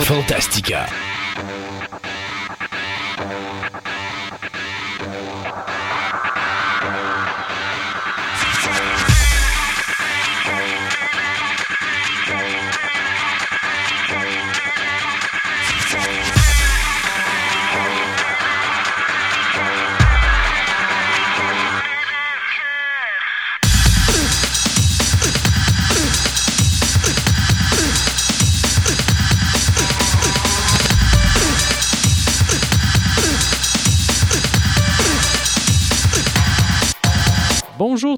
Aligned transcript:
Fantastica. 0.00 0.86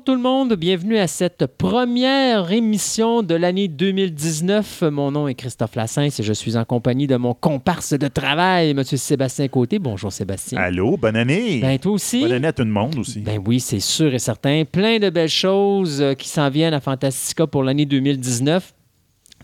Bonjour 0.01 0.17
tout 0.17 0.23
le 0.23 0.29
monde, 0.31 0.55
bienvenue 0.55 0.97
à 0.97 1.07
cette 1.07 1.45
première 1.47 2.51
émission 2.53 3.23
de 3.23 3.35
l'année 3.35 3.69
2019. 3.69 4.85
Mon 4.91 5.11
nom 5.11 5.29
est 5.29 5.35
Christophe 5.35 5.75
Lassens 5.75 6.21
et 6.21 6.23
je 6.23 6.33
suis 6.33 6.57
en 6.57 6.65
compagnie 6.65 7.07
de 7.07 7.17
mon 7.17 7.35
comparse 7.35 7.93
de 7.93 8.09
travail, 8.09 8.71
M. 8.71 8.83
Sébastien 8.83 9.49
Côté. 9.49 9.79
Bonjour 9.79 10.11
Sébastien. 10.11 10.59
Allô, 10.59 10.97
bonne 10.97 11.17
année. 11.17 11.61
Ben 11.61 11.79
toi 11.79 11.93
aussi. 11.93 12.23
Bonne 12.23 12.33
année 12.33 12.47
à 12.47 12.53
tout 12.55 12.65
le 12.65 12.71
monde 12.71 12.97
aussi. 12.99 13.21
Ben 13.21 13.43
oui, 13.47 13.61
c'est 13.61 13.81
sûr 13.81 14.15
et 14.15 14.19
certain. 14.19 14.65
Plein 14.65 14.99
de 15.01 15.11
belles 15.11 15.29
choses 15.29 16.01
euh, 16.01 16.15
qui 16.15 16.29
s'en 16.29 16.49
viennent 16.49 16.75
à 16.75 16.81
Fantastica 16.81 17.47
pour 17.47 17.63
l'année 17.63 17.85
2019. 17.85 18.73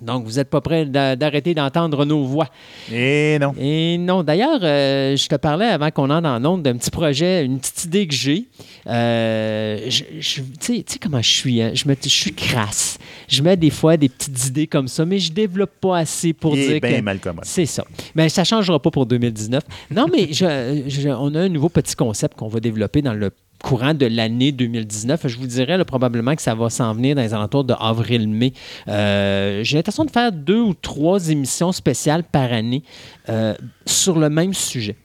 Donc, 0.02 0.24
vous 0.27 0.32
n'êtes 0.34 0.50
pas 0.50 0.60
prêts 0.60 0.84
d'a- 0.84 1.16
d'arrêter 1.16 1.55
d'entendre 1.55 2.05
nos 2.05 2.23
voix. 2.24 2.48
Et 2.92 3.38
non. 3.41 3.55
Et 3.59 3.96
non, 3.98 4.22
d'ailleurs, 4.22 4.60
euh, 4.62 5.16
je 5.16 5.27
te 5.27 5.36
parlais 5.36 5.66
avant 5.66 5.91
qu'on 5.91 6.10
entre 6.10 6.28
en 6.28 6.44
onde 6.44 6.62
d'un 6.62 6.77
petit 6.77 6.91
projet, 6.91 7.44
une 7.44 7.58
petite 7.58 7.84
idée 7.84 8.06
que 8.06 8.14
j'ai. 8.14 8.44
Euh, 8.86 9.78
je- 9.88 10.05
je- 10.20 10.41
tu 10.61 10.83
sais- 10.86 10.98
comment 11.03 11.20
je 11.22 11.28
suis, 11.30 11.61
hein? 11.62 11.70
je, 11.75 11.88
me, 11.88 11.94
je 12.00 12.08
suis 12.08 12.33
crasse. 12.34 12.98
Je 13.28 13.42
mets 13.42 13.56
des 13.56 13.70
fois 13.70 13.97
des 13.97 14.08
petites 14.08 14.47
idées 14.48 14.66
comme 14.66 14.88
ça, 14.88 15.05
mais 15.05 15.19
je 15.19 15.33
développe 15.33 15.72
pas 15.80 15.98
assez 15.98 16.33
pour 16.33 16.55
Il 16.56 16.60
est 16.62 16.69
dire 16.69 16.81
bien 16.81 16.98
que... 16.98 17.03
mal. 17.03 17.20
C'est 17.42 17.66
ça. 17.66 17.84
Mais 18.14 18.28
ça 18.28 18.42
ne 18.42 18.47
changera 18.47 18.78
pas 18.81 18.91
pour 18.91 19.06
2019. 19.06 19.62
Non, 19.91 20.06
mais 20.12 20.28
je- 20.33 21.08
on 21.08 21.34
a 21.34 21.41
un 21.41 21.48
nouveau 21.48 21.69
petit 21.69 21.94
concept 21.97 22.36
qu'on 22.36 22.48
va 22.48 22.60
développer 22.60 23.03
dans 23.03 23.14
le 23.14 23.31
courant 23.62 23.95
de 23.95 24.07
l'année 24.07 24.53
2019. 24.53 25.27
Je 25.27 25.37
vous 25.39 25.47
dirais 25.47 25.83
probablement 25.85 26.35
que 26.35 26.43
ça 26.43 26.55
va 26.55 26.71
s'en 26.71 26.93
venir 26.95 27.15
dans 27.15 27.23
les 27.23 27.35
alentours 27.35 27.65
de 27.65 27.75
avril-mai. 27.79 28.53
Euh, 28.89 29.62
J'ai 29.62 29.77
l'intention 29.77 30.05
de 30.05 30.11
faire 30.11 30.33
deux 30.33 30.61
ou 30.61 30.75
trois 30.75 31.29
émissions 31.29 31.73
spéciales 31.73 32.25
par 32.25 32.53
année 32.53 32.83
euh, 33.29 33.55
sur 33.87 34.19
le 34.19 34.31
même 34.31 34.55
sujet. 34.55 34.97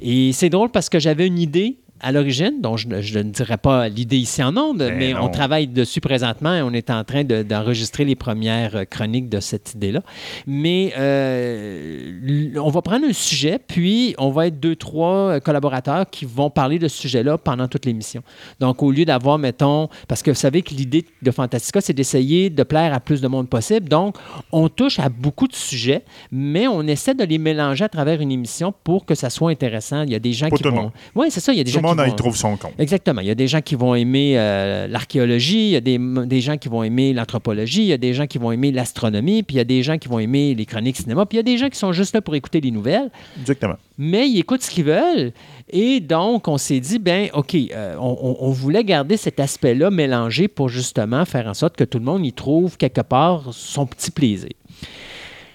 Et 0.00 0.32
c'est 0.32 0.50
drôle 0.50 0.70
parce 0.70 0.88
que 0.88 0.98
j'avais 0.98 1.26
une 1.26 1.38
idée 1.38 1.76
à 2.04 2.12
l'origine, 2.12 2.60
dont 2.60 2.76
je, 2.76 2.86
ne- 2.88 3.00
je 3.00 3.18
ne 3.18 3.30
dirais 3.30 3.56
pas 3.56 3.88
l'idée 3.88 4.18
ici 4.18 4.42
en 4.42 4.56
ondes, 4.56 4.78
Ben 4.78 4.96
mais 4.96 5.14
on 5.14 5.28
travaille 5.28 5.66
dessus 5.66 6.00
présentement 6.00 6.54
et 6.54 6.62
on 6.62 6.72
est 6.72 6.90
en 6.90 7.02
train 7.02 7.24
de- 7.24 7.42
d'enregistrer 7.42 8.04
les 8.04 8.14
premières 8.14 8.76
euh, 8.76 8.84
chroniques 8.84 9.28
de 9.28 9.40
cette 9.40 9.74
idée-là. 9.74 10.02
Mais 10.46 10.92
euh, 11.38 12.50
on 12.60 12.70
va 12.70 12.82
prendre 12.82 13.06
un 13.06 13.12
sujet, 13.12 13.58
puis 13.66 14.14
on 14.18 14.30
va 14.30 14.46
être 14.48 14.60
deux, 14.60 14.76
trois 14.76 15.14
euh, 15.36 15.40
collaborateurs 15.40 16.08
qui 16.10 16.24
vont 16.24 16.50
parler 16.50 16.78
de 16.78 16.88
ce 16.88 16.98
sujet-là 16.98 17.38
pendant 17.38 17.68
toute 17.68 17.86
l'émission. 17.86 18.22
Donc, 18.60 18.82
au 18.82 18.90
lieu 18.90 19.04
d'avoir, 19.04 19.38
mettons, 19.38 19.88
parce 20.08 20.22
que 20.22 20.30
vous 20.30 20.36
savez 20.36 20.62
que 20.62 20.74
l'idée 20.74 21.04
de 21.22 21.30
Fantastica, 21.30 21.80
c'est 21.80 21.92
d'essayer 21.92 22.50
de 22.50 22.62
plaire 22.62 22.92
à 22.94 23.00
plus 23.00 23.20
de 23.20 23.28
monde 23.28 23.48
possible. 23.48 23.88
Donc, 23.88 24.16
on 24.52 24.68
touche 24.68 24.98
à 24.98 25.08
beaucoup 25.08 25.48
de 25.48 25.54
sujets, 25.54 26.02
mais 26.30 26.66
on 26.66 26.82
essaie 26.82 27.14
de 27.14 27.24
les 27.24 27.38
mélanger 27.38 27.84
à 27.84 27.88
travers 27.88 28.20
une 28.20 28.30
émission 28.32 28.74
pour 28.84 29.04
que 29.04 29.14
ça 29.14 29.30
soit 29.30 29.50
intéressant. 29.50 30.02
Il 30.02 30.10
y 30.10 30.14
a 30.14 30.18
des 30.18 30.32
gens 30.32 30.48
Pour 30.48 30.58
qui 30.58 30.64
vont. 30.64 30.92
Oui, 31.14 31.26
c'est 31.30 31.40
ça. 31.40 31.52
Il 31.52 31.58
y 31.58 31.60
a 31.60 31.64
des 31.64 31.70
gens 31.70 31.80
monde 31.94 32.08
y 32.12 32.16
trouve 32.16 32.36
son 32.36 32.56
compte. 32.56 32.72
Exactement. 32.78 33.20
Il 33.20 33.26
y 33.26 33.30
a 33.30 33.34
des 33.34 33.48
gens 33.48 33.60
qui 33.60 33.74
vont 33.74 33.94
aimer 33.94 34.34
euh, 34.36 34.86
l'archéologie, 34.88 35.66
il 35.66 35.70
y 35.70 35.76
a 35.76 35.80
des, 35.80 35.98
des 36.26 36.40
gens 36.40 36.56
qui 36.56 36.68
vont 36.68 36.82
aimer 36.82 37.12
l'anthropologie, 37.12 37.82
il 37.82 37.86
y 37.86 37.92
a 37.92 37.96
des 37.98 38.14
gens 38.14 38.26
qui 38.26 38.38
vont 38.38 38.52
aimer 38.52 38.72
l'astronomie, 38.72 39.42
puis 39.42 39.54
il 39.56 39.58
y 39.58 39.60
a 39.60 39.64
des 39.64 39.82
gens 39.82 39.98
qui 39.98 40.08
vont 40.08 40.18
aimer 40.18 40.54
les 40.54 40.66
chroniques 40.66 40.96
cinéma, 40.96 41.26
puis 41.26 41.36
il 41.36 41.38
y 41.38 41.40
a 41.40 41.42
des 41.44 41.58
gens 41.58 41.68
qui 41.68 41.78
sont 41.78 41.92
juste 41.92 42.14
là 42.14 42.20
pour 42.20 42.34
écouter 42.34 42.60
les 42.60 42.70
nouvelles, 42.70 43.10
Exactement. 43.40 43.74
mais 43.98 44.28
ils 44.28 44.38
écoutent 44.38 44.62
ce 44.62 44.70
qu'ils 44.70 44.84
veulent. 44.84 45.32
Et 45.70 46.00
donc, 46.00 46.46
on 46.48 46.58
s'est 46.58 46.80
dit, 46.80 46.98
ben 46.98 47.28
OK, 47.32 47.54
euh, 47.54 47.96
on, 47.98 48.16
on- 48.22 48.36
on 48.40 48.50
voulait 48.50 48.84
garder 48.84 49.16
cet 49.16 49.40
aspect-là 49.40 49.90
mélangé 49.90 50.46
pour 50.48 50.68
justement 50.68 51.24
faire 51.24 51.46
en 51.46 51.54
sorte 51.54 51.76
que 51.76 51.84
tout 51.84 51.98
le 51.98 52.04
monde 52.04 52.24
y 52.24 52.32
trouve 52.32 52.76
quelque 52.76 53.00
part 53.00 53.48
son 53.52 53.86
petit 53.86 54.10
plaisir. 54.10 54.50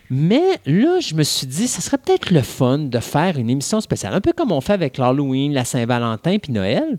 Mais 0.10 0.60
là, 0.66 1.00
je 1.00 1.14
me 1.14 1.24
suis 1.24 1.46
dit, 1.46 1.68
ce 1.68 1.82
serait 1.82 1.98
peut-être 1.98 2.32
le 2.32 2.42
fun 2.42 2.80
de 2.80 3.00
faire 3.00 3.38
une 3.38 3.50
émission 3.50 3.80
spéciale, 3.80 4.14
un 4.14 4.22
peu 4.22 4.34
comme 4.34 4.52
on 4.52 4.62
fait 4.62 4.74
avec 4.74 4.98
l'Halloween, 4.98 5.54
la 5.54 5.66
Saint-Valentin 5.66 6.38
puis 6.40 6.52
Noël, 6.52 6.98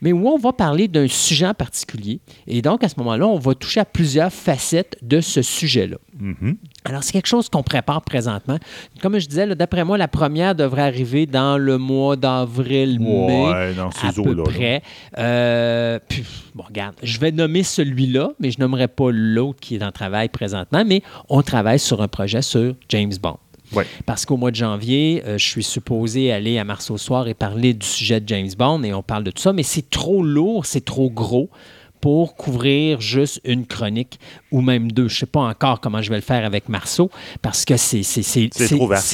mais 0.00 0.12
où 0.12 0.28
on 0.28 0.38
va 0.38 0.52
parler 0.52 0.88
d'un 0.88 1.08
sujet 1.08 1.46
en 1.46 1.54
particulier. 1.54 2.20
Et 2.46 2.62
donc, 2.62 2.84
à 2.84 2.88
ce 2.88 2.94
moment-là, 2.98 3.26
on 3.26 3.38
va 3.38 3.54
toucher 3.54 3.80
à 3.80 3.84
plusieurs 3.84 4.32
facettes 4.32 4.96
de 5.02 5.20
ce 5.20 5.42
sujet-là. 5.42 5.96
Mhm. 6.18 6.56
Alors, 6.84 7.02
c'est 7.02 7.12
quelque 7.12 7.26
chose 7.26 7.48
qu'on 7.48 7.62
prépare 7.62 8.02
présentement. 8.02 8.58
Comme 9.02 9.18
je 9.18 9.26
disais, 9.26 9.46
d'après 9.54 9.84
moi, 9.84 9.98
la 9.98 10.08
première 10.08 10.54
devrait 10.54 10.82
arriver 10.82 11.26
dans 11.26 11.58
le 11.58 11.78
mois 11.78 12.16
d'avril-mai. 12.16 13.46
Ouais, 13.46 13.74
à 13.78 14.12
peu 14.12 14.34
là. 14.34 14.42
près. 14.44 14.82
Euh, 15.18 15.98
puis, 16.08 16.24
bon, 16.54 16.64
regarde, 16.66 16.94
je 17.02 17.18
vais 17.20 17.30
nommer 17.30 17.62
celui-là, 17.62 18.30
mais 18.40 18.50
je 18.50 18.58
nommerai 18.58 18.88
pas 18.88 19.10
l'autre 19.10 19.60
qui 19.60 19.76
est 19.76 19.82
en 19.82 19.92
travail 19.92 20.28
présentement, 20.28 20.84
mais 20.86 21.02
on 21.28 21.42
travaille 21.42 21.78
sur 21.78 22.02
un 22.02 22.08
projet 22.08 22.42
sur 22.42 22.74
James 22.88 23.12
Bond. 23.20 23.38
Ouais. 23.72 23.86
Parce 24.06 24.24
qu'au 24.24 24.36
mois 24.36 24.50
de 24.50 24.56
janvier, 24.56 25.22
euh, 25.26 25.36
je 25.38 25.44
suis 25.46 25.62
supposé 25.64 26.32
aller 26.32 26.58
à 26.58 26.64
Mars 26.64 26.90
au 26.90 26.96
soir 26.98 27.28
et 27.28 27.34
parler 27.34 27.74
du 27.74 27.86
sujet 27.86 28.20
de 28.20 28.28
James 28.28 28.48
Bond 28.56 28.82
et 28.82 28.92
on 28.94 29.02
parle 29.02 29.24
de 29.24 29.30
tout 29.30 29.42
ça, 29.42 29.52
mais 29.52 29.62
c'est 29.62 29.90
trop 29.90 30.22
lourd, 30.22 30.64
c'est 30.66 30.84
trop 30.84 31.10
gros 31.10 31.50
pour 32.00 32.36
couvrir 32.36 33.00
juste 33.00 33.40
une 33.44 33.66
chronique 33.66 34.20
ou 34.52 34.60
même 34.60 34.92
deux. 34.92 35.08
Je 35.08 35.14
ne 35.14 35.18
sais 35.18 35.26
pas 35.26 35.40
encore 35.40 35.80
comment 35.80 36.00
je 36.00 36.10
vais 36.10 36.16
le 36.16 36.22
faire 36.22 36.44
avec 36.46 36.68
Marceau 36.68 37.10
parce 37.42 37.64
que 37.64 37.76
c'est 37.76 38.04
c'est- 38.04 38.22
c'est- 38.22 38.48
C'est 38.54 38.68
c'est- 38.68 38.76
trop 38.76 38.86
vaste. 38.86 39.06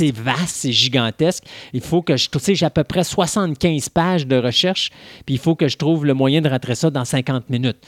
c'est 0.46 0.70
gigantesque. 0.72 1.44
Il 1.72 1.80
faut 1.80 2.02
que 2.02 2.16
je... 2.18 2.28
Tu 2.28 2.38
sais, 2.38 2.54
j'ai 2.54 2.66
à 2.66 2.70
peu 2.70 2.84
près 2.84 3.02
75 3.02 3.88
pages 3.88 4.26
de 4.26 4.36
recherche, 4.36 4.90
puis 5.24 5.36
il 5.36 5.38
faut 5.38 5.54
que 5.54 5.66
je 5.66 5.78
trouve 5.78 6.04
le 6.04 6.12
moyen 6.12 6.42
de 6.42 6.48
rentrer 6.48 6.74
ça 6.74 6.90
dans 6.90 7.06
50 7.06 7.48
minutes. 7.48 7.78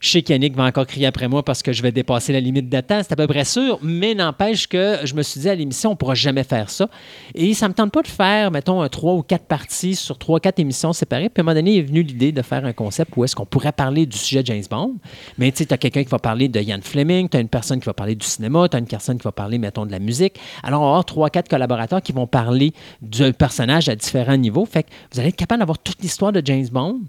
Je 0.00 0.10
sais 0.10 0.22
qu'Yannick 0.22 0.54
va 0.56 0.64
encore 0.64 0.86
crier 0.86 1.06
après 1.06 1.28
moi 1.28 1.42
parce 1.42 1.62
que 1.62 1.72
je 1.72 1.82
vais 1.82 1.92
dépasser 1.92 2.32
la 2.32 2.40
limite 2.40 2.68
de 2.68 2.80
temps, 2.80 3.00
c'est 3.02 3.12
à 3.12 3.16
peu 3.16 3.26
près 3.26 3.44
sûr, 3.44 3.78
mais 3.82 4.14
n'empêche 4.14 4.66
que 4.66 4.98
je 5.04 5.14
me 5.14 5.22
suis 5.22 5.40
dit 5.40 5.48
à 5.48 5.54
l'émission, 5.54 5.90
on 5.90 5.92
ne 5.92 5.96
pourra 5.96 6.14
jamais 6.14 6.44
faire 6.44 6.70
ça. 6.70 6.88
Et 7.34 7.54
ça 7.54 7.66
ne 7.66 7.70
me 7.70 7.74
tente 7.74 7.92
pas 7.92 8.02
de 8.02 8.08
faire, 8.08 8.50
mettons, 8.50 8.86
trois 8.88 9.14
ou 9.14 9.22
quatre 9.22 9.46
parties 9.46 9.96
sur 9.96 10.18
trois, 10.18 10.40
quatre 10.40 10.58
émissions 10.58 10.92
séparées. 10.92 11.28
Puis 11.28 11.40
à 11.40 11.42
un 11.42 11.44
moment 11.44 11.54
donné, 11.54 11.78
est 11.78 11.82
venue 11.82 12.02
l'idée 12.02 12.32
de 12.32 12.42
faire 12.42 12.64
un 12.64 12.72
concept 12.72 13.16
où 13.16 13.24
est-ce 13.24 13.34
qu'on 13.34 13.46
pourrait 13.46 13.72
parler 13.72 14.06
du 14.06 14.16
sujet 14.16 14.42
de 14.42 14.46
James 14.46 14.64
Bond. 14.70 14.96
Mais 15.38 15.50
tu 15.52 15.64
sais, 15.64 15.72
as 15.72 15.78
quelqu'un 15.78 16.04
qui 16.04 16.10
va 16.10 16.18
parler 16.18 16.48
de 16.48 16.60
Ian 16.60 16.80
Fleming, 16.82 17.28
tu 17.28 17.36
as 17.36 17.40
une 17.40 17.48
personne 17.48 17.80
qui 17.80 17.86
va 17.86 17.94
parler 17.94 18.14
du 18.14 18.26
cinéma, 18.26 18.68
tu 18.68 18.76
as 18.76 18.80
une 18.80 18.86
personne 18.86 19.18
qui 19.18 19.24
va 19.24 19.32
parler, 19.32 19.58
mettons, 19.58 19.86
de 19.86 19.92
la 19.92 19.98
musique. 19.98 20.38
Alors, 20.62 20.80
on 20.80 20.84
va 20.84 20.90
avoir 20.90 21.04
trois, 21.04 21.30
quatre 21.30 21.48
collaborateurs 21.48 22.02
qui 22.02 22.12
vont 22.12 22.26
parler 22.26 22.72
du 23.02 23.32
personnage 23.32 23.88
à 23.88 23.96
différents 23.96 24.36
niveaux. 24.36 24.64
Fait 24.64 24.82
que 24.82 24.88
vous 25.12 25.20
allez 25.20 25.30
être 25.30 25.36
capable 25.36 25.60
d'avoir 25.60 25.78
toute 25.78 26.02
l'histoire 26.02 26.32
de 26.32 26.42
James 26.44 26.68
Bond. 26.70 27.00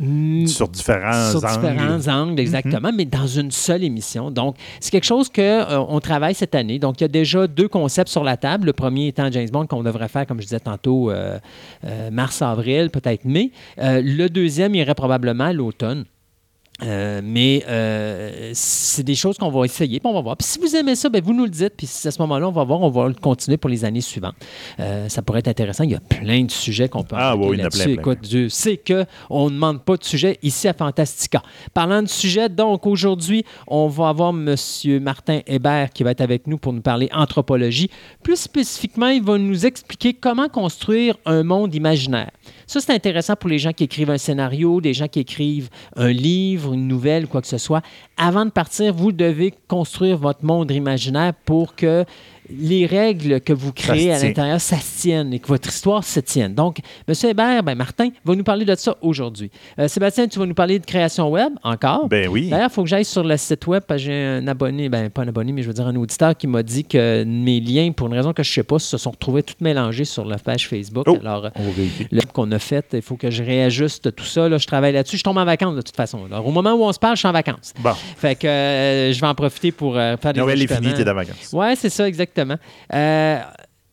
Mm, 0.00 0.46
Sur 0.46 0.68
différents 0.68 1.30
sur 1.30 1.44
angles. 1.44 1.68
différents 1.68 2.08
angles, 2.08 2.40
exactement, 2.40 2.90
mais 2.92 3.04
dans 3.04 3.26
une 3.26 3.50
seule 3.50 3.84
émission. 3.84 4.30
Donc, 4.30 4.56
c'est 4.80 4.90
quelque 4.90 5.04
chose 5.04 5.28
qu'on 5.28 6.00
travaille 6.00 6.34
cette 6.34 6.54
année. 6.54 6.78
Donc, 6.78 7.00
il 7.00 7.04
y 7.04 7.06
a 7.06 7.08
déjà 7.08 7.46
deux 7.46 7.68
concepts 7.68 8.10
sur 8.10 8.24
la 8.24 8.38
table. 8.38 8.66
Le 8.66 8.72
premier 8.72 9.08
étant 9.08 9.30
James 9.30 9.50
Bond, 9.52 9.66
qu'on 9.66 9.82
devrait 9.82 10.08
faire, 10.08 10.26
comme 10.26 10.38
je 10.40 10.46
disais 10.46 10.60
tantôt, 10.60 11.10
euh, 11.10 11.38
euh, 11.84 12.10
mars-avril, 12.10 12.88
peut-être 12.88 13.26
mai. 13.26 13.52
Euh, 13.78 14.00
le 14.02 14.28
deuxième 14.28 14.74
irait 14.74 14.94
probablement 14.94 15.44
à 15.44 15.52
l'automne. 15.52 16.06
Euh, 16.82 17.20
mais 17.22 17.64
euh, 17.68 18.50
c'est 18.54 19.02
des 19.02 19.14
choses 19.14 19.38
qu'on 19.38 19.50
va 19.50 19.64
essayer, 19.64 20.00
puis 20.00 20.08
on 20.08 20.14
va 20.14 20.20
voir. 20.20 20.36
Puis 20.36 20.46
si 20.46 20.58
vous 20.58 20.74
aimez 20.74 20.94
ça, 20.94 21.08
ben 21.08 21.22
vous 21.22 21.34
nous 21.34 21.44
le 21.44 21.50
dites, 21.50 21.74
puis 21.76 21.88
à 22.04 22.10
ce 22.10 22.22
moment-là, 22.22 22.48
on 22.48 22.52
va 22.52 22.64
voir, 22.64 22.80
on 22.80 22.90
va 22.90 23.08
le 23.08 23.14
continuer 23.14 23.56
pour 23.56 23.70
les 23.70 23.84
années 23.84 24.00
suivantes. 24.00 24.34
Euh, 24.78 25.08
ça 25.08 25.22
pourrait 25.22 25.40
être 25.40 25.48
intéressant. 25.48 25.84
Il 25.84 25.90
y 25.90 25.94
a 25.94 26.00
plein 26.00 26.44
de 26.44 26.50
sujets 26.50 26.88
qu'on 26.88 27.02
peut 27.02 27.16
Ah 27.18 27.36
oui, 27.36 27.56
là-dessus. 27.56 27.92
Écoute, 27.92 28.20
Dieu 28.22 28.48
sait 28.48 28.78
qu'on 28.78 29.46
ne 29.46 29.54
demande 29.54 29.82
pas 29.84 29.96
de 29.96 30.04
sujet 30.04 30.38
ici 30.42 30.68
à 30.68 30.72
Fantastica. 30.72 31.42
Parlant 31.74 32.02
de 32.02 32.08
sujet, 32.08 32.48
donc 32.48 32.86
aujourd'hui, 32.86 33.44
on 33.66 33.88
va 33.88 34.08
avoir 34.08 34.30
M. 34.30 34.54
Martin 35.00 35.40
Hébert 35.46 35.90
qui 35.90 36.02
va 36.02 36.12
être 36.12 36.20
avec 36.20 36.46
nous 36.46 36.58
pour 36.58 36.72
nous 36.72 36.82
parler 36.82 37.08
anthropologie. 37.12 37.90
Plus 38.22 38.36
spécifiquement, 38.36 39.08
il 39.08 39.22
va 39.22 39.38
nous 39.38 39.66
expliquer 39.66 40.14
comment 40.14 40.48
construire 40.48 41.16
un 41.26 41.42
monde 41.42 41.74
imaginaire. 41.74 42.30
Ça, 42.66 42.80
c'est 42.80 42.92
intéressant 42.92 43.36
pour 43.36 43.48
les 43.48 43.58
gens 43.58 43.72
qui 43.72 43.84
écrivent 43.84 44.10
un 44.10 44.18
scénario, 44.18 44.80
des 44.80 44.94
gens 44.94 45.08
qui 45.08 45.20
écrivent 45.20 45.68
un 45.96 46.12
livre, 46.12 46.72
une 46.74 46.86
nouvelle, 46.86 47.26
quoi 47.26 47.40
que 47.40 47.48
ce 47.48 47.58
soit. 47.58 47.82
Avant 48.16 48.44
de 48.44 48.50
partir, 48.50 48.94
vous 48.94 49.12
devez 49.12 49.54
construire 49.68 50.16
votre 50.16 50.44
monde 50.44 50.70
imaginaire 50.70 51.32
pour 51.44 51.74
que 51.74 52.04
les 52.58 52.86
règles 52.86 53.40
que 53.40 53.52
vous 53.52 53.72
créez 53.72 54.12
à 54.12 54.18
l'intérieur, 54.18 54.60
ça 54.60 54.76
se 54.76 55.02
tienne 55.02 55.32
et 55.32 55.38
que 55.38 55.48
votre 55.48 55.68
histoire 55.68 56.04
se 56.04 56.20
tienne. 56.20 56.54
Donc, 56.54 56.78
M. 57.08 57.14
Hébert, 57.30 57.62
ben, 57.62 57.74
Martin, 57.74 58.10
va 58.24 58.34
nous 58.34 58.44
parler 58.44 58.64
de 58.64 58.74
ça 58.74 58.96
aujourd'hui. 59.00 59.50
Euh, 59.78 59.88
Sébastien, 59.88 60.26
tu 60.28 60.38
vas 60.38 60.46
nous 60.46 60.54
parler 60.54 60.78
de 60.78 60.86
création 60.86 61.28
web 61.30 61.52
encore. 61.62 62.08
Ben 62.08 62.28
oui. 62.28 62.48
D'ailleurs, 62.48 62.68
il 62.70 62.74
faut 62.74 62.82
que 62.82 62.88
j'aille 62.88 63.04
sur 63.04 63.24
le 63.24 63.36
site 63.36 63.66
web 63.66 63.82
parce 63.86 64.00
que 64.00 64.06
j'ai 64.06 64.24
un 64.24 64.46
abonné, 64.48 64.88
ben 64.88 65.10
pas 65.10 65.22
un 65.22 65.28
abonné, 65.28 65.52
mais 65.52 65.62
je 65.62 65.68
veux 65.68 65.74
dire 65.74 65.86
un 65.86 65.96
auditeur 65.96 66.36
qui 66.36 66.46
m'a 66.46 66.62
dit 66.62 66.84
que 66.84 67.24
mes 67.24 67.60
liens, 67.60 67.92
pour 67.92 68.06
une 68.06 68.14
raison 68.14 68.32
que 68.32 68.42
je 68.42 68.50
ne 68.50 68.54
sais 68.54 68.62
pas, 68.62 68.78
se 68.78 68.98
sont 68.98 69.10
retrouvés 69.10 69.42
tout 69.42 69.54
mélangés 69.60 70.04
sur 70.04 70.24
la 70.24 70.38
page 70.38 70.68
Facebook. 70.68 71.06
Oh. 71.08 71.18
Alors, 71.20 71.50
le 72.10 72.20
qu'on 72.32 72.50
a 72.52 72.58
fait, 72.58 72.86
il 72.92 73.02
faut 73.02 73.16
que 73.16 73.30
je 73.30 73.42
réajuste 73.42 74.14
tout 74.14 74.24
ça. 74.24 74.48
Là, 74.48 74.58
je 74.58 74.66
travaille 74.66 74.92
là-dessus. 74.92 75.16
Je 75.16 75.24
tombe 75.24 75.38
en 75.38 75.44
vacances 75.44 75.74
de 75.74 75.82
toute 75.82 75.96
façon. 75.96 76.24
Alors, 76.26 76.46
au 76.46 76.50
moment 76.50 76.74
où 76.74 76.84
on 76.84 76.92
se 76.92 76.98
parle, 76.98 77.16
je 77.16 77.20
suis 77.20 77.28
en 77.28 77.32
vacances. 77.32 77.72
Bon, 77.80 77.92
Fait 78.16 78.34
que 78.34 78.46
euh, 78.46 79.12
je 79.12 79.20
vais 79.20 79.26
en 79.26 79.34
profiter 79.34 79.72
pour 79.72 79.96
euh, 79.96 80.16
faire 80.16 80.32
des 80.32 80.40
Noël 80.40 80.62
est 80.62 80.72
fini, 80.72 80.94
t'es 80.94 81.08
en 81.08 81.14
vacances. 81.14 81.52
Ouais, 81.52 81.74
c'est 81.76 81.90
ça, 81.90 82.06
exactement. 82.06 82.39
Euh, 82.92 83.40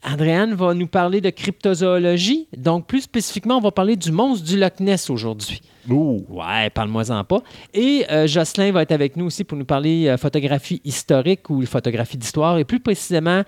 Andréane 0.03 0.53
va 0.53 0.73
nous 0.73 0.87
parler 0.87 1.21
de 1.21 1.29
cryptozoologie. 1.29 2.47
Donc, 2.55 2.87
plus 2.87 3.01
spécifiquement, 3.01 3.57
on 3.57 3.61
va 3.61 3.71
parler 3.71 3.95
du 3.95 4.11
monstre 4.11 4.45
du 4.45 4.57
Loch 4.57 4.79
Ness 4.79 5.09
aujourd'hui. 5.09 5.61
Ouh. 5.89 6.25
Ouais, 6.29 6.69
parle-moi-en 6.69 7.23
pas. 7.23 7.41
Et 7.73 8.05
euh, 8.11 8.27
Jocelyn 8.27 8.71
va 8.71 8.83
être 8.83 8.91
avec 8.91 9.15
nous 9.15 9.25
aussi 9.25 9.43
pour 9.43 9.57
nous 9.57 9.65
parler 9.65 10.07
euh, 10.07 10.17
photographie 10.17 10.81
historique 10.83 11.49
ou 11.49 11.65
photographie 11.65 12.17
d'histoire 12.17 12.57
et 12.57 12.65
plus 12.65 12.79
précisément 12.79 13.43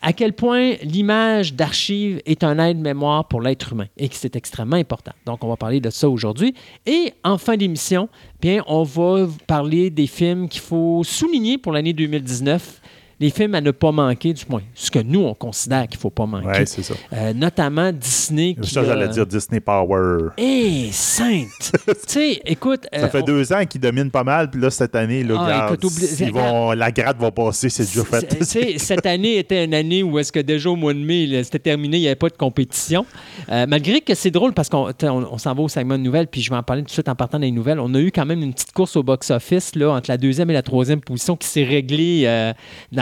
à 0.00 0.12
quel 0.12 0.34
point 0.34 0.74
l'image 0.82 1.54
d'archives 1.54 2.20
est 2.26 2.44
un 2.44 2.58
aide-mémoire 2.58 3.26
pour 3.26 3.40
l'être 3.40 3.72
humain 3.72 3.86
et 3.96 4.08
que 4.08 4.14
c'est 4.14 4.36
extrêmement 4.36 4.76
important. 4.76 5.12
Donc, 5.24 5.42
on 5.42 5.48
va 5.48 5.56
parler 5.56 5.80
de 5.80 5.90
ça 5.90 6.10
aujourd'hui. 6.10 6.54
Et 6.84 7.14
en 7.24 7.38
fin 7.38 7.56
d'émission, 7.56 8.08
bien, 8.40 8.62
on 8.66 8.82
va 8.82 9.26
parler 9.46 9.88
des 9.90 10.06
films 10.06 10.48
qu'il 10.48 10.60
faut 10.60 11.02
souligner 11.04 11.56
pour 11.56 11.72
l'année 11.72 11.94
2019. 11.94 12.82
Les 13.20 13.30
films 13.30 13.54
à 13.54 13.60
ne 13.60 13.70
pas 13.70 13.92
manquer, 13.92 14.32
du 14.32 14.44
moins, 14.48 14.62
ce 14.74 14.90
que 14.90 14.98
nous, 14.98 15.20
on 15.20 15.34
considère 15.34 15.86
qu'il 15.88 15.98
ne 15.98 16.00
faut 16.00 16.10
pas 16.10 16.26
manquer. 16.26 16.46
Ouais, 16.46 16.66
c'est 16.66 16.82
ça. 16.82 16.94
Euh, 17.12 17.32
notamment 17.32 17.92
Disney. 17.92 18.56
qui 18.60 18.68
Ça, 18.70 18.84
j'allais 18.84 19.08
dire 19.08 19.26
Disney 19.26 19.60
Power. 19.60 20.30
Hé, 20.36 20.88
sainte! 20.92 21.46
tu 21.86 21.94
sais, 22.08 22.40
écoute. 22.44 22.86
Ça 22.92 23.04
euh, 23.04 23.08
fait 23.08 23.22
on- 23.22 23.26
deux 23.26 23.52
ans 23.52 23.64
qu'ils 23.66 23.80
dominent 23.80 24.10
pas 24.10 24.24
mal, 24.24 24.50
puis 24.50 24.60
là, 24.60 24.70
cette 24.70 24.94
année, 24.94 25.22
là, 25.22 25.34
Ah, 25.38 25.44
regarde, 25.44 25.74
écoute, 25.74 25.84
oublie- 25.84 26.16
ils 26.20 26.32
vont, 26.32 26.72
la 26.72 26.90
gratte 26.90 27.18
va 27.18 27.30
passer, 27.30 27.68
c'est 27.68 27.84
déjà 27.84 28.04
fait. 28.04 28.78
Cette 28.78 29.06
année 29.06 29.38
était 29.38 29.64
une 29.64 29.74
année 29.74 30.02
où 30.02 30.18
est-ce 30.18 30.32
que 30.32 30.40
déjà 30.40 30.70
au 30.70 30.76
mois 30.76 30.92
de 30.94 30.98
mai, 30.98 31.42
c'était 31.44 31.58
terminé, 31.58 31.96
il 31.98 32.00
n'y 32.00 32.06
avait 32.06 32.14
pas 32.16 32.28
de 32.28 32.36
compétition. 32.36 33.06
Euh, 33.50 33.66
malgré 33.68 34.00
que 34.00 34.14
c'est 34.14 34.30
drôle 34.30 34.52
parce 34.52 34.68
qu'on 34.68 34.92
t'sais, 34.92 35.08
on, 35.08 35.32
on 35.34 35.38
s'en 35.38 35.54
va 35.54 35.62
au 35.62 35.68
segment 35.68 35.96
de 35.98 36.02
nouvelles, 36.02 36.26
puis 36.26 36.40
je 36.42 36.50
vais 36.50 36.56
en 36.56 36.62
parler 36.62 36.82
tout 36.82 36.86
de 36.86 36.92
suite 36.92 37.08
en 37.08 37.14
partant 37.14 37.38
des 37.38 37.50
nouvelles. 37.50 37.78
On 37.80 37.92
a 37.94 37.98
eu 38.00 38.10
quand 38.10 38.26
même 38.26 38.42
une 38.42 38.52
petite 38.52 38.72
course 38.72 38.96
au 38.96 39.02
box-office 39.02 39.74
là, 39.76 39.90
entre 39.92 40.10
la 40.10 40.16
deuxième 40.16 40.50
et 40.50 40.54
la 40.54 40.62
troisième 40.62 41.00
position 41.00 41.36
qui 41.36 41.46
s'est 41.48 41.64
réglée 41.64 42.24
euh, 42.26 42.52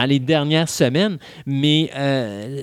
les 0.06 0.18
dernières 0.18 0.68
semaines. 0.68 1.18
Mais 1.46 1.90
euh, 1.96 2.62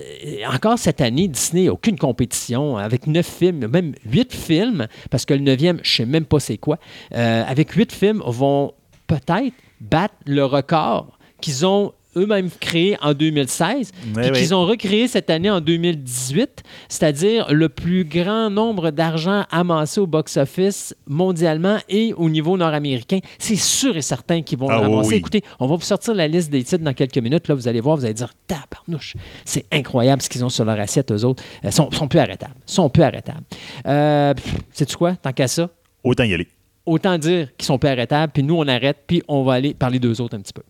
encore 0.51 0.77
cette 0.79 1.01
année, 1.01 1.27
Disney 1.27 1.65
n'a 1.65 1.73
aucune 1.73 1.97
compétition 1.97 2.77
avec 2.77 3.07
neuf 3.07 3.27
films, 3.27 3.67
même 3.67 3.93
huit 4.05 4.33
films, 4.33 4.87
parce 5.09 5.25
que 5.25 5.33
le 5.33 5.41
neuvième, 5.41 5.79
je 5.83 6.01
ne 6.01 6.05
sais 6.07 6.11
même 6.11 6.25
pas 6.25 6.39
c'est 6.39 6.57
quoi. 6.57 6.77
Euh, 7.15 7.43
avec 7.47 7.71
huit 7.71 7.91
films, 7.91 8.21
vont 8.25 8.73
peut-être 9.07 9.55
battre 9.81 10.15
le 10.25 10.45
record 10.45 11.17
qu'ils 11.41 11.65
ont 11.65 11.93
eux-mêmes 12.15 12.49
créé 12.59 12.97
en 13.01 13.13
2016, 13.13 13.91
Ouais, 14.15 14.21
puis 14.21 14.23
ouais. 14.25 14.31
qu'ils 14.31 14.55
ont 14.55 14.65
recréé 14.65 15.07
cette 15.07 15.29
année 15.29 15.49
en 15.49 15.61
2018, 15.61 16.63
c'est-à-dire 16.87 17.53
le 17.53 17.69
plus 17.69 18.03
grand 18.03 18.49
nombre 18.49 18.91
d'argent 18.91 19.45
amassé 19.51 19.99
au 20.01 20.07
box-office 20.07 20.95
mondialement 21.07 21.77
et 21.87 22.13
au 22.13 22.29
niveau 22.29 22.57
nord-américain. 22.57 23.19
C'est 23.37 23.55
sûr 23.55 23.95
et 23.95 24.01
certain 24.01 24.41
qu'ils 24.41 24.57
vont 24.57 24.69
Ah 24.69 24.79
oui, 24.81 24.85
ramasser. 24.87 25.09
oui. 25.09 25.15
Écoutez, 25.15 25.43
on 25.59 25.67
va 25.67 25.75
vous 25.75 25.81
sortir 25.81 26.13
la 26.15 26.27
liste 26.27 26.49
des 26.49 26.63
titres 26.63 26.83
dans 26.83 26.93
quelques 26.93 27.17
minutes. 27.19 27.47
Là, 27.47 27.55
vous 27.55 27.67
allez 27.67 27.79
voir, 27.81 27.95
vous 27.97 28.05
allez 28.05 28.13
dire, 28.13 28.33
tabarnouche, 28.47 29.15
c'est 29.45 29.65
incroyable 29.71 30.21
ce 30.21 30.29
qu'ils 30.29 30.43
ont 30.43 30.49
sur 30.49 30.65
leur 30.65 30.79
assiette, 30.79 31.11
eux 31.11 31.25
autres. 31.25 31.43
Ils 31.63 31.71
sont, 31.71 31.91
sont 31.91 32.07
plus 32.07 32.19
arrêtables. 32.19 32.55
sont 32.65 32.89
plus 32.89 33.03
arrêtables. 33.03 33.43
Euh, 33.85 34.33
Sais-tu 34.73 34.95
quoi? 34.97 35.15
Tant 35.15 35.31
qu'à 35.31 35.47
ça, 35.47 35.69
Autant 36.03 36.23
y 36.23 36.33
aller. 36.33 36.47
autant 36.85 37.17
dire 37.17 37.49
qu'ils 37.57 37.65
sont 37.65 37.77
plus 37.77 37.89
arrêtables, 37.89 38.31
puis 38.33 38.41
nous, 38.43 38.55
on 38.55 38.67
arrête, 38.67 38.97
puis 39.05 39.21
on 39.27 39.43
va 39.43 39.53
aller 39.53 39.73
parler 39.73 39.99
d'eux 39.99 40.19
autres 40.21 40.35
un 40.37 40.41
petit 40.41 40.53
peu. 40.53 40.61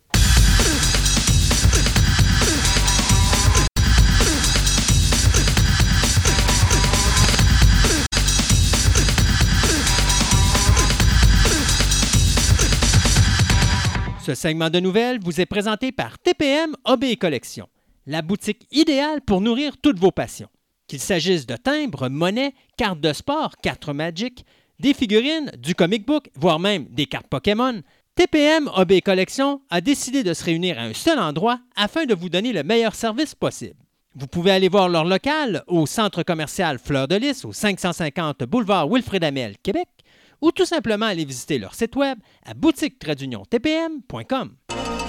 Ce 14.30 14.36
segment 14.36 14.70
de 14.70 14.78
nouvelles 14.78 15.18
vous 15.20 15.40
est 15.40 15.46
présenté 15.46 15.90
par 15.90 16.16
TPM 16.20 16.76
Hobby 16.84 17.10
et 17.10 17.16
Collection, 17.16 17.68
la 18.06 18.22
boutique 18.22 18.64
idéale 18.70 19.22
pour 19.22 19.40
nourrir 19.40 19.76
toutes 19.82 19.98
vos 19.98 20.12
passions. 20.12 20.48
Qu'il 20.86 21.00
s'agisse 21.00 21.46
de 21.46 21.56
timbres, 21.56 22.08
monnaies, 22.08 22.54
cartes 22.76 23.00
de 23.00 23.12
sport, 23.12 23.56
cartes 23.60 23.88
Magic, 23.88 24.44
des 24.78 24.94
figurines, 24.94 25.50
du 25.58 25.74
comic 25.74 26.06
book, 26.06 26.30
voire 26.36 26.60
même 26.60 26.84
des 26.90 27.06
cartes 27.06 27.26
Pokémon, 27.26 27.82
TPM 28.14 28.70
et 28.88 29.00
Collection 29.00 29.62
a 29.68 29.80
décidé 29.80 30.22
de 30.22 30.32
se 30.32 30.44
réunir 30.44 30.78
à 30.78 30.82
un 30.82 30.94
seul 30.94 31.18
endroit 31.18 31.58
afin 31.74 32.04
de 32.04 32.14
vous 32.14 32.28
donner 32.28 32.52
le 32.52 32.62
meilleur 32.62 32.94
service 32.94 33.34
possible. 33.34 33.80
Vous 34.14 34.28
pouvez 34.28 34.52
aller 34.52 34.68
voir 34.68 34.88
leur 34.88 35.04
local 35.04 35.64
au 35.66 35.86
centre 35.86 36.22
commercial 36.22 36.78
Fleur 36.78 37.08
de 37.08 37.16
Lys 37.16 37.44
au 37.44 37.52
550 37.52 38.44
boulevard 38.44 38.88
Wilfrid 38.88 39.24
Amel, 39.24 39.56
Québec, 39.60 39.88
ou 40.40 40.52
tout 40.52 40.66
simplement 40.66 41.06
aller 41.06 41.24
visiter 41.24 41.58
leur 41.58 41.74
site 41.74 41.96
web 41.96 42.20
à 42.44 42.54
boutique-tpm.com. 42.54 44.99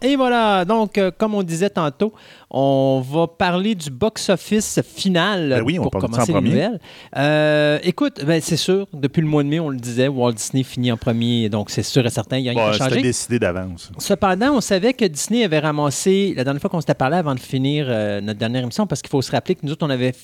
Et 0.00 0.14
voilà, 0.14 0.64
donc 0.64 0.96
euh, 0.96 1.10
comme 1.16 1.34
on 1.34 1.42
disait 1.42 1.70
tantôt, 1.70 2.12
on 2.50 3.02
va 3.04 3.26
parler 3.26 3.74
du 3.74 3.90
box-office 3.90 4.80
final 4.82 5.48
Ben 5.50 5.62
oui, 5.62 5.78
on 5.78 5.82
pour 5.82 5.90
parle 5.90 6.08
de 6.08 6.14
ça 6.14 6.22
en 6.22 6.24
commencer 6.26 6.32
les 6.32 6.38
premier. 6.38 6.50
nouvelles. 6.50 6.80
Euh, 7.16 7.78
écoute, 7.82 8.24
ben, 8.24 8.40
c'est 8.40 8.56
sûr, 8.56 8.86
depuis 8.92 9.20
le 9.22 9.26
mois 9.26 9.42
de 9.42 9.48
mai, 9.48 9.58
on 9.58 9.70
le 9.70 9.76
disait, 9.78 10.06
Walt 10.06 10.32
Disney 10.34 10.62
finit 10.62 10.92
en 10.92 10.96
premier, 10.96 11.48
donc 11.48 11.70
c'est 11.70 11.82
sûr 11.82 12.06
et 12.06 12.10
certain, 12.10 12.38
il 12.38 12.44
n'y 12.44 12.48
a 12.50 12.52
rien 12.52 12.62
Bon, 12.64 12.70
qui 12.70 12.76
a 12.76 12.84
C'était 12.84 12.88
changé. 12.90 13.02
décidé 13.02 13.38
d'avance. 13.40 13.90
Cependant, 13.98 14.52
on 14.54 14.60
savait 14.60 14.92
que 14.92 15.04
Disney 15.04 15.42
avait 15.42 15.58
ramassé, 15.58 16.32
la 16.36 16.44
dernière 16.44 16.60
fois 16.60 16.70
qu'on 16.70 16.80
s'était 16.80 16.94
parlé 16.94 17.16
avant 17.16 17.34
de 17.34 17.40
finir 17.40 17.86
euh, 17.88 18.20
notre 18.20 18.38
dernière 18.38 18.62
émission, 18.62 18.86
parce 18.86 19.02
qu'il 19.02 19.10
faut 19.10 19.20
se 19.22 19.32
rappeler 19.32 19.56
que 19.56 19.60
nous 19.64 19.72
autres, 19.72 19.84
on 19.84 19.90
avait 19.90 20.10
f- 20.10 20.14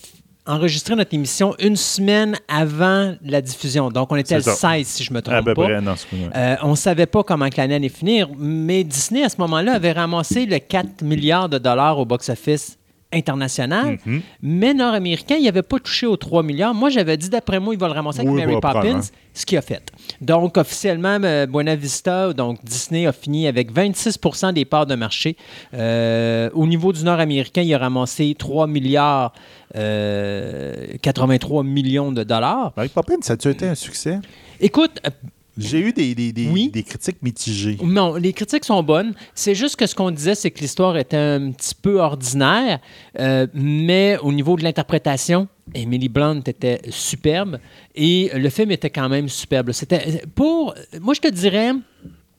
enregistré 0.46 0.94
notre 0.94 1.14
émission 1.14 1.54
une 1.58 1.76
semaine 1.76 2.36
avant 2.48 3.14
la 3.24 3.40
diffusion. 3.40 3.90
Donc, 3.90 4.12
on 4.12 4.16
était 4.16 4.34
le 4.36 4.42
C'est 4.42 4.50
ça. 4.50 4.72
16, 4.76 4.86
si 4.86 5.04
je 5.04 5.12
me 5.12 5.18
À 5.18 5.22
trompe 5.22 5.44
peu 5.44 5.54
pas. 5.54 5.64
près, 5.64 5.80
non, 5.80 5.94
c'est 5.96 6.08
pas- 6.30 6.38
Euh, 6.38 6.56
on 6.62 6.70
ne 6.72 6.76
savait 6.76 7.06
pas 7.06 7.22
comment 7.22 7.48
que 7.48 7.56
l'année 7.56 7.76
allait 7.76 7.88
finir, 7.88 8.28
mais 8.36 8.84
Disney, 8.84 9.24
à 9.24 9.28
ce 9.28 9.36
moment-là, 9.38 9.72
avait 9.74 9.92
ramassé 9.92 10.44
le 10.46 10.58
4 10.58 11.02
milliards 11.02 11.48
de 11.48 11.58
dollars 11.58 11.98
au 11.98 12.04
box-office 12.04 12.78
international, 13.14 13.98
Mhm. 14.04 14.20
mais 14.42 14.74
nord-américain, 14.74 15.36
il 15.38 15.44
n'avait 15.44 15.62
pas 15.62 15.78
touché 15.78 16.06
aux 16.06 16.16
3 16.16 16.42
milliards. 16.42 16.74
Moi, 16.74 16.90
j'avais 16.90 17.16
dit, 17.16 17.28
d'après 17.30 17.60
moi, 17.60 17.74
il 17.74 17.80
va 17.80 17.86
le 17.88 17.94
ramasser 17.94 18.20
avec 18.20 18.30
Mary 18.32 18.46
bah, 18.46 18.60
Poppins, 18.60 18.70
probablement. 18.70 19.00
ce 19.32 19.46
qu'il 19.46 19.58
a 19.58 19.62
fait. 19.62 19.82
Donc, 20.20 20.56
officiellement, 20.56 21.18
euh, 21.22 21.46
Buena 21.46 21.76
Vista, 21.76 22.32
donc 22.32 22.58
Disney 22.64 23.06
a 23.06 23.12
fini 23.12 23.46
avec 23.46 23.72
26% 23.72 24.52
des 24.52 24.64
parts 24.64 24.86
de 24.86 24.94
marché. 24.94 25.36
Euh, 25.74 26.50
au 26.54 26.66
niveau 26.66 26.92
du 26.92 27.04
nord-américain, 27.04 27.62
il 27.62 27.72
a 27.74 27.78
ramassé 27.78 28.34
3 28.38 28.66
milliards 28.66 29.32
euh, 29.76 30.74
83 31.02 31.62
millions 31.64 32.12
de 32.12 32.22
dollars. 32.22 32.72
Mary 32.76 32.88
Poppins, 32.88 33.16
ça 33.22 33.32
a-tu 33.34 33.48
été 33.48 33.66
un 33.68 33.74
succès? 33.74 34.18
Écoute, 34.60 35.00
euh, 35.06 35.10
J'ai 35.56 35.78
eu 35.78 35.92
des, 35.92 36.14
des, 36.16 36.32
des, 36.32 36.48
Oui. 36.48 36.68
des 36.70 36.82
critiques 36.82 37.22
mitigées. 37.22 37.78
Non, 37.82 38.14
les 38.16 38.32
critiques 38.32 38.64
sont 38.64 38.82
bonnes. 38.82 39.14
C'est 39.34 39.54
juste 39.54 39.76
que 39.76 39.86
ce 39.86 39.94
qu'on 39.94 40.10
disait, 40.10 40.34
c'est 40.34 40.50
que 40.50 40.58
l'histoire 40.60 40.96
était 40.96 41.16
un 41.16 41.52
petit 41.52 41.74
peu 41.80 42.00
ordinaire, 42.00 42.80
euh, 43.20 43.46
mais 43.54 44.18
au 44.22 44.32
niveau 44.32 44.56
de 44.56 44.64
l'interprétation, 44.64 45.46
Emily 45.72 46.08
Blunt 46.08 46.40
était 46.46 46.80
superbe 46.90 47.58
et 47.94 48.30
le 48.34 48.48
film 48.50 48.72
était 48.72 48.90
quand 48.90 49.08
même 49.08 49.28
superbe. 49.28 49.70
C'était 49.72 50.22
pour, 50.34 50.74
moi 51.00 51.14
je 51.14 51.20
te 51.20 51.28
dirais, 51.28 51.70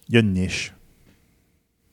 Il 0.09 0.15
y 0.15 0.17
a 0.17 0.19
une 0.19 0.33
niche. 0.33 0.73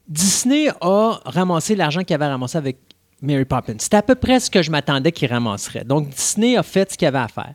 Disney 0.09 0.69
a 0.81 1.21
ramassé 1.25 1.75
l'argent 1.77 2.03
qu'il 2.03 2.15
avait 2.15 2.27
ramassé 2.27 2.59
avec 2.59 2.79
Mary 3.23 3.45
Poppins. 3.45 3.77
C'était 3.79 3.97
à 3.99 4.03
peu 4.03 4.15
près 4.17 4.41
ce 4.41 4.51
que 4.51 4.61
je 4.63 4.71
m'attendais 4.71 5.13
qu'il 5.13 5.29
ramasserait. 5.31 5.85
Donc 5.85 6.11
Disney 6.11 6.57
a 6.57 6.63
fait 6.63 6.91
ce 6.93 6.99
qu'il 6.99 7.07
avait 7.09 7.19
à 7.19 7.29
faire. 7.29 7.55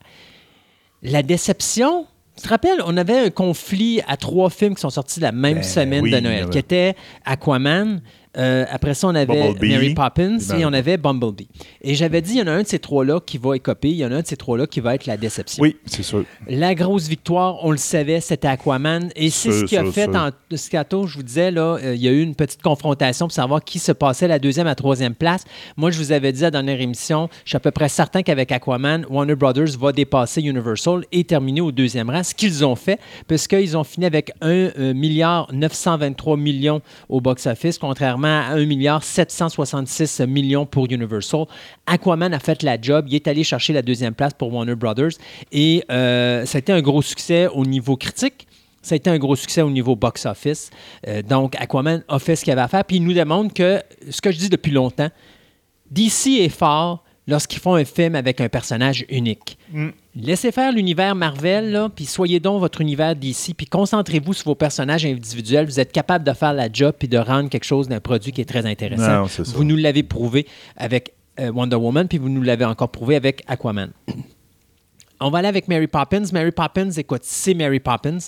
La 1.04 1.22
déception, 1.22 2.08
tu 2.38 2.44
te 2.44 2.50
rappelles, 2.50 2.82
on 2.86 2.96
avait 2.98 3.18
un 3.18 3.30
conflit 3.30 4.02
à 4.08 4.16
trois 4.16 4.50
films 4.50 4.76
qui 4.76 4.82
sont 4.82 4.90
sortis 4.92 5.20
la 5.20 5.32
même 5.32 5.56
Ben 5.56 5.64
semaine 5.64 6.04
oui, 6.04 6.12
de 6.12 6.20
Noël, 6.20 6.50
qui 6.50 6.60
était 6.60 6.96
Aquaman, 7.26 8.02
Euh, 8.38 8.66
après 8.70 8.94
ça, 8.94 9.08
on 9.08 9.16
avait 9.16 9.26
Bumblebee. 9.26 9.70
Mary 9.70 9.94
Poppins 9.94 10.38
et 10.58 10.66
on 10.66 10.74
avait 10.74 10.98
Bumblebee. 10.98 11.48
Et 11.82 11.96
j'avais 11.96 12.22
dit, 12.22 12.34
il 12.34 12.40
y 12.40 12.42
en 12.42 12.48
a 12.48 12.52
un 12.52 12.62
de 12.62 12.68
ces 12.68 12.80
trois-là 12.80 13.20
qui 13.20 13.38
va 13.38 13.56
écoper, 13.56 13.90
il 13.90 13.98
y 13.98 14.06
en 14.06 14.12
a 14.12 14.18
un 14.18 14.22
de 14.22 14.28
ces 14.28 14.38
trois-là 14.38 14.68
qui 14.68 14.80
va 14.80 14.96
être 14.96 15.06
la 15.06 15.18
déception. 15.18 15.62
Oui, 15.62 15.78
c'est 15.86 16.04
sûr. 16.04 16.24
La 16.48 16.76
grosse 16.76 17.08
victoire, 17.08 17.64
on 17.64 17.72
le 17.72 17.78
savait, 17.78 18.20
c'était 18.20 18.48
Aquaman. 18.48 19.10
Et 19.16 19.30
c'est 19.30 19.52
ce 19.52 19.66
qui 19.66 19.78
a 19.78 19.84
sûr, 19.84 19.94
fait, 19.94 20.12
sûr. 20.12 20.16
en, 20.16 20.30
ce 20.56 20.70
qu'Ato, 20.70 21.08
je 21.08 21.18
vous 21.18 21.24
disais, 21.24 21.52
là, 21.52 21.78
euh, 21.84 21.96
il 21.96 22.02
y 22.02 22.08
a 22.08 22.12
eu 22.12 22.22
une 22.22 22.36
petite 22.36 22.62
confrontation 22.62 23.28
pour 23.28 23.34
savoir 23.34 23.64
qui 23.64 23.80
se 23.80 23.92
passait 23.92 24.28
la 24.28 24.40
deuxième 24.40 24.68
à 24.68 24.76
troisième 24.76 25.16
place. 25.16 25.44
Moi, 25.76 25.92
je 25.92 25.98
vous 25.98 26.12
avais 26.12 26.32
dit 26.32 26.42
à 26.44 26.48
la 26.48 26.52
dernière 26.52 26.80
émission, 26.80 27.30
je 27.44 27.50
suis 27.50 27.58
à 27.58 27.60
peu 27.60 27.72
près 27.72 27.90
certain 27.90 28.22
qu'avec 28.22 28.52
Aquaman, 28.52 29.06
Warner 29.10 29.36
Brothers 29.36 29.78
va 29.80 29.92
dépasser 29.92 30.42
Universal 30.42 31.04
et 31.12 31.24
terminer 31.24 31.62
au 31.62 31.72
deuxième 31.72 32.10
rang, 32.10 32.24
ce 32.24 32.36
qu'ils 32.36 32.64
ont 32.66 32.76
fait, 32.76 33.00
puisqu'ils 33.28 33.76
ont 33.76 33.84
fini 33.84 34.06
avec 34.06 34.32
1 34.42 34.94
milliard 34.94 35.48
923 35.52 36.38
millions 36.38 36.82
au 37.10 37.22
box-office, 37.22 37.78
contrairement 37.78 38.27
à 38.28 38.54
1 38.54 38.66
milliard 38.66 39.04
766 39.04 40.22
millions 40.22 40.66
pour 40.66 40.86
Universal. 40.90 41.46
Aquaman 41.86 42.34
a 42.34 42.40
fait 42.40 42.64
la 42.64 42.80
job. 42.80 43.06
Il 43.08 43.16
est 43.16 43.28
allé 43.28 43.44
chercher 43.44 43.74
la 43.74 43.82
deuxième 43.82 44.14
place 44.14 44.34
pour 44.34 44.54
Warner 44.54 44.76
Brothers. 44.76 45.14
Et 45.52 45.84
euh, 45.92 46.46
ça 46.46 46.58
a 46.58 46.60
été 46.60 46.72
un 46.72 46.82
gros 46.82 47.02
succès 47.02 47.48
au 47.48 47.66
niveau 47.66 47.96
critique. 47.96 48.48
Ça 48.82 48.94
a 48.94 48.98
été 48.98 49.10
un 49.10 49.18
gros 49.18 49.36
succès 49.36 49.62
au 49.62 49.70
niveau 49.70 49.96
box-office. 49.96 50.70
Euh, 51.08 51.22
donc, 51.22 51.56
Aquaman 51.60 52.04
a 52.08 52.20
fait 52.20 52.36
ce 52.36 52.44
qu'il 52.44 52.54
avait 52.54 52.62
à 52.62 52.68
faire. 52.68 52.86
Puis 52.86 52.98
il 52.98 53.04
nous 53.04 53.14
démontre 53.14 53.54
que, 53.54 53.82
ce 54.10 54.22
que 54.22 54.32
je 54.32 54.38
dis 54.38 54.50
depuis 54.50 54.72
longtemps, 54.72 55.10
DC 55.92 56.28
est 56.40 56.50
fort 56.50 57.04
lorsqu'ils 57.28 57.60
font 57.60 57.76
un 57.76 57.86
film 57.86 58.16
avec 58.16 58.42
un 58.42 58.50
personnage 58.50 59.06
unique. 59.10 59.58
Laissez 60.16 60.52
faire 60.52 60.72
l'univers 60.72 61.14
Marvel, 61.14 61.90
puis 61.96 62.06
soyez 62.06 62.40
donc 62.40 62.60
votre 62.60 62.82
univers 62.82 63.16
DC, 63.16 63.54
puis 63.56 63.68
concentrez-vous 63.68 64.34
sur 64.34 64.46
vos 64.46 64.56
personnages 64.56 65.06
individuels. 65.06 65.66
Vous 65.66 65.80
êtes 65.80 65.92
capable 65.92 66.26
de 66.26 66.34
faire 66.34 66.54
la 66.54 66.70
job 66.72 66.96
puis 66.98 67.08
de 67.08 67.18
rendre 67.18 67.50
quelque 67.50 67.66
chose 67.66 67.88
d'un 67.88 68.00
produit 68.00 68.32
qui 68.32 68.42
est 68.42 68.46
très 68.46 68.66
intéressant. 68.66 69.24
Non, 69.24 69.28
vous 69.54 69.64
nous 69.64 69.76
l'avez 69.76 70.04
prouvé 70.04 70.48
avec 70.76 71.14
euh, 71.40 71.52
Wonder 71.52 71.76
Woman, 71.76 72.08
puis 72.08 72.18
vous 72.18 72.30
nous 72.30 72.42
l'avez 72.42 72.66
encore 72.66 72.90
prouvé 72.90 73.16
avec 73.16 73.44
Aquaman. 73.48 73.92
On 75.20 75.30
va 75.30 75.40
aller 75.40 75.48
avec 75.48 75.68
Mary 75.68 75.88
Poppins. 75.88 76.24
Mary 76.32 76.52
Poppins, 76.52 76.92
écoute, 76.92 77.22
c'est 77.24 77.56
Mary 77.56 77.80
Poppins. 77.80 78.20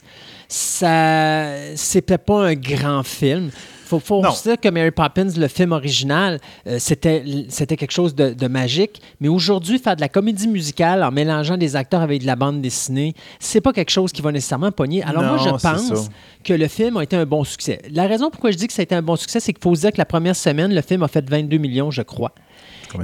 Ça, 0.48 1.76
c'était 1.76 2.18
pas 2.18 2.48
un 2.48 2.56
grand 2.56 3.04
film. 3.04 3.52
Faut, 3.90 4.00
faut 4.00 4.24
se 4.32 4.44
dire 4.50 4.60
que 4.60 4.70
Mary 4.70 4.92
Poppins, 4.92 5.30
le 5.36 5.48
film 5.48 5.72
original, 5.72 6.40
euh, 6.68 6.78
c'était, 6.80 7.24
c'était 7.50 7.76
quelque 7.76 7.92
chose 7.92 8.14
de, 8.14 8.34
de 8.34 8.48
magique. 8.48 9.02
Mais 9.20 9.30
aujourd'hui, 9.30 9.80
faire 9.80 9.96
de 9.96 10.02
la 10.02 10.10
comédie 10.10 10.48
musicale 10.48 11.02
en 11.04 11.12
mélangeant 11.12 11.58
des 11.58 11.76
acteurs 11.76 12.02
avec 12.02 12.22
de 12.22 12.28
la 12.28 12.36
bande 12.36 12.62
dessinée, 12.62 13.16
c'est 13.40 13.62
pas 13.62 13.74
quelque 13.74 13.90
chose 13.90 14.12
qui 14.12 14.22
va 14.22 14.32
nécessairement 14.32 14.72
pogner. 14.72 15.02
Alors 15.04 15.24
moi, 15.24 15.38
je 15.38 15.50
pense 15.50 16.10
que 16.44 16.54
le 16.54 16.68
film 16.68 16.98
a 16.98 17.04
été 17.04 17.16
un 17.16 17.26
bon 17.26 17.44
succès. 17.44 17.82
La 17.92 18.06
raison 18.06 18.30
pourquoi 18.30 18.52
je 18.52 18.58
dis 18.58 18.68
que 18.68 18.74
ça 18.74 18.82
a 18.82 18.84
été 18.84 18.94
un 18.94 19.02
bon 19.02 19.16
succès, 19.16 19.40
c'est 19.40 19.54
qu'il 19.54 19.64
faut 19.64 19.74
se 19.74 19.82
dire 19.82 19.92
que 19.92 19.98
la 19.98 20.06
première 20.06 20.36
semaine, 20.36 20.74
le 20.74 20.82
film 20.82 21.02
a 21.02 21.08
fait 21.08 21.28
22 21.28 21.58
millions, 21.58 21.90
je 21.90 22.04
crois. 22.04 22.32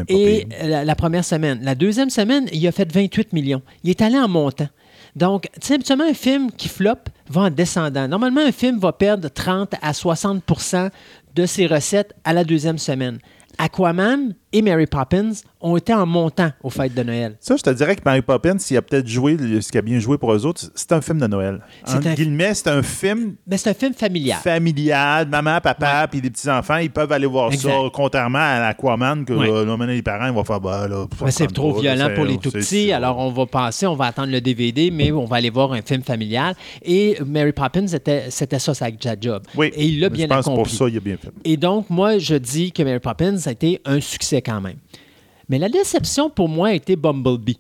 Et 0.08 0.48
la, 0.63 0.86
la 0.86 0.96
première 0.96 1.25
semaine. 1.25 1.60
La 1.63 1.75
deuxième 1.75 2.10
semaine, 2.10 2.48
il 2.54 2.65
a 2.68 2.72
fait 2.72 2.92
28 2.92 3.34
millions. 3.34 3.62
Il 3.84 3.89
est 3.89 4.01
allé 4.01 4.18
en 4.18 4.27
montant. 4.27 4.68
Donc, 5.15 5.50
tu 5.53 5.67
sais, 5.67 5.74
habituellement, 5.75 6.05
un 6.05 6.13
film 6.13 6.51
qui 6.51 6.67
floppe 6.67 7.10
va 7.29 7.41
en 7.41 7.50
descendant. 7.50 8.07
Normalement, 8.07 8.41
un 8.41 8.51
film 8.51 8.79
va 8.79 8.91
perdre 8.91 9.29
30 9.29 9.74
à 9.81 9.91
60% 9.91 10.89
de 11.36 11.45
ses 11.45 11.67
recettes 11.67 12.13
à 12.24 12.34
la 12.34 12.43
deuxième 12.43 12.77
semaine. 12.77 13.19
Aquaman 13.57 14.34
et 14.57 14.62
Mary 14.62 14.85
Poppins 14.88 15.31
ont 15.59 15.75
été 15.75 15.93
en 15.93 16.05
montant 16.05 16.50
aux 16.63 16.69
fêtes 16.69 16.93
de 16.95 17.03
Noël. 17.03 17.35
Ça, 17.41 17.57
je 17.57 17.62
te 17.63 17.69
dirais 17.71 17.95
que 17.95 18.01
Mary 18.05 18.21
Poppins, 18.21 18.57
s'il 18.57 18.77
a 18.77 18.81
peut-être 18.81 19.07
joué 19.07 19.38
ce 19.62 19.69
qui 19.69 19.77
a 19.77 19.81
bien 19.81 20.00
joué 20.00 20.17
pour 20.17 20.31
eux 20.33 20.45
autres, 20.45 20.71
c'est 20.75 20.91
un 20.93 21.01
film 21.01 21.19
de 21.19 21.27
Noël. 21.27 21.59
En 21.88 21.95
un- 21.97 22.13
guillemets, 22.13 22.53
c'est 22.53 22.69
un 22.69 22.81
film 22.81 23.35
Mais 23.45 23.57
c'est 23.57 23.71
un 23.71 23.74
film 23.74 23.93
familial. 23.93 24.39
familial, 24.41 25.27
maman, 25.27 25.59
papa, 25.62 26.07
puis 26.09 26.21
des 26.21 26.29
petits-enfants, 26.29 26.77
ils 26.77 26.89
peuvent 26.89 27.12
aller 27.12 27.25
voir 27.25 27.51
Exact. 27.51 27.69
ça, 27.69 27.75
contrairement 27.93 28.39
à 28.39 28.67
Aquaman, 28.67 29.25
que 29.25 29.33
Ouais. 29.33 29.50
maintenant, 29.65 29.85
les 29.88 30.01
parents, 30.01 30.27
ils 30.27 30.33
vont 30.33 30.43
faire, 30.45 30.62
bah, 30.62 30.88
là, 30.88 31.05
Mais 31.24 31.31
c'est 31.31 31.47
trop 31.47 31.74
violent 31.79 32.09
pour 32.15 32.25
les 32.25 32.38
tout 32.38 32.51
petits. 32.51 32.91
Alors, 32.93 33.17
on 33.19 33.31
va 33.31 33.45
passer, 33.45 33.85
on 33.88 33.95
va 33.95 34.05
attendre 34.05 34.31
le 34.31 34.39
DVD, 34.39 34.89
mais 34.91 35.12
on 35.12 35.25
va 35.25 35.38
aller 35.38 35.50
voir 35.50 35.74
un 35.74 35.81
film 35.81 36.01
familial. 36.03 36.55
Et 36.83 37.17
Mary 37.25 37.51
Poppins, 37.51 37.88
c'était 37.88 38.29
ça, 38.29 38.74
sa 38.74 38.88
job. 39.19 39.43
Oui, 39.55 39.71
Et 39.75 39.85
il 39.85 40.00
l'a 40.00 40.09
bien 40.09 40.25
je 40.25 40.29
pense 40.29 40.47
accompli. 40.47 40.63
pour 40.63 40.69
ça, 40.71 40.85
il 40.89 40.97
a 40.97 41.00
bien 41.01 41.17
fait. 41.17 41.31
Et 41.43 41.57
donc, 41.57 41.89
moi, 41.89 42.17
je 42.19 42.35
dis 42.35 42.71
que 42.71 42.83
Mary 42.83 43.00
Poppins 43.00 43.35
a 43.45 43.51
été 43.51 43.81
un 43.85 44.00
succès 44.00 44.41
quand 44.46 44.62
même. 44.62 44.78
Mais 45.50 45.60
la 45.60 45.70
déception 45.70 46.30
pour 46.30 46.50
moi 46.50 46.70
a 46.70 46.74
été 46.74 46.96
Bumblebee. 46.96 47.60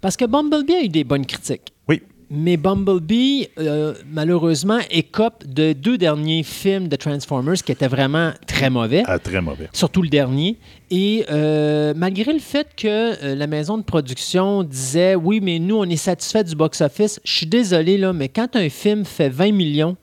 Parce 0.00 0.16
que 0.16 0.24
Bumblebee 0.24 0.74
a 0.74 0.82
eu 0.82 0.88
des 0.88 1.04
bonnes 1.04 1.26
critiques. 1.26 1.72
Oui. 1.88 2.02
Mais 2.30 2.56
Bumblebee, 2.56 3.48
euh, 3.58 3.94
malheureusement, 4.10 4.78
écope 4.90 5.44
de 5.46 5.72
deux 5.72 5.96
derniers 5.96 6.42
films 6.42 6.88
de 6.88 6.96
Transformers 6.96 7.62
qui 7.62 7.72
étaient 7.72 7.88
vraiment 7.88 8.32
très 8.46 8.68
mauvais. 8.68 9.02
Ah, 9.06 9.18
très 9.18 9.40
mauvais. 9.40 9.68
Surtout 9.72 10.02
le 10.02 10.08
dernier. 10.08 10.58
Et 10.90 11.24
euh, 11.30 11.94
malgré 11.96 12.32
le 12.32 12.38
fait 12.38 12.68
que 12.76 12.86
euh, 13.24 13.34
la 13.34 13.46
maison 13.46 13.78
de 13.78 13.82
production 13.82 14.62
disait 14.62 15.14
oui, 15.14 15.40
mais 15.42 15.58
nous, 15.58 15.76
on 15.76 15.84
est 15.84 15.96
satisfait 15.96 16.44
du 16.44 16.54
box-office, 16.54 17.20
je 17.24 17.32
suis 17.32 17.46
désolé, 17.46 17.96
là, 17.96 18.12
mais 18.12 18.28
quand 18.28 18.56
un 18.56 18.68
film 18.68 19.04
fait 19.04 19.30
20 19.30 19.52
millions, 19.52 19.96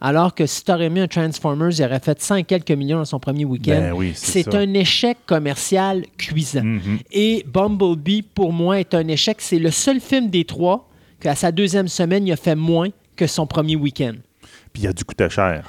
alors 0.00 0.34
que 0.34 0.46
si 0.46 0.62
tu 0.64 0.72
aurais 0.72 0.90
mis 0.90 1.00
un 1.00 1.08
Transformers, 1.08 1.78
il 1.78 1.84
aurait 1.84 2.00
fait 2.00 2.20
100 2.20 2.36
et 2.36 2.44
quelques 2.44 2.70
millions 2.70 2.98
dans 2.98 3.04
son 3.04 3.18
premier 3.18 3.44
week-end, 3.44 3.80
Ben 3.80 3.92
oui, 3.92 4.12
c'est 4.14 4.54
un 4.54 4.74
échec 4.74 5.16
commercial 5.26 6.04
cuisant. 6.18 6.64
Mhm. 6.64 6.98
Et 7.10 7.44
Bumblebee, 7.46 8.22
pour 8.22 8.52
moi, 8.52 8.78
est 8.78 8.94
un 8.94 9.08
échec. 9.08 9.38
C'est 9.40 9.58
le 9.58 9.70
seul 9.70 10.00
film 10.00 10.28
des 10.28 10.44
trois 10.44 10.88
qu'à 11.20 11.34
sa 11.34 11.50
deuxième 11.50 11.88
semaine, 11.88 12.26
il 12.26 12.32
a 12.32 12.36
fait 12.36 12.54
moins 12.54 12.88
que 13.16 13.26
son 13.26 13.46
premier 13.46 13.76
week-end. 13.76 14.14
Puis 14.72 14.82
il 14.82 14.88
a 14.88 14.92
dû 14.92 15.04
coûter 15.04 15.30
cher. 15.30 15.68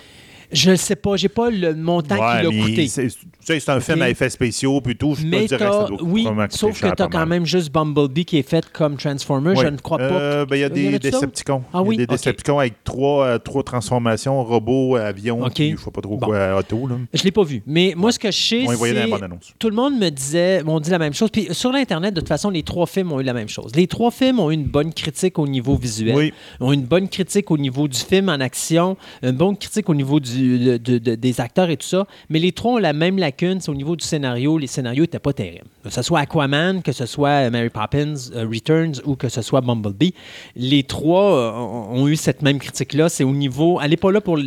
Je 0.52 0.72
ne 0.72 0.76
sais 0.76 0.96
pas, 0.96 1.16
j'ai 1.18 1.30
pas 1.30 1.50
le 1.50 1.76
montant 1.76 2.16
Ouais, 2.16 2.42
qu'il 2.50 2.60
a 2.60 2.64
coûté. 2.64 2.88
C'est 2.88 3.70
un 3.70 3.80
film 3.80 4.02
à 4.02 4.10
effets 4.10 4.30
spéciaux, 4.30 4.80
plutôt. 4.82 5.16
Je 5.16 5.26
Mais 5.26 5.44
que 5.48 5.58
ça 5.58 5.58
doit 5.58 5.90
oui, 6.02 6.26
sauf 6.50 6.80
que 6.82 6.94
tu 6.96 7.02
as 7.04 7.08
quand 7.08 7.26
même 7.26 7.46
juste 7.46 7.72
Bumblebee 7.72 8.26
qui 8.26 8.38
est 8.38 8.48
fait 8.50 8.66
comme 8.72 8.98
Transformer. 8.98 9.52
Oui. 9.52 9.62
Je 9.64 9.68
ne 9.68 9.78
crois 9.78 9.98
pas. 9.98 10.04
Euh, 10.06 10.46
ben, 10.46 10.56
Il 10.56 10.60
y 10.62 10.64
a 10.64 10.70
des? 10.70 11.00
Decepticons. 11.00 11.64
Ah 11.74 11.82
oui? 11.82 11.96
Il 11.96 12.00
y 12.00 12.04
a 12.04 12.06
des. 12.06 12.16
Decepticons 12.16 12.60
avec 12.60 12.84
trois, 12.84 13.26
euh, 13.26 13.38
trois 13.40 13.64
transformations, 13.64 14.44
robots, 14.44 14.96
avions, 14.96 15.44
Ok. 15.44 15.54
puis 15.54 15.70
je 15.70 15.74
ne 15.74 15.78
sais 15.80 15.92
pas 15.92 16.02
trop 16.02 16.18
Bon. 16.18 16.28
quoi, 16.28 16.58
auto. 16.58 16.88
Là. 16.88 16.96
Je 17.14 17.20
ne 17.20 17.24
l'ai 17.26 17.32
pas 17.32 17.44
vu. 17.44 17.62
Mais 17.66 17.94
moi, 17.96 18.12
ce 18.12 18.20
que 18.20 18.32
je 18.32 18.38
sais, 18.40 18.64
On 18.68 18.72
c'est... 18.72 19.08
bande-annonce. 19.08 19.54
Tout 19.60 19.70
le 19.70 19.76
monde 19.76 19.98
me 20.00 20.10
disait, 20.10 20.64
m'ont 20.64 20.80
dit 20.80 20.90
la 20.90 21.00
même 21.00 21.14
chose. 21.14 21.30
Puis 21.30 21.48
sur 21.52 21.72
l'Internet, 21.72 22.14
de 22.14 22.20
toute 22.22 22.28
façon, 22.30 22.50
les 22.50 22.64
trois 22.64 22.86
films 22.88 23.12
ont 23.12 23.20
eu 23.20 23.24
la 23.24 23.34
même 23.34 23.50
chose. 23.50 23.72
Les 23.76 23.88
trois 23.88 24.12
films 24.12 24.40
ont 24.40 24.50
eu 24.52 24.54
une 24.54 24.64
bonne 24.66 24.94
critique 24.94 25.40
au 25.40 25.48
niveau 25.48 25.76
visuel, 25.76 26.16
Oui. 26.16 26.34
ont 26.60 26.72
une 26.72 26.84
bonne 26.86 27.08
critique 27.10 27.52
au 27.52 27.58
niveau 27.58 27.88
du 27.88 27.98
film 27.98 28.30
en 28.30 28.40
action, 28.40 28.98
une 29.24 29.32
bonne 29.32 29.58
critique 29.58 29.90
au 29.90 29.96
niveau 29.96 30.20
du, 30.20 30.37
de- 30.38 30.78
de- 30.78 30.98
de- 30.98 31.16
des 31.16 31.42
acteurs 31.42 31.70
et 31.70 31.78
tout 31.78 31.88
ça. 31.88 32.06
Mais 32.30 32.40
les 32.40 32.52
trois 32.52 32.74
ont 32.74 32.78
la 32.78 32.94
même 32.94 33.18
lacune, 33.18 33.60
c'est 33.60 33.70
au 33.70 33.76
niveau 33.76 33.96
du 33.96 34.06
scénario. 34.06 34.58
Les 34.58 34.68
scénarios 34.68 35.04
n'étaient 35.04 35.20
pas 35.20 35.34
terribles. 35.34 35.66
Que 35.84 35.90
ce 35.90 36.02
soit 36.02 36.20
Aquaman, 36.20 36.82
que 36.82 36.92
ce 36.92 37.06
soit 37.06 37.48
euh, 37.48 37.50
Mary 37.50 37.70
Poppins 37.70 38.14
euh, 38.36 38.46
Returns 38.52 39.02
ou 39.06 39.16
que 39.16 39.30
ce 39.30 39.42
soit 39.42 39.62
Bumblebee, 39.62 40.14
les 40.56 40.84
trois 40.84 41.32
euh, 41.38 41.52
ont 41.52 41.78
ont 41.98 42.08
eu 42.08 42.16
cette 42.16 42.42
même 42.42 42.60
critique-là. 42.60 43.10
C'est 43.10 43.24
au 43.24 43.32
niveau. 43.32 43.80
Elle 43.82 43.92
n'est 43.92 43.98
pas 43.98 44.12
là 44.12 44.22
pour 44.22 44.38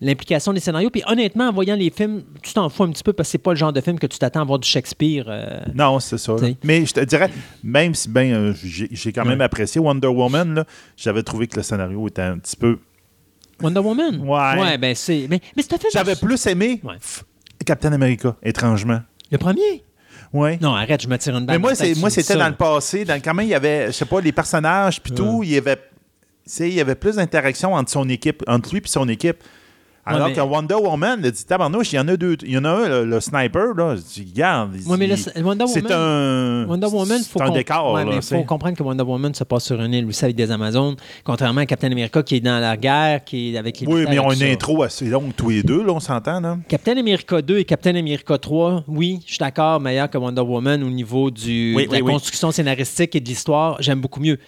l'implication 0.00 0.52
des 0.52 0.60
scénarios. 0.60 0.90
Puis 0.90 1.02
honnêtement, 1.06 1.48
en 1.48 1.52
voyant 1.52 1.76
les 1.76 1.90
films, 1.90 2.22
tu 2.42 2.52
t'en 2.52 2.68
fous 2.68 2.84
un 2.84 2.90
petit 2.90 3.02
peu 3.02 3.12
parce 3.12 3.28
que 3.28 3.32
c'est 3.32 3.38
pas 3.38 3.50
le 3.52 3.56
genre 3.56 3.72
de 3.72 3.80
film 3.80 3.98
que 3.98 4.06
tu 4.06 4.18
t'attends 4.18 4.40
à 4.40 4.44
voir 4.44 4.58
du 4.58 4.68
Shakespeare. 4.68 5.24
euh, 5.28 5.60
Non, 5.74 6.00
c'est 6.00 6.18
ça. 6.18 6.34
T'sais. 6.36 6.56
Mais 6.64 6.84
je 6.86 6.92
te 6.94 7.00
dirais, 7.04 7.30
même 7.62 7.94
si 7.94 8.08
ben, 8.08 8.32
euh, 8.32 8.54
j'ai 8.62 9.12
quand 9.12 9.24
même 9.24 9.40
apprécié 9.40 9.80
Wonder 9.80 10.08
Woman, 10.08 10.64
j'avais 10.96 11.22
trouvé 11.22 11.46
que 11.46 11.56
le 11.56 11.62
scénario 11.62 12.06
était 12.08 12.22
un 12.22 12.38
petit 12.38 12.56
peu. 12.56 12.78
Wonder 13.62 13.80
Woman? 13.80 14.20
Ouais. 14.20 14.60
Ouais, 14.60 14.78
ben 14.78 14.94
c'est. 14.94 15.26
Mais, 15.28 15.40
mais 15.56 15.62
c'est 15.62 15.74
un 15.74 15.78
film. 15.78 15.90
J'avais 15.92 16.16
plus 16.16 16.46
aimé 16.46 16.80
Ouais. 16.84 16.96
Captain 17.64 17.92
America, 17.92 18.36
étrangement. 18.42 19.00
Le 19.30 19.38
premier? 19.38 19.84
Ouais. 20.32 20.58
Non, 20.60 20.74
arrête, 20.74 21.02
je 21.02 21.08
me 21.08 21.16
tire 21.18 21.36
une 21.36 21.46
balle. 21.46 21.56
Mais 21.56 21.60
moi, 21.60 21.72
dans 21.72 21.78
la 21.78 21.84
tête, 21.84 21.88
c'est, 21.88 21.94
tu 21.94 22.00
moi 22.00 22.08
me 22.08 22.10
dis 22.10 22.20
c'était 22.20 22.34
ça, 22.34 22.38
dans 22.38 22.48
le 22.48 22.54
passé. 22.54 23.04
Dans, 23.04 23.20
quand 23.20 23.34
même, 23.34 23.46
il 23.46 23.50
y 23.50 23.54
avait, 23.54 23.86
je 23.88 23.92
sais 23.92 24.04
pas, 24.04 24.20
les 24.20 24.32
personnages, 24.32 25.00
puis 25.02 25.12
tout, 25.12 25.42
il 25.42 25.50
y 25.50 25.58
avait, 25.58 25.76
tu 25.76 25.82
sais, 26.46 26.68
il 26.68 26.74
y 26.74 26.80
avait 26.80 26.94
plus 26.94 27.16
d'interaction 27.16 27.74
entre 27.74 27.90
son 27.90 28.08
équipe, 28.08 28.42
entre 28.46 28.70
lui 28.72 28.80
et 28.84 28.88
son 28.88 29.08
équipe. 29.08 29.42
Alors 30.06 30.28
mais- 30.28 30.34
que 30.34 30.40
Wonder 30.40 30.74
Woman, 30.76 31.24
a 31.24 31.30
dit 31.30 31.44
tabarnouche, 31.44 31.92
il 31.92 31.96
y 31.96 31.98
en 31.98 32.08
a 32.08 32.16
deux. 32.16 32.36
Il 32.42 32.52
y 32.52 32.58
en 32.58 32.64
a 32.64 32.70
un, 32.70 32.88
le, 32.88 33.04
le 33.04 33.20
sniper, 33.20 33.74
là. 33.76 33.94
Regarde. 33.94 34.72
il- 34.74 34.88
Ouais, 34.90 34.96
mais 34.96 35.06
le- 35.06 35.16
c'est 35.16 35.38
Woman- 35.40 35.60
un. 35.90 36.66
Wonder 36.66 36.86
Woman, 36.86 37.18
faut 37.22 37.38
c'est 37.38 37.42
un 37.44 37.50
décor, 37.50 37.92
ouais, 37.92 38.04
là. 38.04 38.10
mais 38.14 38.20
tu 38.20 38.34
faut 38.34 38.42
comprendre 38.44 38.76
que 38.76 38.82
Wonder 38.82 39.04
Woman 39.04 39.34
se 39.34 39.44
passe 39.44 39.64
sur 39.64 39.80
une 39.80 39.92
île 39.92 40.06
aussi 40.06 40.24
avec 40.24 40.36
des 40.36 40.50
Amazones, 40.50 40.96
contrairement 41.22 41.60
à 41.60 41.66
Captain 41.66 41.90
America 41.92 42.22
qui 42.22 42.36
est 42.36 42.40
dans 42.40 42.58
la 42.58 42.76
guerre, 42.76 43.24
qui 43.24 43.54
est 43.54 43.58
avec 43.58 43.80
les 43.80 43.86
Oui, 43.86 44.04
mais 44.08 44.14
ils 44.16 44.20
ont 44.20 44.32
une 44.32 44.42
intro 44.42 44.82
assez 44.82 45.04
longue, 45.06 45.32
tous 45.36 45.50
les 45.50 45.62
deux, 45.62 45.84
là, 45.84 45.92
on 45.92 46.00
s'entend, 46.00 46.40
là. 46.40 46.56
Captain 46.68 46.96
America 46.96 47.42
2 47.42 47.58
et 47.58 47.64
Captain 47.64 47.94
America 47.94 48.38
3, 48.38 48.84
oui, 48.88 49.20
je 49.26 49.32
suis 49.32 49.38
d'accord, 49.38 49.80
meilleur 49.80 50.08
que 50.08 50.16
Wonder 50.18 50.40
Woman 50.42 50.82
au 50.82 50.90
niveau 50.90 51.30
du, 51.30 51.74
Oui, 51.76 51.86
de 51.86 51.92
la 51.92 52.00
oui. 52.00 52.12
construction 52.12 52.50
scénaristique 52.50 53.14
et 53.14 53.20
de 53.20 53.26
l'histoire. 53.28 53.76
J'aime 53.80 54.00
beaucoup 54.00 54.20
mieux. 54.20 54.38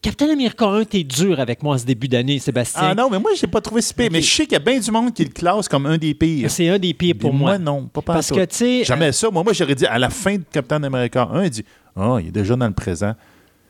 Captain 0.00 0.30
America 0.30 0.66
1, 0.66 0.84
t'es 0.84 1.02
dur 1.04 1.38
avec 1.40 1.62
moi 1.62 1.74
en 1.74 1.78
ce 1.78 1.84
début 1.84 2.08
d'année, 2.08 2.38
Sébastien. 2.38 2.82
Ah 2.82 2.94
non, 2.94 3.10
mais 3.10 3.18
moi, 3.18 3.32
j'ai 3.38 3.46
pas 3.46 3.60
trouvé 3.60 3.82
si 3.82 3.92
pire. 3.92 4.08
Mais 4.10 4.22
je 4.22 4.30
sais 4.34 4.44
qu'il 4.44 4.52
y 4.52 4.56
a 4.56 4.58
bien 4.60 4.78
du 4.78 4.90
monde 4.90 5.12
qui 5.12 5.24
le 5.24 5.30
classe 5.30 5.68
comme 5.68 5.86
un 5.86 5.98
des 5.98 6.14
pires. 6.14 6.50
C'est 6.50 6.68
un 6.68 6.78
des 6.78 6.94
pires 6.94 7.16
pour 7.18 7.32
Mais 7.32 7.38
moi. 7.38 7.58
non, 7.58 7.86
pas 7.86 8.02
Parce 8.02 8.30
que, 8.30 8.44
tu 8.44 8.56
sais. 8.56 8.84
Jamais 8.84 9.12
ça. 9.12 9.30
Moi, 9.30 9.42
moi 9.42 9.52
j'aurais 9.52 9.74
dit 9.74 9.86
à 9.86 9.98
la 9.98 10.10
fin 10.10 10.36
de 10.36 10.44
Captain 10.50 10.82
America 10.82 11.28
1, 11.32 11.44
il 11.44 11.50
dit 11.50 11.64
Ah, 11.94 12.16
il 12.20 12.28
est 12.28 12.32
déjà 12.32 12.56
dans 12.56 12.66
le 12.66 12.72
présent. 12.74 13.14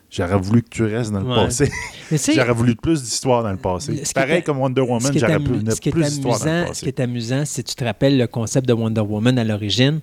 J'aurais 0.08 0.38
voulu 0.38 0.62
que 0.62 0.68
tu 0.70 0.84
restes 0.84 1.10
dans 1.12 1.20
le 1.20 1.26
Ouais. 1.26 1.34
passé. 1.46 1.68
J'aurais 2.34 2.52
voulu 2.52 2.76
plus 2.76 3.02
d'histoire 3.02 3.42
dans 3.42 3.50
le 3.50 3.56
passé. 3.56 4.00
Pareil 4.14 4.42
comme 4.42 4.58
Wonder 4.58 4.80
Woman, 4.82 5.12
j'aurais 5.12 5.34
amu- 5.34 5.44
plus, 5.64 5.74
ce 5.74 5.80
qui 5.80 5.88
est 5.88 5.92
plus 5.92 6.04
d'histoire 6.04 6.38
dans 6.38 6.44
le 6.44 6.50
amusant, 6.52 6.74
ce 6.74 6.78
qui 6.80 6.84
passé. 6.92 6.94
est 6.96 7.00
amusant, 7.00 7.44
si 7.44 7.64
tu 7.64 7.74
te 7.74 7.84
rappelles 7.84 8.16
le 8.16 8.26
concept 8.28 8.68
de 8.68 8.72
Wonder 8.72 9.00
Woman 9.00 9.36
à 9.38 9.42
l'origine, 9.44 10.00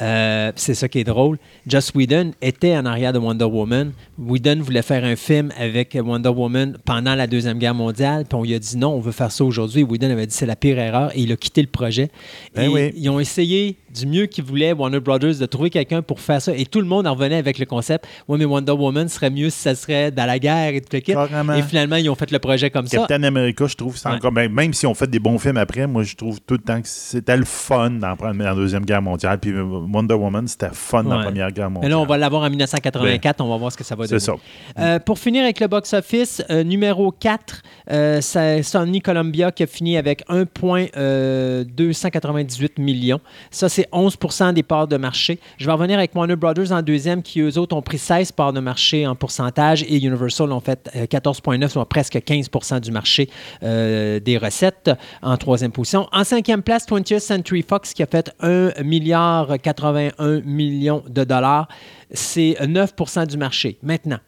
euh, 0.00 0.50
c'est 0.56 0.74
ça 0.74 0.88
qui 0.88 0.98
est 0.98 1.04
drôle. 1.04 1.38
Joss 1.68 1.92
Whedon 1.94 2.32
était 2.42 2.76
en 2.76 2.84
arrière 2.84 3.12
de 3.12 3.18
Wonder 3.20 3.44
Woman. 3.44 3.92
Whedon 4.18 4.60
voulait 4.60 4.82
faire 4.82 5.04
un 5.04 5.14
film 5.16 5.52
avec 5.56 5.96
Wonder 6.02 6.30
Woman 6.30 6.76
pendant 6.84 7.14
la 7.14 7.26
Deuxième 7.28 7.58
Guerre 7.60 7.74
mondiale, 7.74 8.24
puis 8.28 8.36
on 8.36 8.42
lui 8.42 8.54
a 8.54 8.58
dit 8.58 8.76
non, 8.76 8.90
on 8.94 9.00
veut 9.00 9.12
faire 9.12 9.30
ça 9.30 9.44
aujourd'hui. 9.44 9.84
Whedon 9.84 10.10
avait 10.10 10.26
dit 10.26 10.34
c'est 10.34 10.46
la 10.46 10.56
pire 10.56 10.78
erreur 10.80 11.12
et 11.16 11.20
il 11.20 11.30
a 11.32 11.36
quitté 11.36 11.62
le 11.62 11.68
projet. 11.68 12.10
Ben 12.56 12.64
et 12.64 12.68
oui. 12.68 12.92
Ils 12.96 13.08
ont 13.08 13.20
essayé 13.20 13.76
du 13.94 14.06
mieux 14.06 14.26
qu'ils 14.26 14.44
voulaient, 14.44 14.72
Warner 14.72 15.00
Brothers, 15.00 15.36
de 15.38 15.46
trouver 15.46 15.70
quelqu'un 15.70 16.02
pour 16.02 16.20
faire 16.20 16.40
ça. 16.42 16.52
Et 16.56 16.66
tout 16.66 16.80
le 16.80 16.86
monde 16.86 17.06
en 17.06 17.14
revenait 17.14 17.36
avec 17.36 17.58
le 17.58 17.66
concept 17.66 18.06
oui, 18.28 18.38
mais 18.38 18.44
Wonder 18.44 18.72
Woman 18.72 19.08
serait 19.08 19.30
mieux 19.30 19.50
si 19.50 19.58
ça 19.60 19.74
serait 19.74 20.10
dans 20.10 20.26
la 20.26 20.38
guerre 20.38 20.74
et 20.74 20.80
tout 20.80 20.88
le 20.92 21.00
kit. 21.00 21.12
Et 21.12 21.62
finalement, 21.62 21.96
ils 21.96 22.08
ont 22.10 22.14
fait 22.14 22.30
le 22.30 22.38
projet 22.38 22.70
comme 22.70 22.86
ça. 22.86 22.98
Captain 22.98 23.22
America, 23.22 23.66
je 23.66 23.74
trouve, 23.76 23.96
c'est 23.96 24.08
Ouais. 24.08 24.14
encore. 24.16 24.32
ben, 24.32 24.50
même 24.52 24.72
si 24.72 24.86
on 24.86 24.94
fait 24.94 25.08
des 25.08 25.18
bons 25.18 25.38
films 25.38 25.56
après, 25.56 25.86
moi, 25.86 26.02
je 26.02 26.14
trouve 26.16 26.40
tout 26.40 26.54
le 26.54 26.60
temps 26.60 26.80
que 26.80 26.88
c'était 26.88 27.36
le 27.36 27.44
fun 27.44 27.90
d'en 27.90 28.16
prendre 28.16 28.38
dans 28.38 28.44
la 28.44 28.54
Deuxième 28.54 28.84
Guerre 28.84 29.02
mondiale. 29.02 29.38
Puis 29.38 29.50
euh, 29.52 29.62
Wonder 29.62 30.14
Woman, 30.14 30.46
c'était 30.48 30.68
fun 30.72 31.04
dans 31.04 31.18
la. 31.18 31.24
Première 31.24 31.50
Guerre 31.52 31.70
Mais 31.70 31.74
mondiale. 31.74 31.92
là, 31.92 31.98
on 32.00 32.06
va 32.06 32.18
l'avoir 32.18 32.42
en 32.42 32.50
1984. 32.50 33.40
On 33.40 33.48
va 33.48 33.56
voir 33.56 33.72
ce 33.72 33.76
que 33.76 33.84
ça 33.84 33.94
va 33.94 34.06
donner. 34.06 34.18
C'est 34.20 34.26
ça. 34.26 34.34
Euh, 34.78 34.98
pour 34.98 35.18
finir 35.18 35.44
avec 35.44 35.60
le 35.60 35.68
box-office, 35.68 36.42
euh, 36.50 36.64
numéro 36.64 37.12
4, 37.12 37.62
euh, 37.90 38.20
c'est 38.20 38.62
Sony 38.62 39.00
Columbia 39.00 39.52
qui 39.52 39.62
a 39.62 39.66
fini 39.66 39.96
avec 39.96 40.22
1,298 40.28 42.78
millions. 42.78 43.20
Ça, 43.50 43.68
c'est 43.68 43.83
11% 43.92 44.52
des 44.52 44.62
parts 44.62 44.88
de 44.88 44.96
marché. 44.96 45.38
Je 45.58 45.66
vais 45.66 45.72
revenir 45.72 45.98
avec 45.98 46.14
Warner 46.14 46.36
Brothers 46.36 46.72
en 46.72 46.82
deuxième, 46.82 47.22
qui 47.22 47.40
eux 47.40 47.58
autres 47.58 47.76
ont 47.76 47.82
pris 47.82 47.98
16 47.98 48.32
parts 48.32 48.52
de 48.52 48.60
marché 48.60 49.06
en 49.06 49.14
pourcentage 49.14 49.82
et 49.82 49.96
Universal 49.96 50.52
ont 50.52 50.60
fait 50.60 50.90
euh, 50.96 51.06
14,9%, 51.06 51.68
soit 51.68 51.88
presque 51.88 52.16
15% 52.16 52.80
du 52.80 52.90
marché 52.90 53.28
euh, 53.62 54.20
des 54.20 54.38
recettes 54.38 54.90
en 55.22 55.36
troisième 55.36 55.72
position. 55.72 56.08
En 56.12 56.24
cinquième 56.24 56.62
place, 56.62 56.86
20th 56.88 57.20
Century 57.20 57.62
Fox 57.62 57.94
qui 57.94 58.02
a 58.02 58.06
fait 58.06 58.32
1 58.40 58.82
milliard 58.82 59.54
81 59.60 60.40
millions 60.40 61.02
de 61.08 61.24
dollars. 61.24 61.68
C'est 62.12 62.56
9% 62.60 63.26
du 63.26 63.36
marché. 63.36 63.78
Maintenant, 63.82 64.18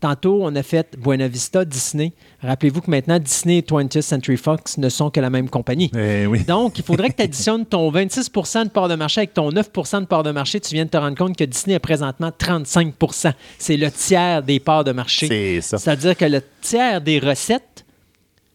Tantôt, 0.00 0.40
on 0.42 0.54
a 0.56 0.62
fait 0.62 0.96
Buena 0.98 1.28
Vista, 1.28 1.64
Disney. 1.64 2.14
Rappelez-vous 2.42 2.80
que 2.80 2.90
maintenant, 2.90 3.18
Disney 3.18 3.58
et 3.58 3.62
20th 3.62 4.00
Century 4.00 4.38
Fox 4.38 4.78
ne 4.78 4.88
sont 4.88 5.10
que 5.10 5.20
la 5.20 5.28
même 5.28 5.50
compagnie. 5.50 5.90
Eh 5.94 6.26
oui. 6.26 6.42
Donc, 6.44 6.78
il 6.78 6.84
faudrait 6.84 7.10
que 7.10 7.16
tu 7.16 7.22
additionnes 7.22 7.66
ton 7.66 7.92
26% 7.92 8.64
de 8.64 8.68
part 8.70 8.88
de 8.88 8.94
marché 8.94 9.20
avec 9.20 9.34
ton 9.34 9.50
9% 9.50 10.00
de 10.00 10.06
part 10.06 10.22
de 10.22 10.30
marché. 10.30 10.58
Tu 10.58 10.74
viens 10.74 10.86
de 10.86 10.90
te 10.90 10.96
rendre 10.96 11.18
compte 11.18 11.36
que 11.36 11.44
Disney 11.44 11.76
a 11.76 11.80
présentement 11.80 12.30
35% 12.30 13.32
C'est 13.58 13.76
le 13.76 13.90
tiers 13.90 14.42
des 14.42 14.58
parts 14.58 14.84
de 14.84 14.92
marché. 14.92 15.26
C'est 15.28 15.60
ça. 15.60 15.76
C'est-à-dire 15.76 16.16
que 16.16 16.24
le 16.24 16.42
tiers 16.62 17.02
des 17.02 17.18
recettes 17.18 17.79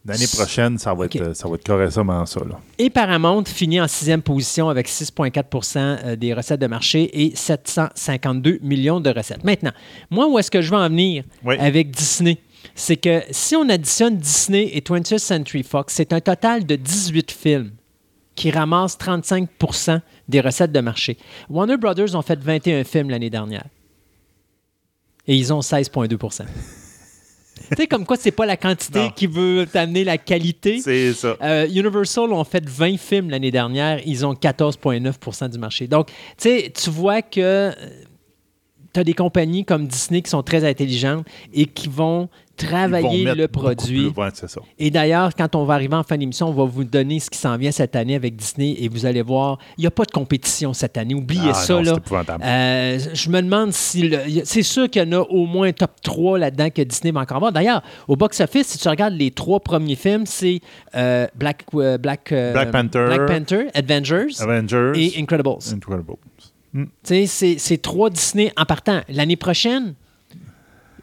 L'année 0.05 0.27
prochaine, 0.27 0.77
ça 0.77 0.93
va 0.93 1.05
être, 1.05 1.35
ça 1.35 1.47
va 1.47 1.55
être 1.55 1.65
correctement 1.65 2.25
ça. 2.27 2.39
Là. 2.41 2.59
Et 2.77 2.91
Paramount 2.91 3.43
finit 3.45 3.81
en 3.81 3.87
sixième 3.87 4.21
position 4.21 4.69
avec 4.69 4.87
6,4% 4.87 5.77
euh, 5.79 6.15
des 6.15 6.33
recettes 6.33 6.61
de 6.61 6.67
marché 6.67 7.25
et 7.25 7.35
752 7.35 8.59
millions 8.61 8.99
de 8.99 9.09
recettes. 9.09 9.43
Maintenant, 9.43 9.71
moi, 10.11 10.27
où 10.27 10.37
est-ce 10.37 10.51
que 10.51 10.61
je 10.61 10.69
veux 10.69 10.77
en 10.77 10.89
venir 10.89 11.23
Oui. 11.43 11.55
avec 11.57 11.89
Disney? 11.89 12.37
C'est 12.75 12.97
que 12.97 13.21
si 13.31 13.55
on 13.55 13.67
additionne 13.69 14.17
Disney 14.17 14.69
et 14.73 14.81
20th 14.81 15.17
Century 15.17 15.63
Fox, 15.63 15.93
c'est 15.95 16.13
un 16.13 16.19
total 16.19 16.65
de 16.65 16.75
18 16.75 17.31
films 17.31 17.71
qui 18.35 18.51
ramassent 18.51 18.97
35% 18.97 20.01
des 20.27 20.41
recettes 20.41 20.71
de 20.71 20.81
marché. 20.81 21.17
Warner 21.49 21.77
Brothers 21.77 22.15
ont 22.15 22.21
fait 22.21 22.39
21 22.39 22.83
films 22.83 23.09
l'année 23.09 23.29
dernière. 23.29 23.65
Et 25.27 25.35
ils 25.35 25.51
ont 25.53 25.61
16,2 25.61 26.17
Tu 27.69 27.75
sais, 27.77 27.87
comme 27.87 28.05
quoi, 28.05 28.17
c'est 28.17 28.31
pas 28.31 28.45
la 28.45 28.57
quantité 28.57 28.99
Non. 28.99 29.09
qui 29.11 29.27
veut 29.27 29.65
t'amener 29.71 30.03
la 30.03 30.17
qualité. 30.17 30.79
C'est 30.79 31.13
ça. 31.13 31.37
Euh, 31.41 31.67
Universal 31.67 32.31
ont 32.33 32.43
fait 32.43 32.67
20 32.67 32.97
films 32.97 33.29
l'année 33.29 33.51
dernière. 33.51 34.01
Ils 34.05 34.25
ont 34.25 34.33
14,9% 34.33 35.49
du 35.49 35.57
marché. 35.57 35.87
Donc, 35.87 36.07
tu 36.07 36.13
sais, 36.37 36.73
tu 36.75 36.89
vois 36.89 37.21
que 37.21 37.71
tu 38.93 38.99
as 38.99 39.03
des 39.03 39.13
compagnies 39.13 39.65
comme 39.65 39.87
Disney 39.87 40.21
qui 40.21 40.29
sont 40.29 40.43
très 40.43 40.63
intelligentes 40.67 41.25
et 41.53 41.65
qui 41.65 41.87
vont 41.87 42.29
travailler 42.55 43.25
le 43.35 43.47
produit. 43.47 44.09
plus- 44.11 44.21
ouais, 44.21 44.29
c'est 44.33 44.49
ça. 44.49 44.61
Et 44.79 44.89
d'ailleurs, 44.91 45.33
quand 45.35 45.55
on 45.55 45.65
va 45.65 45.73
arriver 45.75 45.95
en 45.95 46.03
fin 46.03 46.17
d'émission, 46.17 46.49
on 46.49 46.53
va 46.53 46.63
vous 46.65 46.83
donner 46.83 47.19
ce 47.19 47.29
qui 47.29 47.37
s'en 47.37 47.57
vient 47.57 47.71
cette 47.71 47.95
année 47.95 48.15
avec 48.15 48.35
Disney 48.35 48.75
et 48.79 48.87
vous 48.89 49.05
allez 49.05 49.21
voir, 49.21 49.57
il 49.77 49.81
n'y 49.81 49.87
a 49.87 49.91
pas 49.91 50.05
de 50.05 50.11
compétition 50.11 50.73
cette 50.73 50.97
année. 50.97 51.13
Oubliez 51.15 51.41
Ah, 51.49 51.53
ça. 51.53 51.73
non, 51.73 51.81
là. 51.81 51.95
Euh, 52.43 52.99
je 53.13 53.29
me 53.29 53.41
demande 53.41 53.71
si. 53.73 54.11
C'est 54.43 54.63
sûr 54.63 54.89
qu'il 54.89 55.01
y 55.03 55.05
en 55.05 55.11
a 55.11 55.21
au 55.21 55.45
moins 55.45 55.67
un 55.67 55.73
top 55.73 55.91
3 56.01 56.37
là-dedans 56.39 56.69
que 56.69 56.81
Disney 56.81 57.11
va 57.11 57.21
encore 57.21 57.37
avoir. 57.37 57.51
D'ailleurs, 57.51 57.81
au 58.07 58.15
box-office, 58.15 58.67
si 58.67 58.77
tu 58.77 58.87
regardes 58.89 59.13
les 59.15 59.31
trois 59.31 59.59
premiers 59.59 59.95
films, 59.95 60.25
c'est 60.25 60.59
euh, 60.95 61.27
Black, 61.35 61.63
euh, 61.75 61.97
Black, 61.97 62.29
Black 62.31 62.71
Panther. 62.71 63.05
Black 63.07 63.25
Panther, 63.27 63.67
Avengers 63.73 64.27
Avengers. 64.39 64.91
et 64.95 65.19
Incredibles. 65.19 65.57
Incredibles. 65.73 66.15
C'est 67.23 67.81
trois 67.81 68.09
Disney 68.09 68.51
en 68.57 68.65
partant. 68.65 69.01
L'année 69.09 69.35
prochaine, 69.35 69.93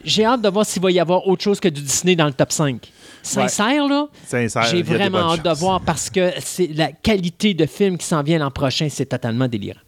j'ai 0.05 0.25
hâte 0.25 0.43
de 0.43 0.49
voir 0.49 0.67
s'il 0.67 0.83
va 0.83 0.91
y 0.91 1.01
avoir 1.01 1.27
autre 1.27 1.43
chose 1.43 1.61
que 1.61 1.69
du 1.69 1.81
Disney 1.81 2.17
dans 2.17 2.27
le 2.27 2.33
top 2.33 2.53
5. 2.53 2.91
Sincère, 3.23 3.87
là, 3.87 4.09
Sincère, 4.27 4.65
j'ai 4.65 4.83
vraiment 4.83 5.33
hâte 5.33 5.45
de 5.45 5.51
voir 5.51 5.81
parce 5.81 6.11
que 6.11 6.31
c'est 6.41 6.69
la 6.75 6.91
qualité 6.91 7.55
de 7.55 7.67
film 7.67 7.97
qui 7.97 8.07
s'en 8.07 8.23
vient 8.23 8.39
l'an 8.39 8.51
prochain, 8.51 8.89
c'est 8.91 9.07
totalement 9.07 9.47
délirant. 9.47 9.81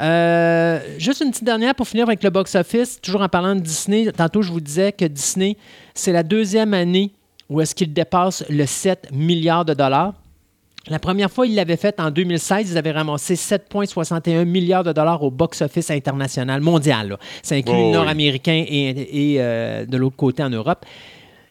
Euh, 0.00 0.80
juste 0.98 1.20
une 1.20 1.30
petite 1.30 1.44
dernière 1.44 1.74
pour 1.74 1.86
finir 1.86 2.06
avec 2.06 2.22
le 2.24 2.30
box-office. 2.30 3.00
Toujours 3.00 3.22
en 3.22 3.28
parlant 3.28 3.54
de 3.54 3.60
Disney, 3.60 4.10
tantôt 4.10 4.42
je 4.42 4.50
vous 4.50 4.60
disais 4.60 4.92
que 4.92 5.04
Disney, 5.04 5.56
c'est 5.94 6.12
la 6.12 6.22
deuxième 6.22 6.74
année 6.74 7.12
où 7.48 7.60
est-ce 7.60 7.74
qu'il 7.74 7.92
dépasse 7.92 8.44
le 8.48 8.66
7 8.66 9.10
milliards 9.12 9.64
de 9.64 9.74
dollars. 9.74 10.14
La 10.88 10.98
première 10.98 11.30
fois, 11.30 11.46
ils 11.46 11.54
l'avaient 11.54 11.78
fait 11.78 11.98
en 11.98 12.10
2016. 12.10 12.72
Ils 12.72 12.78
avaient 12.78 12.90
ramassé 12.90 13.36
7,61 13.36 14.44
milliards 14.44 14.84
de 14.84 14.92
dollars 14.92 15.22
au 15.22 15.30
box-office 15.30 15.90
international, 15.90 16.60
mondial. 16.60 17.08
là. 17.08 17.18
Ça 17.42 17.54
inclut 17.54 17.74
Oh, 17.74 17.78
le 17.80 17.86
oui. 17.86 17.92
nord-américain 17.92 18.64
et, 18.68 19.32
et, 19.32 19.36
euh, 19.40 19.86
de 19.86 19.96
l'autre 19.96 20.16
côté 20.16 20.42
en 20.42 20.50
Europe. 20.50 20.84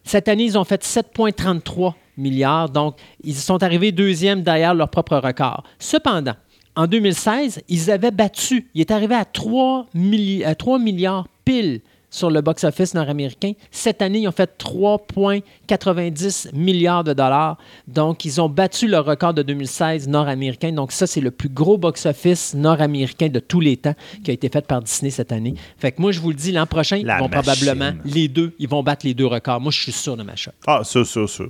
Cette 0.04 0.28
année, 0.28 0.44
ils 0.44 0.58
ont 0.58 0.64
fait 0.66 0.84
7,33 0.84 1.94
milliards. 2.18 2.70
Donc, 2.70 2.96
ils 3.24 3.34
sont 3.36 3.64
arrivés 3.64 3.92
deuxième 3.92 4.44
derrière 4.44 4.76
leur 4.76 4.90
propre 4.90 5.18
record. 5.18 5.64
Cependant, 5.80 6.36
en 6.76 6.86
2016, 6.88 7.62
ils 7.70 7.90
avaient 7.90 8.12
battu, 8.12 8.68
ils 8.76 8.82
étaient 8.82 8.94
arrivés 8.94 9.16
à 9.16 9.26
3, 9.26 9.88
milli- 9.96 10.44
à 10.46 10.54
3 10.56 10.78
milliards 10.80 11.28
pile 11.46 11.82
sur 12.14 12.30
le 12.30 12.42
box-office 12.42 12.94
nord-américain. 12.94 13.54
Cette 13.72 14.02
année, 14.04 14.20
ils 14.20 14.28
ont 14.28 14.32
fait 14.32 14.50
3,90 14.60 16.56
milliards 16.56 17.04
de 17.04 17.14
dollars. 17.14 17.58
Donc, 17.88 18.24
ils 18.24 18.40
ont 18.40 18.50
battu 18.50 18.88
le 18.88 19.00
record 19.00 19.34
de 19.34 19.42
2016 19.42 20.08
nord-américain. 20.08 20.72
Donc, 20.72 20.92
ça, 20.92 21.08
c'est 21.08 21.22
le 21.22 21.32
plus 21.32 21.50
gros 21.50 21.78
box-office 21.78 22.54
nord-américain 22.54 23.30
de 23.30 23.40
tous 23.40 23.60
les 23.60 23.78
temps 23.78 23.96
qui 24.24 24.30
a 24.30 24.34
été 24.34 24.48
fait 24.50 24.66
par 24.66 24.82
Disney 24.82 25.10
cette 25.10 25.32
année. 25.32 25.56
Fait 25.78 25.92
que 25.92 26.02
moi, 26.02 26.12
je 26.12 26.20
vous 26.20 26.30
le 26.30 26.36
dis, 26.36 26.52
l'an 26.52 26.68
prochain, 26.68 27.02
La 27.04 27.18
ils 27.18 27.20
vont 27.20 27.28
machine. 27.30 27.42
probablement, 27.42 27.94
les 28.06 28.28
deux, 28.28 28.54
ils 28.60 28.70
vont 28.70 28.84
battre 28.84 29.06
les 29.08 29.16
deux 29.16 29.26
records. 29.28 29.60
Moi, 29.60 29.72
je 29.72 29.82
suis 29.82 29.92
sûr 29.92 30.16
de 30.16 30.22
ma 30.24 30.36
shot. 30.36 30.52
Ah, 30.68 30.82
ça, 30.84 31.04
ça, 31.04 31.26
ça. 31.28 31.44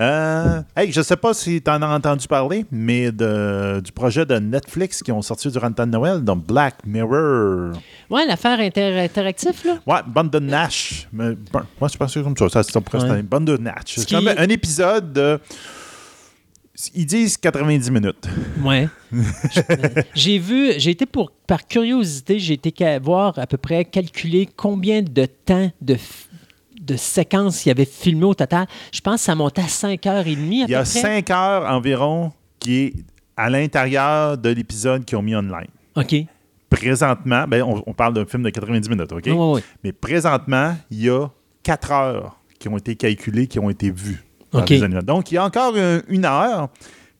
Euh, 0.00 0.62
hey, 0.76 0.90
je 0.92 1.00
sais 1.02 1.16
pas 1.16 1.34
si 1.34 1.60
tu 1.62 1.70
en 1.70 1.82
as 1.82 1.88
entendu 1.88 2.26
parler, 2.26 2.64
mais 2.70 3.12
de- 3.12 3.80
du 3.84 3.92
projet 3.92 4.24
de 4.26 4.36
Netflix 4.38 5.02
qui 5.02 5.12
ont 5.12 5.22
sorti 5.22 5.48
durant 5.50 5.68
le 5.68 5.74
temps 5.74 5.86
de 5.86 5.92
Noël, 5.92 6.20
donc 6.22 6.46
Black 6.46 6.76
Mirror. 6.86 7.72
Ouais, 8.08 8.26
l'affaire 8.26 8.58
inter- 8.60 8.98
interactive, 9.00 9.60
là. 9.64 9.78
Ouais, 9.86 10.00
bande 10.06 10.30
de 10.30 10.38
Nash. 10.38 11.08
Mais, 11.12 11.34
bon, 11.52 11.60
moi, 11.80 11.88
je 11.92 11.96
pense 11.96 12.12
que 12.14 12.20
c'est 12.20 12.22
comme 12.24 12.36
ça. 12.36 12.48
Ça, 12.48 12.62
c'est 12.62 12.80
presque 12.80 13.06
Ouais. 13.08 13.22
bande 13.22 13.46
de 13.46 13.56
Nash. 13.56 13.82
Ce 13.86 14.00
C'est 14.00 14.06
qui- 14.06 14.28
un 14.28 14.48
épisode 14.48 15.12
de. 15.12 15.38
Ils 16.94 17.04
disent 17.04 17.36
90 17.36 17.90
minutes. 17.90 18.26
Ouais. 18.64 18.88
J'ai 20.14 20.38
vu, 20.38 20.72
j'ai 20.78 20.92
été 20.92 21.04
pour, 21.04 21.30
par 21.46 21.66
curiosité, 21.66 22.38
j'ai 22.38 22.54
été 22.54 22.98
voir 23.00 23.38
à 23.38 23.46
peu 23.46 23.58
près 23.58 23.84
calculer 23.84 24.48
combien 24.56 25.02
de 25.02 25.26
temps 25.26 25.70
de, 25.82 25.96
de 26.90 26.96
séquences 26.96 27.64
il 27.64 27.68
y 27.68 27.72
avait 27.72 27.84
filmé 27.84 28.24
au 28.24 28.34
total. 28.34 28.66
Je 28.92 29.00
pense 29.00 29.16
que 29.16 29.20
ça 29.22 29.34
montait 29.34 29.62
à 29.62 29.66
5h30 29.66 30.16
à 30.18 30.22
Il 30.28 30.70
y 30.70 30.74
a 30.74 30.78
près. 30.82 30.84
5 30.84 31.30
heures 31.30 31.70
environ 31.70 32.32
qui 32.58 32.76
est 32.84 32.92
à 33.36 33.48
l'intérieur 33.50 34.36
de 34.36 34.50
l'épisode 34.50 35.04
qu'ils 35.04 35.16
ont 35.18 35.22
mis 35.22 35.34
online. 35.34 35.68
OK. 35.96 36.14
Présentement, 36.68 37.46
ben, 37.48 37.62
on, 37.62 37.82
on 37.86 37.92
parle 37.94 38.14
d'un 38.14 38.24
film 38.26 38.42
de 38.42 38.50
90 38.50 38.88
minutes, 38.90 39.12
OK? 39.12 39.26
Ouais, 39.26 39.32
ouais. 39.32 39.64
Mais 39.82 39.92
présentement, 39.92 40.76
il 40.90 41.02
y 41.04 41.10
a 41.10 41.26
4 41.62 41.90
heures 41.92 42.36
qui 42.58 42.68
ont 42.68 42.76
été 42.76 42.94
calculées, 42.94 43.46
qui 43.46 43.58
ont 43.58 43.70
été 43.70 43.90
vues. 43.90 44.22
dans 44.52 44.60
OK. 44.60 44.68
les. 44.70 44.88
Donc, 45.02 45.32
il 45.32 45.34
y 45.34 45.38
a 45.38 45.44
encore 45.44 45.74
un- 45.76 46.00
une 46.08 46.24
heure 46.24 46.68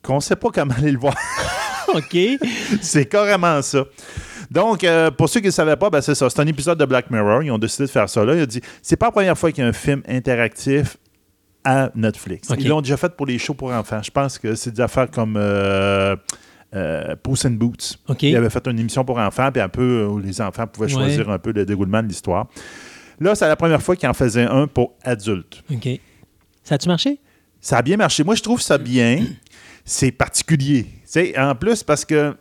qu'on 0.02 0.16
ne 0.16 0.20
sait 0.20 0.36
pas 0.36 0.50
comment 0.52 0.74
aller 0.74 0.92
le 0.92 0.98
voir. 0.98 1.14
OK. 1.94 2.16
c'est 2.80 3.06
carrément 3.06 3.60
ça. 3.62 3.84
Donc, 4.50 4.82
euh, 4.84 5.10
pour 5.10 5.28
ceux 5.28 5.40
qui 5.40 5.46
ne 5.46 5.52
savaient 5.52 5.76
pas, 5.76 5.90
ben, 5.90 6.00
c'est 6.00 6.14
ça. 6.14 6.28
C'est 6.28 6.40
un 6.40 6.46
épisode 6.46 6.78
de 6.78 6.84
Black 6.84 7.10
Mirror. 7.10 7.42
Ils 7.42 7.50
ont 7.52 7.58
décidé 7.58 7.84
de 7.86 7.90
faire 7.90 8.08
ça 8.08 8.24
là. 8.24 8.34
Ils 8.34 8.42
ont 8.42 8.46
dit 8.46 8.60
c'est 8.82 8.96
pas 8.96 9.06
la 9.06 9.12
première 9.12 9.38
fois 9.38 9.52
qu'il 9.52 9.62
y 9.62 9.66
a 9.66 9.68
un 9.70 9.72
film 9.72 10.02
interactif 10.08 10.96
à 11.64 11.90
Netflix. 11.94 12.48
Ils 12.58 12.68
l'ont 12.68 12.80
déjà 12.80 12.96
fait 12.96 13.14
pour 13.14 13.26
les 13.26 13.38
shows 13.38 13.54
pour 13.54 13.70
enfants. 13.70 14.00
Je 14.02 14.10
pense 14.10 14.38
que 14.38 14.54
c'est 14.54 14.70
des 14.72 14.80
affaires 14.80 15.10
comme 15.10 15.36
euh, 15.36 16.16
euh, 16.74 17.14
Puss 17.22 17.44
in 17.44 17.50
Boots. 17.52 17.98
OK. 18.08 18.22
Ils 18.22 18.36
avaient 18.36 18.50
fait 18.50 18.66
une 18.66 18.78
émission 18.78 19.04
pour 19.04 19.18
enfants, 19.18 19.50
puis 19.52 19.60
un 19.60 19.68
peu 19.68 20.04
où 20.06 20.18
les 20.18 20.40
enfants 20.40 20.66
pouvaient 20.66 20.86
Ouais. 20.86 20.92
choisir 20.94 21.28
un 21.28 21.38
peu 21.38 21.52
le 21.52 21.64
déroulement 21.66 22.02
de 22.02 22.08
l'histoire. 22.08 22.46
Là, 23.20 23.34
c'est 23.34 23.46
la 23.46 23.56
première 23.56 23.82
fois 23.82 23.94
qu'il 23.96 24.08
en 24.08 24.14
faisait 24.14 24.44
un 24.46 24.66
pour 24.66 24.94
adultes. 25.04 25.62
OK. 25.70 25.88
Ça 26.64 26.76
a-tu 26.76 26.88
marché? 26.88 27.20
Ça 27.60 27.76
a 27.78 27.82
bien 27.82 27.98
marché. 27.98 28.24
Moi, 28.24 28.34
je 28.34 28.42
trouve 28.42 28.62
ça 28.62 28.78
bien. 28.78 29.24
C'est 29.84 30.10
particulier. 30.12 30.86
En 31.36 31.54
plus, 31.54 31.82
parce 31.82 32.04
que 32.06 32.34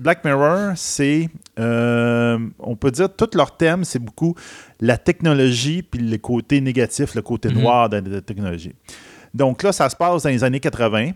Black 0.00 0.24
Mirror, 0.24 0.72
c'est, 0.76 1.28
euh, 1.58 2.38
on 2.58 2.76
peut 2.76 2.90
dire, 2.90 3.14
tout 3.14 3.28
leur 3.34 3.56
thème, 3.56 3.84
c'est 3.84 3.98
beaucoup 3.98 4.34
la 4.80 4.96
technologie 4.98 5.82
puis 5.82 6.00
le 6.00 6.18
côté 6.18 6.60
négatif, 6.60 7.14
le 7.14 7.22
côté 7.22 7.48
Mhm. 7.50 7.60
noir 7.60 7.88
de 7.88 7.98
la 8.10 8.20
technologie. 8.20 8.74
Donc 9.34 9.62
là, 9.62 9.72
ça 9.72 9.88
se 9.88 9.96
passe 9.96 10.24
dans 10.24 10.30
les 10.30 10.44
années 10.44 10.60
80. 10.60 11.12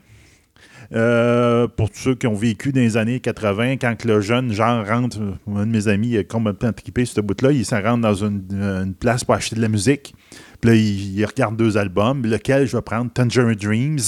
Euh, 0.92 1.66
pour 1.66 1.90
tous 1.90 1.98
ceux 1.98 2.14
qui 2.14 2.28
ont 2.28 2.34
vécu 2.34 2.70
dans 2.72 2.80
les 2.80 2.96
années 2.96 3.18
80, 3.18 3.72
quand 3.76 4.04
le 4.04 4.20
jeune 4.20 4.52
genre 4.52 4.86
rentre, 4.86 5.18
un 5.52 5.66
de 5.66 5.70
mes 5.72 5.88
amis 5.88 6.10
il 6.10 6.16
est 6.16 6.24
complètement 6.30 6.70
équipé 6.70 7.04
sur 7.04 7.16
ce 7.16 7.20
bout-là, 7.22 7.50
il 7.50 7.66
s'en 7.66 7.82
rentre 7.82 8.02
dans 8.02 8.14
une, 8.14 8.44
une 8.52 8.94
place 8.94 9.24
pour 9.24 9.34
acheter 9.34 9.56
de 9.56 9.60
la 9.62 9.68
musique. 9.68 10.14
Puis 10.60 10.70
là, 10.70 10.76
il, 10.76 11.18
il 11.18 11.24
regarde 11.24 11.56
deux 11.56 11.76
albums, 11.76 12.24
lequel 12.24 12.66
je 12.66 12.76
vais 12.76 12.82
prendre? 12.82 13.10
Tangerine 13.12 13.54
Dreams 13.54 13.98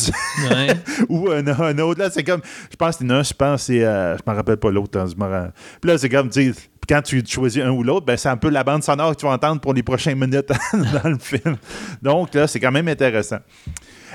Ouais. 0.50 0.68
ou 1.08 1.30
un, 1.30 1.46
un 1.46 1.78
autre. 1.78 2.00
Là, 2.00 2.10
c'est 2.10 2.24
comme, 2.24 2.40
je 2.70 2.76
pense 2.76 2.96
qu'il 2.96 3.06
y 3.06 3.10
en 3.10 3.14
a 3.14 3.18
un, 3.18 3.22
je 3.22 3.34
pense, 3.34 3.62
c'est, 3.64 3.84
euh, 3.84 4.16
je 4.16 4.30
me 4.30 4.34
rappelle 4.36 4.56
pas 4.56 4.70
l'autre. 4.70 4.98
hein, 4.98 5.06
me 5.06 5.50
Puis 5.80 5.90
là, 5.90 5.98
c'est 5.98 6.08
comme, 6.08 6.30
tu 6.30 6.54
quand 6.88 7.02
tu 7.02 7.22
choisis 7.26 7.62
un 7.62 7.70
ou 7.70 7.82
l'autre, 7.82 8.06
ben, 8.06 8.16
c'est 8.16 8.30
un 8.30 8.36
peu 8.38 8.48
la 8.48 8.64
bande 8.64 8.82
sonore 8.82 9.14
que 9.14 9.20
tu 9.20 9.26
vas 9.26 9.32
entendre 9.32 9.60
pour 9.60 9.74
les 9.74 9.82
prochaines 9.82 10.18
minutes 10.18 10.48
dans 10.72 11.08
le 11.10 11.18
film. 11.18 11.56
Donc 12.00 12.34
là, 12.34 12.46
c'est 12.46 12.60
quand 12.60 12.72
même 12.72 12.88
intéressant. 12.88 13.40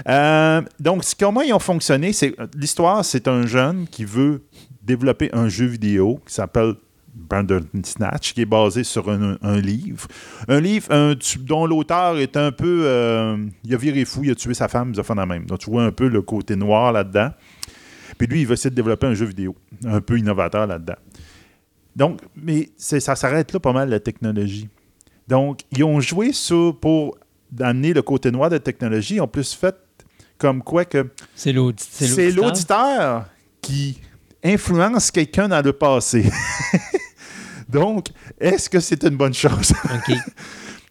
Euh, 0.09 0.61
donc, 0.79 1.03
comment 1.19 1.41
ils 1.41 1.53
ont 1.53 1.59
fonctionné, 1.59 2.13
c'est 2.13 2.35
l'histoire, 2.57 3.05
c'est 3.05 3.27
un 3.27 3.45
jeune 3.45 3.87
qui 3.87 4.05
veut 4.05 4.43
développer 4.81 5.29
un 5.33 5.47
jeu 5.49 5.65
vidéo 5.67 6.19
qui 6.27 6.33
s'appelle 6.33 6.73
Snatch, 7.84 8.34
qui 8.34 8.41
est 8.41 8.45
basé 8.45 8.84
sur 8.84 9.10
un, 9.10 9.38
un 9.41 9.60
livre. 9.60 10.08
Un 10.47 10.60
livre 10.60 10.88
un, 10.91 11.15
dont 11.41 11.65
l'auteur 11.65 12.17
est 12.17 12.36
un 12.38 12.52
peu. 12.52 12.82
euh, 12.86 13.38
il 13.63 13.73
a 13.73 13.78
viré 13.78 14.04
fou, 14.06 14.23
il 14.23 14.32
a 14.32 14.36
tué 14.36 14.54
sa 14.54 14.67
femme, 14.67 14.91
il 14.93 14.99
a 14.99 15.04
fait 15.04 15.15
la 15.15 15.26
même. 15.26 15.45
Donc, 15.45 15.60
tu 15.60 15.69
vois 15.69 15.84
un 15.84 15.91
peu 15.91 16.08
le 16.08 16.21
côté 16.21 16.56
noir 16.56 16.91
là-dedans. 16.91 17.30
Puis 18.17 18.28
lui, 18.28 18.41
il 18.41 18.47
va 18.47 18.54
essayer 18.54 18.69
de 18.69 18.76
développer 18.76 19.08
un 19.08 19.13
jeu 19.13 19.26
vidéo, 19.26 19.56
un 19.86 20.02
peu 20.02 20.17
innovateur 20.17 20.67
là-dedans. 20.67 20.95
Donc, 21.95 22.21
mais 22.36 22.69
ça 22.78 23.15
s'arrête 23.15 23.54
là 23.54 23.60
pas 23.60 23.73
mal, 23.73 23.89
la 23.89 23.99
technologie. 23.99 24.69
Donc, 25.28 25.62
ils 25.71 25.84
ont 25.84 25.99
joué 25.99 26.34
sur, 26.34 26.78
pour 26.80 27.17
amener 27.60 27.93
le 27.93 28.02
côté 28.02 28.32
noir 28.32 28.49
de 28.49 28.56
la 28.56 28.60
technologie, 28.60 29.15
ils 29.15 29.21
ont 29.21 29.28
plus 29.28 29.54
fait 29.54 29.76
comme 30.38 30.62
quoi 30.63 30.86
que 30.86 31.08
C'est 31.36 31.54
l'audi- 31.54 31.88
c'est 31.89 32.32
l'auditeur. 32.32 32.43
l'auditeur 32.45 33.26
qui 33.62 33.99
influence 34.43 35.12
quelqu'un 35.12 35.47
dans 35.47 35.63
le 35.63 35.71
passé. 35.71 36.26
Donc, 37.73 38.07
est-ce 38.39 38.69
que 38.69 38.79
c'est 38.79 39.03
une 39.03 39.15
bonne 39.17 39.33
chose? 39.33 39.73
OK. 39.93 40.15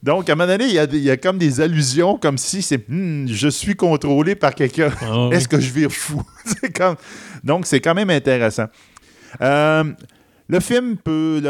Donc, 0.02 0.28
à 0.28 0.32
un 0.32 0.36
moment 0.36 0.48
donné, 0.50 0.64
il 0.66 0.74
y 0.74 0.78
a, 0.80 0.86
des- 0.86 0.98
il 0.98 1.04
y 1.04 1.10
a 1.10 1.16
comme 1.16 1.38
des 1.38 1.60
allusions, 1.60 2.18
comme 2.18 2.36
si 2.36 2.60
c'est 2.60 2.88
Hmm, 2.88 3.26
je 3.28 3.48
suis 3.48 3.76
contrôlé 3.76 4.34
par 4.34 4.52
quelqu'un. 4.54 4.90
Ah 5.00 5.28
oui. 5.28 5.36
Est-ce 5.36 5.46
que 5.46 5.60
je 5.60 5.70
vire 5.72 5.92
fou? 5.92 6.20
Comme- 6.74 6.96
Donc, 7.44 7.66
c'est 7.66 7.80
quand 7.80 7.94
même 7.94 8.10
intéressant. 8.10 8.66
Euh, 9.40 9.84
le 10.48 10.60
film 10.60 10.96
peut. 10.96 11.40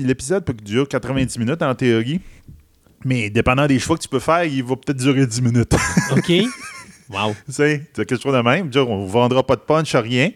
L'épisode 0.00 0.44
peut 0.44 0.52
durer 0.54 0.86
90 0.86 1.38
minutes 1.38 1.62
en 1.62 1.74
théorie. 1.74 2.20
Mais 3.04 3.30
dépendant 3.30 3.66
des 3.66 3.78
choix 3.78 3.96
que 3.96 4.02
tu 4.02 4.08
peux 4.08 4.20
faire, 4.20 4.44
il 4.44 4.62
va 4.62 4.76
peut-être 4.76 4.98
durer 4.98 5.26
10 5.26 5.42
minutes. 5.42 5.74
OK. 6.12 6.32
Wow. 7.12 7.34
Tu 7.46 7.52
sais, 7.52 7.90
c'est 7.94 8.06
quelque 8.06 8.22
chose 8.22 8.34
de 8.34 8.40
même. 8.40 8.70
On 8.74 9.04
ne 9.04 9.08
vendra 9.08 9.46
pas 9.46 9.56
de 9.56 9.60
punch, 9.60 9.94
rien. 9.94 10.30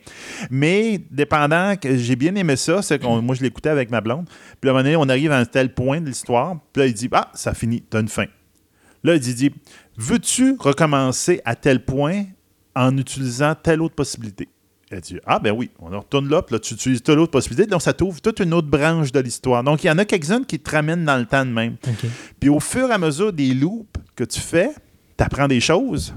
Mais 0.50 1.00
dépendant, 1.10 1.76
que 1.76 1.96
j'ai 1.96 2.16
bien 2.16 2.34
aimé 2.34 2.56
ça, 2.56 2.82
c'est 2.82 2.98
que 2.98 3.06
moi, 3.06 3.34
je 3.34 3.42
l'écoutais 3.42 3.70
avec 3.70 3.90
ma 3.90 4.00
blonde. 4.00 4.28
Puis 4.60 4.68
à 4.68 4.72
un 4.72 4.74
moment 4.74 4.84
donné, 4.84 4.96
on 4.96 5.08
arrive 5.08 5.32
à 5.32 5.38
un 5.38 5.44
tel 5.44 5.72
point 5.72 6.00
de 6.00 6.06
l'histoire. 6.06 6.56
Puis 6.72 6.82
là, 6.82 6.86
il 6.86 6.94
dit 6.94 7.08
Ah, 7.12 7.30
ça 7.34 7.54
finit, 7.54 7.80
t'as 7.80 8.00
une 8.00 8.08
fin. 8.08 8.26
Là, 9.02 9.14
il 9.14 9.20
dit, 9.20 9.52
Veux-tu 9.96 10.56
recommencer 10.58 11.40
à 11.44 11.54
tel 11.54 11.84
point 11.84 12.24
en 12.74 12.96
utilisant 12.98 13.54
telle 13.54 13.80
autre 13.80 13.94
possibilité 13.94 14.48
Elle 14.90 15.00
dit 15.00 15.18
Ah, 15.24 15.38
ben 15.38 15.52
oui, 15.52 15.70
on 15.78 15.92
en 15.94 16.00
retourne 16.00 16.28
là, 16.28 16.42
puis 16.42 16.54
là, 16.54 16.58
tu 16.58 16.74
utilises 16.74 17.02
telle 17.02 17.18
autre 17.18 17.32
possibilité. 17.32 17.66
Donc, 17.70 17.82
ça 17.82 17.94
t'ouvre 17.94 18.20
toute 18.20 18.40
une 18.40 18.52
autre 18.52 18.68
branche 18.68 19.12
de 19.12 19.20
l'histoire. 19.20 19.64
Donc, 19.64 19.84
il 19.84 19.86
y 19.86 19.90
en 19.90 19.98
a 19.98 20.04
quelques-unes 20.04 20.44
qui 20.44 20.58
te 20.58 20.70
ramènent 20.70 21.04
dans 21.04 21.16
le 21.16 21.24
temps 21.24 21.46
de 21.46 21.50
même. 21.50 21.76
Puis 22.38 22.50
au 22.50 22.60
fur 22.60 22.90
et 22.90 22.92
à 22.92 22.98
mesure 22.98 23.32
des 23.32 23.54
loops 23.54 23.86
que 24.14 24.24
tu 24.24 24.40
fais, 24.40 24.70
tu 25.16 25.24
apprends 25.24 25.48
des 25.48 25.60
choses. 25.60 26.14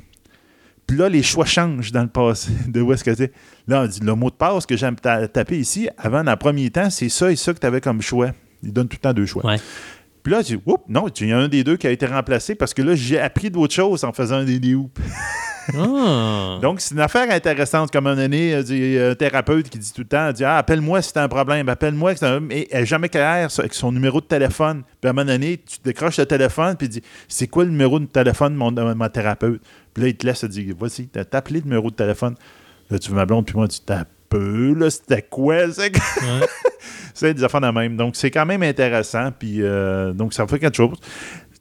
Puis 0.90 0.98
là, 0.98 1.08
les 1.08 1.22
choix 1.22 1.46
changent 1.46 1.92
dans 1.92 2.02
le 2.02 2.08
passé. 2.08 2.50
De 2.68 2.82
où 2.82 2.92
est-ce 2.92 3.04
que 3.04 3.14
c'est? 3.14 3.32
Là, 3.68 3.84
on 3.84 3.86
dit 3.86 4.00
le 4.00 4.16
mot 4.16 4.32
de 4.32 4.36
passe 4.36 4.66
que 4.66 4.76
j'aime 4.76 4.96
ta- 4.96 5.28
taper 5.28 5.60
ici, 5.60 5.88
avant, 6.00 6.24
dans 6.24 6.32
le 6.32 6.38
premier 6.38 6.72
temps, 6.72 6.90
c'est 6.90 7.10
ça 7.10 7.32
et 7.32 7.36
ça 7.36 7.54
que 7.54 7.60
tu 7.60 7.68
avais 7.68 7.80
comme 7.80 8.02
choix. 8.02 8.32
Il 8.64 8.74
donne 8.74 8.88
tout 8.88 8.98
le 9.00 9.02
temps 9.02 9.14
deux 9.14 9.28
choix. 9.28 9.46
Ouais. 9.46 9.58
Puis 10.24 10.34
là, 10.34 10.44
tu 10.44 10.58
dis, 10.58 10.64
oups, 10.66 10.84
non, 10.90 11.06
il 11.08 11.28
y 11.28 11.32
a 11.32 11.38
un 11.38 11.48
des 11.48 11.64
deux 11.64 11.78
qui 11.78 11.86
a 11.86 11.92
été 11.92 12.08
remplacé 12.08 12.56
parce 12.56 12.74
que 12.74 12.82
là, 12.82 12.96
j'ai 12.96 13.20
appris 13.20 13.52
d'autres 13.52 13.76
choses 13.76 14.04
en 14.04 14.12
faisant 14.14 14.44
des 14.44 14.58
loops. 14.58 15.00
Ah. 15.78 16.60
Donc, 16.62 16.82
c'est 16.82 16.94
une 16.94 17.02
affaire 17.02 17.30
intéressante. 17.32 17.92
Comme 17.92 18.08
un 18.08 18.18
année, 18.18 18.54
euh, 18.54 18.64
dit, 18.64 18.98
un 18.98 19.16
thérapeute 19.16 19.70
qui 19.70 19.78
dit 19.80 19.92
tout 19.94 20.02
le 20.02 20.08
temps, 20.08 20.32
dit, 20.32 20.44
ah, 20.44 20.58
appelle-moi 20.58 21.02
si 21.02 21.14
t'as 21.14 21.24
un 21.24 21.28
problème, 21.28 21.70
appelle-moi. 21.70 22.14
si 22.14 22.22
t'as 22.22 22.36
un- 22.36 22.40
Mais 22.40 22.68
elle 22.72 22.84
est 22.84 22.86
jamais 22.86 23.10
claire 23.10 23.50
avec 23.58 23.74
son 23.74 23.92
numéro 23.92 24.22
de 24.22 24.26
téléphone. 24.26 24.84
Puis 25.02 25.08
à 25.08 25.10
un 25.10 25.14
moment 25.14 25.26
donné, 25.26 25.58
tu 25.58 25.78
décroches 25.84 26.18
le 26.18 26.26
téléphone, 26.26 26.76
puis 26.78 26.90
dit, 26.90 27.04
c'est 27.28 27.48
quoi 27.48 27.64
le 27.66 27.72
numéro 27.72 28.00
de 28.00 28.06
téléphone 28.06 28.54
de 28.54 28.58
mon, 28.58 29.10
thérapeute? 29.10 29.62
Puis 29.94 30.04
là, 30.04 30.10
il 30.10 30.16
te 30.16 30.26
laisse, 30.26 30.42
il 30.44 30.50
dit, 30.50 30.74
voici, 30.78 31.08
t'as 31.08 31.24
appelé 31.38 31.60
le 31.60 31.66
numéro 31.66 31.90
de 31.90 31.96
téléphone. 31.96 32.36
Là, 32.90 32.98
tu 33.00 33.10
veux 33.10 33.16
ma 33.16 33.26
blonde, 33.26 33.46
puis 33.46 33.56
moi, 33.56 33.68
tu 33.68 33.80
t'as 33.86 34.06
peu, 34.30 34.74
là, 34.74 34.90
c'était 34.90 35.24
quoi? 35.24 35.72
C'est 35.72 35.92
Ouais. 35.92 36.48
c'est 37.14 37.34
des 37.34 37.44
affaires 37.44 37.62
de 37.62 37.68
même. 37.72 37.98
Donc, 37.98 38.16
c'est 38.16 38.32
quand 38.32 38.46
même 38.46 38.64
intéressant. 38.64 39.32
Puis, 39.38 39.62
euh, 39.62 40.14
donc, 40.14 40.34
ça 40.34 40.46
fait 40.48 40.60
quelque 40.60 40.76
chose. 40.78 40.98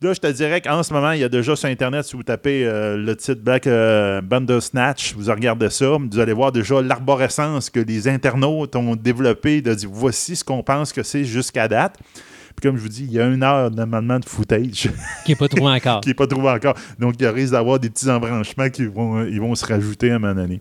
Là, 0.00 0.12
je 0.12 0.20
te 0.20 0.28
dirais 0.28 0.60
qu'en 0.60 0.82
ce 0.84 0.92
moment, 0.92 1.10
il 1.10 1.20
y 1.20 1.24
a 1.24 1.28
déjà 1.28 1.56
sur 1.56 1.68
Internet, 1.68 2.04
si 2.04 2.14
vous 2.14 2.22
tapez 2.22 2.64
euh, 2.64 2.96
le 2.96 3.16
titre 3.16 3.40
Black 3.42 3.66
euh, 3.66 4.20
Bandersnatch, 4.20 5.14
vous 5.16 5.28
regardez 5.28 5.70
ça, 5.70 5.96
vous 5.98 6.18
allez 6.20 6.32
voir 6.32 6.52
déjà 6.52 6.80
l'arborescence 6.80 7.68
que 7.68 7.80
les 7.80 8.06
internautes 8.06 8.76
ont 8.76 8.94
développé 8.94 9.60
de 9.60 9.74
dire 9.74 9.88
voici 9.92 10.36
ce 10.36 10.44
qu'on 10.44 10.62
pense 10.62 10.92
que 10.92 11.02
c'est 11.02 11.24
jusqu'à 11.24 11.66
date. 11.66 11.96
Puis, 12.54 12.68
comme 12.68 12.76
je 12.76 12.82
vous 12.82 12.88
dis, 12.88 13.04
il 13.04 13.12
y 13.12 13.20
a 13.20 13.26
une 13.26 13.42
heure 13.42 13.72
normalement 13.72 14.20
de 14.20 14.24
footage 14.24 14.88
Qui 15.24 15.32
n'est 15.32 15.36
pas 15.36 15.48
trouvé 15.48 15.72
encore. 15.72 16.00
qui 16.02 16.08
n'est 16.10 16.14
pas 16.14 16.26
trouvé 16.28 16.48
encore. 16.48 16.74
Donc, 17.00 17.14
il 17.18 17.26
risque 17.26 17.52
d'avoir 17.52 17.80
des 17.80 17.90
petits 17.90 18.08
embranchements 18.08 18.68
qui 18.70 18.86
vont, 18.86 19.24
ils 19.24 19.40
vont 19.40 19.54
se 19.56 19.66
rajouter 19.66 20.12
à 20.12 20.16
un 20.16 20.18
moment 20.20 20.34
donné. 20.34 20.60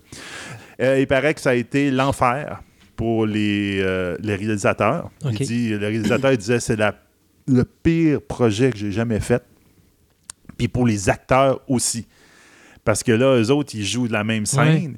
Euh, 0.81 0.99
il 0.99 1.05
paraît 1.05 1.35
que 1.35 1.41
ça 1.41 1.51
a 1.51 1.55
été 1.55 1.91
l'enfer 1.91 2.61
pour 2.95 3.27
les, 3.27 3.79
euh, 3.81 4.17
les 4.19 4.35
réalisateurs. 4.35 5.11
Il 5.23 5.45
dit, 5.45 5.69
le 5.69 5.77
réalisateur 5.77 6.31
il 6.31 6.37
disait 6.37 6.59
c'est 6.59 6.75
la- 6.75 6.95
le 7.47 7.63
pire 7.63 8.21
projet 8.21 8.71
que 8.71 8.77
j'ai 8.77 8.91
jamais 8.91 9.19
fait. 9.19 9.43
Puis 10.57 10.67
pour 10.67 10.85
les 10.85 11.09
acteurs 11.09 11.61
aussi. 11.67 12.07
Parce 12.83 13.03
que 13.03 13.11
là, 13.11 13.37
eux 13.39 13.51
autres, 13.51 13.75
ils 13.75 13.85
jouent 13.85 14.07
de 14.07 14.13
la 14.13 14.23
même 14.23 14.45
scène. 14.45 14.97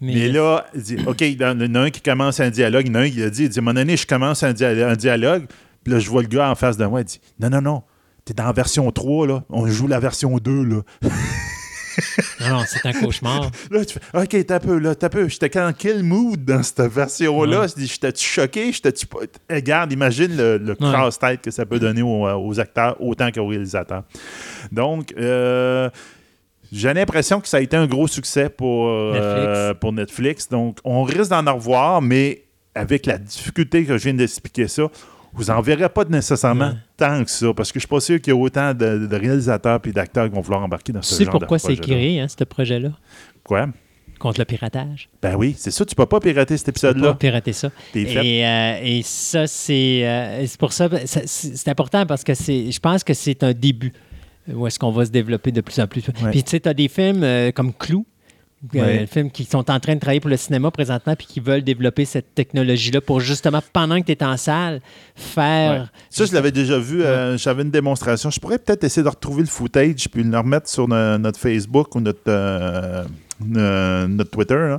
Mais, 0.00 0.28
là, 0.28 0.66
il 0.74 0.82
dit, 0.82 0.96
OK, 1.06 1.20
il 1.22 1.40
y 1.40 1.44
en 1.44 1.58
a 1.60 1.80
un 1.80 1.90
qui 1.90 2.00
commence 2.02 2.40
un 2.40 2.50
dialogue, 2.50 2.86
il 2.86 2.92
y 2.92 2.96
en 2.96 3.00
a 3.00 3.02
un 3.04 3.10
qui 3.10 3.22
a 3.22 3.30
dit, 3.30 3.44
il 3.44 3.48
dit, 3.48 3.58
à 3.58 3.62
un 3.62 3.64
moment 3.64 3.74
donné, 3.74 3.96
je 3.96 4.06
commence 4.06 4.42
un, 4.42 4.52
dia- 4.52 4.88
un 4.88 4.96
dialogue, 4.96 5.46
puis 5.82 5.92
là, 5.92 5.98
je 5.98 6.10
vois 6.10 6.22
le 6.22 6.28
gars 6.28 6.50
en 6.50 6.54
face 6.54 6.76
de 6.76 6.84
moi, 6.84 7.00
il 7.00 7.04
dit, 7.04 7.20
non, 7.40 7.48
non, 7.48 7.62
non, 7.62 7.82
t'es 8.24 8.34
dans 8.34 8.44
la 8.44 8.52
version 8.52 8.90
3, 8.90 9.26
là, 9.26 9.44
on 9.48 9.66
joue 9.66 9.86
la 9.86 10.00
version 10.00 10.36
2, 10.36 10.64
là. 10.64 10.80
Non, 12.40 12.48
non, 12.48 12.64
c'est 12.66 12.86
un 12.86 12.92
cauchemar. 12.92 13.50
Là, 13.70 13.84
tu 13.84 13.94
fais, 13.98 14.18
OK, 14.18 14.46
t'as 14.46 14.60
peu, 14.60 14.78
là, 14.78 14.94
t'as 14.94 15.08
peu. 15.08 15.28
J'étais 15.28 15.48
dans 15.48 15.72
quel 15.72 16.02
mood 16.02 16.44
dans 16.44 16.62
cette 16.62 16.80
version-là? 16.80 17.60
Ouais. 17.60 17.68
Je 17.68 17.74
dis, 17.74 17.86
J'étais-tu 17.86 18.24
choqué? 18.24 18.72
J'étais-tu 18.72 19.06
pas. 19.06 19.18
Regarde, 19.50 19.92
imagine 19.92 20.36
le, 20.36 20.58
le 20.58 20.74
casse-tête 20.74 21.40
que 21.40 21.50
ça 21.50 21.64
peut 21.66 21.78
donner 21.78 22.02
aux, 22.02 22.26
aux 22.26 22.60
acteurs 22.60 22.96
autant 23.00 23.30
qu'aux 23.30 23.46
réalisateurs. 23.46 24.04
Donc, 24.72 25.14
euh, 25.18 25.90
j'ai 26.72 26.92
l'impression 26.92 27.40
que 27.40 27.48
ça 27.48 27.58
a 27.58 27.60
été 27.60 27.76
un 27.76 27.86
gros 27.86 28.08
succès 28.08 28.48
pour, 28.48 28.88
euh, 28.88 29.12
Netflix. 29.12 29.80
pour 29.80 29.92
Netflix. 29.92 30.48
Donc, 30.48 30.78
on 30.84 31.02
risque 31.02 31.30
d'en 31.30 31.54
revoir, 31.54 32.02
mais 32.02 32.42
avec 32.74 33.06
la 33.06 33.18
difficulté 33.18 33.84
que 33.84 33.96
je 33.96 34.04
viens 34.04 34.14
d'expliquer 34.14 34.66
ça, 34.66 34.88
vous 35.34 35.44
n'en 35.44 35.60
verrez 35.60 35.88
pas 35.88 36.04
nécessairement 36.04 36.68
Ouais. 36.68 36.76
tant 36.96 37.24
que 37.24 37.30
ça, 37.30 37.52
parce 37.54 37.72
que 37.72 37.78
je 37.78 37.86
suis 37.86 37.88
pas 37.88 38.00
sûr 38.00 38.20
qu'il 38.20 38.32
y 38.32 38.36
a 38.36 38.38
autant 38.40 38.72
de, 38.72 39.06
de 39.06 39.16
réalisateurs 39.16 39.80
et 39.84 39.92
d'acteurs 39.92 40.28
qui 40.28 40.34
vont 40.34 40.40
vouloir 40.40 40.62
embarquer 40.62 40.92
dans 40.92 41.00
Tu 41.00 41.08
ce 41.08 41.14
sais 41.16 41.24
genre 41.24 41.34
de 41.34 41.38
pourquoi 41.40 41.58
c'est 41.58 41.76
créé, 41.76 42.20
hein, 42.20 42.26
ce 42.28 42.44
projet-là, 42.44 42.90
Quoi? 43.42 43.68
contre 44.20 44.38
le 44.40 44.44
piratage? 44.44 45.08
Ben 45.20 45.34
oui, 45.36 45.54
c'est 45.58 45.70
ça, 45.72 45.84
tu 45.84 45.94
peux 45.94 46.06
pas 46.06 46.20
pirater 46.20 46.56
cet 46.56 46.66
Tu 46.66 46.72
peux 46.72 46.80
pas 46.80 46.90
épisode-là. 46.92 47.14
pirater 47.14 47.52
ça. 47.52 47.70
Et, 47.94 48.46
euh, 48.46 48.78
et 48.82 49.02
ça, 49.02 49.46
c'est 49.46 50.06
euh, 50.06 50.46
c'est 50.46 50.58
pour 50.58 50.72
ça, 50.72 50.88
c'est 51.04 51.68
important 51.68 52.06
parce 52.06 52.22
que 52.24 52.32
c'est, 52.34 52.70
je 52.70 52.80
pense 52.80 53.02
que 53.04 53.12
c'est 53.12 53.42
un 53.42 53.52
début 53.52 53.92
où 54.52 54.66
est-ce 54.66 54.78
qu'on 54.78 54.90
va 54.92 55.04
se 55.04 55.10
développer 55.10 55.52
de 55.52 55.60
plus 55.62 55.78
en 55.80 55.86
plus. 55.86 56.06
Ouais. 56.06 56.30
Puis 56.30 56.42
tu 56.44 56.50
sais, 56.50 56.60
tu 56.60 56.68
as 56.68 56.74
des 56.74 56.88
films 56.88 57.22
euh, 57.24 57.50
comme 57.50 57.72
Clou, 57.74 58.06
Ouais. 58.72 58.98
des 59.00 59.06
films 59.06 59.30
qui 59.30 59.44
sont 59.44 59.70
en 59.70 59.78
train 59.78 59.94
de 59.94 60.00
travailler 60.00 60.20
pour 60.20 60.30
le 60.30 60.36
cinéma 60.36 60.70
présentement 60.70 61.14
puis 61.16 61.26
qui 61.26 61.40
veulent 61.40 61.62
développer 61.62 62.04
cette 62.04 62.34
technologie-là 62.34 63.00
pour 63.00 63.20
justement, 63.20 63.60
pendant 63.72 64.00
que 64.00 64.06
tu 64.06 64.12
es 64.12 64.22
en 64.24 64.36
salle, 64.36 64.80
faire... 65.14 65.82
Ouais. 65.82 65.86
Ça, 66.08 66.24
je 66.24 66.32
l'avais 66.32 66.52
déjà 66.52 66.78
vu. 66.78 67.02
euh, 67.02 67.36
J'avais 67.36 67.62
une 67.62 67.70
démonstration. 67.70 68.30
Je 68.30 68.40
pourrais 68.40 68.58
peut-être 68.58 68.84
essayer 68.84 69.02
de 69.02 69.08
retrouver 69.08 69.42
le 69.42 69.48
footage 69.48 70.08
puis 70.08 70.22
le 70.22 70.38
remettre 70.38 70.68
sur 70.68 70.88
no- 70.88 71.18
notre 71.18 71.38
Facebook 71.38 71.94
ou 71.94 72.00
notre, 72.00 72.20
euh, 72.28 73.04
euh, 73.56 74.06
notre 74.06 74.30
Twitter. 74.30 74.76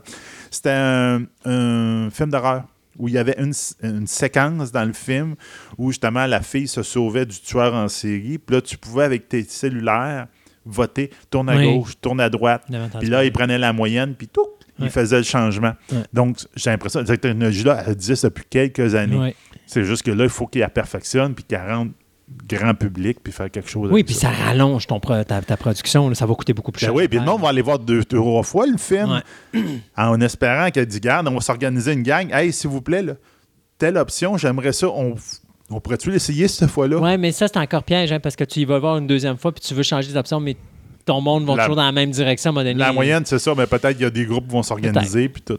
C'était 0.50 0.72
un, 0.72 1.24
un 1.46 2.10
film 2.10 2.30
d'horreur. 2.32 2.64
où 2.98 3.08
il 3.10 3.14
y 3.14 3.18
avait 3.18 3.36
une, 3.38 3.54
une 3.84 4.08
séquence 4.08 4.72
dans 4.72 4.86
le 4.86 4.94
film 4.94 5.36
où 5.78 5.92
justement 5.92 6.26
la 6.26 6.42
fille 6.42 6.68
se 6.68 6.82
sauvait 6.82 7.26
du 7.26 7.40
tueur 7.40 7.74
en 7.74 7.88
série. 7.90 8.38
Puis 8.38 8.56
là, 8.56 8.62
tu 8.62 8.78
pouvais, 8.78 9.04
avec 9.04 9.28
tes 9.28 9.44
cellulaires, 9.44 10.28
voter, 10.66 11.10
tourne 11.30 11.50
à 11.50 11.56
Oui. 11.58 11.66
gauche, 11.78 11.94
tourne 12.02 12.20
à 12.20 12.30
droite. 12.30 12.64
Puis 13.00 13.10
là, 13.10 13.24
il 13.24 13.32
prenait 13.32 13.58
la 13.58 13.74
moyenne, 13.74 14.16
puis 14.16 14.28
tout, 14.28 14.48
il 14.80 14.90
faisait 14.90 15.18
le 15.18 15.24
changement. 15.24 15.74
Donc, 16.14 16.38
j'ai 16.56 16.70
l'impression 16.70 17.02
que 17.02 17.08
cette 17.08 17.22
technologie-là, 17.22 17.84
elle 17.86 17.94
existe 17.94 18.26
depuis 18.26 18.46
quelques 18.50 18.96
années. 18.96 19.36
C'est 19.66 19.84
juste 19.84 20.04
que 20.04 20.12
là, 20.12 20.24
il 20.26 20.30
faut 20.30 20.48
qu'il 20.48 20.62
la 20.62 20.70
perfectionne, 20.70 21.34
puis 21.34 21.44
qu'il 21.44 21.58
la 21.58 21.76
rende 21.78 21.92
grand 22.48 22.74
public, 22.74 23.20
puis 23.24 23.32
faire 23.32 23.52
quelque 23.52 23.70
chose 23.70 23.90
Oui, 23.92 24.04
puis 24.04 24.16
ça 24.16 24.30
rallonge 24.30 24.88
ton 24.88 25.00
ta, 25.00 25.24
ta 25.24 25.58
production. 25.58 26.10
là, 26.10 26.16
ça 26.16 26.26
va 26.26 26.34
coûter 26.34 26.54
beaucoup 26.54 26.72
plus 26.72 26.82
Ben 26.82 26.88
cher. 26.88 26.96
oui, 26.96 27.08
puis 27.08 27.20
le 27.20 27.26
monde 27.26 27.40
va 27.42 27.50
aller 27.50 27.62
voir 27.62 27.78
deux, 27.78 28.00
deux, 28.04 28.18
trois 28.18 28.42
fois 28.42 28.66
le 28.66 28.78
film 28.78 29.22
Ouais. 29.54 29.62
en 29.98 30.20
espérant 30.22 30.72
qu'elle 30.72 30.88
dit 30.88 31.00
Garde, 31.00 31.28
on 31.28 31.36
va 31.36 31.40
s'organiser 31.42 31.94
une 31.94 32.02
gang. 32.02 32.32
Hey, 32.34 32.52
s'il 32.52 32.72
vous 32.72 32.82
plaît, 32.82 33.04
là, 33.04 33.14
telle 33.78 33.96
option, 33.98 34.38
j'aimerais 34.38 34.74
ça. 34.74 34.88
On, 34.90 35.14
on 35.70 35.80
pourrait-tu 35.80 36.12
l'essayer 36.12 36.48
cette 36.48 36.70
fois-là? 36.70 36.98
Oui, 37.00 37.18
mais 37.18 37.32
ça, 37.32 37.48
c'est 37.48 37.58
encore 37.58 37.84
piège, 37.84 38.12
hein, 38.12 38.20
parce 38.20 38.36
que 38.36 38.44
tu 38.44 38.60
y 38.60 38.66
vas 38.66 38.80
voir 38.80 38.98
une 38.98 39.08
deuxième 39.08 39.38
fois, 39.38 39.52
puis 39.52 39.62
tu 39.66 39.74
veux 39.74 39.84
changer 39.84 40.10
les 40.10 40.18
options, 40.18 40.40
mais 40.40 40.56
ton 41.06 41.22
monde 41.22 41.46
va 41.46 41.56
La- 41.56 41.64
toujours 41.64 41.76
dans 41.76 41.84
la 41.86 41.92
même 41.92 42.12
direction 42.12 42.50
à 42.50 42.52
un 42.52 42.54
moment 42.54 42.64
donné. 42.66 42.80
La 42.80 42.94
moyenne, 42.94 43.24
c'est 43.26 43.40
ça, 43.40 43.54
mais 43.58 43.66
peut-être 43.68 43.94
qu'il 43.94 44.02
y 44.02 44.06
a 44.06 44.10
des 44.10 44.26
groupes 44.26 44.48
qui 44.48 44.54
vont 44.54 44.64
s'organiser, 44.64 45.30
puis 45.30 45.42
tout. 45.42 45.58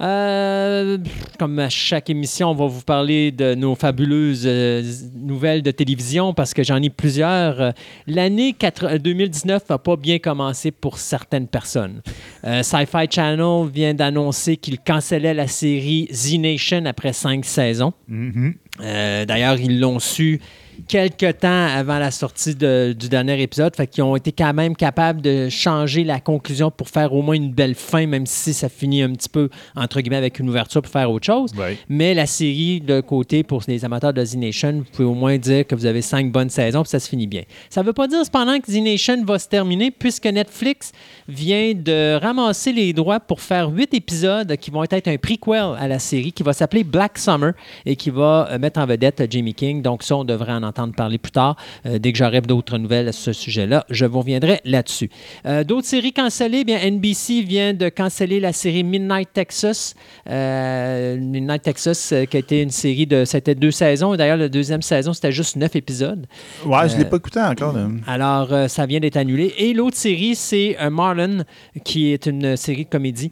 Euh, 0.00 0.96
comme 1.40 1.58
à 1.58 1.68
chaque 1.68 2.08
émission, 2.08 2.50
on 2.52 2.54
va 2.54 2.66
vous 2.66 2.82
parler 2.82 3.32
de 3.32 3.56
nos 3.56 3.74
fabuleuses 3.74 4.44
euh, 4.46 4.80
nouvelles 5.16 5.60
de 5.62 5.72
télévision 5.72 6.32
parce 6.34 6.54
que 6.54 6.62
j'en 6.62 6.80
ai 6.80 6.88
plusieurs. 6.88 7.60
Euh, 7.60 7.70
L'année 8.06 8.52
4 8.52 8.98
2019 8.98 9.68
n'a 9.68 9.78
pas 9.78 9.96
bien 9.96 10.20
commencé 10.20 10.70
pour 10.70 10.98
certaines 10.98 11.48
personnes. 11.48 12.00
Euh, 12.44 12.62
Sci-Fi 12.62 13.06
Channel 13.10 13.68
vient 13.74 13.92
d'annoncer 13.92 14.56
qu'il 14.56 14.78
cancellait 14.78 15.34
la 15.34 15.48
série 15.48 16.06
Z 16.12 16.38
Nation 16.38 16.84
après 16.86 17.12
cinq 17.12 17.44
saisons. 17.44 17.92
Mhm. 18.06 18.54
Euh, 18.54 18.67
D'ailleurs, 18.80 19.58
ils 19.58 19.80
l'ont 19.80 19.98
su 19.98 20.40
quelques 20.86 21.38
temps 21.40 21.66
avant 21.66 21.98
la 21.98 22.10
sortie 22.10 22.54
de- 22.54 22.94
du 22.98 23.08
dernier 23.08 23.40
épisode. 23.42 23.74
Fait 23.74 23.86
qu'ils 23.86 24.04
ont 24.04 24.16
été 24.16 24.32
quand 24.32 24.52
même 24.54 24.76
capables 24.76 25.20
de 25.20 25.48
changer 25.48 26.04
la 26.04 26.20
conclusion 26.20 26.70
pour 26.70 26.88
faire 26.88 27.12
au 27.12 27.22
moins 27.22 27.34
une 27.34 27.52
belle 27.52 27.74
fin, 27.74 28.06
même 28.06 28.26
si 28.26 28.52
ça 28.54 28.68
finit 28.68 29.02
un 29.02 29.12
petit 29.12 29.28
peu, 29.28 29.48
entre 29.74 30.00
guillemets, 30.00 30.16
avec 30.16 30.38
une 30.38 30.48
ouverture 30.48 30.82
pour 30.82 30.92
faire 30.92 31.10
autre 31.10 31.26
chose. 31.26 31.52
Ouais. 31.56 31.76
Mais 31.88 32.14
la 32.14 32.26
série, 32.26 32.80
de 32.80 33.00
côté, 33.00 33.42
pour 33.42 33.62
les 33.66 33.84
amateurs 33.84 34.12
de 34.12 34.24
Z 34.24 34.36
Nation, 34.36 34.72
vous 34.78 34.84
pouvez 34.92 35.08
au 35.08 35.14
moins 35.14 35.36
dire 35.38 35.66
que 35.66 35.74
vous 35.74 35.86
avez 35.86 36.02
cinq 36.02 36.30
bonnes 36.30 36.50
saisons 36.50 36.82
puis 36.82 36.90
ça 36.90 37.00
se 37.00 37.08
finit 37.08 37.26
bien. 37.26 37.42
Ça 37.70 37.82
ne 37.82 37.86
veut 37.86 37.92
pas 37.92 38.06
dire 38.06 38.24
cependant 38.24 38.58
que 38.60 38.70
Z 38.70 38.76
Nation 38.80 39.24
va 39.24 39.38
se 39.38 39.48
terminer 39.48 39.90
puisque 39.90 40.26
Netflix 40.26 40.92
vient 41.28 41.72
de 41.74 42.16
ramasser 42.20 42.72
les 42.72 42.92
droits 42.92 43.20
pour 43.20 43.40
faire 43.40 43.68
huit 43.70 43.92
épisodes 43.94 44.56
qui 44.56 44.70
vont 44.70 44.84
être 44.84 45.08
un 45.08 45.16
prequel 45.16 45.74
à 45.78 45.88
la 45.88 45.98
série 45.98 46.32
qui 46.32 46.42
va 46.42 46.52
s'appeler 46.52 46.84
Black 46.84 47.18
Summer 47.18 47.52
et 47.86 47.96
qui 47.96 48.10
va 48.10 48.48
euh, 48.50 48.58
mettre 48.58 48.80
en 48.80 48.86
vedette 48.86 49.22
Jamie 49.30 49.54
King. 49.54 49.82
Donc 49.82 50.02
ça, 50.02 50.16
on 50.16 50.24
devrait 50.24 50.52
en 50.52 50.62
entendre 50.68 50.94
parler 50.94 51.18
plus 51.18 51.32
tard. 51.32 51.56
Euh, 51.86 51.98
dès 51.98 52.12
que 52.12 52.18
j'aurai 52.18 52.40
d'autres 52.40 52.78
nouvelles 52.78 53.08
à 53.08 53.12
ce 53.12 53.32
sujet-là, 53.32 53.84
je 53.90 54.04
vous 54.06 54.20
reviendrai 54.20 54.60
là-dessus. 54.64 55.10
Euh, 55.46 55.64
d'autres 55.64 55.86
séries 55.86 56.12
cancellées, 56.12 56.64
bien 56.64 56.78
NBC 56.78 57.42
vient 57.42 57.74
de 57.74 57.88
canceller 57.88 58.40
la 58.40 58.52
série 58.52 58.84
Midnight 58.84 59.30
Texas. 59.32 59.94
Euh, 60.28 61.16
Midnight 61.18 61.62
Texas, 61.62 62.14
qui 62.30 62.36
a 62.36 62.40
été 62.40 62.62
une 62.62 62.70
série 62.70 63.06
de... 63.06 63.24
C'était 63.24 63.54
deux 63.54 63.70
saisons. 63.70 64.14
D'ailleurs, 64.16 64.36
la 64.36 64.48
deuxième 64.48 64.82
saison, 64.82 65.12
c'était 65.12 65.32
juste 65.32 65.56
neuf 65.56 65.74
épisodes. 65.76 66.26
Ouais, 66.64 66.88
je 66.88 66.94
ne 66.94 66.98
l'ai 66.98 67.04
pas 67.04 67.16
écouté 67.16 67.40
encore. 67.40 67.72
là. 67.72 67.88
Alors, 68.06 68.68
ça 68.68 68.86
vient 68.86 69.00
d'être 69.00 69.16
annulé. 69.16 69.54
Et 69.58 69.72
l'autre 69.72 69.96
série, 69.96 70.34
c'est 70.34 70.76
Marlon, 70.90 71.44
qui 71.84 72.12
est 72.12 72.26
une 72.26 72.56
série 72.56 72.84
de 72.84 72.90
comédie, 72.90 73.30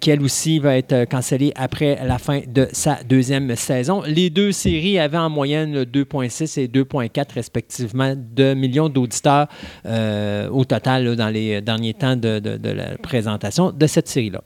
qui 0.00 0.10
elle 0.10 0.22
aussi 0.22 0.58
va 0.58 0.76
être 0.76 1.04
cancellée 1.08 1.52
après 1.56 1.98
la 2.04 2.18
fin 2.18 2.40
de 2.46 2.68
sa 2.72 2.98
deuxième 3.04 3.54
saison. 3.56 4.02
Les 4.06 4.30
deux 4.30 4.52
séries 4.52 4.98
avaient 4.98 5.18
en 5.18 5.30
moyenne 5.30 5.84
2,6 5.84 6.60
et 6.60 6.68
2,4 6.72 7.34
respectivement 7.34 8.14
de 8.16 8.54
millions 8.54 8.88
d'auditeurs 8.88 9.48
euh, 9.86 10.48
au 10.48 10.64
total 10.64 11.16
dans 11.16 11.28
les 11.28 11.60
derniers 11.60 11.94
temps 11.94 12.16
de, 12.16 12.40
la 12.62 12.96
présentation 12.98 13.70
de 13.70 13.86
cette 13.86 14.08
série-là. 14.08 14.42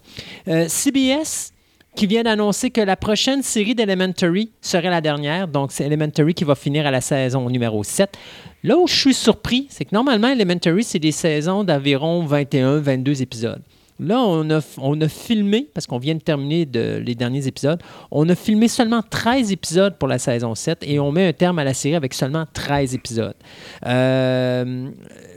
Euh, 0.49 0.67
CBS 0.69 1.53
qui 1.95 2.07
vient 2.07 2.23
d'annoncer 2.23 2.71
que 2.71 2.83
la 2.83 2.95
prochaine 2.95 3.43
série 3.43 3.75
d'Elementary 3.75 4.51
serait 4.61 4.91
la 4.91 5.01
dernière. 5.01 5.49
Donc, 5.49 5.73
c'est 5.73 5.85
Elementary 5.85 6.35
qui 6.35 6.45
va 6.45 6.55
finir 6.55 6.87
à 6.87 6.91
la 6.91 7.01
saison 7.01 7.49
numéro 7.49 7.83
7. 7.83 8.11
Là 8.63 8.77
où 8.77 8.87
je 8.87 8.95
suis 8.95 9.15
surpris, 9.15 9.67
c'est 9.71 9.87
que 9.87 9.95
normalement, 9.95 10.29
Elementary, 10.29 10.85
c'est 10.85 10.99
des 10.99 11.13
saisons 11.13 11.65
d'environ 11.65 12.27
21-22 12.27 13.23
épisodes. 13.23 13.63
Là, 13.99 14.21
on 14.21 14.51
a, 14.51 14.61
on 14.79 15.01
a 15.01 15.09
filmé, 15.09 15.69
parce 15.73 15.87
qu'on 15.87 15.99
vient 15.99 16.15
de 16.15 16.21
terminer 16.21 16.67
de- 16.67 17.03
les 17.05 17.15
derniers 17.15 17.47
épisodes, 17.47 17.81
on 18.11 18.29
a 18.29 18.35
filmé 18.35 18.69
seulement 18.69 19.03
13 19.09 19.53
épisodes 19.53 19.97
pour 19.99 20.07
la 20.09 20.19
saison 20.19 20.55
7 20.55 20.81
et 20.83 20.99
on 21.01 21.13
met 21.13 21.29
un 21.29 21.33
terme 21.33 21.59
à 21.59 21.65
la 21.65 21.73
série 21.75 21.95
avec 21.95 22.13
seulement 22.13 22.45
13 22.53 22.95
épisodes. 22.95 23.35
Euh, 23.87 24.91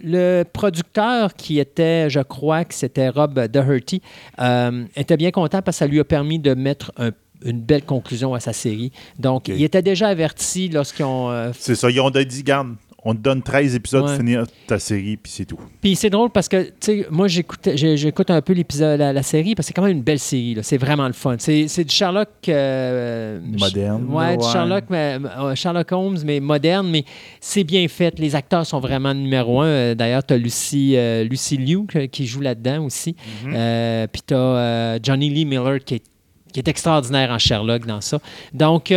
le 0.04 0.44
producteur 0.44 1.34
qui 1.36 1.60
était, 1.60 2.10
je 2.10 2.20
crois 2.20 2.66
que 2.66 2.74
c'était 2.74 3.10
Rob 3.10 3.40
Doherty, 3.48 4.02
euh, 4.40 4.84
était 4.96 5.18
bien 5.18 5.32
content 5.32 5.62
parce 5.62 5.78
que 5.78 5.80
ça 5.80 5.88
lui 5.88 6.00
a 6.00 6.04
permis 6.04 6.40
de 6.40 6.54
mettre 6.54 6.92
un- 6.98 7.12
une 7.46 7.62
belle 7.62 7.84
conclusion 7.86 8.34
à 8.34 8.40
sa 8.42 8.52
série. 8.52 8.92
Donc, 9.18 9.48
il 9.48 9.64
était 9.64 9.82
déjà 9.82 10.10
averti 10.10 10.68
lorsqu'ils 10.68 11.06
ont 11.06 11.30
euh, 11.32 11.52
C'est 11.58 11.76
ça. 11.76 11.90
Ils 11.90 12.02
ont 12.02 12.10
dit 12.10 12.44
Garde, 12.44 12.76
on 13.06 13.14
te 13.16 13.20
donne 13.20 13.42
13 13.42 13.76
épisodes 13.76 14.04
Ouais. 14.04 14.08
pour 14.10 14.18
finir 14.18 14.44
ta 14.68 14.78
série, 14.78 15.16
puis 15.18 15.32
c'est 15.32 15.46
tout. 15.46 15.60
Puis 15.82 15.96
c'est 15.96 16.10
drôle 16.10 16.30
parce 16.32 16.50
que, 16.50 16.64
tu 16.64 16.72
sais, 16.82 17.08
moi, 17.10 17.28
j'écoute, 17.30 18.30
un 18.30 18.42
peu 18.42 18.54
l'épisode, 18.54 19.00
la, 19.00 19.14
la 19.14 19.24
série, 19.24 19.56
parce 19.56 19.66
que 19.66 19.68
c'est 19.70 19.74
quand 19.74 19.84
même 19.88 19.96
une 19.98 20.04
belle 20.04 20.20
série. 20.20 20.56
là. 20.56 20.64
C'est 20.64 20.78
vraiment 20.78 21.08
le 21.08 21.14
fun. 21.14 21.36
C'est, 21.40 21.66
du 21.84 21.94
Sherlock. 21.94 22.28
euh, 22.50 23.40
Moderne, 23.58 24.06
Ouais, 24.10 24.36
du 24.38 24.44
ouais. 24.44 24.52
Sherlock, 24.52 24.84
mais, 24.90 25.18
euh, 25.38 25.56
Sherlock 25.56 25.92
Holmes, 25.92 26.20
mais 26.26 26.40
moderne, 26.40 26.90
mais 26.90 27.06
c'est 27.40 27.64
bien 27.64 27.88
fait. 27.88 28.20
Les 28.20 28.36
acteurs 28.36 28.66
sont 28.66 28.80
vraiment 28.80 29.14
numéro 29.14 29.62
un. 29.62 29.68
Euh, 29.68 29.96
D'ailleurs, 29.96 30.26
tu 30.26 30.34
as 30.34 30.38
Lucy, 30.38 30.94
euh, 30.96 31.24
Lucy 31.24 31.58
Liu 31.58 31.86
qui 32.12 32.26
joue 32.28 32.42
là-dedans 32.42 32.84
aussi. 32.86 33.16
Mhm. 33.46 33.54
Euh, 33.56 34.08
Puis 34.12 34.22
tu 34.28 34.34
as 34.34 35.00
Johnny 35.02 35.30
Lee 35.30 35.46
Miller 35.46 35.80
qui 35.84 35.96
est, 35.96 36.04
qui 36.52 36.60
est 36.60 36.68
extraordinaire 36.68 37.30
en 37.32 37.40
Sherlock 37.40 37.86
dans 37.86 38.02
ça. 38.02 38.20
Donc. 38.54 38.94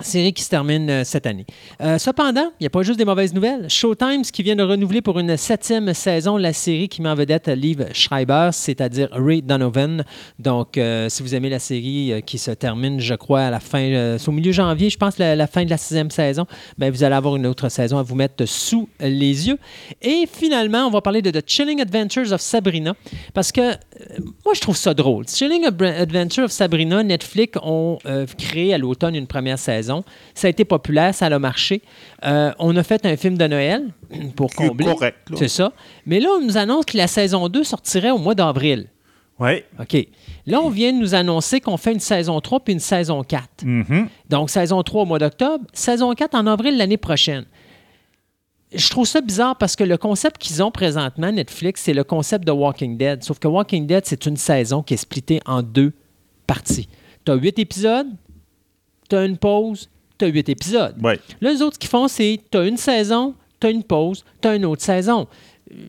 Série 0.00 0.32
qui 0.32 0.44
se 0.44 0.48
termine 0.48 0.88
euh, 0.90 1.02
cette 1.02 1.26
année. 1.26 1.44
Euh, 1.80 1.98
cependant, 1.98 2.52
il 2.60 2.62
n'y 2.62 2.66
a 2.68 2.70
pas 2.70 2.82
juste 2.82 2.98
des 2.98 3.04
mauvaises 3.04 3.34
nouvelles. 3.34 3.68
Showtime, 3.68 4.22
qui 4.22 4.44
vient 4.44 4.54
de 4.54 4.62
renouveler 4.62 5.02
pour 5.02 5.18
une 5.18 5.36
septième 5.36 5.92
saison 5.92 6.36
la 6.36 6.52
série 6.52 6.88
qui 6.88 7.02
met 7.02 7.08
en 7.08 7.16
vedette 7.16 7.48
Liv 7.48 7.84
Schreiber, 7.92 8.50
c'est-à-dire 8.52 9.08
Ray 9.10 9.42
Donovan. 9.42 10.04
Donc, 10.38 10.78
euh, 10.78 11.08
si 11.08 11.24
vous 11.24 11.34
aimez 11.34 11.50
la 11.50 11.58
série 11.58 12.22
qui 12.24 12.38
se 12.38 12.52
termine, 12.52 13.00
je 13.00 13.14
crois, 13.14 13.40
à 13.40 13.50
la 13.50 13.58
fin, 13.58 14.16
au 14.24 14.30
milieu 14.30 14.52
janvier, 14.52 14.88
je 14.88 14.96
pense, 14.96 15.18
la, 15.18 15.46
fin 15.48 15.64
de 15.64 15.70
la 15.70 15.76
sixième 15.78 16.12
saison, 16.12 16.46
ben, 16.76 16.92
vous 16.92 17.02
allez 17.02 17.16
avoir 17.16 17.34
une 17.34 17.46
autre 17.46 17.68
saison 17.68 17.98
à 17.98 18.04
vous 18.04 18.14
mettre 18.14 18.44
sous 18.46 18.88
les 19.00 19.48
yeux. 19.48 19.58
Et 20.00 20.28
finalement, 20.32 20.86
on 20.86 20.90
va 20.90 21.00
parler 21.00 21.22
de 21.22 21.30
The 21.32 21.42
Chilling 21.44 21.80
Adventures 21.80 22.32
of 22.32 22.40
Sabrina, 22.40 22.94
parce 23.34 23.50
que 23.50 23.72
moi, 24.44 24.54
je 24.54 24.60
trouve 24.60 24.76
ça 24.76 24.94
drôle. 24.94 25.26
Chilling 25.26 25.64
Adventures 25.66 26.44
of 26.44 26.52
Sabrina, 26.52 27.02
Netflix 27.02 27.58
ont 27.64 27.98
créé 28.38 28.74
à 28.74 28.78
l'automne 28.78 29.16
une 29.16 29.26
première 29.26 29.58
saison. 29.58 29.87
Ça 30.34 30.46
a 30.46 30.50
été 30.50 30.64
populaire, 30.64 31.14
ça 31.14 31.26
a 31.26 31.38
marché. 31.38 31.82
Euh, 32.24 32.52
on 32.58 32.76
a 32.76 32.82
fait 32.82 33.04
un 33.06 33.16
film 33.16 33.36
de 33.36 33.46
Noël 33.46 33.92
pour 34.36 34.50
combler. 34.54 34.94
C'est 35.36 35.48
ça. 35.48 35.72
Mais 36.06 36.20
là, 36.20 36.28
on 36.38 36.44
nous 36.44 36.56
annonce 36.56 36.84
que 36.86 36.96
la 36.96 37.06
saison 37.06 37.48
2 37.48 37.64
sortirait 37.64 38.10
au 38.10 38.18
mois 38.18 38.34
d'avril. 38.34 38.88
Ouais. 39.38 39.64
OK. 39.78 40.06
Là, 40.46 40.60
on 40.60 40.68
vient 40.68 40.92
de 40.92 40.98
nous 40.98 41.14
annoncer 41.14 41.60
qu'on 41.60 41.76
fait 41.76 41.92
une 41.92 42.00
saison 42.00 42.40
3 42.40 42.60
puis 42.60 42.72
une 42.72 42.80
saison 42.80 43.22
4. 43.22 43.64
Mhm. 43.64 44.08
Donc, 44.28 44.50
saison 44.50 44.82
3 44.82 45.02
au 45.02 45.06
mois 45.06 45.18
d'octobre, 45.18 45.64
saison 45.72 46.12
4 46.14 46.34
en 46.34 46.46
avril 46.46 46.76
l'année 46.76 46.96
prochaine. 46.96 47.44
Je 48.72 48.88
trouve 48.90 49.06
ça 49.06 49.20
bizarre 49.20 49.56
parce 49.56 49.76
que 49.76 49.84
le 49.84 49.96
concept 49.96 50.38
qu'ils 50.38 50.62
ont 50.62 50.70
présentement, 50.70 51.32
Netflix, 51.32 51.82
c'est 51.82 51.94
le 51.94 52.04
concept 52.04 52.46
de 52.46 52.52
Walking 52.52 52.98
Dead. 52.98 53.22
Sauf 53.22 53.38
que 53.38 53.48
Walking 53.48 53.86
Dead, 53.86 54.04
c'est 54.04 54.26
une 54.26 54.36
saison 54.36 54.82
qui 54.82 54.94
est 54.94 54.98
splittée 54.98 55.40
en 55.46 55.62
deux 55.62 55.92
parties. 56.46 56.88
Tu 57.24 57.32
as 57.32 57.34
huit 57.36 57.58
épisodes, 57.58 58.08
tu 59.08 59.16
as 59.16 59.24
une 59.24 59.36
pause, 59.38 59.88
tu 60.18 60.24
as 60.24 60.28
huit 60.28 60.48
épisodes. 60.48 60.94
Ouais. 61.02 61.18
Là, 61.40 61.52
les 61.52 61.62
autres, 61.62 61.74
ce 61.74 61.78
qu'ils 61.78 61.90
font, 61.90 62.08
c'est 62.08 62.40
tu 62.50 62.58
as 62.58 62.64
une 62.66 62.76
saison, 62.76 63.34
tu 63.60 63.66
as 63.66 63.70
une 63.70 63.82
pause, 63.84 64.24
tu 64.40 64.48
as 64.48 64.54
une 64.56 64.64
autre 64.64 64.82
saison. 64.82 65.26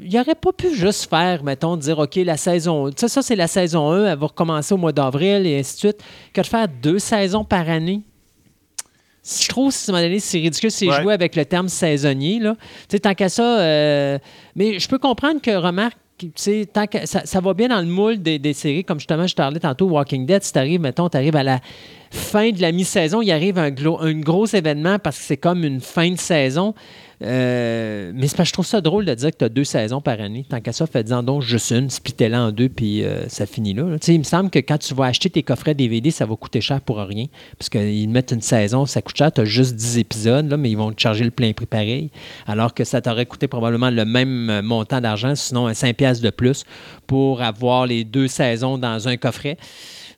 Il 0.04 0.14
n'aurait 0.14 0.36
pas 0.36 0.52
pu 0.52 0.76
juste 0.76 1.10
faire, 1.10 1.44
mettons, 1.44 1.78
dire, 1.78 2.00
OK, 2.00 2.16
la 2.18 2.36
saison, 2.36 2.92
ça, 2.96 3.08
ça 3.08 3.22
c'est 3.22 3.36
la 3.38 3.48
saison 3.48 3.92
1, 3.92 4.06
elle 4.12 4.18
va 4.20 4.28
recommencer 4.28 4.74
au 4.74 4.78
mois 4.78 4.92
d'avril 4.92 5.48
et 5.48 5.60
ainsi 5.60 5.76
de 5.76 5.80
suite, 5.80 6.04
que 6.34 6.42
de 6.42 6.46
faire 6.46 6.68
deux 6.68 7.00
saisons 7.00 7.46
par 7.46 7.70
année. 7.70 8.02
Je 9.24 9.48
trouve, 9.48 9.72
à 9.74 9.90
un 9.90 9.92
moment 9.94 10.04
donné, 10.04 10.20
c'est 10.20 10.40
ridicule, 10.40 10.72
c'est 10.72 10.88
Ouais. 10.88 11.02
jouer 11.02 11.14
avec 11.14 11.36
le 11.36 11.46
terme 11.46 11.70
saisonnier. 11.70 12.40
Là. 12.40 12.56
Tu 12.56 12.96
sais, 12.96 13.00
tant 13.00 13.14
qu'à 13.14 13.30
ça, 13.30 13.60
euh, 13.60 14.18
mais 14.56 14.80
je 14.80 14.88
peux 14.88 14.98
comprendre 14.98 15.42
que, 15.42 15.52
remarque, 15.56 15.98
tant 16.74 16.88
que 16.88 17.06
ça, 17.06 17.40
va 17.40 17.54
bien 17.54 17.68
dans 17.68 17.80
le 17.80 17.88
moule 17.88 18.22
des, 18.22 18.54
séries, 18.54 18.84
comme 18.84 19.00
justement 19.00 19.28
je 19.28 19.36
parlais 19.36 19.60
tantôt, 19.60 19.88
Walking 19.88 20.26
Dead, 20.26 20.44
si 20.44 20.54
tu 20.54 20.60
arrives, 20.60 20.82
mettons, 20.82 21.10
tu 21.10 21.18
arrives 21.18 21.36
à 21.36 21.44
la 21.44 21.60
fin 22.12 22.52
de 22.52 22.62
la 22.62 22.72
mi-saison, 22.72 23.22
il 23.22 23.32
arrive 23.32 23.58
un, 23.58 23.70
glo- 23.70 24.00
un 24.02 24.20
gros 24.20 24.46
événement 24.46 25.00
parce 25.00 25.18
que 25.18 25.24
c'est 25.24 25.38
comme 25.38 25.64
une 25.64 25.80
fin 25.80 26.10
de 26.12 26.18
saison. 26.18 26.74
Euh, 27.22 28.12
mais 28.16 28.28
je 28.28 28.54
trouve 28.54 28.66
ça 28.66 28.80
drôle 28.80 29.06
de 29.06 29.14
dire 29.14 29.32
que 29.32 29.38
tu 29.38 29.46
as 29.46 29.50
deux 29.50 29.64
saisons 29.64 30.02
par 30.02 30.22
année. 30.22 30.46
Tant 30.48 30.62
qu'à 30.62 30.72
ça, 30.72 30.88
fais-en 30.88 31.24
donc 31.24 31.42
juste 31.42 31.72
une, 31.72 31.90
splittez-la 31.90 32.44
en 32.44 32.52
deux, 32.52 32.70
puis 32.70 33.04
euh, 33.04 33.28
ça 33.28 33.46
finit 33.46 33.74
là. 33.74 33.84
là. 33.84 33.98
Il 34.08 34.20
me 34.20 34.24
semble 34.24 34.50
que 34.50 34.60
quand 34.60 34.78
tu 34.78 34.94
vas 34.94 35.06
acheter 35.06 35.30
tes 35.30 35.44
coffrets 35.44 35.74
DVD, 35.74 36.12
ça 36.12 36.26
va 36.26 36.36
coûter 36.36 36.62
cher 36.62 36.80
pour 36.82 36.98
rien. 36.98 37.26
Parce 37.58 37.70
qu'ils 37.70 38.10
mettent 38.10 38.32
une 38.32 38.42
saison, 38.42 38.86
ça 38.86 39.02
coûte 39.02 39.18
cher, 39.18 39.32
tu 39.32 39.42
as 39.42 39.46
juste 39.46 39.76
10 39.76 39.98
épisodes, 39.98 40.50
là, 40.50 40.58
mais 40.58 40.72
ils 40.72 40.78
vont 40.78 40.92
te 40.92 41.02
charger 41.02 41.26
le 41.26 41.32
plein 41.32 41.52
prix 41.52 41.66
pareil. 41.66 42.10
Alors 42.48 42.74
que 42.74 42.84
ça 42.84 43.02
t'aurait 43.02 43.26
coûté 43.26 43.48
probablement 43.48 43.90
le 43.90 44.06
même 44.06 44.50
euh, 44.50 44.62
montant 44.62 45.02
d'argent, 45.02 45.36
sinon 45.36 45.68
un 45.68 45.74
5$ 45.74 45.94
piastres 45.94 46.24
de 46.24 46.30
plus 46.30 46.64
pour 47.06 47.42
avoir 47.42 47.86
les 47.86 48.04
deux 48.04 48.28
saisons 48.28 48.78
dans 48.78 49.08
un 49.08 49.18
coffret. 49.18 49.58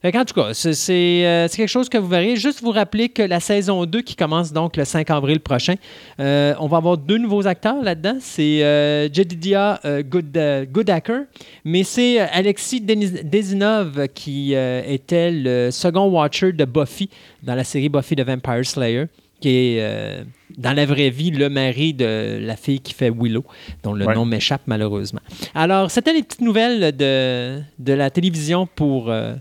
En 0.04 0.24
tout 0.24 0.34
cas, 0.34 0.52
c'est 0.52 0.72
c'est, 0.74 1.24
euh, 1.26 1.46
c'est 1.48 1.58
quelque 1.58 1.68
chose 1.68 1.88
que 1.88 1.96
vous 1.98 2.08
verrez. 2.08 2.34
Juste 2.36 2.60
vous 2.60 2.72
rappeler 2.72 3.08
que 3.08 3.22
la 3.22 3.38
saison 3.38 3.84
2 3.86 4.00
qui 4.02 4.16
commence 4.16 4.52
donc 4.52 4.76
le 4.76 4.84
5 4.84 5.08
avril 5.10 5.38
prochain, 5.40 5.74
euh, 6.18 6.54
on 6.58 6.66
va 6.66 6.78
avoir 6.78 6.96
deux 6.98 7.18
nouveaux 7.18 7.46
acteurs 7.46 7.82
là-dedans. 7.82 8.16
C'est 8.20 8.64
euh, 8.64 9.08
Jedidia 9.12 9.80
euh, 9.84 10.02
Good, 10.02 10.36
Goodacre, 10.72 11.26
mais 11.64 11.84
c'est 11.84 12.18
Alexis 12.18 12.80
Desinov 12.80 14.08
qui 14.14 14.54
était 14.54 15.30
le 15.30 15.70
second 15.70 16.06
Watcher 16.08 16.52
de 16.52 16.64
Buffy 16.64 17.08
dans 17.42 17.54
la 17.54 17.64
série 17.64 17.88
Buffy 17.88 18.16
the 18.16 18.22
Vampire 18.26 18.64
Slayer 18.66 19.06
qui 19.40 19.48
est 19.48 19.80
euh, 19.80 20.22
dans 20.56 20.72
la 20.72 20.86
vraie 20.86 21.10
vie 21.10 21.32
le 21.32 21.48
mari 21.48 21.92
de 21.94 22.38
la 22.40 22.54
fille 22.54 22.78
qui 22.78 22.94
fait 22.94 23.10
Willow, 23.10 23.44
dont 23.82 23.92
le 23.92 24.06
Ouais. 24.06 24.14
nom 24.14 24.24
m'échappe 24.24 24.62
malheureusement. 24.66 25.18
Alors, 25.52 25.90
c'était 25.90 26.12
les 26.12 26.22
petites 26.22 26.42
nouvelles 26.42 26.96
de, 26.96 27.58
de 27.80 27.92
la 27.92 28.08
télévision 28.10 28.68
pour 28.72 29.10
euh, 29.10 29.34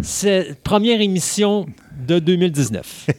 cette 0.00 0.62
première 0.62 1.00
émission 1.00 1.66
de 2.06 2.18
2019. 2.18 3.06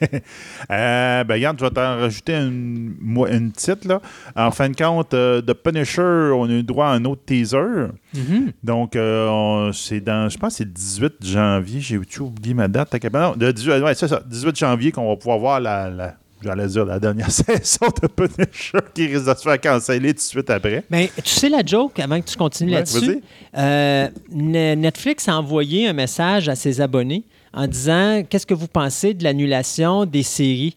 Euh, 0.71 1.23
ben, 1.25 1.33
regarde, 1.35 1.59
je 1.59 1.65
vais 1.65 1.71
t'en 1.71 1.97
rajouter 1.99 2.33
une, 2.35 2.95
une 3.29 3.51
petite, 3.51 3.83
là. 3.85 4.01
En 4.35 4.49
fin 4.49 4.69
de 4.69 4.75
compte, 4.75 5.13
euh, 5.13 5.41
de 5.41 5.51
Punisher, 5.51 6.31
on 6.33 6.45
a 6.45 6.53
eu 6.53 6.63
droit 6.63 6.87
à 6.87 6.91
un 6.91 7.03
autre 7.05 7.21
teaser. 7.25 7.87
Mhm. 8.15 8.53
Donc, 8.63 8.95
euh, 8.95 9.71
c'est 9.73 9.99
dans, 9.99 10.29
je 10.29 10.37
pense 10.37 10.53
que 10.53 10.57
c'est 10.59 10.63
le 10.63 10.71
18 10.71 11.13
janvier. 11.21 11.81
J'ai 11.81 11.99
oublié 12.21 12.53
ma 12.53 12.67
date? 12.69 12.97
Capable- 12.97 13.37
Non, 13.37 13.45
le 13.45 13.51
18, 13.53 13.81
ouais, 13.83 13.93
ça, 13.93 14.21
18 14.25 14.55
janvier 14.55 14.91
qu'on 14.93 15.09
va 15.09 15.17
pouvoir 15.17 15.37
voir 15.37 15.59
la, 15.59 15.89
la- 15.89 16.15
j'allais 16.43 16.67
dire 16.67 16.85
la 16.85 16.99
dernière 16.99 17.31
saison 17.31 17.87
de 18.01 18.07
Punisher 18.07 18.79
qui 18.93 19.07
risque 19.07 19.25
de 19.27 19.33
se 19.33 19.41
faire 19.41 19.59
canceller 19.61 20.09
tout 20.09 20.17
de 20.17 20.21
suite 20.21 20.49
après. 20.49 20.83
Mais 20.89 21.09
tu 21.23 21.29
sais 21.29 21.49
la 21.49 21.63
joke, 21.65 21.99
avant 21.99 22.19
que 22.21 22.29
tu 22.29 22.35
continues 22.37 22.71
Ouais, 22.71 22.77
là-dessus, 22.79 23.21
euh, 23.57 24.09
Ne- 24.31 24.75
Netflix 24.75 25.27
a 25.27 25.37
envoyé 25.37 25.87
un 25.87 25.93
message 25.93 26.49
à 26.49 26.55
ses 26.55 26.81
abonnés 26.81 27.23
en 27.53 27.67
disant 27.67 28.23
qu'est-ce 28.29 28.45
que 28.45 28.53
vous 28.53 28.67
pensez 28.67 29.13
de 29.13 29.23
l'annulation 29.23 30.05
des 30.05 30.23
séries? 30.23 30.75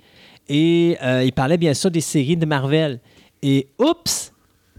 Et 0.49 0.97
euh, 1.03 1.25
il 1.25 1.33
parlait 1.33 1.57
bien 1.59 1.75
sûr 1.75 1.91
des 1.91 2.01
séries 2.01 2.37
de 2.37 2.47
Marvel. 2.47 3.01
Et 3.43 3.67
oups, 3.79 4.33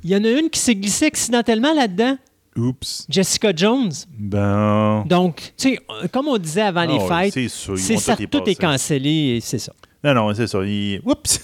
il 0.04 0.12
y 0.12 0.16
en 0.16 0.24
a 0.24 0.30
une 0.30 0.50
qui 0.50 0.60
s'est 0.60 0.76
glissée 0.76 1.08
accidentellement 1.08 1.74
là-dedans, 1.74 2.18
Oups. 2.56 3.06
Jessica 3.10 3.52
Jones. 3.56 3.92
Ben. 4.18 5.04
Donc, 5.08 5.54
tu 5.58 5.70
sais, 5.70 5.80
euh, 6.04 6.08
comme 6.12 6.28
on 6.28 6.38
disait 6.40 6.62
avant 6.62 6.86
les 6.86 6.98
Ah 7.00 7.16
ouais, 7.18 7.32
fêtes, 7.32 7.50
c'est 7.78 7.98
ça, 7.98 8.16
tout 8.32 8.42
est 8.48 8.56
cancellé 8.56 9.36
et 9.38 9.42
c'est 9.42 9.60
ça. 9.60 9.74
Non, 10.04 10.14
non, 10.14 10.34
c'est 10.34 10.48
ça. 10.48 10.60
Il... 10.64 11.02
Oups! 11.06 11.42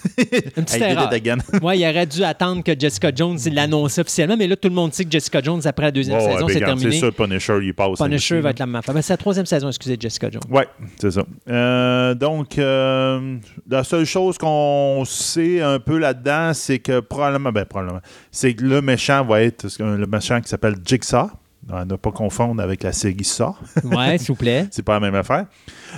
Une 0.58 0.64
petite 0.66 0.82
erreur. 0.82 1.10
Ouais, 1.62 1.80
il 1.80 1.88
aurait 1.88 2.06
dû 2.06 2.24
attendre 2.24 2.64
que 2.64 2.78
Jessica 2.78 3.12
Jones 3.14 3.38
l'annonce 3.52 3.98
officiellement, 3.98 4.36
mais 4.38 4.48
là, 4.48 4.56
tout 4.56 4.70
le 4.70 4.76
monde 4.76 4.94
sait 4.94 5.06
que 5.06 5.12
Jessica 5.12 5.42
Jones, 5.42 5.62
après 5.66 5.86
la 5.86 5.92
deuxième 5.92 6.18
Ouais, 6.18 6.26
ouais, 6.26 6.34
saison, 6.34 6.46
ben, 6.46 6.54
c'est 6.54 6.60
terminé. 6.60 6.92
C'est 6.92 6.98
sûr, 6.98 7.14
Punisher, 7.14 7.60
il 7.62 7.74
passe. 7.74 8.00
Punisher 8.00 8.42
va 8.42 8.52
être 8.52 8.60
la 8.60 8.66
même 8.66 8.76
affaire. 8.76 8.94
Ben, 8.94 9.02
c'est 9.02 9.14
la 9.14 9.18
troisième 9.18 9.46
saison, 9.46 9.68
excusez, 9.70 9.98
Jessica 10.00 10.30
Jones. 10.30 10.44
Oui, 10.50 10.64
c'est 11.00 11.12
ça. 11.12 11.24
Euh, 11.50 12.14
donc, 12.16 12.58
euh, 12.58 13.38
la 13.70 13.84
seule 13.84 14.06
chose 14.06 14.38
qu'on 14.38 15.04
sait 15.06 15.62
un 15.62 15.80
peu 15.80 15.98
là-dedans, 15.98 16.54
c'est 16.54 16.80
que 16.80 17.00
probablement, 17.00 17.52
ben 17.52 17.66
probablement, 17.66 18.02
c'est 18.32 18.54
que 18.54 18.64
le 18.64 18.82
méchant 18.82 19.24
va 19.26 19.42
être 19.42 19.68
le 19.80 20.06
méchant 20.06 20.42
qui 20.42 20.50
s'appelle 20.50 20.76
Jigsaw. 20.86 21.30
À 21.72 21.86
ne 21.86 21.96
pas 21.96 22.12
confondre 22.12 22.62
avec 22.62 22.84
la 22.84 22.92
série 22.92 23.24
Saw. 23.24 23.56
Ouais, 23.84 24.18
s'il 24.18 24.28
vous 24.28 24.36
plaît. 24.36 24.68
c'est 24.72 24.84
pas 24.84 24.94
la 24.94 25.00
même 25.00 25.16
affaire. 25.16 25.46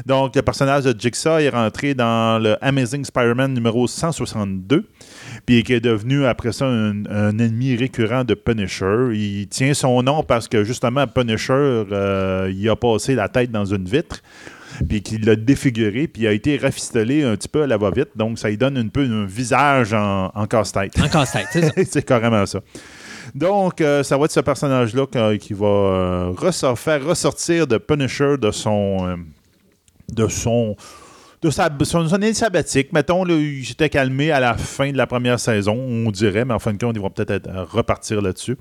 Donc, 0.05 0.35
le 0.35 0.41
personnage 0.41 0.83
de 0.83 0.99
Jigsaw 0.99 1.39
est 1.39 1.49
rentré 1.49 1.93
dans 1.93 2.41
le 2.41 2.63
Amazing 2.63 3.03
Spider-Man 3.03 3.53
numéro 3.53 3.87
162, 3.87 4.87
puis 5.45 5.63
qui 5.63 5.73
est 5.73 5.79
devenu 5.79 6.25
après 6.25 6.51
ça 6.51 6.65
un, 6.65 7.05
un 7.07 7.37
ennemi 7.39 7.75
récurrent 7.75 8.23
de 8.23 8.35
Punisher. 8.35 9.09
Il 9.13 9.47
tient 9.47 9.73
son 9.73 10.03
nom 10.03 10.23
parce 10.23 10.47
que 10.47 10.63
justement, 10.63 11.07
Punisher, 11.07 11.53
euh, 11.53 12.51
il 12.55 12.69
a 12.69 12.75
passé 12.75 13.15
la 13.15 13.27
tête 13.27 13.51
dans 13.51 13.65
une 13.65 13.85
vitre, 13.85 14.21
puis 14.87 15.01
qu'il 15.01 15.25
l'a 15.25 15.35
défiguré, 15.35 16.07
puis 16.07 16.23
il 16.23 16.27
a 16.27 16.31
été 16.31 16.57
rafistolé 16.57 17.23
un 17.23 17.35
petit 17.35 17.47
peu 17.47 17.63
à 17.63 17.67
la 17.67 17.77
va-vite. 17.77 18.09
Donc, 18.15 18.37
ça 18.37 18.49
lui 18.49 18.57
donne 18.57 18.77
un 18.77 18.87
peu 18.87 19.01
un 19.01 19.25
visage 19.25 19.93
en, 19.93 20.31
en 20.33 20.45
casse-tête. 20.45 20.93
En 21.01 21.09
casse-tête, 21.09 21.47
c'est 21.51 21.61
ça. 21.61 21.71
c'est 21.89 22.05
carrément 22.05 22.45
ça. 22.45 22.59
Donc, 23.35 23.81
euh, 23.81 24.01
ça 24.01 24.17
va 24.17 24.25
être 24.25 24.31
ce 24.31 24.39
personnage-là 24.39 25.05
qui 25.37 25.53
va 25.53 25.67
euh, 25.67 26.75
faire 26.75 27.03
ressortir 27.05 27.67
de 27.67 27.77
Punisher 27.77 28.37
de 28.37 28.49
son. 28.51 29.07
euh, 29.07 29.15
de 30.11 30.27
son. 30.27 30.75
De 31.41 31.51
son, 31.51 32.11
année 32.11 32.33
sabbatique. 32.33 32.91
Mettons, 32.91 33.23
là, 33.23 33.35
il 33.35 33.63
s'était 33.63 33.89
calmé 33.89 34.31
à 34.31 34.39
la 34.39 34.55
fin 34.55 34.91
de 34.91 34.97
la 34.97 35.05
première 35.05 35.39
saison, 35.39 35.75
on 35.77 36.09
dirait, 36.09 36.43
mais 36.43 36.55
en 36.55 36.59
fin 36.59 36.73
de 36.73 36.77
compte, 36.83 36.95
ils 36.95 37.01
vont 37.01 37.11
peut-être 37.11 37.29
être- 37.29 37.47
euh, 37.49 37.63
repartir 37.65 38.19
là-dessus. 38.19 38.57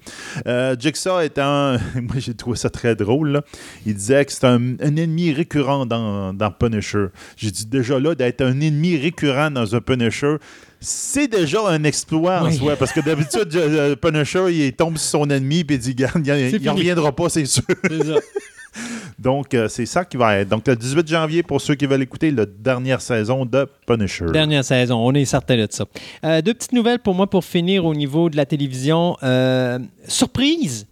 Euh, 0.47 0.77
Jigsaw 0.79 1.21
étant. 1.21 1.77
Moi, 1.95 2.17
j'ai 2.19 2.35
trouvé 2.35 2.59
ça 2.59 2.69
très 2.69 2.95
drôle. 2.95 3.41
Il 3.87 3.95
disait 3.95 4.23
que 4.27 4.33
c'est 4.33 4.45
un, 4.45 4.75
un 4.81 4.97
ennemi 4.97 5.33
récurrent 5.33 5.87
dans, 5.87 6.35
dans 6.35 6.51
Punisher. 6.51 7.07
J'ai 7.39 7.51
dit 7.51 7.65
déjà 7.65 7.99
là, 7.99 8.15
d'être 8.15 8.43
un 8.43 8.61
ennemi 8.61 8.99
récurrent 8.99 9.51
dans 9.51 9.75
un 9.75 9.81
Punisher, 9.81 10.37
c'est 10.85 11.29
déjà 11.29 11.67
un 11.67 11.83
exploit 11.85 12.41
en 12.43 12.47
Oui. 12.47 12.57
soi. 12.57 12.77
Parce 12.77 12.93
que 12.93 13.01
d'habitude, 13.01 13.55
euh, 13.57 13.97
Punisher, 13.97 14.45
il 14.51 14.73
tombe 14.73 14.97
sur 14.99 15.21
son 15.21 15.31
ennemi 15.31 15.61
et 15.61 15.67
il 15.69 15.79
dit 15.79 15.95
Garde, 15.95 16.25
il 16.27 16.69
reviendra 16.71 17.11
pas, 17.13 17.29
c'est 17.29 17.47
sûr. 17.47 17.63
Ça. 17.67 18.15
Donc, 19.19 19.55
euh, 19.55 19.69
c'est 19.69 19.87
ça 19.87 20.05
qui 20.05 20.17
va 20.17 20.37
être. 20.39 20.49
Donc, 20.49 20.67
le 20.67 20.75
18 20.77 21.07
janvier, 21.09 21.43
pour 21.43 21.61
ceux 21.61 21.75
qui 21.77 21.87
veulent 21.87 22.03
écouter 22.03 22.31
la 22.31 22.45
dernière 22.47 23.01
saison 23.01 23.47
de 23.47 23.67
Punisher. 23.87 24.27
Dernière 24.33 24.65
saison, 24.65 24.97
on 24.99 25.13
est 25.15 25.25
certain 25.25 25.57
de 25.57 25.67
ça. 25.71 25.85
Euh, 26.25 26.43
deux 26.43 26.55
petites 26.55 26.73
nouvelles 26.73 26.99
pour 26.99 27.15
moi 27.15 27.29
pour 27.29 27.45
finir 27.45 27.85
au 27.85 27.95
niveau 27.95 28.29
de 28.29 28.37
la 28.37 28.45
télévision. 28.47 29.17
Euh, 29.23 29.79
surprise! 30.09 30.87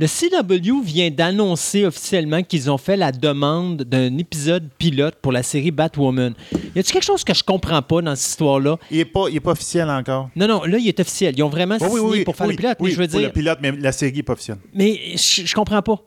Le 0.00 0.06
CW 0.06 0.80
vient 0.82 1.10
d'annoncer 1.10 1.84
officiellement 1.84 2.42
qu'ils 2.42 2.70
ont 2.70 2.78
fait 2.78 2.96
la 2.96 3.12
demande 3.12 3.82
d'un 3.82 4.16
épisode 4.16 4.70
pilote 4.78 5.16
pour 5.20 5.30
la 5.30 5.42
série 5.42 5.70
Batwoman. 5.70 6.32
Y 6.52 6.56
a-t-il 6.78 6.84
quelque 6.84 7.02
chose 7.04 7.22
que 7.22 7.34
je 7.34 7.44
comprends 7.44 7.82
pas 7.82 8.00
dans 8.00 8.16
cette 8.16 8.30
histoire-là? 8.30 8.78
Il 8.90 8.96
n'est 8.96 9.04
pas, 9.04 9.24
il 9.28 9.36
est 9.36 9.40
pas 9.40 9.50
officiel 9.50 9.90
encore. 9.90 10.30
Non, 10.34 10.48
non, 10.48 10.64
là, 10.64 10.78
il 10.78 10.88
est 10.88 10.98
officiel. 11.00 11.34
Ils 11.36 11.42
ont 11.42 11.50
vraiment 11.50 11.76
Oui, 11.82 11.86
signé 11.86 12.00
oui, 12.00 12.10
oui, 12.20 12.24
pour 12.24 12.34
faire 12.34 12.46
le 12.46 12.56
pilote. 12.56 12.78
oui, 12.80 12.88
mais 12.88 12.94
je 12.94 13.00
veux 13.02 13.08
pour 13.08 13.18
dire, 13.18 13.28
le 13.28 13.32
pilote, 13.34 13.58
mais 13.60 13.72
la 13.72 13.92
série 13.92 14.14
n'est 14.14 14.22
pas 14.22 14.32
officielle. 14.32 14.56
mais 14.72 14.98
je, 15.16 15.44
je 15.44 15.54
comprends 15.54 15.82
pas. 15.82 15.98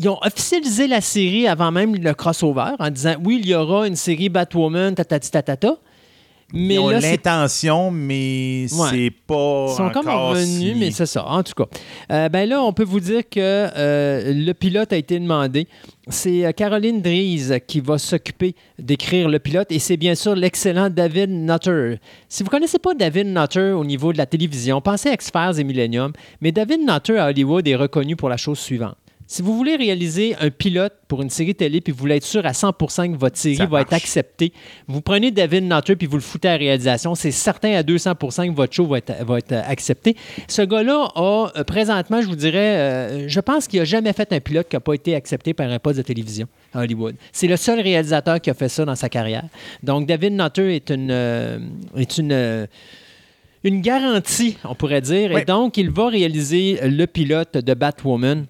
Ils 0.00 0.08
ont 0.08 0.18
officialisé 0.22 0.86
la 0.86 1.02
série 1.02 1.46
avant 1.46 1.70
même 1.70 1.94
le 1.96 2.14
crossover 2.14 2.70
en 2.78 2.88
disant 2.88 3.16
oui, 3.22 3.40
il 3.42 3.48
y 3.50 3.54
aura 3.54 3.86
une 3.86 3.96
série 3.96 4.30
Batwoman, 4.30 4.94
tatati 4.94 5.30
tatata. 5.30 5.76
Mais 6.54 6.74
Ils 6.76 6.78
ont 6.78 6.88
l'intention, 6.88 7.90
mais 7.90 8.66
Ouais. 8.72 8.88
c'est 8.90 9.10
pas. 9.26 9.66
Ils 9.68 9.76
sont 9.76 9.82
encore 9.82 10.02
comme 10.02 10.14
revenus, 10.30 10.46
si- 10.72 10.74
mais 10.78 10.90
c'est 10.92 11.04
ça. 11.04 11.26
En 11.26 11.42
tout 11.42 11.52
cas, 11.52 11.66
Euh, 12.10 12.28
ben 12.30 12.48
là, 12.48 12.62
on 12.62 12.72
peut 12.72 12.84
vous 12.84 13.00
dire 13.00 13.20
que 13.30 13.38
euh, 13.38 14.32
le 14.34 14.52
pilote 14.54 14.90
a 14.92 14.96
été 14.96 15.18
demandé. 15.20 15.68
C'est 16.08 16.46
euh, 16.46 16.52
Caroline 16.52 17.02
Dries 17.02 17.50
qui 17.66 17.80
va 17.80 17.98
s'occuper 17.98 18.54
d'écrire 18.78 19.28
le 19.28 19.38
pilote 19.38 19.70
et 19.70 19.78
c'est 19.78 19.98
bien 19.98 20.14
sûr 20.14 20.34
l'excellent 20.34 20.88
David 20.88 21.28
Nutter. 21.28 21.96
Si 22.30 22.42
vous 22.42 22.46
ne 22.46 22.50
connaissez 22.50 22.78
pas 22.78 22.94
David 22.94 23.26
Nutter 23.26 23.72
au 23.72 23.84
niveau 23.84 24.14
de 24.14 24.18
la 24.18 24.24
télévision, 24.24 24.80
pensez 24.80 25.10
à 25.10 25.12
X-Files 25.12 25.60
et 25.60 25.64
Millennium, 25.64 26.12
mais 26.40 26.50
David 26.50 26.80
Nutter 26.80 27.18
à 27.18 27.26
Hollywood 27.26 27.68
est 27.68 27.76
reconnu 27.76 28.16
pour 28.16 28.30
la 28.30 28.38
chose 28.38 28.58
suivante. 28.58 28.96
Si 29.30 29.42
vous 29.42 29.54
voulez 29.54 29.76
réaliser 29.76 30.34
un 30.40 30.48
pilote 30.48 30.94
pour 31.06 31.20
une 31.20 31.28
série 31.28 31.54
télé 31.54 31.82
puis 31.82 31.92
vous 31.92 31.98
voulez 31.98 32.16
être 32.16 32.24
sûr 32.24 32.46
à 32.46 32.52
100% 32.52 33.12
que 33.12 33.18
votre 33.18 33.36
série 33.36 33.56
Ça 33.56 33.66
va 33.66 33.82
être 33.82 33.92
acceptée, 33.92 34.54
vous 34.86 35.02
prenez 35.02 35.30
David 35.30 35.64
Nutter 35.64 35.96
puis 35.96 36.06
vous 36.06 36.16
le 36.16 36.22
foutez 36.22 36.48
à 36.48 36.52
la 36.52 36.56
réalisation, 36.56 37.14
c'est 37.14 37.30
certain 37.30 37.74
à 37.74 37.82
200% 37.82 38.48
que 38.48 38.56
votre 38.56 38.72
show 38.72 38.86
va 38.86 38.96
être, 38.98 39.12
va 39.26 39.36
être 39.36 39.52
accepté. 39.52 40.16
Ce 40.48 40.62
gars-là 40.62 41.10
a 41.14 41.52
euh, 41.56 41.64
présentement, 41.64 42.22
je 42.22 42.26
vous 42.26 42.36
dirais, 42.36 42.78
euh, 42.78 43.28
je 43.28 43.40
pense 43.40 43.68
qu'il 43.68 43.80
n'a 43.80 43.84
jamais 43.84 44.14
fait 44.14 44.32
un 44.32 44.40
pilote 44.40 44.66
qui 44.66 44.76
n'a 44.76 44.80
pas 44.80 44.94
été 44.94 45.14
accepté 45.14 45.52
par 45.52 45.70
un 45.70 45.78
poste 45.78 45.98
de 45.98 46.02
télévision 46.02 46.48
à 46.72 46.80
Hollywood. 46.80 47.14
C'est 47.30 47.48
le 47.48 47.58
seul 47.58 47.80
réalisateur 47.80 48.40
qui 48.40 48.48
a 48.48 48.54
fait 48.54 48.70
ça 48.70 48.86
dans 48.86 48.96
sa 48.96 49.10
carrière. 49.10 49.44
Donc 49.82 50.06
David 50.06 50.32
Nutter 50.32 50.74
est 50.74 50.88
une, 50.88 51.10
euh, 51.10 51.58
est 51.96 52.16
une 52.16 52.32
euh, 52.32 52.66
une 53.64 53.82
garantie, 53.82 54.56
on 54.64 54.74
pourrait 54.74 55.00
dire. 55.00 55.32
Oui. 55.34 55.42
Et 55.42 55.44
donc, 55.44 55.76
il 55.76 55.90
va 55.90 56.08
réaliser 56.08 56.78
le 56.82 57.06
pilote 57.06 57.58
de 57.58 57.74
Batwoman 57.74 58.46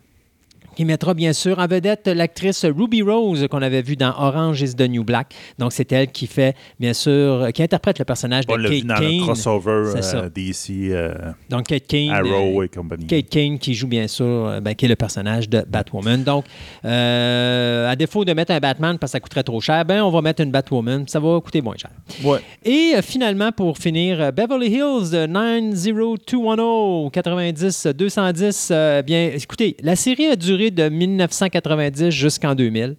qui 0.78 0.84
mettra 0.84 1.12
bien 1.12 1.32
sûr 1.32 1.58
en 1.58 1.66
vedette 1.66 2.06
l'actrice 2.06 2.64
Ruby 2.64 3.02
Rose 3.02 3.48
qu'on 3.50 3.62
avait 3.62 3.82
vue 3.82 3.96
dans 3.96 4.14
Orange 4.16 4.62
is 4.62 4.76
the 4.76 4.88
New 4.88 5.02
Black. 5.02 5.34
Donc, 5.58 5.72
c'est 5.72 5.90
elle 5.90 6.06
qui 6.12 6.28
fait, 6.28 6.54
bien 6.78 6.92
sûr, 6.92 7.48
qui 7.52 7.64
interprète 7.64 7.98
le 7.98 8.04
personnage 8.04 8.44
On 8.48 8.56
de 8.56 8.62
Kate 8.62 8.84
le 8.84 9.08
Kane. 9.08 9.20
crossover 9.22 9.92
euh, 9.96 10.28
DC, 10.28 10.92
euh, 10.92 11.14
Donc, 11.50 11.66
Kate 11.66 11.88
Kane. 11.88 12.10
Arrow 12.10 12.60
euh, 12.60 12.64
et 12.66 12.68
compagnie. 12.68 13.08
Kate 13.08 13.28
Kane 13.28 13.58
qui 13.58 13.74
joue 13.74 13.88
bien 13.88 14.06
sûr, 14.06 14.60
ben, 14.62 14.76
qui 14.76 14.84
est 14.84 14.88
le 14.88 14.94
personnage 14.94 15.48
de 15.48 15.64
Batwoman. 15.68 16.22
Donc, 16.22 16.44
euh, 16.84 17.90
à 17.90 17.96
défaut 17.96 18.24
de 18.24 18.32
mettre 18.32 18.52
un 18.52 18.60
Batman 18.60 18.98
parce 18.98 19.10
que 19.10 19.16
ça 19.16 19.20
coûterait 19.20 19.42
trop 19.42 19.60
cher, 19.60 19.84
ben 19.84 20.02
on 20.02 20.10
va 20.10 20.22
mettre 20.22 20.42
une 20.42 20.52
Batwoman, 20.52 21.08
ça 21.08 21.18
va 21.18 21.40
coûter 21.40 21.60
moins 21.60 21.76
cher. 21.76 21.90
Ouais. 22.22 22.38
Et 22.64 22.94
finalement, 23.02 23.50
pour 23.50 23.78
finir, 23.78 24.32
Beverly 24.32 24.68
Hills 24.68 25.14
euh, 25.14 25.26
90210 25.26 27.10
90 27.10 27.88
210. 27.96 28.68
euh, 28.70 29.02
bien, 29.02 29.30
écoutez, 29.34 29.76
la 29.82 29.96
série 29.96 30.26
a 30.26 30.36
duré 30.36 30.67
de 30.70 30.88
1990 30.88 32.10
jusqu'en 32.10 32.54
2000. 32.54 32.96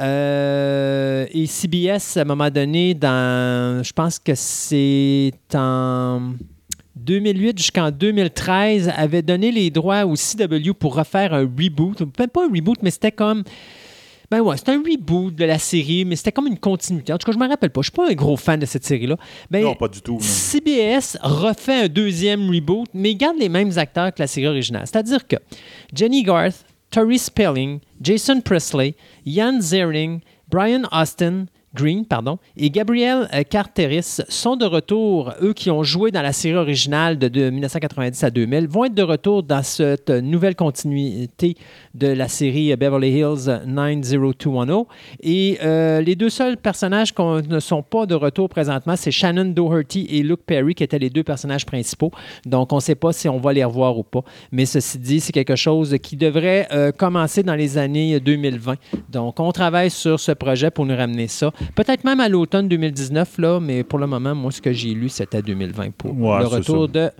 Euh, 0.00 1.26
et 1.32 1.46
CBS, 1.46 2.16
à 2.16 2.22
un 2.22 2.24
moment 2.24 2.50
donné, 2.50 2.94
dans, 2.94 3.82
je 3.84 3.92
pense 3.92 4.18
que 4.18 4.32
c'est 4.34 5.32
en 5.54 6.32
2008 6.96 7.58
jusqu'en 7.58 7.90
2013, 7.90 8.90
avait 8.96 9.22
donné 9.22 9.52
les 9.52 9.70
droits 9.70 10.04
au 10.06 10.14
CW 10.14 10.72
pour 10.78 10.94
refaire 10.96 11.34
un 11.34 11.40
reboot. 11.42 12.00
Même 12.18 12.28
pas 12.28 12.44
un 12.44 12.52
reboot, 12.52 12.78
mais 12.82 12.90
c'était 12.90 13.12
comme. 13.12 13.44
Ben 14.30 14.40
ouais, 14.40 14.56
c'était 14.56 14.72
un 14.72 14.78
reboot 14.82 15.34
de 15.34 15.44
la 15.44 15.58
série, 15.58 16.06
mais 16.06 16.16
c'était 16.16 16.32
comme 16.32 16.46
une 16.46 16.58
continuité. 16.58 17.12
En 17.12 17.18
tout 17.18 17.26
cas, 17.26 17.32
je 17.32 17.38
me 17.38 17.46
rappelle 17.46 17.68
pas. 17.68 17.82
Je 17.82 17.90
suis 17.90 17.92
pas 17.92 18.08
un 18.08 18.14
gros 18.14 18.38
fan 18.38 18.58
de 18.58 18.64
cette 18.64 18.84
série-là. 18.86 19.16
Ben, 19.50 19.62
Non, 19.62 19.74
pas 19.74 19.88
du 19.88 20.00
tout. 20.00 20.14
non. 20.14 20.20
CBS 20.20 21.18
refait 21.20 21.82
un 21.84 21.88
deuxième 21.88 22.48
reboot, 22.48 22.88
mais 22.94 23.10
il 23.10 23.16
garde 23.16 23.36
les 23.38 23.50
mêmes 23.50 23.72
acteurs 23.76 24.10
que 24.14 24.20
la 24.22 24.26
série 24.26 24.46
originale. 24.46 24.84
C'est-à-dire 24.86 25.26
que 25.28 25.36
Jenny 25.94 26.22
Garth, 26.22 26.64
Tori 26.92 27.16
Spelling, 27.16 27.80
Jason 28.02 28.42
Presley, 28.42 28.94
Jan 29.24 29.58
Ziering, 29.60 30.22
Brian 30.48 30.84
Austin, 30.92 31.48
Green, 31.74 32.04
pardon, 32.04 32.38
et 32.56 32.70
Gabriel 32.70 33.28
euh, 33.32 33.42
Carteris 33.48 34.20
sont 34.28 34.56
de 34.56 34.66
retour. 34.66 35.32
Eux 35.42 35.52
qui 35.52 35.70
ont 35.70 35.82
joué 35.82 36.10
dans 36.10 36.22
la 36.22 36.32
série 36.32 36.56
originale 36.56 37.18
de, 37.18 37.28
de 37.28 37.50
1990 37.50 38.24
à 38.24 38.30
2000 38.30 38.68
vont 38.68 38.84
être 38.84 38.94
de 38.94 39.02
retour 39.02 39.42
dans 39.42 39.62
cette 39.62 40.10
nouvelle 40.10 40.54
continuité 40.54 41.56
de 41.94 42.08
la 42.08 42.28
série 42.28 42.74
Beverly 42.76 43.10
Hills 43.18 43.62
90210. 43.66 44.84
Et 45.22 45.58
euh, 45.62 46.00
les 46.00 46.14
deux 46.14 46.28
seuls 46.28 46.56
personnages 46.56 47.14
qui 47.14 47.22
ne 47.22 47.60
sont 47.60 47.82
pas 47.82 48.06
de 48.06 48.14
retour 48.14 48.48
présentement, 48.48 48.96
c'est 48.96 49.10
Shannon 49.10 49.46
Doherty 49.46 50.06
et 50.10 50.22
Luke 50.22 50.42
Perry 50.46 50.74
qui 50.74 50.84
étaient 50.84 50.98
les 50.98 51.10
deux 51.10 51.22
personnages 51.22 51.66
principaux. 51.66 52.10
Donc, 52.46 52.72
on 52.72 52.76
ne 52.76 52.80
sait 52.80 52.94
pas 52.94 53.12
si 53.12 53.28
on 53.28 53.38
va 53.38 53.52
les 53.52 53.64
revoir 53.64 53.96
ou 53.98 54.02
pas. 54.02 54.22
Mais 54.50 54.66
ceci 54.66 54.98
dit, 54.98 55.20
c'est 55.20 55.32
quelque 55.32 55.56
chose 55.56 55.96
qui 56.02 56.16
devrait 56.16 56.68
euh, 56.72 56.92
commencer 56.92 57.42
dans 57.42 57.54
les 57.54 57.78
années 57.78 58.20
2020. 58.20 58.76
Donc, 59.10 59.40
on 59.40 59.52
travaille 59.52 59.90
sur 59.90 60.20
ce 60.20 60.32
projet 60.32 60.70
pour 60.70 60.86
nous 60.86 60.96
ramener 60.96 61.28
ça. 61.28 61.52
Peut-être 61.74 62.04
même 62.04 62.20
à 62.20 62.28
l'automne 62.28 62.68
2019, 62.68 63.38
là, 63.38 63.60
mais 63.60 63.84
pour 63.84 63.98
le 63.98 64.06
moment, 64.06 64.34
moi, 64.34 64.50
ce 64.50 64.60
que 64.60 64.72
j'ai 64.72 64.94
lu, 64.94 65.08
c'était 65.08 65.42
2020 65.42 65.90
pour 65.96 66.18
Ouais, 66.18 66.38
le 66.40 66.46
retour 66.46 66.88
de 66.88 67.10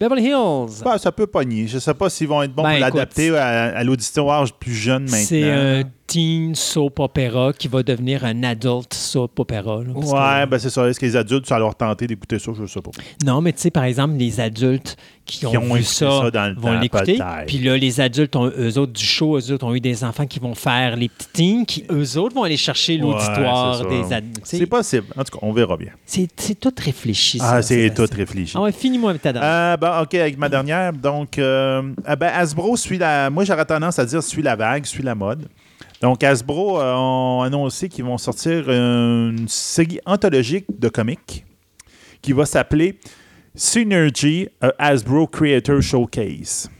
Beverly 0.00 0.24
Hills. 0.26 0.82
Bah, 0.84 0.98
ça 0.98 1.10
peut 1.12 1.26
pogner. 1.26 1.66
Je 1.66 1.78
sais 1.78 1.94
pas 1.94 2.08
s'ils 2.08 2.28
vont 2.28 2.42
être 2.42 2.52
bons 2.54 2.62
Ben, 2.62 2.70
pour 2.72 2.80
l'adapter 2.80 3.36
à, 3.36 3.76
à 3.76 3.84
l'auditoire 3.84 4.46
plus 4.52 4.74
jeune 4.74 5.02
maintenant. 5.04 5.18
C'est 5.18 5.50
un 5.50 5.82
teen 6.08 6.54
soap 6.54 6.98
opera 6.98 7.52
qui 7.52 7.68
va 7.68 7.82
devenir 7.84 8.24
un 8.24 8.42
adult 8.42 8.92
soap 8.94 9.38
opera. 9.38 9.82
là, 9.84 9.90
parce 9.94 10.10
que- 10.10 10.16
Ouais, 10.40 10.46
ben 10.46 10.58
c'est 10.58 10.70
ça. 10.70 10.88
Est-ce 10.88 10.98
que 10.98 11.06
les 11.06 11.14
adultes, 11.16 11.46
ça 11.46 11.58
leur 11.58 11.74
tenter 11.74 12.06
d'écouter 12.08 12.38
ça? 12.38 12.50
Je 12.58 12.66
sais 12.66 12.80
pas. 12.80 12.90
Non, 13.24 13.40
mais 13.40 13.52
tu 13.52 13.60
sais, 13.60 13.70
par 13.70 13.84
exemple, 13.84 14.14
les 14.16 14.40
adultes 14.40 14.96
qui 15.26 15.44
ont, 15.44 15.50
Qui 15.50 15.58
ont 15.58 15.74
vu 15.74 15.82
ça, 15.82 16.22
ça 16.22 16.30
dans 16.30 16.46
le 16.48 16.54
vont 16.58 16.80
l'écouter. 16.80 17.18
Puis 17.46 17.58
là, 17.58 17.76
les 17.76 18.00
adultes, 18.00 18.34
ont, 18.34 18.46
eux 18.58 18.78
autres, 18.78 18.94
du 18.94 19.04
show, 19.04 19.36
eux 19.38 19.52
autres 19.52 19.66
ont 19.66 19.74
eu 19.74 19.80
des 19.80 20.02
enfants 20.02 20.26
qui 20.26 20.38
vont 20.38 20.54
faire 20.54 20.96
les 20.96 21.10
petits 21.10 21.28
teens, 21.34 21.64
qui 21.66 21.84
eux 21.90 22.16
autres 22.18 22.34
vont 22.34 22.44
aller 22.44 22.56
chercher 22.56 22.96
l'auditoire 22.96 23.86
des 23.86 24.12
adultes. 24.12 24.40
C'est 24.44 24.66
possible. 24.66 25.06
En 25.16 25.22
tout 25.24 25.38
cas, 25.38 25.46
on 25.46 25.52
verra 25.52 25.76
bien. 25.76 25.90
C'est 26.06 26.58
tout 26.58 26.72
réfléchi. 26.82 27.38
Ah, 27.42 27.60
c'est 27.60 27.92
tout 27.94 28.06
réfléchi. 28.10 28.54
Ah 28.56 28.62
ouais, 28.62 28.72
finis-moi 28.72 29.10
avec 29.10 29.20
ta 29.22 29.32
dernière. 29.32 29.50
Euh, 29.52 29.76
bon, 29.76 30.02
OK, 30.02 30.14
avec 30.14 30.38
ma 30.38 30.48
dernière. 30.48 30.92
Donc, 30.94 31.38
euh, 31.38 31.82
ah 32.06 32.16
ben, 32.16 32.30
Hasbro 32.34 32.76
suit 32.78 32.96
la. 32.98 33.28
Moi, 33.28 33.44
j'aurais 33.44 33.66
tendance 33.66 33.98
à 33.98 34.06
dire 34.06 34.22
suit 34.22 34.42
la 34.42 34.56
vague, 34.56 34.86
suit 34.86 35.02
la 35.02 35.14
mode. 35.14 35.46
Donc, 36.00 36.22
Hasbro 36.22 36.80
euh, 36.80 36.94
ont 36.94 37.42
annoncé 37.42 37.88
qu'ils 37.88 38.04
vont 38.04 38.18
sortir 38.18 38.70
une 38.70 39.48
série 39.48 40.00
anthologique 40.06 40.66
de 40.78 40.88
comics 40.88 41.44
qui 42.22 42.32
va 42.32 42.46
s'appeler 42.46 42.98
Synergy 43.54 44.48
a 44.60 44.72
Hasbro 44.78 45.26
Creator 45.26 45.80
Showcase. 45.82 46.70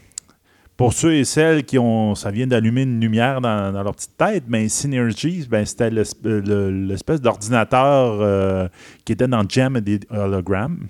Pour 0.77 0.93
ceux 0.93 1.15
et 1.15 1.25
celles 1.25 1.65
qui 1.65 1.77
ont. 1.77 2.15
Ça 2.15 2.31
vient 2.31 2.47
d'allumer 2.47 2.83
une 2.83 3.01
lumière 3.01 3.41
dans, 3.41 3.73
leur 3.73 3.93
petite 3.97 4.17
tête, 4.17 4.45
mais 4.47 4.69
Synergy, 4.69 5.45
ben, 5.51 5.65
c'était 5.67 5.91
l'esp- 5.91 6.23
le- 6.25 6.71
l'espèce 6.71 7.21
d'ordinateur 7.21 8.19
euh, 8.21 8.69
qui 9.05 9.11
était 9.13 9.27
dans 9.27 9.43
Jam 9.49 9.77
et 9.77 9.81
des 9.81 9.99
hologrammes. 10.09 10.87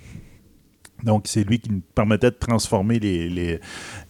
Donc, 1.03 1.23
c'est 1.27 1.43
lui 1.43 1.59
qui 1.59 1.71
nous 1.71 1.81
permettait 1.95 2.31
de 2.31 2.35
transformer 2.35 2.99
les, 2.99 3.29
les, 3.29 3.59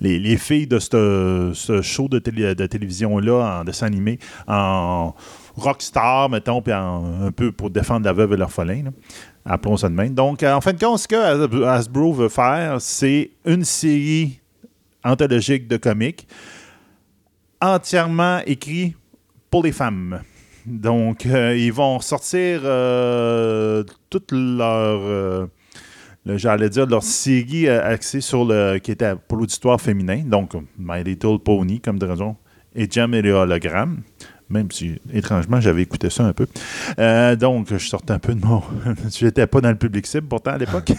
les, 0.01 0.19
les 0.19 0.37
filles 0.37 0.67
de 0.67 0.79
ce, 0.79 1.51
show 1.83 2.07
de, 2.07 2.19
télé- 2.19 2.55
de 2.55 2.65
télévision-là 2.65 3.59
en 3.59 3.63
dessin 3.63 3.89
en 4.47 5.13
rockstar, 5.55 6.29
mettons, 6.29 6.61
puis 6.61 6.73
en- 6.73 7.23
un 7.25 7.31
peu 7.31 7.51
pour 7.51 7.69
défendre 7.69 8.05
la 8.05 8.13
veuve 8.13 8.33
et 8.33 8.37
l'orphelin. 8.37 8.85
Appelons 9.45 9.77
ça 9.77 9.89
de 9.89 9.93
même. 9.95 10.13
Donc, 10.13 10.43
en 10.43 10.61
fin 10.61 10.73
de 10.73 10.79
compte, 10.79 10.99
ce 10.99 11.07
que 11.07 11.15
Has- 11.15 11.75
Hasbro 11.77 12.13
veut 12.13 12.29
faire, 12.29 12.81
c'est 12.81 13.31
une 13.45 13.63
série 13.65 14.39
anthologique 15.03 15.67
de 15.67 15.77
comics 15.77 16.27
entièrement 17.61 18.39
écrit 18.45 18.95
pour 19.49 19.63
les 19.63 19.71
femmes. 19.71 20.21
Donc, 20.65 21.25
euh, 21.25 21.57
ils 21.57 21.73
vont 21.73 21.99
sortir 21.99 22.61
euh, 22.63 23.83
toute 24.09 24.31
leur, 24.31 24.99
euh, 25.03 25.47
j'allais 26.37 26.69
dire, 26.69 26.85
leur 26.85 27.03
série 27.03 27.67
euh, 27.67 27.83
axée 27.83 28.21
sur 28.21 28.45
le, 28.45 28.77
qui 28.79 28.91
était 28.91 29.13
pour 29.27 29.37
l'auditoire 29.37 29.79
féminin. 29.79 30.23
Donc, 30.25 30.53
My 30.77 31.03
Little 31.03 31.39
Pony, 31.39 31.79
comme 31.79 31.99
de 31.99 32.05
raison, 32.05 32.35
et 32.75 32.87
Jam 32.89 33.13
et 33.13 33.21
les 33.21 33.31
hologrammes. 33.31 34.01
Même 34.49 34.71
si, 34.71 34.99
étrangement, 35.13 35.61
j'avais 35.61 35.83
écouté 35.83 36.09
ça 36.09 36.25
un 36.25 36.33
peu. 36.33 36.47
Euh, 36.97 37.35
donc, 37.35 37.67
je 37.71 37.77
sortais 37.77 38.13
un 38.13 38.19
peu 38.19 38.33
de 38.33 38.43
mon... 38.43 38.63
Je 39.15 39.25
n'étais 39.25 39.45
pas 39.45 39.61
dans 39.61 39.69
le 39.69 39.77
public 39.77 40.07
cible, 40.07 40.27
pourtant, 40.27 40.51
à 40.51 40.57
l'époque. 40.57 40.91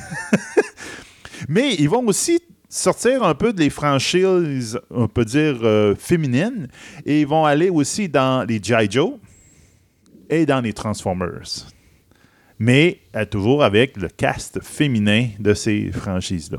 Mais 1.48 1.74
ils 1.74 1.88
vont 1.88 2.06
aussi 2.06 2.40
sortir 2.68 3.24
un 3.24 3.34
peu 3.34 3.52
des 3.52 3.68
franchises, 3.68 4.78
on 4.90 5.08
peut 5.08 5.24
dire, 5.24 5.58
euh, 5.62 5.94
féminines. 5.96 6.68
Et 7.04 7.22
ils 7.22 7.26
vont 7.26 7.44
aller 7.44 7.70
aussi 7.70 8.08
dans 8.08 8.46
les 8.46 8.62
G.I. 8.62 8.88
Joe 8.88 9.14
et 10.28 10.46
dans 10.46 10.60
les 10.60 10.72
Transformers. 10.72 11.66
Mais 12.62 13.00
toujours 13.30 13.64
avec 13.64 13.96
le 13.96 14.08
cast 14.08 14.62
féminin 14.62 15.28
de 15.38 15.54
ces 15.54 15.90
franchises-là. 15.92 16.58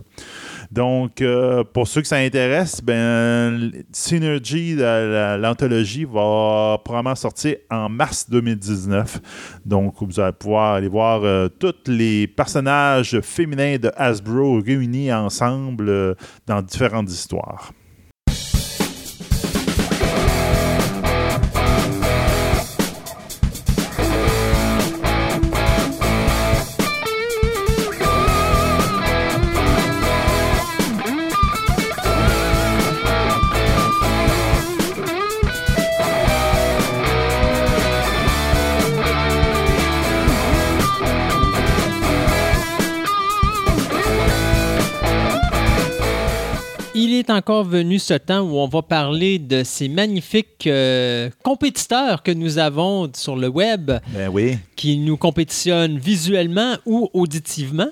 Donc, 0.72 1.22
euh, 1.22 1.64
pour 1.64 1.88
ceux 1.88 2.02
que 2.02 2.08
ça 2.08 2.16
intéresse, 2.18 2.82
ben, 2.84 3.72
Synergy, 3.92 4.76
la- 4.76 5.06
la- 5.06 5.38
l'anthologie, 5.38 6.06
va 6.06 6.80
probablement 6.84 7.14
sortir 7.16 7.58
en 7.70 7.88
mars 7.88 8.28
2019. 8.30 9.22
Donc, 9.64 9.96
vous 10.02 10.20
allez 10.20 10.34
pouvoir 10.34 10.74
aller 10.74 10.88
voir 10.88 11.24
euh, 11.24 11.48
tous 11.48 11.76
les 11.88 12.26
personnages 12.26 13.20
féminins 13.22 13.78
de 13.78 13.92
Hasbro 13.96 14.60
réunis 14.60 15.14
ensemble 15.14 15.88
euh, 15.88 16.16
dans 16.48 16.64
différentes 16.64 17.12
histoires. 17.12 17.72
Est 47.22 47.30
encore 47.30 47.64
venu 47.64 48.00
ce 48.00 48.16
temps 48.16 48.42
où 48.42 48.58
on 48.58 48.68
va 48.68 48.82
parler 48.82 49.40
de 49.40 49.64
ces 49.64 49.88
magnifiques 49.88 50.66
euh, 50.68 51.30
compétiteurs 51.44 52.24
que 52.24 52.32
nous 52.32 52.58
avons 52.58 53.10
sur 53.16 53.36
le 53.36 53.48
web 53.48 53.92
Ben 54.14 54.30
oui. 54.30 54.58
qui 54.76 54.98
nous 54.98 55.18
compétitionnent 55.18 55.98
visuellement 55.98 56.76
ou 56.86 57.10
auditivement. 57.14 57.88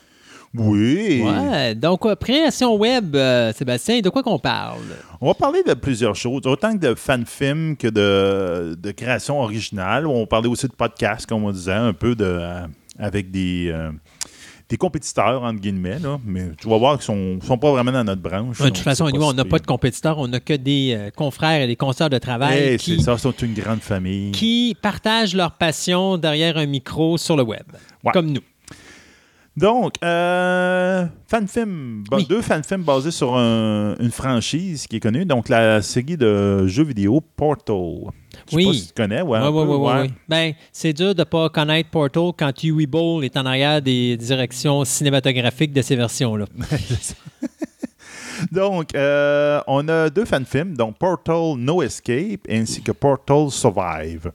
Oui. 0.55 1.21
Ouais, 1.23 1.75
donc 1.75 2.01
création 2.19 2.75
web, 2.75 3.15
euh, 3.15 3.53
Sébastien, 3.53 3.99
de 4.01 4.09
quoi 4.09 4.23
qu'on 4.23 4.39
parle? 4.39 4.79
On 5.21 5.27
va 5.27 5.35
parler 5.35 5.61
de 5.61 5.75
plusieurs 5.75 6.15
choses, 6.15 6.41
autant 6.45 6.73
que 6.75 6.87
de 6.87 6.95
fan-film 6.95 7.77
que 7.77 7.87
de, 7.87 8.73
de 8.75 8.91
création 8.91 9.39
originale. 9.41 10.07
On 10.07 10.21
va 10.21 10.25
parler 10.25 10.49
aussi 10.49 10.67
de 10.67 10.73
podcasts, 10.73 11.27
comme 11.27 11.43
on 11.43 11.51
disait, 11.51 11.73
un 11.73 11.93
peu 11.93 12.15
de, 12.15 12.25
euh, 12.25 12.65
avec 12.97 13.29
des, 13.29 13.69
euh, 13.71 13.91
des 14.69 14.77
compétiteurs, 14.77 15.41
entre 15.43 15.59
guillemets, 15.59 15.97
là, 15.99 16.19
mais 16.23 16.49
tu 16.61 16.69
vas 16.69 16.77
voir 16.77 16.95
qu'ils 16.97 17.05
sont, 17.05 17.39
sont 17.41 17.57
pas 17.57 17.71
vraiment 17.71 17.91
dans 17.91 18.03
notre 18.03 18.21
branche. 18.21 18.59
Ouais, 18.59 18.69
de 18.69 18.75
toute 18.75 18.83
façon, 18.83 19.09
nous, 19.11 19.23
on 19.23 19.33
n'a 19.33 19.43
pas 19.45 19.57
de 19.59 19.65
compétiteurs, 19.65 20.19
on 20.19 20.27
n'a 20.27 20.39
que 20.39 20.53
des 20.53 20.93
euh, 20.95 21.09
confrères 21.09 21.61
et 21.61 21.67
des 21.67 21.75
consoeurs 21.75 22.09
de 22.11 22.19
travail 22.19 22.73
Eh, 22.73 22.77
qui, 22.77 22.97
C'est 22.97 23.03
ça, 23.05 23.17
sont 23.17 23.31
une 23.31 23.55
grande 23.55 23.79
famille. 23.81 24.31
qui 24.31 24.77
partagent 24.79 25.35
leur 25.35 25.53
passion 25.53 26.17
derrière 26.17 26.57
un 26.57 26.67
micro 26.67 27.17
sur 27.17 27.35
le 27.35 27.41
web, 27.43 27.63
Ouais. 28.03 28.11
comme 28.13 28.31
nous. 28.31 28.41
Donc, 29.57 29.95
euh, 30.05 31.05
fan 31.27 31.47
film, 31.47 32.03
bon, 32.09 32.17
Oui. 32.17 32.25
deux 32.29 32.41
fan 32.41 32.63
films 32.63 32.83
basés 32.83 33.11
sur 33.11 33.35
un- 33.35 33.95
une 33.99 34.11
franchise 34.11 34.87
qui 34.87 34.97
est 34.97 34.99
connue. 35.01 35.25
Donc, 35.25 35.49
la 35.49 35.81
série 35.81 36.15
de 36.15 36.65
jeux 36.67 36.83
vidéo 36.85 37.19
Portal. 37.35 38.11
Je 38.49 38.55
sais 38.55 38.55
Oui. 38.57 38.65
pas 38.65 38.73
si 38.73 38.87
tu 38.87 38.93
connais, 38.93 39.21
ouais. 39.21 39.39
Oui, 39.39 39.47
oui, 39.47 39.65
peu, 39.65 39.75
oui, 39.75 39.87
ouais. 39.87 40.11
Ben, 40.27 40.53
c'est 40.71 40.93
dur 40.93 41.13
de 41.13 41.19
ne 41.19 41.23
pas 41.25 41.49
connaître 41.49 41.89
Portal 41.89 42.31
quand 42.37 42.51
Huey 42.63 42.85
Ball 42.87 43.23
est 43.23 43.37
en 43.37 43.45
arrière 43.45 43.81
des 43.81 44.17
directions 44.17 44.83
cinématographiques 44.85 45.73
de 45.73 45.81
ces 45.81 45.95
versions-là. 45.95 46.45
Donc, 48.53 48.95
euh, 48.95 49.59
on 49.67 49.85
a 49.89 50.09
deux 50.09 50.23
fan 50.23 50.45
films, 50.45 50.77
donc 50.77 50.97
Portal 50.97 51.55
No 51.57 51.81
Escape 51.83 52.39
ainsi 52.49 52.81
que 52.81 52.93
Portal 52.93 53.49
Survive. 53.51 54.31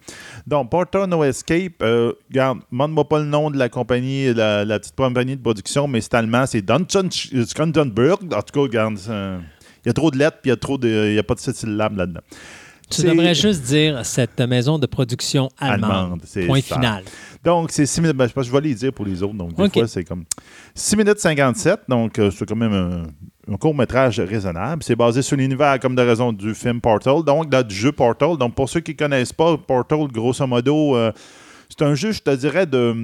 Donc, 0.47 0.71
Portal 0.71 1.09
No 1.09 1.25
Escape, 1.25 1.73
euh, 1.83 2.12
regarde, 2.29 2.59
demande-moi 2.71 3.09
pas 3.09 3.19
le 3.21 3.25
nom 3.25 3.51
de 3.51 3.57
la 3.57 3.71
compagnie, 3.71 4.35
la, 4.35 4.62
la 4.67 4.79
petite 4.79 4.95
compagnie 4.95 5.37
de 5.37 5.41
production, 5.41 5.89
mais 5.89 6.03
c'est 6.03 6.12
allemand, 6.15 6.45
c'est 6.45 6.61
Dungeon 6.61 7.09
Skundenberg. 7.47 8.19
En 8.35 8.43
tout 8.43 8.53
cas, 8.53 8.61
regarde, 8.61 8.99
il 9.09 9.87
y 9.87 9.91
a 9.91 9.93
trop 9.95 10.11
de 10.11 10.19
lettres 10.19 10.37
puis 10.43 10.51
il 10.51 10.53
y 10.53 10.53
a 10.53 10.57
trop 10.59 10.77
de, 10.77 11.12
y 11.15 11.19
a 11.19 11.23
pas 11.23 11.35
de 11.35 11.41
syllabes 11.41 11.97
là-dedans. 11.97 12.21
Tu 12.91 13.03
devrais 13.03 13.35
juste 13.35 13.62
dire 13.62 14.05
cette 14.05 14.41
maison 14.41 14.78
de 14.78 14.87
production 14.87 15.49
allemande. 15.59 15.91
Allemande, 15.91 16.47
Point 16.47 16.61
ça. 16.61 16.74
final. 16.76 17.05
Donc, 17.43 17.70
c'est 17.70 17.87
6 17.87 18.01
minutes. 18.01 18.16
ben, 18.16 18.26
je 18.28 18.32
pense 18.32 18.47
je 18.47 18.53
vais 18.53 18.61
les 18.61 18.74
dire 18.74 18.93
pour 18.93 19.05
les 19.05 19.22
autres. 19.22 19.35
Donc, 19.35 19.55
des 19.55 19.62
OK. 19.62 19.72
fois, 19.74 19.89
c'est 19.89 20.05
comme 20.05 20.24
6 20.74 20.97
minutes 20.97 21.18
57. 21.18 21.80
Donc, 21.89 22.18
euh, 22.18 22.30
c'est 22.30 22.47
quand 22.47 22.57
même 22.57 22.72
un, 22.72 23.53
un 23.53 23.57
court-métrage 23.57 24.20
raisonnable. 24.20 24.82
C'est 24.82 24.97
basé 24.97 25.22
sur 25.22 25.37
l'univers, 25.37 25.78
comme 25.80 25.95
de 25.95 26.03
raison, 26.03 26.32
du 26.32 26.55
film 26.55 26.80
Portal. 26.80 27.22
Donc, 27.24 27.53
là, 27.53 27.62
du 27.62 27.74
jeu 27.74 27.93
Portal. 27.93 28.37
Donc, 28.39 28.55
pour 28.55 28.68
ceux 28.68 28.80
qui 28.80 28.93
ne 28.93 28.97
connaissent 28.97 29.32
pas, 29.32 29.57
Portal, 29.57 30.07
grosso 30.12 30.47
modo, 30.47 30.97
euh, 30.97 31.12
c'est 31.69 31.83
un 31.85 31.95
jeu, 31.95 32.12
je 32.12 32.21
te 32.21 32.31
dirais, 32.35 32.67
de, 32.67 32.95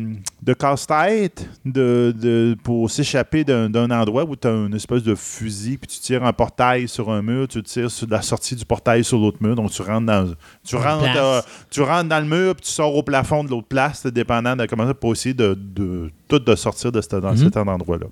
de 0.43 0.53
casse-tête 0.53 1.49
de, 1.65 2.15
de- 2.17 2.57
pour 2.63 2.91
s'échapper 2.91 3.43
d'un 3.45 3.91
endroit 3.91 4.25
où 4.25 4.37
tu 4.37 4.47
as 4.47 4.51
une 4.53 4.75
espèce 4.75 5.03
de 5.03 5.15
fusil, 5.15 5.77
puis 5.79 5.89
tu 5.89 5.99
tires 6.01 6.25
un 6.25 6.33
portail 6.33 6.87
sur 6.89 7.11
un 7.11 7.23
mur, 7.23 7.49
tu 7.49 7.63
tires 7.63 7.91
sur 7.91 8.07
la 8.09 8.23
sortie 8.23 8.55
du 8.55 8.65
portail 8.65 9.03
sur 9.05 9.19
l'autre 9.19 9.39
mur. 9.41 9.55
Donc, 9.57 9.71
tu 9.71 9.83
rentres 9.83 10.07
dans, 10.07 10.33
tu 10.65 10.77
rentres, 10.77 11.05
euh, 11.17 11.41
tu 11.71 11.83
rentres 11.83 12.09
dans 12.09 12.21
le 12.21 12.27
mur, 12.27 12.55
puis 12.55 12.65
tu 12.67 12.71
sors 12.71 12.95
au 12.95 13.03
plafond 13.03 13.43
de 13.45 13.51
l'autre 13.51 13.69
place, 13.69 14.07
dépendant 14.07 14.55
de 14.57 14.67
comment 14.67 14.87
ça, 14.87 14.95
pour 14.95 15.13
essayer 15.13 15.35
de, 15.35 15.55
de 15.55 16.11
tout 16.29 16.39
de 16.39 16.55
sortir 16.55 16.93
de 16.93 17.01
dans 17.21 17.31
Mhm. 17.33 17.37
cet 17.37 17.57
endroit-là. 17.57 18.07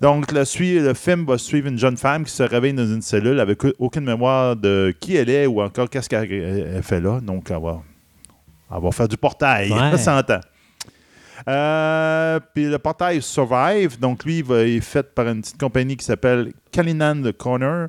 Donc, 0.00 0.32
le, 0.32 0.40
le 0.82 0.94
film 0.94 1.26
va 1.26 1.36
suivre 1.38 1.68
une 1.68 1.78
jeune 1.78 1.96
femme 1.96 2.24
qui 2.24 2.32
se 2.32 2.42
réveille 2.42 2.72
dans 2.72 2.86
une 2.86 3.02
cellule 3.02 3.38
avec 3.38 3.60
aucune 3.78 4.04
mémoire 4.04 4.56
de 4.56 4.94
qui 4.98 5.16
elle 5.16 5.28
est 5.28 5.46
ou 5.46 5.60
encore 5.60 5.88
qu'est-ce 5.90 6.08
qu'elle 6.08 6.30
elle 6.32 6.82
fait 6.82 7.00
là. 7.00 7.20
Donc, 7.20 7.50
elle 7.50 7.60
va, 7.62 7.82
elle 8.74 8.82
va 8.82 8.90
faire 8.92 9.08
du 9.08 9.16
portail. 9.16 9.70
Ouais. 9.72 9.96
Ça 9.96 9.98
s'entend. 9.98 10.40
Euh, 11.48 12.38
puis 12.54 12.66
le 12.66 12.78
portail 12.78 13.22
Survive, 13.22 13.98
donc 13.98 14.24
lui, 14.24 14.40
il, 14.40 14.52
est 14.52 14.80
fait 14.80 15.14
par 15.14 15.26
une 15.28 15.40
petite 15.40 15.58
compagnie 15.58 15.96
qui 15.96 16.04
s'appelle 16.04 16.52
Kalinan 16.70 17.22
The 17.22 17.32
Corner, 17.32 17.88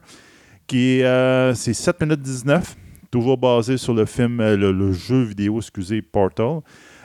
qui 0.68 1.00
est, 1.00 1.04
euh, 1.04 1.54
c'est 1.54 1.74
7 1.74 2.00
minutes 2.02 2.22
19, 2.22 2.76
toujours 3.12 3.38
basé 3.38 3.78
sur 3.78 3.94
le 3.94 4.06
film, 4.06 4.40
euh, 4.40 4.56
le, 4.56 4.72
le 4.72 4.94
jeu 4.94 5.24
vidéo, 5.24 5.58
excusez, 5.58 6.02
Portal. 6.02 6.62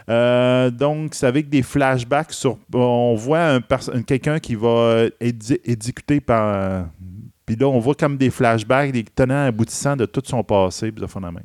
Euh, 0.09 0.71
donc, 0.71 1.15
c'est 1.15 1.27
avec 1.27 1.49
des 1.49 1.63
flashbacks 1.63 2.33
sur. 2.33 2.59
On 2.73 3.17
voit 3.17 3.45
un 3.45 3.61
quelqu'un 4.07 4.39
qui 4.39 4.55
va 4.55 5.09
être 5.21 5.21
exé- 5.21 5.61
exécuté 5.65 6.21
par. 6.21 6.87
Puis 7.45 7.57
là, 7.57 7.67
on 7.67 7.81
voit 7.81 7.95
comme 7.95 8.17
des 8.17 8.31
flashbacks, 8.31 8.93
des 8.93 9.03
tenants 9.03 9.47
aboutissants 9.47 9.97
de 9.97 10.07
tout 10.07 10.23
son 10.25 10.45
passé, 10.45 10.93
puis 10.93 11.05
de 11.05 11.21
même. 11.21 11.41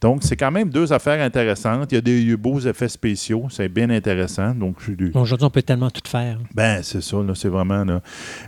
Donc, 0.00 0.22
c'est 0.22 0.36
quand 0.36 0.50
même 0.50 0.70
deux 0.70 0.92
affaires 0.92 1.20
intéressantes. 1.20 1.90
Il 1.90 1.96
y 1.96 1.98
a 1.98 2.00
des 2.00 2.36
beaux 2.36 2.60
effets 2.60 2.88
spéciaux, 2.88 3.46
c'est 3.50 3.68
bien 3.68 3.90
intéressant. 3.90 4.54
Donc, 4.54 4.80
suis 4.80 4.96
Aujourd'hui, 5.14 5.44
on 5.44 5.50
peut 5.50 5.62
tellement 5.62 5.90
tout 5.90 6.08
faire. 6.08 6.38
ben, 6.54 6.82
c'est 6.82 7.00
ça, 7.00 7.16
là, 7.16 7.34
c'est 7.34 7.48
vraiment. 7.48 7.84
Là. 7.84 8.00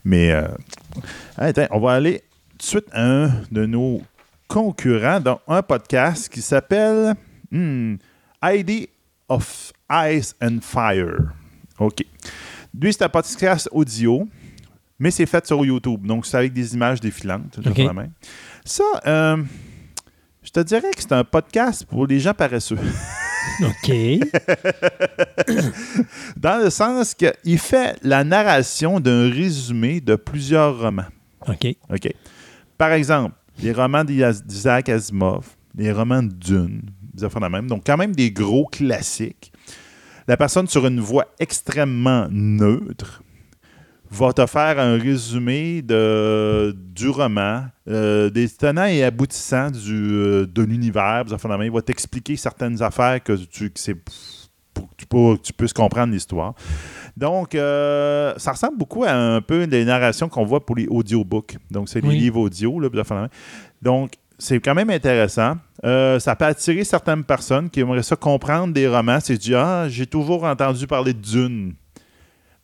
Mais, 0.04 0.30
euh, 0.30 0.46
attends, 1.36 1.66
on 1.72 1.80
va 1.80 1.92
aller 1.92 2.22
tout 2.52 2.58
de 2.58 2.62
suite 2.62 2.86
à 2.92 3.04
un 3.04 3.32
de 3.50 3.66
nos 3.66 4.00
concurrents 4.46 5.20
dans 5.20 5.40
un 5.48 5.62
podcast 5.62 6.28
qui 6.28 6.40
s'appelle 6.40 7.14
hmm, 7.50 7.96
ID 8.42 8.88
of 9.28 9.72
Ice 9.90 10.36
and 10.40 10.58
Fire. 10.60 11.32
OK. 11.78 12.04
Lui, 12.78 12.92
c'est 12.92 13.02
un 13.02 13.08
podcast 13.08 13.68
audio, 13.72 14.28
mais 15.00 15.10
c'est 15.10 15.26
fait 15.26 15.44
sur 15.44 15.64
YouTube. 15.64 16.06
Donc, 16.06 16.26
c'est 16.26 16.36
avec 16.36 16.52
des 16.52 16.74
images 16.74 17.00
défilantes. 17.00 17.50
tout 17.50 17.62
à 17.64 17.70
OK. 17.70 17.76
fait 17.76 17.84
la 17.84 17.92
même. 17.92 18.12
Ça, 18.64 18.84
euh, 19.06 19.42
je 20.52 20.60
te 20.60 20.66
dirais 20.66 20.90
que 20.90 21.00
c'est 21.00 21.12
un 21.12 21.22
podcast 21.22 21.84
pour 21.84 22.08
les 22.08 22.18
gens 22.18 22.34
paresseux. 22.34 22.76
OK. 23.62 23.88
Dans 26.36 26.60
le 26.60 26.70
sens 26.70 27.14
qu'il 27.14 27.58
fait 27.60 27.96
la 28.02 28.24
narration 28.24 28.98
d'un 28.98 29.30
résumé 29.30 30.00
de 30.00 30.16
plusieurs 30.16 30.80
romans. 30.80 31.06
OK. 31.46 31.76
OK. 31.88 32.12
Par 32.76 32.90
exemple, 32.90 33.36
les 33.62 33.70
romans 33.70 34.02
d'Isaac 34.02 34.88
Asimov, 34.88 35.46
les 35.76 35.92
romans 35.92 36.24
de 36.24 36.32
Dune, 36.32 36.82
des 37.14 37.22
affaires 37.22 37.42
de 37.42 37.46
même. 37.46 37.68
Donc, 37.68 37.84
quand 37.86 37.96
même 37.96 38.16
des 38.16 38.32
gros 38.32 38.66
classiques. 38.66 39.52
La 40.26 40.36
personne 40.36 40.66
sur 40.66 40.84
une 40.84 40.98
voix 40.98 41.26
extrêmement 41.38 42.26
neutre 42.28 43.22
va 44.10 44.32
te 44.32 44.44
faire 44.46 44.78
un 44.78 44.98
résumé 44.98 45.82
de, 45.82 46.76
du 46.94 47.08
roman, 47.08 47.64
euh, 47.88 48.28
des 48.28 48.48
tenants 48.48 48.86
et 48.86 49.04
aboutissants 49.04 49.70
du, 49.70 49.94
euh, 50.12 50.46
de 50.46 50.62
l'univers. 50.62 51.24
Il 51.28 51.70
va 51.70 51.82
t'expliquer 51.82 52.36
certaines 52.36 52.82
affaires 52.82 53.22
que 53.22 53.32
tu, 53.34 53.70
que 53.70 53.92
pour 54.74 54.88
que 54.90 54.94
tu, 54.96 55.06
pour 55.06 55.36
que 55.36 55.42
tu 55.42 55.52
puisses 55.52 55.72
comprendre 55.72 56.12
l'histoire. 56.12 56.54
Donc, 57.16 57.54
euh, 57.54 58.32
ça 58.36 58.52
ressemble 58.52 58.78
beaucoup 58.78 59.04
à 59.04 59.12
un 59.12 59.40
peu 59.40 59.64
les 59.64 59.84
narrations 59.84 60.28
qu'on 60.28 60.44
voit 60.44 60.64
pour 60.64 60.76
les 60.76 60.86
audiobooks. 60.88 61.56
Donc, 61.70 61.88
c'est 61.88 62.00
les 62.00 62.08
Oui. 62.08 62.18
livres 62.18 62.40
audio. 62.40 62.80
Là. 62.80 62.88
Donc, 63.82 64.12
c'est 64.38 64.58
quand 64.60 64.74
même 64.74 64.90
intéressant. 64.90 65.56
Euh, 65.84 66.18
ça 66.18 66.34
peut 66.34 66.46
attirer 66.46 66.82
certaines 66.84 67.24
personnes 67.24 67.68
qui 67.70 67.80
aimeraient 67.80 68.02
ça 68.02 68.16
comprendre 68.16 68.72
des 68.72 68.88
romans. 68.88 69.18
C'est 69.20 69.36
du 69.36 69.54
Ah, 69.54 69.86
j'ai 69.88 70.06
toujours 70.06 70.44
entendu 70.44 70.86
parler 70.86 71.12
de 71.12 71.20
Dune. 71.20 71.74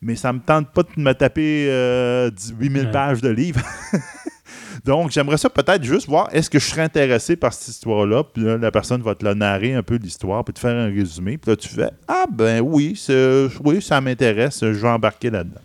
Mais 0.03 0.15
ça 0.17 0.33
me 0.33 0.41
tente 0.41 0.73
pas 0.73 0.83
de 0.83 1.01
me 1.01 1.13
taper 1.15 1.67
euh, 1.71 2.31
8000 2.59 2.87
Ouais. 2.87 2.91
pages 2.91 3.21
de 3.23 3.29
livres. 3.31 3.61
Donc, 4.85 5.11
j'aimerais 5.11 5.39
ça 5.39 5.51
peut-être 5.51 5.83
juste 5.83 6.07
voir 6.07 6.29
est-ce 6.33 6.49
que 6.51 6.59
je 6.59 6.67
serais 6.67 6.83
intéressé 6.83 7.35
par 7.35 7.53
cette 7.53 7.69
histoire-là? 7.69 8.23
Puis 8.25 8.45
là, 8.45 8.57
la 8.57 8.71
personne 8.71 9.03
va 9.03 9.15
te 9.15 9.25
la 9.25 9.35
narrer 9.35 9.75
un 9.75 9.83
peu 9.83 9.97
l'histoire, 9.97 10.45
puis 10.45 10.53
te 10.55 10.61
faire 10.61 10.77
un 10.77 10.87
résumé. 10.87 11.39
Puis 11.39 11.51
là, 11.51 11.57
tu 11.57 11.69
fais 11.69 11.91
Ah, 12.07 12.27
ben 12.31 12.61
oui, 12.61 12.95
ça 12.95 14.01
m'intéresse, 14.01 14.61
je 14.61 14.67
vais 14.67 14.89
embarquer 14.89 15.31
là-dedans. 15.31 15.61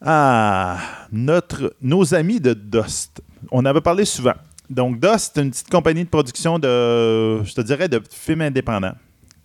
Ah, 0.00 0.78
notre, 1.12 1.74
nos 1.80 2.14
amis 2.14 2.40
de 2.40 2.54
Dust. 2.54 3.22
On 3.50 3.64
avait 3.64 3.80
parlé 3.80 4.04
souvent. 4.04 4.34
Donc, 4.68 4.98
Dust, 5.00 5.32
c'est 5.34 5.42
une 5.42 5.50
petite 5.50 5.70
compagnie 5.70 6.04
de 6.04 6.08
production 6.08 6.58
de, 6.58 7.42
je 7.44 7.54
te 7.54 7.60
dirais, 7.60 7.88
de 7.88 8.02
films 8.10 8.40
indépendants 8.42 8.94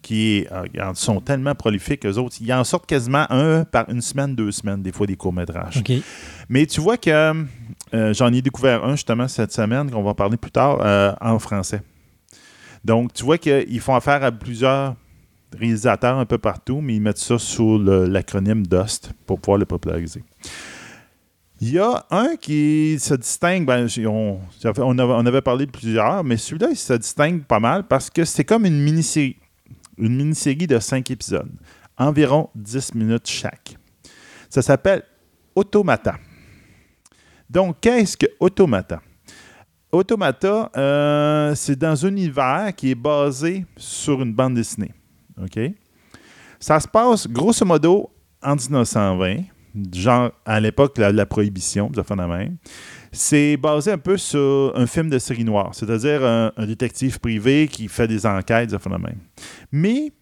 qui 0.02 0.48
euh, 0.52 0.94
sont 0.96 1.22
tellement 1.22 1.56
prolifiques, 1.56 2.06
eux 2.06 2.18
autres. 2.18 2.38
Ils 2.42 2.52
en 2.54 2.64
sortent 2.64 2.86
quasiment 2.86 3.26
un 3.30 3.64
par 3.64 3.90
une 3.90 4.02
semaine, 4.02 4.36
deux 4.36 4.52
semaines, 4.52 4.82
des 4.82 4.92
fois 4.92 5.08
des 5.08 5.16
courts-métrages. 5.16 5.78
Mais 6.50 6.66
tu 6.66 6.82
vois 6.82 6.98
que 6.98 7.46
euh, 7.94 8.14
j'en 8.14 8.34
ai 8.34 8.42
découvert 8.42 8.84
un 8.84 8.92
justement 8.92 9.28
cette 9.28 9.52
semaine, 9.52 9.92
qu'on 9.92 10.04
va 10.04 10.14
parler 10.14 10.38
plus 10.38 10.52
tard, 10.52 10.80
euh, 10.82 11.14
en 11.22 11.40
français. 11.40 11.82
Donc, 12.84 13.14
tu 13.14 13.24
vois 13.24 13.38
qu'ils 13.38 13.80
font 13.80 13.96
affaire 13.96 14.24
à 14.24 14.32
plusieurs 14.32 14.96
réalisateurs 15.58 16.18
un 16.18 16.26
peu 16.26 16.38
partout, 16.38 16.82
mais 16.82 16.96
ils 16.96 17.02
mettent 17.02 17.20
ça 17.20 17.38
sous 17.38 17.78
l'acronyme 17.78 18.66
DUST 18.66 19.12
pour 19.28 19.40
pouvoir 19.40 19.60
le 19.60 19.66
populariser. 19.66 20.24
Il 21.60 21.70
y 21.70 21.78
a 21.78 22.06
un 22.10 22.38
qui 22.38 22.98
se 23.00 23.14
distingue, 23.14 23.68
ben, 23.68 23.88
on, 24.08 24.40
on 24.74 25.26
avait 25.28 25.42
parlé 25.42 25.68
de 25.68 25.72
plusieurs, 25.72 26.24
mais 26.24 26.38
celui-là, 26.38 26.70
il 26.72 26.76
se 26.76 26.94
distingue 26.94 27.44
pas 27.44 27.60
mal 27.60 27.84
parce 27.84 28.10
que 28.10 28.26
c'est 28.26 28.46
comme 28.46 28.66
une 28.66 28.82
mini-série. 28.82 29.38
Une 30.02 30.16
mini-série 30.16 30.68
de 30.68 30.80
cinq 30.80 31.12
épisodes, 31.12 31.52
environ 31.96 32.50
10 32.56 32.96
minutes 32.96 33.28
chaque. 33.28 33.78
Ça 34.50 34.62
s'appelle 34.62 35.04
Automata. 35.56 36.18
Donc, 37.48 37.78
qu'est-ce 37.80 38.18
que 38.18 38.26
Automata? 38.40 39.02
Automata, 39.92 40.72
euh, 40.76 41.54
c'est 41.54 41.78
dans 41.78 42.06
un 42.06 42.10
univers 42.10 42.74
qui 42.76 42.92
est 42.92 42.96
basé 42.96 43.66
sur 43.78 44.22
une 44.22 44.34
bande 44.34 44.56
dessinée. 44.56 44.92
OK? 45.40 45.60
Ça 46.60 46.80
se 46.80 46.88
passe 46.88 47.28
grosso 47.28 47.64
modo 47.66 48.10
en 48.42 48.56
1920, 48.56 49.44
genre 49.94 50.32
à 50.46 50.60
l'époque 50.60 50.96
de 50.96 51.02
la, 51.02 51.12
la 51.12 51.26
prohibition, 51.28 51.90
des 51.90 52.00
affaires 52.00 52.18
de 52.18 52.24
même. 52.24 52.58
C'est 53.14 53.58
basé 53.58 53.92
un 53.92 53.98
peu 53.98 54.16
sur 54.18 54.72
un 54.76 54.88
film 54.88 55.10
de 55.10 55.20
série 55.20 55.44
noire, 55.44 55.76
c'est-à-dire 55.76 56.24
un, 56.24 56.54
un 56.56 56.66
détective 56.66 57.20
privé 57.20 57.68
qui 57.68 57.88
fait 57.90 58.08
des 58.08 58.26
enquêtes, 58.26 58.70
des 58.70 58.76
affaires 58.76 58.98
de 58.98 59.04
même. 59.04 59.20
Mais 59.72 60.14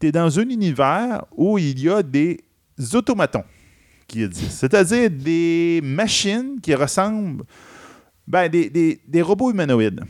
tu 0.00 0.06
es 0.06 0.12
dans 0.12 0.38
un 0.38 0.48
univers 0.48 1.24
où 1.36 1.58
il 1.58 1.80
y 1.80 1.88
a 1.88 2.00
des 2.02 2.38
automatons 2.94 3.42
qui 4.06 4.22
existent, 4.22 4.54
c'est-à-dire 4.56 5.10
des 5.10 5.80
machines 5.82 6.60
qui 6.62 6.74
ressemblent, 6.76 7.42
ben, 8.28 8.48
des, 8.48 8.70
des, 8.70 9.00
des 9.08 9.22
robots 9.22 9.50
humanoïdes. 9.50 10.02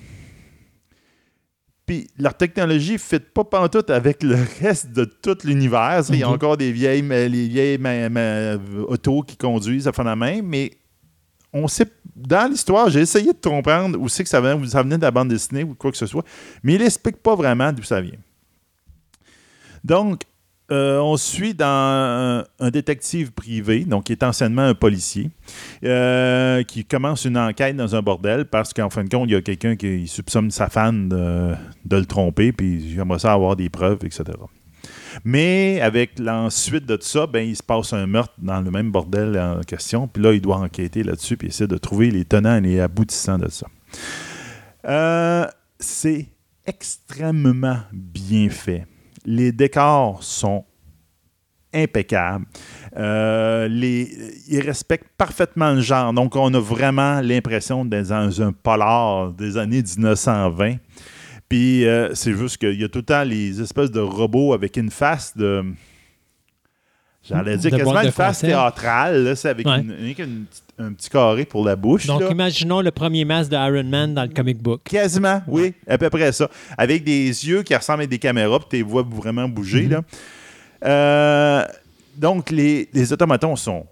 Puis 1.86 2.06
leur 2.18 2.34
technologie 2.36 2.92
ne 2.94 2.98
fit 2.98 3.18
pas 3.20 3.44
pantoute 3.44 3.88
avec 3.90 4.22
le 4.22 4.36
reste 4.60 4.92
de 4.92 5.04
tout 5.04 5.36
l'univers. 5.44 6.02
Il 6.10 6.16
y 6.16 6.22
a 6.22 6.28
Ok. 6.28 6.34
encore 6.34 6.56
des 6.56 6.72
vieilles, 6.72 7.02
les 7.02 7.48
vieilles 7.48 7.78
ma- 7.78 8.08
ma- 8.08 8.56
autos 8.86 9.22
qui 9.22 9.36
conduisent 9.36 9.88
à 9.88 9.92
fond 9.92 10.04
la 10.04 10.14
main, 10.14 10.40
mais 10.42 10.70
on 11.52 11.68
sait, 11.68 11.86
dans 12.16 12.50
l'histoire, 12.50 12.88
j'ai 12.88 13.00
essayé 13.00 13.32
de 13.32 13.48
comprendre 13.48 13.98
où 14.00 14.08
c'est 14.08 14.24
que 14.24 14.30
ça 14.30 14.40
venait, 14.40 14.68
ça 14.68 14.82
venait 14.82 14.96
de 14.96 15.02
la 15.02 15.10
bande 15.10 15.28
dessinée 15.28 15.64
ou 15.64 15.74
quoi 15.74 15.90
que 15.90 15.98
ce 15.98 16.06
soit, 16.06 16.24
mais 16.62 16.74
il 16.74 16.80
n'explique 16.80 17.16
pas 17.16 17.34
vraiment 17.34 17.72
d'où 17.72 17.82
ça 17.82 18.00
vient. 18.00 18.18
Donc, 19.84 20.22
euh, 20.70 20.98
on 21.00 21.16
suit 21.18 21.52
dans 21.52 22.44
un, 22.58 22.70
détective 22.70 23.32
privé, 23.32 23.84
donc 23.84 24.04
qui 24.04 24.12
est 24.12 24.22
anciennement 24.22 24.62
un 24.62 24.74
policier, 24.74 25.30
euh, 25.84 26.62
qui 26.62 26.84
commence 26.84 27.26
une 27.26 27.36
enquête 27.36 27.76
dans 27.76 27.94
un 27.94 28.00
bordel 28.00 28.46
parce 28.46 28.72
qu'en 28.72 28.88
fin 28.88 29.04
de 29.04 29.10
compte, 29.10 29.28
il 29.28 29.32
y 29.32 29.36
a 29.36 29.42
quelqu'un 29.42 29.76
qui 29.76 30.06
soupçonne 30.06 30.50
sa 30.50 30.70
fan 30.70 31.10
de, 31.10 31.52
de 31.84 31.96
le 31.96 32.06
tromper, 32.06 32.52
puis 32.52 32.94
j'aimerais 32.94 33.18
ça 33.18 33.34
avoir 33.34 33.56
des 33.56 33.68
preuves, 33.68 33.98
etc. 34.04 34.24
Mais 35.24 35.80
avec 35.80 36.18
l'ensuite 36.18 36.86
de 36.86 36.96
tout 36.96 37.06
ça, 37.06 37.26
ben, 37.26 37.46
il 37.46 37.56
se 37.56 37.62
passe 37.62 37.92
un 37.92 38.06
meurtre 38.06 38.34
dans 38.38 38.60
le 38.60 38.70
même 38.70 38.90
bordel 38.90 39.38
en 39.38 39.60
question, 39.60 40.08
puis 40.08 40.22
là, 40.22 40.32
il 40.32 40.40
doit 40.40 40.56
enquêter 40.56 41.02
là-dessus, 41.02 41.36
puis 41.36 41.48
essayer 41.48 41.68
de 41.68 41.78
trouver 41.78 42.10
les 42.10 42.24
tenants 42.24 42.56
et 42.56 42.60
les 42.60 42.80
aboutissants 42.80 43.38
de 43.38 43.48
ça. 43.48 43.66
Euh, 44.86 45.46
c'est 45.78 46.28
extrêmement 46.66 47.80
bien 47.92 48.48
fait. 48.48 48.86
Les 49.24 49.52
décors 49.52 50.22
sont 50.22 50.64
impeccables. 51.74 52.44
Euh, 52.96 53.68
ils 54.48 54.60
respectent 54.60 55.10
parfaitement 55.16 55.72
le 55.72 55.80
genre. 55.80 56.12
Donc, 56.12 56.36
on 56.36 56.52
a 56.54 56.60
vraiment 56.60 57.20
l'impression 57.20 57.84
d'être 57.84 58.08
dans 58.08 58.42
un 58.42 58.52
polar 58.52 59.32
des 59.32 59.56
années 59.56 59.82
1920. 59.82 60.76
Puis, 61.52 61.86
euh, 61.86 62.14
c'est 62.14 62.32
juste 62.32 62.56
qu'il 62.56 62.80
y 62.80 62.84
a 62.84 62.88
tout 62.88 63.00
le 63.00 63.04
temps 63.04 63.24
les 63.24 63.60
espèces 63.60 63.90
de 63.90 64.00
robots 64.00 64.54
avec 64.54 64.78
une 64.78 64.88
face 64.90 65.36
de. 65.36 65.62
J'allais 67.22 67.58
dire 67.58 67.70
De 67.70 67.76
quasiment 67.76 68.00
une 68.00 68.10
face 68.10 68.40
théâtrale. 68.40 69.22
là, 69.22 69.36
C'est 69.36 69.50
avec 69.50 69.66
Ouais. 69.66 69.80
une- 69.80 69.90
une- 70.00 70.14
une- 70.18 70.46
un 70.78 70.92
petit 70.94 71.10
carré 71.10 71.44
pour 71.44 71.62
la 71.62 71.76
bouche. 71.76 72.06
Donc, 72.06 72.22
là. 72.22 72.30
imaginons 72.30 72.80
le 72.80 72.90
premier 72.90 73.26
masque 73.26 73.50
de 73.50 73.56
Iron 73.56 73.84
Man 73.84 74.14
dans 74.14 74.22
le 74.22 74.30
comic 74.30 74.62
book. 74.62 74.80
Quasiment, 74.84 75.42
oui, 75.46 75.74
à 75.86 75.98
peu 75.98 76.08
près 76.08 76.32
ça. 76.32 76.48
Avec 76.78 77.04
des 77.04 77.26
yeux 77.26 77.62
qui 77.62 77.76
ressemblent 77.76 78.04
à 78.04 78.06
des 78.06 78.18
caméras, 78.18 78.58
puis 78.58 78.68
tu 78.70 78.76
les 78.76 78.82
vois 78.82 79.02
vraiment 79.02 79.46
bouger. 79.46 79.88
Là. 79.88 80.00
Euh, 80.86 81.64
donc, 82.16 82.50
les, 82.50 82.88
les 82.94 83.12
automatons 83.12 83.56
sont, 83.56 83.84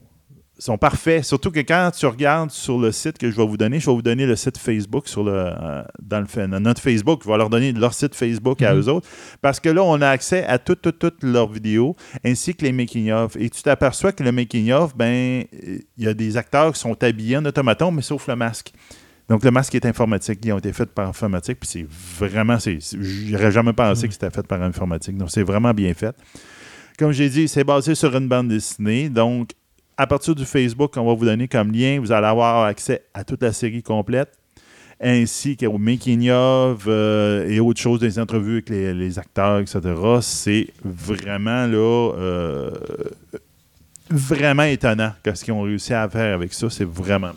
sont 0.61 0.78
parfaits. 0.78 1.24
Surtout 1.24 1.50
que 1.50 1.61
quand 1.61 1.90
tu 1.96 2.06
regardes 2.06 2.50
sur 2.50 2.78
le 2.78 2.92
site 2.92 3.18
que 3.18 3.30
je 3.30 3.36
vais 3.36 3.46
vous 3.46 3.56
donner, 3.56 3.80
je 3.80 3.86
vais 3.86 3.92
vous 3.94 4.02
donner 4.02 4.26
le 4.26 4.36
site 4.36 4.58
Facebook 4.58 5.08
sur 5.08 5.24
le, 5.24 5.32
euh, 5.34 5.82
dans, 6.02 6.20
le, 6.20 6.46
dans 6.46 6.61
notre 6.61 6.80
Facebook. 6.80 7.22
Je 7.24 7.30
vais 7.30 7.36
leur 7.36 7.50
donner 7.50 7.72
leur 7.72 7.94
site 7.94 8.14
Facebook 8.14 8.62
à 8.62 8.74
Mhm. 8.74 8.80
eux 8.80 8.88
autres. 8.88 9.08
Parce 9.40 9.58
que 9.58 9.68
là, 9.70 9.82
on 9.82 10.00
a 10.02 10.08
accès 10.08 10.44
à 10.44 10.58
toutes, 10.58 10.82
toutes, 10.82 10.98
toutes 10.98 11.22
leurs 11.22 11.50
vidéos, 11.50 11.96
ainsi 12.24 12.54
que 12.54 12.64
les 12.64 12.72
making-of. 12.72 13.36
Et 13.36 13.48
tu 13.50 13.62
t'aperçois 13.62 14.12
que 14.12 14.22
le 14.22 14.32
making-of, 14.32 14.96
ben, 14.96 15.44
euh, 15.54 15.78
il 15.96 16.04
y 16.04 16.08
a 16.08 16.14
des 16.14 16.36
acteurs 16.36 16.72
qui 16.72 16.78
sont 16.80 17.02
habillés 17.02 17.38
en 17.38 17.44
automaton, 17.46 17.90
mais 17.90 18.02
sauf 18.02 18.28
le 18.28 18.36
masque. 18.36 18.72
Donc, 19.28 19.44
le 19.44 19.50
masque 19.52 19.74
est 19.76 19.86
informatique. 19.86 20.40
Ils 20.44 20.52
ont 20.52 20.58
été 20.58 20.72
faits 20.72 20.90
par 20.90 21.08
informatique. 21.08 21.58
Puis 21.61 21.68
c'est 21.70 21.86
vraiment. 22.18 22.58
J'aurais 22.58 23.52
jamais 23.52 23.72
pensé 23.72 24.08
que 24.08 24.12
c'était 24.12 24.30
fait 24.30 24.46
par 24.46 24.61
informatique. 24.62 25.16
Donc, 25.16 25.30
c'est 25.30 25.44
vraiment 25.44 25.72
bien 25.72 25.94
fait. 25.94 26.14
Comme 26.98 27.12
j'ai 27.12 27.30
dit, 27.30 27.46
c'est 27.48 27.64
basé 27.64 27.94
sur 27.94 28.14
une 28.16 28.28
bande 28.28 28.48
dessinée. 28.48 29.08
Donc, 29.08 29.50
à 30.01 30.07
partir 30.07 30.34
du 30.34 30.46
Facebook 30.46 30.94
qu'on 30.94 31.05
va 31.05 31.12
vous 31.12 31.26
donner 31.26 31.46
comme 31.46 31.72
lien, 31.72 32.01
vous 32.01 32.11
allez 32.11 32.26
avoir 32.26 32.64
accès 32.64 33.05
à 33.12 33.22
toute 33.22 33.42
la 33.42 33.53
série 33.53 33.82
complète, 33.82 34.32
ainsi 34.98 35.59
qu'au 35.59 35.76
making-of 35.76 36.84
euh, 36.86 37.46
et 37.46 37.61
autres 37.61 37.82
choses, 37.82 38.01
des 38.01 38.18
entrevues 38.18 38.64
avec 38.66 38.70
les, 38.70 39.18
acteurs, 39.18 39.59
etc. 39.59 39.80
C'est 40.22 40.68
vraiment 40.82 41.66
là. 41.66 42.14
euh, 42.16 42.70
vraiment 44.09 44.62
étonnant 44.62 45.12
ce 45.22 45.44
qu'ils 45.44 45.53
ont 45.53 45.61
réussi 45.61 45.92
à 45.92 46.09
faire 46.09 46.34
avec 46.34 46.55
ça. 46.55 46.70
C'est 46.70 46.88
vraiment. 46.88 47.32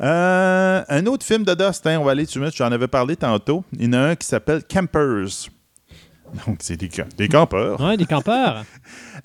Euh, 0.00 0.84
un 0.88 1.06
autre 1.06 1.26
film 1.26 1.42
de 1.42 1.52
Dustin, 1.52 1.98
on 1.98 2.04
va 2.04 2.12
aller 2.12 2.28
tout 2.28 2.38
de 2.38 2.44
suite, 2.44 2.56
j'en 2.56 2.70
avais 2.70 2.86
parlé 2.86 3.16
tantôt. 3.16 3.64
Il 3.72 3.86
y 3.86 3.88
en 3.88 3.94
a 3.94 3.98
un 4.10 4.14
qui 4.14 4.28
s'appelle 4.28 4.62
Campers. 4.62 5.50
Donc, 6.46 6.58
c'est 6.60 6.76
des, 6.76 6.88
camp- 6.88 7.14
des 7.16 7.28
campeurs. 7.28 7.80
Ouais, 7.80 7.96
des 7.96 8.06
campeurs. 8.06 8.64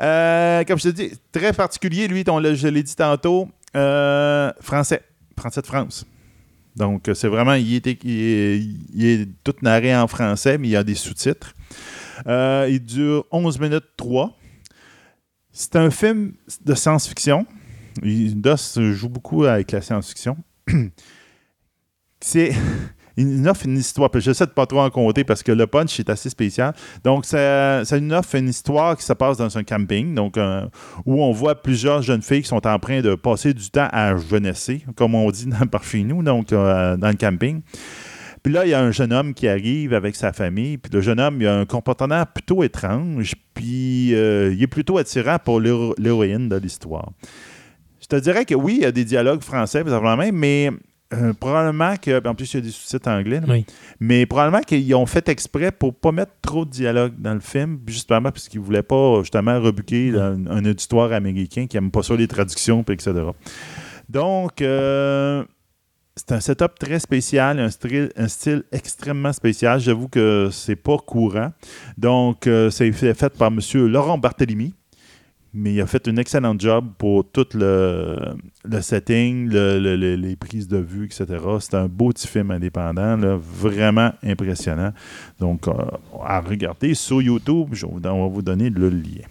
Euh, 0.01 0.63
comme 0.63 0.79
je 0.79 0.89
te 0.89 0.95
dis, 0.95 1.11
très 1.31 1.53
particulier, 1.53 2.07
lui, 2.07 2.23
on 2.27 2.41
je 2.41 2.67
l'ai 2.67 2.81
dit 2.81 2.95
tantôt, 2.95 3.47
euh, 3.75 4.51
français, 4.59 5.01
français 5.37 5.61
de 5.61 5.67
France. 5.67 6.03
Donc, 6.75 7.07
c'est 7.13 7.27
vraiment, 7.27 7.53
il 7.53 7.75
est, 7.75 8.03
il, 8.03 8.09
est, 8.11 8.57
il 8.95 9.05
est 9.05 9.27
tout 9.43 9.53
narré 9.61 9.95
en 9.95 10.07
français, 10.07 10.57
mais 10.57 10.69
il 10.69 10.71
y 10.71 10.75
a 10.75 10.83
des 10.83 10.95
sous-titres. 10.95 11.53
Euh, 12.25 12.67
il 12.71 12.79
dure 12.83 13.25
11 13.31 13.59
minutes 13.59 13.85
3. 13.95 14.35
C'est 15.51 15.75
un 15.75 15.91
film 15.91 16.33
de 16.65 16.73
science-fiction. 16.73 17.45
Il- 18.01 18.41
Dos 18.41 18.55
joue 18.93 19.09
beaucoup 19.09 19.43
avec 19.43 19.71
la 19.73 19.81
science-fiction. 19.83 20.37
c'est 22.19 22.53
il 23.17 23.47
offre 23.47 23.65
une 23.65 23.77
histoire. 23.77 24.09
Puis 24.09 24.21
j'essaie 24.21 24.45
de 24.45 24.51
pas 24.51 24.65
trop 24.65 24.81
en 24.81 24.89
compter 24.89 25.23
parce 25.23 25.43
que 25.43 25.51
le 25.51 25.67
punch 25.67 25.99
est 25.99 26.09
assez 26.09 26.29
spécial. 26.29 26.73
Donc, 27.03 27.25
ça, 27.25 27.85
ça 27.85 27.99
nous 27.99 28.13
offre 28.13 28.35
une 28.35 28.49
histoire 28.49 28.97
qui 28.97 29.03
se 29.03 29.13
passe 29.13 29.37
dans 29.37 29.57
un 29.57 29.63
camping, 29.63 30.15
donc 30.15 30.37
euh, 30.37 30.65
où 31.05 31.23
on 31.23 31.31
voit 31.31 31.55
plusieurs 31.55 32.01
jeunes 32.01 32.21
filles 32.21 32.41
qui 32.41 32.47
sont 32.49 32.65
en 32.65 32.79
train 32.79 33.01
de 33.01 33.15
passer 33.15 33.53
du 33.53 33.69
temps 33.69 33.87
à 33.91 34.15
jeunesser, 34.17 34.83
comme 34.95 35.15
on 35.15 35.29
dit 35.31 35.45
dans, 35.45 35.67
par 35.67 35.83
chez 35.83 36.03
nous, 36.03 36.23
donc 36.23 36.51
euh, 36.51 36.97
dans 36.97 37.09
le 37.09 37.15
camping. 37.15 37.61
Puis 38.41 38.51
là, 38.51 38.65
il 38.65 38.71
y 38.71 38.73
a 38.73 38.81
un 38.81 38.91
jeune 38.91 39.13
homme 39.13 39.33
qui 39.33 39.47
arrive 39.47 39.93
avec 39.93 40.17
sa 40.17 40.33
famille. 40.33 40.77
Puis 40.77 40.91
le 40.91 40.99
jeune 40.99 41.21
homme, 41.21 41.37
il 41.39 41.47
a 41.47 41.57
un 41.59 41.65
comportement 41.65 42.25
plutôt 42.25 42.61
étrange. 42.61 43.35
Puis 43.53 44.13
euh, 44.13 44.53
il 44.53 44.61
est 44.61 44.67
plutôt 44.67 44.97
attirant 44.97 45.37
pour 45.39 45.61
l'héro- 45.61 45.95
l'héroïne 45.97 46.49
de 46.49 46.57
l'histoire. 46.57 47.11
Je 48.01 48.07
te 48.07 48.17
dirais 48.17 48.43
que 48.43 48.53
oui, 48.53 48.79
il 48.79 48.83
y 48.83 48.85
a 48.85 48.91
des 48.91 49.05
dialogues 49.05 49.41
français, 49.41 49.81
mais 50.33 50.71
euh, 51.13 51.33
probablement 51.33 51.95
que. 51.97 52.27
En 52.27 52.35
plus, 52.35 52.53
il 52.53 52.57
y 52.57 52.59
a 52.59 52.61
des 52.61 52.71
sous-titres 52.71 53.09
anglais. 53.09 53.39
là. 53.39 53.47
Oui. 53.47 53.65
Mais 53.99 54.25
probablement 54.25 54.61
qu'ils 54.61 54.93
ont 54.95 55.05
fait 55.05 55.29
exprès 55.29 55.71
pour 55.71 55.93
pas 55.93 56.11
mettre 56.11 56.33
trop 56.41 56.65
de 56.65 56.69
dialogue 56.71 57.13
dans 57.17 57.33
le 57.33 57.39
film, 57.39 57.79
justement 57.87 58.31
parce 58.31 58.49
qu'ils 58.49 58.59
voulaient 58.59 58.83
pas 58.83 59.19
justement 59.21 59.59
rebuquer 59.61 60.13
un, 60.17 60.45
un 60.47 60.65
auditoire 60.65 61.11
américain 61.13 61.67
qui 61.67 61.77
aime 61.77 61.91
pas 61.91 62.03
ça 62.03 62.15
les 62.15 62.27
traductions, 62.27 62.83
etc. 62.89 63.13
Donc, 64.09 64.61
euh, 64.61 65.43
c'est 66.15 66.31
un 66.31 66.39
setup 66.39 66.77
très 66.79 66.99
spécial, 66.99 67.59
un 67.59 67.69
style, 67.69 68.11
un 68.15 68.27
style 68.27 68.63
extrêmement 68.71 69.33
spécial. 69.33 69.79
J'avoue 69.79 70.07
que 70.07 70.49
c'est 70.51 70.75
pas 70.75 70.97
courant. 70.97 71.51
Donc, 71.97 72.47
euh, 72.47 72.69
c'est 72.69 72.91
fait 72.91 73.13
fait 73.13 73.35
par 73.35 73.49
M. 73.51 73.59
Laurent 73.87 74.17
Barthélemy. 74.17 74.73
Mais 75.55 75.73
il 75.73 75.81
a 75.81 75.85
fait 75.87 76.07
un 76.07 76.17
excellent 76.17 76.55
job 76.57 76.85
pour 76.97 77.29
tout 77.29 77.45
le, 77.53 78.17
le 78.65 78.81
setting, 78.81 79.47
le- 79.49 79.79
le- 79.79 79.95
le- 79.95 80.15
les 80.15 80.35
prises 80.35 80.67
de 80.67 80.77
vue, 80.77 81.05
etc. 81.05 81.25
C'est 81.59 81.75
un 81.75 81.87
beau 81.87 82.09
petit 82.09 82.27
film 82.27 82.49
indépendant, 82.49 83.17
vraiment 83.37 84.11
impressionnant. 84.23 84.93
Donc, 85.39 85.67
euh, 85.67 85.73
à 86.25 86.39
regarder 86.41 86.95
sur 86.95 87.21
YouTube, 87.21 87.69
je- 87.73 87.85
on 87.85 87.99
va 87.99 88.27
vous 88.33 88.41
donner 88.41 88.71
le 88.71 88.89
lien. 88.89 89.27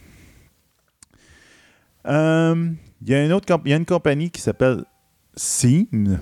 Euh, 2.07 2.71
Il 3.05 3.11
y, 3.11 3.15
a 3.15 3.25
une 3.25 3.33
autre 3.33 3.49
y 3.65 3.73
a 3.73 3.77
une 3.77 3.85
compagnie 3.85 4.31
qui 4.31 4.41
s'appelle 4.41 4.85
Seam, 5.35 6.21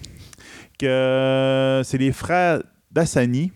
que 0.78 1.82
c'est 1.84 1.98
les 1.98 2.10
frères 2.12 2.62
Dassani 2.90 3.52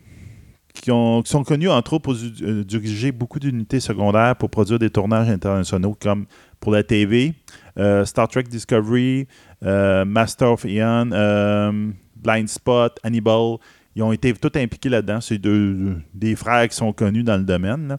qui, 0.80 0.90
ont- 0.90 1.22
qui 1.22 1.30
sont 1.30 1.44
connus 1.44 1.68
entre 1.70 1.94
autres 1.94 2.02
pour 2.02 2.14
euh, 2.42 2.64
diriger 2.64 3.12
beaucoup 3.12 3.38
d'unités 3.38 3.80
secondaires 3.80 4.36
pour 4.36 4.50
produire 4.50 4.78
des 4.78 4.90
tournages 4.90 5.28
internationaux 5.30 5.96
comme 6.00 6.26
pour 6.60 6.72
la 6.72 6.82
TV, 6.82 7.34
euh, 7.78 8.04
Star 8.04 8.28
Trek 8.28 8.44
Discovery, 8.44 9.26
euh, 9.62 10.04
Master 10.04 10.52
of 10.52 10.64
Ion, 10.64 11.10
euh, 11.12 11.90
Blind 12.16 12.48
Spot, 12.48 12.98
Hannibal. 13.02 13.56
Ils 13.96 14.02
ont 14.02 14.12
été 14.12 14.32
tout 14.32 14.50
impliqués 14.56 14.88
là-dedans. 14.88 15.20
C'est 15.20 15.38
deux, 15.38 15.96
des 16.14 16.34
frères 16.34 16.68
qui 16.68 16.74
sont 16.74 16.92
connus 16.92 17.22
dans 17.22 17.36
le 17.36 17.44
domaine. 17.44 17.88
là. 17.88 17.98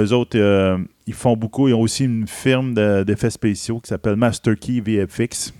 Eux 0.00 0.12
autres, 0.12 0.38
ils 1.06 1.12
font 1.14 1.36
beaucoup. 1.36 1.68
Ils 1.68 1.74
ont 1.74 1.80
aussi 1.80 2.04
une 2.04 2.26
firme 2.26 2.72
de- 2.72 3.02
d'effets 3.02 3.30
spéciaux 3.30 3.78
qui 3.80 3.88
s'appelle 3.88 4.16
Master 4.16 4.54
Key 4.58 4.80
VFX. 4.80 5.52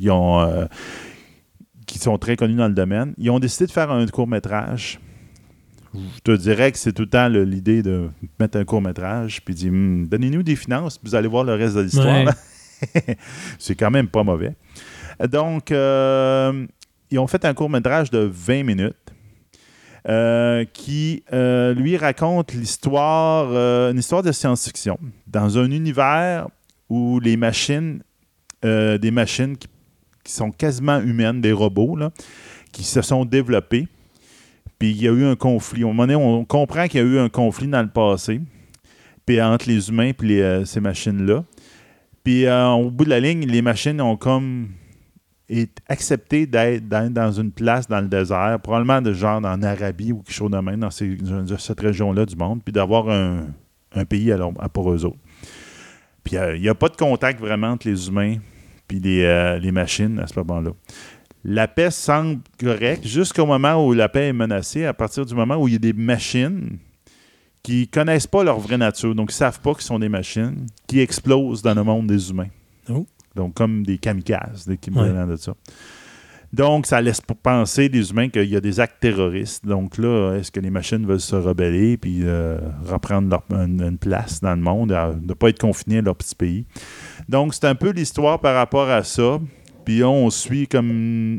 Ils 0.00 0.08
sont 2.00 2.18
très 2.18 2.36
connus 2.36 2.54
dans 2.56 2.68
le 2.68 2.74
domaine. 2.74 3.12
Ils 3.18 3.30
ont 3.30 3.38
décidé 3.38 3.66
de 3.66 3.72
faire 3.72 3.90
un 3.90 4.06
court-métrage. 4.06 4.98
Je 6.16 6.20
te 6.20 6.36
dirais 6.36 6.72
que 6.72 6.78
c'est 6.78 6.92
tout 6.92 7.02
le 7.02 7.08
temps 7.08 7.28
l'idée 7.28 7.82
de 7.82 8.08
mettre 8.38 8.58
un 8.58 8.64
court-métrage 8.64 9.42
puis 9.44 9.54
dire 9.54 9.72
Hmm, 9.72 10.06
donnez-nous 10.06 10.42
des 10.42 10.56
finances, 10.56 10.98
puis 10.98 11.10
vous 11.10 11.14
allez 11.14 11.28
voir 11.28 11.44
le 11.44 11.54
reste 11.54 11.76
de 11.76 11.82
l'histoire. 11.82 12.24
Ouais. 12.24 12.32
c'est 13.58 13.74
quand 13.74 13.90
même 13.90 14.08
pas 14.08 14.22
mauvais. 14.22 14.54
Donc, 15.30 15.70
euh, 15.70 16.66
ils 17.10 17.18
ont 17.18 17.26
fait 17.26 17.44
un 17.44 17.54
court-métrage 17.54 18.10
de 18.10 18.30
20 18.32 18.62
minutes. 18.64 18.96
euh, 20.08 20.64
qui, 20.72 21.24
euh, 21.32 21.74
lui, 21.74 21.96
raconte 21.96 22.52
l'histoire, 22.52 23.50
une 23.90 23.98
histoire 23.98 24.22
de 24.22 24.30
science-fiction 24.30 25.00
dans 25.26 25.58
un 25.58 25.68
univers 25.72 26.46
où 26.88 27.18
les 27.18 27.36
machines, 27.36 28.02
des 28.62 29.10
machines 29.10 29.56
qui, 29.56 29.66
qui 30.22 30.32
sont 30.32 30.52
quasiment 30.52 31.00
humaines, 31.00 31.40
des 31.40 31.50
robots, 31.52 31.96
là, 31.96 32.12
qui 32.72 32.84
se 32.84 33.02
sont 33.02 33.24
développés. 33.24 33.88
Puis 34.78 34.90
il 34.90 35.02
y 35.02 35.08
a 35.08 35.12
eu 35.12 35.24
un 35.24 35.36
conflit. 35.36 35.84
On 35.84 36.44
comprend 36.44 36.86
qu'il 36.86 37.00
y 37.00 37.02
a 37.02 37.06
eu 37.06 37.18
un 37.18 37.28
conflit 37.28 37.68
dans 37.68 37.82
le 37.82 37.88
passé, 37.88 38.40
puis 39.24 39.40
entre 39.40 39.68
les 39.68 39.88
humains 39.88 40.12
et 40.22 40.42
euh, 40.42 40.64
ces 40.64 40.80
machines-là. 40.80 41.44
Puis 42.22 42.46
euh, 42.46 42.68
au 42.70 42.90
bout 42.90 43.04
de 43.04 43.10
la 43.10 43.20
ligne, 43.20 43.46
les 43.46 43.62
machines 43.62 44.00
ont 44.00 44.16
comme 44.16 44.68
accepté 45.88 46.46
d'être 46.46 46.88
dans 46.88 47.30
une 47.32 47.52
place 47.52 47.86
dans 47.86 48.00
le 48.00 48.08
désert, 48.08 48.58
probablement 48.60 49.00
de 49.00 49.12
genre 49.12 49.36
en 49.44 49.62
Arabie 49.62 50.10
ou 50.12 50.16
quelque 50.22 50.34
chose 50.34 50.50
de 50.50 50.58
même, 50.58 50.80
dans 50.80 50.90
ces- 50.90 51.16
cette 51.58 51.80
région-là 51.80 52.26
du 52.26 52.34
monde, 52.34 52.60
puis 52.64 52.72
d'avoir 52.72 53.08
un, 53.08 53.46
pays 54.08 54.32
à, 54.32 54.36
leur- 54.36 54.52
pour 54.72 54.92
eux 54.92 55.04
autres. 55.04 55.16
Puis 56.24 56.36
euh, 56.36 56.56
il 56.56 56.62
n'y 56.62 56.68
a 56.68 56.74
pas 56.74 56.88
de 56.88 56.96
contact 56.96 57.38
vraiment 57.40 57.68
entre 57.68 57.88
les 57.88 58.08
humains 58.08 58.36
puis 58.88 58.98
les 59.00 59.70
machines 59.72 60.18
à 60.18 60.26
ce 60.26 60.38
moment-là. 60.40 60.70
La 61.48 61.68
paix 61.68 61.92
semble 61.92 62.40
correcte 62.58 63.06
jusqu'au 63.06 63.46
moment 63.46 63.86
où 63.86 63.92
la 63.92 64.08
paix 64.08 64.28
est 64.28 64.32
menacée, 64.32 64.84
à 64.84 64.92
partir 64.92 65.24
du 65.24 65.32
moment 65.34 65.56
où 65.56 65.68
il 65.68 65.74
y 65.74 65.76
a 65.76 65.78
des 65.78 65.92
machines 65.92 66.78
qui 67.62 67.86
connaissent 67.86 68.26
pas 68.26 68.42
leur 68.42 68.58
vraie 68.58 68.78
nature, 68.78 69.14
donc 69.14 69.30
ils 69.30 69.36
savent 69.36 69.60
pas 69.60 69.72
qu'ils 69.74 69.84
sont 69.84 70.00
des 70.00 70.08
machines, 70.08 70.66
qui 70.88 70.98
explosent 71.00 71.62
dans 71.62 71.74
le 71.74 71.84
monde 71.84 72.08
des 72.08 72.30
humains. 72.30 72.48
Oh. 72.88 73.06
Donc 73.36 73.54
comme 73.54 73.84
des 73.84 73.98
kamikazes, 73.98 74.66
des 74.66 74.78
Ouais. 74.94 75.26
de 75.26 75.36
ça. 75.36 75.54
Donc, 76.52 76.86
ça 76.86 77.00
laisse 77.02 77.20
penser 77.42 77.88
les 77.88 78.10
humains 78.10 78.28
qu'il 78.28 78.44
y 78.48 78.56
a 78.56 78.60
des 78.60 78.78
actes 78.80 79.00
terroristes. 79.00 79.66
Donc 79.66 79.98
là, 79.98 80.36
est-ce 80.36 80.50
que 80.52 80.60
les 80.60 80.70
machines 80.70 81.04
veulent 81.04 81.20
se 81.20 81.34
rebeller 81.36 81.96
puis 81.96 82.20
euh, 82.22 82.58
reprendre 82.86 83.28
leur, 83.28 83.42
une, 83.60 83.82
une 83.82 83.98
place 83.98 84.40
dans 84.40 84.54
le 84.54 84.60
monde, 84.62 84.92
à- 84.92 85.14
ne 85.20 85.34
pas 85.34 85.48
être 85.48 85.58
confinés 85.60 85.98
à 85.98 86.02
leur 86.02 86.14
petit 86.16 86.36
pays? 86.36 86.64
Donc, 87.28 87.52
c'est 87.52 87.66
un 87.66 87.74
peu 87.74 87.90
l'histoire 87.90 88.40
par 88.40 88.54
rapport 88.54 88.88
à 88.88 89.02
ça. 89.02 89.38
Puis 89.86 90.04
on 90.04 90.28
suit 90.28 90.66
comme 90.66 90.90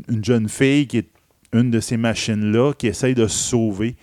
une 0.08 0.24
jeune 0.24 0.48
fille 0.48 0.88
qui 0.88 0.98
est 0.98 1.08
une 1.52 1.70
de 1.70 1.78
ces 1.78 1.96
machines-là 1.96 2.72
qui 2.72 2.88
essaye 2.88 3.14
de 3.14 3.26
se 3.28 3.38
sauver 3.38 3.94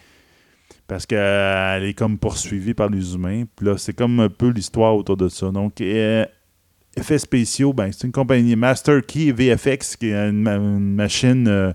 parce 0.87 1.05
qu'elle 1.05 1.83
est 1.83 1.93
comme 1.95 2.17
poursuivie 2.17 2.73
par 2.73 2.89
les 2.89 3.13
humains. 3.15 3.43
Puis 3.55 3.65
là, 3.65 3.77
c'est 3.77 3.93
comme 3.93 4.19
un 4.21 4.29
peu 4.29 4.49
l'histoire 4.49 4.95
autour 4.95 5.17
de 5.17 5.27
ça. 5.29 5.49
Donc, 5.49 5.81
euh, 5.81 6.25
effets 6.95 7.17
spéciaux, 7.17 7.73
ben, 7.73 7.91
c'est 7.91 8.05
une 8.07 8.13
compagnie 8.13 8.55
Master 8.55 9.03
Key 9.05 9.31
VFX 9.31 9.95
qui 9.97 10.07
est 10.09 10.29
une, 10.29 10.41
ma- 10.43 10.55
une 10.55 10.93
machine 10.95 11.47
euh, 11.47 11.73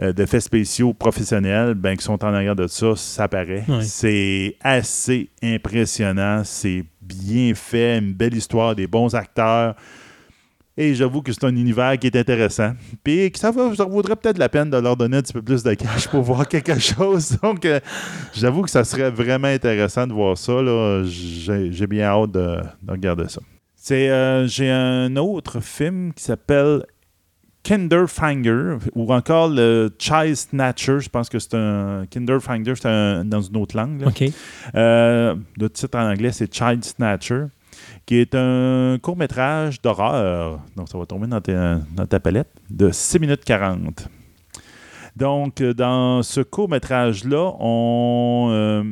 euh, 0.00 0.12
d'effets 0.12 0.40
spéciaux 0.40 0.92
professionnels 0.92 1.72
ben, 1.74 1.96
qui 1.96 2.04
sont 2.04 2.22
en 2.22 2.34
arrière 2.34 2.56
de 2.56 2.66
ça, 2.66 2.94
ça 2.96 3.28
paraît. 3.28 3.64
C'est 3.82 4.56
assez 4.60 5.30
impressionnant, 5.42 6.42
c'est 6.44 6.84
bien 7.00 7.54
fait, 7.54 7.98
une 7.98 8.12
belle 8.12 8.34
histoire, 8.34 8.74
des 8.76 8.86
bons 8.86 9.14
acteurs. 9.14 9.74
Et 10.78 10.94
j'avoue 10.94 11.20
que 11.20 11.32
c'est 11.32 11.44
un 11.44 11.54
univers 11.54 11.98
qui 11.98 12.06
est 12.06 12.16
intéressant. 12.16 12.72
Puis 13.04 13.30
que 13.30 13.38
ça, 13.38 13.50
va, 13.50 13.74
ça 13.74 13.84
vaudrait 13.84 14.16
peut-être 14.16 14.38
la 14.38 14.48
peine 14.48 14.70
de 14.70 14.78
leur 14.78 14.96
donner 14.96 15.18
un 15.18 15.22
petit 15.22 15.34
peu 15.34 15.42
plus 15.42 15.62
de 15.62 15.74
cash 15.74 16.08
pour 16.08 16.22
voir 16.22 16.48
quelque 16.48 16.78
chose. 16.78 17.36
Donc, 17.42 17.64
euh, 17.66 17.78
j'avoue 18.34 18.62
que 18.62 18.70
ça 18.70 18.82
serait 18.82 19.10
vraiment 19.10 19.48
intéressant 19.48 20.06
de 20.06 20.14
voir 20.14 20.38
ça. 20.38 20.62
là. 20.62 21.04
J'ai 21.04 21.86
bien 21.86 22.04
hâte 22.06 22.32
de, 22.32 22.56
de 22.82 22.90
regarder 22.90 23.28
ça. 23.28 23.40
C'est, 23.76 24.08
euh, 24.08 24.46
j'ai 24.46 24.70
un 24.70 25.14
autre 25.16 25.60
film 25.60 26.12
qui 26.14 26.24
s'appelle 26.24 26.84
Kinderfinger 27.64 28.78
ou 28.94 29.12
encore 29.12 29.48
le 29.48 29.90
Child 29.98 30.36
Snatcher. 30.36 31.00
Je 31.00 31.08
pense 31.08 31.28
que 31.28 31.38
c'est 31.38 31.54
un 31.54 32.04
Kinderfinger, 32.10 32.74
c'est 32.76 32.88
un- 32.88 33.24
dans 33.24 33.40
une 33.40 33.56
autre 33.56 33.76
langue. 33.76 34.00
là. 34.00 34.08
Euh, 34.74 35.34
le 35.58 35.70
titre 35.70 35.98
en 35.98 36.10
anglais, 36.10 36.32
c'est 36.32 36.52
Child 36.52 36.84
Snatcher, 36.84 37.44
qui 38.06 38.16
est 38.16 38.34
un 38.34 38.98
court-métrage 39.00 39.80
d'horreur. 39.80 40.60
Donc, 40.76 40.88
ça 40.88 40.98
va 40.98 41.06
tomber 41.06 41.26
dans, 41.26 41.40
ta- 41.40 41.78
dans 41.94 42.06
ta 42.06 42.20
palette, 42.20 42.50
de 42.70 42.90
6 42.90 43.18
minutes 43.20 43.44
40. 43.44 44.08
Donc, 45.16 45.62
dans 45.62 46.22
ce 46.22 46.40
court-métrage-là, 46.40 47.52
on. 47.60 48.48
euh, 48.50 48.82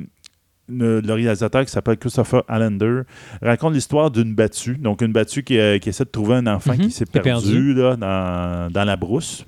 le, 0.72 1.00
le 1.00 1.12
réalisateur 1.14 1.64
qui 1.64 1.72
s'appelle 1.72 1.96
Christopher 1.96 2.44
Allender 2.46 3.00
raconte 3.42 3.74
l'histoire 3.74 4.08
d'une 4.08 4.36
battue. 4.36 4.76
Donc, 4.76 5.02
une 5.02 5.12
battue 5.12 5.42
qui, 5.42 5.58
euh, 5.58 5.78
qui 5.78 5.88
essaie 5.88 6.04
de 6.04 6.10
trouver 6.10 6.36
un 6.36 6.46
enfant 6.46 6.74
Mhm, 6.74 6.78
qui 6.82 6.90
s'est 6.92 7.06
perdu, 7.06 7.74
là, 7.74 7.96
dans, 7.96 8.70
dans 8.72 8.84
la 8.84 8.96
brousse. 8.96 9.44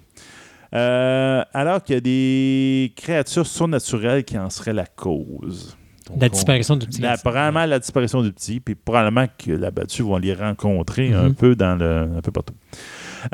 Euh, 0.74 1.44
alors 1.52 1.80
qu'il 1.84 1.94
y 1.94 1.98
a 1.98 2.00
des 2.00 2.92
créatures 2.96 3.46
surnaturelles 3.46 4.24
qui 4.24 4.36
en 4.36 4.50
seraient 4.50 4.72
la 4.72 4.86
cause. 4.86 5.76
Donc, 6.08 6.20
La 6.20 6.26
on- 6.26 6.30
disparition 6.30 6.76
du 6.76 6.86
petit. 6.86 7.00
la- 7.00 7.16
probablement 7.16 7.64
la 7.66 7.78
disparition 7.78 8.22
du 8.22 8.32
petit, 8.32 8.60
puis 8.60 8.74
probablement 8.74 9.26
que 9.38 9.52
la 9.52 9.70
battue 9.70 10.02
va 10.02 10.18
les 10.18 10.34
rencontrer 10.34 11.12
un 11.12 11.28
Mhm. 11.28 11.34
peu 11.34 11.54
dans 11.56 11.76
le, 11.76 12.08
un 12.16 12.20
peu 12.20 12.30
partout. 12.32 12.54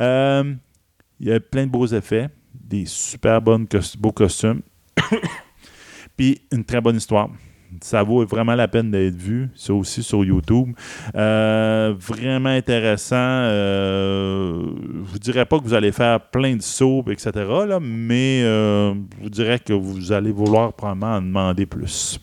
Euh, 0.01 0.55
Il 1.21 1.27
y 1.29 1.33
a 1.33 1.41
plein 1.41 1.67
de 1.67 1.71
beaux 1.73 1.87
effets, 1.87 2.29
des 2.55 2.85
super 2.87 3.43
bonnes 3.43 3.67
beaux 3.99 4.13
costumes, 4.13 4.61
puis 6.17 6.41
une 6.53 6.65
très 6.65 6.81
bonne 6.81 6.97
histoire. 6.97 7.29
Ça 7.83 8.03
vaut 8.03 8.25
vraiment 8.25 8.55
la 8.55 8.67
peine 8.67 8.91
d'être 8.91 9.15
vu, 9.17 9.51
ça 9.55 9.75
aussi 9.75 10.03
sur 10.03 10.25
YouTube. 10.25 10.69
Euh, 11.15 11.93
vraiment 11.99 12.49
intéressant. 12.49 13.17
Euh, 13.17 14.63
je 15.05 15.13
vous 15.13 15.19
dirais 15.19 15.45
pas 15.45 15.59
que 15.59 15.65
vous 15.65 15.75
allez 15.75 15.93
faire 15.93 16.19
plein 16.31 16.57
de 16.57 16.63
sauts, 16.63 17.05
etc., 17.11 17.31
là, 17.69 17.79
mais 17.81 18.41
euh, 18.45 18.95
je 19.19 19.25
vous 19.25 19.29
dirais 19.31 19.59
que 19.59 19.73
vous 19.75 20.13
allez 20.13 20.33
vouloir 20.33 20.73
probablement 20.73 21.17
en 21.17 21.21
demander 21.21 21.67
plus. 21.67 22.19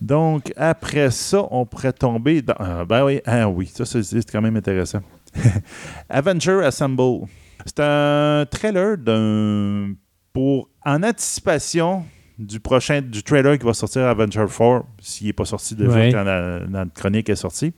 Donc, 0.00 0.52
après 0.56 1.10
ça, 1.10 1.42
on 1.50 1.66
pourrait 1.66 1.92
tomber 1.92 2.40
dans. 2.42 2.54
ah, 2.58 2.84
ben 2.84 3.04
oui, 3.04 3.20
ah 3.26 3.48
oui, 3.48 3.66
ça, 3.66 3.84
c'est- 3.84 4.02
c'est 4.02 4.30
quand 4.30 4.40
même 4.40 4.56
intéressant. 4.56 5.00
Avenger 6.08 6.60
Assemble. 6.64 7.26
C'est 7.66 7.80
un 7.80 8.46
trailer 8.50 8.96
d'un. 8.96 9.94
pour 10.32 10.68
en 10.84 11.02
anticipation 11.02 12.04
du 12.38 12.60
prochain 12.60 13.00
du 13.02 13.22
trailer 13.24 13.58
qui 13.58 13.66
va 13.66 13.74
sortir 13.74 14.02
Avenger 14.06 14.44
4, 14.46 14.84
s'il 15.00 15.26
n'est 15.26 15.32
pas 15.32 15.44
sorti 15.44 15.74
déjà 15.74 15.90
Ouais. 15.90 16.12
quand 16.12 16.22
la, 16.22 16.60
la 16.60 16.84
chronique 16.94 17.28
est 17.28 17.34
sortie. 17.36 17.72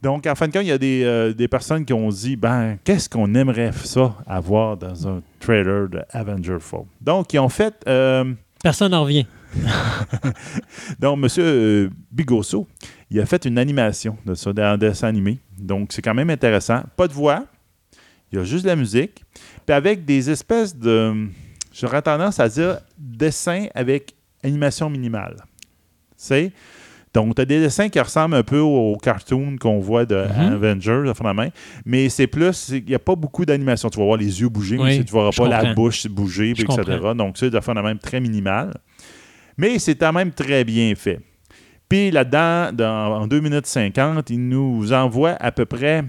Donc, 0.00 0.26
en 0.26 0.34
fin 0.36 0.46
de 0.46 0.52
compte, 0.52 0.62
il 0.62 0.68
y 0.68 0.72
a 0.72 0.78
des, 0.78 1.02
euh, 1.04 1.32
des 1.32 1.48
personnes 1.48 1.84
qui 1.84 1.92
ont 1.92 2.08
dit 2.10 2.36
ben, 2.36 2.76
qu'est-ce 2.84 3.08
qu'on 3.08 3.34
aimerait 3.34 3.72
ça 3.72 4.14
avoir 4.26 4.76
dans 4.76 5.08
un 5.08 5.20
trailer 5.40 5.88
de 5.88 6.00
Avenger 6.10 6.58
4 6.60 6.84
Donc, 7.00 7.32
ils 7.34 7.40
ont 7.40 7.48
fait. 7.48 7.74
euh, 7.88 8.32
Personne 8.62 8.92
n'en 8.92 9.02
revient. 9.02 9.26
donc, 10.98 11.18
M. 11.22 11.28
euh, 11.38 11.88
Bigosso, 12.10 12.66
il 13.10 13.20
a 13.20 13.26
fait 13.26 13.44
une 13.44 13.58
animation 13.58 14.16
de 14.26 14.34
ça, 14.34 14.52
d'un 14.52 14.76
dessin 14.78 15.08
animé. 15.08 15.38
Donc, 15.58 15.92
c'est 15.92 16.02
quand 16.02 16.14
même 16.14 16.30
intéressant. 16.30 16.82
Pas 16.96 17.08
de 17.08 17.12
voix, 17.12 17.44
il 18.32 18.38
y 18.38 18.40
a 18.40 18.44
juste 18.44 18.64
de 18.64 18.70
la 18.70 18.76
musique. 18.76 19.24
Puis 19.66 19.74
avec 19.74 20.04
des 20.04 20.30
espèces 20.30 20.76
de. 20.76 21.26
J'aurais 21.72 22.02
tendance 22.02 22.40
à 22.40 22.48
dire 22.48 22.78
dessin 22.98 23.66
avec 23.74 24.14
animation 24.42 24.88
minimale. 24.88 25.36
C'est. 26.16 26.52
Donc, 27.12 27.34
tu 27.34 27.40
as 27.40 27.44
des 27.46 27.60
dessins 27.60 27.88
qui 27.88 27.98
ressemblent 27.98 28.34
un 28.34 28.42
peu 28.42 28.58
aux 28.58 28.96
cartoons 29.02 29.56
qu'on 29.58 29.78
voit 29.80 30.04
de 30.04 30.16
Mhm. 30.16 30.52
Avengers, 30.52 31.12
fond 31.14 31.34
mais 31.86 32.10
c'est 32.10 32.26
plus, 32.26 32.68
il 32.68 32.84
n'y 32.84 32.94
a 32.94 32.98
pas 32.98 33.14
beaucoup 33.14 33.46
d'animation. 33.46 33.88
Tu 33.88 33.98
vas 33.98 34.04
voir 34.04 34.18
les 34.18 34.38
yeux 34.42 34.50
bouger, 34.50 34.76
Oui, 34.76 34.84
mais 34.98 35.04
tu 35.04 35.14
ne 35.14 35.18
verras 35.18 35.30
pas 35.34 35.48
la 35.48 35.72
bouche 35.72 36.06
bouger, 36.08 36.52
Je 36.54 36.64
etc. 36.64 36.82
comprends. 36.86 37.14
Donc, 37.14 37.38
c'est 37.38 37.48
de 37.48 37.58
fond 37.60 37.72
même 37.72 37.98
très 37.98 38.20
minimal. 38.20 38.74
Mais 39.56 39.78
c'est 39.78 39.94
quand 39.96 40.12
même 40.12 40.32
très 40.32 40.64
bien 40.64 40.94
fait. 40.94 41.20
Puis 41.88 42.10
là-dedans, 42.10 42.72
dans- 42.72 43.22
en 43.22 43.26
2 43.26 43.40
minutes 43.40 43.66
50, 43.66 44.30
il 44.30 44.48
nous 44.48 44.92
envoie 44.92 45.32
à 45.40 45.52
peu 45.52 45.64
près, 45.64 46.04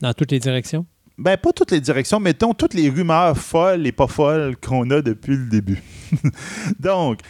Dans 0.00 0.12
toutes 0.14 0.32
les 0.32 0.38
directions? 0.38 0.86
ben 1.18 1.36
pas 1.36 1.52
toutes 1.52 1.70
les 1.72 1.80
directions, 1.80 2.18
mettons 2.18 2.54
toutes 2.54 2.72
les 2.74 2.88
rumeurs 2.88 3.36
folles 3.36 3.86
et 3.86 3.92
pas 3.92 4.06
folles 4.06 4.56
qu'on 4.56 4.88
a 4.90 5.02
depuis 5.02 5.36
le 5.36 5.46
début. 5.46 5.82
Donc, 6.80 7.20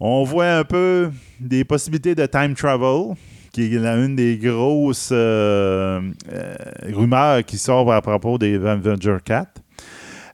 on 0.00 0.24
voit 0.24 0.50
un 0.58 0.64
peu 0.64 1.10
des 1.38 1.64
possibilités 1.64 2.14
de 2.16 2.26
time 2.26 2.54
travel, 2.54 3.14
qui 3.52 3.62
est 3.62 3.76
une 3.76 4.16
des 4.16 4.36
grosses 4.36 5.10
euh, 5.12 6.00
euh, 6.32 6.54
rumeurs 6.92 7.44
qui 7.44 7.56
sort 7.58 7.92
à 7.92 8.02
propos 8.02 8.36
des 8.38 8.56
Avenger 8.66 9.18
4. 9.24 9.48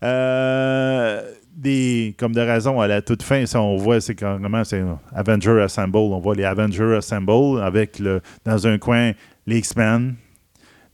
Euh, 0.03 1.23
des, 1.65 2.15
comme 2.19 2.33
de 2.33 2.41
raison, 2.41 2.81
à 2.81 2.87
la 2.87 3.03
toute 3.03 3.23
fin, 3.23 3.45
ça, 3.47 3.61
on 3.61 3.77
voit, 3.77 4.01
c'est 4.01 4.15
carrément 4.15 4.63
c'est 4.63 4.83
Avenger 5.13 5.63
Assemble. 5.63 5.97
On 5.97 6.21
voit 6.21 6.37
les 6.37 6.45
Avengers 6.45 6.97
Assemble 6.97 7.61
avec 7.61 7.99
le, 7.99 8.21
dans 8.45 8.67
un 8.67 8.79
coin 8.79 9.13
les 9.47 9.59
X-Men. 9.59 10.15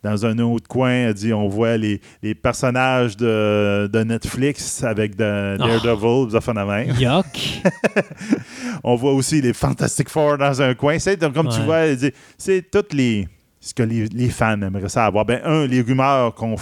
Dans 0.03 0.25
un 0.25 0.39
autre 0.39 0.67
coin, 0.67 1.13
dit, 1.13 1.31
on 1.35 1.47
voit 1.47 1.77
les, 1.77 2.01
les 2.23 2.35
personnages 2.35 3.19
de, 3.19 3.87
de 3.93 4.03
Netflix 4.03 4.83
avec 4.83 5.15
de, 5.15 5.59
Daredevil, 5.59 6.29
des 6.31 6.37
affaires 6.37 6.55
de 6.55 6.61
même. 6.61 6.97
Yuck. 6.99 7.63
On 8.83 8.95
voit 8.95 9.13
aussi 9.13 9.43
les 9.43 9.53
Fantastic 9.53 10.09
Four 10.09 10.39
dans 10.39 10.63
un 10.63 10.73
coin. 10.73 10.99
C'est 10.99 11.21
comme 11.35 11.51
tu 11.51 11.61
vois, 11.61 11.83
c'est 12.39 12.71
toutes 12.71 12.95
les 12.95 13.29
ce 13.63 13.75
que 13.75 13.83
les, 13.83 14.31
fans 14.31 14.61
aimeraient 14.63 14.89
ça 14.89 15.05
avoir. 15.05 15.27
Ben, 15.27 15.41
un, 15.45 15.67
les 15.67 15.83
rumeurs 15.83 16.35
qu'on 16.35 16.57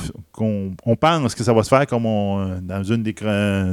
on 0.84 0.96
pense 0.96 1.34
que 1.36 1.44
ça 1.44 1.53
va 1.53 1.62
se 1.62 1.68
faire, 1.68 1.86
comme 1.86 2.07
on, 2.07 2.61
dans 2.61 2.82
une 2.82 3.05
des, 3.05 3.14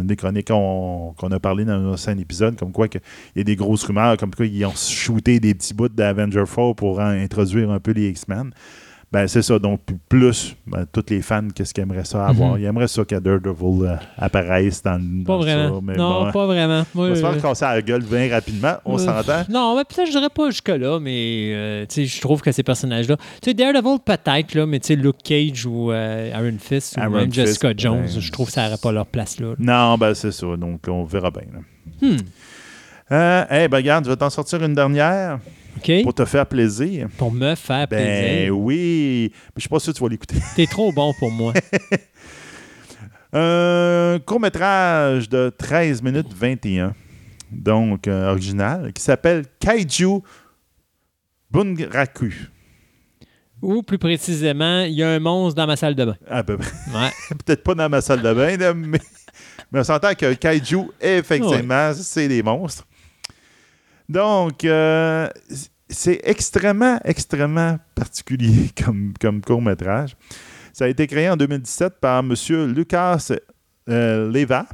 des 0.04 0.16
chroniques 0.16 0.48
qu'on 0.48 1.32
a 1.32 1.40
parlé 1.40 1.66
dans 1.66 1.74
un 1.74 1.94
ancien 1.94 2.16
épisode, 2.20 2.56
comme 2.56 2.72
quoi 2.72 2.88
il 2.88 3.02
y 3.38 3.42
a 3.42 3.44
des 3.44 3.56
grosses 3.56 3.84
rumeurs, 3.84 4.18
comme 4.18 4.34
quoi 4.34 4.46
ils 4.46 4.64
ont 4.66 4.76
shooté 4.76 5.40
des 5.40 5.56
petits 5.56 5.74
bouts 5.74 5.90
d'Avenger 5.90 6.44
4 6.46 6.74
pour 6.74 7.02
introduire 7.02 7.72
un 7.72 7.80
peu 7.80 7.92
les 7.92 8.10
X-Men. 8.10 8.52
Ben, 9.12 9.28
c'est 9.28 9.44
ça. 9.44 9.58
Donc, 9.60 9.80
plus, 10.10 10.56
ben, 10.68 10.86
tous 10.92 11.06
les 11.10 11.22
fans, 11.22 11.48
qu'est-ce 11.54 11.74
qu'ils 11.74 11.84
aimeraient 11.84 12.04
ça 12.04 12.28
avoir? 12.28 12.56
Mhm. 12.56 12.60
Ils 12.62 12.66
aimeraient 12.66 12.88
ça 12.88 13.06
que 13.06 13.16
Daredevil 13.16 13.86
euh, 13.86 13.96
apparaisse 14.18 14.84
dans, 14.84 14.98
le- 14.98 15.24
Pas 15.24 15.34
dans 15.34 15.40
vraiment. 15.40 15.76
ça. 15.76 15.82
Mais 15.84 15.96
non, 15.96 16.24
bon, 16.26 16.32
pas 16.32 16.46
vraiment. 16.48 16.86
Moi, 16.94 17.06
on 17.06 17.10
va 17.10 17.16
se 17.16 17.24
euh, 17.24 17.32
faire 17.32 17.42
casser 17.42 17.66
la 17.66 17.82
gueule 17.82 18.04
bien 18.04 18.30
rapidement, 18.30 18.74
on 18.84 18.96
Euh, 18.96 18.98
s'entend? 18.98 19.44
Non, 19.50 19.78
mais 19.78 19.84
peut-être 19.86 20.08
je 20.08 20.12
dirais 20.12 20.30
pas 20.34 20.50
jusque-là, 20.50 21.00
mais 21.00 21.52
euh, 21.54 21.86
tu 21.88 21.96
sais, 21.96 22.06
je 22.06 22.20
trouve 22.20 22.42
que 22.42 22.52
ces 22.52 22.64
personnages-là. 22.64 23.16
Tu 23.42 23.52
sais, 23.52 23.54
Daredevil 23.54 24.00
peut-être, 24.04 24.54
là, 24.54 24.66
mais 24.66 24.80
tu 24.82 24.88
sais, 24.88 24.96
Luke 24.96 25.24
Cage 25.24 25.66
ou 25.66 25.94
Iron 25.94 26.58
Fist 26.60 26.98
ou 26.98 27.10
même 27.10 27.26
Fist, 27.32 27.36
Jessica 27.36 27.72
Jones, 27.78 28.02
ben, 28.02 28.20
je 28.20 28.32
trouve 28.34 28.48
que 28.48 28.54
ça 28.54 28.66
n'aurait 28.66 28.80
pas 28.82 28.92
leur 28.92 29.06
place 29.06 29.40
là. 29.40 29.54
Non, 29.60 29.98
ben 29.98 30.14
c'est 30.14 30.32
ça. 30.32 30.48
Donc, 30.58 30.82
on 30.90 31.04
verra 31.06 31.32
bien. 31.32 31.44
Hmm. 32.02 32.18
Hey, 33.10 33.68
ben 33.70 33.78
regarde, 33.78 34.06
je 34.06 34.10
vais 34.10 34.18
t'en 34.18 34.30
sortir 34.32 34.62
une 34.64 34.74
dernière 34.74 35.40
Pour 36.04 36.14
te 36.14 36.26
faire 36.26 36.46
plaisir. 36.46 37.08
Pour 37.18 37.32
me 37.32 37.56
faire 37.56 37.88
Ben 37.88 37.98
plaisir. 37.98 38.58
oui. 38.58 39.32
Mais 39.34 39.52
je 39.58 39.62
suis 39.62 39.70
pas 39.70 39.80
sûr 39.80 39.94
que 39.94 39.98
tu 39.98 40.04
vas 40.04 40.10
l'écouter. 40.10 40.36
T'es 40.56 40.66
trop 40.68 40.92
bon 40.92 41.14
pour 41.20 41.32
moi. 41.32 41.54
Un 43.34 44.18
court-métrage 44.26 45.28
de 45.28 45.52
13 45.58 46.02
minutes 46.02 46.34
21, 46.34 46.94
donc 47.52 48.08
euh, 48.08 48.32
original, 48.32 48.94
qui 48.94 49.04
s'appelle 49.04 49.44
Kaiju 49.60 50.22
Bunraku. 51.52 52.34
Ou 53.62 53.84
plus 53.84 53.98
précisément, 53.98 54.82
il 54.84 54.94
y 54.94 55.04
a 55.04 55.10
un 55.10 55.20
monstre 55.20 55.56
dans 55.56 55.68
ma 55.68 55.76
salle 55.76 55.96
de 55.96 56.06
bain. 56.06 56.16
À 56.30 56.44
peu 56.44 56.58
près. 56.58 56.72
Ouais. 56.94 57.10
Peut-être 57.46 57.64
pas 57.64 57.76
dans 57.76 57.90
ma 57.90 58.00
salle 58.00 58.22
de 58.22 58.34
bain, 58.34 58.74
mais 58.74 59.00
on 59.74 59.84
s'entend 59.84 60.14
que 60.14 60.34
Kaiju, 60.34 60.92
effectivement, 61.02 61.92
c'est 61.94 62.28
des 62.30 62.44
monstres. 62.44 62.86
Donc, 64.10 64.64
euh, 64.66 65.28
c'est 65.90 66.20
extrêmement, 66.24 67.00
extrêmement 67.04 67.80
particulier 67.96 68.70
comme, 68.84 69.14
comme 69.20 69.42
court-métrage. 69.42 70.16
Ça 70.74 70.86
a 70.86 70.88
été 70.88 71.08
créé 71.08 71.30
en 71.30 71.38
2017 71.38 72.00
par 72.00 72.20
M. 72.20 72.34
Lucas 72.74 73.32
euh, 73.90 74.30
Leva 74.32 74.66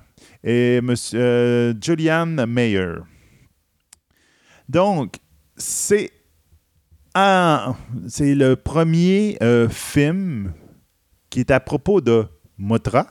et 0.44 0.78
M. 0.78 0.96
euh, 1.14 1.74
Julian 1.82 2.26
Mayer. 2.48 2.96
Donc, 4.68 5.16
c'est 5.58 6.12
c'est 8.08 8.36
le 8.36 8.56
premier 8.56 9.38
euh, 9.44 9.68
film 9.68 10.54
qui 11.30 11.42
est 11.42 11.52
à 11.52 11.60
propos 11.60 12.00
de 12.00 12.26
Motra. 12.58 13.06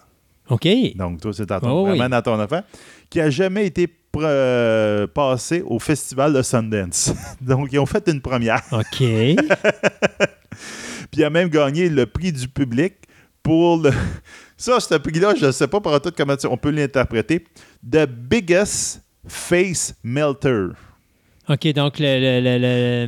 OK. 0.49 0.67
Donc, 0.97 1.21
toi, 1.21 1.33
c'est 1.35 1.51
Oh 1.63 1.85
oui. 1.85 1.99
vraiment 1.99 2.09
dans 2.09 2.23
ton 2.23 2.41
affaire. 2.41 2.65
Qui 3.11 3.21
a 3.21 3.29
jamais 3.31 3.67
été 3.67 3.87
passé 4.13 5.63
au 5.65 5.79
festival 5.79 6.33
de 6.33 6.43
Sundance. 6.43 7.13
Donc, 7.41 7.69
ils 7.73 7.79
ont 7.79 7.87
fait 7.87 8.07
une 8.09 8.21
première. 8.21 8.63
OK. 8.73 8.97
Puis, 8.97 9.37
il 11.13 11.25
a 11.25 11.31
même 11.31 11.49
gagné 11.49 11.89
le 11.89 12.07
prix 12.07 12.33
du 12.33 12.49
public 12.49 12.95
pour 13.43 13.79
le. 13.79 13.91
Ça, 14.57 14.79
ce 14.79 14.95
prix-là, 14.95 15.35
je 15.35 15.47
ne 15.47 15.53
sais 15.53 15.69
pas 15.69 15.81
par 15.81 16.01
tout 16.03 16.13
comment 16.15 16.37
on 16.45 16.57
peut 16.57 16.71
l'interpréter. 16.71 17.47
The 17.83 18.07
Biggest 18.07 19.01
Face 19.27 19.95
Melter. 20.03 20.69
OK, 21.51 21.73
donc 21.73 21.99
le- 21.99 22.21
le- 22.21 22.41
le- 22.41 22.59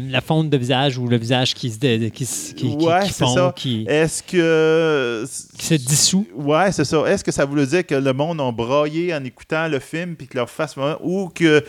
le- 0.01 0.11
la 0.11 0.20
fonte 0.20 0.51
de 0.51 0.57
visage 0.57 0.99
ou 0.99 1.07
le 1.07 1.16
visage 1.16 1.55
qui 1.55 1.70
se, 1.70 2.09
qui, 2.09 2.26
se- 2.26 2.53
qui, 2.55 2.76
qui- 2.76 2.84
Ouais, 2.84 3.05
qui 3.05 3.11
fond, 3.12 3.34
ça. 3.34 3.53
qui, 3.57 3.84
Est-ce 3.88 4.22
que. 4.22 5.24
qui 5.57 5.64
se 5.66 5.74
dissout? 5.74 6.26
Ouais, 6.34 6.72
c'est 6.72 6.84
ça. 6.84 7.05
Est-ce 7.07 7.22
que 7.22 7.30
ça 7.30 7.45
voulait 7.45 7.66
dire 7.66 7.86
que 7.86 7.95
le 7.95 8.12
monde 8.12 8.40
a 8.40 8.51
braillé 8.51 9.14
en 9.14 9.22
écoutant 9.24 9.68
le 9.68 9.78
film 9.78 10.16
puis 10.16 10.26
que 10.26 10.36
leur 10.36 10.51
face. 10.51 10.74
Ou 11.03 11.28
que. 11.34 11.64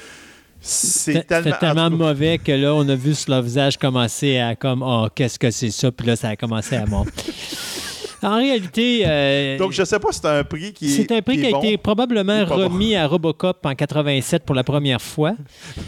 C'est 0.65 1.27
tellement. 1.27 1.89
mauvais 1.91 2.37
que 2.37 2.53
là, 2.53 2.73
on 2.73 2.87
a 2.87 2.95
vu 2.95 3.13
sur 3.13 3.31
leur 3.31 3.41
visage 3.41 3.77
commencer 3.77 4.39
à 4.39 4.55
comme 4.55 4.81
Oh, 4.81 5.07
qu'est-ce 5.13 5.37
que 5.37 5.51
c'est 5.51 5.71
ça? 5.71 5.91
Puis 5.91 6.07
là, 6.07 6.15
ça 6.15 6.29
a 6.29 6.35
commencé 6.37 6.75
à 6.75 6.85
monter. 6.85 7.11
en 8.23 8.37
réalité, 8.37 9.03
euh, 9.05 9.57
Donc, 9.57 9.71
je 9.71 9.83
sais 9.83 9.99
pas 9.99 10.11
si 10.11 10.19
c'est 10.21 10.27
un 10.27 10.43
prix 10.43 10.73
qui 10.73 10.85
est. 10.85 10.97
c'est 10.97 11.11
un 11.11 11.21
prix 11.21 11.37
qui, 11.37 11.47
a 11.47 11.51
bon. 11.51 11.59
été 11.59 11.77
probablement 11.77 12.45
bon. 12.45 12.55
remis 12.55 12.95
à 12.95 13.07
Robocop 13.07 13.65
en 13.65 13.75
87 13.75 14.43
pour 14.43 14.55
la 14.55 14.63
première 14.63 15.01
fois. 15.01 15.35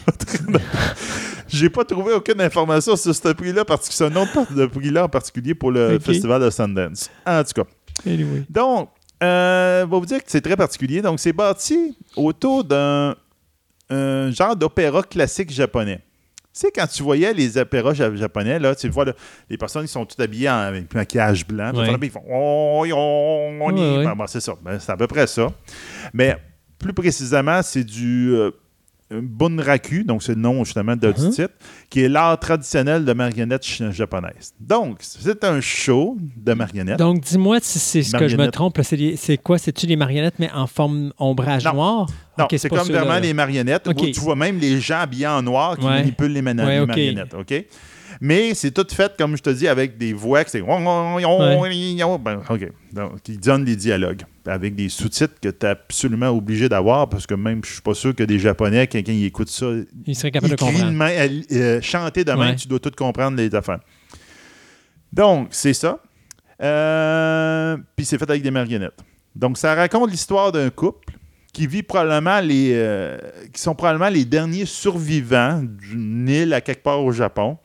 J'ai 1.47 1.69
pas 1.69 1.85
trouvé 1.85 2.13
aucune 2.13 2.41
information 2.41 2.95
sur 2.95 3.15
ce 3.15 3.29
prix-là 3.29 3.63
parce 3.63 3.87
que 3.87 3.93
c'est 3.93 4.05
un 4.05 4.15
autre 4.15 4.53
de 4.53 4.65
prix-là 4.65 5.05
en 5.05 5.09
particulier 5.09 5.53
pour 5.53 5.71
le 5.71 5.99
festival 5.99 6.41
de 6.41 6.49
Sundance. 6.49 7.09
En 7.25 7.43
tout 7.43 7.63
cas. 7.63 7.69
Anyway. 8.05 8.43
Donc, 8.49 8.89
euh, 9.23 9.85
on 9.85 9.87
va 9.87 9.97
vous 9.99 10.05
dire 10.05 10.17
que 10.17 10.29
c'est 10.29 10.41
très 10.41 10.57
particulier. 10.57 11.01
Donc, 11.01 11.19
c'est 11.19 11.33
bâti 11.33 11.97
autour 12.15 12.63
d'un 12.63 13.15
un 13.89 14.31
genre 14.31 14.55
d'opéra 14.55 15.03
classique 15.03 15.51
japonais. 15.51 16.01
Tu 16.55 16.61
sais, 16.61 16.71
quand 16.73 16.87
tu 16.87 17.03
voyais 17.03 17.33
les 17.33 17.57
opéras 17.57 17.93
ja- 17.93 18.15
japonais, 18.15 18.59
là, 18.59 18.73
tu 18.75 18.87
vois 18.87 19.03
là, 19.03 19.13
les 19.49 19.57
personnes 19.57 19.85
qui 19.85 19.91
sont 19.91 20.05
toutes 20.05 20.21
habillées 20.21 20.49
en, 20.49 20.53
avec 20.55 20.93
maquillage 20.93 21.45
blanc, 21.45 21.71
ils 22.01 22.09
font 22.09 22.23
on, 22.29 22.85
on, 23.59 23.71
Ouais, 23.73 24.05
ouais. 24.05 24.25
C'est 24.27 24.39
ça. 24.39 24.53
Ben, 24.63 24.79
c'est 24.79 24.91
à 24.91 24.95
peu 24.95 25.05
près 25.07 25.27
ça. 25.27 25.49
Mais 26.13 26.37
plus 26.79 26.93
précisément, 26.93 27.61
c'est 27.61 27.83
du 27.83 28.33
euh, 28.33 28.51
bunraku, 29.11 30.03
donc 30.03 30.23
c'est 30.23 30.33
le 30.33 30.41
nom 30.41 30.63
justement 30.63 30.95
de, 30.95 31.11
du 31.11 31.29
titre, 31.29 31.53
qui 31.89 32.01
est 32.03 32.09
l'art 32.09 32.39
traditionnel 32.39 33.05
de 33.05 33.13
marionnettes 33.13 33.65
japonaises. 33.91 34.53
Donc, 34.59 34.99
c'est 35.01 35.43
un 35.43 35.59
show 35.61 36.17
de 36.37 36.53
marionnettes. 36.53 36.99
Donc, 36.99 37.21
dis-moi 37.21 37.59
si 37.61 37.79
c'est 37.79 38.03
ce 38.03 38.15
que 38.15 38.27
je 38.27 38.37
me 38.37 38.49
trompe. 38.49 38.79
C'est 38.81 39.37
quoi? 39.37 39.57
C'est-tu 39.57 39.87
les 39.87 39.95
marionnettes, 39.95 40.39
mais 40.39 40.49
en 40.51 40.67
forme 40.67 41.11
ombrage 41.17 41.65
Non. 41.65 41.73
noir? 41.73 42.09
Non, 42.37 42.47
c'est 42.57 42.69
comme 42.69 42.79
vraiment 42.87 43.13
là. 43.13 43.19
les 43.19 43.33
marionnettes. 43.33 43.87
Où 43.87 43.93
tu 43.93 44.19
vois 44.19 44.35
même 44.35 44.59
les 44.59 44.79
gens 44.81 44.99
habillés 44.99 45.27
en 45.27 45.41
noir 45.41 45.77
qui 45.77 45.85
Ouais. 45.85 45.91
manipulent 46.01 46.33
les, 46.33 46.41
mana- 46.41 46.65
Ouais, 46.65 46.79
les 46.79 46.85
marionnettes. 46.85 47.33
OK? 47.33 47.65
Mais 48.21 48.53
c'est 48.53 48.71
tout 48.71 48.85
fait, 48.89 49.11
comme 49.17 49.35
je 49.35 49.41
te 49.43 49.49
dis, 49.49 49.67
avec 49.67 49.97
des 49.97 50.13
voix 50.13 50.43
que 50.45 50.49
c'est. 50.51 50.61
Ben, 50.61 52.41
OK. 52.49 52.71
Donc, 52.93 53.11
ils 53.27 53.39
donnent 53.39 53.65
des 53.65 53.75
dialogues 53.75 54.21
avec 54.45 54.73
des 54.75 54.87
sous-titres 54.89 55.33
que 55.41 55.49
tu 55.49 55.65
es 55.65 55.69
absolument 55.69 56.29
obligé 56.29 56.69
d'avoir 56.69 57.09
parce 57.09 57.27
que 57.27 57.33
même, 57.33 57.61
je 57.65 57.73
suis 57.73 57.81
pas 57.81 57.93
sûr 57.93 58.15
que 58.15 58.23
des 58.23 58.39
Japonais, 58.39 58.87
quelqu'un 58.87 59.11
qui 59.13 59.25
écoute 59.25 59.49
ça, 59.49 59.65
Il 60.05 60.15
serait 60.15 60.31
capable 60.31 60.51
de 60.55 60.57
comprendre. 60.57 60.91
main- 60.91 61.11
euh, 61.51 61.81
chanter 61.81 62.23
de 62.23 62.31
même, 62.31 62.39
Ouais. 62.39 62.55
tu 62.55 62.67
dois 62.69 62.79
tout 62.79 62.91
comprendre 62.95 63.35
les 63.37 63.53
affaires. 63.53 63.79
Donc, 65.11 65.47
c'est 65.51 65.73
ça. 65.73 65.99
Euh, 66.61 67.77
Puis 67.95 68.05
c'est 68.05 68.17
fait 68.17 68.29
avec 68.29 68.41
des 68.43 68.51
marionnettes. 68.51 68.99
Donc, 69.35 69.57
ça 69.57 69.75
raconte 69.75 70.09
l'histoire 70.11 70.51
d'un 70.53 70.69
couple 70.69 71.13
qui 71.55 71.67
vit 71.67 71.83
probablement 71.83 72.41
les. 72.41 72.71
euh, 72.73 73.17
qui 73.53 73.61
sont 73.61 73.75
probablement 73.75 74.09
les 74.09 74.25
derniers 74.25 74.65
survivants 74.65 75.63
d'une 75.63 76.27
île 76.27 76.53
à 76.53 76.59
quelque 76.59 76.83
part 76.83 77.01
au 77.01 77.13
Japon, 77.13 77.57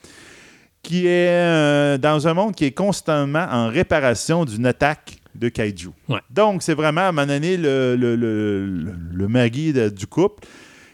qui 0.83 1.07
est 1.09 1.29
euh, 1.29 1.99
dans 1.99 2.29
un 2.29 2.35
monde 2.35 2.55
qui 2.55 2.67
est 2.67 2.71
constamment 2.71 3.47
en 3.51 3.67
réparation 3.69 4.45
d'une 4.45 4.67
attaque 4.67 5.17
de 5.35 5.49
kaiju. 5.49 5.89
Ouais. 6.09 6.21
Donc, 6.31 6.63
c'est 6.63 6.75
vraiment 6.75 7.01
à 7.01 7.09
un 7.09 7.13
moment 7.13 7.27
donné 7.27 7.57
le, 7.57 7.97
le, 7.97 8.15
le, 8.15 8.65
le- 8.67 8.95
le 9.13 9.29
mari 9.29 9.73
de- 9.73 9.89
du 9.89 10.07
couple. 10.07 10.47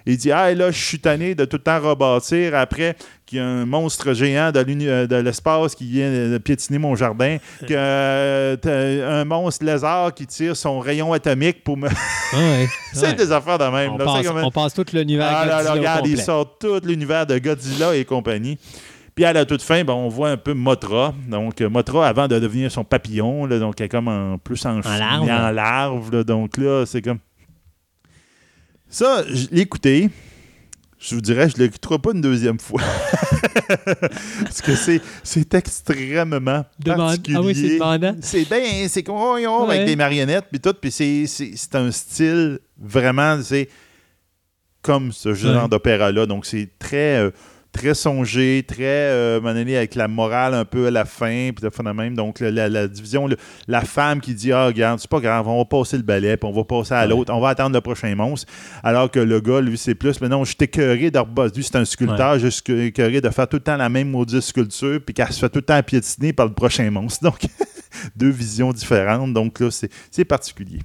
Il 0.07 0.17
dit 0.17 0.31
Ah, 0.31 0.55
là, 0.55 0.71
je 0.71 0.79
suis 0.85 0.99
tanné 1.01 1.35
de 1.35 1.45
tout 1.45 1.57
le 1.57 1.63
temps 1.63 1.81
rebâtir 1.81 2.55
après 2.55 2.97
qu'il 3.27 3.39
y 3.39 3.41
a 3.41 3.45
un 3.45 3.67
monstre 3.67 4.13
géant 4.13 4.53
de 4.53 4.65
euh, 4.87 5.23
l'espace 5.23 5.75
qui 5.75 5.91
vient 5.91 6.11
de 6.11 6.39
piétiner 6.39 6.79
mon 6.79 6.95
jardin, 6.95 7.39
que 7.67 7.75
euh, 7.75 9.25
monstre 9.25 9.65
lézard 9.65 10.15
qui 10.15 10.27
tire 10.27 10.57
son 10.57 10.79
rayon 10.79 11.13
atomique 11.13 11.65
pour 11.65 11.77
me. 11.77 11.89
Ah 11.89 12.37
ouais. 12.37 12.69
c'est 12.93 13.07
Ouais. 13.07 13.15
des 13.15 13.33
affaires 13.33 13.59
de 13.59 13.65
même. 13.65 13.93
On 13.93 13.99
là. 13.99 14.05
passe, 14.53 14.79
on 14.79 14.83
tout 14.83 14.87
l'univers 14.93 15.27
ah 15.29 15.45
là 15.47 15.63
là, 15.63 15.63
Godzilla 15.63 15.73
au 15.73 15.79
regarde, 15.79 16.07
il 16.07 16.11
complet. 16.11 16.25
sort 16.25 16.59
tout 16.59 16.81
l'univers 16.85 17.27
de 17.27 17.39
Godzilla 17.39 17.97
et 17.97 18.05
compagnie. 18.05 18.59
Puis 19.17 19.25
à 19.25 19.33
la 19.33 19.47
toute 19.47 19.63
fin, 19.63 19.83
ben, 19.83 19.95
on 19.95 20.09
voit 20.09 20.29
un 20.29 20.37
peu 20.37 20.53
Motra. 20.53 21.15
Donc, 21.27 21.61
euh, 21.63 21.71
Motra, 21.71 22.07
avant 22.07 22.29
de 22.29 22.39
devenir 22.39 22.71
son 22.71 22.85
papillon, 22.85 23.47
là, 23.47 23.59
donc 23.59 23.81
elle 23.81 23.87
est 23.87 23.89
comme 23.89 24.09
en 24.09 24.37
plus 24.39 24.65
en, 24.67 24.79
En 24.81 24.99
larve. 24.99 25.23
en 25.31 25.51
larve, 25.51 26.13
là. 26.15 26.23
donc 26.23 26.59
là, 26.59 26.85
c'est 26.87 27.01
comme. 27.03 27.19
Ça, 28.97 29.27
je 29.29 29.49
l'ai 29.53 29.61
écouté. 29.61 30.09
Je 30.99 31.15
vous 31.15 31.21
dirais, 31.21 31.51
je 31.51 31.59
ne 31.59 31.65
l'écouterai 31.65 31.99
pas 31.99 32.13
une 32.15 32.23
deuxième 32.23 32.59
fois. 32.59 32.81
Parce 34.41 34.63
que 34.63 34.75
c'est, 34.75 35.03
c'est 35.23 35.53
extrêmement 35.53 36.65
Demande- 36.79 36.99
particulier. 37.09 37.37
Ah 37.39 37.43
oui, 37.43 37.55
c'est 37.55 37.75
demandant. 37.75 38.17
C'est 38.23 38.49
bien, 38.49 38.89
c'est 38.89 39.03
comme 39.03 39.17
oh, 39.19 39.37
oh, 39.39 39.67
Ouais. 39.67 39.75
avec 39.75 39.87
des 39.87 39.97
marionnettes 39.97 40.47
puis 40.51 40.61
tout, 40.61 40.73
puis 40.73 40.91
c'est, 40.91 41.75
un 41.75 41.91
style 41.91 42.59
vraiment, 42.81 43.39
c'est 43.43 43.69
comme 44.81 45.13
ce 45.13 45.35
genre 45.35 45.65
Ouais. 45.65 45.69
d'opéra-là. 45.69 46.25
Donc 46.25 46.47
c'est 46.47 46.71
très, 46.79 47.19
euh, 47.19 47.31
très 47.77 47.95
songé, 47.95 48.65
très, 48.67 48.83
euh, 48.85 49.41
donné, 49.41 49.77
avec 49.77 49.95
la 49.95 50.09
morale 50.09 50.55
un 50.55 50.65
peu 50.65 50.87
à 50.87 50.91
la 50.91 51.05
fin, 51.05 51.51
puis 51.55 51.63
de 51.69 51.93
même. 51.93 52.15
Donc, 52.15 52.41
la, 52.41 52.89
division, 52.89 53.27
le- 53.27 53.37
la 53.69 53.83
femme 53.83 54.21
qui 54.21 54.35
dit 54.35 54.51
Ah, 54.53 54.67
regarde, 54.67 54.99
c'est 54.99 55.11
pas 55.11 55.21
grave, 55.21 55.47
on 55.47 55.59
va 55.59 55.65
passer 55.65 55.97
le 55.97 56.03
balai, 56.03 56.37
puis 56.37 56.49
on 56.49 56.53
va 56.53 56.65
passer 56.65 56.95
à 56.95 57.07
l'autre, 57.07 57.33
on 57.33 57.41
va 57.41 57.51
attendre 57.51 57.75
le 57.75 57.81
prochain 57.81 58.15
monstre. 58.15 58.51
Alors 58.83 59.11
que 59.11 59.21
le 59.21 59.41
gars, 59.41 59.61
lui, 59.61 59.77
c'est 59.77 59.95
plus, 59.95 60.21
mais 60.21 60.29
non, 60.29 60.45
je 60.45 60.51
suis 60.51 60.57
écœuré 60.61 61.11
de 61.11 61.19
rebosser. 61.19 61.55
Lui, 61.57 61.65
c'est 61.65 61.77
un 61.77 61.85
sculpteur, 61.85 62.39
je 62.39 62.49
suis 62.49 62.87
écœuré 62.87 63.21
de 63.21 63.29
faire 63.31 63.47
tout 63.49 63.57
le 63.59 63.63
temps 63.63 63.77
la 63.77 63.89
même 63.89 64.11
maudite 64.11 64.41
sculpture, 64.41 65.01
puis 65.05 65.15
qu'elle 65.15 65.33
se 65.33 65.39
fait 65.41 65.49
tout 65.51 65.59
le 65.59 65.63
temps 65.63 65.83
piétiner 65.83 66.33
par 66.33 66.47
le 66.47 66.53
prochain 66.53 66.91
monstre. 66.91 67.23
Donc, 67.25 67.41
deux 68.17 68.31
visions 68.31 68.73
différentes. 68.73 69.33
Donc, 69.33 69.61
là, 69.61 69.69
c'est 70.11 70.25
particulier. 70.25 70.81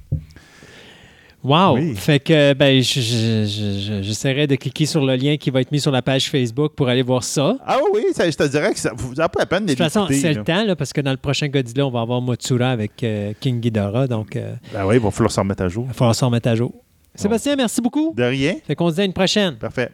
Wow! 1.43 1.75
Oui. 1.75 1.95
Fait 1.95 2.19
que 2.19 2.53
ben, 2.53 2.81
je- 2.83 2.99
je- 3.01 3.45
je- 3.47 3.79
je- 3.79 4.01
j'essaierai 4.03 4.45
de 4.45 4.55
cliquer 4.55 4.85
sur 4.85 5.03
le 5.03 5.15
lien 5.15 5.37
qui 5.37 5.49
va 5.49 5.61
être 5.61 5.71
mis 5.71 5.79
sur 5.79 5.91
la 5.91 6.01
page 6.01 6.29
Facebook 6.29 6.73
pour 6.75 6.87
aller 6.87 7.01
voir 7.01 7.23
ça. 7.23 7.57
Ah 7.65 7.77
oui, 7.93 8.03
ça, 8.13 8.29
je 8.29 8.35
te 8.37 8.43
dirais 8.47 8.73
que 8.73 8.79
ça 8.79 8.91
vous 8.95 9.19
a 9.19 9.27
pas 9.27 9.39
la 9.39 9.45
peine 9.47 9.61
De 9.65 9.69
de 9.69 9.73
toute 9.73 9.79
façon, 9.83 10.07
c'est 10.11 10.33
le 10.33 10.43
temps, 10.43 10.63
là, 10.63 10.75
parce 10.75 10.93
que 10.93 11.01
dans 11.01 11.11
le 11.11 11.17
prochain 11.17 11.47
Godzilla, 11.47 11.87
on 11.87 11.91
va 11.91 12.01
avoir 12.01 12.21
Motsura 12.21 12.69
avec 12.69 13.03
euh, 13.03 13.33
King 13.39 13.59
Ghidorah, 13.59 14.07
donc 14.07 14.35
euh, 14.35 14.53
Ben 14.73 14.85
oui, 14.85 14.95
il 14.97 15.01
va 15.01 15.09
falloir 15.09 15.31
s'en 15.31 15.41
remettre 15.41 15.63
à 15.63 15.67
jour. 15.69 15.85
il 15.85 15.87
va 15.87 15.93
falloir 15.93 16.15
s'en 16.15 16.27
remettre 16.27 16.49
à 16.49 16.55
jour. 16.55 16.71
Sébastien, 17.15 17.55
merci 17.55 17.81
beaucoup. 17.81 18.13
De 18.15 18.23
rien. 18.23 18.55
Fait 18.65 18.75
qu'on 18.75 18.89
se 18.89 18.95
dit 18.95 19.01
à 19.01 19.05
une 19.05 19.13
prochaine. 19.13 19.55
Parfait. 19.55 19.89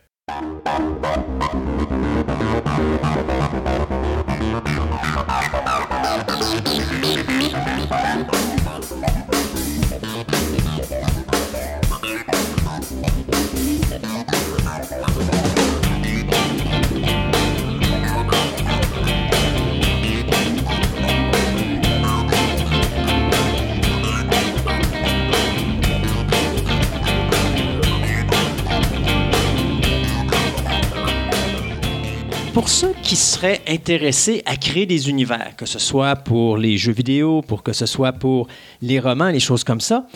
Pour 32.58 32.70
ceux 32.70 32.96
qui 33.04 33.16
seraient 33.16 33.62
intéressés 33.68 34.42
à 34.48 34.56
créer 34.56 34.88
des 34.88 35.12
univers, 35.12 35.56
que 35.56 35.68
ce 35.68 35.78
soit 35.78 36.16
pour 36.16 36.58
les 36.58 36.76
jeux 36.76 36.92
vidéo, 36.92 37.44
pour 37.44 37.62
que 37.62 37.72
ce 37.72 37.86
soit 37.86 38.14
pour 38.14 38.48
les 38.82 39.00
romans, 39.00 39.30
les 39.30 39.40
choses 39.40 39.64
comme 39.64 39.80
ça, 39.80 40.08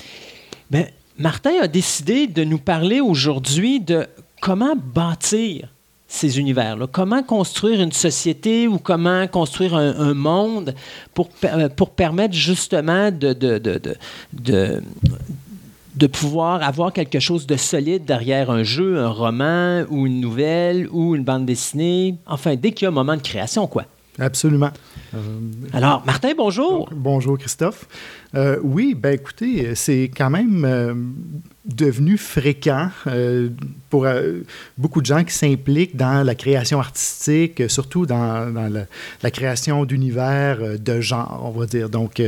ben, 0.71 0.87
Martin 1.19 1.51
a 1.61 1.67
décidé 1.67 2.25
de 2.25 2.43
nous 2.43 2.57
parler 2.57 2.99
aujourd'hui 2.99 3.79
de 3.79 4.07
comment 4.41 4.73
bâtir 4.75 5.67
ces 6.07 6.39
univers-là, 6.39 6.87
comment 6.91 7.21
construire 7.21 7.79
une 7.79 7.91
société 7.91 8.67
ou 8.67 8.79
comment 8.79 9.27
construire 9.27 9.75
un, 9.75 10.15
monde 10.15 10.73
pour, 11.13 11.29
euh, 11.43 11.69
pour 11.69 11.91
permettre 11.91 12.33
justement 12.33 13.11
de, 13.11 13.37
de- 15.95 16.07
pouvoir 16.07 16.61
avoir 16.63 16.93
quelque 16.93 17.19
chose 17.19 17.47
de 17.47 17.55
solide 17.57 18.05
derrière 18.05 18.49
un 18.51 18.63
jeu, 18.63 18.99
un 18.99 19.09
roman 19.09 19.83
ou 19.89 20.05
une 20.07 20.19
nouvelle 20.21 20.87
ou 20.91 21.15
une 21.15 21.23
bande 21.23 21.45
dessinée. 21.45 22.15
Enfin, 22.25 22.55
dès 22.55 22.71
qu'il 22.71 22.83
y 22.83 22.87
a 22.87 22.89
un 22.89 22.93
moment 22.93 23.15
de 23.15 23.21
création, 23.21 23.67
quoi. 23.67 23.85
Absolument. 24.19 24.71
Euh, 25.15 25.17
Alors, 25.73 26.03
Martin, 26.05 26.31
bonjour. 26.37 26.89
bonjour 26.93 27.37
Christophe. 27.37 27.85
Euh, 28.35 28.57
oui, 28.61 28.93
ben 28.95 29.13
écoutez, 29.13 29.73
c'est 29.75 30.11
quand 30.15 30.29
même 30.29 30.63
euh, 30.65 30.93
devenu 31.65 32.17
fréquent 32.17 32.89
pour 33.89 34.07
beaucoup 34.77 35.01
de 35.01 35.05
gens 35.05 35.23
qui 35.23 35.33
s'impliquent 35.33 35.95
dans 35.97 36.23
la 36.25 36.35
création 36.35 36.79
artistique, 36.79 37.69
surtout 37.69 38.05
dans, 38.05 38.51
dans 38.53 38.69
la, 38.71 38.85
la 39.21 39.31
création 39.31 39.85
d'univers 39.85 40.79
de 40.79 41.01
genre, 41.01 41.41
on 41.43 41.57
va 41.59 41.65
dire. 41.65 41.89
Donc, 41.89 42.21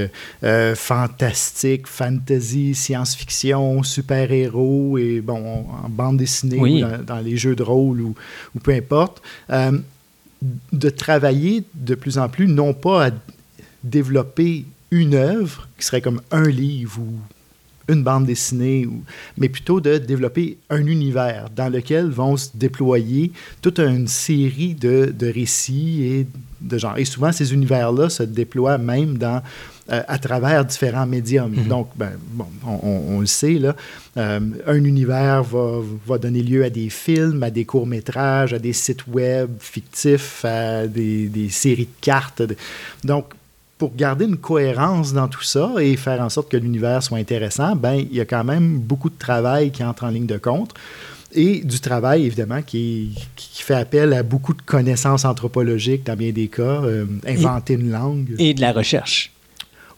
fantastique, 0.75 1.87
fantasy, 1.87 2.75
science-fiction, 2.75 3.83
super-héros 3.83 4.97
et 4.97 5.21
bon, 5.21 5.65
en 5.83 5.89
bande 5.89 6.17
dessinée 6.17 6.57
Oui. 6.59 6.83
ou 6.83 6.87
dans, 6.87 7.03
dans 7.15 7.19
les 7.19 7.37
jeux 7.37 7.55
de 7.55 7.63
rôle 7.63 8.01
ou, 8.01 8.15
ou 8.55 8.59
peu 8.59 8.71
importe. 8.73 9.21
De 10.71 10.89
travailler 10.89 11.63
de 11.73 11.95
plus 11.95 12.17
en 12.17 12.27
plus, 12.27 12.47
non 12.47 12.73
pas 12.73 13.07
à 13.07 13.11
développer 13.83 14.65
une 14.91 15.15
œuvre 15.15 15.67
qui 15.77 15.85
serait 15.85 16.01
comme 16.01 16.21
un 16.31 16.47
livre 16.47 16.99
ou 16.99 17.13
une 17.91 18.03
bande 18.03 18.25
dessinée, 18.25 18.85
ou- 18.85 19.03
mais 19.37 19.49
plutôt 19.49 19.81
de 19.81 19.97
développer 19.97 20.57
un 20.69 20.85
univers 20.85 21.49
dans 21.53 21.67
lequel 21.69 22.09
vont 22.09 22.37
se 22.37 22.49
déployer 22.53 23.31
toute 23.61 23.79
une 23.79 24.07
série 24.07 24.73
de, 24.73 25.13
de 25.17 25.27
récits 25.27 26.03
et 26.03 26.27
de 26.61 26.77
genres. 26.77 26.97
Et 26.97 27.03
souvent, 27.05 27.31
ces 27.33 27.53
univers-là 27.53 28.09
se 28.09 28.23
déploient 28.23 28.77
même 28.77 29.17
dans, 29.17 29.41
euh, 29.91 30.01
à 30.07 30.17
travers 30.17 30.63
différents 30.65 31.05
médiums. 31.05 31.53
Donc, 31.67 31.89
ben, 31.95 32.11
bon, 32.31 32.45
on, 32.65 32.79
on- 32.87 33.15
on 33.15 33.19
le 33.19 33.25
sait, 33.25 33.53
là, 33.55 33.75
euh, 34.17 34.39
un 34.65 34.83
univers 34.83 35.43
va, 35.43 35.79
va 36.05 36.17
donner 36.17 36.41
lieu 36.41 36.63
à 36.63 36.69
des 36.69 36.89
films, 36.89 37.43
à 37.43 37.49
des 37.51 37.65
courts-métrages, 37.65 38.53
à 38.53 38.59
des 38.59 38.73
sites 38.73 39.05
web 39.07 39.49
fictifs, 39.59 40.45
à 40.45 40.87
des, 40.87 41.27
des 41.27 41.49
séries 41.49 41.85
de 41.85 42.01
cartes. 42.05 42.41
Donc, 43.03 43.25
pour 43.77 43.93
garder 43.95 44.23
une 44.25 44.37
cohérence 44.37 45.11
dans 45.11 45.27
tout 45.27 45.43
ça 45.43 45.73
et 45.81 45.97
faire 45.97 46.21
en 46.21 46.29
sorte 46.29 46.49
que 46.49 46.55
l'univers 46.55 47.03
soit 47.03 47.17
intéressant, 47.17 47.75
ben, 47.75 47.95
il 47.95 48.15
y 48.15 48.21
a 48.21 48.25
quand 48.25 48.45
même 48.45 48.77
beaucoup 48.77 49.09
de 49.09 49.17
travail 49.17 49.71
qui 49.71 49.83
entre 49.83 50.05
en 50.05 50.09
ligne 50.09 50.27
de 50.27 50.37
compte. 50.37 50.73
Et 51.35 51.61
du 51.61 51.79
travail, 51.79 52.25
évidemment, 52.27 52.61
qui, 52.61 53.17
qui 53.35 53.63
fait 53.63 53.73
appel 53.73 54.13
à 54.13 54.21
beaucoup 54.21 54.53
de 54.53 54.61
connaissances 54.61 55.25
anthropologiques 55.25 56.05
dans 56.05 56.15
bien 56.15 56.31
des 56.31 56.47
cas, 56.47 56.61
euh, 56.83 57.05
inventer 57.27 57.73
une 57.73 57.89
langue. 57.91 58.35
Et 58.37 58.53
de 58.53 58.61
la 58.61 58.71
recherche. 58.71 59.32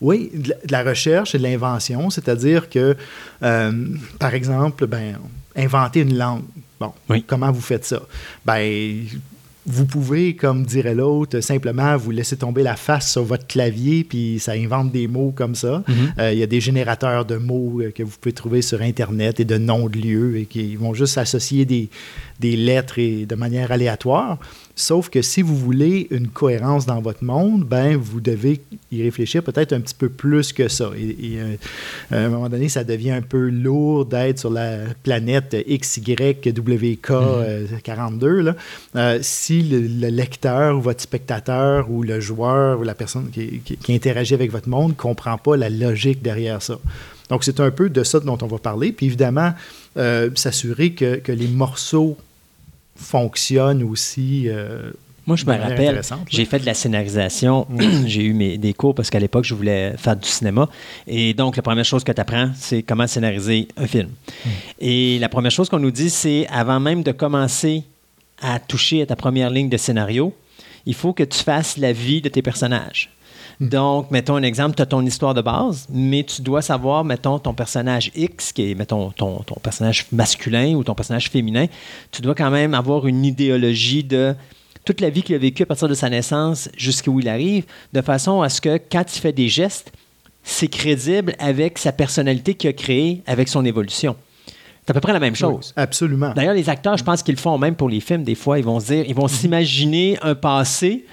Oui, 0.02 0.30
de 0.34 0.54
la, 0.70 0.84
recherche 0.84 1.36
et 1.36 1.38
de 1.38 1.44
l'invention, 1.44 2.10
c'est-à-dire 2.10 2.70
que, 2.70 2.96
euh, 3.44 3.72
par 4.20 4.34
exemple, 4.34 4.88
ben, 4.88 5.16
inventer 5.56 6.02
une 6.02 6.18
langue. 6.18 6.44
Bon, 6.80 6.92
Oui. 7.10 7.24
comment 7.26 7.52
vous 7.52 7.62
faites 7.62 7.86
ça? 7.86 8.02
Ben, 8.46 9.06
vous 9.68 9.86
pouvez, 9.86 10.36
comme 10.36 10.64
dirait 10.64 10.94
l'autre, 10.94 11.40
simplement 11.40 11.98
vous 11.98 12.12
laisser 12.12 12.38
tomber 12.38 12.62
la 12.62 12.76
face 12.76 13.12
sur 13.12 13.24
votre 13.24 13.48
clavier, 13.48 14.04
puis 14.04 14.38
ça 14.40 14.52
invente 14.52 14.92
des 14.92 15.08
mots 15.08 15.32
comme 15.36 15.56
ça. 15.56 15.84
Euh, 16.20 16.32
Il 16.34 16.38
y 16.38 16.44
a 16.44 16.48
des 16.48 16.62
générateurs 16.62 17.26
de 17.26 17.38
mots 17.38 17.82
euh, 17.82 17.90
que 17.92 18.04
vous 18.04 18.16
pouvez 18.22 18.34
trouver 18.34 18.62
sur 18.62 18.82
Internet 18.84 19.40
et 19.40 19.46
de 19.46 19.58
noms 19.58 19.88
de 19.90 19.98
lieux 19.98 20.38
et 20.38 20.46
qui 20.46 20.76
vont 20.76 20.94
juste 20.94 21.18
associer 21.18 21.66
des, 21.66 21.90
des 22.40 22.56
lettres 22.56 23.00
et 23.00 23.26
de 23.26 23.34
manière 23.36 23.72
aléatoire. 23.72 24.38
Sauf 24.78 25.10
que 25.10 25.22
si 25.22 25.42
vous 25.42 25.56
voulez 25.56 26.08
une 26.12 26.28
cohérence 26.28 26.86
dans 26.86 27.00
votre 27.00 27.24
monde, 27.24 27.64
ben 27.64 27.96
vous 27.96 28.20
devez 28.20 28.62
y 28.92 29.02
réfléchir 29.04 29.42
peut-être 29.42 29.72
un 29.72 29.80
petit 29.80 29.96
peu 29.96 30.10
plus 30.10 30.52
que 30.52 30.68
ça. 30.68 30.92
Et, 30.98 31.34
et, 31.34 31.40
euh, 31.40 31.56
à 32.12 32.18
un 32.26 32.30
moment 32.30 32.50
donné, 32.50 32.68
ça 32.68 32.84
devient 32.84 33.12
un 33.12 33.22
peu 33.22 33.48
lourd 33.50 34.06
d'être 34.06 34.38
sur 34.40 34.50
la 34.50 34.80
planète 35.04 35.56
XYWK 35.66 37.12
euh, 37.12 37.66
42. 37.84 38.42
Là. 38.42 38.56
Euh, 38.98 39.20
si 39.22 39.62
le, 39.62 39.80
le 39.80 40.08
lecteur 40.10 40.78
ou 40.78 40.82
votre 40.82 41.02
spectateur 41.02 41.90
ou 41.90 42.04
le 42.04 42.20
joueur 42.20 42.80
ou 42.80 42.84
la 42.84 42.96
personne 42.96 43.30
qui, 43.32 43.60
qui- 43.64 43.78
qui 43.78 43.94
interagit 43.94 44.34
avec 44.34 44.52
votre 44.52 44.68
monde 44.70 44.90
ne 44.92 44.96
comprend 44.96 45.38
pas 45.38 45.56
la 45.56 45.70
logique 45.70 46.22
derrière 46.22 46.62
ça. 46.62 46.80
Donc, 47.30 47.44
c'est 47.44 47.60
un 47.60 47.72
peu 47.72 47.90
de 47.90 48.04
ça 48.04 48.20
dont 48.20 48.38
on 48.42 48.48
va 48.48 48.58
parler. 48.58 48.92
Puis 48.92 49.08
évidemment, 49.08 49.54
euh, 49.98 50.30
s'assurer 50.36 50.92
que, 50.92 51.16
que 51.16 51.32
les 51.32 51.48
morceaux 51.48 52.18
fonctionnent 52.96 53.84
aussi. 53.84 54.44
euh, 54.48 54.92
Moi, 55.28 55.36
je 55.36 55.46
me 55.46 55.54
rappelle, 55.54 56.02
j'ai 56.30 56.46
fait 56.46 56.60
de 56.60 56.66
la 56.66 56.74
scénarisation. 56.74 57.68
j'ai 58.06 58.24
eu 58.24 58.34
mes, 58.34 58.58
des 58.58 58.74
cours 58.74 58.96
parce 58.96 59.10
qu'à 59.10 59.20
l'époque, 59.20 59.44
je 59.46 59.54
voulais 59.54 59.96
faire 59.98 60.16
du 60.16 60.28
cinéma. 60.28 60.70
Et 61.08 61.34
donc, 61.34 61.56
la 61.58 61.64
première 61.64 61.86
chose 61.86 62.04
que 62.04 62.12
tu 62.12 62.22
apprends, 62.22 62.52
c'est 62.56 62.84
comment 62.84 63.08
scénariser 63.08 63.68
un 63.78 63.88
film. 63.88 64.10
Et 64.80 65.20
la 65.20 65.30
première 65.30 65.52
chose 65.52 65.70
qu'on 65.70 65.80
nous 65.80 65.92
dit, 65.92 66.10
c'est 66.10 66.48
avant 66.48 66.80
même 66.80 67.04
de 67.04 67.12
commencer 67.12 67.84
à 68.42 68.60
toucher 68.60 69.02
à 69.02 69.06
ta 69.06 69.16
première 69.16 69.50
ligne 69.50 69.70
de 69.70 69.78
scénario, 69.78 70.34
il 70.86 70.94
faut 70.94 71.14
que 71.14 71.24
tu 71.24 71.40
fasses 71.44 71.78
la 71.78 71.94
vie 71.94 72.22
de 72.22 72.30
tes 72.30 72.42
personnages. 72.42 73.10
Donc, 73.62 74.12
mettons 74.12 74.36
un 74.36 74.44
exemple, 74.44 74.76
tu 74.76 74.82
as 74.82 74.86
ton 74.86 75.06
histoire 75.06 75.34
de 75.34 75.42
base, 75.42 75.88
mais 75.90 76.24
tu 76.24 76.42
dois 76.42 76.62
savoir, 76.62 77.04
mettons, 77.04 77.40
ton 77.40 77.54
personnage 77.54 78.12
X, 78.16 78.52
qui 78.52 78.72
est, 78.72 78.76
mettons, 78.76 79.12
ton, 79.12 79.40
ton 79.40 79.56
personnage 79.56 80.08
masculin 80.12 80.74
ou 80.76 80.84
ton 80.84 80.96
personnage 80.96 81.30
féminin, 81.30 81.68
tu 82.12 82.22
dois 82.22 82.36
quand 82.36 82.52
même 82.52 82.74
avoir 82.74 83.08
une 83.08 83.24
idéologie 83.24 84.04
de 84.04 84.36
toute 84.84 85.02
la 85.02 85.10
vie 85.10 85.24
qu'il 85.24 85.36
a 85.36 85.40
vécue 85.40 85.64
à 85.64 85.66
partir 85.66 85.88
de 85.88 85.94
sa 85.94 86.10
naissance 86.10 86.70
jusqu'à 86.78 87.10
où 87.10 87.20
il 87.20 87.28
arrive, 87.28 87.66
de 87.94 88.02
façon 88.02 88.42
à 88.42 88.50
ce 88.50 88.62
que 88.62 88.80
quand 88.92 89.04
il 89.16 89.20
fait 89.20 89.34
des 89.34 89.50
gestes, 89.50 89.92
c'est 90.44 90.68
crédible 90.68 91.34
avec 91.40 91.80
sa 91.80 91.92
personnalité 91.92 92.54
qu'il 92.54 92.70
a 92.70 92.74
créée, 92.74 93.24
avec 93.26 93.48
son 93.48 93.66
évolution. 93.66 94.16
C'est 94.86 94.92
à 94.92 94.94
peu 94.94 95.02
près 95.02 95.14
la 95.14 95.20
même 95.20 95.36
chose. 95.36 95.74
oui, 95.76 95.84
absolument. 95.84 96.32
D'ailleurs, 96.36 96.54
les 96.54 96.70
acteurs, 96.70 96.96
je 96.96 97.04
pense 97.04 97.24
qu'ils 97.24 97.34
le 97.34 97.40
font 97.40 97.58
même 97.58 97.76
pour 97.76 97.90
les 97.90 98.00
films. 98.00 98.24
Des 98.24 98.36
fois, 98.36 98.60
ils 98.60 98.66
vont 98.66 98.80
se 98.80 98.94
dire, 98.94 99.06
ils 99.08 99.16
vont 99.16 99.28
s'imaginer 99.28 100.20
un 100.22 100.36
passé 100.36 101.06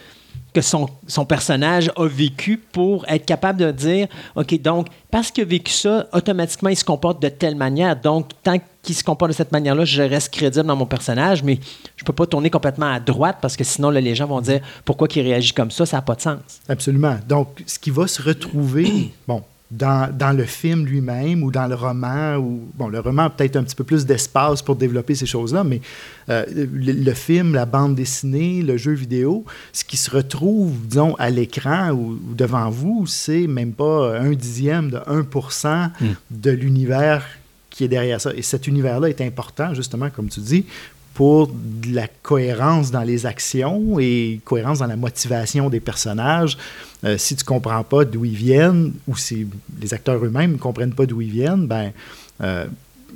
que 0.54 0.60
son, 0.60 0.88
son 1.06 1.24
personnage 1.24 1.90
a 1.96 2.06
vécu 2.06 2.58
pour 2.58 3.06
être 3.08 3.24
capable 3.24 3.58
de 3.60 3.70
dire, 3.70 4.08
OK, 4.36 4.60
donc, 4.60 4.88
parce 5.10 5.30
qu'il 5.30 5.44
a 5.44 5.46
vécu 5.46 5.72
ça, 5.72 6.06
automatiquement, 6.12 6.68
il 6.68 6.76
se 6.76 6.84
comporte 6.84 7.22
de 7.22 7.28
telle 7.28 7.54
manière. 7.54 7.98
Donc, 7.98 8.28
tant 8.42 8.58
qu'il 8.82 8.94
se 8.94 9.04
comporte 9.04 9.30
de 9.30 9.36
cette 9.36 9.52
manière-là, 9.52 9.84
je 9.84 10.02
reste 10.02 10.32
crédible 10.32 10.66
dans 10.66 10.76
mon 10.76 10.86
personnage, 10.86 11.42
mais 11.42 11.58
je 11.96 12.04
peux 12.04 12.12
pas 12.12 12.26
tourner 12.26 12.50
complètement 12.50 12.92
à 12.92 13.00
droite 13.00 13.38
parce 13.40 13.56
que 13.56 13.64
sinon, 13.64 13.90
là, 13.90 14.00
les 14.00 14.14
gens 14.14 14.26
vont 14.26 14.40
dire, 14.40 14.60
pourquoi 14.84 15.08
il 15.14 15.22
réagit 15.22 15.52
comme 15.52 15.70
ça, 15.70 15.86
ça 15.86 15.98
n'a 15.98 16.02
pas 16.02 16.14
de 16.14 16.20
sens. 16.20 16.40
Absolument. 16.68 17.16
Donc, 17.28 17.62
ce 17.66 17.78
qui 17.78 17.90
va 17.90 18.06
se 18.06 18.20
retrouver, 18.20 19.12
bon, 19.26 19.42
dans, 19.72 20.14
dans, 20.14 20.36
le 20.36 20.44
film 20.44 20.84
lui-même 20.84 21.42
ou 21.42 21.50
dans 21.50 21.66
le 21.66 21.74
roman, 21.74 22.36
ou 22.36 22.68
bon, 22.74 22.88
le 22.88 23.00
roman 23.00 23.22
a 23.24 23.30
peut-être 23.30 23.56
un 23.56 23.64
petit 23.64 23.74
peu 23.74 23.84
plus 23.84 24.04
d'espace 24.04 24.60
pour 24.60 24.76
développer 24.76 25.14
ces 25.14 25.24
choses-là, 25.24 25.64
mais 25.64 25.80
euh, 26.28 26.44
le, 26.54 26.92
le, 26.92 27.14
film, 27.14 27.54
la 27.54 27.64
bande 27.64 27.94
dessinée, 27.94 28.62
le 28.62 28.76
jeu 28.76 28.92
vidéo, 28.92 29.44
ce 29.72 29.84
qui 29.84 29.96
se 29.96 30.10
retrouve, 30.10 30.74
disons, 30.86 31.14
à 31.14 31.30
l'écran 31.30 31.90
ou, 31.90 32.20
ou, 32.30 32.34
devant 32.34 32.68
vous, 32.68 33.06
c'est 33.06 33.46
même 33.46 33.72
pas 33.72 34.18
un 34.18 34.32
dixième 34.32 34.90
de 34.90 34.98
1% 34.98 35.88
mm. 35.88 36.06
de 36.30 36.50
l'univers 36.50 37.24
qui 37.70 37.84
est 37.84 37.88
derrière 37.88 38.20
ça. 38.20 38.32
Et 38.34 38.42
cet 38.42 38.66
univers-là 38.66 39.08
est 39.08 39.22
important, 39.22 39.72
justement, 39.72 40.10
comme 40.10 40.28
tu 40.28 40.40
dis, 40.40 40.66
pour 41.14 41.48
de 41.48 41.94
la 41.94 42.08
cohérence 42.08 42.90
dans 42.90 43.02
les 43.02 43.26
actions 43.26 43.98
et 43.98 44.40
cohérence 44.44 44.78
dans 44.78 44.86
la 44.86 44.96
motivation 44.96 45.68
des 45.68 45.80
personnages. 45.80 46.56
Euh, 47.04 47.18
si 47.18 47.36
tu 47.36 47.42
ne 47.42 47.46
comprends 47.46 47.84
pas 47.84 48.04
d'où 48.04 48.24
ils 48.24 48.34
viennent, 48.34 48.92
ou 49.08 49.16
si 49.16 49.46
les 49.80 49.92
acteurs 49.92 50.24
eux-mêmes 50.24 50.52
ne 50.52 50.56
comprennent 50.58 50.94
pas 50.94 51.06
d'où 51.06 51.20
ils 51.20 51.30
viennent, 51.30 51.66
ben 51.66 51.92
euh, 52.40 52.66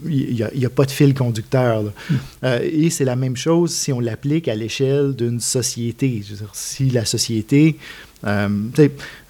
il 0.05 0.35
n'y 0.35 0.43
a, 0.43 0.67
a, 0.67 0.71
pas 0.71 0.85
de 0.85 0.91
fil 0.91 1.15
conducteur. 1.15 1.85
Mm. 1.85 2.15
Euh, 2.45 2.61
et 2.63 2.91
c'est 2.91 3.05
la 3.05 3.17
même 3.17 3.37
chose 3.37 3.73
si 3.73 3.93
on 3.93 4.01
l'applique 4.01 4.49
à 4.49 4.55
l'échelle 4.55 5.15
d'une 5.15 5.41
société. 5.41 6.23
Je 6.25 6.33
veux 6.33 6.39
dire, 6.39 6.51
si 6.53 6.91
la 6.91 7.05
société 7.05 7.77
euh, 8.25 8.49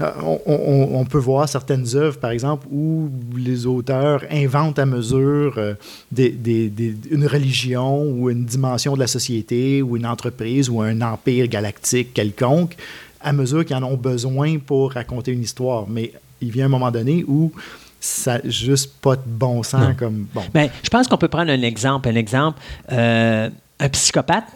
on, 0.00 0.40
on, 0.46 1.00
on, 1.00 1.04
peut 1.04 1.18
voir 1.18 1.48
certaines 1.48 1.96
œuvres, 1.96 2.18
par 2.18 2.30
exemple, 2.30 2.66
où 2.70 3.10
les 3.36 3.66
auteurs 3.66 4.24
inventent 4.30 4.78
à 4.78 4.86
mesure 4.86 5.54
euh, 5.58 5.74
des, 6.12 6.30
des, 6.30 6.68
des, 6.68 6.94
une 7.10 7.26
religion 7.26 8.02
ou 8.04 8.30
une 8.30 8.44
dimension 8.44 8.94
de 8.94 9.00
la 9.00 9.08
société 9.08 9.82
ou 9.82 9.96
une 9.96 10.06
entreprise 10.06 10.70
ou 10.70 10.80
un 10.82 11.00
empire 11.00 11.48
galactique 11.48 12.14
quelconque 12.14 12.76
à 13.20 13.32
mesure 13.32 13.64
qu'ils 13.64 13.76
en 13.76 13.82
ont 13.82 13.96
besoin 13.96 14.58
pour 14.58 14.92
raconter 14.92 15.32
une 15.32 15.42
histoire. 15.42 15.86
Mais 15.88 16.12
il 16.40 16.50
vient 16.50 16.66
un 16.66 16.70
moment 16.70 16.92
donné 16.92 17.24
où 17.26 17.52
ça 18.00 18.38
n'a 18.38 18.48
juste 18.48 18.92
pas 19.00 19.16
de 19.16 19.22
bon 19.26 19.62
sens. 19.62 19.80
Non. 19.80 19.94
Comme, 19.94 20.26
bon. 20.32 20.42
Ben, 20.54 20.70
je 20.82 20.88
pense 20.88 21.08
qu'on 21.08 21.18
peut 21.18 21.28
prendre 21.28 21.50
un 21.50 21.62
exemple. 21.62 22.08
Un 22.08 22.14
exemple, 22.14 22.60
euh, 22.92 23.50
un 23.80 23.88
psychopathe 23.88 24.46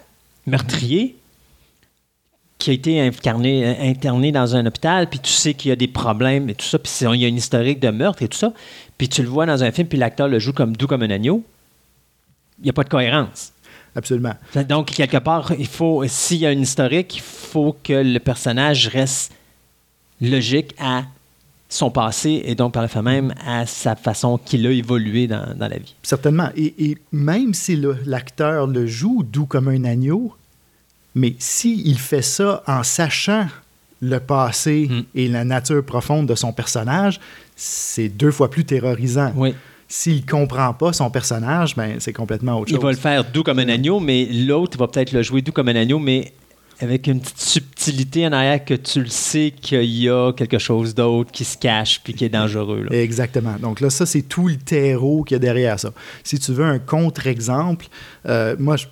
meurtrier 0.46 1.16
qui 2.60 2.70
a 2.70 2.72
été 2.74 3.00
incarné, 3.00 3.76
interné 3.80 4.30
dans 4.30 4.54
un 4.54 4.64
hôpital, 4.66 5.08
puis 5.08 5.18
tu 5.18 5.32
sais 5.32 5.54
qu'il 5.54 5.70
y 5.70 5.72
a 5.72 5.76
des 5.76 5.88
problèmes 5.88 6.48
et 6.48 6.54
tout 6.54 6.66
ça, 6.66 6.78
puis 6.78 6.92
il 7.00 7.16
y 7.16 7.24
a 7.24 7.28
une 7.28 7.38
historique 7.38 7.80
de 7.80 7.88
meurtre 7.88 8.22
et 8.22 8.28
tout 8.28 8.38
ça, 8.38 8.52
puis 8.98 9.08
tu 9.08 9.22
le 9.22 9.28
vois 9.28 9.46
dans 9.46 9.64
un 9.64 9.72
film, 9.72 9.88
puis 9.88 9.98
l'acteur 9.98 10.28
le 10.28 10.38
joue 10.38 10.52
comme 10.52 10.76
doux 10.76 10.86
comme 10.86 11.02
un 11.02 11.10
agneau, 11.10 11.42
il 12.58 12.64
n'y 12.64 12.70
a 12.70 12.72
pas 12.72 12.84
de 12.84 12.90
cohérence. 12.90 13.52
Absolument. 13.96 14.34
Donc, 14.68 14.92
quelque 14.92 15.16
part, 15.16 15.52
il 15.58 15.66
faut, 15.66 16.04
s'il 16.06 16.36
y 16.38 16.46
a 16.46 16.52
une 16.52 16.62
historique, 16.62 17.16
il 17.16 17.22
faut 17.22 17.76
que 17.82 17.94
le 17.94 18.18
personnage 18.20 18.86
reste 18.86 19.32
logique 20.20 20.74
à 20.78 21.04
son 21.68 21.90
passé 21.90 22.42
et 22.44 22.54
donc 22.54 22.74
par 22.74 22.82
le 22.82 22.88
fait 22.88 23.02
même 23.02 23.32
à 23.46 23.64
sa 23.64 23.96
façon 23.96 24.38
qu'il 24.38 24.66
a 24.66 24.70
évolué 24.70 25.26
dans, 25.26 25.56
dans, 25.56 25.68
la 25.68 25.78
vie. 25.78 25.94
Certainement. 26.02 26.50
Et, 26.56 26.90
et 26.90 26.98
même 27.12 27.54
si 27.54 27.80
l'acteur 28.04 28.66
le, 28.66 28.82
le 28.82 28.86
joue 28.86 29.22
doux 29.22 29.46
comme 29.46 29.68
un 29.68 29.84
agneau, 29.84 30.34
mais 31.14 31.34
s'il 31.38 31.86
il 31.86 31.98
fait 31.98 32.22
ça 32.22 32.62
en 32.66 32.82
sachant 32.82 33.46
le 34.00 34.18
passé 34.18 34.88
mm. 34.90 35.02
et 35.14 35.28
la 35.28 35.44
nature 35.44 35.84
profonde 35.84 36.26
de 36.26 36.34
son 36.34 36.52
personnage, 36.52 37.20
c'est 37.56 38.08
deux 38.08 38.30
fois 38.30 38.50
plus 38.50 38.64
terrorisant. 38.64 39.32
Oui. 39.36 39.54
S'il 39.88 40.16
ne 40.16 40.30
comprend 40.30 40.72
pas 40.72 40.92
son 40.92 41.10
personnage, 41.10 41.74
ben, 41.74 41.96
c'est 41.98 42.12
complètement 42.12 42.58
autre 42.58 42.70
il 42.70 42.74
chose. 42.74 42.80
Il 42.80 42.84
va 42.84 42.92
le 42.92 42.96
faire 42.96 43.24
doux 43.24 43.42
comme 43.42 43.58
un 43.58 43.68
agneau, 43.68 43.98
mais 43.98 44.24
l'autre 44.26 44.78
va 44.78 44.86
peut-être 44.86 45.12
le 45.12 45.22
jouer 45.22 45.42
doux 45.42 45.52
comme 45.52 45.68
un 45.68 45.74
agneau, 45.74 45.98
mais 45.98 46.32
avec 46.78 47.08
une 47.08 47.20
petite 47.20 47.40
subtilité 47.40 48.26
en 48.26 48.32
arrière 48.32 48.64
que 48.64 48.74
tu 48.74 49.02
le 49.02 49.08
sais 49.08 49.52
qu'il 49.60 49.84
y 49.84 50.08
a 50.08 50.32
quelque 50.32 50.58
chose 50.58 50.94
d'autre 50.94 51.30
qui 51.30 51.44
se 51.44 51.58
cache 51.58 52.00
puis 52.02 52.14
qui 52.14 52.24
est 52.24 52.30
dangereux. 52.30 52.86
Là. 52.88 52.96
Exactement. 52.96 53.56
Donc 53.60 53.80
là, 53.80 53.90
ça, 53.90 54.06
c'est 54.06 54.22
tout 54.22 54.48
le 54.48 54.56
terreau 54.56 55.22
qu'il 55.24 55.34
y 55.34 55.36
a 55.36 55.38
derrière 55.40 55.78
ça. 55.78 55.92
Si 56.24 56.38
tu 56.38 56.52
veux 56.52 56.64
un 56.64 56.78
contre-exemple, 56.78 57.86
euh, 58.26 58.56
moi, 58.58 58.76
je 58.76 58.86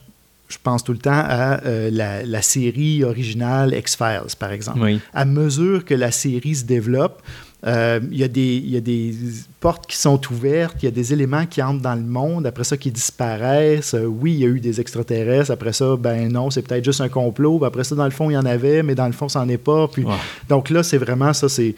je 0.49 0.57
pense 0.63 0.83
tout 0.83 0.93
le 0.93 0.99
temps 0.99 1.11
à 1.13 1.63
euh, 1.65 1.91
la, 1.93 2.25
la, 2.25 2.43
série 2.43 3.05
originale 3.05 3.75
X-Files, 3.75 4.35
par 4.39 4.53
exemple. 4.53 4.81
Oui. 4.81 5.01
À 5.13 5.25
mesure 5.25 5.85
que 5.85 5.95
la 5.95 6.11
série 6.11 6.55
se 6.55 6.65
développe, 6.65 7.23
euh, 7.67 7.99
il 8.13 8.23
euh, 8.23 8.27
y, 8.37 8.71
y, 8.71 8.77
a 8.77 8.81
des 8.81 9.15
portes 9.59 9.89
qui 9.89 9.97
sont 9.97 10.21
ouvertes, 10.31 10.77
il 10.81 10.85
y 10.85 10.89
a 10.89 10.93
des 10.93 11.13
éléments 11.13 11.45
qui 11.45 11.61
entrent 11.61 11.83
dans 11.83 11.97
le 11.97 12.03
monde, 12.03 12.47
après 12.47 12.63
ça 12.63 12.77
qui 12.77 12.93
disparaissent. 12.93 13.95
Euh, 13.95 14.05
oui, 14.05 14.35
il 14.35 14.39
y 14.39 14.45
a 14.45 14.47
eu 14.47 14.61
des 14.61 14.81
extraterrestres, 14.81 15.51
après 15.51 15.73
ça, 15.73 15.97
ben 15.97 16.31
non, 16.33 16.51
c'est 16.51 16.63
peut-être 16.63 16.85
juste 16.85 17.01
un 17.01 17.09
complot. 17.09 17.65
Après 17.65 17.83
ça, 17.83 17.97
dans 17.97 18.05
le 18.05 18.13
fond, 18.13 18.31
il 18.31 18.35
y 18.35 18.37
en 18.37 18.47
avait, 18.47 18.85
mais 18.85 18.95
dans 18.95 19.07
le 19.07 19.13
fond, 19.13 19.29
ça 19.29 19.41
n'en 19.41 19.49
est 19.49 19.59
pas. 19.59 19.89
Puis, 19.89 20.05
ouais. 20.05 20.15
Donc 20.49 20.71
là, 20.71 20.85
c'est 20.85 20.99
vraiment 20.99 21.33
ça, 21.33 21.49
c'est... 21.49 21.75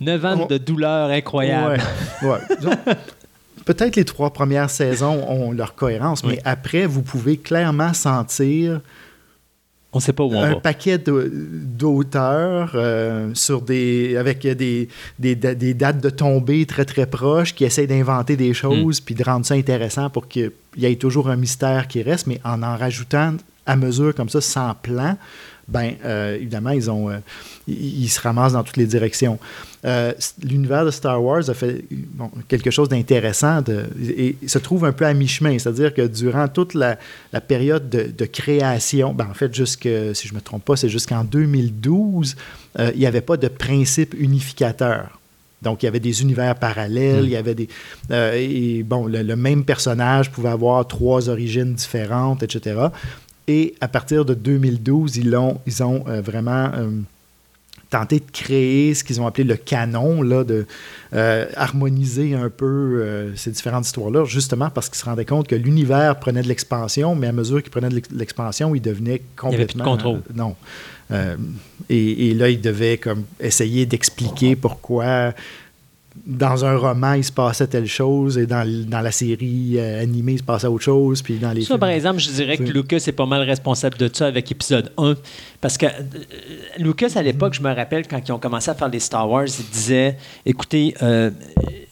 Neuf 0.00 0.24
ans 0.26 0.46
de 0.46 0.58
douleur 0.58 1.10
incroyable. 1.10 1.80
Ouais, 2.22 2.28
ouais. 2.28 2.76
peut-être 3.68 3.96
les 3.96 4.06
trois 4.06 4.32
premières 4.32 4.70
saisons 4.70 5.22
ont 5.28 5.52
leur 5.52 5.74
cohérence, 5.74 6.22
oui. 6.24 6.30
mais 6.32 6.42
après, 6.46 6.86
vous 6.86 7.02
pouvez 7.02 7.36
clairement 7.36 7.92
sentir 7.92 8.80
on 9.92 10.00
sait 10.00 10.12
pas 10.14 10.22
où 10.22 10.34
on 10.34 10.42
un 10.42 10.54
va. 10.54 10.56
paquet 10.56 10.98
d'auteurs 10.98 12.72
euh, 12.74 13.30
sur 13.34 13.62
des 13.62 14.16
avec 14.16 14.40
des, 14.40 14.88
des, 15.18 15.34
des, 15.34 15.74
dates 15.74 16.00
de 16.00 16.10
tombée 16.10 16.66
très 16.66 16.84
très 16.84 17.06
proches 17.06 17.54
qui 17.54 17.64
essayent 17.64 17.86
d'inventer 17.86 18.36
des 18.36 18.52
choses 18.52 19.00
mm. 19.00 19.04
puis 19.04 19.14
de 19.14 19.24
rendre 19.24 19.46
ça 19.46 19.54
intéressant 19.54 20.10
pour 20.10 20.28
qu'il 20.28 20.52
y 20.76 20.84
ait 20.84 20.96
toujours 20.96 21.30
un 21.30 21.36
mystère 21.36 21.88
qui 21.88 22.02
reste, 22.02 22.26
mais 22.26 22.38
en 22.44 22.62
en 22.62 22.76
rajoutant 22.76 23.34
à 23.64 23.76
mesure 23.76 24.14
comme 24.14 24.28
ça 24.28 24.42
sans 24.42 24.74
plan, 24.74 25.16
ben 25.68 25.94
euh, 26.04 26.36
évidemment 26.36 26.70
ils 26.70 26.90
ont 26.90 27.10
euh, 27.10 27.18
ils, 27.66 28.04
ils, 28.04 28.08
se 28.08 28.20
ramassent 28.20 28.54
dans 28.54 28.64
toutes 28.64 28.78
les 28.78 28.86
directions. 28.86 29.38
Euh, 29.84 30.12
L'univers 30.42 30.84
de 30.84 30.90
Star 30.90 31.22
Wars 31.22 31.48
a 31.48 31.54
fait 31.54 31.84
bon, 31.90 32.30
quelque 32.48 32.70
chose 32.70 32.88
d'intéressant 32.88 33.62
et 34.02 34.36
se 34.46 34.58
trouve 34.58 34.84
un 34.84 34.92
peu 34.92 35.06
à 35.06 35.14
mi-chemin, 35.14 35.58
c'est-à-dire 35.58 35.94
que 35.94 36.06
durant 36.06 36.48
toute 36.48 36.74
la, 36.74 36.98
la 37.32 37.40
période 37.40 37.88
de, 37.88 38.10
de, 38.10 38.24
création, 38.24 39.12
ben 39.12 39.28
en 39.30 39.34
fait 39.34 39.54
jusque 39.54 39.88
si 40.14 40.26
je 40.26 40.34
me 40.34 40.40
trompe 40.40 40.64
pas, 40.64 40.76
c'est 40.76 40.88
jusqu'en 40.88 41.22
2012, 41.22 42.34
euh, 42.78 42.90
il 42.94 43.00
n'y 43.00 43.06
avait 43.06 43.20
pas 43.20 43.36
de 43.36 43.48
principe 43.48 44.14
unificateur. 44.18 45.18
Donc, 45.60 45.82
il 45.82 45.86
y 45.86 45.88
avait 45.88 46.00
des 46.00 46.22
univers 46.22 46.54
parallèles, 46.54 47.22
mmh. 47.22 47.26
il 47.26 47.30
y 47.30 47.36
avait 47.36 47.54
des... 47.54 47.68
Euh, 48.12 48.32
et 48.34 48.84
bon, 48.84 49.06
le, 49.06 49.22
le, 49.22 49.36
même 49.36 49.64
personnage 49.64 50.30
pouvait 50.30 50.50
avoir 50.50 50.86
trois 50.86 51.28
origines 51.28 51.74
différentes, 51.74 52.44
etc. 52.44 52.76
Et 53.48 53.74
à 53.80 53.88
partir 53.88 54.26
de 54.26 54.34
2012, 54.34 55.16
ils 55.16 55.34
ont, 55.34 55.58
ils 55.66 55.82
ont 55.82 56.04
euh, 56.06 56.20
vraiment 56.20 56.70
euh, 56.74 56.90
tenté 57.88 58.20
de 58.20 58.30
créer 58.30 58.92
ce 58.92 59.02
qu'ils 59.02 59.22
ont 59.22 59.26
appelé 59.26 59.44
le 59.44 59.56
canon, 59.56 60.20
là, 60.20 60.44
de 60.44 60.66
euh, 61.14 61.46
harmoniser 61.56 62.34
un 62.34 62.50
peu 62.50 63.32
ces 63.36 63.50
différentes 63.50 63.86
histoires-là, 63.86 64.26
justement 64.26 64.68
parce 64.68 64.90
qu'ils 64.90 64.98
se 64.98 65.06
rendaient 65.06 65.24
compte 65.24 65.48
que 65.48 65.54
l'univers 65.54 66.20
prenait 66.20 66.42
de 66.42 66.48
l'expansion, 66.48 67.14
mais 67.14 67.26
à 67.26 67.32
mesure 67.32 67.62
qu'il 67.62 67.70
prenait 67.70 67.88
de 67.88 68.02
l'expansion, 68.12 68.74
il 68.74 68.82
devenait 68.82 69.22
complètement... 69.34 69.54
Il 69.54 69.56
avait 69.56 69.66
plus 69.66 69.78
de 69.78 69.82
contrôle. 69.82 70.20
non. 70.34 70.54
Et, 71.88 72.28
et, 72.28 72.34
là, 72.34 72.50
ils 72.50 72.60
devaient 72.60 72.98
comme 72.98 73.24
essayer 73.40 73.86
d'expliquer 73.86 74.56
pourquoi 74.56 75.32
dans 76.26 76.64
un 76.64 76.76
roman, 76.76 77.14
il 77.14 77.24
se 77.24 77.32
passait 77.32 77.66
telle 77.66 77.86
chose, 77.86 78.38
et 78.38 78.46
dans, 78.46 78.66
dans 78.88 79.00
la 79.00 79.12
série 79.12 79.74
euh, 79.76 80.02
animée, 80.02 80.32
il 80.32 80.38
se 80.38 80.44
passait 80.44 80.66
autre 80.66 80.84
chose. 80.84 81.22
Puis 81.22 81.38
dans 81.38 81.52
les 81.52 81.62
ça, 81.62 81.68
films, 81.68 81.80
par 81.80 81.88
exemple, 81.90 82.18
je 82.18 82.30
dirais 82.30 82.56
que 82.56 82.64
Lucas 82.64 83.04
est 83.06 83.12
pas 83.12 83.26
mal 83.26 83.42
responsable 83.42 83.96
de 83.96 84.10
ça 84.12 84.26
avec 84.26 84.50
épisode 84.50 84.92
1. 84.96 85.14
Parce 85.60 85.76
que 85.76 85.86
euh, 85.86 85.90
Lucas, 86.78 87.12
à 87.16 87.22
l'époque, 87.22 87.54
je 87.54 87.62
me 87.62 87.74
rappelle, 87.74 88.06
quand 88.06 88.20
ils 88.26 88.32
ont 88.32 88.38
commencé 88.38 88.70
à 88.70 88.74
faire 88.74 88.88
les 88.88 89.00
Star 89.00 89.28
Wars, 89.28 89.46
il 89.46 89.66
disait 89.70 90.16
écoutez, 90.46 90.94
euh, 91.02 91.30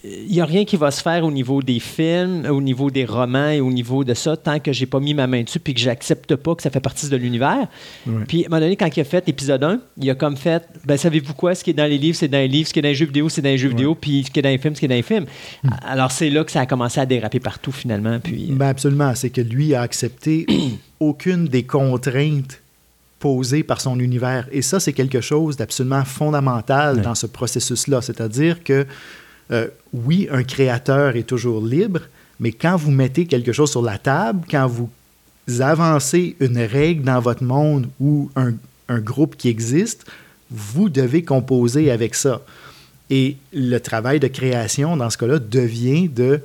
il 0.07 0.33
n'y 0.33 0.41
a 0.41 0.45
rien 0.45 0.65
qui 0.65 0.77
va 0.77 0.91
se 0.91 1.03
faire 1.03 1.25
au 1.25 1.31
niveau 1.31 1.63
des 1.63 1.81
films, 1.81 2.47
au 2.47 2.61
niveau 2.61 2.91
des 2.91 3.05
romans 3.05 3.49
et 3.49 3.61
au 3.61 3.71
niveau 3.71 4.05
de 4.05 4.15
ça, 4.15 4.37
tant 4.37 4.59
que 4.61 4.73
j'ai 4.73 4.87
pas 4.87 5.01
mis 5.01 5.15
ma 5.15 5.27
main 5.27 5.43
dessus 5.43 5.59
puis 5.59 5.75
que 5.75 5.81
j'accepte 5.81 6.37
pas 6.37 6.55
que 6.55 6.63
ça 6.63 6.71
fait 6.71 6.81
partie 6.81 7.09
de 7.09 7.17
l'univers. 7.17 7.67
Puis, 8.29 8.45
à 8.45 8.47
un 8.47 8.51
moment 8.51 8.61
donné, 8.61 8.77
quand 8.77 8.95
il 8.95 9.01
a 9.01 9.05
fait 9.05 9.29
épisode 9.29 9.65
1, 9.65 9.81
il 10.01 10.11
a 10.11 10.15
comme 10.15 10.37
fait 10.37 10.63
ben, 10.85 10.97
savez-vous 10.97 11.35
quoi? 11.35 11.55
Ce 11.55 11.65
qui 11.65 11.71
est 11.71 11.75
dans 11.75 11.89
les 11.89 11.99
livres, 11.99 12.17
c'est 12.17 12.29
dans 12.29 12.39
les 12.39 12.49
livres. 12.49 12.69
Ce 12.69 12.73
qui 12.73 12.79
est 12.79 12.83
dans 12.83 12.89
les 12.89 12.95
jeux 12.95 13.07
vidéo, 13.07 13.29
c'est 13.29 13.43
dans 13.43 13.49
les 13.49 13.59
jeux 13.59 13.69
vidéo. 13.69 13.95
Puis, 13.95 14.25
ce 14.25 14.31
qui 14.31 14.39
est 14.39 14.43
dans 14.43 14.49
les 14.49 14.59
films, 14.59 14.75
ce 14.75 14.81
qui 14.81 14.87
est 14.87 14.89
dans 14.89 14.95
les 14.95 15.03
films. 15.03 15.27
Mm. 15.63 15.71
Alors, 15.87 16.13
c'est 16.13 16.31
là 16.31 16.45
que 16.45 16.53
ça 16.53 16.61
a 16.61 16.67
commencé 16.67 17.01
à 17.01 17.07
déraper 17.07 17.41
partout, 17.41 17.73
finalement. 17.73 18.19
Puis, 18.21 18.49
ben, 18.51 18.69
absolument. 18.69 19.15
C'est 19.15 19.31
que 19.31 19.41
lui 19.41 19.75
a 19.75 19.83
accepté 19.83 20.47
aucune 21.01 21.47
des 21.47 21.65
contraintes 21.65 22.61
posées 23.19 23.63
par 23.63 23.81
son 23.81 23.99
univers. 23.99 24.47
Et 24.53 24.63
ça, 24.63 24.79
c'est 24.79 24.93
quelque 24.93 25.21
chose 25.21 25.57
d'absolument 25.57 26.05
fondamental 26.05 27.01
dans 27.01 27.15
ce 27.15 27.27
processus-là. 27.27 28.03
C'est-à-dire 28.03 28.63
que 28.63 28.87
euh, 29.51 29.69
oui, 29.93 30.29
un 30.31 30.43
créateur 30.43 31.17
est 31.17 31.23
toujours 31.23 31.65
libre, 31.65 32.01
mais 32.41 32.53
quand 32.53 32.77
vous 32.77 32.91
mettez 32.91 33.27
quelque 33.27 33.53
chose 33.53 33.71
sur 33.71 33.83
la 33.83 33.99
table, 33.99 34.47
quand 34.51 34.67
vous 34.67 34.91
avancez 35.61 36.37
une 36.41 36.59
règle 36.59 37.05
dans 37.05 37.21
votre 37.21 37.45
monde 37.45 37.89
ou 38.01 38.31
un, 38.37 38.55
groupe 39.01 39.37
qui 39.37 39.49
existe, 39.49 40.05
vous 40.51 40.89
devez 40.89 41.23
composer 41.25 41.91
avec 41.91 42.15
ça. 42.15 42.43
Et 43.11 43.37
le 43.53 43.79
travail 43.79 44.21
de 44.21 44.29
création, 44.29 44.97
dans 44.97 45.11
ce 45.11 45.19
cas-là, 45.19 45.39
devient 45.39 46.09
de 46.09 46.41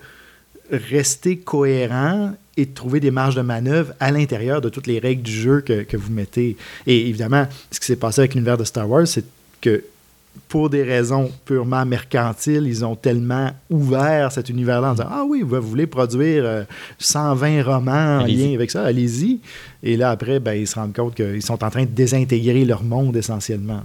rester 0.71 1.37
cohérent 1.37 2.33
et 2.57 2.65
de 2.65 2.73
trouver 2.73 2.99
des 2.99 3.11
marges 3.11 3.35
de 3.35 3.41
manœuvre 3.41 3.93
à 3.99 4.11
l'intérieur 4.11 4.61
de 4.61 4.69
toutes 4.69 4.87
les 4.87 4.99
règles 4.99 5.23
du 5.23 5.31
jeu 5.31 5.61
que, 5.61 5.83
que 5.83 5.97
vous 5.97 6.11
mettez. 6.11 6.57
Et 6.87 7.07
évidemment, 7.07 7.47
ce 7.71 7.79
qui 7.79 7.85
s'est 7.85 7.95
passé 7.95 8.21
avec 8.21 8.35
l'univers 8.35 8.57
de 8.57 8.63
Star 8.63 8.89
Wars, 8.89 9.07
c'est 9.07 9.25
que 9.59 9.83
pour 10.47 10.69
des 10.69 10.83
raisons 10.83 11.31
purement 11.45 11.85
mercantiles, 11.85 12.65
ils 12.67 12.83
ont 12.83 12.95
tellement 12.95 13.51
ouvert 13.69 14.31
cet 14.31 14.49
univers-là 14.49 14.89
en 14.89 14.93
disant 14.93 15.07
Ah 15.09 15.23
oui, 15.25 15.43
vous 15.43 15.61
voulez 15.61 15.87
produire 15.87 16.65
120 16.99 17.47
euh, 17.47 17.63
romans 17.63 18.19
en 18.19 18.25
lien 18.25 18.53
avec 18.53 18.69
ça, 18.69 18.83
allez-y. 18.83 19.39
Et 19.81 19.95
là, 19.95 20.11
après, 20.11 20.39
ben, 20.39 20.53
ils 20.53 20.67
se 20.67 20.75
rendent 20.75 20.93
compte 20.93 21.15
qu'ils 21.15 21.41
sont 21.41 21.63
en 21.63 21.69
train 21.69 21.83
de 21.83 21.91
désintégrer 21.91 22.65
leur 22.65 22.83
monde 22.83 23.15
essentiellement. 23.15 23.81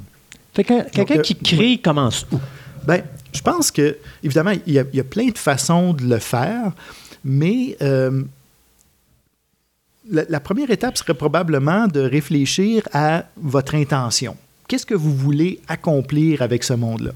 Fait 0.54 0.64
que 0.64 0.90
quelqu'un 0.90 1.18
qui 1.18 1.34
euh, 1.34 1.44
crée 1.44 1.78
commence 1.78 2.26
où? 2.32 2.38
Ben, 2.86 3.02
je 3.32 3.42
pense 3.42 3.70
que, 3.70 3.96
évidemment, 4.22 4.52
il 4.66 4.72
y, 4.72 4.78
a, 4.78 5.04
plein 5.04 5.28
de 5.28 5.38
façons 5.38 5.92
de 5.92 6.04
le 6.04 6.18
faire, 6.18 6.72
mais 7.24 7.76
euh, 7.82 8.22
la, 10.10 10.40
première 10.40 10.70
étape 10.70 10.96
serait 10.96 11.14
probablement 11.14 11.88
de 11.88 12.00
réfléchir 12.00 12.82
à 12.92 13.24
votre 13.36 13.74
intention. 13.74 14.36
Qu'est-ce 14.68 14.86
que 14.86 14.94
vous 14.94 15.14
voulez 15.14 15.60
accomplir 15.68 16.42
avec 16.42 16.64
ce 16.64 16.72
monde-là? 16.72 17.12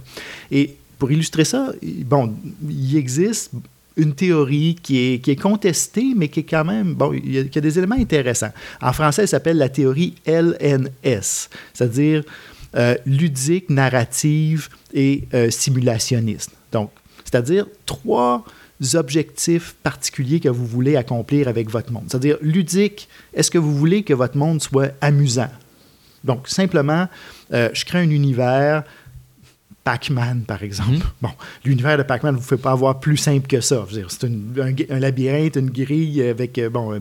Et 0.51 0.77
pour 0.99 1.11
illustrer 1.11 1.45
ça, 1.45 1.73
bon, 1.83 2.35
il 2.69 2.97
existe 2.97 3.53
une 3.97 4.15
théorie 4.15 4.77
qui 4.83 4.99
est, 4.99 5.41
contestée, 5.41 6.13
mais 6.17 6.29
qui 6.29 6.41
est 6.41 6.45
quand 6.45 6.65
même, 6.65 6.95
bon, 6.95 7.13
il 7.13 7.33
y, 7.33 7.39
a, 7.39 7.43
a 7.43 7.61
des 7.61 7.79
éléments 7.79 7.97
intéressants. 7.97 8.53
En 8.81 8.93
français, 8.93 9.23
elle 9.23 9.29
s'appelle 9.29 9.59
la 9.59 9.69
théorie 9.69 10.15
LNS, 10.27 11.49
c'est-à-dire 11.75 12.23
euh, 12.77 12.95
ludique, 13.05 13.69
narrative 13.69 14.69
et 14.95 15.25
euh, 15.35 15.51
simulationniste. 15.51 16.53
Donc, 16.71 16.91
c'est-à-dire 17.25 17.67
trois 17.85 18.45
objectifs 18.95 19.75
particuliers 19.83 20.39
que 20.41 20.49
vous 20.49 20.67
voulez 20.67 20.97
accomplir 20.97 21.49
avec 21.49 21.69
votre 21.69 21.93
monde. 21.93 22.05
C'est-à-dire 22.09 22.39
ludique, 22.41 23.09
est-ce 23.35 23.51
que 23.51 23.59
vous 23.59 23.75
voulez 23.75 24.05
que 24.05 24.15
votre 24.15 24.37
monde 24.37 24.63
soit 24.63 24.93
amusant? 25.01 25.51
Donc, 26.23 26.49
simplement, 26.49 27.09
euh, 27.53 27.71
je 27.73 27.85
crée 27.85 27.99
un 27.99 28.11
univers, 28.11 28.85
Pac-Man, 29.85 30.43
par 30.47 30.63
exemple. 30.63 30.93
Mm-hmm. 30.93 31.23
Bon, 31.23 31.31
l'univers 31.65 31.99
de 31.99 32.03
Pac-Man, 32.03 32.35
vous 32.35 32.41
ne 32.41 32.47
pouvez 32.47 32.61
pas 32.61 32.73
avoir 32.73 33.01
plus 33.01 33.17
simple 33.17 33.47
que 33.47 33.61
ça. 33.61 33.87
C'est 34.09 34.27
un, 34.27 34.99
labyrinthe, 35.01 35.57
une 35.57 35.71
grille 35.71 36.23
avec 36.23 36.61
bon, 36.71 37.01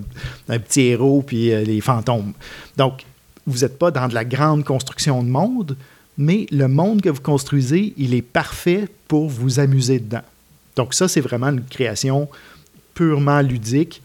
un, 0.49 0.59
petit 0.59 0.81
héros 0.81 1.21
puis 1.21 1.49
les 1.49 1.81
fantômes. 1.81 2.33
Donc, 2.77 3.03
vous 3.45 3.59
n'êtes 3.59 3.77
pas 3.77 3.91
dans 3.91 4.07
de 4.07 4.13
la 4.13 4.25
grande 4.25 4.63
construction 4.63 5.23
de 5.23 5.29
monde, 5.29 5.75
mais 6.17 6.47
le 6.51 6.67
monde 6.67 7.01
que 7.01 7.09
vous 7.09 7.21
construisez, 7.21 7.93
il 7.97 8.13
est 8.13 8.21
parfait 8.21 8.87
pour 9.07 9.29
vous 9.29 9.59
amuser 9.59 9.99
dedans. 9.99 10.21
Donc 10.75 10.93
ça, 10.93 11.07
c'est 11.07 11.21
vraiment 11.21 11.47
une 11.47 11.63
création 11.63 12.29
purement 12.93 13.41
ludique, 13.41 14.01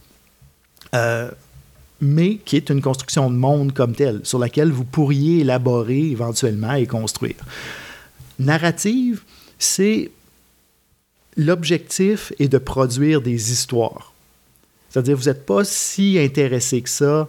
euh, 0.94 1.30
mais 2.04 2.36
qui 2.44 2.56
est 2.56 2.68
une 2.70 2.82
construction 2.82 3.30
de 3.30 3.36
monde 3.36 3.72
comme 3.72 3.94
telle, 3.94 4.20
sur 4.24 4.38
laquelle 4.38 4.70
vous 4.70 4.84
pourriez 4.84 5.40
élaborer 5.40 6.10
éventuellement 6.10 6.74
et 6.74 6.86
construire. 6.86 7.36
Narrative, 8.38 9.22
c'est 9.58 10.10
l'objectif 11.36 12.32
est 12.38 12.48
de 12.48 12.58
produire 12.58 13.22
des 13.22 13.52
histoires. 13.52 14.12
C'est-à-dire, 14.90 15.16
vous 15.16 15.24
n'êtes 15.24 15.46
pas 15.46 15.64
si 15.64 16.18
intéressé 16.18 16.82
que 16.82 16.90
ça 16.90 17.26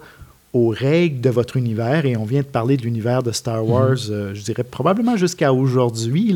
aux 0.53 0.69
règles 0.69 1.22
de 1.22 1.30
votre 1.30 1.57
univers, 1.57 2.06
et 2.06 2.15
on 2.15 2.26
vient 2.26 2.41
de 2.41 2.47
parler 2.47 2.77
de 2.77 2.84
l'univers 2.84 3.23
de 3.23 3.31
Star 3.31 3.64
mhm. 3.64 3.69
Wars, 3.69 3.97
euh, 4.10 4.34
je 4.34 4.41
dirais 4.41 4.64
probablement 4.64 5.18
jusqu'à 5.18 5.52
aujourd'hui, 5.52 6.35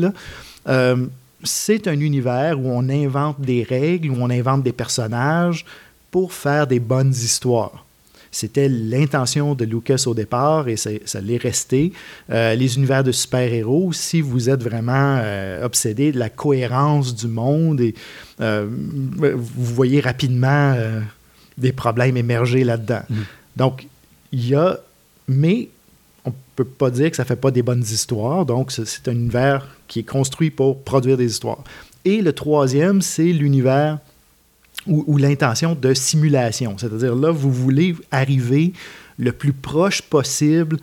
euh, 0.68 1.06
c'est 1.44 1.88
un 1.88 1.98
univers 2.00 2.58
où 2.58 2.68
on 2.68 2.88
invente 2.88 3.40
des 3.40 3.62
règles, 3.62 4.10
où 4.10 4.16
on 4.18 4.30
invente 4.30 4.62
des 4.62 4.72
personnages 4.72 5.64
pour 6.10 6.32
faire 6.32 6.66
des 6.66 6.80
bonnes 6.80 7.12
histoires. 7.12 7.86
C'était 8.30 8.68
l'intention 8.68 9.54
de 9.54 9.64
Lucas 9.64 10.04
au 10.06 10.14
départ 10.14 10.68
et 10.68 10.76
ça, 10.76 10.90
l'est 11.20 11.42
resté. 11.42 11.92
Euh, 12.30 12.54
les 12.54 12.76
univers 12.76 13.02
de 13.02 13.12
super-héros, 13.12 13.92
si 13.92 14.20
vous 14.20 14.48
êtes 14.48 14.62
vraiment 14.62 15.20
obsédé 15.62 16.12
de 16.12 16.18
la 16.18 16.30
cohérence 16.30 17.14
du 17.14 17.26
monde, 17.26 17.80
et 17.80 17.94
vous 18.38 19.74
voyez 19.74 20.00
rapidement 20.00 20.74
des 21.58 21.72
problèmes 21.72 22.16
émerger 22.16 22.64
là-dedans. 22.64 23.02
Mhm. 23.08 23.24
Donc, 23.56 23.86
il 24.32 24.48
y 24.48 24.54
a, 24.54 24.78
mais 25.28 25.68
on 26.24 26.30
ne 26.30 26.34
peut 26.56 26.64
pas 26.64 26.90
dire 26.90 27.10
que 27.10 27.16
ça 27.16 27.22
ne 27.24 27.28
fait 27.28 27.36
pas 27.36 27.50
des 27.50 27.62
bonnes 27.62 27.82
histoires. 27.82 28.46
Donc, 28.46 28.72
c'est 28.72 29.08
un 29.08 29.12
univers 29.12 29.66
qui 29.88 30.00
est 30.00 30.04
construit 30.04 30.50
pour 30.50 30.82
produire 30.82 31.16
des 31.16 31.26
histoires. 31.26 31.62
Et 32.04 32.22
le 32.22 32.32
troisième, 32.32 33.02
c'est 33.02 33.32
l'univers 33.32 33.98
ou, 34.86 35.16
l'intention 35.16 35.74
de 35.74 35.94
simulation. 35.94 36.76
C'est-à-dire, 36.78 37.14
là, 37.14 37.30
vous 37.30 37.52
voulez 37.52 37.94
arriver 38.10 38.72
le 39.18 39.32
plus 39.32 39.52
proche 39.52 40.02
possible 40.02 40.78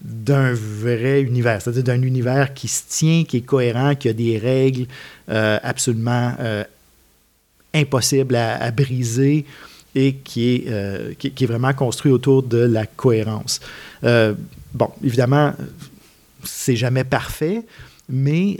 d'un 0.00 0.52
vrai 0.52 1.22
univers, 1.22 1.60
c'est-à-dire 1.60 1.84
d'un 1.84 2.02
univers 2.02 2.54
qui 2.54 2.68
se 2.68 2.82
tient, 2.88 3.24
qui 3.24 3.38
est 3.38 3.42
cohérent, 3.42 3.94
qui 3.94 4.08
a 4.08 4.12
des 4.12 4.38
règles 4.38 4.86
euh, 5.28 5.58
absolument 5.62 6.34
euh, 6.40 6.64
impossibles 7.74 8.36
à 8.36 8.70
briser 8.70 9.44
et 9.94 10.14
qui 10.14 10.54
est, 10.54 10.64
euh, 10.68 11.12
qui, 11.18 11.28
est 11.28 11.46
vraiment 11.46 11.74
construit 11.74 12.12
autour 12.12 12.42
de 12.42 12.58
la 12.58 12.86
cohérence. 12.86 13.60
Bon, 14.02 14.88
évidemment, 15.04 15.52
c'est 16.44 16.76
jamais 16.76 17.04
parfait, 17.04 17.62
mais 18.08 18.58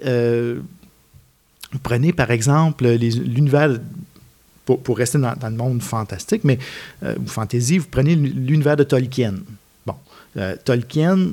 prenez 1.82 2.12
par 2.12 2.30
exemple 2.32 2.86
l'univers, 2.88 3.78
pour, 4.70 4.80
pour, 4.80 4.98
rester 4.98 5.18
dans, 5.18 5.34
le 5.42 5.56
monde 5.56 5.82
fantastique, 5.82 6.44
mais 6.44 6.58
ou 7.02 7.26
fantasy, 7.26 7.78
vous 7.78 7.88
prenez 7.90 8.14
l'univers 8.14 8.76
de 8.76 8.84
Tolkien. 8.84 9.34
Bon, 9.86 9.94
Tolkien 10.64 11.32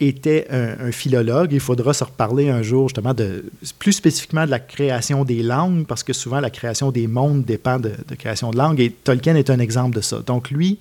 était 0.00 0.46
un, 0.50 0.90
philologue. 0.90 1.52
Il 1.52 1.60
faudra 1.60 1.94
se 1.94 2.04
reparler 2.04 2.48
un 2.48 2.62
jour 2.62 2.88
justement 2.88 3.14
de 3.14 3.44
plus 3.78 3.92
spécifiquement 3.92 4.46
de 4.46 4.50
la 4.50 4.58
création 4.58 5.24
des 5.24 5.42
langues, 5.42 5.86
parce 5.86 6.02
que 6.02 6.12
souvent 6.12 6.40
la 6.40 6.50
création 6.50 6.90
des 6.90 7.06
mondes 7.06 7.44
dépend 7.44 7.78
de, 7.78 7.92
de 8.08 8.14
création 8.14 8.50
de 8.50 8.58
langues, 8.58 8.80
et 8.80 8.90
Tolkien 8.90 9.36
est 9.36 9.50
un 9.50 9.58
exemple 9.58 9.96
de 9.96 10.00
ça. 10.00 10.20
Donc 10.20 10.50
lui... 10.50 10.78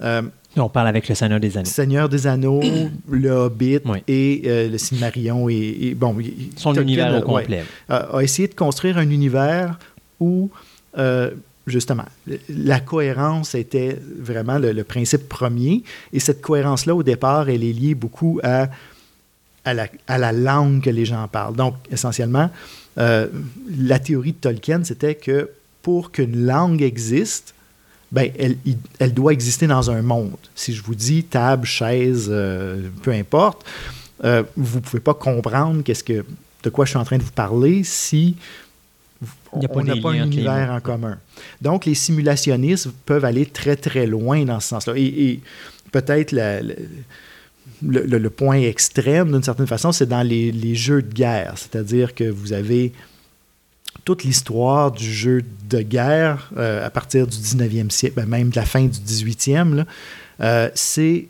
Euh, 0.00 0.22
on 0.56 0.68
parle 0.68 0.88
avec 0.88 1.08
le 1.08 1.14
Seigneur 1.14 1.38
des 1.38 1.56
Anneaux. 1.56 1.68
Seigneur 1.68 2.08
des 2.08 2.26
Anneaux, 2.26 2.60
le 3.08 3.30
Hobbit 3.30 3.80
et 4.08 4.42
euh, 4.46 4.68
le 4.68 4.78
Silmarillion. 4.78 5.48
Et, 5.48 5.94
bon, 5.96 6.16
Son 6.56 6.74
univers 6.74 7.16
au 7.16 7.22
complet. 7.22 7.64
a 7.88 8.20
essayé 8.22 8.48
de 8.48 8.54
construire 8.54 8.98
un 8.98 9.08
univers 9.08 9.78
où 10.18 10.50
euh, 10.98 11.30
justement, 11.66 12.04
la 12.48 12.80
cohérence 12.80 13.54
était 13.54 13.98
vraiment 14.18 14.58
le, 14.58 14.82
principe 14.84 15.28
premier. 15.28 15.82
Et 16.12 16.20
cette 16.20 16.40
cohérence-là, 16.40 16.94
au 16.94 17.02
départ, 17.02 17.48
elle 17.48 17.62
est 17.62 17.72
liée 17.72 17.94
beaucoup 17.94 18.40
à, 18.42 18.68
à, 19.64 19.74
la, 20.18 20.32
langue 20.32 20.82
que 20.82 20.90
les 20.90 21.04
gens 21.04 21.28
parlent. 21.28 21.56
Donc, 21.56 21.74
essentiellement, 21.90 22.50
euh, 22.98 23.28
la 23.78 23.98
théorie 23.98 24.32
de 24.32 24.38
Tolkien, 24.38 24.82
c'était 24.82 25.14
que 25.14 25.50
pour 25.82 26.10
qu'une 26.10 26.46
langue 26.46 26.82
existe, 26.82 27.54
ben, 28.10 28.30
elle, 28.38 28.56
elle, 28.98 29.12
doit 29.12 29.34
exister 29.34 29.66
dans 29.66 29.90
un 29.90 30.00
monde. 30.00 30.38
Si 30.54 30.72
je 30.72 30.82
vous 30.82 30.94
dis 30.94 31.24
table, 31.24 31.66
chaise, 31.66 32.28
euh, 32.30 32.88
peu 33.02 33.12
importe, 33.12 33.66
vous 34.22 34.78
ne 34.78 34.80
pouvez 34.80 35.00
pas 35.00 35.14
comprendre 35.14 35.82
qu'est-ce 35.84 36.02
que, 36.02 36.24
de 36.64 36.70
quoi 36.70 36.86
je 36.86 36.90
suis 36.90 36.98
en 36.98 37.04
train 37.04 37.18
de 37.18 37.22
vous 37.22 37.30
parler 37.30 37.84
si 37.84 38.36
on 39.52 39.82
n'a 39.82 39.96
pas, 39.96 40.10
un 40.10 40.24
univers 40.24 40.70
en 40.70 40.80
commun. 40.80 41.18
Donc, 41.60 41.86
les 41.86 41.94
simulationnistes 41.94 42.90
peuvent 43.06 43.24
aller 43.24 43.46
très, 43.46 43.76
très 43.76 44.06
loin 44.06 44.44
dans 44.44 44.60
ce 44.60 44.68
sens-là. 44.68 44.94
Et, 44.96 45.40
peut-être 45.90 46.32
le, 47.82 48.28
point 48.28 48.60
extrême, 48.60 49.32
d'une 49.32 49.42
certaine 49.42 49.66
façon, 49.66 49.92
c'est 49.92 50.06
dans 50.06 50.22
les, 50.22 50.74
jeux 50.74 51.02
de 51.02 51.12
guerre. 51.12 51.54
C'est-à-dire 51.56 52.14
que 52.14 52.24
vous 52.24 52.52
avez 52.52 52.92
toute 54.04 54.24
l'histoire 54.24 54.92
du 54.92 55.10
jeu 55.10 55.42
de 55.68 55.82
guerre 55.82 56.50
euh, 56.56 56.86
à 56.86 56.90
partir 56.90 57.26
du 57.26 57.36
19e 57.36 57.90
siècle, 57.90 58.16
ben, 58.16 58.26
même 58.26 58.50
de 58.50 58.56
la 58.56 58.64
fin 58.64 58.84
du 58.84 58.98
18e, 58.98 59.84
euh, 60.40 60.70
c'est 60.74 61.26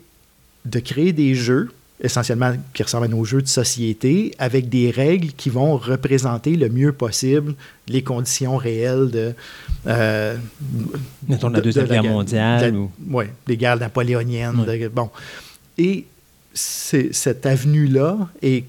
de 0.65 0.79
créer 0.79 1.11
des 1.11 1.35
jeux 1.35 1.71
essentiellement 2.01 2.53
qui 2.73 2.83
ressemblent 2.83 3.05
à 3.05 3.09
nos 3.09 3.25
jeux 3.25 3.41
de 3.41 3.47
société, 3.47 4.33
avec 4.39 4.69
des 4.69 4.89
règles 4.89 5.33
qui 5.33 5.49
vont 5.49 5.77
représenter 5.77 6.55
le 6.55 6.69
mieux 6.69 6.93
possible 6.93 7.55
les 7.87 8.03
conditions 8.03 8.57
réelles 8.57 9.09
de... 9.11 9.33
Euh, 9.87 10.35
Mettons 11.27 11.49
la 11.49 11.61
Deuxième 11.61 11.87
Guerre 11.87 12.03
mondiale. 12.03 12.75
ou... 12.75 12.91
Oui, 13.09 13.25
des 13.47 13.57
guerres 13.57 13.77
napoléoniennes. 13.77 14.65
bon. 14.93 15.09
Et 15.77 16.05
cette 16.53 17.45
avenue-là 17.45 18.17
est 18.41 18.65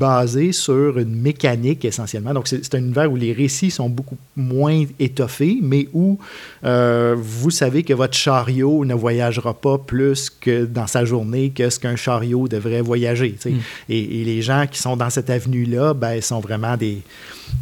basé 0.00 0.52
sur 0.52 0.98
une 0.98 1.14
mécanique 1.14 1.84
essentiellement. 1.84 2.32
Donc, 2.32 2.48
c'est 2.48 2.74
un 2.74 2.78
univers 2.78 3.12
où 3.12 3.16
les 3.16 3.32
récits 3.34 3.70
sont 3.70 3.90
beaucoup 3.90 4.16
moins 4.34 4.84
étoffés, 4.98 5.58
mais 5.60 5.88
où 5.92 6.18
euh, 6.64 7.14
vous 7.18 7.50
savez 7.50 7.82
que 7.82 7.92
votre 7.92 8.16
chariot 8.16 8.84
ne 8.86 8.94
voyagera 8.94 9.52
pas 9.52 9.76
plus 9.78 10.30
que 10.30 10.64
dans 10.64 10.86
sa 10.86 11.04
journée 11.04 11.50
que 11.50 11.68
ce 11.68 11.78
qu'un 11.78 11.96
chariot 11.96 12.48
devrait 12.48 12.80
voyager. 12.80 13.36
Mm. 13.44 13.50
Et, 13.90 14.20
et 14.20 14.24
les 14.24 14.40
gens 14.40 14.64
qui 14.70 14.78
sont 14.80 14.96
dans 14.96 15.10
cette 15.10 15.28
avenue-là, 15.28 15.92
ben, 15.94 16.20
sont 16.22 16.40
vraiment 16.40 16.76
des, 16.78 16.98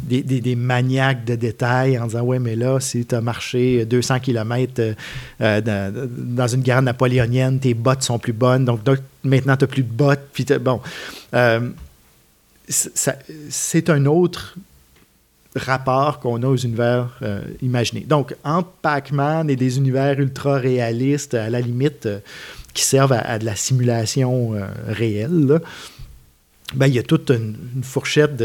des, 0.03 0.21
des- 0.23 0.39
des 0.41 0.55
maniaques 0.55 1.25
de 1.25 1.35
détails 1.35 1.99
en 1.99 2.05
disant 2.07 2.21
Ouais, 2.21 2.39
mais 2.39 2.55
là, 2.55 2.79
si 2.79 3.05
tu 3.05 3.15
as 3.15 3.21
marché 3.21 3.85
200 3.85 4.19
km 4.21 4.95
dans, 5.39 5.93
dans 6.37 6.47
une 6.47 6.61
guerre 6.61 6.81
napoléonienne, 6.81 7.59
tes 7.59 7.73
bottes 7.73 8.03
sont 8.03 8.19
plus 8.19 8.33
bonnes, 8.33 8.63
donc, 8.65 8.83
donc, 8.83 8.99
maintenant 9.23 9.57
tu 9.57 9.63
n'as 9.65 9.67
plus 9.67 9.83
de 9.83 9.91
bottes. 9.91 10.21
Puis 10.31 10.45
bon, 10.61 10.79
Euh, 11.33 11.59
c'est 12.69 13.89
un 13.89 14.05
autre 14.05 14.55
rapport 15.55 16.19
qu'on 16.19 16.43
a 16.43 16.47
aux 16.47 16.55
univers 16.55 17.17
euh, 17.23 17.41
imaginés. 17.61 18.05
Donc, 18.07 18.35
entre 18.43 18.69
Pac-Man 18.81 19.49
et 19.49 19.55
des 19.55 19.77
univers 19.77 20.19
ultra 20.19 20.57
réalistes, 20.57 21.33
à 21.33 21.49
la 21.49 21.59
limite, 21.59 22.05
euh, 22.05 22.19
qui 22.73 22.83
servent 22.83 23.13
à, 23.13 23.39
de 23.39 23.45
la 23.45 23.55
simulation 23.55 24.53
euh, 24.53 24.67
réelle, 24.87 25.59
ben, 26.75 26.85
il 26.85 26.93
y 26.93 26.99
a 26.99 27.03
toute 27.03 27.31
une, 27.31 27.55
fourchette 27.81 28.37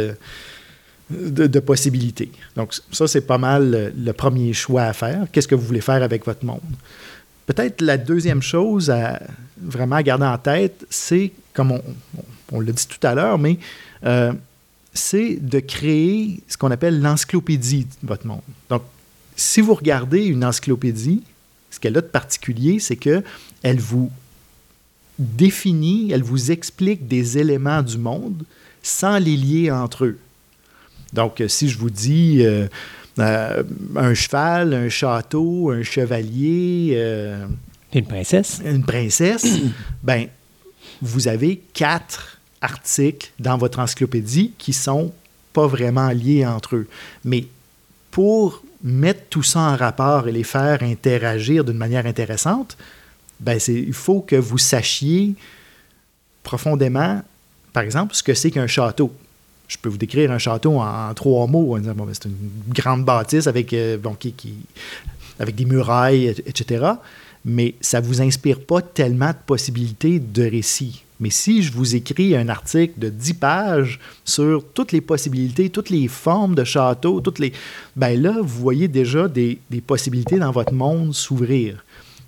de, 1.10 1.58
possibilités. 1.60 2.32
Donc, 2.56 2.74
ça, 2.90 3.06
c'est 3.06 3.26
pas 3.26 3.38
mal 3.38 3.92
le, 3.94 4.12
premier 4.12 4.54
choix 4.54 4.84
à 4.84 4.92
faire. 4.94 5.26
Qu'est-ce 5.30 5.46
que 5.46 5.54
vous 5.54 5.66
voulez 5.66 5.82
faire 5.82 6.02
avec 6.02 6.24
votre 6.24 6.44
monde? 6.44 6.60
Peut-être 7.44 7.82
la 7.82 7.98
deuxième 7.98 8.40
chose 8.40 8.88
à 8.88 9.20
vraiment 9.60 10.00
garder 10.00 10.24
en 10.24 10.38
tête, 10.38 10.86
c'est, 10.88 11.32
comme 11.52 11.72
on- 11.72 11.82
on 12.52 12.60
l'a 12.60 12.72
dit 12.72 12.86
tout 12.86 13.04
à 13.06 13.14
l'heure, 13.14 13.38
mais 13.38 13.58
euh, 14.04 14.32
c'est 14.92 15.36
de 15.36 15.60
créer 15.60 16.40
ce 16.48 16.56
qu'on 16.56 16.70
appelle 16.70 17.00
l'encyclopédie 17.00 17.86
de 18.02 18.06
votre 18.06 18.26
monde. 18.26 18.42
Donc, 18.68 18.82
si 19.36 19.60
vous 19.60 19.74
regardez 19.74 20.24
une 20.24 20.44
encyclopédie, 20.44 21.22
ce 21.70 21.80
qu'elle 21.80 21.96
a 21.98 22.00
de 22.00 22.06
particulier, 22.06 22.78
c'est 22.78 22.96
que 22.96 23.22
elle 23.62 23.80
vous 23.80 24.10
définit, 25.18 26.12
elle 26.12 26.22
vous 26.22 26.50
explique 26.50 27.08
des 27.08 27.38
éléments 27.38 27.82
du 27.82 27.98
monde 27.98 28.44
sans 28.82 29.18
les 29.18 29.36
lier 29.36 29.70
entre 29.70 30.04
eux. 30.04 30.18
Donc, 31.12 31.40
euh, 31.40 31.48
si 31.48 31.68
je 31.68 31.78
vous 31.78 31.90
dis 31.90 32.44
euh, 32.44 32.66
euh, 33.18 33.62
un 33.94 34.14
cheval, 34.14 34.74
un 34.74 34.88
château, 34.88 35.70
un 35.70 35.82
chevalier, 35.82 36.92
euh, 36.94 37.46
une 37.92 38.06
princesse. 38.06 38.60
une 38.64 38.84
princesse, 38.84 39.46
ben, 40.02 40.26
vous 41.00 41.28
avez 41.28 41.62
quatre 41.72 42.33
articles 42.64 43.30
dans 43.38 43.58
votre 43.58 43.78
encyclopédie 43.78 44.52
qui 44.58 44.72
sont 44.72 45.12
pas 45.52 45.66
vraiment 45.66 46.08
liés 46.08 46.46
entre 46.46 46.76
eux. 46.76 46.88
Mais 47.24 47.46
pour 48.10 48.62
mettre 48.82 49.22
tout 49.30 49.42
ça 49.42 49.60
en 49.60 49.76
rapport 49.76 50.28
et 50.28 50.32
les 50.32 50.44
faire 50.44 50.82
interagir 50.82 51.64
d'une 51.64 51.76
manière 51.76 52.06
intéressante, 52.06 52.76
ben 53.40 53.58
il 53.68 53.92
faut 53.92 54.20
que 54.20 54.36
vous 54.36 54.58
sachiez 54.58 55.34
profondément, 56.42 57.22
par 57.72 57.82
exemple, 57.82 58.14
ce 58.14 58.22
que 58.22 58.34
c'est 58.34 58.50
qu'un 58.50 58.66
château. 58.66 59.12
Je 59.66 59.76
peux 59.78 59.88
vous 59.88 59.96
décrire 59.98 60.30
un 60.30 60.38
château 60.38 60.78
en, 60.80 61.12
trois 61.14 61.46
mots. 61.46 61.76
bon, 61.78 62.04
ben, 62.04 62.12
c'est 62.12 62.26
une 62.26 62.36
grande 62.68 63.04
bâtisse 63.04 63.46
avec, 63.46 63.72
euh, 63.72 63.96
avec 65.38 65.54
des 65.54 65.64
murailles, 65.64 66.26
et- 66.26 66.48
etc. 66.48 66.84
Mais 67.44 67.74
ça 67.80 68.00
ne 68.00 68.06
vous 68.06 68.20
inspire 68.22 68.60
pas 68.60 68.82
tellement 68.82 69.30
de 69.30 69.42
possibilités 69.46 70.18
de 70.18 70.42
récit. 70.42 71.03
Mais 71.20 71.30
si 71.30 71.62
je 71.62 71.72
vous 71.72 71.94
écris 71.94 72.36
un 72.36 72.48
article 72.48 72.98
de 72.98 73.08
10 73.08 73.34
pages 73.34 74.00
sur 74.24 74.64
toutes 74.72 74.92
les 74.92 75.00
possibilités, 75.00 75.70
toutes 75.70 75.90
les 75.90 76.08
formes 76.08 76.54
de 76.54 76.64
château, 76.64 77.20
toutes 77.20 77.38
les. 77.38 77.52
Ben 77.94 78.20
là, 78.20 78.36
vous 78.40 78.60
voyez 78.60 78.88
déjà 78.88 79.28
des, 79.28 79.58
possibilités 79.86 80.38
dans 80.38 80.50
votre 80.50 80.72
monde 80.72 81.14
s'ouvrir. 81.14 81.84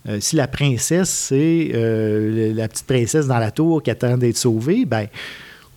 Euh, 0.09 0.19
si 0.21 0.37
la 0.37 0.47
princesse, 0.47 1.11
c'est 1.11 1.73
euh, 1.75 2.55
la 2.55 2.69
petite 2.69 2.87
princesse 2.87 3.27
dans 3.27 3.39
la 3.39 3.51
tour 3.51 3.83
qui 3.83 3.91
attend 3.91 4.17
d'être 4.17 4.37
sauvée, 4.37 4.85
ben, 4.85 5.09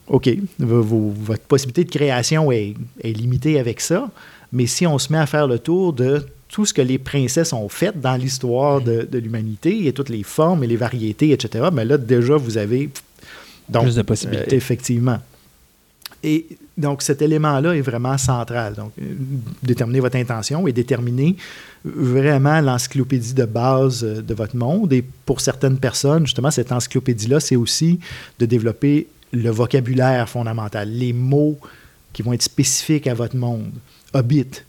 OK, 0.08 0.30
votre 0.60 1.44
possibilité 1.44 1.84
de 1.84 1.90
création 1.90 2.52
est, 2.52 2.76
est 3.04 3.12
limitée 3.12 3.60
avec 3.60 3.82
ça. 3.82 4.10
Mais 4.52 4.68
si 4.68 4.86
on 4.86 4.98
se 4.98 5.12
met 5.12 5.20
à 5.20 5.26
faire 5.26 5.48
le 5.48 5.60
tour 5.60 5.94
de 5.94 6.26
tout 6.50 6.66
ce 6.66 6.74
que 6.74 6.82
les 6.82 6.98
princesses 6.98 7.54
ont 7.54 7.70
fait 7.70 8.00
dans 8.00 8.16
l'histoire 8.16 8.82
de, 8.82 9.08
de 9.10 9.18
l'humanité 9.20 9.88
et 9.88 9.94
toutes 9.94 10.10
les 10.10 10.24
formes 10.24 10.64
et 10.64 10.68
les 10.68 10.78
variétés, 10.78 11.32
etc., 11.32 11.70
ben 11.72 11.88
là, 11.88 11.98
déjà, 11.98 12.36
vous 12.36 12.58
avez. 12.58 12.90
Donc, 13.70 13.84
Plus 13.84 13.96
de 13.96 14.02
possibilités. 14.02 14.54
euh, 14.54 14.58
effectivement. 14.58 15.20
Et 16.24 16.48
donc, 16.76 17.02
cet 17.02 17.22
élément-là 17.22 17.76
est 17.76 17.82
vraiment 17.82 18.18
central. 18.18 18.74
Donc, 18.74 18.92
euh, 19.00 19.06
déterminer 19.62 20.00
votre 20.00 20.16
intention 20.16 20.68
et 20.68 20.74
déterminer 20.74 21.36
vraiment 21.86 22.60
l'encyclopédie 22.62 23.34
de 23.34 23.46
base 23.46 24.04
euh, 24.04 24.22
de 24.22 24.34
votre 24.34 24.56
monde. 24.56 24.92
Et 24.92 25.04
pour 25.26 25.40
certaines 25.42 25.78
personnes, 25.78 26.26
justement, 26.26 26.52
cette 26.52 26.72
encyclopédie-là, 26.72 27.40
c'est 27.40 27.56
aussi 27.56 28.00
de 28.40 28.46
développer 28.48 29.08
le 29.32 29.52
vocabulaire 29.52 30.28
fondamental, 30.28 30.90
les 30.90 31.14
mots 31.14 31.58
qui 32.12 32.24
vont 32.24 32.34
être 32.34 32.42
spécifiques 32.42 33.06
à 33.06 33.14
votre 33.14 33.36
monde. 33.36 33.72
Hobbit, 34.14 34.64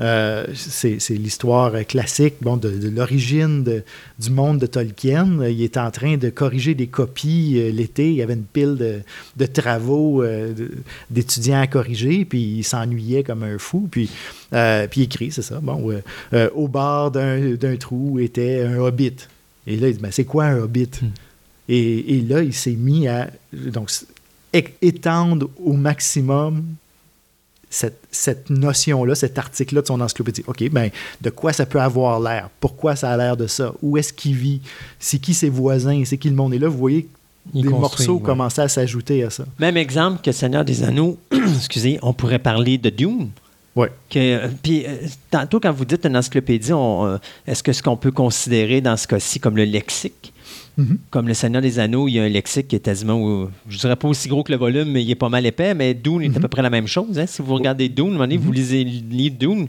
euh, 0.00 0.46
c'est 0.54 0.98
l'histoire 1.10 1.72
classique 1.86 2.34
bon, 2.40 2.56
de, 2.56 2.70
de 2.70 2.88
l'origine 2.88 3.64
du 4.18 4.30
monde 4.30 4.58
de 4.58 4.66
Tolkien. 4.66 5.40
Euh, 5.40 5.50
Il 5.50 5.62
est 5.62 5.76
en 5.76 5.90
train 5.90 6.16
de 6.16 6.30
corriger 6.30 6.74
des 6.74 6.86
copies 6.86 7.56
euh, 7.58 7.70
l'été. 7.70 8.08
Il 8.08 8.14
y 8.14 8.22
avait 8.22 8.34
une 8.34 8.44
pile 8.44 8.76
de, 8.76 9.00
de 9.36 9.46
travaux 9.46 10.22
euh, 10.22 10.54
d'étudiants 11.10 11.60
à 11.60 11.66
corriger, 11.66 12.24
puis 12.24 12.40
il 12.40 12.64
s'ennuyait 12.64 13.22
comme 13.22 13.42
un 13.42 13.58
fou. 13.58 13.88
Puis, 13.90 14.08
puis 14.48 15.00
il 15.00 15.02
écrit, 15.02 15.30
c'est 15.30 15.42
ça. 15.42 15.60
Bon, 15.60 15.92
au 16.54 16.68
bord 16.68 17.10
d'un 17.10 17.76
trou 17.78 18.18
était 18.18 18.62
un 18.62 18.78
hobbit. 18.78 19.16
Et 19.66 19.76
là, 19.76 19.88
il 19.88 19.94
dit, 19.94 20.00
Ben, 20.00 20.10
c'est 20.10 20.24
quoi 20.24 20.46
un 20.46 20.58
hobbit? 20.58 20.90
Et, 21.68 22.16
et 22.16 22.20
là, 22.22 22.42
il 22.42 22.54
s'est 22.54 22.72
mis 22.72 23.06
à 23.06 23.30
donc, 23.52 23.90
étendre 24.52 25.50
au 25.62 25.74
maximum 25.74 26.64
cette, 27.70 28.02
cette 28.10 28.50
notion-là, 28.50 29.14
cet 29.14 29.38
article-là 29.38 29.82
de 29.82 29.86
son 29.86 30.00
encyclopédie. 30.00 30.42
OK, 30.46 30.68
ben, 30.70 30.90
de 31.20 31.30
quoi 31.30 31.52
ça 31.52 31.64
peut 31.64 31.80
avoir 31.80 32.20
l'air? 32.20 32.50
Pourquoi 32.60 32.96
ça 32.96 33.10
a 33.10 33.16
l'air 33.16 33.36
de 33.36 33.46
ça? 33.46 33.72
Où 33.80 33.96
est-ce 33.96 34.12
qu'il 34.12 34.34
vit? 34.34 34.60
C'est 34.98 35.18
qui 35.18 35.32
ses 35.32 35.48
voisins? 35.48 36.02
C'est 36.04 36.18
qui 36.18 36.28
le 36.28 36.36
monde? 36.36 36.52
Et 36.52 36.58
là, 36.58 36.68
vous 36.68 36.78
voyez 36.78 37.08
des 37.54 37.68
morceaux 37.68 38.16
ouais. 38.16 38.22
commencer 38.22 38.60
à 38.60 38.68
s'ajouter 38.68 39.24
à 39.24 39.30
ça. 39.30 39.44
Même 39.58 39.76
exemple 39.76 40.20
que 40.22 40.32
Seigneur 40.32 40.64
des 40.64 40.82
Anneaux, 40.82 41.18
excusez, 41.56 41.98
on 42.02 42.12
pourrait 42.12 42.38
parler 42.38 42.76
de 42.76 42.90
Dune. 42.90 43.30
Que, 44.10 44.18
euh, 44.18 44.48
puis, 44.62 44.84
euh, 44.86 44.96
tantôt, 45.30 45.60
quand 45.60 45.72
vous 45.72 45.84
dites 45.84 46.04
une 46.04 46.16
encyclopédie, 46.16 46.72
euh, 46.72 47.18
est-ce 47.46 47.62
que 47.62 47.72
ce 47.72 47.82
qu'on 47.82 47.96
peut 47.96 48.10
considérer 48.10 48.80
dans 48.80 48.96
ce 48.96 49.06
cas-ci 49.06 49.40
comme 49.40 49.56
le 49.56 49.64
lexique? 49.64 50.32
Mhm. 50.80 50.98
Comme 51.10 51.28
le 51.28 51.34
Seigneur 51.34 51.60
des 51.62 51.78
Anneaux, 51.78 52.08
il 52.08 52.12
y 52.14 52.18
a 52.20 52.22
un 52.22 52.28
lexique 52.28 52.68
qui 52.68 52.76
est 52.76 52.80
quasiment, 52.80 53.48
je 53.68 53.78
dirais 53.78 53.96
pas 53.96 54.08
aussi 54.08 54.28
gros 54.28 54.42
que 54.42 54.52
le 54.52 54.58
volume, 54.58 54.90
mais 54.90 55.02
il 55.02 55.10
est 55.10 55.14
pas 55.14 55.28
mal 55.28 55.44
épais. 55.44 55.74
Mais 55.74 55.94
Dune 55.94 56.22
est 56.22 56.36
à 56.36 56.40
peu 56.40 56.48
près 56.48 56.62
la 56.62 56.70
même 56.70 56.86
chose. 56.86 57.18
hein. 57.18 57.26
Si 57.26 57.42
vous 57.42 57.54
regardez 57.54 57.88
Dune, 57.88 58.04
à 58.04 58.08
un 58.08 58.12
moment 58.12 58.24
donné, 58.24 58.36
vous 58.38 58.52
lisez 58.52 58.84
le 58.84 58.90
livre 59.16 59.36
Dune, 59.38 59.68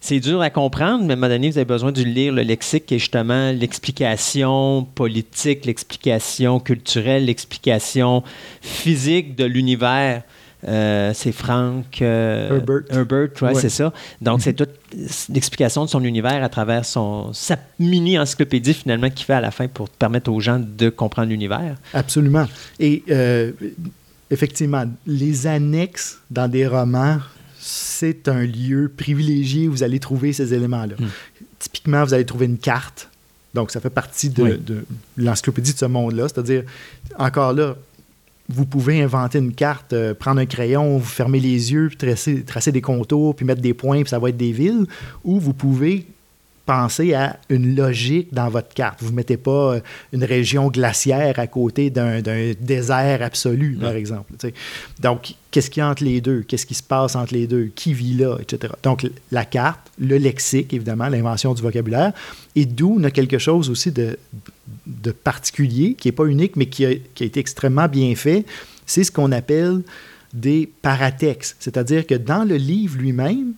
c'est 0.00 0.20
dur 0.20 0.42
à 0.42 0.50
comprendre, 0.50 1.04
mais 1.04 1.12
à 1.12 1.16
un 1.16 1.16
moment 1.16 1.28
donné, 1.28 1.50
vous 1.50 1.56
avez 1.56 1.64
besoin 1.64 1.90
de 1.90 2.02
lire 2.02 2.32
le 2.34 2.42
lexique 2.42 2.84
qui 2.86 2.94
est 2.96 2.98
justement 2.98 3.52
l'explication 3.52 4.86
politique, 4.94 5.64
l'explication 5.64 6.60
culturelle, 6.60 7.24
l'explication 7.24 8.22
physique 8.60 9.34
de 9.34 9.44
l'univers. 9.44 10.22
Euh, 10.66 11.12
c'est 11.14 11.32
Frank 11.32 12.00
euh, 12.00 12.60
Herbert. 12.90 13.30
ouais, 13.42 13.52
Ouais. 13.52 13.60
c'est 13.60 13.68
ça. 13.68 13.92
Donc, 14.20 14.40
c'est 14.42 14.54
toute 14.54 14.70
l'explication 15.28 15.84
de 15.84 15.90
son 15.90 16.02
univers 16.04 16.42
à 16.42 16.48
travers 16.48 16.84
son, 16.84 17.32
sa 17.32 17.58
mini-encyclopédie, 17.78 18.74
finalement, 18.74 19.10
qu'il 19.10 19.26
fait 19.26 19.34
à 19.34 19.40
la 19.40 19.50
fin 19.50 19.68
pour 19.68 19.88
permettre 19.90 20.30
aux 20.30 20.40
gens 20.40 20.58
de 20.60 20.88
comprendre 20.88 21.28
l'univers. 21.28 21.76
Absolument. 21.92 22.46
Et 22.80 23.02
euh, 23.10 23.52
effectivement, 24.30 24.84
les 25.06 25.46
annexes 25.46 26.18
dans 26.30 26.48
des 26.48 26.66
romans, 26.66 27.18
c'est 27.58 28.28
un 28.28 28.44
lieu 28.44 28.90
privilégié 28.94 29.68
où 29.68 29.72
vous 29.72 29.82
allez 29.82 29.98
trouver 30.00 30.32
ces 30.32 30.54
éléments-là. 30.54 30.94
Mm. 30.98 31.04
Typiquement, 31.58 32.04
vous 32.04 32.14
allez 32.14 32.26
trouver 32.26 32.46
une 32.46 32.58
carte. 32.58 33.08
Donc, 33.54 33.70
ça 33.70 33.80
fait 33.80 33.90
partie 33.90 34.30
de, 34.30 34.42
Oui. 34.42 34.58
de 34.58 34.84
l'encyclopédie 35.16 35.72
de 35.74 35.78
ce 35.78 35.84
monde-là. 35.84 36.24
C'est-à-dire, 36.28 36.64
encore 37.18 37.52
là, 37.52 37.76
vous 38.48 38.66
pouvez 38.66 39.02
inventer 39.02 39.38
une 39.38 39.54
carte, 39.54 39.92
euh, 39.92 40.14
prendre 40.14 40.40
un 40.40 40.46
crayon, 40.46 40.98
vous 40.98 41.04
fermer 41.04 41.40
les 41.40 41.72
yeux, 41.72 41.88
puis 41.88 41.96
tracer, 41.96 42.42
tracer 42.42 42.72
des 42.72 42.82
contours, 42.82 43.34
puis 43.34 43.46
mettre 43.46 43.62
des 43.62 43.74
points, 43.74 44.02
puis 44.02 44.10
ça 44.10 44.18
va 44.18 44.28
être 44.28 44.36
des 44.36 44.52
villes. 44.52 44.86
Ou 45.24 45.40
vous 45.40 45.54
pouvez 45.54 46.06
penser 46.66 47.12
à 47.12 47.38
une 47.50 47.76
logique 47.76 48.32
dans 48.32 48.48
votre 48.48 48.72
carte. 48.72 49.02
Vous 49.02 49.10
ne 49.10 49.16
mettez 49.16 49.36
pas 49.36 49.74
euh, 49.74 49.80
une 50.12 50.24
région 50.24 50.68
glaciaire 50.68 51.38
à 51.38 51.46
côté 51.46 51.90
d'un 51.90 52.20
désert 52.60 53.22
absolu, 53.22 53.76
par 53.80 53.92
exemple. 53.92 54.32
Donc, 55.00 55.34
qu'est-ce 55.50 55.70
qu'il 55.70 55.80
y 55.80 55.84
a 55.84 55.88
entre 55.88 56.04
les 56.04 56.20
deux? 56.20 56.42
Qu'est-ce 56.42 56.66
qui 56.66 56.74
se 56.74 56.82
passe 56.82 57.16
entre 57.16 57.34
les 57.34 57.46
deux? 57.46 57.70
Qui 57.74 57.92
vit 57.92 58.14
là? 58.14 58.38
Etc. 58.40 58.72
Donc, 58.82 59.06
la 59.30 59.44
carte, 59.44 59.90
le 59.98 60.16
lexique, 60.16 60.72
évidemment, 60.72 61.08
l'invention 61.08 61.52
du 61.52 61.62
vocabulaire, 61.62 62.12
et 62.56 62.64
d'où 62.64 62.96
on 62.98 63.04
a 63.04 63.10
quelque 63.10 63.38
chose 63.38 63.68
aussi 63.68 63.92
de, 63.92 64.18
de 64.86 65.10
particulier, 65.10 65.94
qui 65.94 66.08
n'est 66.08 66.12
pas 66.12 66.26
unique, 66.26 66.56
mais 66.56 66.66
qui 66.66 66.84
a, 66.84 66.94
qui 67.14 67.22
a 67.22 67.26
été 67.26 67.40
extrêmement 67.40 67.88
bien 67.88 68.14
fait. 68.14 68.44
C'est 68.86 69.04
ce 69.04 69.12
qu'on 69.12 69.32
appelle 69.32 69.82
des 70.32 70.70
paratextes, 70.82 71.56
c'est-à-dire 71.60 72.06
que 72.06 72.14
dans 72.14 72.44
le 72.44 72.56
livre 72.56 72.98
lui-même, 72.98 73.52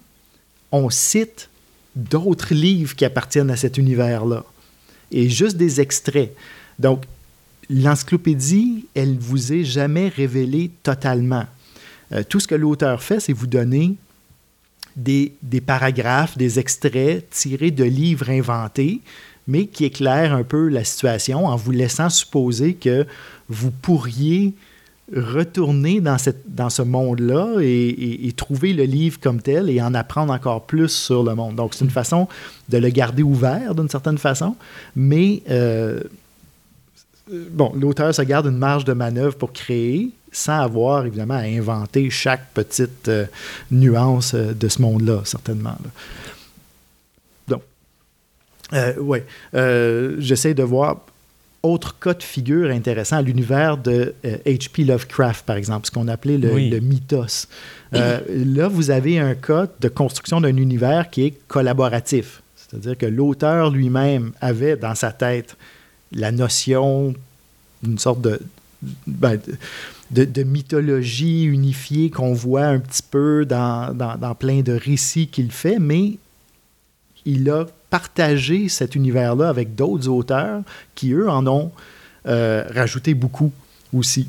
on 0.72 0.90
cite 0.90 1.48
d'autres 1.94 2.54
livres 2.54 2.94
qui 2.94 3.04
appartiennent 3.04 3.50
à 3.50 3.56
cet 3.56 3.78
univers-là, 3.78 4.44
et 5.10 5.28
juste 5.28 5.56
des 5.56 5.80
extraits. 5.80 6.34
Donc, 6.78 7.04
l'encyclopédie, 7.70 8.86
elle 8.94 9.16
vous 9.18 9.52
est 9.52 9.64
jamais 9.64 10.08
révélée 10.08 10.70
totalement. 10.82 11.46
Euh, 12.12 12.22
tout 12.28 12.40
ce 12.40 12.46
que 12.46 12.54
l'auteur 12.54 13.02
fait, 13.02 13.20
c'est 13.20 13.32
vous 13.32 13.46
donner 13.46 13.94
des, 14.96 15.32
des, 15.42 15.60
paragraphes, 15.60 16.36
des 16.36 16.58
extraits 16.58 17.28
tirés 17.30 17.70
de 17.70 17.84
livres 17.84 18.30
inventés, 18.30 19.00
mais 19.46 19.66
qui 19.66 19.84
éclairent 19.84 20.34
un 20.34 20.42
peu 20.42 20.68
la 20.68 20.84
situation 20.84 21.46
en 21.46 21.56
vous 21.56 21.72
laissant 21.72 22.10
supposer 22.10 22.74
que 22.74 23.06
vous 23.48 23.70
pourriez 23.70 24.54
retourner 25.14 26.00
dans, 26.00 26.18
cette, 26.18 26.52
dans 26.52 26.68
ce 26.68 26.82
monde-là 26.82 27.58
et, 27.60 28.32
trouver 28.36 28.72
le 28.72 28.84
livre 28.84 29.20
comme 29.20 29.40
tel 29.40 29.70
et 29.70 29.80
en 29.80 29.94
apprendre 29.94 30.32
encore 30.32 30.66
plus 30.66 30.88
sur 30.88 31.22
le 31.22 31.34
monde. 31.34 31.54
Donc, 31.54 31.74
c'est 31.74 31.84
une 31.84 31.90
façon 31.90 32.28
de 32.68 32.78
le 32.78 32.88
garder 32.88 33.22
ouvert 33.22 33.74
d'une 33.74 33.88
certaine 33.88 34.18
façon, 34.18 34.56
mais 34.96 35.42
euh, 35.48 36.02
bon, 37.28 37.72
l'auteur 37.76 38.14
se 38.14 38.22
garde 38.22 38.46
une 38.46 38.58
marge 38.58 38.84
de 38.84 38.92
manœuvre 38.92 39.36
pour 39.36 39.52
créer 39.52 40.10
sans 40.32 40.60
avoir 40.60 41.06
évidemment 41.06 41.34
à 41.34 41.44
inventer 41.44 42.10
chaque 42.10 42.52
petite 42.52 43.08
euh, 43.08 43.24
nuance 43.70 44.34
euh, 44.34 44.52
de 44.52 44.68
ce 44.68 44.82
monde-là, 44.82 45.22
certainement. 45.24 45.76
Oui, 48.72 49.18
j'essaie 50.18 50.54
de 50.54 50.62
voir 50.62 50.98
autre 51.66 51.98
cas 51.98 52.14
de 52.14 52.22
figure 52.22 52.70
intéressant 52.70 53.16
à 53.16 53.22
l'univers 53.22 53.76
de 53.76 54.14
H.P. 54.24 54.82
Euh, 54.82 54.86
Lovecraft, 54.86 55.44
par 55.44 55.56
exemple, 55.56 55.86
ce 55.86 55.90
qu'on 55.90 56.08
appelait 56.08 56.38
le, 56.38 56.80
mythos. 56.80 57.48
Euh, 57.94 58.20
là, 58.28 58.68
vous 58.68 58.90
avez 58.90 59.18
un 59.18 59.34
cas 59.34 59.66
de 59.80 59.88
construction 59.88 60.40
d'un 60.40 60.56
univers 60.56 61.10
qui 61.10 61.24
est 61.24 61.34
collaboratif. 61.48 62.42
C'est-à-dire 62.56 62.96
que 62.96 63.06
l'auteur 63.06 63.70
lui-même 63.70 64.32
avait 64.40 64.76
dans 64.76 64.94
sa 64.94 65.12
tête 65.12 65.56
la 66.12 66.32
notion 66.32 67.14
d'une 67.82 67.98
sorte 67.98 68.20
de, 68.20 68.40
ben, 69.06 69.38
de, 70.10 70.42
mythologie 70.42 71.44
unifiée 71.44 72.10
qu'on 72.10 72.32
voit 72.32 72.66
un 72.66 72.78
petit 72.78 73.02
peu 73.02 73.44
dans, 73.44 73.94
dans, 73.94 74.16
dans 74.16 74.34
plein 74.34 74.62
de 74.62 74.72
récits 74.72 75.28
qu'il 75.28 75.50
fait, 75.50 75.78
mais 75.78 76.14
il 77.24 77.50
a 77.50 77.66
partagé 77.90 78.68
cet 78.68 78.94
univers-là 78.94 79.48
avec 79.48 79.74
d'autres 79.74 80.08
auteurs 80.08 80.62
qui, 80.94 81.12
eux, 81.12 81.28
en 81.28 81.46
ont 81.46 81.72
euh, 82.26 82.64
rajouté 82.74 83.14
beaucoup 83.14 83.52
aussi. 83.92 84.28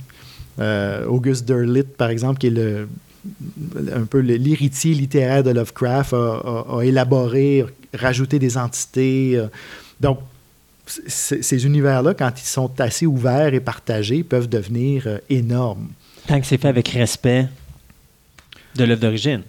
Euh, 0.60 1.06
August 1.06 1.46
Derleth, 1.46 1.98
par 1.98 2.10
exemple, 2.10 2.40
qui 2.40 2.48
est 2.48 2.52
le, 2.52 2.88
un 3.94 4.06
peu 4.06 4.20
l'héritier 4.20 4.94
littéraire 4.94 5.44
de 5.44 5.52
Lovecraft, 5.52 6.14
a, 6.14 6.80
élaboré, 6.84 7.66
rajouté 7.94 8.40
des 8.40 8.58
entités. 8.58 9.34
Euh. 9.36 9.48
donc, 10.00 10.20
ces 11.08 11.66
univers-là, 11.66 12.14
quand 12.14 12.32
ils 12.42 12.48
sont 12.48 12.80
assez 12.80 13.06
ouverts 13.06 13.54
et 13.54 13.60
partagés, 13.60 14.24
peuvent 14.24 14.48
devenir 14.48 15.20
énormes. 15.30 15.90
Tant 16.28 16.40
que 16.40 16.48
c'est 16.48 16.58
fait 16.58 16.70
avec 16.70 16.88
respect 16.88 17.48
de 18.76 18.86
l'œuvre 18.86 19.02
d'origine. 19.02 19.42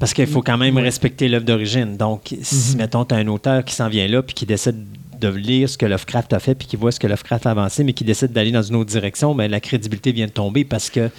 Parce 0.00 0.14
qu'il 0.14 0.26
faut 0.26 0.40
quand 0.40 0.56
même 0.56 0.78
respecter 0.78 1.28
l'œuvre 1.28 1.44
d'origine. 1.44 1.98
Donc, 1.98 2.34
si, 2.42 2.72
mhm. 2.72 2.78
mettons, 2.78 3.04
tu 3.04 3.14
as 3.14 3.18
un 3.18 3.28
auteur 3.28 3.64
qui 3.64 3.74
s'en 3.74 3.88
vient 3.88 4.08
là, 4.08 4.22
puis 4.22 4.34
qui 4.34 4.46
décide 4.46 4.86
de 5.20 5.28
lire 5.28 5.68
ce 5.68 5.76
que 5.76 5.84
Lovecraft 5.84 6.32
a 6.32 6.40
fait, 6.40 6.54
puis 6.54 6.66
qui 6.66 6.76
voit 6.76 6.90
ce 6.90 6.98
que 6.98 7.06
Lovecraft 7.06 7.44
a 7.44 7.50
avancé, 7.50 7.84
mais 7.84 7.92
qui 7.92 8.02
décide 8.02 8.32
d'aller 8.32 8.50
dans 8.50 8.62
une 8.62 8.76
autre 8.76 8.90
direction, 8.90 9.34
bien, 9.34 9.46
la 9.46 9.60
crédibilité 9.60 10.10
vient 10.12 10.26
de 10.26 10.32
tomber 10.32 10.64
parce 10.64 10.88
que 10.88 11.10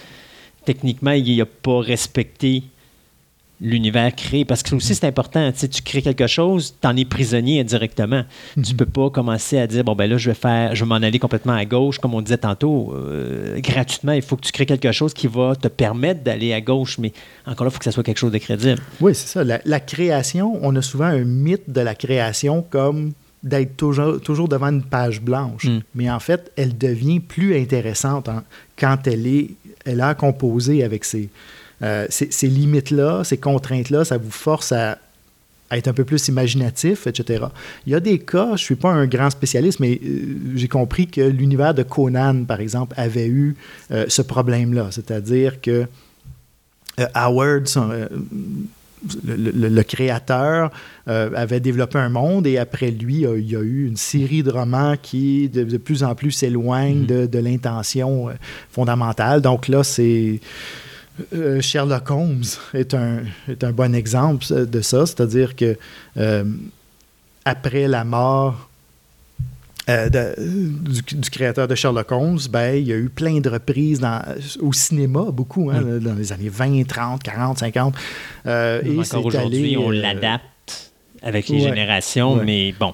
techniquement, 0.65 1.11
il 1.11 1.37
n'a 1.37 1.45
pas 1.45 1.79
respecté 1.79 2.63
l'univers 3.61 4.13
créé. 4.15 4.43
Parce 4.43 4.63
que 4.63 4.75
aussi, 4.75 4.95
c'est 4.95 5.05
important. 5.05 5.51
Tu, 5.51 5.69
tu 5.69 5.81
crées 5.81 6.01
quelque 6.01 6.27
chose, 6.27 6.73
tu 6.81 6.87
en 6.87 6.97
es 6.97 7.05
prisonnier 7.05 7.61
indirectement. 7.61 8.23
Tu 8.55 8.61
Tu 8.63 8.71
mhm. 8.71 8.77
peux 8.77 8.85
pas 8.85 9.09
commencer 9.09 9.59
à 9.59 9.67
dire, 9.67 9.83
bon, 9.83 9.95
ben 9.95 10.09
là, 10.09 10.17
je 10.17 10.29
vais 10.29 10.35
faire, 10.35 10.75
je 10.75 10.83
vais 10.83 10.89
m'en 10.89 10.95
aller 10.95 11.19
complètement 11.19 11.53
à 11.53 11.65
gauche, 11.65 11.99
comme 11.99 12.15
on 12.15 12.21
disait 12.21 12.39
tantôt, 12.39 12.93
euh, 12.95 13.59
gratuitement. 13.59 14.13
Il 14.13 14.23
faut 14.23 14.35
que 14.35 14.41
tu 14.41 14.51
crées 14.51 14.65
quelque 14.65 14.91
chose 14.91 15.13
qui 15.13 15.27
va 15.27 15.55
te 15.55 15.67
permettre 15.67 16.23
d'aller 16.23 16.53
à 16.53 16.61
gauche. 16.61 16.97
Mais 16.97 17.13
encore 17.45 17.65
là, 17.65 17.69
il 17.69 17.73
faut 17.73 17.79
que 17.79 17.85
ça 17.85 17.91
soit 17.91 18.03
quelque 18.03 18.17
chose 18.17 18.31
de 18.31 18.39
crédible. 18.39 18.81
Oui, 18.99 19.13
c'est 19.13 19.27
ça. 19.27 19.43
La, 19.43 19.79
création, 19.79 20.59
on 20.61 20.75
a 20.75 20.81
souvent 20.81 21.05
un 21.05 21.23
mythe 21.23 21.69
de 21.69 21.81
la 21.81 21.95
création 21.95 22.65
comme 22.67 23.11
d'être 23.43 23.75
toujours, 23.75 24.21
toujours 24.21 24.47
devant 24.47 24.67
une 24.67 24.83
page 24.83 25.21
blanche. 25.21 25.65
Mm. 25.65 25.79
Mais 25.95 26.09
en 26.09 26.19
fait, 26.19 26.51
elle 26.55 26.77
devient 26.77 27.19
plus 27.19 27.59
intéressante 27.59 28.29
quand 28.77 29.07
elle 29.07 29.27
est, 29.27 29.51
elle 29.85 30.01
a 30.01 30.13
composé 30.13 30.83
avec 30.83 31.05
ses 31.05 31.29
euh, 31.83 32.05
ces, 32.09 32.47
limites-là, 32.47 33.23
ces 33.23 33.37
contraintes-là, 33.37 34.05
ça 34.05 34.17
vous 34.17 34.31
force 34.31 34.71
à, 34.71 34.97
être 35.71 35.87
un 35.87 35.93
peu 35.93 36.03
plus 36.03 36.27
imaginatif, 36.27 37.07
etc. 37.07 37.45
Il 37.85 37.93
y 37.93 37.95
a 37.95 38.01
des 38.01 38.19
cas, 38.19 38.47
je 38.47 38.51
ne 38.51 38.57
suis 38.57 38.75
pas 38.75 38.91
un 38.91 39.07
grand 39.07 39.29
spécialiste, 39.29 39.79
mais 39.79 39.99
euh, 40.03 40.51
j'ai 40.53 40.67
compris 40.67 41.07
que 41.07 41.21
l'univers 41.21 41.73
de 41.73 41.83
Conan, 41.83 42.43
par 42.43 42.59
exemple, 42.59 42.93
avait 42.97 43.27
eu 43.27 43.55
euh, 43.91 44.05
ce 44.09 44.21
problème-là. 44.21 44.89
C'est-à-dire 44.91 45.61
que 45.61 45.87
Howard, 47.13 47.67
le, 49.25 49.81
créateur, 49.81 50.71
avait 51.07 51.61
développé 51.61 51.97
un 51.97 52.09
monde 52.09 52.45
et 52.45 52.57
après 52.57 52.91
lui, 52.91 53.21
il 53.21 53.49
y 53.49 53.55
a 53.55 53.61
eu 53.61 53.87
une 53.87 53.97
série 53.97 54.43
de 54.43 54.51
romans 54.51 54.95
qui 55.01 55.47
de, 55.49 55.77
plus 55.77 56.03
en 56.03 56.13
plus 56.13 56.31
s'éloignent 56.31 57.05
mm-hmm. 57.05 57.27
de, 57.29 57.39
l'intention 57.39 58.27
fondamentale. 58.69 59.41
Donc 59.41 59.69
là, 59.69 59.83
c'est 59.83 60.41
euh, 61.33 61.61
Sherlock 61.61 62.09
Holmes 62.09 62.43
est 62.73 62.93
un, 62.93 63.19
est 63.47 63.63
un 63.63 63.71
bon 63.71 63.93
exemple 63.93 64.45
de 64.65 64.81
ça, 64.81 65.05
c'est-à-dire 65.05 65.55
que 65.55 65.77
euh, 66.17 66.43
après 67.45 67.87
la 67.87 68.03
mort 68.03 68.69
euh, 69.89 70.09
du, 70.09 71.29
créateur 71.29 71.67
de 71.67 71.75
Sherlock 71.75 72.11
Holmes, 72.11 72.39
ben, 72.49 72.75
il 72.75 72.87
y 72.87 72.93
a 72.93 72.97
eu 72.97 73.09
plein 73.09 73.39
de 73.39 73.49
reprises 73.49 73.99
dans, 73.99 74.21
au 74.59 74.73
cinéma, 74.73 75.25
beaucoup, 75.31 75.69
hein, 75.69 75.81
dans 75.99 76.13
les 76.13 76.31
années 76.31 76.49
20, 76.49 76.87
30, 76.87 77.23
40, 77.23 77.57
50. 77.57 77.95
et 78.45 78.99
encore 78.99 79.25
aujourd'hui, 79.25 79.77
on 79.77 79.89
l'adapte 79.89 80.91
avec 81.21 81.49
les 81.49 81.59
générations, 81.59 82.35
mais 82.37 82.73
bon. 82.79 82.93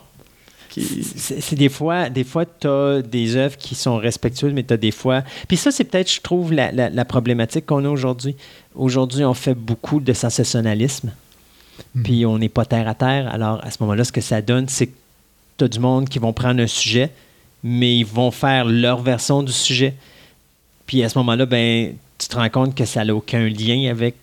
C'est 0.76 1.56
des 1.56 1.70
fois, 1.70 2.10
des 2.10 2.24
fois, 2.24 2.46
tu 2.46 2.68
as 2.68 3.02
des 3.02 3.36
œuvres 3.36 3.58
qui 3.58 3.76
sont 3.76 3.98
respectueuses, 3.98 4.54
mais 4.54 4.64
tu 4.64 4.74
as 4.74 4.78
des 4.78 4.92
fois. 4.92 5.24
Puis 5.48 5.58
ça, 5.58 5.72
c'est 5.72 5.84
peut-être, 5.84 6.12
je 6.12 6.22
trouve, 6.22 6.54
la, 6.54 7.06
problématique 7.06 7.66
qu'on 7.66 7.86
a 7.86 7.90
aujourd'hui. 7.90 8.36
Aujourd'hui, 8.76 9.24
on 9.24 9.34
fait 9.34 9.56
beaucoup 9.56 10.00
de 10.00 10.14
sensationnalisme, 10.14 11.12
hmm. 11.96 12.04
puis 12.04 12.26
on 12.26 12.38
n'est 12.38 12.50
pas 12.50 12.66
terre 12.66 12.88
à 12.88 12.94
terre. 12.94 13.34
Alors, 13.34 13.64
à 13.64 13.72
ce 13.72 13.78
moment-là, 13.82 14.04
ce 14.04 14.12
que 14.12 14.22
ça 14.22 14.42
donne, 14.42 14.68
c'est 14.68 14.88
que 14.88 14.96
tu 15.58 15.64
as 15.64 15.68
du 15.68 15.80
monde 15.80 16.10
qui 16.10 16.20
vont 16.20 16.34
prendre 16.34 16.62
un 16.62 16.68
sujet, 16.68 17.12
mais 17.64 17.98
ils 17.98 18.06
vont 18.06 18.32
faire 18.32 18.66
leur 18.66 19.02
version 19.02 19.42
du 19.42 19.52
sujet. 19.52 19.96
Puis 20.86 21.04
à 21.04 21.10
ce 21.10 21.18
moment-là, 21.18 21.46
ben, 21.46 21.96
tu 22.18 22.28
te 22.28 22.36
rends 22.36 22.50
compte 22.50 22.76
que 22.76 22.86
ça 22.86 23.04
n'a 23.04 23.16
aucun 23.16 23.48
lien 23.48 23.90
avec 23.90 24.16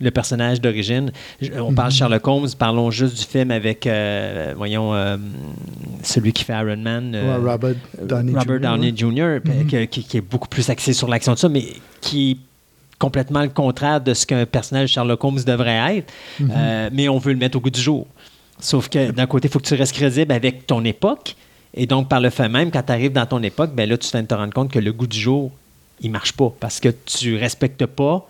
le 0.00 0.10
personnage 0.10 0.60
d'origine. 0.60 1.12
On 1.58 1.72
parle 1.72 1.88
de 1.88 1.94
mhm. 1.94 1.98
Sherlock 1.98 2.26
Holmes, 2.26 2.48
parlons 2.58 2.90
juste 2.90 3.16
du 3.16 3.24
film 3.24 3.50
avec, 3.50 3.86
euh, 3.86 4.52
voyons, 4.56 4.94
euh, 4.94 5.16
celui 6.02 6.32
qui 6.32 6.44
fait 6.44 6.52
Iron 6.52 6.76
Man. 6.76 7.14
Euh, 7.14 7.38
Robert 7.38 8.60
Downey 8.60 8.92
Jr. 8.94 9.38
Mhm. 9.44 9.86
qui, 9.88 10.16
est 10.16 10.20
beaucoup 10.20 10.48
plus 10.48 10.68
axé 10.68 10.92
sur 10.92 11.08
l'action 11.08 11.34
de 11.34 11.38
ça, 11.38 11.48
mais 11.48 11.64
qui 12.00 12.32
est 12.32 12.36
complètement 12.98 13.42
le 13.42 13.48
contraire 13.48 14.00
de 14.00 14.14
ce 14.14 14.26
qu'un 14.26 14.46
personnage 14.46 14.90
de 14.90 14.94
Sherlock 14.94 15.22
Holmes 15.22 15.40
devrait 15.46 15.98
être. 15.98 16.12
Mhm. 16.40 16.90
mais 16.92 17.08
on 17.08 17.18
veut 17.18 17.32
le 17.32 17.38
mettre 17.38 17.56
au 17.56 17.60
goût 17.60 17.70
du 17.70 17.80
jour. 17.80 18.06
Sauf 18.58 18.88
que 18.88 19.10
d'un 19.10 19.26
côté, 19.26 19.48
il 19.48 19.50
faut 19.50 19.58
que 19.58 19.66
tu 19.66 19.74
restes 19.74 19.94
crédible 19.94 20.32
avec 20.32 20.66
ton 20.66 20.84
époque. 20.84 21.36
Et 21.76 21.86
donc, 21.86 22.08
par 22.08 22.20
le 22.20 22.30
fait 22.30 22.48
même, 22.48 22.70
quand 22.70 22.84
tu 22.84 22.92
arrives 22.92 23.12
dans 23.12 23.26
ton 23.26 23.42
époque, 23.42 23.72
ben 23.74 23.88
là, 23.88 23.98
tu 23.98 24.08
viens 24.10 24.22
de 24.22 24.28
te 24.28 24.34
rendre 24.34 24.52
compte 24.52 24.70
que 24.70 24.78
le 24.78 24.92
goût 24.92 25.08
du 25.08 25.18
jour, 25.18 25.50
il 26.00 26.10
marche 26.10 26.32
pas 26.32 26.52
parce 26.60 26.78
que 26.78 26.88
tu 26.88 27.36
respectes 27.36 27.84
pas 27.86 28.26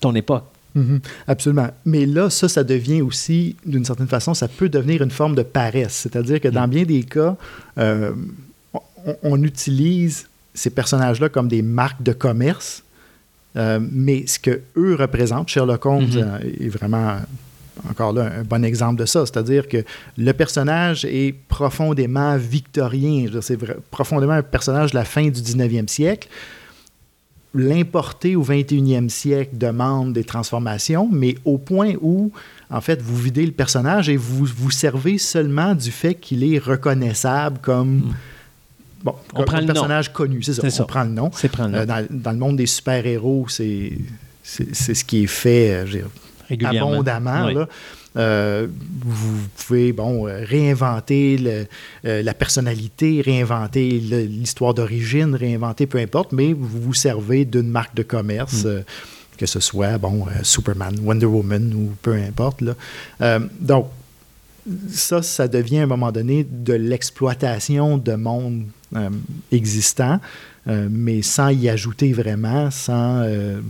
ton 0.00 0.14
époque. 0.14 0.44
Mhm. 0.74 1.00
absolument. 1.28 1.68
Mais 1.84 2.04
là, 2.04 2.30
ça, 2.30 2.48
ça 2.48 2.64
devient 2.64 3.00
aussi, 3.00 3.56
d'une 3.64 3.84
certaine 3.84 4.08
façon, 4.08 4.34
ça 4.34 4.48
peut 4.48 4.68
devenir 4.68 5.02
une 5.02 5.10
forme 5.10 5.34
de 5.34 5.42
paresse. 5.42 5.94
C'est-à-dire 5.94 6.40
que 6.40 6.48
dans 6.48 6.66
mm. 6.66 6.70
bien 6.70 6.82
des 6.84 7.04
cas, 7.04 7.36
euh, 7.78 8.12
on, 9.22 9.42
utilise 9.42 10.28
ces 10.52 10.70
personnages-là 10.70 11.28
comme 11.28 11.48
des 11.48 11.62
marques 11.62 12.02
de 12.02 12.12
commerce, 12.12 12.82
euh, 13.56 13.78
mais 13.80 14.26
ce 14.26 14.38
que 14.38 14.62
eux 14.76 14.96
représentent, 14.96 15.48
Sherlock 15.48 15.86
Holmes 15.86 16.06
mm-hmm. 16.06 16.44
euh, 16.44 16.64
est 16.64 16.68
vraiment 16.68 17.18
encore 17.88 18.12
là, 18.12 18.30
un 18.40 18.42
bon 18.42 18.64
exemple 18.64 19.00
de 19.00 19.06
ça. 19.06 19.26
C'est-à-dire 19.26 19.68
que 19.68 19.84
le 20.16 20.32
personnage 20.32 21.04
est 21.04 21.34
profondément 21.48 22.36
victorien. 22.36 23.26
C'est 23.40 23.58
profondément 23.90 24.32
un 24.32 24.42
personnage 24.42 24.90
de 24.90 24.96
la 24.96 25.04
fin 25.04 25.28
du 25.28 25.40
19e 25.40 25.88
siècle 25.88 26.28
l'importer 27.54 28.34
au 28.36 28.44
21e 28.44 29.08
siècle 29.08 29.56
demande 29.56 30.12
des 30.12 30.24
transformations, 30.24 31.08
mais 31.10 31.36
au 31.44 31.56
point 31.58 31.92
où, 32.00 32.32
en 32.70 32.80
fait, 32.80 33.00
vous 33.00 33.16
videz 33.16 33.46
le 33.46 33.52
personnage 33.52 34.08
et 34.08 34.16
vous 34.16 34.44
vous 34.44 34.70
servez 34.70 35.18
seulement 35.18 35.74
du 35.74 35.90
fait 35.90 36.14
qu'il 36.14 36.42
est 36.44 36.58
reconnaissable 36.58 37.58
comme 37.62 38.12
bon, 39.04 39.14
On 39.32 39.36
comme 39.36 39.44
prend 39.44 39.58
le 39.58 39.66
nom. 39.66 39.72
personnage 39.72 40.12
connu, 40.12 40.42
c'est 40.42 40.54
ça. 40.70 40.82
On 40.82 40.86
prend 40.86 41.04
le 41.04 41.10
nom. 41.10 41.30
C'est 41.34 41.48
prendre 41.48 41.76
Euh, 41.76 41.86
dans, 41.86 42.04
dans 42.10 42.32
le 42.32 42.38
monde 42.38 42.56
des 42.56 42.66
super-héros, 42.66 43.46
c'est 43.48 43.92
ce 44.42 45.04
qui 45.04 45.24
est 45.24 45.26
fait 45.28 45.70
euh, 45.74 45.86
je 45.86 45.92
veux 45.92 45.98
dire, 46.00 46.08
régulièrement. 46.48 46.92
abondamment. 46.92 47.46
Oui. 47.46 47.54
là. 47.54 47.68
Euh, 48.16 48.68
vous 49.04 49.38
pouvez 49.56 49.92
bon, 49.92 50.26
euh, 50.28 50.44
réinventer 50.44 51.36
le- 51.38 51.66
euh, 52.04 52.22
la 52.22 52.34
personnalité, 52.34 53.20
réinventer 53.20 53.88
l'histoire 53.90 54.72
d'origine, 54.74 55.34
réinventer 55.34 55.86
peu 55.86 55.98
importe, 55.98 56.32
mais 56.32 56.52
vous 56.52 56.80
vous 56.80 56.94
servez 56.94 57.44
d'une 57.44 57.68
marque 57.68 57.94
de 57.96 58.02
commerce, 58.04 58.64
Mm. 58.64 58.68
euh, 58.68 58.80
que 59.36 59.46
ce 59.46 59.58
soit 59.58 59.98
bon, 59.98 60.26
Superman, 60.44 60.94
Wonder 61.02 61.26
Woman 61.26 61.74
ou 61.74 61.92
peu 62.02 62.14
importe. 62.14 62.60
là. 62.62 63.38
Donc, 63.60 63.88
ça, 64.90 65.20
ça 65.22 65.48
devient 65.48 65.80
à 65.80 65.82
un 65.82 65.86
moment 65.86 66.12
donné 66.12 66.46
de 66.48 66.72
l'exploitation 66.74 67.98
de 67.98 68.14
monde 68.14 68.62
euh, 68.96 69.10
existant, 69.50 70.20
euh, 70.68 70.88
mais 70.90 71.20
sans 71.22 71.48
y 71.48 71.68
ajouter 71.68 72.12
vraiment, 72.12 72.70
sans, 72.70 73.22
euh, 73.24 73.60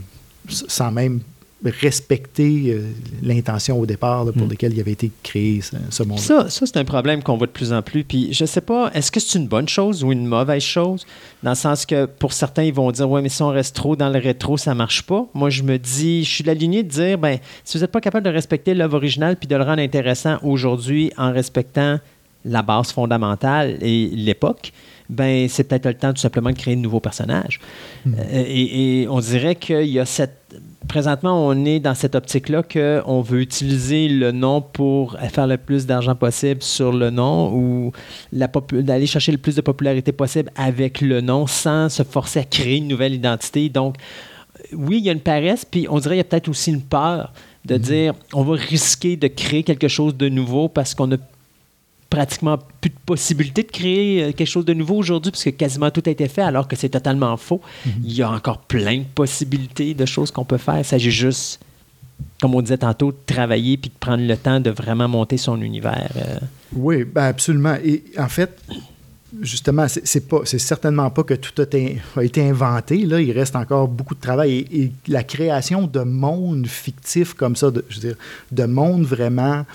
sans 0.48 0.92
même 0.92 1.20
respecter 1.70 2.72
euh, 2.72 2.90
l'intention 3.22 3.78
au 3.80 3.86
départ 3.86 4.24
là, 4.24 4.32
pour 4.32 4.46
Mm. 4.46 4.50
laquelle 4.50 4.72
il 4.74 4.80
avait 4.80 4.92
été 4.92 5.10
créé 5.22 5.60
ce, 5.60 5.76
ce 5.90 6.02
monde. 6.02 6.18
Ça, 6.18 6.50
ça 6.50 6.66
c'est 6.66 6.76
un 6.76 6.84
problème 6.84 7.22
qu'on 7.22 7.36
voit 7.36 7.46
de 7.46 7.52
plus 7.52 7.72
en 7.72 7.80
plus. 7.82 8.04
Puis 8.04 8.28
je 8.32 8.44
sais 8.44 8.60
pas, 8.60 8.90
est-ce 8.94 9.10
que 9.10 9.20
c'est 9.20 9.38
une 9.38 9.46
bonne 9.48 9.68
chose 9.68 10.04
ou 10.04 10.12
une 10.12 10.26
mauvaise 10.26 10.62
chose? 10.62 11.06
Dans 11.42 11.50
le 11.50 11.56
sens 11.56 11.86
que 11.86 12.04
pour 12.06 12.32
certains, 12.32 12.64
ils 12.64 12.74
vont 12.74 12.90
dire 12.90 13.08
Ouais, 13.10 13.22
mais 13.22 13.28
si 13.28 13.42
on 13.42 13.48
reste 13.48 13.74
trop 13.76 13.96
dans 13.96 14.10
le 14.10 14.18
rétro, 14.18 14.56
ça 14.56 14.74
marche 14.74 15.02
pas. 15.02 15.26
Moi, 15.34 15.50
je 15.50 15.62
me 15.62 15.78
dis, 15.78 16.24
je 16.24 16.30
suis 16.30 16.42
de 16.42 16.48
la 16.48 16.54
lignée 16.54 16.82
de 16.82 16.88
dire 16.88 17.18
ben, 17.18 17.38
si 17.64 17.76
vous 17.78 17.82
n'êtes 17.82 17.92
pas 17.92 18.00
capable 18.00 18.26
de 18.26 18.30
respecter 18.30 18.74
l'œuvre 18.74 18.96
originale 18.96 19.36
puis 19.36 19.46
de 19.48 19.56
le 19.56 19.62
rendre 19.62 19.80
intéressant 19.80 20.38
aujourd'hui 20.42 21.10
en 21.16 21.32
respectant 21.32 21.98
la 22.44 22.60
base 22.62 22.92
fondamentale 22.92 23.78
et 23.80 24.08
l'époque, 24.12 24.72
ben 25.08 25.48
c'est 25.48 25.64
peut-être 25.64 25.86
le 25.86 25.94
temps 25.94 26.12
tout 26.12 26.20
simplement 26.20 26.50
de 26.50 26.56
créer 26.56 26.76
de 26.76 26.80
nouveaux 26.80 27.00
personnages. 27.00 27.58
Euh, 28.06 28.10
et, 28.32 29.02
et 29.02 29.08
on 29.08 29.20
dirait 29.20 29.54
qu'il 29.54 29.86
y 29.86 29.98
a 29.98 30.04
cette. 30.04 30.34
Présentement, 30.88 31.46
on 31.46 31.64
est 31.64 31.80
dans 31.80 31.94
cette 31.94 32.14
optique-là 32.14 32.62
qu'on 32.62 33.22
veut 33.22 33.40
utiliser 33.40 34.08
le 34.08 34.32
nom 34.32 34.60
pour 34.60 35.16
faire 35.32 35.46
le 35.46 35.56
plus 35.56 35.86
d'argent 35.86 36.14
possible 36.14 36.62
sur 36.62 36.92
le 36.92 37.10
nom 37.10 37.52
ou 37.54 37.92
d'aller 38.32 39.06
chercher 39.06 39.32
le 39.32 39.38
plus 39.38 39.56
de 39.56 39.60
popularité 39.60 40.12
possible 40.12 40.50
avec 40.56 41.00
le 41.00 41.20
nom 41.20 41.46
sans 41.46 41.88
se 41.88 42.02
forcer 42.02 42.40
à 42.40 42.44
créer 42.44 42.76
une 42.76 42.88
nouvelle 42.88 43.14
identité. 43.14 43.68
Donc, 43.68 43.96
oui, 44.72 44.98
il 44.98 45.04
y 45.04 45.08
a 45.08 45.12
une 45.12 45.20
paresse, 45.20 45.64
puis 45.64 45.86
on 45.88 45.98
dirait 45.98 46.14
qu'il 46.14 46.18
y 46.18 46.20
a 46.20 46.24
peut-être 46.24 46.48
aussi 46.48 46.70
une 46.70 46.82
peur 46.82 47.32
de 47.64 47.76
dire 47.76 48.14
on 48.32 48.42
va 48.42 48.54
risquer 48.54 49.16
de 49.16 49.26
créer 49.26 49.62
quelque 49.62 49.88
chose 49.88 50.16
de 50.16 50.28
nouveau 50.28 50.68
parce 50.68 50.94
qu'on 50.94 51.10
a 51.12 51.16
pratiquement 52.14 52.58
plus 52.80 52.90
de 52.90 53.00
possibilité 53.04 53.64
de 53.64 53.72
créer 53.72 54.22
euh, 54.22 54.32
quelque 54.32 54.46
chose 54.46 54.64
de 54.64 54.72
nouveau 54.72 54.94
aujourd'hui 54.94 55.32
puisque 55.32 55.56
quasiment 55.56 55.90
tout 55.90 56.02
a 56.06 56.10
été 56.10 56.28
fait 56.28 56.42
alors 56.42 56.68
que 56.68 56.76
c'est 56.76 56.88
totalement 56.88 57.36
faux. 57.36 57.60
Il 58.04 58.12
y 58.12 58.22
a 58.22 58.30
encore 58.30 58.58
plein 58.58 58.98
de 58.98 59.04
possibilités 59.12 59.94
de 59.94 60.06
choses 60.06 60.30
qu'on 60.30 60.44
peut 60.44 60.58
faire. 60.58 60.78
Il 60.78 60.84
s'agit 60.84 61.10
juste, 61.10 61.58
comme 62.40 62.54
on 62.54 62.62
disait 62.62 62.78
tantôt, 62.78 63.10
de 63.10 63.16
travailler 63.26 63.76
puis 63.76 63.90
de 63.90 63.98
prendre 63.98 64.24
le 64.24 64.36
temps 64.36 64.60
de 64.60 64.70
vraiment 64.70 65.08
monter 65.08 65.38
son 65.38 65.60
univers. 65.60 66.12
euh. 66.16 66.38
Oui, 66.72 67.02
ben 67.02 67.24
absolument. 67.24 67.74
Et 67.84 68.04
en 68.16 68.28
fait, 68.28 68.56
justement, 69.42 69.86
c'est 69.88 70.28
pas, 70.28 70.42
c'est 70.44 70.60
certainement 70.60 71.10
pas 71.10 71.24
que 71.24 71.34
tout 71.34 71.60
a 71.60 71.64
été, 71.64 72.00
a 72.16 72.22
été 72.22 72.48
inventé. 72.48 72.98
Là, 73.06 73.20
il 73.20 73.32
reste 73.32 73.56
encore 73.56 73.88
beaucoup 73.88 74.14
de 74.14 74.20
travail. 74.20 74.52
Et, 74.52 74.82
et 74.82 74.92
la 75.08 75.24
création 75.24 75.88
de 75.88 76.00
mondes 76.00 76.68
fictifs 76.68 77.34
comme 77.34 77.56
ça, 77.56 77.72
de, 77.72 77.84
je 77.88 77.96
veux 77.96 78.08
dire, 78.08 78.16
de 78.52 78.64
mondes 78.66 79.04
vraiment 79.04 79.66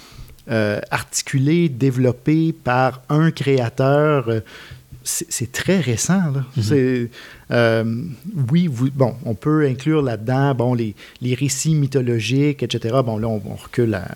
euh, 0.50 0.80
articulés, 0.92 1.70
développés 1.70 2.54
par 2.54 3.02
un 3.10 3.32
créateur. 3.32 4.30
euh, 4.30 4.40
c'est 5.04 5.52
très 5.52 5.80
récent. 5.80 6.32
Là. 6.32 6.46
C'est, 6.62 7.10
euh, 7.52 8.04
oui, 8.52 8.68
vous- 8.68 8.92
bon, 8.94 9.16
on 9.26 9.34
peut 9.34 9.66
inclure 9.66 10.04
là-dedans 10.04 10.54
bon, 10.54 10.74
les, 10.76 10.94
les 11.22 11.34
récits 11.34 11.74
mythologiques, 11.74 12.62
etc. 12.62 12.98
Bon, 13.04 13.18
là, 13.18 13.28
on, 13.28 13.42
on 13.44 13.56
recule 13.56 13.96
à- 13.96 14.08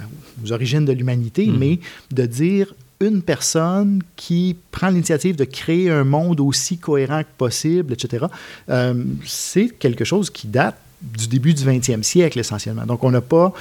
aux 0.45 0.51
origines 0.51 0.85
de 0.85 0.91
l'humanité, 0.91 1.47
mais 1.47 1.79
de 2.11 2.25
dire 2.27 2.75
une 2.99 3.21
personne 3.23 4.03
qui 4.15 4.55
prend 4.71 4.89
l'initiative 4.89 5.35
de 5.35 5.45
créer 5.45 5.89
un 5.89 6.03
monde 6.03 6.39
aussi 6.39 6.77
cohérent 6.77 7.21
que 7.23 7.27
possible, 7.37 7.93
etc., 7.93 8.25
euh, 8.69 8.93
c'est 9.25 9.69
quelque 9.69 10.05
chose 10.05 10.29
qui 10.29 10.47
date 10.47 10.75
du 11.01 11.27
début 11.27 11.53
du 11.55 11.63
20e 11.63 12.03
siècle, 12.03 12.37
essentiellement. 12.39 12.85
Donc, 12.85 13.03
on 13.03 13.09
n'a 13.11 13.21
pas... 13.21 13.51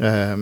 euh, 0.00 0.36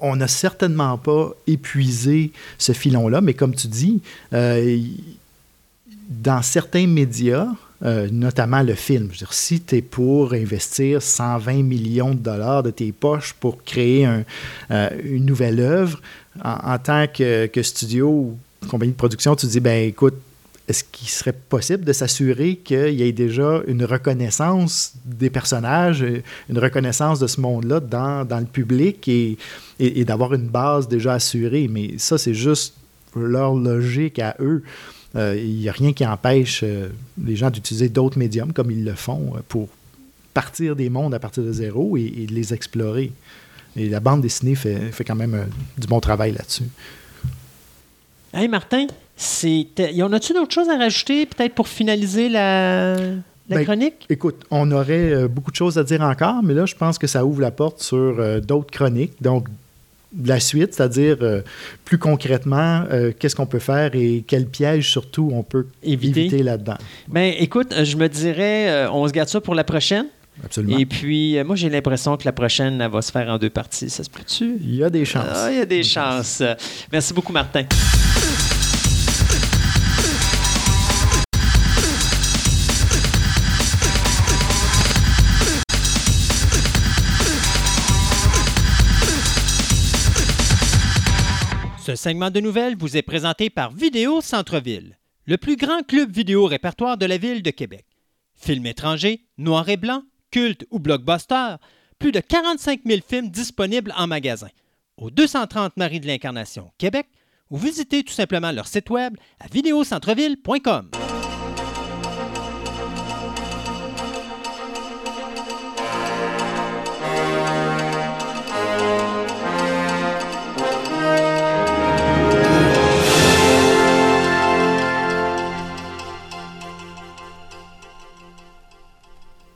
on- 0.00 0.16
n'a 0.16 0.28
certainement 0.28 0.96
pas 0.98 1.32
épuisé 1.46 2.32
ce 2.58 2.72
filon-là, 2.72 3.20
mais 3.20 3.34
comme 3.34 3.54
tu 3.54 3.66
dis, 3.68 4.00
euh, 4.32 4.78
dans 6.08 6.42
certains 6.42 6.86
médias, 6.86 7.48
euh, 7.84 8.08
notamment 8.10 8.62
le 8.62 8.74
film, 8.74 9.10
si 9.30 9.60
tu 9.60 9.76
es 9.76 9.82
pour 9.82 10.32
investir 10.32 11.02
120 11.02 11.62
millions 11.62 12.10
de 12.14 12.18
dollars 12.20 12.62
de 12.62 12.70
tes 12.70 12.92
poches 12.92 13.34
pour 13.34 13.62
créer 13.64 14.06
euh, 14.70 14.88
une 15.04 15.26
nouvelle 15.26 15.60
œuvre, 15.60 16.00
en, 16.42 16.78
tant 16.78 17.06
que, 17.06 17.48
studio 17.62 18.08
ou 18.08 18.38
compagnie 18.68 18.92
de 18.92 18.96
production, 18.96 19.36
tu 19.36 19.46
dis, 19.46 19.60
ben 19.60 19.88
écoute, 19.88 20.14
est-ce 20.68 20.84
qu'il 20.84 21.08
serait 21.08 21.32
possible 21.32 21.84
de 21.84 21.92
s'assurer 21.92 22.56
qu'il 22.56 22.94
y 22.94 23.02
ait 23.02 23.12
déjà 23.12 23.60
une 23.66 23.84
reconnaissance 23.84 24.94
des 25.04 25.30
personnages, 25.30 26.02
euh, 26.02 26.22
une 26.48 26.58
reconnaissance 26.58 27.18
de 27.18 27.26
ce 27.26 27.40
monde-là 27.40 27.80
dans, 27.80 28.24
dans 28.24 28.40
le 28.40 28.46
public 28.46 29.06
et, 29.08 29.36
d'avoir 30.04 30.34
une 30.34 30.48
base 30.48 30.88
déjà 30.88 31.14
assurée? 31.14 31.68
Mais 31.68 31.98
ça, 31.98 32.16
c'est 32.16 32.34
juste 32.34 32.74
leur 33.14 33.54
logique 33.54 34.18
à 34.18 34.36
eux. 34.40 34.62
Euh, 35.16 35.36
Il 35.36 35.56
n'y 35.56 35.68
a 35.68 35.72
rien 35.72 35.92
qui 35.92 36.04
empêche 36.06 36.62
euh, 36.64 36.88
les 37.22 37.36
gens 37.36 37.50
d'utiliser 37.50 37.88
d'autres 37.88 38.18
médiums 38.18 38.52
comme 38.52 38.70
ils 38.70 38.84
le 38.84 38.94
font 38.94 39.34
euh, 39.36 39.40
pour 39.48 39.68
partir 40.34 40.74
des 40.74 40.90
mondes 40.90 41.14
à 41.14 41.18
partir 41.18 41.44
de 41.44 41.52
zéro 41.52 41.96
et, 41.96 42.26
les 42.28 42.52
explorer. 42.52 43.12
Et 43.76 43.88
la 43.88 44.00
bande 44.00 44.20
dessinée 44.20 44.56
fait, 44.56 44.92
fait 44.92 45.04
quand 45.04 45.14
même 45.14 45.34
euh, 45.34 45.44
du 45.78 45.86
bon 45.86 46.00
travail 46.00 46.32
là-dessus. 46.32 46.68
Hey 48.32 48.48
Martin, 48.48 48.88
y 49.18 50.02
en 50.02 50.12
a-tu 50.12 50.32
d'autres 50.32 50.52
choses 50.54 50.68
à 50.68 50.76
rajouter 50.76 51.26
peut-être 51.26 51.54
pour 51.54 51.68
finaliser 51.68 52.28
la, 52.28 52.96
la 52.96 53.16
Ben, 53.48 53.64
chronique? 53.64 54.06
Écoute, 54.10 54.44
on 54.50 54.70
aurait 54.72 55.12
euh, 55.12 55.28
beaucoup 55.28 55.50
de 55.50 55.56
choses 55.56 55.78
à 55.78 55.84
dire 55.84 56.00
encore, 56.02 56.42
mais 56.42 56.54
là, 56.54 56.66
je 56.66 56.74
pense 56.74 56.98
que 56.98 57.06
ça 57.06 57.24
ouvre 57.24 57.40
la 57.40 57.50
porte 57.50 57.82
sur 57.82 57.96
euh, 58.18 58.40
d'autres 58.40 58.70
chroniques. 58.70 59.20
Donc, 59.22 59.48
la 60.24 60.38
suite, 60.38 60.74
c'est-à-dire 60.74 61.16
euh, 61.22 61.42
plus 61.84 61.98
concrètement, 61.98 62.84
euh, 62.92 63.10
qu'est-ce 63.18 63.34
qu'on 63.34 63.46
peut 63.46 63.58
faire 63.58 63.90
et 63.94 64.22
quel 64.26 64.46
piège 64.46 64.88
surtout 64.90 65.30
on 65.32 65.42
peut 65.42 65.66
Éviter. 65.82 66.20
éviter, 66.26 66.42
là-dedans. 66.44 66.76
Ben 67.08 67.34
écoute, 67.38 67.74
je 67.82 67.96
me 67.96 68.08
dirais, 68.08 68.68
euh, 68.70 68.90
on 68.92 69.08
se 69.08 69.12
garde 69.12 69.28
ça 69.28 69.40
pour 69.40 69.54
la 69.56 69.64
prochaine. 69.64 70.06
Absolument. 70.44 70.78
Et 70.78 70.86
puis, 70.86 71.36
moi, 71.44 71.54
j'ai 71.56 71.68
l'impression 71.68 72.16
que 72.16 72.24
la 72.24 72.32
prochaine, 72.32 72.80
elle 72.80 72.90
va 72.90 73.02
se 73.02 73.12
faire 73.12 73.28
en 73.28 73.38
deux 73.38 73.50
parties. 73.50 73.88
Ça 73.90 74.02
se 74.02 74.10
peut-tu? 74.10 74.56
Il 74.60 74.76
y 74.76 74.82
a 74.84 74.90
des 74.90 75.04
chances. 75.04 75.26
Ah, 75.32 75.48
il 75.52 75.58
y 75.58 75.60
a 75.60 75.66
des 75.66 75.82
chances. 75.84 76.42
Merci 76.92 77.12
beaucoup, 77.14 77.32
Martin. 77.32 77.64
Segment 92.04 92.30
de 92.30 92.40
nouvelles 92.40 92.76
vous 92.76 92.98
est 92.98 93.02
présenté 93.02 93.48
par 93.48 93.72
Vidéo 93.72 94.20
Centre-Ville, 94.20 94.98
le 95.24 95.38
plus 95.38 95.56
grand 95.56 95.82
club 95.82 96.12
vidéo 96.12 96.44
répertoire 96.44 96.98
de 96.98 97.06
la 97.06 97.16
ville 97.16 97.42
de 97.42 97.48
Québec. 97.48 97.86
Films 98.34 98.66
étrangers, 98.66 99.24
noir 99.38 99.66
et 99.70 99.78
blanc, 99.78 100.02
culte 100.30 100.66
ou 100.70 100.80
blockbuster, 100.80 101.54
plus 101.98 102.12
de 102.12 102.20
45 102.20 102.82
000 102.84 103.00
films 103.08 103.30
disponibles 103.30 103.94
en 103.96 104.06
magasin. 104.06 104.50
Au 104.98 105.10
230 105.10 105.78
Marie 105.78 106.00
de 106.00 106.06
l'Incarnation, 106.06 106.72
Québec, 106.76 107.06
ou 107.48 107.56
visitez 107.56 108.04
tout 108.04 108.12
simplement 108.12 108.52
leur 108.52 108.66
site 108.66 108.90
web 108.90 109.16
à 109.40 109.46
vidéocentreville.com. 109.46 110.90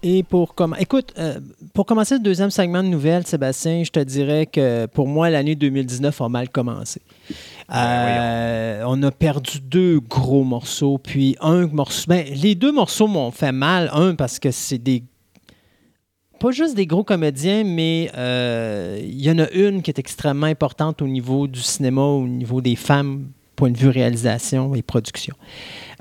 Et 0.02 0.22
pour 0.22 0.54
comme 0.54 0.76
écoute, 0.78 1.12
euh, 1.18 1.40
pour 1.74 1.84
commencer 1.84 2.14
le 2.14 2.20
deuxième 2.20 2.50
segment 2.50 2.82
de 2.82 2.88
nouvelles, 2.88 3.26
Sébastien, 3.26 3.82
je 3.82 3.90
te 3.90 3.98
dirais 4.00 4.46
que 4.46 4.86
pour 4.86 5.08
moi, 5.08 5.28
l'année 5.28 5.56
2019 5.56 6.20
a 6.20 6.28
mal 6.28 6.48
commencé. 6.50 7.02
Euh, 7.74 8.82
on 8.86 9.02
a 9.02 9.10
perdu 9.10 9.60
deux 9.60 10.00
gros 10.00 10.44
morceaux, 10.44 10.98
puis 10.98 11.36
un 11.40 11.66
morceau. 11.66 12.04
Ben, 12.08 12.24
les 12.32 12.54
deux 12.54 12.72
morceaux 12.72 13.08
m'ont 13.08 13.32
fait 13.32 13.52
mal. 13.52 13.90
Un, 13.92 14.14
parce 14.14 14.38
que 14.38 14.50
c'est 14.50 14.78
des. 14.78 15.02
Pas 16.38 16.52
juste 16.52 16.76
des 16.76 16.86
gros 16.86 17.02
comédiens, 17.02 17.64
mais 17.64 18.12
euh, 18.16 19.00
il 19.02 19.20
y 19.20 19.30
en 19.30 19.40
a 19.40 19.50
une 19.50 19.82
qui 19.82 19.90
est 19.90 19.98
extrêmement 19.98 20.46
importante 20.46 21.02
au 21.02 21.08
niveau 21.08 21.48
du 21.48 21.60
cinéma, 21.60 22.02
au 22.02 22.28
niveau 22.28 22.60
des 22.60 22.76
femmes 22.76 23.26
point 23.58 23.70
de 23.72 23.76
vue 23.76 23.88
réalisation 23.88 24.74
et 24.76 24.82
production. 24.82 25.34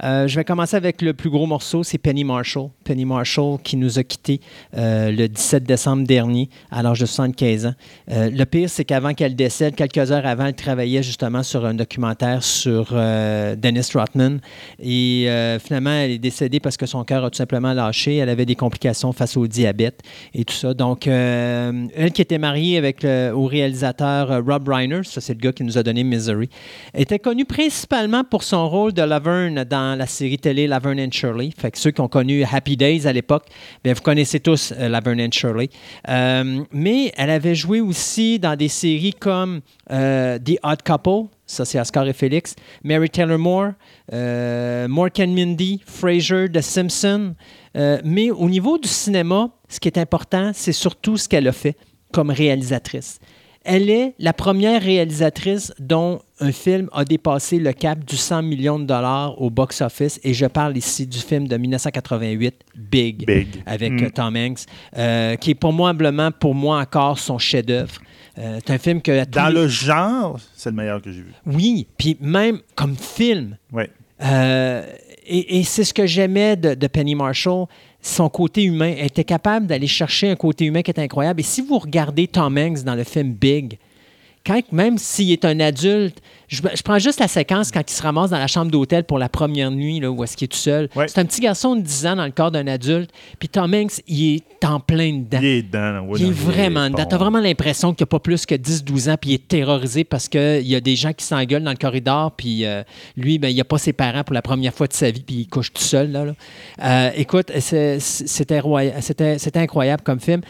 Euh, 0.03 0.28
je 0.28 0.36
vais 0.36 0.44
commencer 0.44 0.76
avec 0.76 1.02
le 1.02 1.14
plus 1.14 1.30
gros 1.30 1.45
morceau, 1.45 1.84
c'est 1.84 1.98
Penny 1.98 2.24
Marshall. 2.24 2.69
Penny 2.84 3.06
Marshall 3.06 3.60
qui 3.64 3.78
nous 3.78 3.99
a 3.99 4.03
quittés 4.03 4.41
euh, 4.76 5.11
le 5.11 5.28
17 5.28 5.64
décembre 5.64 6.06
dernier 6.06 6.49
à 6.72 6.84
l'âge 6.84 6.99
de 6.99 7.06
75 7.06 7.65
ans. 7.65 7.74
Euh, 8.11 8.30
le 8.30 8.45
pire, 8.45 8.69
c'est 8.69 8.86
qu'avant 8.86 9.14
qu'elle 9.14 9.36
décède, 9.36 9.76
quelques 9.76 10.11
heures 10.11 10.26
avant, 10.26 10.45
elle 10.45 10.56
travaillait 10.56 11.03
justement 11.03 11.44
sur 11.44 11.65
un 11.65 11.74
documentaire 11.74 12.44
sur 12.44 12.94
Dennis 12.94 13.90
Rodman. 13.94 14.40
Et 14.80 15.28
finalement, 15.64 15.91
elle 15.91 16.11
est 16.11 16.19
décédée 16.19 16.60
parce 16.60 16.78
que 16.78 16.86
son 16.86 17.03
cœur 17.03 17.24
a 17.24 17.30
tout 17.30 17.38
simplement 17.38 17.74
lâché. 17.74 18.18
Elle 18.18 18.30
avait 18.30 18.45
des 18.45 18.56
complications 18.56 19.11
face 19.14 19.38
au 19.38 19.48
diabète 19.48 20.02
et 20.34 20.45
tout 20.45 20.53
ça. 20.53 20.74
Donc, 20.74 21.07
elle 21.07 22.11
qui 22.14 22.22
était 22.22 22.38
mariée 22.38 22.78
avec 22.78 23.03
le, 23.03 23.32
au 23.34 23.45
réalisateur 23.45 24.44
Rob 24.45 24.68
Reiner, 24.68 25.02
ça 25.03 25.22
c'est 25.22 25.34
le 25.34 25.40
gars 25.40 25.52
qui 25.52 25.64
nous 25.64 25.78
a 25.78 25.84
donné 25.84 26.03
Misery, 26.03 26.49
était 26.94 27.19
connue 27.19 27.45
principalement 27.45 28.24
pour 28.24 28.44
son 28.44 28.69
rôle 28.69 28.94
de 28.94 29.02
Laverne 29.02 29.64
dans 29.64 29.86
la 29.95 30.07
série 30.07 30.38
télé 30.38 30.68
Laverne 30.68 30.99
and 30.99 31.11
Shirley. 31.11 31.49
Ceux 31.73 31.91
qui 31.91 32.01
ont 32.01 32.07
connu 32.07 32.43
Happy 32.43 32.77
Days 32.77 33.07
à 33.07 33.14
l'époque, 33.14 33.45
bien, 33.84 33.93
vous 33.93 34.01
connaissez 34.01 34.39
tous 34.39 34.73
euh, 34.77 34.89
Laverne 34.89 35.22
and 35.22 35.31
Shirley. 35.31 35.69
Euh, 36.09 36.64
mais 36.72 37.11
elle 37.18 37.30
avait 37.30 37.55
joué 37.55 37.81
aussi 37.81 38.39
dans 38.39 38.55
des 38.55 38.68
séries 38.68 39.14
comme 39.14 39.61
euh, 39.91 40.39
The 40.39 40.57
Odd 40.64 40.84
Couple, 40.84 41.30
ça 41.45 41.65
c'est 41.65 41.80
Oscar 41.80 42.07
et 42.07 42.14
Félix, 42.14 42.55
Mary 42.84 43.09
Taylor 43.09 43.38
Moore, 43.38 43.72
Mork 44.89 45.19
and 45.19 45.27
Mindy, 45.27 45.81
Frasier, 45.85 46.49
The 46.51 46.61
Simpsons. 46.61 47.35
mais 48.03 48.31
au 48.31 48.49
niveau 48.49 48.77
du 48.77 48.88
cinéma, 48.88 49.49
ce 49.69 49.80
qui 49.80 49.88
est 49.88 49.97
important, 49.97 50.51
c'est 50.53 50.73
surtout 50.73 51.18
ce 51.18 51.27
qu'elle 51.27 51.47
a 51.47 51.51
fait 51.51 51.76
comme 52.11 52.30
réalisatrice. 52.30 53.19
Elle 53.69 53.89
est 53.89 54.14
la 54.18 54.31
première 54.31 54.81
réalisatrice 54.81 55.73
dont 55.77 56.22
un 56.39 56.53
film 56.53 56.89
a 56.94 57.03
dépassé 57.03 57.60
le 57.60 57.73
cap 57.73 58.02
du 58.06 58.15
100 58.15 58.41
millions 58.44 58.80
de 58.80 58.85
dollars 58.85 59.41
au 59.41 59.49
box-office. 59.49 60.22
Et 60.23 60.34
je 60.34 60.45
parle 60.45 60.77
ici 60.77 61.06
du 61.06 61.18
film 61.18 61.49
de 61.49 61.57
1988, 61.57 62.56
Big, 62.76 63.30
avec 63.65 63.91
mm. 63.91 64.11
Tom 64.11 64.38
Hanks, 64.38 64.60
euh, 64.98 65.35
qui 65.35 65.52
est 65.52 65.56
probablement, 65.56 66.31
pour 66.31 66.56
moi 66.56 66.80
encore, 66.80 67.19
son 67.19 67.38
chef-d'œuvre. 67.38 67.99
Euh, 68.38 68.60
c'est 68.65 68.73
un 68.73 68.77
film 68.77 69.02
que... 69.02 69.26
Dans 69.26 69.53
le 69.53 69.68
genre, 69.68 70.39
c'est 70.56 70.69
le 70.69 70.76
meilleur 70.77 71.02
que 71.02 71.11
j'ai 71.11 71.22
vu. 71.22 71.34
Oui, 71.45 71.88
puis 71.98 72.18
même 72.22 72.60
comme 72.73 72.95
film. 72.95 73.57
Oui. 73.73 73.84
Euh, 74.23 74.85
et, 75.27 75.64
c'est 75.64 75.84
ce 75.84 75.94
que 75.94 76.06
j'aimais 76.06 76.56
de, 76.56 76.88
Penny 76.88 77.15
Marshall, 77.15 77.65
son 78.02 78.30
côté 78.30 78.64
humain. 78.64 78.94
Était 78.98 79.24
capable 79.24 79.68
d'aller 79.68 79.88
chercher 79.88 80.30
un 80.30 80.36
côté 80.36 80.65
humain 80.65 80.82
qui 80.82 80.91
est 80.91 80.99
incroyable. 80.99 81.40
Et 81.40 81.44
si 81.44 81.61
vous 81.61 81.80
regardez 81.80 82.28
Tom 82.28 82.57
Hanks 82.57 82.84
dans 82.84 82.95
le 82.95 83.03
film 83.03 83.34
Big, 83.34 83.78
quand, 84.48 84.61
même 84.72 84.98
s'il 84.98 85.32
est 85.32 85.44
un 85.45 85.60
adulte, 85.60 86.22
je, 86.48 86.61
prends 86.82 86.98
juste 86.98 87.19
la 87.19 87.28
séquence 87.28 87.72
quand 87.72 87.82
il 87.86 87.94
se 87.94 88.02
ramasse 88.02 88.30
dans 88.30 88.40
la 88.40 88.48
chambre 88.48 88.72
d'hôtel 88.72 89.03
pour 89.03 89.19
la 89.19 89.28
première 89.28 89.69
nuit, 89.69 89.99
là, 89.99 90.10
où 90.10 90.24
est-ce 90.24 90.38
qu'il 90.38 90.45
est 90.45 90.49
tout 90.49 90.57
seul. 90.57 90.88
C'est 91.07 91.19
un 91.19 91.26
petit 91.26 91.41
garçon 91.41 91.76
de 91.76 91.82
10 91.82 92.07
ans 92.07 92.15
dans 92.15 92.26
le 92.26 92.32
corps 92.32 92.52
d'un 92.52 92.68
adulte. 92.68 93.11
Puis 93.38 93.49
Tom 93.49 93.74
Hanks, 93.74 94.02
il 94.07 94.36
est 94.36 94.65
en 94.65 94.80
plein 94.80 95.11
dedans. 95.14 95.40
Il 95.41 95.45
est 95.45 95.61
dedans. 95.64 96.07
il 96.15 96.28
est 96.28 96.32
vraiment 96.32 96.90
dedans. 96.90 97.06
T'as 97.06 97.18
vraiment 97.18 97.41
l'impression 97.41 97.94
qu'il 97.94 98.03
n'a 98.03 98.07
pas 98.07 98.19
plus 98.19 98.45
que 98.45 98.56
10-12 98.56 99.11
ans, 99.11 99.18
puis 99.19 99.32
il 99.32 99.34
est 99.34 99.48
terrorisé 99.48 100.06
parce 100.06 100.30
qu'il 100.30 100.68
y 100.68 100.76
a 100.76 100.80
des 100.80 100.95
gens 100.95 101.11
qui 101.11 101.26
s'engueulent 101.26 101.64
dans 101.64 101.72
le 101.72 101.78
corridor, 101.78 102.32
puis 102.32 102.65
euh, 102.65 102.84
lui, 103.18 103.40
ben, 103.40 103.49
il 103.49 103.57
n'a 103.57 103.65
pas 103.65 103.78
ses 103.78 103.94
parents 103.94 104.24
pour 104.24 104.34
la 104.34 104.41
première 104.41 104.74
fois 104.74 104.88
de 104.88 104.94
sa 104.94 105.11
vie, 105.11 105.24
puis 105.26 105.36
il 105.36 105.48
couche 105.48 105.74
tout 105.74 105.84
seul. 105.84 106.11
Là, 106.11 106.28
euh, 106.82 107.11
écoute, 107.15 107.52
c'était 107.60 107.99
incroyable 109.60 110.03
comme 110.03 110.22
film. 110.22 110.41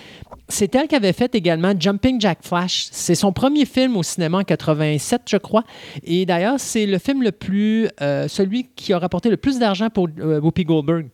C'est 0.49 0.73
elle 0.75 0.87
qui 0.87 0.95
avait 0.95 1.13
fait 1.13 1.35
également 1.35 1.73
Jumping 1.77 2.21
Jack 2.21 2.39
Flash. 2.41 2.87
C'est 2.91 3.15
son 3.15 3.33
premier 3.33 3.65
film 3.65 3.97
au 3.97 4.03
cinéma 4.03 4.39
en 4.39 4.43
87, 4.43 5.23
je 5.25 5.37
crois. 5.37 5.63
Et 6.03 6.25
d'ailleurs, 6.25 6.55
c'est 6.57 6.85
le 6.85 6.97
film 6.99 7.21
le 7.21 7.33
plus. 7.33 7.89
Euh, 8.01 8.27
celui 8.27 8.69
qui 8.75 8.93
a 8.93 8.99
rapporté 8.99 9.29
le 9.29 9.37
plus 9.37 9.59
d'argent 9.59 9.89
pour 9.89 10.07
euh, 10.19 10.39
Whoopi 10.39 10.63
Goldberg. 10.63 11.07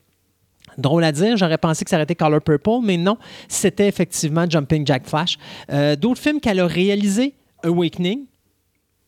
Drôle 0.77 1.03
à 1.03 1.11
dire, 1.11 1.38
j'aurais 1.38 1.57
pensé 1.57 1.84
que 1.84 1.89
ça 1.89 1.97
aurait 1.97 2.03
été 2.03 2.15
Color 2.15 2.41
Purple, 2.41 2.80
mais 2.84 2.97
non, 2.97 3.18
c'était 3.47 3.88
effectivement 3.88 4.49
Jumping 4.49 4.85
Jack 4.85 5.07
Flash. 5.07 5.38
Euh, 5.72 5.95
d'autres 5.95 6.22
films 6.22 6.39
qu'elle 6.39 6.60
a 6.60 6.68
réalisés, 6.68 7.34
Awakening, 7.64 8.26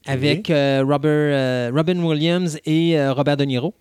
avec 0.06 0.50
Robert, 0.50 1.74
Robin 1.74 2.04
Williams 2.04 2.60
et 2.66 2.96
Robert 3.10 3.38
De 3.38 3.46
Niro. 3.46 3.74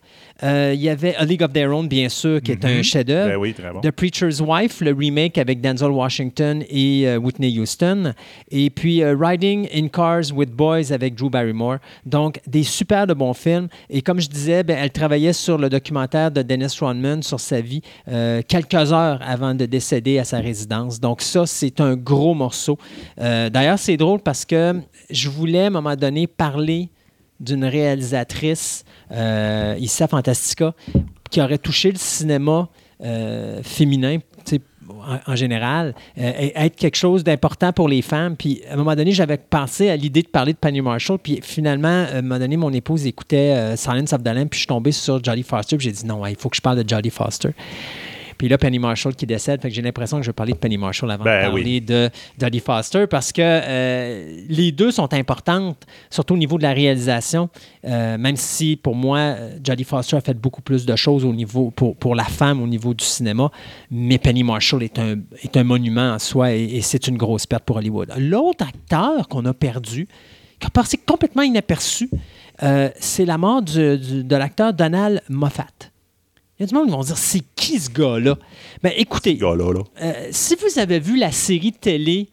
Euh, 0.42 0.72
il 0.74 0.82
y 0.82 0.88
avait 0.88 1.14
A 1.14 1.24
League 1.24 1.42
of 1.42 1.52
Their 1.52 1.70
Own, 1.70 1.86
bien 1.86 2.08
sûr, 2.08 2.40
qui 2.42 2.50
est 2.50 2.64
un 2.64 2.76
mhm. 2.76 2.82
chef-d'œuvre. 2.82 3.30
Ben 3.30 3.36
oui, 3.36 3.54
bon. 3.72 3.80
The 3.80 3.90
Preacher's 3.92 4.40
Wife, 4.40 4.80
le 4.80 4.92
remake 4.92 5.38
avec 5.38 5.60
Denzel 5.60 5.90
Washington 5.90 6.64
et 6.68 7.06
euh, 7.06 7.18
Whitney 7.18 7.58
Houston. 7.58 8.12
Et 8.50 8.70
puis 8.70 9.02
euh, 9.02 9.16
Riding 9.18 9.68
in 9.72 9.88
Cars 9.88 10.32
with 10.34 10.50
Boys 10.50 10.92
avec 10.92 11.14
Drew 11.14 11.30
Barrymore. 11.30 11.76
Donc, 12.04 12.40
des 12.46 12.64
super 12.64 13.06
de 13.06 13.14
bons 13.14 13.34
films. 13.34 13.68
Et 13.88 14.02
comme 14.02 14.20
je 14.20 14.28
disais, 14.28 14.64
ben, 14.64 14.76
elle 14.80 14.90
travaillait 14.90 15.32
sur 15.32 15.56
le 15.56 15.68
documentaire 15.68 16.30
de 16.32 16.42
Dennis 16.42 16.76
Rodman 16.80 17.22
sur 17.22 17.38
sa 17.38 17.60
vie 17.60 17.82
quelques 18.48 18.92
heures 18.92 19.20
avant 19.22 19.54
de 19.54 19.66
décéder 19.66 20.18
à 20.18 20.24
sa 20.24 20.38
résidence. 20.38 20.98
Donc, 20.98 21.22
ça, 21.22 21.46
c'est 21.46 21.80
un 21.80 21.94
gros 21.96 22.34
morceau. 22.34 22.78
D'ailleurs, 23.16 23.78
c'est 23.78 23.96
drôle 23.96 24.20
parce 24.20 24.44
que 24.44 24.74
je 25.10 25.28
voulais, 25.28 25.64
à 25.64 25.66
un 25.66 25.70
moment 25.70 25.96
donné, 25.96 26.26
parler 26.26 26.88
d'une 27.40 27.64
réalisatrice 27.64 28.84
euh, 29.10 29.76
à 30.00 30.06
Fantastica 30.08 30.74
qui 31.30 31.40
aurait 31.40 31.58
touché 31.58 31.90
le 31.90 31.98
cinéma 31.98 32.68
euh, 33.02 33.62
féminin 33.62 34.18
en, 35.26 35.34
général, 35.34 35.94
euh, 36.18 36.50
être 36.54 36.76
quelque 36.76 36.96
chose 36.96 37.24
d'important 37.24 37.72
pour 37.72 37.88
les 37.88 38.02
femmes. 38.02 38.36
Puis 38.36 38.62
à 38.68 38.74
un 38.74 38.76
moment 38.76 38.94
donné, 38.94 39.12
j'avais 39.12 39.38
pensé 39.38 39.88
à 39.88 39.96
l'idée 39.96 40.22
de 40.22 40.28
parler 40.28 40.52
de 40.52 40.58
Penny 40.58 40.82
Marshall. 40.82 41.18
Puis 41.18 41.40
finalement, 41.42 42.04
à 42.04 42.16
un 42.16 42.22
moment 42.22 42.38
donné, 42.38 42.56
mon 42.56 42.70
épouse 42.70 43.06
écoutait 43.06 43.76
Silence 43.76 44.12
of 44.12 44.22
the 44.22 44.28
Lamb, 44.28 44.48
puis 44.48 44.58
je 44.58 44.60
suis 44.60 44.66
tombé 44.66 44.92
sur 44.92 45.22
Jodie 45.24 45.42
Foster. 45.42 45.76
Puis 45.78 45.86
j'ai 45.86 45.92
dit 45.92 46.06
non, 46.06 46.24
il 46.26 46.36
faut 46.36 46.50
que 46.50 46.56
je 46.56 46.60
parle 46.60 46.82
de 46.82 46.88
Jodie 46.88 47.10
Foster. 47.10 47.50
Puis 48.36 48.48
là, 48.48 48.58
Penny 48.58 48.78
Marshall 48.78 49.14
qui 49.14 49.26
décède, 49.26 49.60
fait 49.60 49.68
que 49.68 49.74
j'ai 49.74 49.82
l'impression 49.82 50.18
que 50.18 50.22
je 50.22 50.30
vais 50.30 50.34
parler 50.34 50.52
de 50.52 50.58
Penny 50.58 50.76
Marshall 50.76 51.10
avant 51.10 51.24
de 51.24 51.28
ben 51.28 51.50
parler 51.50 51.80
de 51.80 52.10
Dodie 52.38 52.60
Foster 52.60 53.06
parce 53.06 53.32
que 53.32 53.42
euh, 53.42 54.44
les 54.48 54.72
deux 54.72 54.90
sont 54.90 55.12
importantes, 55.14 55.86
surtout 56.10 56.34
au 56.34 56.38
niveau 56.38 56.58
de 56.58 56.62
la 56.62 56.72
réalisation, 56.72 57.48
euh, 57.84 58.18
même 58.18 58.36
si 58.36 58.76
pour 58.76 58.94
moi, 58.94 59.34
Jodie 59.62 59.84
Foster 59.84 60.16
a 60.16 60.20
fait 60.20 60.34
beaucoup 60.34 60.62
plus 60.62 60.86
de 60.86 60.96
choses 60.96 61.24
au 61.24 61.32
niveau, 61.32 61.70
pour, 61.70 61.96
pour 61.96 62.14
la 62.14 62.24
femme 62.24 62.62
au 62.62 62.66
niveau 62.66 62.94
du 62.94 63.04
cinéma, 63.04 63.50
mais 63.90 64.18
Penny 64.18 64.42
Marshall 64.42 64.82
est 64.82 64.98
un, 64.98 65.16
est 65.42 65.56
un 65.56 65.64
monument 65.64 66.12
en 66.12 66.18
soi 66.18 66.52
et, 66.52 66.80
c'est 66.84 67.08
une 67.08 67.16
grosse 67.16 67.46
perte 67.46 67.64
pour 67.64 67.76
Hollywood. 67.76 68.12
L'autre 68.18 68.66
acteur 68.66 69.26
qu'on 69.28 69.44
a 69.46 69.54
perdu, 69.54 70.06
qui 70.60 70.66
a 70.66 70.70
passé 70.70 70.98
complètement 70.98 71.42
inaperçu, 71.42 72.10
euh, 72.62 72.90
c'est 72.98 73.24
la 73.24 73.38
mort 73.38 73.62
de 73.62 74.36
l'acteur 74.36 74.72
Donald 74.72 75.22
Moffat. 75.28 75.93
Il 76.58 76.62
y 76.62 76.64
a 76.64 76.66
du 76.66 76.74
monde 76.74 76.86
qui 76.86 76.92
vont 76.92 77.00
dire 77.00 77.18
c'est 77.18 77.42
qui 77.56 77.80
ce 77.80 77.90
gars-là? 77.90 78.36
Ben 78.82 78.92
écoutez, 78.96 79.38
euh, 79.42 80.28
si 80.30 80.54
vous 80.54 80.78
avez 80.78 81.00
vu 81.00 81.16
la 81.16 81.32
série 81.32 81.72
télé 81.72 82.28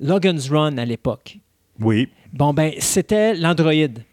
Logan's 0.00 0.48
Run 0.48 0.78
à 0.78 0.84
l'époque, 0.86 1.38
oui. 1.80 2.08
Bon 2.32 2.54
ben 2.54 2.72
c'était 2.78 3.34
l'androïde. 3.34 4.04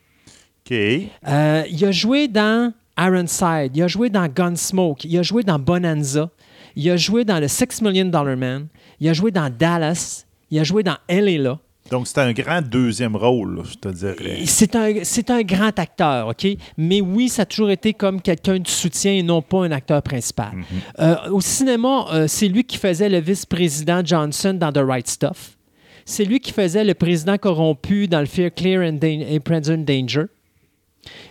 OK. 0.66 0.74
Euh, 0.74 1.64
il 1.70 1.86
a 1.86 1.92
joué 1.92 2.28
dans 2.28 2.74
Ironside, 2.98 3.72
il 3.76 3.84
a 3.84 3.88
joué 3.88 4.10
dans 4.10 4.28
Gunsmoke, 4.28 5.06
il 5.06 5.18
a 5.18 5.24
joué 5.24 5.44
dans 5.44 5.60
Bonanza, 5.60 6.30
il 6.76 6.90
a 6.90 6.98
joué 6.98 7.24
dans 7.24 7.40
le 7.40 7.48
Six 7.48 7.82
Million 7.82 8.06
Dollar 8.06 8.36
Man, 8.36 8.68
il 9.00 9.08
a 9.08 9.14
joué 9.14 9.32
dans 9.32 9.50
Dallas, 9.50 10.26
il 10.52 10.60
a 10.60 10.64
joué 10.64 10.84
dans 10.84 10.98
L.A. 11.08 11.60
Donc, 11.92 12.08
c'est 12.08 12.18
un 12.18 12.34
grand 12.34 12.62
deuxième 12.64 13.16
rôle, 13.16 13.62
je 13.64 13.76
te 13.76 13.90
dirais. 13.90 14.40
C'est 14.46 14.76
un, 14.76 15.04
c'est 15.04 15.30
un 15.30 15.44
grand 15.44 15.78
acteur, 15.78 16.30
OK? 16.30 16.48
Mais 16.78 17.00
oui, 17.00 17.30
ça 17.30 17.44
a 17.44 17.46
toujours 17.46 17.70
été 17.70 17.94
comme 17.94 18.22
quelqu'un 18.22 18.58
de 18.58 18.68
soutien 18.68 19.14
et 19.14 19.22
non 19.22 19.44
pas 19.44 19.66
un 19.66 19.72
acteur 19.72 20.02
principal. 20.02 20.52
Mhm. 20.56 20.64
Euh, 21.00 21.30
au 21.30 21.42
cinéma, 21.42 22.08
euh, 22.12 22.28
c'est 22.28 22.48
lui 22.48 22.64
qui 22.64 22.78
faisait 22.78 23.10
le 23.10 23.20
vice-président 23.20 24.02
Johnson 24.04 24.54
dans 24.54 24.72
The 24.72 24.80
Right 24.80 25.08
Stuff. 25.08 25.58
C'est 26.06 26.26
lui 26.26 26.40
qui 26.40 26.52
faisait 26.52 26.84
le 26.84 26.96
président 26.96 27.38
corrompu 27.38 28.08
dans 28.08 28.20
le 28.20 28.26
Fear, 28.26 28.52
Clear 28.54 28.82
and, 28.82 29.00
Present 29.44 29.78
Danger. 29.78 30.26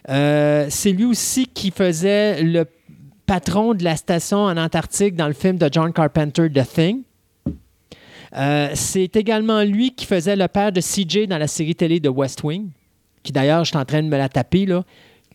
Euh, 0.08 0.66
c'est 0.68 0.92
lui 0.92 1.04
aussi 1.04 1.46
qui 1.46 1.72
faisait 1.72 2.42
le 2.42 2.64
patron 3.26 3.74
de 3.74 3.82
la 3.82 3.96
station 3.96 4.38
en 4.38 4.56
Antarctique 4.56 5.16
dans 5.16 5.26
le 5.26 5.32
film 5.32 5.58
de 5.58 5.68
John 5.70 5.92
Carpenter, 5.92 6.48
The 6.48 6.64
Thing. 6.66 7.02
Euh, 8.36 8.70
c'est 8.74 9.16
également 9.16 9.62
lui 9.62 9.92
qui 9.92 10.06
faisait 10.06 10.36
le 10.36 10.48
père 10.48 10.72
de 10.72 10.80
CJ 10.80 11.26
dans 11.28 11.38
la 11.38 11.46
série 11.46 11.74
télé 11.74 12.00
de 12.00 12.08
West 12.08 12.42
Wing, 12.42 12.68
qui 13.22 13.32
d'ailleurs, 13.32 13.64
je 13.64 13.70
suis 13.70 13.76
en 13.76 13.84
train 13.84 14.02
de 14.02 14.08
me 14.08 14.16
la 14.16 14.28
taper, 14.28 14.66
là. 14.66 14.84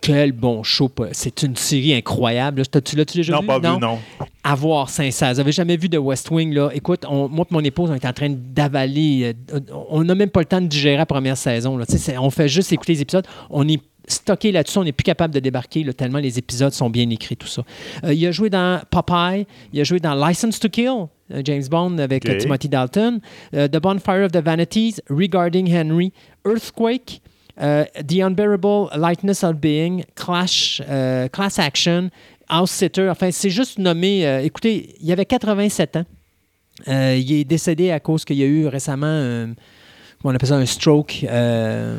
Quel 0.02 0.32
bon 0.32 0.64
show. 0.64 0.90
C'est 1.12 1.44
une 1.44 1.58
série 1.58 1.94
incroyable. 1.94 2.64
Tu 2.86 2.96
l'as-tu 2.96 3.18
déjà 3.18 3.34
non, 3.34 3.42
vu? 3.42 3.48
Pas 3.48 3.60
non, 3.60 3.80
non. 3.80 4.00
À 4.46 4.56
voir, 4.56 4.90
sincère. 4.90 5.32
Vous 5.32 5.38
n'avez 5.40 5.52
jamais 5.52 5.76
vu 5.76 5.90
de 5.90 5.98
West 5.98 6.32
Wing, 6.32 6.54
là? 6.54 6.70
Écoute, 6.74 7.06
moi 7.10 7.46
et 7.50 7.54
mon 7.54 7.60
épouse, 7.62 7.90
on 7.92 7.96
est 7.96 8.06
en 8.06 8.14
train 8.14 8.30
d'avaler. 8.30 9.34
Euh, 9.54 9.60
on 9.90 10.06
n'a 10.06 10.16
même 10.16 10.30
pas 10.30 10.40
le 10.40 10.46
temps 10.46 10.62
de 10.62 10.68
digérer 10.68 10.96
la 10.96 11.06
première 11.06 11.36
saison. 11.36 11.76
Là. 11.76 11.86
On 12.20 12.30
fait 12.30 12.48
juste 12.48 12.72
écouter 12.72 12.94
les 12.94 13.02
épisodes. 13.02 13.28
On 13.50 13.68
est 13.68 13.82
stocké 14.08 14.52
là-dessus, 14.52 14.78
on 14.80 14.84
n'est 14.84 14.92
plus 14.92 15.04
capable 15.04 15.34
de 15.34 15.40
débarquer 15.40 15.86
tellement 15.94 16.20
les 16.20 16.38
épisodes 16.40 16.74
sont 16.74 16.90
bien 16.90 17.10
écrits, 17.10 17.38
tout 17.38 17.48
ça. 17.48 17.64
Euh, 18.04 18.14
il 18.14 18.26
a 18.26 18.32
joué 18.32 18.50
dans 18.50 18.82
Popeye, 18.90 19.46
il 19.72 19.80
a 19.80 19.84
joué 19.84 20.00
dans 20.00 20.16
License 20.16 20.60
to 20.60 20.70
Kill, 20.70 21.08
James 21.44 21.64
Bond 21.70 21.98
avec 22.00 22.26
Timothy 22.38 22.70
Dalton, 22.70 23.20
The 23.54 23.78
Bonfire 23.80 24.24
of 24.26 24.32
the 24.32 24.38
Vanities, 24.44 25.02
Regarding 25.10 25.68
Henry, 25.68 26.12
Earthquake, 26.46 27.22
euh, 27.62 27.86
The 28.08 28.22
Unbearable 28.22 28.90
Lightness 28.98 29.44
of 29.44 29.58
Being, 29.58 30.04
Clash, 30.16 30.82
euh, 30.90 31.28
Class 31.28 31.60
Action, 31.60 32.10
House 32.48 32.72
Sitter. 32.72 33.10
Enfin, 33.10 33.32
c'est 33.32 33.50
juste 33.50 33.78
nommé. 33.80 34.26
euh, 34.26 34.42
écoutez, 34.42 34.96
il 35.02 35.12
avait 35.12 35.26
87 35.26 35.98
ans. 35.98 36.06
Euh, 36.88 37.18
il 37.20 37.32
est 37.34 37.44
décédé 37.44 37.92
à 37.92 38.00
cause 38.00 38.24
qu'il 38.24 38.38
y 38.38 38.44
a 38.44 38.48
eu 38.48 38.66
récemment, 38.68 39.06
un- 39.08 39.54
comment 40.22 40.32
on 40.32 40.36
appelle 40.36 40.48
ça, 40.50 40.56
un 40.56 40.66
stroke. 40.66 41.26
euh, 41.30 41.98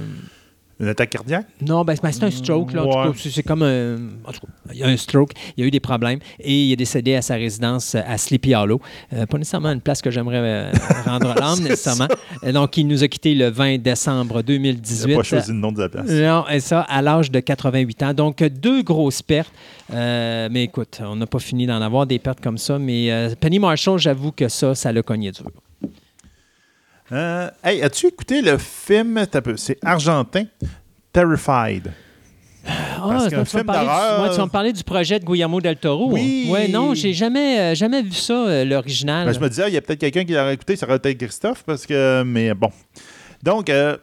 Une 0.80 0.88
attaque 0.88 1.10
cardiaque? 1.10 1.46
non, 1.60 1.84
ben, 1.84 1.94
c'est 1.94 2.24
un 2.24 2.30
stroke. 2.30 2.72
Là, 2.72 2.84
Ouais. 2.84 3.12
c'est- 3.16 3.42
comme 3.42 3.62
un. 3.62 3.96
en 4.24 4.32
tout 4.32 4.40
cas, 4.40 4.46
il 4.72 4.78
y 4.78 4.82
a 4.82 4.86
un 4.86 4.96
stroke, 4.96 5.32
il 5.56 5.60
y 5.60 5.64
a 5.64 5.66
eu 5.66 5.70
des 5.70 5.78
problèmes 5.80 6.18
et 6.38 6.64
il 6.64 6.72
est 6.72 6.76
décédé 6.76 7.14
à 7.16 7.22
sa 7.22 7.34
résidence 7.34 7.94
à 7.94 8.16
Sleepy 8.16 8.54
Hollow. 8.54 8.80
Euh, 9.12 9.26
pas 9.26 9.36
nécessairement 9.38 9.70
une 9.72 9.80
place 9.82 10.00
que 10.00 10.10
j'aimerais 10.10 10.38
euh, 10.40 10.72
rendre 11.04 11.34
l'âme, 11.38 11.60
nécessairement. 11.60 12.08
Euh, 12.44 12.52
Donc, 12.52 12.76
il 12.78 12.86
nous 12.86 13.02
a 13.04 13.08
quittés 13.08 13.34
le 13.34 13.48
20 13.50 13.78
décembre 13.82 14.38
Il 14.40 14.44
2018. 14.44 15.10
n'a 15.10 15.16
pas 15.18 15.22
choisi 15.22 15.50
le 15.52 15.58
nom 15.58 15.70
de 15.72 15.80
la 15.80 15.88
place. 15.88 16.08
Non, 16.08 16.44
et 16.48 16.60
ça, 16.60 16.80
à 16.80 17.02
l'âge 17.02 17.30
de 17.30 17.40
88 17.40 18.02
ans. 18.02 18.14
Donc, 18.14 18.42
deux 18.42 18.82
grosses 18.82 19.22
pertes. 19.22 19.52
Euh, 19.92 20.48
mais 20.50 20.64
écoute, 20.64 21.00
on 21.04 21.16
n'a 21.16 21.26
pas 21.26 21.40
fini 21.40 21.66
d'en 21.66 21.82
avoir 21.82 22.06
des 22.06 22.18
pertes 22.18 22.40
comme 22.40 22.58
ça. 22.58 22.78
Mais 22.78 23.10
euh, 23.12 23.34
Penny 23.38 23.58
Marshall, 23.58 23.98
j'avoue 23.98 24.32
que 24.32 24.48
ça, 24.48 24.74
ça 24.74 24.92
l'a 24.92 25.02
cogné 25.02 25.30
dur. 25.32 25.44
Euh, 27.12 27.50
hey, 27.64 27.82
as-tu 27.82 28.06
écouté 28.06 28.40
le 28.40 28.56
film, 28.58 29.24
c'est 29.56 29.78
argentin, 29.84 30.44
Terrified? 31.12 31.92
Ah, 32.66 33.26
qu'un 33.30 33.44
tu, 33.44 33.56
ouais, 33.56 33.62
tu 33.62 34.36
vas 34.36 34.44
me 34.44 34.50
parler 34.50 34.72
du 34.72 34.84
projet 34.84 35.18
de 35.18 35.24
Guillermo 35.24 35.60
del 35.60 35.76
Toro. 35.76 36.12
Oui. 36.12 36.48
Ouais, 36.50 36.68
non, 36.68 36.94
j'ai 36.94 37.12
jamais, 37.12 37.58
euh, 37.58 37.74
jamais 37.74 38.02
vu 38.02 38.12
ça, 38.12 38.34
euh, 38.34 38.64
l'original. 38.64 39.26
Ben, 39.26 39.32
je 39.32 39.40
me 39.40 39.48
disais, 39.48 39.68
il 39.68 39.74
y 39.74 39.76
a 39.76 39.80
peut-être 39.80 39.98
quelqu'un 39.98 40.24
qui 40.24 40.34
l'aurait 40.34 40.54
écouté, 40.54 40.76
ça 40.76 40.86
aurait 40.86 40.96
été 40.96 41.16
Christophe, 41.16 41.64
parce 41.64 41.86
que. 41.86 42.22
Mais 42.22 42.52
bon. 42.54 42.70
Donc, 43.42 43.70
euh, 43.70 43.96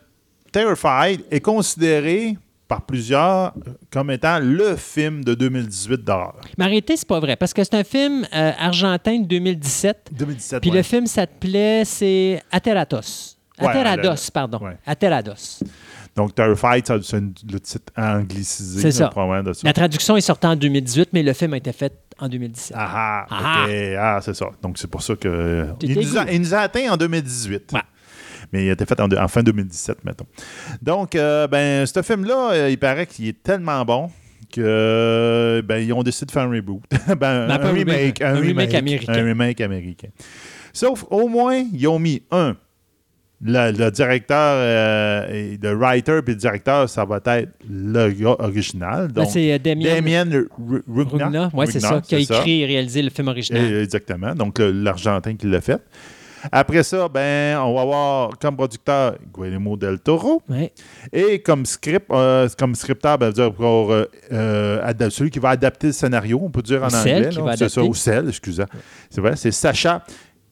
Terrified 0.51 1.21
est 1.29 1.39
considéré 1.39 2.35
par 2.67 2.81
plusieurs 2.85 3.53
comme 3.91 4.11
étant 4.11 4.39
le 4.39 4.75
film 4.75 5.23
de 5.23 5.33
2018 5.33 6.03
d'horreur. 6.03 6.35
Mais 6.57 6.65
arrêtez, 6.65 6.97
c'est 6.97 7.07
pas 7.07 7.19
vrai, 7.19 7.35
parce 7.35 7.53
que 7.53 7.63
c'est 7.63 7.75
un 7.75 7.83
film 7.83 8.25
euh, 8.33 8.51
argentin 8.59 9.19
de 9.19 9.25
2017. 9.25 10.09
2017. 10.11 10.61
Puis 10.61 10.71
ouais. 10.71 10.77
le 10.77 10.83
film 10.83 11.07
s'appelait, 11.07 11.83
c'est 11.85 12.41
Ateratos. 12.51 13.37
Ouais, 13.59 13.67
Aterados, 13.69 14.11
le- 14.27 14.31
pardon. 14.31 14.59
ouais. 14.63 14.77
Aterados. 14.85 15.63
Donc, 16.15 16.33
Terrified, 16.33 17.03
c'est 17.03 17.19
le 17.51 17.59
titre 17.59 17.93
anglicisé. 17.95 18.81
C'est 18.81 18.91
ça. 18.91 19.11
de 19.43 19.53
ça. 19.53 19.61
La 19.67 19.73
traduction 19.73 20.17
est 20.17 20.21
sortie 20.21 20.47
en 20.47 20.55
2018, 20.55 21.09
mais 21.13 21.21
le 21.21 21.33
film 21.33 21.53
a 21.53 21.57
été 21.57 21.71
fait 21.71 21.93
en 22.19 22.27
2017. 22.27 22.75
Ah, 22.77 23.25
ah, 23.29 23.65
Ah. 23.65 23.65
Ah, 24.15 24.19
c'est 24.21 24.33
ça. 24.35 24.47
Donc, 24.63 24.77
c'est 24.79 24.87
pour 24.89 25.03
ça 25.03 25.15
que. 25.15 25.27
euh, 25.27 25.65
Il 25.81 25.95
nous, 25.95 26.17
a, 26.17 26.31
il 26.31 26.41
nous 26.41 26.53
a 26.55 26.59
atteint 26.59 26.91
en 26.91 26.97
2018. 26.97 27.71
Ouais. 27.73 27.81
Mais 28.53 28.65
il 28.65 28.69
a 28.69 28.73
été 28.73 28.85
fait 28.85 28.99
en, 28.99 29.09
en 29.11 29.27
fin 29.27 29.43
2017, 29.43 30.05
mettons. 30.05 30.25
Donc, 30.81 31.15
euh, 31.15 31.47
ben, 31.47 31.85
ce 31.85 32.01
film-là, 32.01 32.51
euh, 32.53 32.69
il 32.69 32.77
paraît 32.77 33.05
qu'il 33.05 33.27
est 33.27 33.43
tellement 33.43 33.83
bon 33.83 34.09
que 34.53 35.61
ben, 35.65 35.77
ils 35.77 35.91
ont 35.93 36.03
décidé 36.03 36.25
de 36.27 36.31
faire 36.31 36.43
un 36.43 36.49
reboot. 36.51 36.81
ben, 37.07 37.15
Ben, 37.15 37.51
un 37.51 37.51
un 37.51 37.71
remake. 37.71 38.21
américain. 38.73 39.13
Un 39.13 39.23
remake 39.25 39.61
américain. 39.61 40.07
Sauf, 40.73 41.05
au 41.09 41.27
moins, 41.27 41.63
ils 41.73 41.87
ont 41.87 41.99
mis 41.99 42.21
un. 42.31 42.55
Le, 43.39 43.71
le 43.71 43.91
directeur, 43.91 44.55
euh, 44.55 45.27
et 45.31 45.59
le 45.61 45.75
writer 45.75 46.21
puis 46.25 46.33
le 46.33 46.39
directeur, 46.39 46.89
ça 46.89 47.05
va 47.05 47.17
être 47.23 47.49
le 47.69 48.09
gars 48.09 48.35
original. 48.39 49.11
Donc, 49.11 49.27
c'est 49.29 49.59
Damien 49.59 49.83
Damien 49.93 50.25
Ru- 50.57 50.83
Rugna. 50.87 51.51
C'est 51.67 51.79
ça, 51.79 52.01
qui 52.01 52.15
a 52.15 52.23
ça. 52.23 52.37
écrit 52.39 52.61
et 52.61 52.65
réalisé 52.65 53.03
le 53.03 53.11
film 53.11 53.27
original. 53.27 53.75
Exactement. 53.83 54.33
Donc, 54.33 54.57
l'Argentin 54.59 55.35
qui 55.35 55.45
l'a 55.45 55.61
fait. 55.61 55.79
Après 56.51 56.83
ça, 56.83 57.07
ben, 57.07 57.57
on 57.59 57.75
va 57.75 57.81
avoir 57.81 58.37
comme 58.39 58.55
producteur 58.55 59.15
Guillermo 59.35 59.75
del 59.77 59.99
Toro 59.99 60.41
et 61.11 61.39
comme 61.41 61.65
script, 61.65 62.07
euh, 62.11 62.47
comme 62.57 62.75
scripteur, 62.75 63.17
ben, 63.17 63.31
dire 63.31 63.53
pour 63.53 63.91
euh, 63.91 64.05
euh, 64.31 65.09
celui 65.09 65.29
qui 65.29 65.39
va 65.39 65.49
adapter 65.49 65.87
le 65.87 65.93
scénario, 65.93 66.39
on 66.43 66.49
peut 66.49 66.61
dire 66.61 66.83
en 66.83 66.89
celle 66.89 67.17
anglais. 67.17 67.29
qui 67.29 67.37
là. 67.37 67.43
va 67.43 67.57
c'est 67.57 67.69
ça, 67.69 67.83
ou 67.83 67.93
celle, 67.93 68.29
excusez. 68.29 68.63
C'est 69.09 69.21
vrai, 69.21 69.35
c'est 69.35 69.51
Sacha 69.51 70.03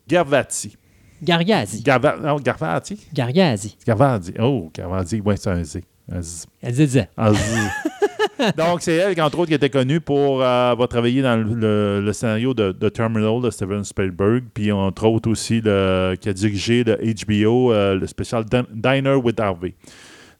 Garvati. 0.07 0.77
Gargazi. 1.21 1.81
Garva- 1.81 2.17
non, 2.21 2.35
Garvati? 2.37 2.99
Gargazi. 3.13 3.77
Garvati. 3.85 4.33
Oh, 4.39 4.69
Garvati, 4.73 5.21
oui, 5.23 5.35
c'est 5.37 5.49
un 5.49 5.63
Z. 5.63 5.79
Un 6.11 6.21
Z. 6.21 6.45
Un 6.61 6.71
Z. 6.71 7.07
Donc, 8.57 8.81
c'est 8.81 8.95
elle, 8.95 9.21
entre 9.21 9.39
autres, 9.39 9.49
qui 9.49 9.53
était 9.53 9.69
connue 9.69 9.99
pour 10.01 10.41
euh, 10.41 10.71
avoir 10.71 10.87
travaillé 10.87 11.21
dans 11.21 11.35
le, 11.37 11.53
le- 11.55 12.01
le 12.01 12.13
scénario 12.13 12.53
de, 12.53 12.71
de 12.71 12.89
Terminal 12.89 13.41
de 13.41 13.49
Steven 13.49 13.83
Spielberg, 13.83 14.43
puis 14.53 14.71
entre 14.71 15.05
autres 15.07 15.29
aussi 15.29 15.61
le- 15.63 16.15
qui 16.19 16.29
a 16.29 16.33
dirigé 16.33 16.83
le 16.83 16.97
HBO, 16.97 17.71
euh, 17.71 17.95
le 17.95 18.07
spécial 18.07 18.43
Din- 18.45 18.65
Diner 18.73 19.15
with 19.15 19.39
Harvey. 19.39 19.73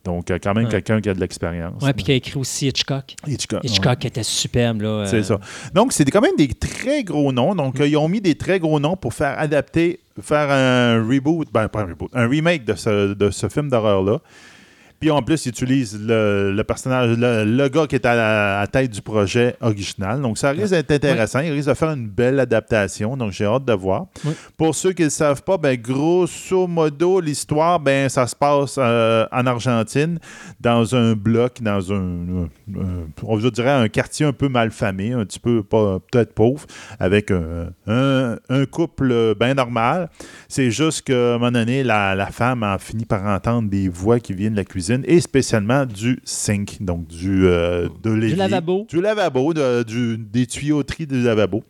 Donc, 0.04 0.30
euh, 0.30 0.38
quand 0.42 0.54
même 0.54 0.66
Ouais. 0.66 0.72
quelqu'un 0.72 1.02
qui 1.02 1.10
a 1.10 1.16
de 1.16 1.20
l'expérience. 1.20 1.82
Ouais, 1.82 1.92
puis 1.94 2.04
qui 2.04 2.12
a 2.12 2.16
écrit 2.16 2.38
aussi 2.38 2.68
Hitchcock. 2.68 3.16
Hitchcock. 3.26 3.62
Hitchcock 3.64 4.06
était 4.06 4.22
superbe. 4.22 4.82
là. 4.82 4.88
euh, 4.90 5.06
C'est 5.08 5.24
ça. 5.24 5.40
Donc, 5.74 5.94
c'est 5.94 6.06
quand 6.06 6.22
même 6.22 6.36
des 6.38 6.50
très 6.50 7.04
gros 7.04 7.32
noms. 7.32 7.56
Donc, 7.56 7.80
euh, 7.80 7.88
ils 7.88 7.98
ont 7.98 8.08
mis 8.08 8.22
des 8.22 8.36
très 8.36 8.60
gros 8.60 8.80
noms 8.80 8.96
pour 8.98 9.16
faire 9.16 9.34
adapter, 9.40 10.00
faire 10.22 10.52
un 10.52 11.04
reboot, 11.08 11.48
ben 11.52 11.68
pas 11.70 11.80
un 11.82 11.86
reboot, 11.88 12.12
un 12.14 12.28
remake 12.28 12.66
de 12.66 12.76
ce, 12.76 13.14
de 13.16 13.32
ce 13.32 13.50
film 13.50 13.68
d'horreur-là. 13.70 14.20
Puis 15.00 15.12
en 15.12 15.22
plus, 15.22 15.46
ils 15.46 15.50
utilisent 15.50 16.00
le, 16.00 16.52
le 16.54 16.64
personnage, 16.64 17.18
le, 17.18 17.44
le 17.46 17.68
gars 17.70 17.86
qui 17.88 17.96
est 17.96 18.06
à 18.06 18.16
la 18.16 18.60
à 18.62 18.68
tête 18.68 18.92
du 18.92 19.02
projet 19.02 19.56
original. 19.62 20.22
Donc, 20.22 20.38
ça 20.38 20.52
risque 20.52 20.72
d'être 20.72 20.92
intéressant. 20.92 21.40
Ils 21.40 21.52
risquent 21.52 21.70
de 21.70 21.74
faire 21.74 21.92
une 21.92 22.08
belle 22.08 22.40
adaptation. 22.40 23.18
Donc, 23.18 23.32
j'ai 23.32 23.46
hâte 23.46 23.66
de 23.66 23.74
voir. 23.74 24.06
Oui. 24.26 24.32
Pour 24.58 24.74
ceux 24.74 24.94
qui 24.94 25.02
ne 25.04 25.08
le 25.08 25.12
savent 25.12 25.44
pas, 25.44 25.58
ben, 25.58 25.76
grosso 25.80 26.68
modo, 26.68 27.20
l'histoire, 27.20 27.80
ben, 27.80 28.10
ça 28.10 28.26
se 28.28 28.36
passe 28.36 28.76
euh, 28.78 29.26
en 29.32 29.46
Argentine, 29.46 30.20
dans 30.60 30.96
un 30.96 31.14
bloc, 31.14 31.62
dans 31.62 31.92
un, 31.94 32.48
un- 32.76 33.06
on 33.24 33.40
je 33.40 33.50
dirais 33.50 33.70
un 33.72 33.88
quartier 33.90 34.26
un 34.26 34.34
peu 34.34 34.48
malfamé, 34.48 35.12
un 35.14 35.26
petit 35.26 35.40
peu 35.40 35.62
peut-être 35.64 36.34
pauvre, 36.34 36.66
avec 37.00 37.32
un, 37.32 37.70
un- 37.88 38.38
un 38.50 38.66
couple 38.66 39.36
bien 39.40 39.54
normal. 39.54 40.10
C'est 40.48 40.72
juste 40.72 41.02
qu'à 41.04 41.14
un 41.36 41.38
moment 41.38 41.52
donné, 41.52 41.84
la, 41.84 42.16
la 42.16 42.28
femme 42.28 42.64
a 42.64 42.78
fini 42.80 43.06
par 43.06 43.24
entendre 43.26 43.70
des 43.70 43.90
voix 43.90 44.20
qui 44.20 44.34
viennent 44.34 44.54
de 44.54 44.58
la 44.58 44.64
cuisine 44.64 44.95
et 45.06 45.20
spécialement 45.22 45.86
du 45.86 46.20
sink, 46.24 46.78
donc 46.82 47.08
du, 47.08 47.46
euh, 47.46 47.88
de 48.04 48.12
lavabo. 48.36 48.86
Du 48.90 49.02
lavabo, 49.02 49.54
de- 49.54 49.84
du- 49.84 50.18
des 50.18 50.46
tuyauteries 50.48 51.08
du 51.08 51.22
lavabo. 51.24 51.64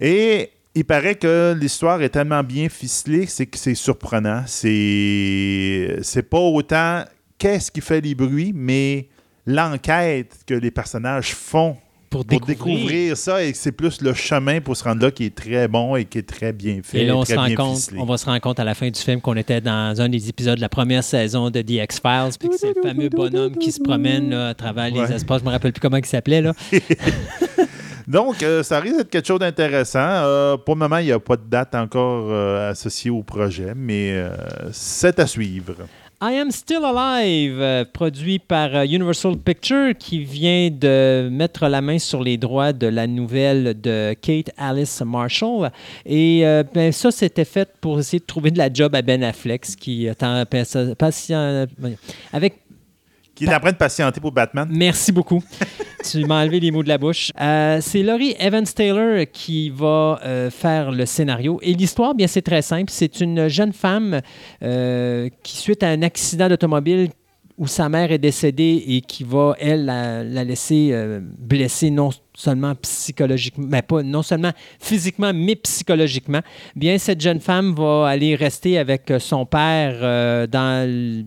Et 0.00 0.50
il 0.74 0.84
paraît 0.84 1.14
que 1.16 1.56
l'histoire 1.58 2.00
est 2.02 2.10
tellement 2.10 2.42
bien 2.44 2.68
ficelée 2.68 3.26
c'est 3.26 3.46
que 3.46 3.58
c'est 3.58 3.74
surprenant. 3.74 4.42
C'est 4.46 5.98
c'est 6.02 6.22
pas 6.22 6.38
autant 6.38 7.04
qu'est-ce 7.38 7.70
qui 7.70 7.80
fait 7.80 8.00
les 8.00 8.14
bruits, 8.14 8.52
mais 8.54 9.08
l'enquête 9.46 10.36
que 10.46 10.54
les 10.54 10.70
personnages 10.70 11.34
font 11.34 11.76
Pour, 12.10 12.24
pour 12.24 12.40
découvrir. 12.40 12.76
découvrir 12.76 13.16
ça 13.16 13.44
et 13.44 13.52
c'est 13.52 13.72
plus 13.72 14.00
le 14.00 14.14
chemin 14.14 14.60
pour 14.60 14.76
se 14.76 14.84
rendre 14.84 15.02
là 15.02 15.10
qui 15.10 15.24
est 15.24 15.34
très 15.34 15.68
bon 15.68 15.94
et 15.96 16.04
qui 16.04 16.18
est 16.18 16.28
très 16.28 16.52
bien 16.52 16.80
fait, 16.82 17.02
Et 17.02 17.06
là, 17.06 17.16
on, 17.16 17.24
se 17.24 17.34
rend 17.34 17.54
compte, 17.54 17.76
ficelé. 17.76 17.98
on 18.00 18.06
va 18.06 18.16
se 18.16 18.24
rendre 18.24 18.40
compte 18.40 18.58
à 18.58 18.64
la 18.64 18.74
fin 18.74 18.88
du 18.88 19.00
film 19.00 19.20
qu'on 19.20 19.36
était 19.36 19.60
dans 19.60 20.00
un 20.00 20.08
des 20.08 20.28
épisodes 20.28 20.56
de 20.56 20.60
la 20.60 20.68
première 20.68 21.04
saison 21.04 21.50
de 21.50 21.60
The 21.60 21.70
X-Files, 21.70 22.38
puis 22.38 22.48
que 22.48 22.56
c'est 22.56 22.74
le 22.74 22.82
fameux 22.82 23.08
bonhomme 23.08 23.56
qui 23.56 23.72
se 23.72 23.80
promène 23.80 24.30
là, 24.30 24.48
à 24.48 24.54
travers 24.54 24.90
les 24.90 25.12
espaces. 25.12 25.40
Je 25.40 25.46
me 25.46 25.50
rappelle 25.50 25.72
plus 25.72 25.80
comment 25.80 25.98
il 25.98 26.06
s'appelait. 26.06 26.40
là. 26.40 26.54
Donc, 28.08 28.42
euh, 28.42 28.62
ça 28.62 28.80
risque 28.80 28.96
d'être 28.96 29.10
quelque 29.10 29.26
chose 29.26 29.40
d'intéressant. 29.40 29.98
Euh, 30.00 30.56
pour 30.56 30.74
le 30.76 30.78
moment, 30.78 30.96
il 30.96 31.04
n'y 31.04 31.12
a 31.12 31.20
pas 31.20 31.36
de 31.36 31.44
date 31.46 31.74
encore 31.74 32.28
euh, 32.30 32.70
associée 32.70 33.10
au 33.10 33.22
projet, 33.22 33.74
mais 33.76 34.18
c'est 34.72 35.18
à 35.20 35.26
suivre. 35.26 35.74
I 36.20 36.34
Am 36.34 36.50
Still 36.50 36.84
Alive, 36.84 37.60
euh, 37.60 37.84
produit 37.84 38.40
par 38.40 38.74
euh, 38.74 38.82
Universal 38.82 39.36
Pictures, 39.36 39.96
qui 39.96 40.24
vient 40.24 40.68
de 40.68 41.28
mettre 41.30 41.68
la 41.68 41.80
main 41.80 42.00
sur 42.00 42.24
les 42.24 42.36
droits 42.36 42.72
de 42.72 42.88
la 42.88 43.06
nouvelle 43.06 43.80
de 43.80 44.16
Kate 44.20 44.50
Alice 44.56 45.00
Marshall. 45.06 45.70
Et 46.04 46.44
euh, 46.44 46.64
ben, 46.74 46.90
ça, 46.90 47.12
c'était 47.12 47.44
fait 47.44 47.68
pour 47.80 48.00
essayer 48.00 48.18
de 48.18 48.24
trouver 48.24 48.50
de 48.50 48.58
la 48.58 48.72
job 48.72 48.96
à 48.96 49.02
Ben 49.02 49.22
Affleck, 49.22 49.64
qui 49.78 50.08
attend 50.08 50.42
patient, 50.98 51.66
avec 52.32 52.62
Qui 53.38 53.44
est 53.44 53.54
en 53.54 53.60
train 53.60 53.70
de 53.72 53.76
patienter 53.76 54.20
pour 54.20 54.32
Batman. 54.32 54.68
Merci 54.70 55.12
beaucoup. 55.12 55.42
tu 56.10 56.24
m'as 56.24 56.42
enlevé 56.42 56.58
les 56.58 56.70
mots 56.72 56.82
de 56.82 56.88
la 56.88 56.98
bouche. 56.98 57.30
Euh, 57.40 57.78
c'est 57.80 58.02
Laurie 58.02 58.34
Evans-Taylor 58.38 59.24
qui 59.32 59.70
va 59.70 60.18
euh, 60.24 60.50
faire 60.50 60.90
le 60.90 61.06
scénario. 61.06 61.60
Et 61.62 61.72
l'histoire, 61.74 62.14
bien, 62.14 62.26
c'est 62.26 62.42
très 62.42 62.62
simple. 62.62 62.90
C'est 62.90 63.20
une 63.20 63.46
jeune 63.48 63.72
femme 63.72 64.20
euh, 64.62 65.28
qui, 65.44 65.56
suite 65.56 65.82
à 65.84 65.88
un 65.88 66.02
accident 66.02 66.48
d'automobile 66.48 67.10
où 67.56 67.66
sa 67.66 67.88
mère 67.88 68.10
est 68.12 68.18
décédée 68.18 68.84
et 68.86 69.00
qui 69.00 69.24
va, 69.24 69.54
elle, 69.58 69.84
la, 69.84 70.22
la 70.24 70.44
laisser 70.44 70.90
euh, 70.92 71.20
blessée 71.22 71.90
non 71.90 72.10
seulement 72.34 72.74
psychologiquement, 72.76 73.66
mais 73.68 73.82
pas 73.82 74.02
non 74.04 74.22
seulement 74.22 74.52
physiquement, 74.80 75.32
mais 75.34 75.56
psychologiquement, 75.56 76.40
bien, 76.76 76.98
cette 76.98 77.20
jeune 77.20 77.40
femme 77.40 77.74
va 77.74 78.06
aller 78.08 78.36
rester 78.36 78.78
avec 78.78 79.12
son 79.18 79.44
père 79.44 79.94
euh, 80.02 80.46
dans 80.46 80.88
le- 80.88 81.24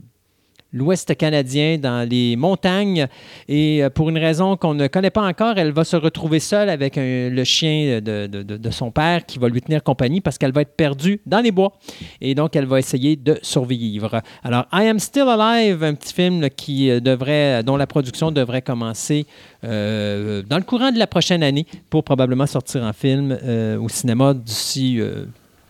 l'Ouest 0.73 1.15
canadien, 1.15 1.77
dans 1.77 2.07
les 2.07 2.35
montagnes. 2.35 3.07
Et 3.47 3.83
euh, 3.83 3.89
pour 3.89 4.09
une 4.09 4.17
raison 4.17 4.57
qu'on 4.57 4.73
ne 4.73 4.87
connaît 4.87 5.09
pas 5.09 5.23
encore, 5.23 5.57
elle 5.57 5.71
va 5.71 5.83
se 5.83 5.95
retrouver 5.95 6.39
seule 6.39 6.69
avec 6.69 6.93
le 6.97 7.43
chien 7.43 7.99
de, 8.01 8.69
son 8.71 8.91
père 8.91 9.25
qui 9.25 9.39
va 9.39 9.49
lui 9.49 9.61
tenir 9.61 9.83
compagnie 9.83 10.21
parce 10.21 10.37
qu'elle 10.37 10.53
va 10.53 10.61
être 10.61 10.75
perdue 10.75 11.21
dans 11.25 11.41
les 11.41 11.51
bois. 11.51 11.73
Et 12.21 12.35
donc, 12.35 12.55
elle 12.55 12.65
va 12.65 12.79
essayer 12.79 13.15
de 13.15 13.37
survivre. 13.41 14.21
Alors, 14.43 14.65
I 14.71 14.87
Am 14.87 14.99
Still 14.99 15.27
Alive, 15.27 15.83
un 15.83 15.93
petit 15.93 16.13
film 16.13 16.49
qui 16.49 16.89
euh, 16.89 16.99
devrait, 16.99 17.63
dont 17.63 17.77
la 17.77 17.87
production 17.87 18.31
devrait 18.31 18.61
commencer 18.61 19.25
euh, 19.63 20.41
dans 20.43 20.57
le 20.57 20.63
courant 20.63 20.91
de 20.91 20.99
la 20.99 21.07
prochaine 21.07 21.43
année 21.43 21.65
pour 21.89 22.03
probablement 22.03 22.45
sortir 22.45 22.83
en 22.83 22.93
film 22.93 23.37
au 23.79 23.89
cinéma 23.89 24.33
d'ici 24.33 24.99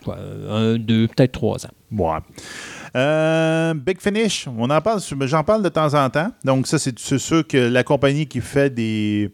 un, 0.08 0.76
deux, 0.76 1.08
peut-être 1.08 1.32
trois 1.32 1.64
ans. 1.66 1.70
Ouais. 1.92 2.18
Euh, 2.94 3.74
Big 3.74 4.00
Finish, 4.00 4.46
on 4.58 4.68
en 4.68 4.80
parle, 4.80 5.00
j'en 5.22 5.44
parle 5.44 5.62
de 5.62 5.68
temps 5.68 5.94
en 5.94 6.10
temps. 6.10 6.30
Donc, 6.44 6.66
ça, 6.66 6.78
c'est 6.78 7.18
sûr 7.18 7.46
que 7.46 7.56
la 7.56 7.84
compagnie 7.84 8.26
qui 8.26 8.40
fait 8.40 8.70
des 8.70 9.30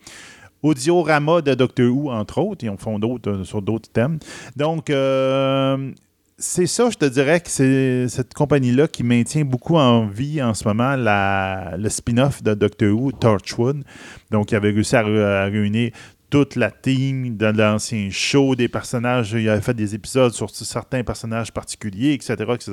audioramas 0.63 1.43
de 1.43 1.55
Doctor 1.55 1.87
Who, 1.87 2.11
entre 2.11 2.39
autres, 2.39 2.65
ils 2.65 2.71
en 2.71 2.77
font 2.77 2.99
d'autres 2.99 3.31
euh, 3.31 3.45
sur 3.45 3.63
d'autres 3.63 3.91
thèmes. 3.91 4.19
Donc, 4.57 4.91
euh, 4.91 5.93
c'est 6.37 6.67
ça, 6.67 6.89
je 6.91 6.97
te 6.97 7.05
dirais 7.05 7.41
que 7.41 7.51
c'est 7.51 8.09
cette 8.09 8.33
compagnie-là 8.33 8.87
qui 8.87 9.03
maintient 9.03 9.45
beaucoup 9.45 9.77
en 9.77 10.07
vie 10.07 10.41
en 10.41 10.55
ce 10.55 10.67
moment 10.69 10.95
le 10.97 11.89
spin-off 11.89 12.43
de 12.45 12.55
Doctor 12.55 12.91
Who, 12.91 13.11
Torchwood. 13.13 13.83
Donc, 14.31 14.53
il 14.53 14.57
avait 14.57 14.71
réussi 14.71 14.95
à, 14.95 15.01
à 15.01 15.45
réunir 15.47 15.91
toute 16.31 16.57
la 16.57 16.71
team 16.71 17.37
de 17.37 17.47
l'ancien 17.47 18.09
show, 18.11 18.55
des 18.55 18.69
personnages. 18.69 19.33
Il 19.33 19.49
avait 19.49 19.63
fait 19.63 19.75
des 19.75 19.95
épisodes 19.95 20.33
sur 20.33 20.51
certains 20.51 21.03
personnages 21.03 21.53
particuliers, 21.53 22.13
etc., 22.13 22.35
etc. 22.55 22.73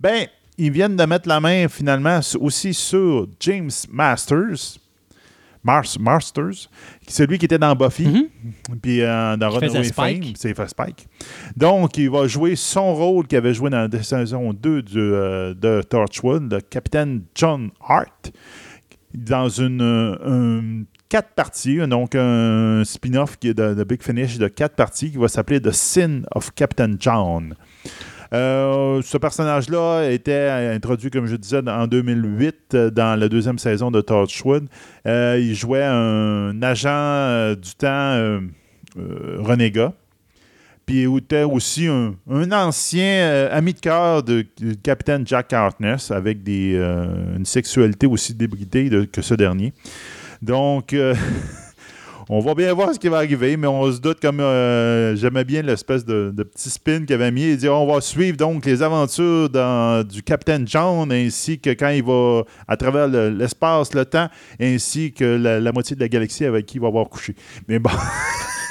Ben, 0.00 0.26
ils 0.58 0.70
viennent 0.70 0.96
de 0.96 1.04
mettre 1.04 1.28
la 1.28 1.40
main 1.40 1.68
finalement 1.68 2.20
aussi 2.40 2.74
sur 2.74 3.26
James 3.40 3.70
Masters. 3.90 4.78
Mars, 5.64 5.96
Masters, 5.96 6.68
c'est 7.06 7.24
lui 7.24 7.38
qui 7.38 7.44
était 7.44 7.56
dans 7.56 7.76
Buffy, 7.76 8.08
Mhm. 8.08 8.28
puis 8.82 9.00
euh, 9.00 9.36
dans 9.36 9.48
Runaway. 9.48 9.84
Fame, 9.92 10.22
c'est 10.34 10.68
Spike. 10.68 11.06
Donc, 11.56 11.96
il 11.98 12.10
va 12.10 12.26
jouer 12.26 12.56
son 12.56 12.92
rôle 12.92 13.28
qu'il 13.28 13.38
avait 13.38 13.54
joué 13.54 13.70
dans 13.70 13.88
la 13.88 14.02
saison 14.02 14.52
2 14.52 14.82
du, 14.82 14.98
euh, 14.98 15.54
de 15.54 15.80
Torchwood, 15.82 16.52
le 16.52 16.60
capitaine 16.62 17.22
John 17.36 17.70
Hart, 17.80 18.32
dans 19.14 19.48
une, 19.48 19.80
euh, 19.82 20.82
quatre 21.12 21.34
parties, 21.34 21.76
donc 21.88 22.14
un 22.14 22.84
spin-off 22.86 23.38
de, 23.38 23.52
de 23.52 23.84
Big 23.84 24.02
Finish 24.02 24.38
de 24.38 24.48
quatre 24.48 24.74
parties 24.76 25.10
qui 25.10 25.18
va 25.18 25.28
s'appeler 25.28 25.60
The 25.60 25.70
Sin 25.70 26.22
of 26.34 26.54
Captain 26.54 26.92
John. 26.98 27.54
Euh, 28.32 29.02
ce 29.02 29.18
personnage-là 29.18 30.08
été 30.10 30.34
introduit, 30.48 31.10
comme 31.10 31.26
je 31.26 31.36
disais, 31.36 31.60
en 31.68 31.86
2008 31.86 32.56
euh, 32.72 32.90
dans 32.90 33.20
la 33.20 33.28
deuxième 33.28 33.58
saison 33.58 33.90
de 33.90 34.00
Torchwood. 34.00 34.68
Euh, 35.06 35.38
il 35.38 35.54
jouait 35.54 35.84
un 35.84 36.62
agent 36.62 37.56
du 37.60 37.74
temps 37.74 38.40
renégat. 38.96 39.92
Puis 40.86 41.02
il 41.02 41.16
était 41.18 41.42
aussi 41.42 41.88
un, 41.88 42.14
ancien 42.52 43.48
ami 43.50 43.74
de 43.74 43.80
cœur 43.80 44.22
de- 44.22 44.46
du 44.56 44.76
capitaine 44.78 45.26
Jack 45.26 45.52
Harkness 45.52 46.10
avec 46.10 46.38
une 46.48 47.44
sexualité 47.44 48.06
aussi 48.06 48.32
débridée 48.32 48.88
de- 48.88 49.04
que 49.04 49.20
ce 49.20 49.34
dernier. 49.34 49.74
Donc, 50.42 50.92
euh, 50.92 51.14
on 52.28 52.40
va 52.40 52.54
bien 52.54 52.72
voir 52.74 52.92
ce 52.94 52.98
qui 52.98 53.08
va 53.08 53.18
arriver, 53.18 53.56
mais 53.56 53.66
on 53.68 53.90
se 53.92 54.00
doute 54.00 54.20
comme 54.20 54.40
euh, 54.40 55.14
j'aimais 55.16 55.44
bien 55.44 55.62
l'espèce 55.62 56.04
de, 56.04 56.32
de 56.34 56.42
petit 56.42 56.68
spin 56.70 57.04
qu'il 57.04 57.14
avait 57.14 57.30
mis. 57.30 57.50
Il 57.52 57.56
dit 57.56 57.68
on 57.68 57.86
va 57.86 58.00
suivre 58.00 58.36
donc 58.36 58.64
les 58.66 58.82
aventures 58.82 59.48
dans- 59.50 60.06
du 60.06 60.22
capitaine 60.22 60.66
John 60.66 61.10
ainsi 61.12 61.58
que 61.60 61.70
quand 61.70 61.90
il 61.90 62.02
va 62.02 62.42
à 62.66 62.76
travers 62.76 63.06
le- 63.08 63.30
l'espace, 63.30 63.94
le 63.94 64.04
temps, 64.04 64.28
ainsi 64.60 65.12
que 65.12 65.24
la, 65.36 65.60
la 65.60 65.72
moitié 65.72 65.94
de 65.96 66.00
la 66.00 66.08
galaxie 66.08 66.44
avec 66.44 66.66
qui 66.66 66.78
il 66.78 66.80
va 66.80 66.88
avoir 66.88 67.08
couché. 67.08 67.34
Mais 67.68 67.78
bon. 67.78 67.90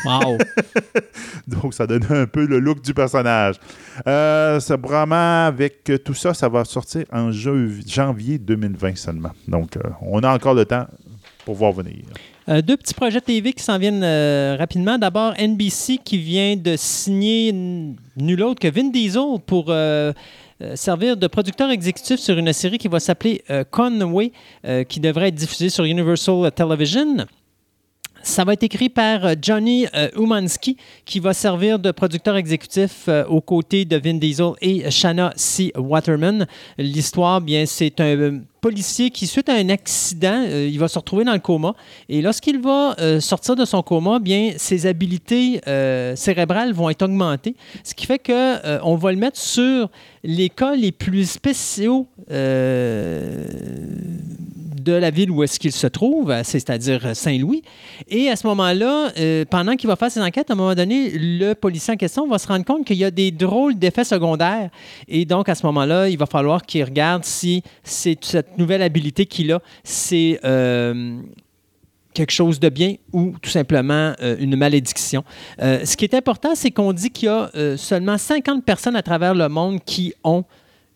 Wow! 0.03 0.39
Donc, 1.47 1.75
ça 1.75 1.85
donne 1.85 2.03
un 2.09 2.25
peu 2.25 2.47
le 2.47 2.57
look 2.57 2.81
du 2.81 2.91
personnage. 2.91 3.57
Euh, 4.07 4.59
c'est 4.59 4.81
vraiment 4.81 5.45
avec 5.45 5.87
euh, 5.91 5.99
tout 5.99 6.15
ça, 6.15 6.33
ça 6.33 6.49
va 6.49 6.65
sortir 6.65 7.03
en 7.11 7.29
janvier 7.31 8.39
2020 8.39 8.97
seulement. 8.97 9.29
Donc, 9.47 9.77
euh, 9.77 9.81
on 10.01 10.19
a 10.21 10.33
encore 10.33 10.55
le 10.55 10.65
temps 10.65 10.87
Euh, 12.49 12.61
deux 12.61 12.77
petits 12.77 12.93
projets 12.93 13.21
TV 13.21 13.53
qui 13.53 13.63
s'en 13.63 13.77
viennent 13.77 14.03
euh, 14.03 14.55
rapidement. 14.57 14.97
D'abord, 14.97 15.33
NBC 15.37 15.99
qui 16.03 16.17
vient 16.17 16.55
de 16.55 16.75
signer 16.75 17.53
nul 17.53 18.43
autre 18.43 18.59
que 18.59 18.67
Vin 18.67 18.89
Diesel 18.89 19.39
pour 19.45 19.65
euh, 19.69 20.13
servir 20.75 21.17
de 21.17 21.27
producteur 21.27 21.69
exécutif 21.69 22.19
sur 22.19 22.37
une 22.37 22.53
série 22.53 22.77
qui 22.77 22.87
va 22.87 22.99
s'appeler 22.99 23.43
Conway, 23.71 24.31
qui 24.87 24.99
devrait 24.99 25.29
être 25.29 25.35
diffusée 25.35 25.69
sur 25.69 25.85
Universal 25.85 26.51
Television. 26.51 27.25
Ça 28.23 28.43
va 28.43 28.53
être 28.53 28.63
écrit 28.63 28.89
par 28.89 29.25
euh, 29.25 29.33
Johnny 29.41 29.87
euh, 29.95 30.09
Umansky, 30.15 30.77
qui 31.05 31.19
va 31.19 31.33
servir 31.33 31.79
de 31.79 31.91
producteur 31.91 32.35
exécutif 32.35 33.05
euh, 33.07 33.25
aux 33.25 33.41
côtés 33.41 33.83
de 33.85 33.97
Vin 33.97 34.13
Diesel 34.15 34.51
et 34.61 34.89
Shanna 34.91 35.33
C. 35.35 35.71
Waterman. 35.75 36.45
L'histoire, 36.77 37.41
bien, 37.41 37.65
c'est 37.65 37.99
un 37.99 38.41
policier 38.61 39.09
qui, 39.09 39.25
suite 39.25 39.49
à 39.49 39.53
un 39.55 39.69
accident, 39.69 40.43
il 40.43 40.77
va 40.77 40.87
se 40.87 40.99
retrouver 40.99 41.23
dans 41.23 41.33
le 41.33 41.39
coma. 41.39 41.73
Et 42.09 42.21
lorsqu'il 42.21 42.61
va 42.61 42.95
sortir 43.19 43.55
de 43.55 43.65
son 43.65 43.81
coma, 43.81 44.19
bien, 44.19 44.53
ses 44.57 44.85
habiletés 44.85 45.59
euh, 45.67 46.15
cérébrales 46.15 46.71
vont 46.71 46.87
être 46.91 47.01
augmentées. 47.01 47.55
Ce 47.83 47.95
qui 47.95 48.05
fait 48.05 48.19
que 48.19 48.79
on 48.83 48.95
va 48.97 49.11
le 49.11 49.17
mettre 49.17 49.39
sur 49.39 49.89
les 50.23 50.49
cas 50.49 50.75
les 50.75 50.91
plus 50.91 51.27
spéciaux 51.27 52.07
de 54.81 54.93
la 54.93 55.09
ville 55.09 55.31
où 55.31 55.43
est-ce 55.43 55.59
qu'il 55.59 55.71
se 55.71 55.87
trouve, 55.87 56.33
c'est-à-dire 56.43 57.15
Saint-Louis. 57.15 57.61
Et 58.07 58.29
à 58.29 58.35
ce 58.35 58.47
moment-là, 58.47 59.11
euh, 59.17 59.45
pendant 59.49 59.75
qu'il 59.75 59.87
va 59.87 59.95
faire 59.95 60.11
ses 60.11 60.21
enquêtes, 60.21 60.49
à 60.49 60.53
un 60.53 60.55
moment 60.55 60.75
donné, 60.75 61.11
le 61.13 61.53
policier 61.53 61.93
en 61.93 61.97
question 61.97 62.27
va 62.27 62.37
se 62.37 62.47
rendre 62.47 62.65
compte 62.65 62.85
qu'il 62.85 62.97
y 62.97 63.05
a 63.05 63.11
des 63.11 63.31
drôles 63.31 63.75
d'effets 63.75 64.03
secondaires. 64.03 64.69
Et 65.07 65.25
donc, 65.25 65.49
à 65.49 65.55
ce 65.55 65.65
moment-là, 65.67 66.09
il 66.09 66.17
va 66.17 66.25
falloir 66.25 66.63
qu'il 66.63 66.83
regarde 66.83 67.23
si 67.23 67.63
cette 67.83 68.57
nouvelle 68.57 68.81
habilité 68.81 69.25
qu'il 69.25 69.51
a, 69.51 69.61
c'est 69.83 70.39
euh, 70.43 71.21
quelque 72.13 72.31
chose 72.31 72.59
de 72.59 72.69
bien 72.69 72.95
ou 73.13 73.33
tout 73.41 73.49
simplement 73.49 74.13
euh, 74.21 74.35
une 74.39 74.55
malédiction. 74.55 75.23
Euh, 75.61 75.85
ce 75.85 75.95
qui 75.95 76.05
est 76.05 76.13
important, 76.13 76.55
c'est 76.55 76.71
qu'on 76.71 76.93
dit 76.93 77.09
qu'il 77.09 77.27
y 77.27 77.29
a 77.29 77.49
euh, 77.55 77.77
seulement 77.77 78.17
50 78.17 78.63
personnes 78.65 78.95
à 78.95 79.01
travers 79.01 79.33
le 79.33 79.47
monde 79.49 79.79
qui 79.85 80.13
ont 80.23 80.43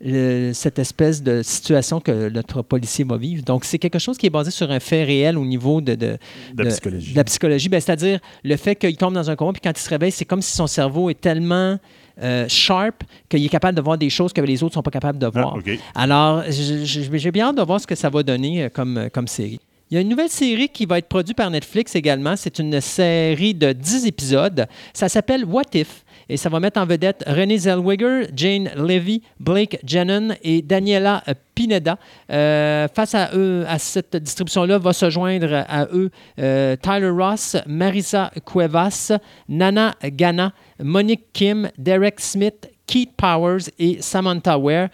cette 0.01 0.77
espèce 0.77 1.23
de 1.23 1.41
situation 1.41 1.99
que 2.01 2.29
notre 2.29 2.61
policier 2.61 3.05
va 3.05 3.17
vivre. 3.17 3.43
Donc, 3.43 3.63
c'est 3.65 3.79
quelque 3.79 3.99
chose 3.99 4.17
qui 4.17 4.25
est 4.25 4.31
basé 4.31 4.51
sur 4.51 4.69
un 4.69 4.79
fait 4.79 5.03
réel 5.03 5.37
au 5.37 5.45
niveau 5.45 5.81
de, 5.81 5.95
de, 5.95 6.17
De 6.53 6.63
la 6.63 6.69
psychologie. 6.69 7.11
de 7.11 7.17
la 7.17 7.23
psychologie. 7.23 7.69
Ben, 7.69 7.79
C'est-à-dire 7.79 8.19
le 8.43 8.57
fait 8.57 8.75
qu'il 8.75 8.97
tombe 8.97 9.13
dans 9.13 9.29
un 9.29 9.35
coma, 9.35 9.53
puis 9.53 9.61
quand 9.63 9.71
il 9.75 9.81
se 9.81 9.89
réveille, 9.89 10.11
c'est 10.11 10.25
comme 10.25 10.41
si 10.41 10.51
son 10.55 10.67
cerveau 10.67 11.09
est 11.09 11.19
tellement 11.19 11.79
euh, 12.21 12.45
sharp 12.47 13.03
qu'il 13.29 13.43
est 13.43 13.49
capable 13.49 13.75
de 13.75 13.81
voir 13.81 13.97
des 13.97 14.09
choses 14.09 14.31
que 14.31 14.41
les 14.41 14.63
autres 14.63 14.71
ne 14.73 14.75
sont 14.75 14.83
pas 14.83 14.91
capables 14.91 15.19
de 15.19 15.27
voir. 15.27 15.53
Ah, 15.55 15.59
OK. 15.59 15.79
Alors, 15.95 16.43
j'ai 16.49 17.31
bien 17.31 17.47
hâte 17.47 17.57
de 17.57 17.61
voir 17.63 17.79
ce 17.81 17.87
que 17.87 17.95
ça 17.95 18.09
va 18.09 18.23
donner 18.23 18.63
euh, 18.63 18.69
comme, 18.69 18.97
euh, 18.97 19.09
comme 19.09 19.27
série. 19.27 19.59
Il 19.91 19.95
y 19.95 19.97
a 19.97 20.01
une 20.01 20.09
nouvelle 20.09 20.29
série 20.29 20.69
qui 20.69 20.85
va 20.85 20.97
être 20.97 21.07
produite 21.07 21.37
par 21.37 21.49
Netflix 21.51 21.95
également. 21.95 22.35
C'est 22.35 22.57
une 22.57 22.81
série 22.81 23.53
de 23.53 23.71
10 23.71 24.07
épisodes. 24.07 24.65
Ça 24.93 25.09
s'appelle 25.09 25.45
What 25.45 25.75
If? 25.75 26.03
Et 26.29 26.37
ça 26.37 26.49
va 26.49 26.59
mettre 26.59 26.79
en 26.79 26.85
vedette 26.85 27.23
Renée 27.27 27.57
Zellweger, 27.57 28.27
Jane 28.35 28.69
Levy, 28.75 29.21
Blake 29.39 29.79
Jennon 29.85 30.29
et 30.43 30.61
Daniela 30.61 31.23
Pineda. 31.53 31.97
Euh, 32.31 32.87
face 32.93 33.15
à 33.15 33.29
eux, 33.33 33.65
à 33.67 33.79
cette 33.79 34.15
distribution-là, 34.15 34.77
va 34.77 34.93
se 34.93 35.09
joindre 35.09 35.65
à 35.67 35.85
eux 35.93 36.09
euh, 36.39 36.75
Tyler 36.75 37.09
Ross, 37.09 37.57
Marisa 37.67 38.31
Cuevas, 38.45 39.11
Nana 39.47 39.95
Gana, 40.03 40.51
Monique 40.81 41.31
Kim, 41.33 41.69
Derek 41.77 42.19
Smith, 42.19 42.69
Keith 42.87 43.13
Powers 43.15 43.69
et 43.79 43.97
Samantha 44.01 44.57
Ware. 44.57 44.89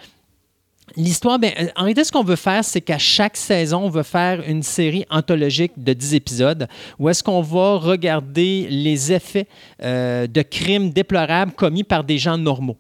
L'histoire, 0.97 1.39
ben, 1.39 1.51
euh, 1.59 1.68
en 1.76 1.84
réalité, 1.84 2.03
ce 2.03 2.11
qu'on 2.11 2.23
veut 2.23 2.35
faire, 2.35 2.63
c'est 2.63 2.81
qu'à 2.81 2.97
chaque 2.97 3.38
saison, 3.38 3.84
on 3.85 3.89
veut 3.89 4.03
faire 4.03 4.41
une 4.47 4.63
série 4.63 5.05
anthologique 5.09 5.73
de 5.77 5.93
10 5.93 6.15
épisodes 6.15 6.68
où 6.99 7.09
est-ce 7.09 7.23
qu'on 7.23 7.41
va 7.41 7.77
regarder 7.77 8.68
les 8.69 9.13
effets 9.13 9.47
euh, 9.84 10.27
de 10.27 10.41
crimes 10.41 10.89
déplorables 10.89 11.53
commis 11.53 11.84
par 11.84 12.03
des 12.03 12.18
gens 12.18 12.38
normaux. 12.38 12.77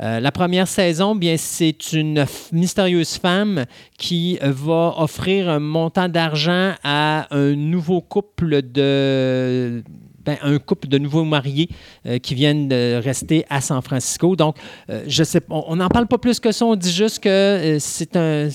Euh, 0.00 0.20
la 0.20 0.32
première 0.32 0.68
saison, 0.68 1.14
bien, 1.14 1.36
c'est 1.36 1.92
une 1.92 2.24
mystérieuse 2.52 3.18
femme 3.18 3.66
qui 3.98 4.38
va 4.40 4.94
offrir 4.96 5.48
un 5.48 5.60
montant 5.60 6.08
d'argent 6.08 6.72
à 6.82 7.26
un 7.34 7.54
nouveau 7.54 8.00
couple 8.00 8.62
de 8.62 9.82
ben, 10.24 10.36
un 10.42 10.58
couple 10.58 10.88
de 10.88 10.98
nouveaux 10.98 11.24
mariés 11.24 11.68
euh, 12.06 12.18
qui 12.18 12.34
viennent 12.34 12.68
de 12.68 13.00
rester 13.02 13.44
à 13.48 13.60
San 13.60 13.80
Francisco. 13.82 14.36
Donc, 14.36 14.56
euh, 14.90 15.04
je 15.06 15.24
sais, 15.24 15.40
on 15.50 15.76
n'en 15.76 15.88
parle 15.88 16.06
pas 16.06 16.18
plus 16.18 16.40
que 16.40 16.52
ça. 16.52 16.64
On 16.64 16.76
dit 16.76 16.92
juste 16.92 17.20
que 17.20 17.28
euh, 17.28 17.78
c'est 17.78 18.16
un, 18.16 18.48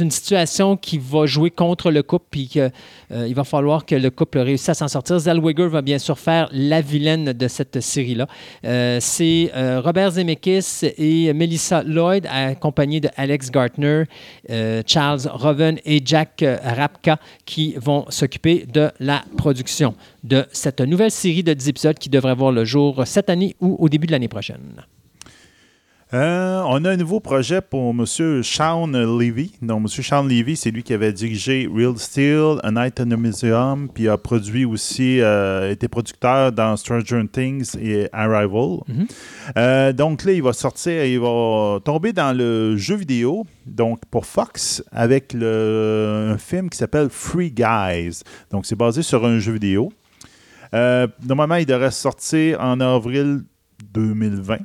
une 0.00 0.10
situation 0.10 0.76
qui 0.76 0.98
va 0.98 1.26
jouer 1.26 1.50
contre 1.50 1.90
le 1.90 2.02
couple, 2.02 2.26
puis 2.30 2.48
qu'il 2.48 2.70
euh, 3.12 3.32
va 3.34 3.44
falloir 3.44 3.84
que 3.84 3.94
le 3.94 4.10
couple 4.10 4.38
réussisse 4.38 4.70
à 4.70 4.74
s'en 4.74 4.88
sortir. 4.88 5.18
Zellweger 5.18 5.68
va 5.68 5.82
bien 5.82 5.98
sûr 5.98 6.18
faire 6.18 6.48
la 6.52 6.80
vilaine 6.80 7.32
de 7.32 7.48
cette 7.48 7.80
série-là. 7.80 8.26
Euh, 8.64 8.98
c'est 9.00 9.50
euh, 9.54 9.80
Robert 9.80 10.12
Zemeckis 10.12 10.86
et 10.96 11.32
Melissa 11.32 11.82
Lloyd, 11.82 12.26
accompagnés 12.30 13.00
de 13.00 13.08
Alex 13.16 13.50
Gartner, 13.50 14.04
Charles 14.86 15.28
Roven 15.32 15.78
et 15.84 16.00
Jack 16.04 16.44
Rapka, 16.64 17.18
qui 17.44 17.74
vont 17.76 18.06
s'occuper 18.08 18.66
de 18.66 18.90
la 19.00 19.22
production 19.36 19.94
de 20.24 20.44
cette 20.52 20.80
nouvelle 20.80 21.10
série 21.10 21.42
de 21.42 21.52
10 21.52 21.68
épisodes 21.68 21.98
qui 21.98 22.08
devrait 22.08 22.34
voir 22.34 22.52
le 22.52 22.64
jour 22.64 23.02
cette 23.06 23.30
année 23.30 23.56
ou 23.60 23.76
au 23.78 23.88
début 23.88 24.06
de 24.06 24.12
l'année 24.12 24.28
prochaine. 24.28 24.82
Euh, 26.14 26.62
on 26.66 26.84
a 26.84 26.90
un 26.90 26.96
nouveau 26.98 27.20
projet 27.20 27.62
pour 27.62 27.90
M. 27.90 28.04
Sean 28.42 28.86
Levy. 28.86 29.52
Donc, 29.62 29.80
M. 29.80 29.88
Sean 29.88 30.22
Levy, 30.24 30.56
c'est 30.56 30.70
lui 30.70 30.82
qui 30.82 30.92
avait 30.92 31.12
dirigé 31.12 31.66
Real 31.74 31.96
Steel, 31.96 32.58
A 32.62 32.70
Night 32.70 33.00
in 33.00 33.06
the 33.06 33.18
Museum, 33.18 33.88
puis 33.88 34.08
a 34.08 34.18
produit 34.18 34.66
aussi, 34.66 35.22
euh, 35.22 35.70
été 35.70 35.88
producteur 35.88 36.52
dans 36.52 36.76
Stranger 36.76 37.22
Things 37.32 37.76
et 37.80 38.08
Arrival. 38.12 38.80
Mhm. 38.88 39.06
Euh, 39.56 39.92
donc 39.94 40.24
là, 40.24 40.32
il 40.32 40.42
va 40.42 40.52
sortir, 40.52 41.02
il 41.02 41.18
va 41.18 41.78
tomber 41.82 42.12
dans 42.12 42.36
le 42.36 42.76
jeu 42.76 42.96
vidéo, 42.96 43.46
donc 43.64 44.00
pour 44.10 44.26
Fox, 44.26 44.84
avec 44.92 45.32
le, 45.32 46.32
un 46.34 46.38
film 46.38 46.68
qui 46.68 46.76
s'appelle 46.76 47.08
Free 47.08 47.50
Guys. 47.50 48.20
Donc, 48.50 48.66
c'est 48.66 48.76
basé 48.76 49.00
sur 49.00 49.24
un 49.24 49.38
jeu 49.38 49.52
vidéo. 49.52 49.90
normalement, 51.26 51.56
il 51.56 51.66
devrait 51.66 51.90
sortir 51.90 52.60
en 52.60 52.80
avril 52.80 53.44
2020. 53.94 54.58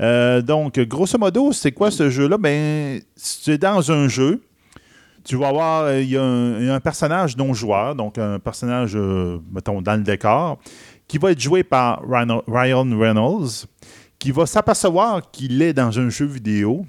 Euh, 0.00 0.42
donc, 0.42 0.78
grosso 0.80 1.18
modo, 1.18 1.52
c'est 1.52 1.72
quoi 1.72 1.90
ce 1.90 2.10
jeu-là? 2.10 2.38
Ben, 2.38 3.00
si 3.16 3.42
tu 3.42 3.50
es 3.52 3.58
dans 3.58 3.90
un 3.90 4.08
jeu, 4.08 4.42
tu 5.24 5.36
vas 5.36 5.50
voir, 5.50 5.84
euh, 5.84 6.02
il 6.02 6.10
y, 6.10 6.16
a 6.16 6.74
un 6.74 6.80
personnage 6.80 7.36
non-joueur, 7.36 7.94
donc 7.94 8.18
un 8.18 8.38
personnage, 8.38 8.92
euh, 8.94 9.38
mettons, 9.52 9.80
dans 9.80 9.96
le 9.96 10.02
décor, 10.02 10.58
qui 11.08 11.18
va 11.18 11.32
être 11.32 11.40
joué 11.40 11.62
par 11.62 12.02
Ryan 12.06 12.88
Reynolds, 12.98 13.66
qui 14.18 14.32
va 14.32 14.46
s'apercevoir 14.46 15.30
qu'il 15.30 15.62
est 15.62 15.72
dans 15.72 15.98
un 15.98 16.08
jeu 16.08 16.26
vidéo 16.26 16.84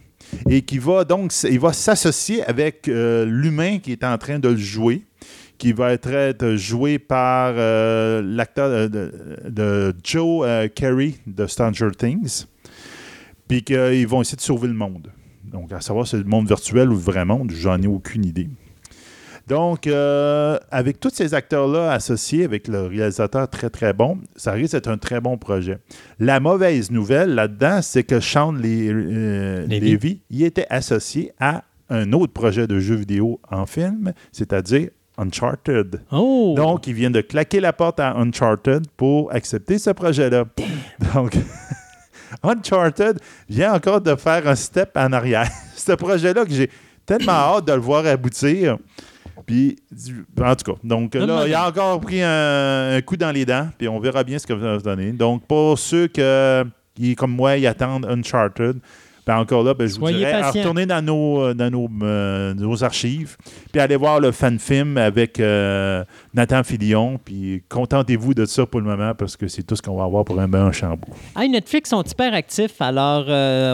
et 0.49 0.61
qui 0.61 0.77
va 0.77 1.05
donc 1.05 1.31
s'associer 1.31 2.43
avec 2.43 2.87
l'humain 2.87 3.79
qui 3.79 3.91
est 3.91 4.03
en 4.03 4.17
train 4.17 4.39
de 4.39 4.49
le 4.49 4.57
jouer 4.57 5.03
qui 5.57 5.71
va 5.71 5.93
être, 5.93 6.55
joué 6.55 6.99
par 6.99 7.53
l'acteur 7.53 8.89
de, 8.89 9.11
de, 9.47 9.93
Joe 10.03 10.69
Carey 10.75 11.13
de 11.25 11.47
Stranger 11.47 11.91
Things 11.97 12.45
puis 13.47 13.63
qu'ils 13.63 14.07
vont 14.07 14.21
essayer 14.21 14.35
de 14.35 14.41
sauver 14.41 14.67
le 14.67 14.73
monde. 14.73 15.11
Donc, 15.43 15.71
à 15.71 15.81
savoir 15.81 16.05
si 16.05 16.11
c'est 16.11 16.17
le 16.17 16.23
monde 16.23 16.47
virtuel 16.47 16.89
ou 16.89 16.93
le 16.93 16.99
vrai 16.99 17.25
monde, 17.25 17.51
j'en 17.51 17.81
ai 17.81 17.87
aucune 17.87 18.25
idée. 18.25 18.49
Donc, 19.47 19.87
euh, 19.87 20.57
avec 20.71 20.99
tous 20.99 21.11
ces 21.13 21.33
acteurs-là 21.33 21.91
associés, 21.93 22.43
avec 22.43 22.67
le 22.67 22.81
réalisateur 22.87 23.49
très, 23.49 23.69
très 23.69 23.93
bon, 23.93 24.17
ça 24.35 24.51
risque 24.51 24.73
d'être 24.73 24.89
un 24.89 24.97
très 24.97 25.21
bon 25.21 25.37
projet. 25.37 25.79
La 26.19 26.41
mauvaise 26.41 26.91
nouvelle 26.91 27.33
là-dedans, 27.33 27.81
c'est 27.81 28.03
que 28.03 28.19
Sean 28.19 28.53
euh, 28.61 29.65
Levy, 29.67 30.21
il 30.29 30.43
était 30.43 30.67
associé 30.69 31.31
à 31.39 31.63
un 31.89 32.11
autre 32.11 32.33
projet 32.33 32.67
de 32.67 32.79
jeu 32.79 32.95
vidéo 32.95 33.39
en 33.49 33.65
film, 33.65 34.11
c'est-à-dire 34.33 34.89
Uncharted. 35.17 36.01
Oh! 36.11 36.53
Donc, 36.57 36.85
il 36.87 36.93
vient 36.93 37.09
de 37.09 37.21
claquer 37.21 37.61
la 37.61 37.71
porte 37.71 38.01
à 38.01 38.17
Uncharted 38.17 38.83
pour 38.97 39.33
accepter 39.33 39.77
ce 39.79 39.91
projet-là. 39.91 40.43
Donc... 41.13 41.37
Uncharted 42.43 43.19
vient 43.49 43.73
encore 43.73 44.01
de 44.01 44.15
faire 44.15 44.47
un 44.47 44.55
step 44.55 44.91
en 44.95 45.11
arrière. 45.13 45.49
Ce 45.75 45.91
projet-là 45.93 46.45
que 46.45 46.51
j'ai 46.51 46.69
tellement 47.05 47.31
hâte 47.31 47.65
de 47.65 47.73
le 47.73 47.79
voir 47.79 48.05
aboutir. 48.05 48.77
Puis, 49.45 49.77
en 50.41 50.55
tout 50.55 50.73
cas, 50.73 50.79
donc 50.83 51.15
là, 51.15 51.47
il 51.47 51.53
a 51.53 51.67
encore 51.67 52.01
pris 52.01 52.21
un, 52.21 52.99
coup 53.05 53.15
dans 53.15 53.31
les 53.31 53.45
dents, 53.45 53.69
puis 53.77 53.87
on 53.87 53.99
verra 53.99 54.23
bien 54.23 54.39
ce 54.39 54.45
que 54.45 54.59
ça 54.59 54.59
va 54.59 54.77
donner. 54.79 55.11
Donc, 55.13 55.45
pour 55.47 55.79
ceux 55.79 56.07
qui, 56.07 57.15
comme 57.15 57.31
moi, 57.31 57.55
ils 57.55 57.67
attendent 57.67 58.05
Uncharted, 58.05 58.77
ben, 59.27 59.39
encore 59.39 59.61
là, 59.61 59.73
ben, 59.73 59.85
je 59.85 59.99
vous 59.99 60.07
dirais, 60.07 60.41
retourner 60.41 60.85
dans, 60.85 61.03
nos, 61.03 61.41
euh, 61.41 61.53
dans 61.53 61.69
nos, 61.69 61.89
euh, 62.01 62.53
nos, 62.53 62.81
archives, 62.81 63.35
puis 63.73 63.81
aller 63.81 63.97
voir 63.97 64.21
le 64.21 64.31
fan 64.31 64.57
film 64.57 64.97
avec 64.97 65.41
euh, 65.41 66.05
Nathan 66.33 66.63
Filion, 66.63 67.19
puis 67.23 67.61
contentez-vous 67.67 68.33
de 68.33 68.45
ça 68.45 68.65
pour 68.65 68.79
le 68.79 68.85
moment, 68.85 69.13
parce 69.15 69.35
que 69.35 69.49
c'est 69.49 69.63
tout 69.63 69.75
ce 69.75 69.81
qu'on 69.81 69.97
va 69.97 70.05
avoir 70.05 70.23
pour 70.23 70.39
un 70.39 70.47
bain 70.47 70.71
chambour. 70.71 71.13
Hey, 71.35 71.49
Netflix 71.49 71.89
sont 71.89 72.03
hyper 72.03 72.33
actifs, 72.33 72.79
alors 72.79 73.25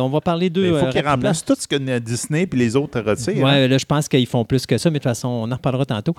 on 0.03 0.09
va 0.09 0.21
parler 0.21 0.49
d'eux. 0.49 0.65
Il 0.65 0.79
faut 0.79 0.87
qu'ils 0.87 1.07
remplacent 1.07 1.45
tout 1.45 1.55
ce 1.55 1.67
que 1.67 1.99
Disney 1.99 2.47
puis 2.47 2.57
les 2.57 2.75
autres 2.75 2.99
retirent. 3.01 3.43
Oui, 3.43 3.43
hein. 3.43 3.67
là, 3.67 3.77
je 3.77 3.85
pense 3.85 4.07
qu'ils 4.07 4.25
font 4.25 4.45
plus 4.45 4.65
que 4.65 4.79
ça, 4.79 4.89
mais 4.89 4.97
de 4.97 5.03
toute 5.03 5.11
façon, 5.11 5.27
on 5.27 5.51
en 5.51 5.55
reparlera 5.55 5.85
tantôt. 5.85 6.15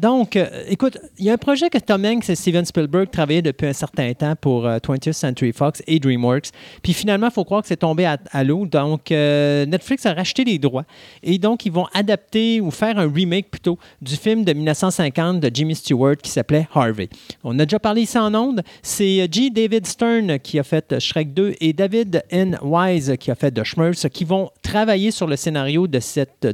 donc, 0.00 0.36
écoute, 0.68 0.98
il 1.18 1.26
y 1.26 1.30
a 1.30 1.34
un 1.34 1.38
projet 1.38 1.70
que 1.70 1.78
Tom 1.78 2.04
Hanks 2.04 2.28
et 2.28 2.34
Steven 2.34 2.64
Spielberg 2.64 3.08
travaillaient 3.12 3.42
depuis 3.42 3.68
un 3.68 3.72
certain 3.72 4.12
temps 4.14 4.34
pour 4.34 4.66
20th 4.66 5.12
Century 5.12 5.52
Fox 5.52 5.80
et 5.86 6.00
DreamWorks, 6.00 6.48
puis 6.82 6.92
finalement, 6.92 7.28
il 7.28 7.32
faut 7.32 7.44
croire 7.44 7.62
que 7.62 7.68
c'est 7.68 7.76
tombé 7.76 8.04
à, 8.04 8.18
à 8.32 8.42
donc, 8.48 9.12
euh, 9.12 9.66
Netflix 9.66 10.06
a 10.06 10.14
racheté 10.14 10.44
les 10.44 10.58
droits 10.58 10.84
et 11.22 11.38
donc 11.38 11.66
ils 11.66 11.72
vont 11.72 11.86
adapter 11.94 12.60
ou 12.60 12.70
faire 12.70 12.98
un 12.98 13.10
remake 13.10 13.50
plutôt 13.50 13.78
du 14.00 14.16
film 14.16 14.44
de 14.44 14.52
1950 14.52 15.40
de 15.40 15.50
Jimmy 15.52 15.74
Stewart 15.74 16.16
qui 16.16 16.30
s'appelait 16.30 16.68
Harvey. 16.74 17.08
On 17.44 17.58
a 17.58 17.64
déjà 17.64 17.78
parlé 17.78 18.02
ici 18.02 18.18
en 18.18 18.34
ondes. 18.34 18.62
C'est 18.82 19.20
euh, 19.20 19.26
G. 19.30 19.50
David 19.50 19.86
Stern 19.86 20.38
qui 20.38 20.58
a 20.58 20.62
fait 20.62 20.98
Shrek 20.98 21.34
2 21.34 21.54
et 21.60 21.72
David 21.72 22.22
N. 22.30 22.58
Wise 22.62 23.14
qui 23.18 23.30
a 23.30 23.34
fait 23.34 23.50
The 23.50 23.64
Schmurfs 23.64 24.08
qui 24.12 24.24
vont 24.24 24.50
travailler 24.62 25.10
sur 25.10 25.26
le 25.26 25.36
scénario 25.36 25.86
de 25.86 26.00
cette, 26.00 26.46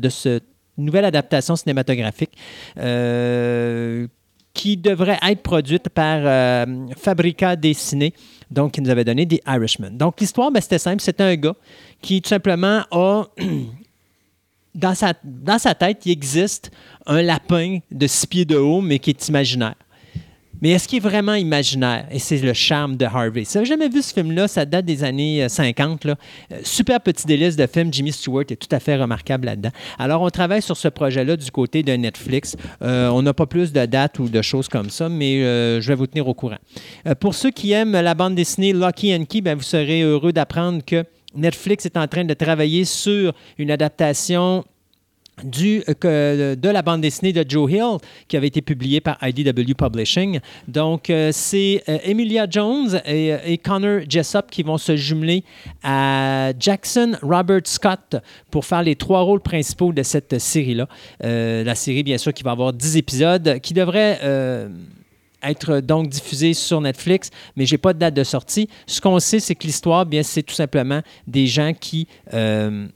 nouvelle 0.77 1.05
adaptation 1.05 1.57
cinématographique. 1.57 2.33
Euh, 2.79 4.07
qui 4.55 4.76
devrait 4.76 5.18
être 5.28 5.43
produite 5.43 5.89
par 5.90 6.66
Fabrica 6.97 7.56
Dessiné, 7.56 8.14
donc 8.51 8.72
qui 8.72 8.81
nous 8.81 8.89
avait 8.89 9.05
donné 9.05 9.26
des 9.26 9.43
Irishmen. 9.47 9.98
Donc 9.98 10.20
l'histoire, 10.20 10.51
ben, 10.51 10.60
c'était 10.60 10.78
simple, 10.78 11.02
c'était 11.02 11.24
un 11.24 11.35
gars 11.35 11.56
qui 12.01 12.22
tout 12.22 12.28
simplement 12.28 12.85
a 12.90 13.24
dans 14.74 14.94
sa 14.94 15.74
tête, 15.74 16.06
il 16.06 16.12
existe 16.12 16.70
un 17.06 17.22
lapin 17.22 17.78
de 17.90 18.06
six 18.06 18.26
pieds 18.26 18.44
de 18.44 18.56
haut, 18.56 18.81
mais 18.81 18.98
qui 18.98 19.10
est 19.10 19.28
imaginaire. 19.28 19.74
Mais 20.65 20.70
est-ce 20.70 20.89
qu'il 20.89 20.97
est 20.97 21.01
vraiment 21.01 21.35
imaginaire? 21.35 22.07
Et 22.11 22.19
c'est 22.19 22.39
le 22.39 22.55
charme 22.55 22.97
de 22.97 23.05
Harvey. 23.05 23.45
Si 23.45 23.59
vous 23.59 23.66
jamais 23.66 23.91
vu 23.91 24.01
ce 24.01 24.15
film-là, 24.15 24.49
ça 24.49 24.65
date 24.65 24.86
des 24.86 25.05
années 25.05 25.47
50. 25.47 26.07
Euh. 26.07 26.15
Euh, 26.53 26.61
super 26.62 27.03
petit 27.03 27.27
délice 27.27 27.55
de 27.55 27.66
film. 27.66 27.93
Jimmy 27.93 28.12
Stewart 28.12 28.45
est 28.49 28.57
tout 28.57 28.74
à 28.74 28.81
fait 28.81 28.97
remarquable 28.97 29.45
là-dedans. 29.45 29.69
Alors, 29.99 30.23
on 30.23 30.31
travaille 30.31 30.62
sur 30.62 30.78
ce 30.78 30.89
projet-là 30.89 31.36
du 31.36 31.51
côté 31.51 31.82
de 31.82 31.93
Netflix. 31.93 32.57
Euh, 32.81 33.11
on 33.11 33.20
n'a 33.20 33.35
pas 33.35 33.45
plus 33.45 33.74
de 33.74 33.85
dates 33.85 34.19
ou 34.19 34.31
de 34.31 34.41
choses 34.41 34.69
comme 34.69 34.89
ça, 34.89 35.11
mais 35.11 35.41
je 35.43 35.86
vais 35.86 35.95
vous 35.95 36.07
tenir 36.07 36.27
au 36.28 36.32
courant. 36.32 36.57
pour 37.20 37.35
ceux 37.35 37.51
qui 37.51 37.73
aiment 37.73 38.01
la 38.01 38.15
bande 38.15 38.35
dessinée 38.35 38.73
Lucky 38.73 39.15
and 39.15 39.27
Key, 39.27 39.43
ben, 39.43 39.59
vous 39.59 39.62
serez 39.62 40.01
heureux 40.01 40.32
d'apprendre 40.32 40.82
que 40.82 41.05
Netflix 41.35 41.85
est 41.85 41.99
en 41.99 42.09
train 42.09 42.24
de 42.24 42.32
travailler 42.32 42.86
sur 42.86 43.35
une 43.59 43.70
adaptation 43.70 44.65
du, 45.43 45.82
euh, 46.05 46.55
de 46.55 46.69
la 46.69 46.82
bande 46.82 47.01
dessinée 47.01 47.32
de 47.32 47.44
Joe 47.48 47.70
Hill 47.70 47.98
qui 48.28 48.36
avait 48.36 48.47
été 48.47 48.62
publiée 48.62 49.01
par 49.01 49.19
IDW 49.23 49.74
Publishing. 49.77 50.40
Donc, 50.69 51.11
euh, 51.11 51.31
c'est 51.32 51.82
euh, 51.89 51.98
Emilia 52.05 52.47
Jones 52.48 53.01
et, 53.06 53.59
Connor 53.59 54.01
Jessup 54.09 54.51
qui 54.51 54.62
vont 54.62 54.78
se 54.78 54.97
jumeler 54.97 55.44
à 55.82 56.52
Jackson 56.59 57.16
Robert 57.23 57.62
Scott 57.65 58.16
pour 58.51 58.65
faire 58.65 58.82
les 58.82 58.97
trois 58.97 59.23
rôles 59.23 59.40
principaux 59.40 59.93
de 59.93 60.02
cette 60.02 60.39
série-là. 60.39 60.89
la 61.20 61.74
série, 61.74 62.02
bien 62.02 62.19
sûr, 62.19 62.32
qui 62.32 62.43
va 62.43 62.52
avoir 62.52 62.73
10 62.73 62.97
épisodes, 62.97 63.59
qui 63.61 63.74
devrait 63.74 64.19
être 65.44 65.81
donc 65.81 66.09
diffusé 66.09 66.55
sur 66.55 66.81
Netflix, 66.81 67.31
mais 67.56 67.66
j'ai 67.66 67.78
pas 67.78 67.93
de 67.93 67.98
date 67.98 68.15
de 68.15 68.24
sortie. 68.24 68.69
Ce 68.86 69.01
qu'on 69.01 69.19
sait, 69.20 69.40
c'est 69.40 69.55
que 69.55 69.66
l'histoire, 69.66 70.06
bien, 70.06 70.23
c'est 70.23 70.43
tout 70.43 70.55
simplement 70.55 71.01
des 71.27 71.47
gens 71.47 71.73
qui 71.78 72.09
euh, 72.32 72.86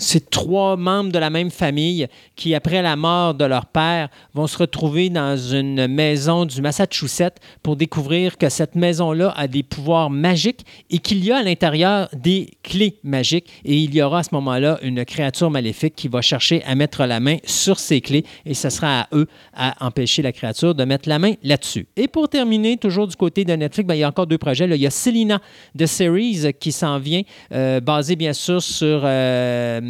c'est 0.00 0.30
trois 0.30 0.76
membres 0.76 1.12
de 1.12 1.18
la 1.18 1.30
même 1.30 1.50
famille 1.50 2.08
qui, 2.34 2.54
après 2.54 2.80
la 2.80 2.96
mort 2.96 3.34
de 3.34 3.44
leur 3.44 3.66
père, 3.66 4.08
vont 4.34 4.46
se 4.46 4.56
retrouver 4.56 5.10
dans 5.10 5.36
une 5.36 5.86
maison 5.86 6.46
du 6.46 6.62
Massachusetts 6.62 7.36
pour 7.62 7.76
découvrir 7.76 8.38
que 8.38 8.48
cette 8.48 8.74
maison-là 8.74 9.32
a 9.36 9.46
des 9.46 9.62
pouvoirs 9.62 10.08
magiques 10.08 10.64
et 10.88 10.98
qu'il 10.98 11.22
y 11.22 11.30
a 11.30 11.36
à 11.36 11.42
l'intérieur 11.42 12.08
des 12.14 12.48
clés 12.62 12.96
magiques. 13.04 13.50
Et 13.64 13.76
il 13.76 13.94
y 13.94 14.02
aura 14.02 14.20
à 14.20 14.22
ce 14.22 14.30
moment-là 14.32 14.78
une 14.82 15.04
créature 15.04 15.50
maléfique 15.50 15.94
qui 15.94 16.08
va 16.08 16.22
chercher 16.22 16.62
à 16.64 16.74
mettre 16.74 17.04
la 17.04 17.20
main 17.20 17.36
sur 17.44 17.78
ces 17.78 18.00
clés 18.00 18.24
et 18.46 18.54
ce 18.54 18.70
sera 18.70 19.02
à 19.02 19.08
eux 19.12 19.26
à 19.52 19.86
empêcher 19.86 20.22
la 20.22 20.32
créature 20.32 20.74
de 20.74 20.84
mettre 20.84 21.10
la 21.10 21.18
main 21.18 21.34
là-dessus. 21.42 21.86
Et 21.96 22.08
pour 22.08 22.30
terminer, 22.30 22.78
toujours 22.78 23.06
du 23.06 23.16
côté 23.16 23.44
de 23.44 23.52
Netflix, 23.52 23.86
ben, 23.86 23.94
il 23.94 24.00
y 24.00 24.04
a 24.04 24.08
encore 24.08 24.26
deux 24.26 24.38
projets. 24.38 24.64
Il 24.64 24.76
y 24.76 24.86
a 24.86 24.90
Selina 24.90 25.40
The 25.78 25.84
Series 25.84 26.54
qui 26.58 26.72
s'en 26.72 26.98
vient, 26.98 27.22
euh, 27.52 27.80
basé 27.80 28.16
bien 28.16 28.32
sûr 28.32 28.62
sur... 28.62 29.02
Euh, 29.04 29.89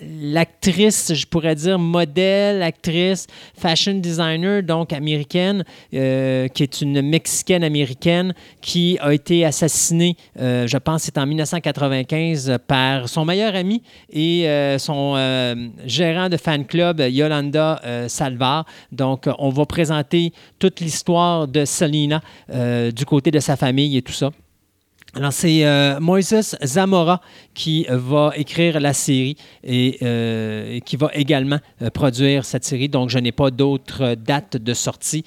l'actrice, 0.00 1.12
je 1.14 1.26
pourrais 1.26 1.54
dire 1.54 1.78
modèle, 1.78 2.62
actrice, 2.62 3.26
fashion 3.56 3.94
designer, 3.94 4.62
donc 4.62 4.92
américaine, 4.92 5.64
euh, 5.94 6.48
qui 6.48 6.62
est 6.62 6.80
une 6.80 7.02
mexicaine 7.02 7.64
américaine 7.64 8.34
qui 8.60 8.98
a 9.00 9.12
été 9.12 9.44
assassinée, 9.44 10.16
euh, 10.38 10.66
je 10.66 10.76
pense, 10.78 11.02
c'est 11.02 11.18
en 11.18 11.26
1995 11.26 12.58
par 12.66 13.08
son 13.08 13.24
meilleur 13.24 13.54
ami 13.54 13.82
et 14.10 14.48
euh, 14.48 14.78
son 14.78 15.14
euh, 15.16 15.54
gérant 15.84 16.28
de 16.28 16.36
fan 16.36 16.64
club, 16.64 17.00
Yolanda 17.00 17.80
euh, 17.84 18.08
Salvar. 18.08 18.64
Donc, 18.90 19.28
on 19.38 19.50
va 19.50 19.66
présenter 19.66 20.32
toute 20.58 20.80
l'histoire 20.80 21.46
de 21.48 21.64
Selena 21.64 22.22
euh, 22.50 22.90
du 22.90 23.04
côté 23.04 23.30
de 23.30 23.40
sa 23.40 23.56
famille 23.56 23.96
et 23.96 24.02
tout 24.02 24.12
ça. 24.12 24.30
Alors, 25.14 25.30
c'est 25.32 25.66
euh, 25.66 26.00
Moises 26.00 26.56
Zamora 26.64 27.20
qui 27.52 27.84
euh, 27.90 27.98
va 27.98 28.32
écrire 28.34 28.80
la 28.80 28.94
série 28.94 29.36
et, 29.62 29.98
euh, 30.00 30.78
qui 30.86 30.96
va 30.96 31.10
également 31.12 31.58
euh, 31.82 31.90
produire 31.90 32.46
cette 32.46 32.64
série. 32.64 32.88
Donc, 32.88 33.10
je 33.10 33.18
n'ai 33.18 33.30
pas 33.32 33.50
d'autres 33.50 34.14
dates 34.14 34.56
de 34.56 34.72
sortie 34.72 35.22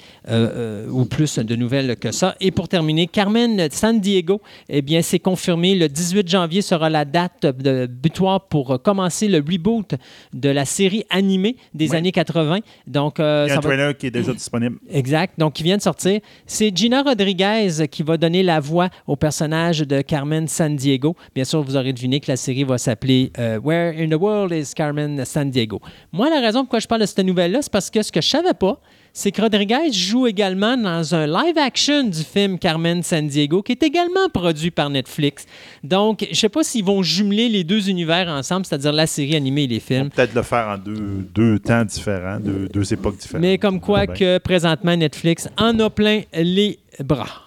ou 0.90 1.04
plus 1.04 1.38
de 1.38 1.54
nouvelles 1.54 1.94
que 1.96 2.10
ça. 2.10 2.34
Et 2.40 2.50
pour 2.50 2.66
terminer, 2.68 3.06
Carmen 3.06 3.68
San 3.70 4.00
Diego, 4.00 4.40
eh 4.68 4.82
bien, 4.82 5.02
c'est 5.02 5.20
confirmé. 5.20 5.76
Le 5.76 5.88
18 5.88 6.28
janvier 6.28 6.62
sera 6.62 6.90
la 6.90 7.04
date 7.04 7.46
de 7.46 7.86
butoir 7.86 8.40
pour 8.48 8.82
commencer 8.82 9.28
le 9.28 9.38
reboot 9.38 9.94
de 10.32 10.48
la 10.48 10.64
série 10.64 11.04
animée 11.10 11.54
des 11.74 11.90
Oui. 11.90 11.96
années 11.96 12.12
80. 12.12 12.58
Donc, 12.88 13.16
Il 13.18 13.22
y 13.22 13.24
a 13.24 13.46
ça 13.48 13.52
un 13.52 13.56
va- 13.56 13.60
trailer 13.62 13.96
qui 13.96 14.06
est 14.08 14.10
déjà 14.10 14.32
disponible. 14.32 14.78
Exact. 14.90 15.34
Donc, 15.38 15.52
qui 15.52 15.62
vient 15.62 15.76
de 15.76 15.82
sortir. 15.82 16.18
C'est 16.44 16.76
Gina 16.76 17.02
Rodriguez 17.02 17.68
qui 17.88 18.02
va 18.02 18.16
donner 18.16 18.42
la 18.42 18.58
voix 18.58 18.88
au 19.06 19.14
personnage 19.14 19.75
de 19.82 20.00
Carmen 20.02 20.48
San 20.48 20.76
Diego. 20.76 21.16
Bien 21.34 21.44
sûr, 21.44 21.62
vous 21.62 21.76
aurez 21.76 21.92
deviné 21.92 22.20
que 22.20 22.30
la 22.30 22.36
série 22.36 22.64
va 22.64 22.78
s'appeler 22.78 23.32
euh, 23.38 23.58
Where 23.60 23.94
in 23.98 24.08
the 24.08 24.20
World 24.20 24.52
is 24.52 24.72
Carmen 24.74 25.24
San 25.24 25.50
Diego. 25.50 25.80
Moi, 26.12 26.30
la 26.30 26.40
raison 26.40 26.60
pourquoi 26.60 26.78
je 26.78 26.86
parle 26.86 27.00
de 27.00 27.06
cette 27.06 27.24
nouvelle-là, 27.24 27.62
c'est 27.62 27.72
parce 27.72 27.90
que 27.90 28.02
ce 28.02 28.12
que 28.12 28.20
je 28.20 28.28
savais 28.28 28.54
pas, 28.54 28.80
c'est 29.12 29.32
que 29.32 29.40
Rodriguez 29.40 29.92
joue 29.92 30.26
également 30.26 30.76
dans 30.76 31.14
un 31.14 31.26
live-action 31.26 32.04
du 32.04 32.22
film 32.22 32.58
Carmen 32.58 33.02
San 33.02 33.26
Diego, 33.26 33.62
qui 33.62 33.72
est 33.72 33.82
également 33.82 34.28
produit 34.28 34.70
par 34.70 34.90
Netflix. 34.90 35.46
Donc, 35.82 36.20
je 36.22 36.28
ne 36.28 36.34
sais 36.34 36.48
pas 36.50 36.62
s'ils 36.62 36.84
vont 36.84 37.02
jumeler 37.02 37.48
les 37.48 37.64
deux 37.64 37.88
univers 37.88 38.28
ensemble, 38.28 38.66
c'est-à-dire 38.66 38.92
la 38.92 39.06
série 39.06 39.34
animée 39.34 39.64
et 39.64 39.68
les 39.68 39.80
films. 39.80 40.10
peut 40.10 40.16
peut-être 40.16 40.34
le 40.34 40.42
faire 40.42 40.68
en 40.68 40.76
deux, 40.76 41.26
deux 41.34 41.58
temps 41.58 41.84
différents, 41.84 42.38
deux, 42.40 42.68
deux 42.68 42.92
époques 42.92 43.16
différentes. 43.16 43.40
Mais 43.40 43.56
comme 43.56 43.80
quoi 43.80 44.06
que 44.06 44.36
présentement, 44.36 44.94
Netflix 44.94 45.48
en 45.56 45.78
a 45.80 45.88
plein 45.88 46.20
les 46.34 46.78
bras. 47.02 47.45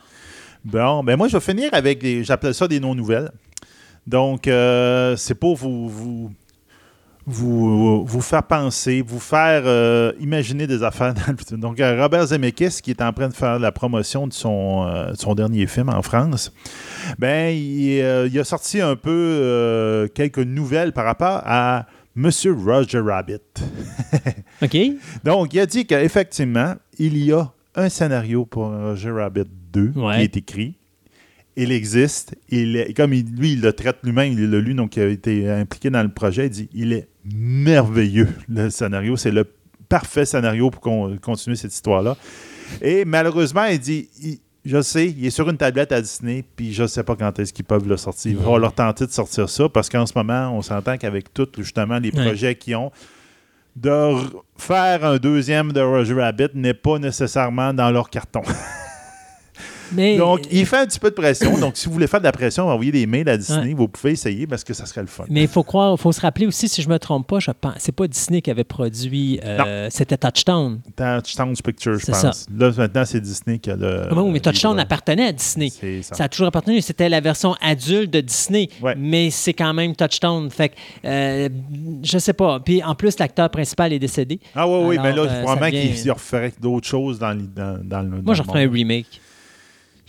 Bon, 0.66 1.04
ben 1.04 1.16
moi, 1.16 1.28
je 1.28 1.38
vais 1.38 1.44
finir 1.44 1.70
avec 1.74 2.00
des. 2.00 2.24
J'appelle 2.24 2.54
ça 2.54 2.68
des 2.68 2.80
non-nouvelles. 2.80 3.32
Donc, 4.06 4.48
euh, 4.48 5.16
c'est 5.16 5.36
pour 5.36 5.56
vous, 5.56 5.88
vous, 5.88 6.32
vous, 7.30 8.06
vous 8.06 8.22
faire 8.22 8.44
penser, 8.44 9.04
vous 9.06 9.20
faire 9.20 9.62
euh, 9.66 10.12
imaginer 10.20 10.66
des 10.66 10.82
affaires 10.84 11.14
dans 11.14 11.32
le 11.32 11.38
futur. 11.38 11.58
Donc, 11.58 11.80
euh, 11.80 12.02
Robert 12.02 12.26
Zemeckis, 12.28 12.82
qui 12.82 12.90
est 12.92 13.02
en 13.02 13.14
train 13.14 13.30
de 13.30 13.34
faire 13.34 13.60
la 13.60 13.72
promotion 13.72 14.28
de 14.28 14.34
son, 14.34 14.88
euh, 14.88 15.12
de 15.12 15.18
son 15.18 15.36
dernier 15.36 15.68
film 15.68 15.90
en 15.90 16.02
France, 16.02 16.52
ben, 17.20 17.56
il, 17.56 18.00
il 18.32 18.40
a 18.40 18.44
sorti 18.44 18.82
un 18.82 18.96
peu 18.96 20.10
quelques 20.16 20.40
nouvelles 20.40 20.92
par 20.92 21.06
rapport 21.06 21.42
à 21.46 21.86
Monsieur 22.16 22.54
Roger 22.54 23.00
Rabbit. 23.00 23.38
OK? 24.64 24.78
Donc, 25.24 25.54
il 25.54 25.60
a 25.60 25.66
dit 25.66 25.86
qu'effectivement, 25.86 26.74
il 26.98 27.18
y 27.18 27.32
a 27.32 27.52
un 27.76 27.90
scénario 27.90 28.46
pour 28.46 28.70
Roger 28.72 29.12
Rabbit 29.12 29.46
2 29.74 29.92
Ouais. 29.96 30.16
qui 30.18 30.22
est 30.22 30.38
écrit. 30.38 30.76
Il 31.56 31.72
existe. 31.72 32.36
Il 32.50 32.76
est- 32.78 32.94
comme 32.96 33.14
il- 33.14 33.26
lui, 33.36 33.54
il 33.54 33.62
le 33.62 33.74
traite 33.74 33.98
lui-même, 34.04 34.32
il 34.34 34.50
l'a 34.50 34.60
lu, 34.60 34.74
donc 34.74 34.96
il 34.96 35.02
a 35.02 35.08
été 35.08 35.50
impliqué 35.50 35.90
dans 35.90 36.04
le 36.04 36.10
projet. 36.10 36.46
Il 36.46 36.50
dit 36.52 36.70
il 36.74 36.94
est 36.94 37.08
merveilleux, 37.26 38.30
le 38.48 38.70
scénario. 38.70 39.18
C'est 39.18 39.32
le 39.32 39.46
parfait 39.90 40.26
scénario 40.26 40.70
pour 40.70 40.82
qu'on- 40.82 41.18
continuer 41.18 41.56
cette 41.56 41.74
histoire-là. 41.74 42.16
Et 42.82 43.04
malheureusement, 43.04 43.66
il 43.66 43.80
dit 43.80 44.08
il- 44.22 44.40
je 44.64 44.82
sais, 44.82 45.08
il 45.10 45.26
est 45.26 45.32
sur 45.32 45.50
une 45.50 45.58
tablette 45.58 45.92
à 45.92 46.00
Disney, 46.02 46.44
puis 46.56 46.72
je 46.72 46.84
ne 46.84 46.88
sais 46.88 47.04
pas 47.04 47.16
quand 47.16 47.38
est-ce 47.40 47.52
qu'ils 47.52 47.66
peuvent 47.66 47.88
le 47.88 47.98
sortir. 47.98 48.32
Il 48.32 48.38
va 48.38 48.58
leur 48.58 48.74
tenter 48.74 49.06
de 49.08 49.12
sortir 49.12 49.50
ça, 49.50 49.68
parce 49.68 49.90
qu'en 49.90 50.06
ce 50.06 50.14
moment, 50.16 50.52
on 50.56 50.62
s'entend 50.62 50.98
qu'avec 50.98 51.34
tous, 51.34 51.48
justement, 51.58 51.98
les 51.98 52.12
Ouais. 52.16 52.24
projets 52.26 52.56
qu'ils 52.56 52.76
ont, 52.76 52.92
de 53.76 54.14
faire 54.58 55.04
un 55.06 55.18
deuxième 55.18 55.72
de 55.72 55.80
Roger 55.82 56.14
Rabbit 56.14 56.50
n'est 56.54 56.74
pas 56.74 57.00
nécessairement 57.00 57.74
dans 57.74 57.90
leur 57.92 58.10
carton. 58.10 58.42
Mais 59.92 60.18
Donc, 60.18 60.42
il 60.52 60.66
fait 60.66 60.78
un 60.78 60.86
petit 60.86 61.00
peu 61.00 61.10
de 61.10 61.16
pression. 61.16 61.58
Donc, 61.58 61.78
si 61.78 61.88
vous 61.88 61.94
voulez 61.94 62.08
faire 62.08 62.20
de 62.20 62.26
la 62.26 62.32
pression, 62.32 62.68
envoyez 62.70 62.92
des 62.92 63.06
mails 63.06 63.30
à 63.30 63.38
Disney. 63.38 63.74
Vous 63.74 63.88
pouvez 63.88 64.12
essayer 64.14 64.46
parce 64.48 64.64
que 64.64 64.74
ça 64.74 64.86
serait 64.86 65.02
le 65.02 65.08
fun. 65.08 65.26
mais 65.30 65.42
il 65.44 65.48
faut 65.48 65.64
croire, 65.64 65.98
faut 66.00 66.12
se 66.12 66.22
rappeler 66.22 66.46
aussi, 66.48 66.68
si 66.70 66.82
je 66.82 66.90
me 66.90 66.98
trompe 67.00 67.28
pas, 67.28 67.40
je 67.40 67.52
pense, 67.52 67.74
c'est 67.80 67.92
pas 67.92 68.08
Disney 68.08 68.42
qui 68.42 68.52
avait 68.52 68.64
produit, 68.64 69.40
euh, 69.44 69.88
c'était 69.90 70.18
Touchstone. 70.18 70.80
Touchdown 70.96 71.54
Pictures, 71.64 72.00
je 72.00 72.06
pense. 72.06 72.46
Là, 72.58 72.72
maintenant, 72.78 73.06
c'est 73.06 73.20
Disney 73.22 73.60
qui 73.60 73.72
a 73.72 73.76
le. 73.76 74.04
Ah 74.10 74.14
oui, 74.16 74.32
mais 74.32 74.40
livre. 74.52 74.80
appartenait 74.80 75.26
à 75.28 75.32
Disney. 75.32 75.70
C'est 75.70 76.02
ça. 76.04 76.16
Ça 76.16 76.24
a 76.26 76.30
toujours 76.30 76.48
appartenu. 76.48 76.82
C'était 76.82 77.10
la 77.10 77.20
version 77.22 77.56
adulte 77.62 78.12
de 78.12 78.22
Disney, 78.22 78.70
Ouais. 78.82 78.96
mais 78.98 79.30
c'est 79.30 79.54
quand 79.54 79.74
même 79.74 79.96
Touchstone. 79.96 80.50
Fait 80.50 80.70
que, 80.70 80.76
euh, 81.06 81.50
je 82.04 82.18
sais 82.18 82.34
pas. 82.34 82.60
Puis 82.60 82.84
en 82.84 82.96
plus, 82.96 83.18
l'acteur 83.20 83.50
principal 83.50 83.94
est 83.94 84.00
décédé. 84.00 84.40
Ah 84.56 84.68
oui, 84.68 84.80
oui, 84.90 84.98
mais 85.02 85.14
là, 85.14 85.24
euh, 85.24 85.44
probablement 85.44 85.66
ça 85.66 85.72
devient- 85.72 86.02
qu'il 86.02 86.12
referait 86.12 86.54
d'autres 86.60 86.88
choses 86.88 87.20
dans, 87.20 87.32
le- 87.34 87.48
dans, 87.48 87.80
dans 87.84 88.02
le. 88.02 88.22
Moi, 88.22 88.34
je 88.36 88.42
referais 88.42 88.66
un 88.66 88.72
remake. 88.72 89.08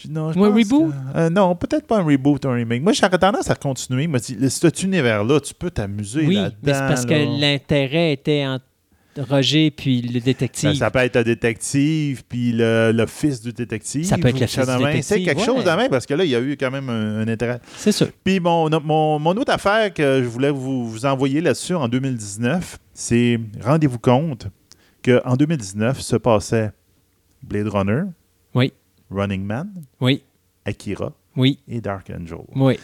Non, 0.09 0.29
un 0.31 0.33
reboot? 0.33 0.93
que- 0.93 1.19
euh, 1.19 1.31
non, 1.31 1.55
peut-être 1.57 1.87
pas 1.87 1.99
un 1.99 2.05
reboot, 2.05 2.45
un 2.47 2.53
remake. 2.55 2.83
Moi, 2.83 2.93
j'aurais 2.93 3.19
tendance 3.19 3.51
à 3.51 3.55
continuer. 3.55 4.07
Mais 4.07 4.19
cet 4.21 4.83
univers-là, 4.83 5.41
tu 5.41 5.53
peux 5.55 5.71
t'amuser 5.71 6.27
Oui, 6.27 6.35
là-dedans. 6.37 6.57
mais 6.63 6.73
c'est 6.75 6.81
parce 6.81 7.07
là. 7.07 7.09
que 7.19 7.41
l'intérêt 7.41 8.13
était 8.13 8.47
entre 8.47 8.65
Roger 9.29 9.71
puis 9.73 10.01
le 10.03 10.21
détective. 10.21 10.71
Ben, 10.71 10.77
ça 10.77 10.91
peut 10.91 11.01
être 11.01 11.17
un 11.17 11.23
détective, 11.23 12.23
puis 12.29 12.53
le, 12.53 12.93
le 12.95 13.07
fils 13.07 13.43
du 13.43 13.53
détective. 13.53 14.05
Ça 14.05 14.17
peut 14.17 14.29
être 14.29 14.35
le 14.35 14.39
quelque 14.39 14.53
chose 14.53 14.67
fils 14.67 14.95
du. 14.97 15.03
C'est 15.03 15.23
quelque 15.23 15.39
ouais. 15.41 15.45
chose 15.45 15.65
de 15.65 15.71
même, 15.71 15.89
parce 15.91 16.07
que 16.07 16.15
là, 16.15 16.25
il 16.25 16.31
y 16.31 16.37
a 16.37 16.41
eu 16.41 16.57
quand 16.57 16.71
même 16.71 16.89
un, 16.89 17.19
un 17.19 17.29
intérêt. 17.29 17.61
C'est 17.77 17.91
sûr. 17.93 18.09
Puis 18.25 18.39
mon, 18.39 18.71
mon, 18.81 19.19
mon 19.19 19.33
autre 19.37 19.53
affaire 19.53 19.93
que 19.93 20.23
je 20.23 20.29
voulais 20.29 20.51
vous, 20.51 20.89
vous 20.89 21.07
envoyer 21.07 21.41
là-dessus 21.41 21.75
en 21.75 21.89
2019, 21.89 22.79
c'est 22.95 23.41
rendez-vous 23.63 23.99
compte 23.99 24.47
qu'en 25.05 25.35
2019 25.37 26.01
se 26.01 26.17
passait 26.17 26.71
Blade 27.43 27.69
Runner, 27.69 28.03
Running 29.11 29.43
Man, 29.45 29.69
oui, 30.01 30.23
Akira 30.65 31.13
oui, 31.37 31.59
et 31.69 31.81
Dark 31.81 32.11
Angel. 32.11 32.39
oui. 32.55 32.79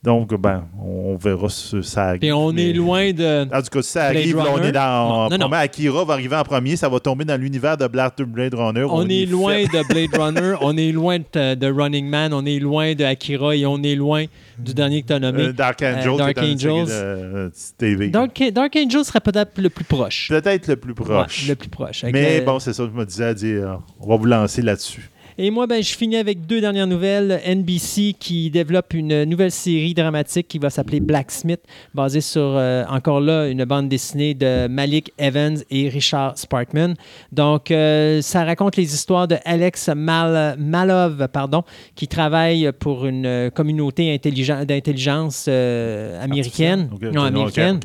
Donc, 0.00 0.32
ben, 0.40 0.64
on 0.80 1.16
verra 1.16 1.48
si 1.48 1.82
ça 1.82 2.04
arrive. 2.04 2.20
Puis 2.20 2.30
on 2.32 2.52
mais- 2.52 2.70
est 2.70 2.72
loin 2.72 3.12
de. 3.12 3.42
En 3.52 3.60
tout 3.60 3.68
cas, 3.68 3.82
si 3.82 3.90
ça 3.90 4.10
Blade 4.10 4.22
arrive, 4.22 4.36
là, 4.36 4.44
on 4.54 4.62
est 4.62 4.70
dans. 4.70 5.28
Non, 5.28 5.38
non, 5.38 5.52
Akira 5.52 6.04
va 6.04 6.14
arriver 6.14 6.36
en 6.36 6.44
premier, 6.44 6.76
ça 6.76 6.88
va 6.88 7.00
tomber 7.00 7.24
dans 7.24 7.38
l'univers 7.38 7.76
de 7.76 7.84
Blade 7.88 8.12
Runner. 8.54 8.84
On 8.88 9.08
est 9.08 9.26
loin 9.26 9.64
de 9.64 9.88
Blade 9.92 10.16
Runner, 10.16 10.54
on 10.60 10.76
est 10.76 10.92
loin 10.92 11.18
de, 11.18 11.54
de 11.56 11.66
Running 11.66 12.06
Man, 12.08 12.32
on 12.32 12.46
est 12.46 12.60
loin 12.60 12.94
de 12.94 13.02
Akira 13.02 13.56
et 13.56 13.66
on 13.66 13.82
est 13.82 13.96
loin 13.96 14.24
du 14.56 14.72
dernier 14.72 15.02
que 15.02 15.08
tu 15.08 15.12
as 15.14 15.18
nommé. 15.18 15.42
Euh, 15.46 15.52
Dark 15.52 15.82
Angel, 15.82 16.08
Euh, 16.12 16.16
Dark 16.16 16.36
une 16.42 16.58
série 16.58 16.72
Angels. 16.72 16.86
de, 16.86 16.92
euh, 16.92 17.50
TV. 17.76 18.08
Dark, 18.10 18.40
Dark 18.52 18.76
Angel 18.76 19.04
serait 19.04 19.20
peut-être 19.20 19.60
le 19.60 19.68
plus 19.68 19.84
proche. 19.84 20.28
Peut-être 20.28 20.68
le 20.68 20.76
plus 20.76 20.94
proche. 20.94 21.42
Ouais, 21.42 21.48
le 21.48 21.54
plus 21.56 21.68
proche. 21.70 22.04
Avec 22.04 22.14
Mais 22.14 22.38
le- 22.38 22.44
bon, 22.46 22.60
c'est 22.60 22.72
ça, 22.72 22.84
je 22.84 22.96
me 22.96 23.04
disais 23.04 23.24
à 23.24 23.34
dire, 23.34 23.80
on 23.98 24.08
va 24.08 24.16
vous 24.16 24.26
lancer 24.26 24.62
là-dessus. 24.62 25.10
Et 25.40 25.52
moi, 25.52 25.68
ben, 25.68 25.80
je 25.80 25.96
finis 25.96 26.16
avec 26.16 26.46
deux 26.46 26.60
dernières 26.60 26.88
nouvelles. 26.88 27.40
NBC 27.46 28.16
qui 28.18 28.50
développe 28.50 28.92
une 28.92 29.22
nouvelle 29.22 29.52
série 29.52 29.94
dramatique 29.94 30.48
qui 30.48 30.58
va 30.58 30.68
s'appeler 30.68 30.98
Blacksmith, 30.98 31.60
basée 31.94 32.20
sur, 32.20 32.40
euh, 32.42 32.84
encore 32.88 33.20
là, 33.20 33.46
une 33.46 33.64
bande 33.64 33.88
dessinée 33.88 34.34
de 34.34 34.66
Malik 34.66 35.12
Evans 35.16 35.56
et 35.70 35.88
Richard 35.88 36.36
Sparkman. 36.36 36.94
Donc, 37.30 37.70
euh, 37.70 38.20
ça 38.20 38.44
raconte 38.44 38.74
les 38.74 38.92
histoires 38.92 39.28
de 39.28 39.36
Alex 39.44 39.88
Mal- 39.94 40.56
Malov, 40.58 41.28
pardon, 41.32 41.62
qui 41.94 42.08
travaille 42.08 42.72
pour 42.76 43.06
une 43.06 43.26
euh, 43.26 43.50
communauté 43.50 44.18
d'intelligence 44.18 45.46
euh, 45.48 46.20
américaine, 46.20 46.90
non, 47.12 47.22
américaine, 47.22 47.78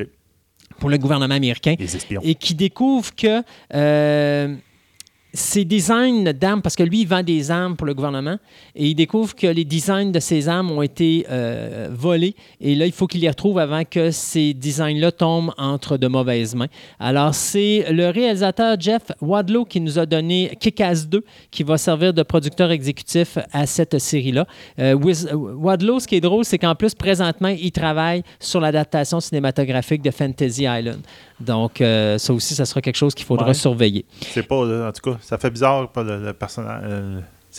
pour 0.79 0.89
le 0.89 0.97
gouvernement 0.97 1.35
américain. 1.35 1.75
Les 1.77 1.95
et 2.23 2.33
qui 2.33 2.55
découvre 2.55 3.11
que 3.15 3.43
ses 5.33 5.65
designs 5.65 6.23
d'armes, 6.33 6.61
parce 6.61 6.75
que 6.75 6.83
lui, 6.83 7.01
il 7.01 7.07
vend 7.07 7.23
des 7.23 7.49
armes 7.49 7.75
pour 7.75 7.87
le 7.87 7.93
gouvernement, 7.95 8.37
et 8.75 8.87
il 8.89 8.95
découvre 8.95 9.33
que 9.35 9.47
les 9.47 9.65
designs 9.65 10.11
de 10.11 10.19
ces 10.19 10.47
armes 10.47 10.69
ont 10.71 10.81
été 10.83 11.25
euh, 11.29 11.87
volés, 11.91 12.35
et 12.61 12.75
là, 12.75 12.85
il 12.85 12.91
faut 12.91 13.07
qu'il 13.07 13.21
les 13.21 13.29
retrouve 13.29 13.57
avant 13.57 13.83
que 13.83 14.11
ces 14.11 14.53
designs-là 14.53 15.11
tombent 15.11 15.51
entre 15.57 15.97
de 15.97 16.07
mauvaises 16.07 16.53
mains. 16.53 16.67
Alors, 16.99 17.33
c'est 17.33 17.85
le 17.91 18.09
réalisateur 18.09 18.79
Jeff 18.79 19.01
Wadlow 19.21 19.65
qui 19.65 19.81
nous 19.81 19.97
a 19.97 20.05
donné 20.05 20.55
Kick-Ass 20.59 21.07
2, 21.09 21.23
qui 21.49 21.63
va 21.63 21.77
servir 21.77 22.13
de 22.13 22.21
producteur 22.21 22.69
exécutif 22.71 23.37
à 23.51 23.65
cette 23.65 23.97
série-là. 23.97 24.45
Euh, 24.79 24.93
Wiz- 24.95 25.33
Wadlow, 25.33 25.99
ce 25.99 26.07
qui 26.07 26.15
est 26.15 26.21
drôle, 26.21 26.45
c'est 26.45 26.59
qu'en 26.59 26.75
plus, 26.75 26.93
présentement, 26.93 27.47
il 27.49 27.71
travaille 27.71 28.21
sur 28.39 28.59
l'adaptation 28.59 29.19
cinématographique 29.19 30.01
de 30.03 30.11
Fantasy 30.11 30.63
Island. 30.65 30.99
Donc, 31.45 31.81
euh, 31.81 32.17
ça 32.17 32.33
aussi, 32.33 32.55
ça 32.55 32.65
sera 32.65 32.81
quelque 32.81 32.95
chose 32.95 33.13
qu'il 33.13 33.25
faudra 33.25 33.47
Ouais. 33.47 33.53
surveiller. 33.53 34.05
C'est 34.21 34.43
pas, 34.47 34.55
euh, 34.55 34.89
en 34.89 34.91
tout 34.91 35.11
cas, 35.11 35.17
ça 35.21 35.37
fait 35.37 35.49
bizarre, 35.49 35.89
pas 35.91 36.03
le, 36.03 36.23
le 36.23 36.33
personnage. 36.33 36.83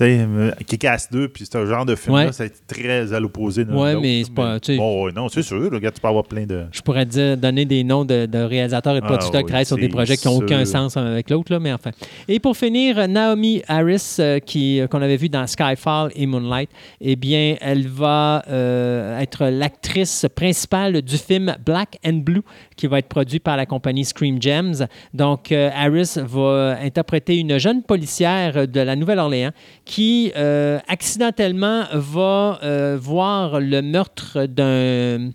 Euh, 0.02 0.06
sais, 0.06 0.26
euh, 0.28 0.50
Kick-Ass 0.66 1.10
2, 1.10 1.28
puis 1.28 1.44
ce 1.50 1.66
genre 1.66 1.84
de 1.86 1.94
film-là, 1.94 2.26
Ouais. 2.26 2.32
ça 2.32 2.42
a 2.44 2.46
été 2.46 2.56
très 2.66 3.12
à 3.12 3.20
l'opposé. 3.20 3.64
l'autre, 3.64 4.00
mais 4.00 4.24
c'est 4.24 4.34
pas- 4.34 4.58
sais- 4.62 4.76
Bon, 4.76 5.10
non, 5.12 5.28
c'est 5.28 5.42
sûr. 5.42 5.70
Regarde, 5.72 5.94
tu 5.94 6.00
peux 6.00 6.08
avoir 6.08 6.24
plein 6.24 6.44
de. 6.46 6.64
Je 6.72 6.80
pourrais 6.82 7.06
dire, 7.06 7.36
donner 7.36 7.64
des 7.64 7.84
noms 7.84 8.04
de, 8.04 8.26
de 8.26 8.38
réalisateurs 8.38 8.96
et 8.96 9.00
de 9.00 9.04
Ah 9.04 9.08
producteurs 9.08 9.40
qui 9.40 9.44
oui, 9.44 9.48
travaillent 9.50 9.66
sur 9.66 9.76
des 9.76 9.82
c'est 9.84 9.88
projets 9.88 10.16
qui 10.16 10.26
n'ont 10.28 10.36
aucun 10.36 10.64
sens 10.64 10.96
un 10.96 11.06
avec 11.06 11.30
l'autre, 11.30 11.56
mais 11.58 11.72
enfin. 11.72 11.90
Et 12.28 12.40
pour 12.40 12.56
finir, 12.56 13.06
Naomi 13.08 13.62
Harris, 13.68 14.16
euh, 14.18 14.38
qui, 14.40 14.80
qu'on 14.90 15.02
avait 15.02 15.16
vu 15.16 15.28
dans 15.28 15.46
Skyfall 15.46 16.10
et 16.16 16.26
Moonlight, 16.26 16.70
eh 17.00 17.16
bien, 17.16 17.56
elle 17.60 17.86
va 17.88 18.42
euh, 18.48 19.18
être 19.20 19.46
l'actrice 19.46 20.26
principale 20.34 21.02
du 21.02 21.16
film 21.18 21.54
Black 21.64 21.98
and 22.04 22.14
Blue, 22.24 22.42
qui 22.76 22.86
va 22.86 22.98
être 22.98 23.08
produit 23.08 23.38
par 23.38 23.56
la 23.56 23.66
compagnie 23.66 24.04
Scream 24.04 24.40
Gems. 24.40 24.86
Donc, 25.12 25.52
euh, 25.52 25.70
Harris 25.74 26.14
va 26.16 26.78
interpréter 26.82 27.36
une 27.38 27.58
jeune 27.58 27.82
policière 27.82 28.66
de 28.66 28.80
la 28.80 28.96
Nouvelle-Orléans 28.96 29.50
qui, 29.84 30.32
euh, 30.36 30.78
accidentellement, 30.88 31.84
va 31.92 32.58
euh, 32.62 32.96
voir 33.00 33.60
le 33.60 33.82
meurtre 33.82 34.46
d'un 34.46 35.30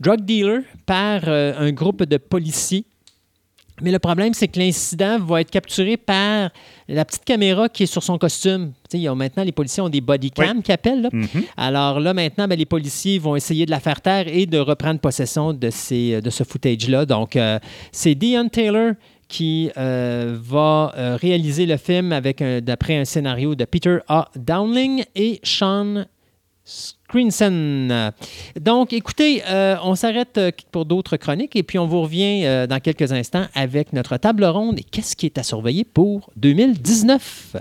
drug 0.00 0.24
dealer 0.24 0.62
par 0.86 1.22
euh, 1.28 1.52
un 1.58 1.72
groupe 1.72 2.02
de 2.04 2.16
policiers. 2.16 2.84
Mais 3.82 3.90
le 3.92 3.98
problème, 3.98 4.34
c'est 4.34 4.48
que 4.48 4.58
l'incident 4.58 5.18
va 5.18 5.40
être 5.40 5.50
capturé 5.50 5.96
par 5.96 6.50
la 6.86 7.04
petite 7.06 7.24
caméra 7.24 7.66
qui 7.70 7.84
est 7.84 7.86
sur 7.86 8.02
son 8.02 8.18
costume. 8.18 8.72
Tu 8.72 8.90
sais, 8.90 8.98
il 8.98 9.02
y 9.02 9.08
a- 9.08 9.14
maintenant, 9.14 9.42
les 9.42 9.52
policiers 9.52 9.82
ont 9.82 9.88
des 9.88 10.02
body 10.02 10.30
cams 10.32 10.62
qui 10.62 10.70
appellent. 10.72 11.00
là. 11.02 11.08
Mhm. 11.10 11.28
Alors 11.56 11.98
là, 11.98 12.12
maintenant, 12.12 12.46
ben, 12.46 12.58
les 12.58 12.66
policiers 12.66 13.18
vont 13.18 13.36
essayer 13.36 13.64
de 13.64 13.70
la 13.70 13.80
faire 13.80 14.02
taire 14.02 14.26
et 14.28 14.44
de 14.44 14.58
reprendre 14.58 15.00
possession 15.00 15.54
de, 15.54 15.70
ces, 15.70 16.20
de 16.20 16.28
ce 16.28 16.44
footage-là. 16.44 17.06
Donc, 17.06 17.36
euh, 17.36 17.58
c'est 17.90 18.14
Dion 18.14 18.48
Taylor 18.50 18.92
qui 19.30 19.70
euh, 19.76 20.36
va 20.42 20.92
euh, 20.96 21.16
réaliser 21.16 21.64
le 21.64 21.76
film 21.76 22.12
avec 22.12 22.42
d'après 22.42 22.96
un 22.96 23.04
scénario 23.04 23.54
de 23.54 23.64
Peter 23.64 23.98
A. 24.08 24.28
Dowling 24.34 25.04
et 25.14 25.40
Sean 25.44 26.04
Screenson. 26.64 28.12
Donc, 28.60 28.92
écoutez, 28.92 29.42
euh, 29.48 29.76
on 29.84 29.94
s'arrête 29.94 30.38
pour 30.72 30.84
d'autres 30.84 31.16
chroniques 31.16 31.54
et 31.56 31.62
puis 31.62 31.78
on 31.78 31.86
vous 31.86 32.02
revient 32.02 32.66
dans 32.68 32.80
quelques 32.80 33.12
instants 33.12 33.46
avec 33.54 33.92
notre 33.92 34.16
table 34.16 34.44
ronde 34.44 34.80
et 34.80 34.84
qu'est-ce 34.84 35.16
qui 35.16 35.26
est 35.26 35.38
à 35.38 35.42
surveiller 35.42 35.84
pour 35.84 36.30
2019. 36.36 37.56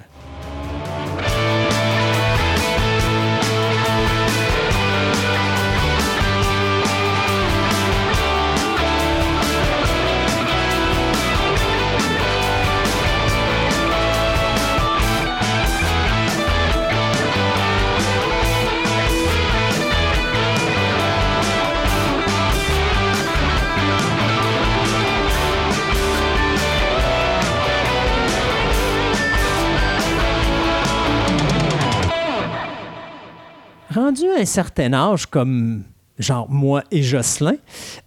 Rendu 33.94 34.26
à 34.38 34.42
un 34.42 34.46
certain 34.46 34.94
âge, 34.94 35.26
comme 35.26 35.84
genre 36.20 36.48
moi 36.50 36.84
et 36.92 37.02
Jocelyn, 37.02 37.56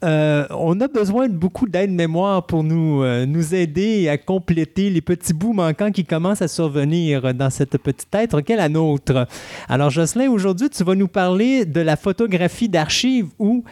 euh, 0.05 0.47
on 0.51 0.79
a 0.81 0.87
besoin 0.87 1.29
de 1.29 1.33
beaucoup 1.33 1.67
d'aide-mémoire 1.67 2.47
pour 2.47 2.63
nous, 2.63 3.03
euh, 3.03 3.27
nous 3.27 3.55
aider 3.55 4.09
à 4.09 4.19
compléter 4.19 4.91
les 4.91 5.01
petits 5.01 5.33
bouts 5.33 5.55
manquants 5.55 5.91
qui 5.91 6.05
commencent 6.05 6.43
à 6.43 6.49
survenir 6.49 7.35
dans 7.35 7.51
cette 7.51 7.79
petite 7.79 8.15
être 8.15 8.43
qu'est 8.43 8.57
la 8.57 8.69
nôtre. 8.69 9.27
Alors 9.69 9.91
Jocelyn, 9.91 10.31
aujourd'hui, 10.31 10.69
tu 10.69 10.85
vas 10.85 10.95
nous 10.95 11.09
parler 11.09 11.65
de 11.65 11.81
la 11.81 11.97
photographie 11.97 12.69
d'archives 12.69 13.29
ou 13.39 13.65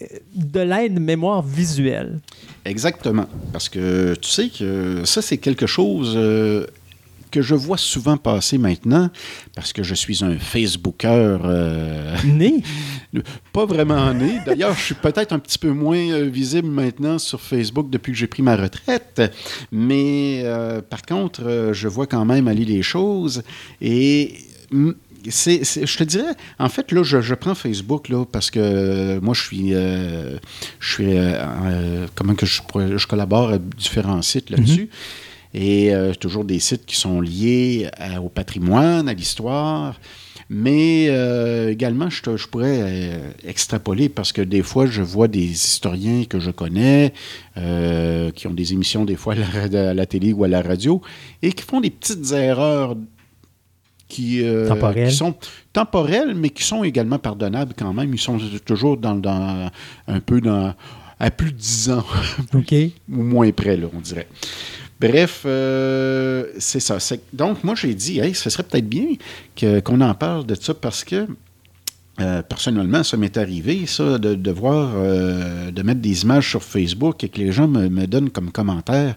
euh, 0.00 0.06
de 0.34 0.60
l'aide-mémoire 0.60 1.42
visuelle. 1.42 2.18
Exactement. 2.64 3.26
Parce 3.52 3.68
que 3.68 4.14
tu 4.14 4.30
sais 4.30 4.48
que 4.48 5.02
ça, 5.04 5.20
c'est 5.20 5.38
quelque 5.38 5.66
chose 5.66 6.16
que 7.32 7.42
je 7.42 7.56
vois 7.56 7.76
souvent 7.78 8.16
passer 8.16 8.58
maintenant, 8.58 9.10
parce 9.56 9.72
que 9.72 9.82
je 9.82 9.94
suis 9.94 10.22
un 10.22 10.38
Facebooker 10.38 11.40
euh, 11.44 12.16
Né? 12.24 12.62
pas 13.52 13.66
vraiment 13.66 14.14
né. 14.14 14.38
D'ailleurs, 14.46 14.74
je 14.76 14.82
suis 14.82 14.94
peut-être 14.94 15.32
un 15.32 15.38
petit 15.40 15.58
peu 15.58 15.70
moins 15.70 15.96
euh, 16.12 16.28
visible 16.28 16.68
maintenant 16.68 17.18
sur 17.18 17.40
Facebook 17.40 17.90
depuis 17.90 18.12
que 18.12 18.18
j'ai 18.18 18.28
pris 18.28 18.42
ma 18.42 18.54
retraite. 18.56 19.20
Mais 19.72 20.42
euh, 20.44 20.80
par 20.80 21.02
contre, 21.02 21.42
euh, 21.44 21.72
je 21.72 21.88
vois 21.88 22.06
quand 22.06 22.24
même 22.24 22.46
aller 22.48 22.64
les 22.64 22.82
choses. 22.82 23.42
Et. 23.80 24.34
mm, 24.70 24.92
c'est, 25.28 25.62
c'est- 25.62 25.86
je 25.86 25.98
te 25.98 26.02
dirais, 26.02 26.34
en 26.58 26.68
fait, 26.68 26.90
là, 26.90 27.04
je, 27.04 27.20
je 27.20 27.34
prends 27.36 27.54
Facebook 27.54 28.08
là, 28.08 28.24
parce 28.24 28.50
que 28.50 28.58
euh, 28.58 29.20
moi, 29.20 29.34
je 29.34 29.40
suis, 29.42 29.70
je 29.70 30.92
suis, 30.92 31.14
comment 32.16 32.34
que 32.34 32.44
je, 32.44 32.60
pourrais- 32.62 32.98
je 32.98 33.06
collabore 33.06 33.50
à 33.50 33.58
différents 33.58 34.20
sites 34.22 34.50
là-dessus. 34.50 34.88
Et 35.54 35.94
euh, 35.94 36.14
toujours 36.14 36.44
des 36.44 36.58
sites 36.60 36.86
qui 36.86 36.96
sont 36.96 37.20
liés 37.20 37.88
à- 37.98 38.20
au 38.22 38.28
patrimoine, 38.28 39.08
à 39.08 39.14
l'histoire. 39.14 40.00
Mais 40.48 41.06
euh, 41.08 41.70
également, 41.70 42.10
je, 42.10 42.20
te- 42.22 42.36
je 42.36 42.46
pourrais 42.46 42.80
euh, 42.82 43.30
extrapoler 43.46 44.08
parce 44.10 44.32
que 44.32 44.42
des 44.42 44.62
fois, 44.62 44.86
je 44.86 45.00
vois 45.02 45.28
des 45.28 45.44
historiens 45.44 46.24
que 46.24 46.38
je 46.40 46.50
connais, 46.50 47.12
euh, 47.56 48.30
qui 48.32 48.46
ont 48.48 48.52
des 48.54 48.72
émissions 48.74 49.04
des 49.06 49.16
fois 49.16 49.32
à 49.34 49.36
la, 49.36 49.46
ra- 49.46 49.90
à 49.90 49.94
la 49.94 50.06
télé 50.06 50.32
ou 50.34 50.44
à 50.44 50.48
la 50.48 50.60
radio, 50.60 51.00
et 51.42 51.52
qui 51.52 51.62
font 51.62 51.80
des 51.80 51.90
petites 51.90 52.32
erreurs 52.32 52.96
qui, 54.08 54.42
euh, 54.42 54.68
sont 55.10 55.34
temporelles, 55.72 56.34
mais 56.34 56.50
qui 56.50 56.64
sont 56.64 56.84
également 56.84 57.18
pardonnables 57.18 57.72
quand 57.78 57.94
même. 57.94 58.12
Ils 58.12 58.20
sont 58.20 58.38
toujours 58.64 58.98
dans, 58.98 59.14
dans 59.14 59.70
un 60.06 60.20
peu 60.20 60.40
dans 60.42 60.74
à 61.18 61.30
plus 61.30 61.52
de 61.52 61.56
10 61.56 61.90
ans 61.90 62.04
OK. 62.52 62.72
ou 63.10 63.22
moins 63.22 63.50
près, 63.52 63.76
là, 63.76 63.86
on 63.96 64.00
dirait. 64.00 64.26
Bref, 65.02 65.42
euh, 65.46 66.46
c'est 66.58 66.80
ça. 66.80 66.98
Donc, 67.32 67.64
moi, 67.64 67.74
j'ai 67.74 67.94
dit, 67.94 68.20
hey, 68.20 68.34
ce 68.34 68.50
serait 68.50 68.62
peut-être 68.62 68.88
bien 68.88 69.16
qu'on 69.82 70.00
en 70.00 70.14
parle 70.14 70.46
de 70.46 70.54
ça 70.54 70.74
parce 70.74 71.02
que, 71.02 71.26
euh, 72.20 72.42
personnellement, 72.42 73.02
ça 73.02 73.16
m'est 73.16 73.36
arrivé, 73.36 73.86
ça, 73.86 74.18
de, 74.18 74.38
euh, 74.46 75.70
de 75.70 75.82
mettre 75.82 76.00
des 76.00 76.22
images 76.22 76.50
sur 76.50 76.62
Facebook 76.62 77.24
et 77.24 77.28
que 77.28 77.38
les 77.38 77.50
gens 77.50 77.66
me, 77.66 77.88
me 77.88 78.06
donnent 78.06 78.30
comme 78.30 78.52
commentaire. 78.52 79.16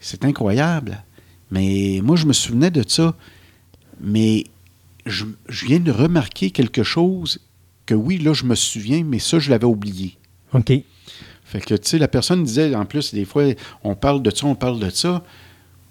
C'est 0.00 0.24
incroyable. 0.24 1.04
Mais 1.50 2.00
moi, 2.02 2.16
je 2.16 2.26
me 2.26 2.32
souvenais 2.32 2.70
de 2.70 2.82
ça. 2.86 3.14
Mais 4.00 4.44
je, 5.06 5.26
je 5.48 5.66
viens 5.66 5.80
de 5.80 5.92
remarquer 5.92 6.50
quelque 6.50 6.82
chose 6.82 7.40
que, 7.86 7.94
oui, 7.94 8.18
là, 8.18 8.32
je 8.32 8.44
me 8.44 8.54
souviens, 8.54 9.04
mais 9.04 9.18
ça, 9.18 9.38
je 9.38 9.50
l'avais 9.50 9.64
oublié. 9.64 10.16
OK. 10.52 10.72
Fait 11.48 11.60
que, 11.60 11.74
tu 11.74 11.88
sais, 11.88 11.98
la 11.98 12.08
personne 12.08 12.44
disait, 12.44 12.74
en 12.74 12.84
plus, 12.84 13.14
des 13.14 13.24
fois, 13.24 13.44
on 13.82 13.94
parle 13.94 14.22
de 14.22 14.30
ça, 14.30 14.46
on 14.46 14.54
parle 14.54 14.78
de 14.78 14.90
ça. 14.90 15.22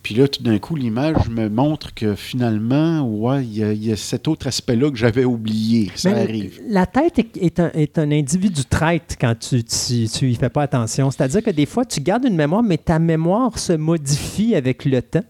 Puis 0.04 0.14
là, 0.16 0.28
tout 0.28 0.42
d'un 0.44 0.58
coup, 0.60 0.76
l'image 0.76 1.28
me 1.30 1.50
montre 1.50 1.94
que 1.94 2.16
finalement, 2.16 3.02
ouais, 3.02 3.44
il 3.44 3.58
y, 3.58 3.64
a- 3.64 3.74
il 3.74 3.84
y 3.86 3.92
a 3.92 3.98
cet 3.98 4.28
autre 4.28 4.48
aspect-là 4.48 4.90
que 4.92 4.96
j'avais 4.96 5.26
oublié. 5.26 5.92
Ça 5.96 6.12
Mais 6.12 6.22
arrive. 6.22 6.62
La 6.70 6.86
tête 6.86 7.20
est, 7.20 7.36
est 7.38 7.60
un, 7.60 7.72
est 7.74 7.98
un 7.98 8.10
individu 8.12 8.64
traite 8.64 9.18
quand 9.20 9.34
tu 9.38 9.64
tu, 9.64 10.08
tu 10.08 10.30
y 10.30 10.36
fais 10.36 10.50
pas 10.50 10.62
attention. 10.62 11.12
C'est-à-dire 11.12 11.44
que 11.44 11.50
des 11.50 11.66
fois, 11.66 11.84
tu 11.84 12.00
gardes 12.00 12.24
une 12.26 12.36
mémoire, 12.38 12.64
mais 12.64 12.78
ta 12.78 13.00
mémoire 13.00 13.58
se 13.60 13.74
modifie 13.74 14.56
avec 14.56 14.86
le 14.86 15.02
temps. 15.02 15.24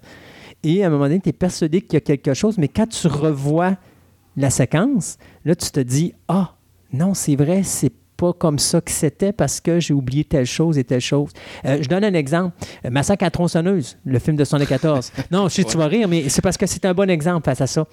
Et 0.61 0.83
à 0.83 0.87
un 0.87 0.89
moment 0.89 1.05
donné, 1.05 1.21
tu 1.21 1.29
es 1.29 1.33
persuadé 1.33 1.81
qu'il 1.81 1.93
y 1.93 1.97
a 1.97 2.01
quelque 2.01 2.33
chose, 2.33 2.57
mais 2.57 2.67
quand 2.67 2.87
tu 2.87 3.07
revois 3.07 3.77
la 4.35 4.49
séquence, 4.51 5.17
là, 5.45 5.55
tu 5.55 5.71
te 5.71 5.79
dis 5.79 6.13
Ah, 6.27 6.55
non, 6.93 7.13
c'est 7.15 7.35
vrai, 7.37 7.63
c'est 7.63 7.93
pas 8.17 8.33
comme 8.33 8.59
ça 8.59 8.81
que 8.81 8.91
c'était 8.91 9.31
parce 9.31 9.61
que 9.61 9.79
j'ai 9.79 9.93
oublié 9.93 10.23
telle 10.23 10.45
chose 10.45 10.77
et 10.77 10.83
telle 10.83 11.01
chose. 11.01 11.29
Euh, 11.65 11.77
je 11.81 11.87
donne 11.87 12.03
un 12.03 12.13
exemple. 12.13 12.55
Euh, 12.85 12.89
Massacre 12.89 13.23
à 13.25 13.29
tronçonneuse, 13.29 13.97
le 14.05 14.19
film 14.19 14.35
de 14.35 14.43
74. 14.43 15.11
Non, 15.31 15.47
je 15.47 15.53
sais 15.53 15.63
que 15.63 15.69
tu 15.69 15.77
vas 15.77 15.87
rire, 15.87 16.07
mais 16.07 16.27
c'est 16.29 16.41
parce 16.41 16.57
que 16.57 16.65
c'est 16.65 16.83
un 16.85 16.93
bon 16.93 17.09
exemple 17.09 17.45
face 17.45 17.61
à 17.61 17.67
ça. 17.67 17.85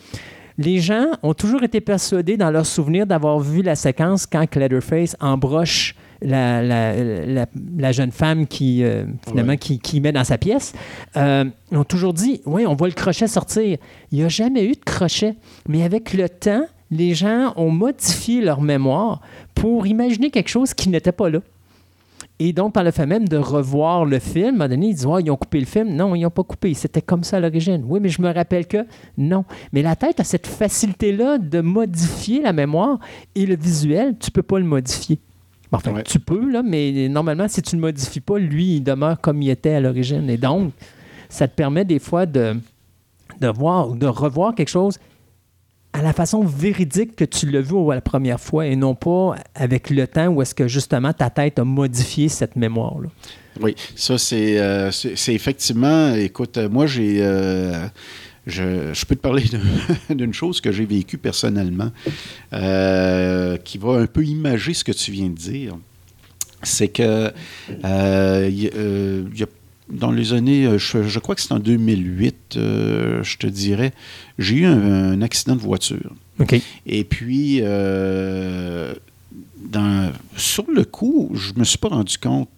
Les 0.56 0.78
gens 0.78 1.06
ont 1.24 1.34
toujours 1.34 1.64
été 1.64 1.80
persuadés 1.80 2.36
dans 2.36 2.50
leur 2.50 2.64
souvenir 2.64 3.06
d'avoir 3.08 3.40
vu 3.40 3.60
la 3.62 3.74
séquence 3.74 4.24
quand 4.24 4.54
Leatherface 4.54 5.16
embroche 5.20 5.96
la, 6.22 6.62
la- 6.62 6.94
la- 7.26 7.46
la 7.76 7.92
jeune 7.92 8.12
femme 8.12 8.46
qui, 8.46 8.84
euh, 8.84 9.04
finalement, 9.28 9.50
Ouais. 9.54 9.58
qui, 9.58 9.80
qui 9.80 10.00
met 10.00 10.12
dans 10.12 10.22
sa 10.22 10.38
pièce. 10.38 10.72
Euh, 11.16 11.44
ils 11.72 11.76
ont 11.76 11.82
toujours 11.84 12.14
dit, 12.14 12.40
oui, 12.46 12.66
on 12.68 12.76
voit 12.76 12.86
le 12.86 12.94
crochet 12.94 13.26
sortir. 13.26 13.78
Il 14.12 14.18
n'y 14.18 14.24
a 14.24 14.28
jamais 14.28 14.64
eu 14.64 14.72
de 14.72 14.84
crochet. 14.86 15.34
Mais 15.68 15.82
avec 15.82 16.14
le 16.14 16.28
temps, 16.28 16.64
les 16.96 17.14
gens 17.14 17.52
ont 17.56 17.70
modifié 17.70 18.40
leur 18.40 18.60
mémoire 18.60 19.20
pour 19.54 19.86
imaginer 19.86 20.30
quelque 20.30 20.48
chose 20.48 20.74
qui 20.74 20.88
n'était 20.88 21.12
pas 21.12 21.28
là. 21.30 21.40
Et 22.40 22.52
donc, 22.52 22.72
par 22.72 22.82
le 22.82 22.90
fait 22.90 23.06
même 23.06 23.28
de 23.28 23.36
revoir 23.36 24.04
le 24.04 24.18
film, 24.18 24.44
à 24.46 24.48
un 24.48 24.52
moment 24.52 24.68
donné, 24.68 24.86
ils 24.88 24.94
disent 24.94 25.06
Ouais, 25.06 25.22
ils 25.22 25.30
ont 25.30 25.36
coupé 25.36 25.60
le 25.60 25.66
film. 25.66 25.90
Non, 25.94 26.14
ils 26.16 26.22
n'ont 26.22 26.30
pas 26.30 26.42
coupé. 26.42 26.74
C'était 26.74 27.02
comme 27.02 27.22
ça 27.22 27.36
à 27.36 27.40
l'origine. 27.40 27.84
Oui, 27.86 28.00
mais 28.02 28.08
je 28.08 28.20
me 28.20 28.32
rappelle 28.32 28.66
que 28.66 28.78
non. 29.16 29.44
Mais 29.72 29.82
la 29.82 29.94
tête 29.94 30.18
a 30.18 30.24
cette 30.24 30.46
facilité-là 30.48 31.38
de 31.38 31.60
modifier 31.60 32.42
la 32.42 32.52
mémoire 32.52 32.98
et 33.36 33.46
le 33.46 33.54
visuel, 33.56 34.16
tu 34.18 34.30
ne 34.30 34.32
peux 34.32 34.42
pas 34.42 34.58
le 34.58 34.64
modifier. 34.64 35.18
Enfin, 35.70 35.92
Ouais. 35.92 36.02
tu 36.02 36.18
peux, 36.18 36.50
là, 36.50 36.62
mais 36.64 37.08
normalement, 37.08 37.46
si 37.48 37.62
tu 37.62 37.76
ne 37.76 37.80
le 37.80 37.86
modifies 37.88 38.20
pas, 38.20 38.38
lui, 38.38 38.76
il 38.76 38.80
demeure 38.82 39.20
comme 39.20 39.40
il 39.42 39.50
était 39.50 39.74
à 39.74 39.80
l'origine. 39.80 40.28
Et 40.30 40.36
donc, 40.36 40.72
ça 41.28 41.46
te 41.46 41.54
permet 41.54 41.84
des 41.84 41.98
fois 42.00 42.26
de, 42.26 42.54
de 43.40 43.48
voir 43.48 43.90
ou 43.90 43.96
de 43.96 44.06
revoir 44.06 44.54
quelque 44.54 44.68
chose 44.68 44.98
à 45.94 46.02
la 46.02 46.12
façon 46.12 46.44
véridique 46.44 47.14
que 47.14 47.24
tu 47.24 47.48
l'as 47.48 47.60
vu 47.60 47.76
la 47.88 48.00
première 48.00 48.40
fois 48.40 48.66
et 48.66 48.74
non 48.74 48.96
pas 48.96 49.36
avec 49.54 49.90
le 49.90 50.08
temps 50.08 50.26
où 50.26 50.42
est-ce 50.42 50.54
que 50.54 50.66
justement 50.66 51.12
ta 51.12 51.30
tête 51.30 51.60
a 51.60 51.64
modifié 51.64 52.28
cette 52.28 52.56
mémoire-là? 52.56 53.08
Oui, 53.60 53.76
ça 53.94 54.18
c'est 54.18 54.58
euh, 54.58 54.90
effectivement, 55.28 56.12
écoute, 56.14 56.58
euh, 56.58 56.68
moi 56.68 56.88
j'ai... 56.88 57.18
euh, 57.20 57.86
je, 58.44 59.04
peux 59.06 59.14
te 59.14 59.20
parler 59.20 59.44
d'une 60.10 60.34
chose 60.34 60.60
que 60.60 60.72
j'ai 60.72 60.84
vécue 60.84 61.16
personnellement 61.16 61.92
qui 62.50 63.78
va 63.78 63.92
un 63.92 64.06
peu 64.06 64.24
imager 64.24 64.74
ce 64.74 64.82
que 64.82 64.92
tu 64.92 65.12
viens 65.12 65.28
de 65.28 65.36
dire. 65.36 65.76
C'est 66.64 66.88
que 66.88 67.30
il 67.70 68.58
y 68.58 69.42
a- 69.42 69.46
dans 69.90 70.10
les 70.12 70.32
années, 70.32 70.66
euh, 70.66 70.78
je, 70.78 71.02
je 71.02 71.18
crois 71.18 71.34
que 71.34 71.40
c'est 71.40 71.52
en 71.52 71.58
2008, 71.58 72.56
euh, 72.56 73.22
je 73.22 73.36
te 73.36 73.46
dirais, 73.46 73.92
j'ai 74.38 74.56
eu 74.56 74.64
un, 74.66 75.12
un 75.12 75.22
accident 75.22 75.56
de 75.56 75.60
voiture. 75.60 76.14
Et 76.86 77.04
puis, 77.04 77.58
euh, 77.62 78.94
dans- 79.70 80.10
sur 80.36 80.64
le 80.70 80.84
coup, 80.84 81.30
je 81.34 81.52
me 81.56 81.64
suis 81.64 81.78
pas 81.78 81.88
rendu 81.88 82.18
compte 82.18 82.48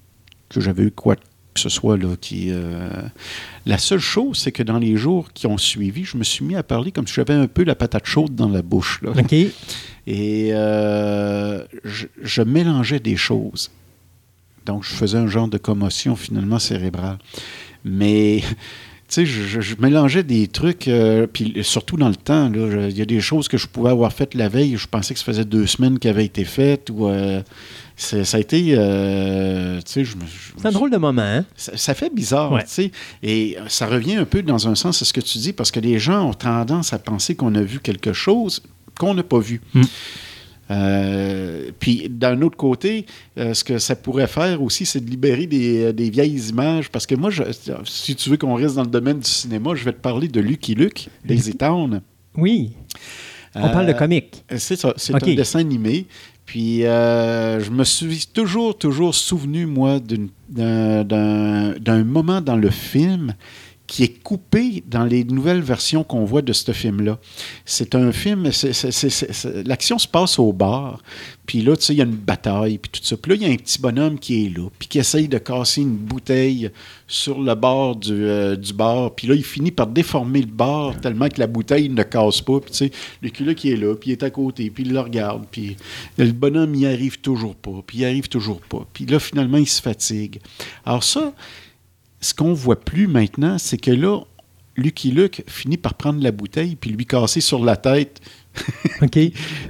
que 0.49 0.61
j'avais 0.61 0.85
eu 0.85 0.91
quoi 0.91 1.17
que 1.17 1.61
ce 1.61 1.69
soit 1.71 1.97
là 1.97 2.17
qui. 2.21 2.49
euh, 2.51 2.89
La 3.65 3.79
seule 3.79 3.99
chose, 3.99 4.37
c'est 4.39 4.53
que 4.53 4.63
dans 4.63 4.79
les 4.79 4.97
jours 4.97 5.33
qui 5.33 5.47
ont 5.47 5.57
suivi, 5.59 6.05
je 6.05 6.17
me 6.19 6.23
suis 6.25 6.45
mis 6.45 6.55
à 6.55 6.63
parler 6.63 6.93
comme 6.93 7.07
si 7.07 7.15
j'avais 7.15 7.33
un 7.35 7.47
peu 7.47 7.65
la 7.65 7.75
patate 7.75 8.05
chaude 8.07 8.35
dans 8.35 8.49
la 8.51 8.61
bouche. 8.63 9.01
Là. 9.03 9.13
Et 10.07 10.51
je, 11.85 12.07
je 12.23 12.43
mélangeais 12.43 13.01
des 13.01 13.17
choses. 13.17 13.71
Donc, 14.67 14.85
je 14.85 14.91
faisais 14.91 15.17
un 15.19 15.29
genre 15.29 15.49
de 15.49 15.57
commotion 15.59 16.17
finalement 16.17 16.59
cérébrale. 16.59 17.19
Mais, 17.85 18.43
tu 18.45 18.55
sais, 19.09 19.27
je, 19.27 19.43
je- 19.43 19.61
je 19.61 19.77
mélangeais 19.79 20.25
des 20.25 20.49
trucs, 20.49 20.89
euh, 20.89 21.27
puis 21.33 21.55
surtout 21.63 21.97
dans 21.97 22.09
le 22.09 22.17
temps, 22.17 22.51
il 22.53 22.97
y 22.99 23.03
a 23.03 23.05
des 23.07 23.21
choses 23.21 23.47
que 23.49 23.57
je 23.57 23.67
pouvais 23.69 23.91
avoir 23.91 24.13
faites 24.13 24.35
la 24.35 24.49
veille, 24.49 24.77
je 24.77 24.87
pensais 24.89 25.15
que 25.15 25.21
ça 25.21 25.25
faisait 25.27 25.45
deux 25.45 25.67
semaines 25.67 25.99
qu'elles 26.01 26.11
avaient 26.11 26.25
été 26.25 26.45
faites, 26.45 26.91
ou 26.91 27.07
euh, 27.07 27.41
ça 27.97 28.19
a 28.37 28.41
été, 28.41 28.75
euh, 28.77 29.77
tu 29.79 29.93
sais, 29.93 30.05
je 30.05 30.17
C'est 30.59 30.67
un 30.67 30.73
drôle 30.73 30.91
de 30.91 30.97
moment, 30.97 31.23
hein? 31.23 31.45
ça, 31.57 31.77
ça 31.77 31.95
fait 31.95 32.13
bizarre, 32.13 32.51
Ouais. 32.53 32.65
tu 32.65 32.71
sais. 32.71 32.91
Et 33.23 33.57
ça 33.69 33.87
revient 33.87 34.17
un 34.17 34.25
peu 34.25 34.43
dans 34.43 34.67
un 34.69 34.75
sens 34.75 35.01
à 35.01 35.05
ce 35.05 35.13
que 35.13 35.21
tu 35.21 35.39
dis, 35.39 35.53
parce 35.53 35.71
que 35.71 35.79
les 35.81 35.99
gens 36.01 36.29
ont 36.31 36.35
tendance 36.35 36.93
à 36.93 36.99
penser 36.99 37.37
qu'on 37.37 37.55
a 37.55 37.63
vu 37.63 37.79
quelque 37.79 38.13
chose 38.13 38.63
qu'on 38.99 39.15
n'a 39.15 39.23
pas 39.23 39.39
vu. 39.39 39.61
Mm. 39.75 39.83
Euh, 40.71 41.71
puis 41.79 42.09
d'un 42.11 42.43
autre 42.43 42.57
côté, 42.57 43.07
euh, 43.39 43.55
ce 43.55 43.63
que 43.63 43.79
ça 43.79 43.95
pourrait 43.95 44.27
faire 44.27 44.61
aussi, 44.63 44.85
c'est 44.85 45.01
de 45.05 45.09
libérer 45.09 45.47
des, 45.47 45.85
euh, 45.85 45.93
des 45.93 46.11
vieilles 46.11 46.49
images. 46.49 46.91
Parce 46.91 47.07
que 47.07 47.15
moi, 47.15 47.31
je- 47.31 47.43
si 47.85 48.17
tu 48.17 48.31
veux 48.31 48.37
qu'on 48.37 48.55
reste 48.55 48.75
dans 48.75 48.83
le 48.83 48.89
domaine 48.91 49.21
du 49.21 49.31
cinéma, 49.31 49.75
je 49.75 49.85
vais 49.85 49.93
te 49.93 50.01
parler 50.01 50.29
de 50.29 50.41
Lucky 50.41 50.75
Luke, 50.75 51.09
Lazy 51.25 51.55
Town. 51.55 52.01
Oui. 52.37 52.73
On 53.55 53.71
parle 53.71 53.87
de 53.87 53.93
comique. 53.95 54.45
c'est 54.59 54.77
ça, 54.77 54.93
c'est 54.97 55.15
Ok. 55.15 55.29
un 55.29 55.35
dessin 55.35 55.61
animé. 55.61 56.07
Puis 56.45 56.81
je 56.83 57.71
me 57.71 57.85
suis 57.85 58.27
toujours, 58.33 58.77
toujours 58.77 59.15
souvenu, 59.15 59.67
moi, 59.67 59.99
d'un 60.51 62.05
moment 62.05 62.41
dans 62.41 62.57
le 62.57 62.71
film 62.71 63.35
qui 63.87 64.03
est 64.03 64.23
coupé 64.23 64.83
dans 64.87 65.05
les 65.05 65.25
nouvelles 65.25 65.61
versions 65.61 66.03
qu'on 66.05 66.25
voit 66.25 66.43
de 66.43 66.53
ce 66.53 66.73
film-là. 66.73 67.19
C'est 67.65 67.95
un 67.95 68.13
film, 68.13 68.51
l'action 69.65 69.99
se 69.99 70.09
passe 70.09 70.39
au 70.39 70.53
bar, 70.53 71.03
puis 71.47 71.63
là, 71.63 71.77
tu 71.77 71.85
sais, 71.85 71.95
il 71.95 71.99
y 71.99 72.01
a 72.01 72.05
une 72.05 72.11
bataille, 72.17 72.79
puis 72.79 72.91
tout 72.91 73.07
ça. 73.07 73.17
Puis 73.17 73.31
là, 73.31 73.37
il 73.37 73.43
y 73.43 73.51
a 73.51 73.53
un 73.53 73.57
petit 73.57 73.81
bonhomme 73.81 74.19
qui 74.19 74.47
est 74.47 74.49
là, 74.49 74.69
puis 74.79 74.89
qui 74.89 74.99
essaye 74.99 75.29
de 75.29 75.39
casser 75.39 75.83
une 75.83 75.97
bouteille 75.97 76.71
sur 77.07 77.41
le 77.41 77.55
bord 77.55 77.97
du, 77.97 78.13
euh, 78.13 78.57
du 78.57 78.73
bar, 78.73 79.15
puis 79.15 79.29
là, 79.29 79.35
il 79.35 79.45
finit 79.45 79.71
par 79.71 79.87
déformer 79.87 80.41
le 80.41 80.47
bar 80.47 81.01
tellement 81.01 81.29
que 81.29 81.39
la 81.39 81.47
bouteille 81.47 81.89
ne 81.89 82.03
casse 82.03 82.41
pas, 82.41 82.61
puis 82.61 82.73
tu 82.73 82.77
sais, 82.79 82.91
le 83.23 83.31
culot 83.31 83.55
qui 83.55 83.71
est 83.71 83.77
là, 83.77 83.95
puis 83.95 84.11
il 84.11 84.13
est 84.15 84.23
à 84.25 84.31
côté, 84.31 84.71
puis 84.71 84.85
il 84.85 84.93
le 84.93 85.01
regarde, 85.01 85.45
puis 85.51 85.77
le 86.19 86.33
bonhomme, 86.33 86.75
il 86.75 86.87
arrive 86.87 87.21
toujours 87.21 87.55
pas, 87.55 87.83
puis 87.87 87.99
il 87.99 88.05
arrive 88.05 88.29
toujours 88.29 88.61
pas. 88.61 88.87
Puis 88.93 89.07
là, 89.07 89.21
finalement, 89.21 89.59
il 89.59 89.69
se 89.69 89.81
fatigue. 89.81 90.41
Alors 90.85 91.05
ça, 91.05 91.33
ce 92.21 92.35
qu'on 92.35 92.53
voit 92.53 92.81
plus 92.81 93.07
maintenant, 93.07 93.59
c'est 93.59 93.79
que 93.79 93.91
là, 93.91 94.21
Lucky 94.77 95.11
Luke 95.11 95.43
finit 95.47 95.77
par 95.77 95.95
prendre 95.95 96.23
la 96.23 96.33
bouteille 96.33 96.77
puis 96.77 96.91
lui 96.91 97.07
casser 97.07 97.41
sur 97.41 97.65
la 97.65 97.77
tête. 97.77 98.21
OK. 99.03 99.19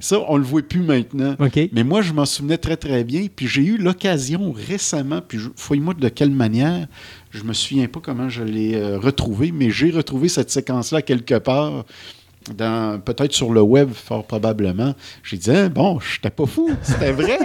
Ça, 0.00 0.18
on 0.28 0.36
le 0.36 0.44
voit 0.44 0.62
plus 0.62 0.80
maintenant. 0.80 1.36
OK. 1.38 1.58
Mais 1.72 1.84
moi, 1.84 2.02
je 2.02 2.12
m'en 2.12 2.24
souvenais 2.24 2.58
très, 2.58 2.76
très 2.76 3.04
bien. 3.04 3.26
Puis 3.34 3.46
j'ai 3.46 3.62
eu 3.62 3.76
l'occasion 3.76 4.52
récemment, 4.52 5.20
puis 5.26 5.38
fouille-moi 5.56 5.94
de 5.94 6.08
quelle 6.08 6.30
manière, 6.30 6.86
je 7.30 7.42
me 7.42 7.52
souviens 7.52 7.86
pas 7.86 8.00
comment 8.00 8.28
je 8.28 8.42
l'ai 8.42 8.74
euh, 8.74 8.98
retrouvé, 8.98 9.52
mais 9.52 9.70
j'ai 9.70 9.90
retrouvé 9.90 10.28
cette 10.28 10.50
séquence-là 10.50 11.02
quelque 11.02 11.38
part, 11.38 11.84
dans 12.54 13.00
peut-être 13.00 13.32
sur 13.32 13.52
le 13.52 13.60
web, 13.60 13.90
fort 13.92 14.24
probablement. 14.24 14.94
J'ai 15.22 15.36
dit, 15.36 15.50
Hein, 15.50 15.68
bon, 15.68 15.98
j'étais 16.00 16.30
pas 16.30 16.46
fou, 16.46 16.70
c'était 16.82 17.12
vrai. 17.12 17.38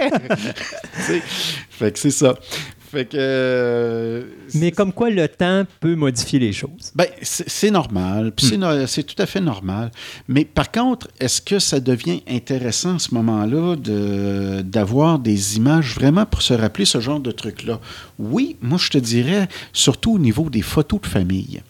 Fait 1.70 1.92
que 1.92 1.98
c'est 1.98 2.10
ça. 2.10 2.34
Fait 2.92 3.06
que. 3.06 3.16
euh, 3.18 4.22
Mais 4.54 4.70
comme 4.70 4.92
quoi 4.92 5.08
le 5.08 5.26
temps 5.26 5.64
peut 5.80 5.94
modifier 5.94 6.38
les 6.38 6.52
choses. 6.52 6.92
ben, 6.94 7.06
c'est 7.22 7.70
normal, 7.70 8.32
puis 8.36 8.46
c'est 8.86 9.02
tout 9.02 9.20
à 9.20 9.24
fait 9.26 9.40
normal. 9.40 9.90
Mais 10.28 10.44
par 10.44 10.70
contre, 10.70 11.08
est-ce 11.18 11.40
que 11.40 11.58
ça 11.58 11.80
devient 11.80 12.22
intéressant 12.28 12.96
à 12.96 12.98
ce 12.98 13.14
moment-là 13.14 13.76
de- 13.76 14.60
d'avoir 14.60 15.18
des 15.18 15.56
images 15.56 15.94
vraiment 15.94 16.26
pour 16.26 16.42
se 16.42 16.52
rappeler 16.52 16.84
ce 16.84 17.00
genre 17.00 17.20
de 17.20 17.30
truc-là? 17.30 17.80
Oui, 18.18 18.56
moi 18.60 18.78
je 18.78 18.90
te 18.90 18.98
dirais, 18.98 19.48
surtout 19.72 20.12
au 20.12 20.18
niveau 20.18 20.50
des 20.50 20.62
photos 20.62 21.00
de 21.00 21.06
famille. 21.06 21.62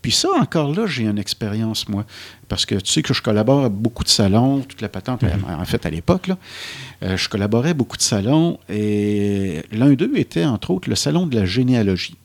Puis 0.00 0.12
ça, 0.12 0.28
encore 0.40 0.74
là, 0.74 0.86
j'ai 0.86 1.04
une 1.04 1.18
expérience, 1.18 1.88
moi. 1.88 2.04
Parce 2.48 2.66
que 2.66 2.74
tu 2.74 2.90
sais 2.90 3.02
que 3.02 3.14
je 3.14 3.22
collabore 3.22 3.64
à 3.64 3.68
beaucoup 3.68 4.04
de 4.04 4.08
salons, 4.08 4.60
toute 4.60 4.80
la 4.80 4.88
patente, 4.88 5.22
en 5.24 5.64
fait, 5.64 5.86
à 5.86 5.90
l'époque, 5.90 6.26
là, 6.26 6.38
euh, 7.02 7.16
je 7.16 7.28
collaborais 7.28 7.70
à 7.70 7.74
beaucoup 7.74 7.96
de 7.96 8.02
salons 8.02 8.58
et 8.68 9.62
l'un 9.72 9.92
d'eux 9.94 10.12
était, 10.16 10.44
entre 10.44 10.70
autres, 10.70 10.88
le 10.88 10.96
salon 10.96 11.26
de 11.26 11.36
la 11.36 11.46
généalogie. 11.46 12.16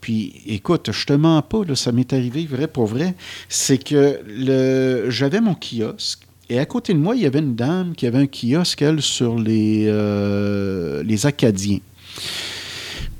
Puis, 0.00 0.42
écoute, 0.46 0.90
je 0.92 1.06
te 1.06 1.12
mens 1.12 1.40
pas, 1.42 1.64
là, 1.64 1.76
ça 1.76 1.92
m'est 1.92 2.12
arrivé 2.12 2.46
vrai 2.46 2.66
pour 2.66 2.86
vrai. 2.86 3.14
C'est 3.48 3.78
que 3.78 4.20
le, 4.26 5.10
j'avais 5.10 5.40
mon 5.40 5.54
kiosque 5.54 6.26
et 6.48 6.58
à 6.58 6.66
côté 6.66 6.92
de 6.92 6.98
moi, 6.98 7.16
il 7.16 7.22
y 7.22 7.26
avait 7.26 7.40
une 7.40 7.56
dame 7.56 7.94
qui 7.94 8.06
avait 8.06 8.18
un 8.18 8.26
kiosque, 8.26 8.82
elle, 8.82 9.02
sur 9.02 9.38
les, 9.38 9.86
euh, 9.88 11.02
les 11.02 11.26
Acadiens. 11.26 11.80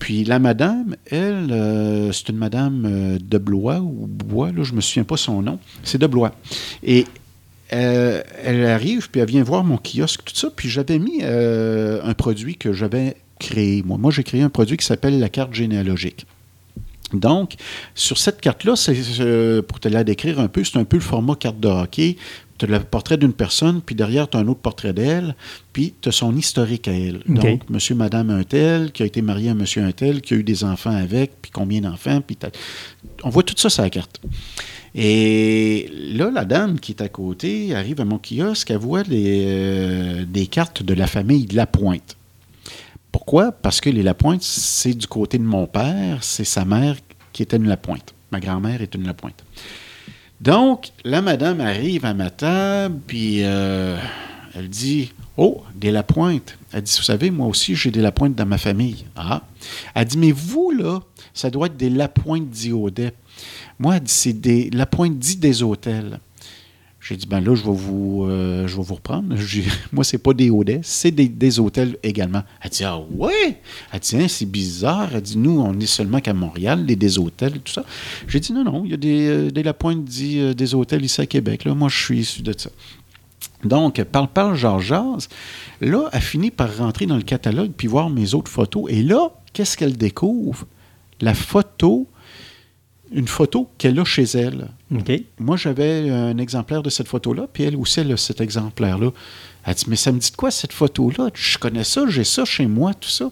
Puis 0.06 0.22
la 0.22 0.38
madame, 0.38 0.94
elle, 1.10 1.50
euh, 1.50 2.12
c'est 2.12 2.28
une 2.28 2.36
madame 2.36 2.84
euh, 2.86 3.18
de 3.20 3.38
Blois 3.38 3.80
ou 3.80 4.06
Bois, 4.06 4.52
là, 4.52 4.62
je 4.62 4.72
me 4.72 4.80
souviens 4.80 5.02
pas 5.02 5.16
son 5.16 5.42
nom. 5.42 5.58
C'est 5.82 5.98
de 5.98 6.06
Blois. 6.06 6.32
Et 6.84 7.06
euh, 7.72 8.22
elle 8.44 8.66
arrive, 8.66 9.10
puis 9.10 9.20
elle 9.20 9.26
vient 9.26 9.42
voir 9.42 9.64
mon 9.64 9.78
kiosque, 9.78 10.22
tout 10.26 10.36
ça. 10.36 10.48
Puis 10.54 10.68
j'avais 10.68 11.00
mis 11.00 11.24
un 11.24 12.14
produit 12.14 12.54
que 12.54 12.72
j'avais 12.72 13.16
créé. 13.40 13.82
Moi, 13.84 13.98
moi 13.98 14.12
j'ai 14.12 14.22
créé 14.22 14.42
un 14.42 14.48
produit 14.48 14.76
qui 14.76 14.86
s'appelle 14.86 15.18
la 15.18 15.28
carte 15.28 15.52
généalogique. 15.52 16.24
Donc, 17.12 17.54
sur 17.96 18.16
cette 18.16 18.40
carte-là, 18.40 18.74
pour 19.62 19.80
te 19.80 19.88
la 19.88 20.04
décrire 20.04 20.38
un 20.38 20.46
peu, 20.46 20.62
c'est 20.62 20.78
un 20.78 20.84
peu 20.84 20.98
le 20.98 21.02
format 21.02 21.34
carte 21.34 21.58
de 21.58 21.66
hockey. 21.66 22.16
Tu 22.58 22.64
as 22.64 22.68
le 22.68 22.80
portrait 22.80 23.16
d'une 23.18 23.32
personne, 23.32 23.80
puis 23.82 23.94
derrière, 23.94 24.28
tu 24.30 24.36
as 24.36 24.40
un 24.40 24.48
autre 24.48 24.60
portrait 24.60 24.92
d'elle, 24.92 25.34
puis 25.72 25.94
tu 26.00 26.08
as 26.08 26.12
son 26.12 26.34
historique 26.36 26.88
à 26.88 26.92
elle. 26.92 27.20
Donc, 27.52 27.68
monsieur, 27.70 27.94
madame 27.94 28.30
un 28.30 28.44
tel, 28.44 28.92
qui 28.92 29.02
a 29.02 29.06
été 29.06 29.20
marié 29.22 29.50
à 29.50 29.54
monsieur 29.54 29.82
un 29.84 29.92
tel, 29.92 30.20
qui 30.22 30.34
a 30.34 30.36
eu 30.38 30.42
des 30.42 30.64
enfants 30.64 30.94
avec, 30.96 31.32
puis 31.42 31.50
combien 31.50 31.80
d'enfants, 31.82 32.20
puis 32.26 32.36
t'as- 32.36 32.50
on 33.22 33.28
voit 33.30 33.42
tout 33.42 33.54
ça 33.56 33.68
sur 33.68 33.82
la 33.82 33.90
carte. 33.90 34.20
Et 34.94 35.90
là, 36.14 36.30
la 36.30 36.44
dame 36.46 36.80
qui 36.80 36.92
est 36.92 37.02
à 37.02 37.08
côté 37.08 37.74
arrive 37.74 38.00
à 38.00 38.04
mon 38.06 38.18
kiosque, 38.18 38.70
elle 38.70 38.78
voit 38.78 39.02
les, 39.02 39.44
euh, 39.46 40.24
des 40.26 40.46
cartes 40.46 40.82
de 40.82 40.94
la 40.94 41.06
famille 41.06 41.44
de 41.44 41.54
Lapointe. 41.54 42.16
Pourquoi? 43.12 43.52
Parce 43.52 43.80
que 43.80 43.90
les 43.90 44.02
Lapointe, 44.02 44.42
c'est 44.42 44.94
du 44.94 45.06
côté 45.06 45.36
de 45.38 45.42
mon 45.42 45.66
père, 45.66 46.22
c'est 46.24 46.44
sa 46.44 46.64
mère 46.64 46.96
qui 47.32 47.42
était 47.42 47.56
une 47.58 47.68
Lapointe. 47.68 48.14
Ma 48.32 48.40
grand-mère 48.40 48.80
est 48.80 48.94
une 48.94 49.04
Lapointe. 49.06 49.44
Donc, 50.40 50.90
la 51.04 51.22
madame 51.22 51.60
arrive 51.60 52.04
à 52.04 52.14
ma 52.14 52.30
table, 52.30 53.00
puis 53.06 53.40
euh, 53.42 53.98
elle 54.54 54.68
dit 54.68 55.12
Oh, 55.36 55.62
des 55.74 55.90
Lapointe. 55.90 56.56
Elle 56.72 56.82
dit 56.82 56.94
Vous 56.96 57.04
savez, 57.04 57.30
moi 57.30 57.46
aussi, 57.46 57.74
j'ai 57.74 57.90
des 57.90 58.00
Lapointe 58.00 58.34
dans 58.34 58.46
ma 58.46 58.58
famille. 58.58 59.04
Ah. 59.16 59.42
Elle 59.94 60.06
dit 60.06 60.18
Mais 60.18 60.32
vous, 60.32 60.70
là, 60.70 61.00
ça 61.34 61.50
doit 61.50 61.66
être 61.66 61.76
des 61.76 61.90
Lapointe 61.90 62.50
d'Iaudet. 62.50 63.14
Moi, 63.78 63.96
elle 63.96 64.02
dit 64.02 64.12
C'est 64.12 64.32
des 64.32 64.70
Lapointe 64.70 65.18
dit 65.18 65.36
des 65.36 65.62
hôtels. 65.62 66.20
J'ai 67.08 67.16
dit, 67.16 67.26
ben 67.28 67.38
là, 67.38 67.54
je 67.54 67.62
vais 67.62 67.72
vous, 67.72 68.24
euh, 68.24 68.66
je 68.66 68.76
vais 68.76 68.82
vous 68.82 68.94
reprendre. 68.94 69.32
Moi, 69.92 70.02
c'est 70.02 70.18
pas 70.18 70.34
des 70.34 70.50
Audets, 70.50 70.80
c'est 70.82 71.12
des, 71.12 71.28
des 71.28 71.60
hôtels 71.60 71.96
également. 72.02 72.42
Elle 72.60 72.70
dit, 72.70 72.82
ah 72.82 72.98
ouais? 72.98 73.60
Elle 73.92 74.00
dit, 74.00 74.16
Hein, 74.16 74.26
c'est 74.28 74.50
bizarre. 74.50 75.10
Elle 75.14 75.20
dit, 75.20 75.38
nous, 75.38 75.60
on 75.60 75.78
est 75.78 75.86
seulement 75.86 76.20
qu'à 76.20 76.34
Montréal, 76.34 76.84
des, 76.84 76.96
des 76.96 77.18
hôtels, 77.18 77.60
tout 77.60 77.72
ça. 77.72 77.84
J'ai 78.26 78.40
dit, 78.40 78.52
non, 78.52 78.64
non, 78.64 78.82
il 78.84 78.90
y 78.90 78.94
a 78.94 78.96
des, 78.96 79.28
euh, 79.28 79.50
des 79.52 79.62
Lapointe 79.62 80.04
dit 80.04 80.40
euh, 80.40 80.52
des 80.52 80.74
hôtels 80.74 81.04
ici 81.04 81.20
à 81.20 81.26
Québec. 81.26 81.64
Là. 81.64 81.76
Moi, 81.76 81.88
je 81.88 81.96
suis 81.96 82.18
issu 82.18 82.42
de 82.42 82.52
ça. 82.56 82.70
Donc, 83.62 84.02
parle, 84.02 84.26
parle, 84.26 84.56
jase. 84.56 85.28
Là, 85.80 86.08
elle 86.12 86.20
finit 86.20 86.50
par 86.50 86.76
rentrer 86.76 87.06
dans 87.06 87.16
le 87.16 87.22
catalogue 87.22 87.70
puis 87.76 87.86
voir 87.86 88.10
mes 88.10 88.34
autres 88.34 88.50
photos. 88.50 88.86
Et 88.88 89.04
là, 89.04 89.30
qu'est-ce 89.52 89.76
qu'elle 89.76 89.96
découvre? 89.96 90.66
La 91.20 91.34
photo 91.34 92.08
une 93.12 93.28
photo 93.28 93.68
qu'elle 93.78 93.98
a 93.98 94.04
chez 94.04 94.24
elle. 94.24 94.68
Moi, 95.38 95.56
j'avais 95.56 96.10
un 96.10 96.38
exemplaire 96.38 96.82
de 96.82 96.90
cette 96.90 97.08
photo-là, 97.08 97.46
puis 97.52 97.64
elle 97.64 97.76
aussi, 97.76 98.00
elle 98.00 98.12
a 98.12 98.16
cet 98.16 98.40
exemplaire-là. 98.40 99.10
Elle 99.64 99.74
dit, 99.74 99.84
mais 99.88 99.96
ça 99.96 100.12
me 100.12 100.18
dit 100.18 100.30
de 100.30 100.36
quoi 100.36 100.50
cette 100.50 100.72
photo-là? 100.72 101.30
Je 101.34 101.58
connais 101.58 101.84
ça, 101.84 102.04
j'ai 102.08 102.24
ça 102.24 102.44
chez 102.44 102.66
moi, 102.66 102.94
tout 102.94 103.08
ça. 103.08 103.30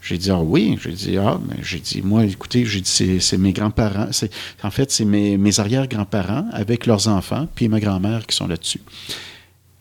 J'ai 0.00 0.18
dit, 0.18 0.30
ah 0.30 0.40
oui. 0.40 0.76
J'ai 0.82 0.92
dit, 0.92 1.16
ah, 1.16 1.40
mais 1.48 1.56
j'ai 1.62 1.78
dit, 1.78 2.02
moi, 2.02 2.24
écoutez, 2.24 2.64
j'ai 2.64 2.80
dit, 2.80 3.20
c'est, 3.20 3.38
mes 3.38 3.52
grands-parents. 3.52 4.08
C'est, 4.10 4.32
en 4.62 4.70
fait, 4.70 4.90
c'est 4.90 5.04
mes, 5.04 5.36
mes 5.36 5.60
arrière-grands-parents 5.60 6.46
avec 6.52 6.86
leurs 6.86 7.06
enfants, 7.06 7.46
puis 7.54 7.68
ma 7.68 7.78
grand-mère 7.78 8.26
qui 8.26 8.36
sont 8.36 8.48
là-dessus. 8.48 8.80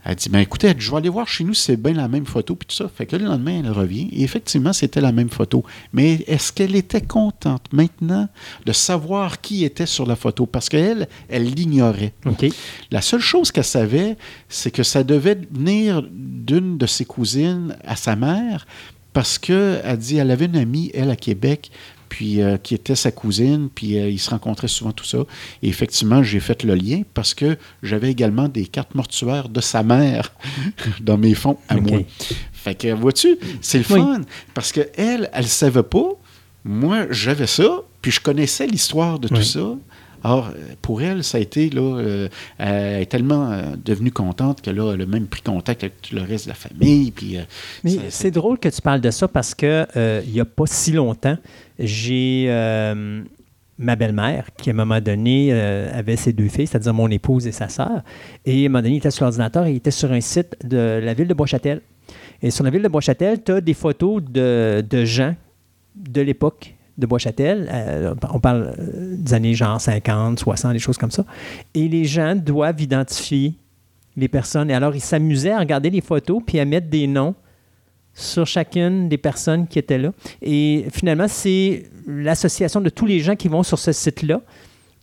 Elle 0.03 0.15
dit, 0.15 0.29
ben 0.29 0.39
écoutez, 0.39 0.67
elle 0.67 0.75
dit, 0.75 0.81
je 0.83 0.91
vais 0.91 0.97
aller 0.97 1.09
voir 1.09 1.27
chez 1.27 1.43
nous 1.43 1.53
si 1.53 1.63
c'est 1.63 1.77
bien 1.77 1.93
la 1.93 2.07
même 2.07 2.25
photo, 2.25 2.55
puis 2.55 2.67
tout 2.67 2.75
ça. 2.75 2.89
Fait 2.93 3.05
que 3.05 3.15
le 3.15 3.25
lendemain, 3.25 3.61
elle 3.63 3.71
revient, 3.71 4.09
et 4.11 4.23
effectivement, 4.23 4.73
c'était 4.73 5.01
la 5.01 5.11
même 5.11 5.29
photo. 5.29 5.63
Mais 5.93 6.23
est-ce 6.27 6.51
qu'elle 6.51 6.75
était 6.75 7.01
contente 7.01 7.65
maintenant 7.71 8.27
de 8.65 8.71
savoir 8.71 9.41
qui 9.41 9.63
était 9.63 9.85
sur 9.85 10.05
la 10.07 10.15
photo? 10.15 10.45
Parce 10.45 10.69
qu'elle, 10.69 11.07
elle 11.29 11.45
l'ignorait. 11.45 12.13
La 12.89 13.01
seule 13.01 13.19
chose 13.19 13.51
qu'elle 13.51 13.63
savait, 13.63 14.17
c'est 14.49 14.71
que 14.71 14.83
ça 14.83 15.03
devait 15.03 15.39
venir 15.51 16.03
d'une 16.11 16.77
de 16.77 16.85
ses 16.87 17.05
cousines 17.05 17.75
à 17.85 17.95
sa 17.95 18.15
mère, 18.15 18.65
parce 19.13 19.37
qu'elle 19.37 19.97
dit, 19.97 20.17
elle 20.17 20.31
avait 20.31 20.45
une 20.45 20.57
amie, 20.57 20.89
elle, 20.93 21.09
à 21.09 21.15
Québec, 21.15 21.69
puis 22.11 22.41
euh, 22.41 22.57
qui 22.57 22.75
était 22.75 22.95
sa 22.95 23.09
cousine, 23.09 23.69
puis 23.73 23.97
euh, 23.97 24.09
ils 24.09 24.19
se 24.19 24.29
rencontraient 24.31 24.67
souvent 24.67 24.91
tout 24.91 25.05
ça. 25.05 25.19
Et 25.63 25.69
effectivement, 25.69 26.21
j'ai 26.21 26.41
fait 26.41 26.63
le 26.63 26.75
lien 26.75 27.03
parce 27.13 27.33
que 27.33 27.57
j'avais 27.81 28.11
également 28.11 28.49
des 28.49 28.65
cartes 28.65 28.95
mortuaires 28.95 29.47
de 29.47 29.61
sa 29.61 29.81
mère 29.81 30.33
dans 30.99 31.17
mes 31.17 31.33
fonds 31.33 31.55
à 31.69 31.77
moi. 31.77 31.99
Fait 32.51 32.75
que, 32.75 32.91
vois-tu, 32.93 33.37
c'est 33.61 33.77
le 33.77 33.85
Oui. 33.95 34.01
fun. 34.01 34.21
Parce 34.53 34.73
qu'elle, 34.73 35.29
elle 35.31 35.43
ne 35.43 35.47
savait 35.47 35.83
pas. 35.83 36.09
Moi, 36.65 37.07
j'avais 37.11 37.47
ça, 37.47 37.79
puis 38.01 38.11
je 38.11 38.19
connaissais 38.19 38.67
l'histoire 38.67 39.17
de 39.17 39.29
tout 39.29 39.41
ça. 39.41 39.69
Euh, 40.25 40.41
pour 40.81 41.01
elle, 41.01 41.23
ça 41.23 41.37
a 41.37 41.41
été, 41.41 41.69
là, 41.69 41.81
euh, 41.81 42.29
elle 42.57 43.01
est 43.01 43.05
tellement 43.07 43.51
euh, 43.51 43.63
devenue 43.83 44.11
contente 44.11 44.61
que 44.61 44.69
là, 44.69 44.93
elle 44.93 45.01
a 45.01 45.05
même 45.05 45.27
pris 45.27 45.41
contact 45.41 45.83
avec 45.83 46.01
tout 46.01 46.15
le 46.15 46.21
reste 46.21 46.45
de 46.45 46.49
la 46.49 46.55
famille. 46.55 47.11
Puis, 47.11 47.37
euh, 47.37 47.41
Mais 47.83 47.97
c'est 48.09 48.31
drôle 48.31 48.59
que 48.59 48.69
tu 48.69 48.81
parles 48.81 49.01
de 49.01 49.11
ça 49.11 49.27
parce 49.27 49.55
que 49.55 49.85
euh, 49.95 50.21
il 50.25 50.33
n'y 50.33 50.39
a 50.39 50.45
pas 50.45 50.65
si 50.65 50.91
longtemps, 50.91 51.37
j'ai 51.79 52.47
ma 53.81 53.95
belle-mère 53.95 54.49
qui, 54.57 54.69
à 54.69 54.73
un 54.73 54.75
moment 54.75 55.01
donné, 55.01 55.49
euh, 55.51 55.89
avait 55.97 56.15
ses 56.15 56.33
deux 56.33 56.47
filles, 56.47 56.67
c'est-à-dire 56.67 56.93
mon 56.93 57.09
épouse 57.09 57.47
et 57.47 57.51
sa 57.51 57.67
sœur. 57.67 58.03
Et 58.45 58.63
à 58.63 58.65
un 58.65 58.69
moment 58.69 58.81
donné, 58.83 58.95
il 58.95 58.97
était 58.97 59.11
sur 59.11 59.25
l'ordinateur 59.25 59.65
et 59.65 59.71
il 59.71 59.77
était 59.77 59.91
sur 59.91 60.11
un 60.11 60.21
site 60.21 60.55
de 60.63 60.99
la 61.03 61.13
ville 61.13 61.27
de 61.27 61.33
Bois-Châtel. 61.33 61.81
Et 62.41 62.51
sur 62.51 62.63
la 62.63 62.69
ville 62.69 62.83
de 62.83 62.87
Bois-Châtel, 62.87 63.43
tu 63.43 63.51
as 63.51 63.61
des 63.61 63.73
photos 63.73 64.21
de, 64.23 64.83
de 64.87 65.05
gens 65.05 65.35
de 65.95 66.21
l'époque 66.21 66.75
de 66.97 67.05
Bois-Châtel. 67.05 67.69
Euh, 67.71 68.13
on 68.33 68.39
parle 68.39 68.73
euh, 68.77 69.15
des 69.17 69.33
années 69.33 69.53
genre 69.53 69.79
50, 69.79 70.39
60, 70.39 70.73
des 70.73 70.79
choses 70.79 70.97
comme 70.97 71.11
ça. 71.11 71.25
Et 71.73 71.87
les 71.87 72.05
gens 72.05 72.35
doivent 72.35 72.81
identifier 72.81 73.53
les 74.17 74.27
personnes. 74.27 74.69
Et 74.69 74.73
alors, 74.73 74.95
ils 74.95 75.01
s'amusaient 75.01 75.51
à 75.51 75.59
regarder 75.59 75.89
les 75.89 76.01
photos 76.01 76.41
puis 76.45 76.59
à 76.59 76.65
mettre 76.65 76.89
des 76.89 77.07
noms 77.07 77.35
sur 78.13 78.45
chacune 78.45 79.07
des 79.07 79.17
personnes 79.17 79.67
qui 79.67 79.79
étaient 79.79 79.97
là. 79.97 80.11
Et 80.41 80.85
finalement, 80.91 81.27
c'est 81.27 81.83
l'association 82.07 82.81
de 82.81 82.89
tous 82.89 83.05
les 83.05 83.19
gens 83.19 83.35
qui 83.35 83.47
vont 83.47 83.63
sur 83.63 83.79
ce 83.79 83.91
site-là 83.91 84.41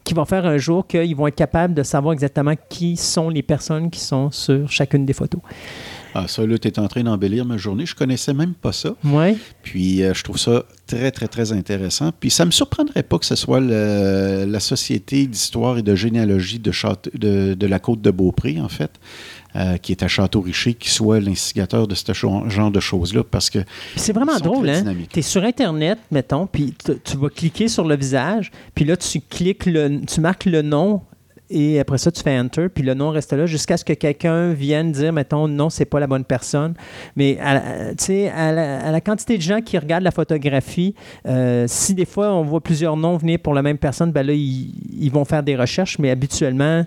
qui 0.08 0.14
vont 0.14 0.24
faire 0.24 0.46
un 0.46 0.56
jour 0.56 0.86
qu'ils 0.86 1.14
vont 1.14 1.26
être 1.26 1.34
capables 1.34 1.74
de 1.74 1.82
savoir 1.82 2.14
exactement 2.14 2.54
qui 2.70 2.96
sont 2.96 3.28
les 3.28 3.42
personnes 3.42 3.90
qui 3.90 4.00
sont 4.00 4.30
sur 4.30 4.70
chacune 4.70 5.04
des 5.04 5.12
photos. 5.12 5.42
Ah, 6.14 6.26
ça, 6.28 6.46
là, 6.46 6.58
tu 6.58 6.68
es 6.68 6.78
en 6.78 6.88
train 6.88 7.02
d'embellir 7.02 7.44
ma 7.44 7.56
journée. 7.56 7.86
Je 7.86 7.94
connaissais 7.94 8.32
même 8.34 8.54
pas 8.54 8.72
ça. 8.72 8.94
Oui. 9.04 9.36
Puis 9.62 10.02
euh, 10.02 10.14
je 10.14 10.22
trouve 10.24 10.38
ça 10.38 10.64
très, 10.86 11.10
très, 11.10 11.28
très 11.28 11.52
intéressant. 11.52 12.10
Puis 12.18 12.30
ça 12.30 12.44
ne 12.44 12.46
me 12.46 12.52
surprendrait 12.52 13.02
pas 13.02 13.18
que 13.18 13.26
ce 13.26 13.34
soit 13.36 13.60
le- 13.60 14.44
la 14.48 14.60
Société 14.60 15.26
d'histoire 15.26 15.78
et 15.78 15.82
de 15.82 15.94
généalogie 15.94 16.58
de, 16.58 16.70
Châte- 16.72 17.10
de, 17.14 17.54
de 17.54 17.66
la 17.66 17.78
côte 17.78 18.00
de 18.00 18.10
Beaupré, 18.10 18.60
en 18.60 18.68
fait, 18.68 18.90
euh, 19.56 19.76
qui 19.76 19.92
est 19.92 20.02
à 20.02 20.08
Château-Richer, 20.08 20.74
qui 20.74 20.90
soit 20.90 21.20
l'instigateur 21.20 21.86
de 21.86 21.94
ce 21.94 22.12
genre 22.12 22.70
de 22.70 22.80
choses-là. 22.80 23.22
Parce 23.30 23.50
que 23.50 23.58
Puis 23.60 23.68
C'est 23.96 24.12
vraiment 24.12 24.38
drôle, 24.38 24.68
hein? 24.70 24.84
Tu 25.12 25.18
es 25.18 25.22
sur 25.22 25.42
Internet, 25.44 25.98
mettons, 26.10 26.46
puis 26.46 26.74
tu, 26.84 26.92
tu 27.04 27.16
vas 27.16 27.28
cliquer 27.28 27.68
sur 27.68 27.84
le 27.86 27.96
visage, 27.96 28.50
puis 28.74 28.84
là, 28.84 28.96
tu 28.96 29.20
cliques, 29.20 29.66
le, 29.66 30.00
tu 30.06 30.20
marques 30.20 30.46
le 30.46 30.62
nom, 30.62 31.02
et 31.50 31.80
après 31.80 31.98
ça, 31.98 32.10
tu 32.10 32.22
fais 32.22 32.38
Enter, 32.38 32.68
puis 32.68 32.82
le 32.82 32.94
nom 32.94 33.10
reste 33.10 33.32
là 33.32 33.46
jusqu'à 33.46 33.76
ce 33.76 33.84
que 33.84 33.94
quelqu'un 33.94 34.52
vienne 34.52 34.92
dire, 34.92 35.12
mettons, 35.12 35.48
non, 35.48 35.70
c'est 35.70 35.86
pas 35.86 36.00
la 36.00 36.06
bonne 36.06 36.24
personne. 36.24 36.74
Mais, 37.16 37.38
à 37.40 37.52
à 37.52 38.52
la, 38.52 38.80
à 38.80 38.90
la 38.90 39.00
quantité 39.00 39.36
de 39.36 39.42
gens 39.42 39.60
qui 39.60 39.78
regardent 39.78 40.04
la 40.04 40.10
photographie, 40.10 40.94
euh, 41.26 41.64
si 41.66 41.94
des 41.94 42.04
fois 42.04 42.32
on 42.32 42.42
voit 42.42 42.60
plusieurs 42.60 42.96
noms 42.96 43.16
venir 43.16 43.38
pour 43.38 43.54
la 43.54 43.62
même 43.62 43.78
personne, 43.78 44.12
ben 44.12 44.26
là, 44.26 44.32
ils 44.34 45.10
vont 45.10 45.24
faire 45.24 45.42
des 45.42 45.56
recherches, 45.56 45.98
mais 45.98 46.10
habituellement, 46.10 46.84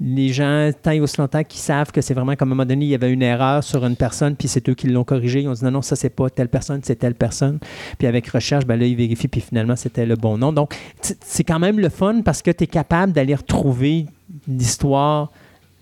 les 0.00 0.32
gens, 0.32 0.70
tant 0.82 0.92
et 0.92 1.00
aussi 1.00 1.18
longtemps 1.18 1.42
savent 1.50 1.92
que 1.92 2.00
c'est 2.00 2.14
vraiment 2.14 2.34
comme 2.34 2.48
à 2.48 2.52
un 2.52 2.54
moment 2.54 2.66
donné, 2.66 2.86
il 2.86 2.90
y 2.90 2.94
avait 2.94 3.12
une 3.12 3.22
erreur 3.22 3.62
sur 3.62 3.84
une 3.84 3.96
personne, 3.96 4.34
puis 4.34 4.48
c'est 4.48 4.66
eux 4.68 4.74
qui 4.74 4.88
l'ont 4.88 5.04
corrigé. 5.04 5.42
Ils 5.42 5.48
ont 5.48 5.52
dit 5.52 5.62
non, 5.62 5.70
non, 5.70 5.82
ça, 5.82 5.94
c'est 5.94 6.10
pas 6.10 6.30
telle 6.30 6.48
personne, 6.48 6.80
c'est 6.82 6.96
telle 6.96 7.14
personne. 7.14 7.58
Puis 7.98 8.06
avec 8.06 8.26
recherche, 8.28 8.64
ben 8.64 8.78
là, 8.78 8.86
ils 8.86 8.96
vérifient, 8.96 9.28
puis 9.28 9.42
finalement, 9.42 9.76
c'était 9.76 10.06
le 10.06 10.16
bon 10.16 10.38
nom. 10.38 10.52
Donc, 10.52 10.74
c'est 11.20 11.44
quand 11.44 11.58
même 11.58 11.78
le 11.78 11.90
fun 11.90 12.22
parce 12.24 12.40
que 12.40 12.50
tu 12.50 12.64
es 12.64 12.66
capable 12.66 13.12
d'aller 13.12 13.34
retrouver 13.34 14.06
l'histoire. 14.48 15.30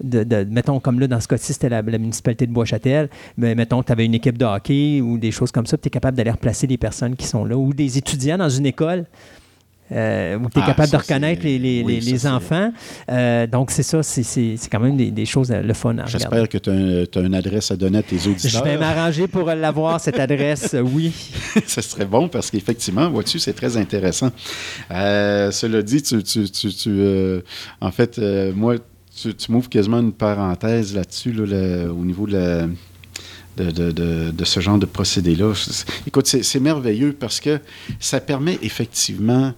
De, 0.03 0.47
mettons, 0.49 0.79
comme 0.79 1.01
là, 1.01 1.09
dans 1.09 1.21
ce 1.21 1.27
cas-ci, 1.27 1.53
c'était 1.53 1.69
la, 1.69 1.83
municipalité 1.83 2.47
de 2.47 2.53
Bois-Châtel, 2.53 3.09
mais 3.37 3.57
mettons 3.57 3.81
que 3.81 3.87
tu 3.87 3.93
avais 3.93 4.05
une 4.05 4.15
équipe 4.15 4.39
de 4.39 4.45
hockey 4.45 5.01
ou 5.01 5.19
des 5.19 5.33
choses 5.33 5.51
comme 5.51 5.67
ça, 5.67 5.77
tu 5.77 5.89
es 5.89 5.91
capable 5.91 6.17
d'aller 6.17 6.31
replacer 6.31 6.69
les 6.69 6.79
personnes 6.79 7.17
qui 7.17 7.27
sont 7.27 7.45
là, 7.45 7.57
ou 7.57 7.75
des 7.75 7.99
étudiants 7.99 8.39
dans 8.39 8.49
une 8.49 8.67
école, 8.67 9.07
euh, 9.93 10.37
où 10.39 10.49
tu 10.51 10.59
es 10.59 10.63
Ah, 10.63 10.67
capable 10.67 10.89
ça, 10.89 10.97
de 10.99 11.03
reconnaître 11.03 11.43
les, 11.45 11.59
les- 11.59 11.83
oui, 11.83 12.01
les- 12.01 12.19
ça, 12.19 12.35
enfants. 12.35 12.73
Euh, 13.11 13.47
donc, 13.47 13.71
c'est 13.71 13.83
ça, 13.83 14.03
c'est- 14.03 14.57
quand 14.71 14.81
même 14.81 14.97
des, 14.97 15.11
des 15.11 15.25
choses, 15.27 15.51
euh, 15.51 15.63
le 15.63 15.75
fun 15.75 15.91
à 15.91 15.93
regarder. 16.05 16.13
j'espère 16.13 16.49
que 16.49 16.59
tu 16.59 16.71
as, 17.19 17.21
une 17.23 17.35
adresse 17.35 17.71
à 17.71 17.77
donner 17.77 17.99
à 17.99 18.03
tes 18.03 18.19
Je 18.19 18.31
auditeurs. 18.31 18.65
vais 18.65 18.77
m'arranger 18.77 19.27
pour 19.29 19.47
l'avoir, 19.47 20.01
cette 20.01 20.19
adresse, 20.21 20.75
oui. 20.83 21.13
Ce 21.67 21.81
serait 21.81 22.05
bon 22.07 22.29
parce 22.29 22.51
qu'effectivement, 22.51 23.09
vois-tu, 23.11 23.39
c'est 23.39 23.53
très 23.55 23.77
intéressant. 23.77 24.31
Euh, 24.91 25.51
cela 25.51 25.83
dit, 25.83 26.03
tu, 26.03 26.23
tu- 26.23 26.51
tu- 26.51 26.73
tu, 26.75 27.01
en 27.81 27.91
fait, 27.91 28.19
moi, 28.55 28.77
tu, 29.21 29.35
tu 29.35 29.51
m'ouvres 29.53 29.69
quasiment 29.69 29.99
une 30.01 30.13
parenthèse 30.13 30.95
là-dessus, 30.95 31.33
là, 31.33 31.91
au 31.91 32.05
niveau 32.05 32.27
de, 32.27 32.33
la- 32.33 32.67
de, 33.57 33.71
de- 33.73 33.91
de- 33.91 34.31
de 34.31 34.45
ce 34.45 34.61
genre 34.61 34.79
de 34.79 34.87
procédé-là. 34.87 35.53
Écoute, 36.07 36.29
c'est 36.29 36.45
c'est 36.45 36.61
merveilleux 36.61 37.13
parce 37.19 37.41
que 37.41 37.59
ça 37.99 38.21
permet 38.21 38.57
effectivement 38.63 39.53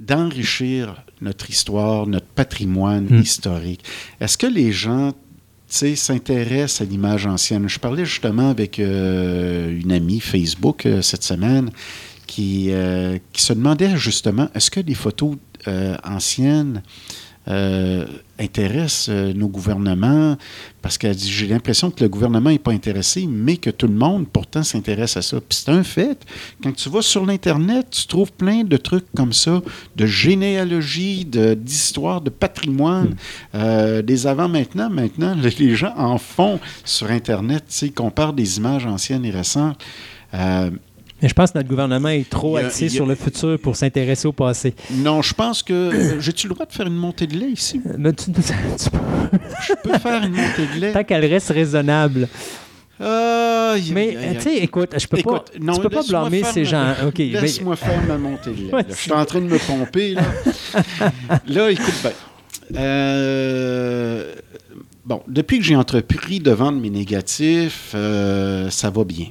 d'enrichir 0.00 1.02
notre 1.20 1.48
histoire, 1.50 2.06
notre 2.06 2.26
patrimoine 2.26 3.06
Mm. 3.08 3.20
historique. 3.20 3.82
Est-ce 4.20 4.36
que 4.36 4.46
les 4.46 4.72
gens 4.72 5.12
s'intéressent 5.68 6.82
à 6.82 6.84
l'image 6.84 7.26
ancienne? 7.26 7.68
Je 7.68 7.78
parlais 7.78 8.04
justement 8.04 8.50
avec 8.50 8.78
euh, 8.78 9.80
une 9.80 9.92
amie 9.92 10.20
Facebook 10.20 10.86
euh, 10.86 11.02
cette 11.02 11.22
semaine 11.22 11.70
qui, 12.26 12.66
euh, 12.70 13.18
qui 13.32 13.42
se 13.42 13.52
demandait 13.52 13.96
justement, 13.96 14.48
est-ce 14.54 14.70
que 14.70 14.80
les 14.80 14.94
photos 14.94 15.36
anciennes 16.04 16.82
euh, 17.48 18.04
intéressent 18.38 19.08
euh, 19.10 19.32
nos 19.32 19.48
gouvernements? 19.48 20.36
Parce 20.82 20.98
qu'elle 20.98 21.16
dit, 21.16 21.30
j'ai 21.30 21.46
l'impression 21.46 21.90
que 21.90 22.02
le 22.04 22.08
gouvernement 22.08 22.50
n'est 22.50 22.58
pas 22.58 22.72
intéressé, 22.72 23.26
mais 23.28 23.56
que 23.56 23.70
tout 23.70 23.86
le 23.88 23.94
monde 23.94 24.26
pourtant 24.28 24.62
s'intéresse 24.62 25.16
à 25.16 25.22
ça. 25.22 25.38
Puis 25.40 25.58
c'est 25.64 25.70
un 25.70 25.82
fait. 25.82 26.18
Quand 26.62 26.72
tu 26.74 26.88
vas 26.88 27.02
sur 27.02 27.26
l'Internet, 27.26 27.88
tu 27.90 28.06
trouves 28.06 28.32
plein 28.32 28.62
de 28.64 28.76
trucs 28.76 29.06
comme 29.16 29.32
ça, 29.32 29.62
de 29.96 30.06
généalogie, 30.06 31.24
de- 31.24 31.54
d'histoire, 31.54 32.20
de, 32.20 32.30
patrimoine, 32.30 33.16
euh, 33.54 34.02
des 34.02 34.26
avant-maintenant. 34.26 34.90
Maintenant, 34.90 35.34
le- 35.34 35.48
les 35.58 35.74
gens 35.74 35.94
en 35.96 36.18
font 36.18 36.60
sur 36.84 37.10
Internet, 37.10 37.64
tu 37.68 37.74
sais, 37.74 37.86
ils 37.86 37.92
comparent 37.92 38.32
des 38.32 38.58
images 38.58 38.86
anciennes 38.86 39.24
et 39.24 39.30
récentes. 39.30 39.82
Euh, 40.34 40.70
Mais 41.22 41.28
je 41.28 41.34
pense 41.34 41.52
que 41.52 41.58
notre 41.58 41.68
gouvernement 41.68 42.08
est 42.10 42.28
trop 42.28 42.56
a- 42.56 42.60
axé 42.66 42.86
a- 42.86 42.88
sur 42.90 43.06
le 43.06 43.14
futur 43.14 43.58
pour 43.58 43.74
s'intéresser 43.76 44.28
au 44.28 44.32
passé. 44.32 44.74
non, 44.90 45.22
je 45.22 45.32
pense 45.34 45.62
que... 45.62 45.72
euh, 45.72 46.20
J'ai-tu 46.20 46.46
le 46.48 46.54
droit 46.54 46.66
de 46.66 46.72
faire 46.72 46.86
une 46.86 46.96
montée 46.96 47.26
de 47.26 47.36
lait 47.38 47.50
ici? 47.50 47.80
Euh, 47.86 47.94
Mais 47.98 48.12
tu- 48.12 48.30
tu- 48.32 48.42
Je 48.42 49.72
peux 49.82 49.98
faire 49.98 50.22
une 50.24 50.34
montée 50.34 50.66
de 50.74 50.80
lait? 50.80 50.92
tant 50.92 51.04
qu'elle 51.04 51.24
reste 51.24 51.48
raisonnable. 51.50 52.28
Mais, 53.00 53.06
aïe. 54.16 54.36
tu 54.36 54.40
sais, 54.42 54.56
écoute, 54.58 54.94
je 54.98 55.06
peux 55.06 55.18
Écoute, 55.18 55.50
pas, 55.52 55.58
non, 55.60 55.74
tu 55.74 55.80
peux 55.82 55.90
pas 55.90 56.02
blâmer 56.02 56.42
ces 56.44 56.60
ma- 56.62 56.64
gens. 56.64 56.94
Mais- 57.18 57.24
Laisse-moi 57.40 57.76
faire 57.76 58.02
ma 58.06 58.16
montée 58.16 58.50
de 58.50 58.56
lait. 58.66 58.70
Là. 58.72 58.82
Je 58.88 58.94
suis 58.94 59.12
en 59.12 59.24
train 59.26 59.40
de 59.40 59.46
me 59.46 59.58
pomper. 59.58 60.14
Là, 60.14 60.22
là 61.46 61.70
écoute 61.70 61.94
bien. 62.02 62.12
Euh, 62.80 64.34
bon, 65.04 65.22
depuis 65.28 65.58
que 65.58 65.64
j'ai 65.64 65.76
entrepris 65.76 66.40
de 66.40 66.50
vendre 66.50 66.80
mes 66.80 66.90
négatifs, 66.90 67.92
euh, 67.94 68.70
ça 68.70 68.90
va 68.90 69.04
bien. 69.04 69.26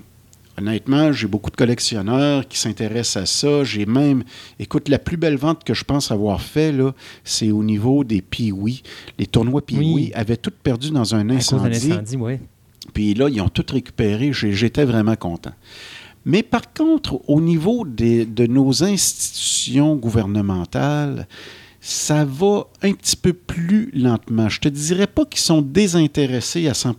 Honnêtement, 0.57 1.11
j'ai 1.11 1.27
beaucoup 1.27 1.51
de 1.51 1.55
collectionneurs 1.57 2.47
qui 2.47 2.57
s'intéressent 2.57 3.23
à 3.23 3.25
ça. 3.25 3.63
J'ai 3.65 3.85
même, 3.85 4.23
écoute, 4.57 4.87
la 4.87 4.99
plus 4.99 5.17
belle 5.17 5.35
vente 5.35 5.63
que 5.65 5.73
je 5.73 5.83
pense 5.83 6.11
avoir 6.11 6.41
fait, 6.41 6.71
là, 6.71 6.93
c'est 7.25 7.51
au 7.51 7.63
niveau 7.63 8.03
des 8.05 8.21
Pee-Wee. 8.21 8.81
Les 9.19 9.25
tournois 9.27 9.65
Pee-Wee 9.65 9.93
Oui. 9.93 10.11
avaient 10.15 10.37
tout 10.37 10.51
perdu 10.63 10.91
dans 10.91 11.13
un 11.13 11.29
incendie. 11.29 11.91
incendie, 11.91 12.15
oui. 12.15 12.39
Puis 12.93 13.13
là, 13.15 13.27
ils 13.29 13.41
ont 13.41 13.49
tout 13.49 13.65
récupéré. 13.69 14.31
J'étais 14.31 14.85
vraiment 14.85 15.15
content. 15.17 15.51
Mais 16.23 16.41
par 16.41 16.73
contre, 16.73 17.19
au 17.29 17.41
niveau 17.41 17.85
des- 17.85 18.25
de 18.25 18.47
nos 18.47 18.83
institutions 18.83 19.95
gouvernementales, 19.95 21.27
ça 21.81 22.25
va 22.25 22.65
un 22.81 22.93
petit 22.93 23.15
peu 23.15 23.33
plus 23.33 23.91
lentement. 23.93 24.49
Je 24.49 24.59
te 24.59 24.69
dirais 24.69 25.05
pas 25.05 25.25
qu'ils 25.25 25.41
sont 25.41 25.61
désintéressés 25.61 26.67
à 26.67 26.73
100 26.73 26.95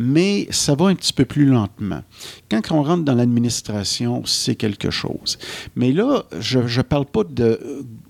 mais 0.00 0.46
ça 0.50 0.76
va 0.76 0.86
un 0.86 0.94
petit 0.94 1.12
peu 1.12 1.24
plus 1.24 1.44
lentement. 1.44 2.02
Quand 2.48 2.60
on 2.70 2.84
rentre 2.84 3.02
dans 3.02 3.16
l'administration, 3.16 4.22
c'est 4.24 4.54
quelque 4.54 4.90
chose. 4.90 5.38
Mais 5.74 5.90
là, 5.90 6.22
je 6.38 6.60
ne 6.60 6.82
parle 6.82 7.04
pas 7.04 7.24
de, 7.24 7.58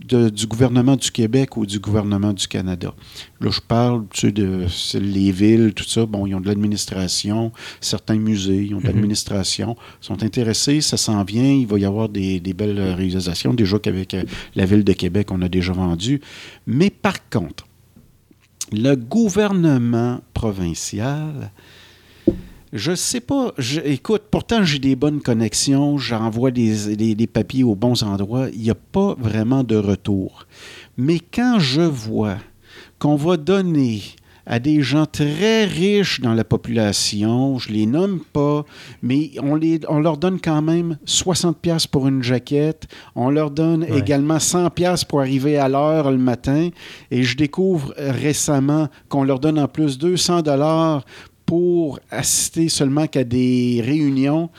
de- 0.06 0.28
du 0.28 0.46
gouvernement 0.46 0.96
du 0.96 1.10
Québec 1.10 1.56
ou 1.56 1.64
du 1.64 1.78
gouvernement 1.80 2.34
du 2.34 2.46
Canada. 2.46 2.92
Là, 3.40 3.50
je 3.50 3.60
parle 3.60 4.04
tu 4.10 4.20
sais, 4.28 4.32
de 4.32 4.66
les 4.98 5.32
villes, 5.32 5.72
tout 5.74 5.84
ça. 5.84 6.04
Bon, 6.04 6.26
ils 6.26 6.34
ont 6.34 6.40
de 6.40 6.46
l'administration. 6.48 7.52
Certains 7.80 8.16
musées, 8.18 8.64
ils 8.64 8.74
ont 8.74 8.80
de 8.80 8.86
l'administration. 8.86 9.74
sont 10.02 10.22
intéressés, 10.22 10.82
ça 10.82 10.98
s'en 10.98 11.24
vient. 11.24 11.50
Il 11.54 11.66
va 11.66 11.78
y 11.78 11.86
avoir 11.86 12.10
des, 12.10 12.38
des 12.38 12.52
belles 12.52 12.78
réalisations. 12.80 13.54
Déjà 13.54 13.78
qu'avec 13.78 14.12
euh, 14.12 14.24
la 14.56 14.66
ville 14.66 14.84
de 14.84 14.92
Québec, 14.92 15.28
on 15.30 15.40
a 15.40 15.48
déjà 15.48 15.72
vendu. 15.72 16.20
Mais 16.66 16.90
par 16.90 17.28
contre, 17.30 17.64
le 18.72 18.94
gouvernement 18.94 20.20
provincial, 20.34 21.50
je 22.72 22.94
sais 22.94 23.20
pas. 23.20 23.52
je- 23.56 23.80
écoute, 23.80 24.22
pourtant, 24.30 24.62
j'ai 24.62 24.78
des 24.78 24.94
bonnes 24.96 25.20
connexions. 25.22 25.96
J'envoie 25.96 26.50
des, 26.50 26.96
des- 26.96 27.14
des 27.14 27.26
papiers 27.26 27.64
aux 27.64 27.74
bons 27.74 28.02
endroits. 28.02 28.48
Il 28.52 28.60
n'y 28.60 28.70
a 28.70 28.74
pas 28.74 29.14
vraiment 29.18 29.64
de 29.64 29.76
retour. 29.76 30.46
Mais 30.98 31.18
quand 31.18 31.58
je 31.58 31.80
vois 31.80 32.36
qu'on 32.98 33.16
va 33.16 33.36
donner 33.38 34.02
à 34.50 34.58
des 34.58 34.80
gens 34.80 35.04
très 35.06 35.66
riches 35.66 36.20
dans 36.22 36.32
la 36.32 36.42
population, 36.42 37.58
je 37.58 37.68
les 37.70 37.84
nomme 37.86 38.20
pas, 38.32 38.64
mais 39.02 39.30
on, 39.42 39.54
les, 39.54 39.78
on 39.88 40.00
leur 40.00 40.16
donne 40.16 40.40
quand 40.40 40.62
même 40.62 40.96
60 41.04 41.58
pièces 41.58 41.86
pour 41.86 42.08
une 42.08 42.22
jaquette, 42.22 42.88
on 43.14 43.28
leur 43.30 43.50
donne 43.50 43.84
Ouais. 43.84 43.98
également 43.98 44.38
100 44.38 44.70
pièces 44.70 45.04
pour 45.04 45.20
arriver 45.20 45.58
à 45.58 45.68
l'heure 45.68 46.10
le 46.10 46.16
matin, 46.18 46.70
et 47.10 47.22
je 47.22 47.36
découvre 47.36 47.92
récemment 47.98 48.88
qu'on 49.10 49.22
leur 49.22 49.38
donne 49.38 49.58
en 49.58 49.68
plus 49.68 49.98
200 49.98 50.42
dollars 50.42 51.04
pour 51.44 51.98
assister 52.10 52.68
seulement 52.68 53.06
qu'à 53.06 53.24
des 53.24 53.82
réunions. 53.84 54.50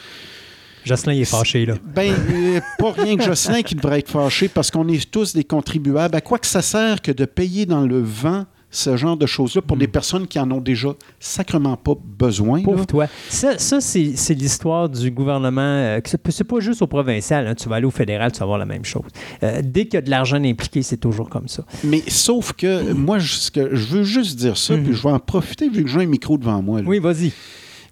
Jocelyn 0.85 1.13
il 1.13 1.21
est 1.21 1.25
fâché, 1.25 1.65
là. 1.65 1.75
Ben, 1.83 2.13
euh, 2.31 2.59
pas 2.79 2.91
rien 2.93 3.17
que 3.17 3.23
Jocelyn 3.23 3.61
qui 3.63 3.75
devrait 3.75 3.99
être 3.99 4.09
fâché 4.09 4.47
parce 4.47 4.71
qu'on 4.71 4.87
est 4.87 5.09
tous 5.11 5.33
des 5.33 5.43
contribuables. 5.43 6.15
À 6.15 6.21
quoi 6.21 6.39
que 6.39 6.47
ça 6.47 6.61
sert 6.61 7.01
que 7.01 7.11
de 7.11 7.25
payer 7.25 7.65
dans 7.65 7.81
le 7.85 7.99
vent 8.01 8.45
ce 8.71 8.95
genre 8.97 9.17
de 9.17 9.25
choses-là 9.25 9.61
pour 9.63 9.77
des 9.77 9.87
personnes 9.87 10.27
qui 10.27 10.39
en 10.39 10.49
ont 10.51 10.61
déjà 10.61 10.89
sacrement 11.19 11.75
pas 11.75 11.93
besoin? 12.03 12.59
là? 12.59 12.63
Pauvre 12.65 12.85
toi. 12.85 13.07
Ça, 13.27 13.57
ça, 13.57 13.81
c'est 13.81 14.33
l'histoire 14.35 14.87
du 14.87 15.09
gouvernement. 15.09 15.61
euh, 15.61 15.99
c'est 16.05 16.43
pas 16.43 16.59
juste 16.59 16.81
au 16.83 16.87
provincial. 16.87 17.47
hein. 17.47 17.55
Tu 17.55 17.67
vas 17.67 17.77
aller 17.77 17.85
au 17.87 17.91
fédéral, 17.91 18.31
tu 18.31 18.39
vas 18.39 18.45
voir 18.45 18.57
la 18.59 18.65
même 18.65 18.85
chose. 18.85 19.09
Euh, 19.41 19.61
dès 19.63 19.85
qu'il 19.85 19.95
y 19.95 19.97
a 19.97 20.01
de 20.01 20.09
l'argent 20.11 20.43
impliqué, 20.43 20.83
c'est 20.83 20.97
toujours 20.97 21.29
comme 21.29 21.47
ça. 21.47 21.63
Mais 21.83 22.03
sauf 22.07 22.53
que 22.53 22.93
moi, 22.93 23.17
je, 23.19 23.33
ce 23.33 23.49
que- 23.51 23.75
je 23.75 23.85
veux 23.87 24.03
juste 24.03 24.37
dire 24.37 24.55
ça, 24.57 24.75
puis 24.77 24.93
je 24.93 25.01
vais 25.01 25.11
en 25.11 25.19
profiter 25.19 25.67
vu 25.69 25.83
que 25.83 25.89
j'ai 25.89 26.01
un 26.01 26.05
micro 26.05 26.37
devant 26.37 26.61
moi. 26.61 26.81
là. 26.81 26.87
Oui, 26.87 26.99
vas-y. 26.99 27.31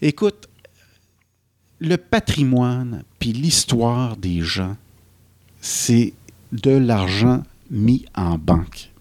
Écoute, 0.02 0.48
le 1.80 1.98
patrimoine 1.98 3.04
puis 3.20 3.34
l'histoire 3.34 4.16
des 4.18 4.42
gens, 4.42 4.76
c'est 5.62 6.14
de 6.52 6.72
l'argent 6.72 7.44
mis 7.72 8.06
en 8.16 8.38
banque. 8.38 8.92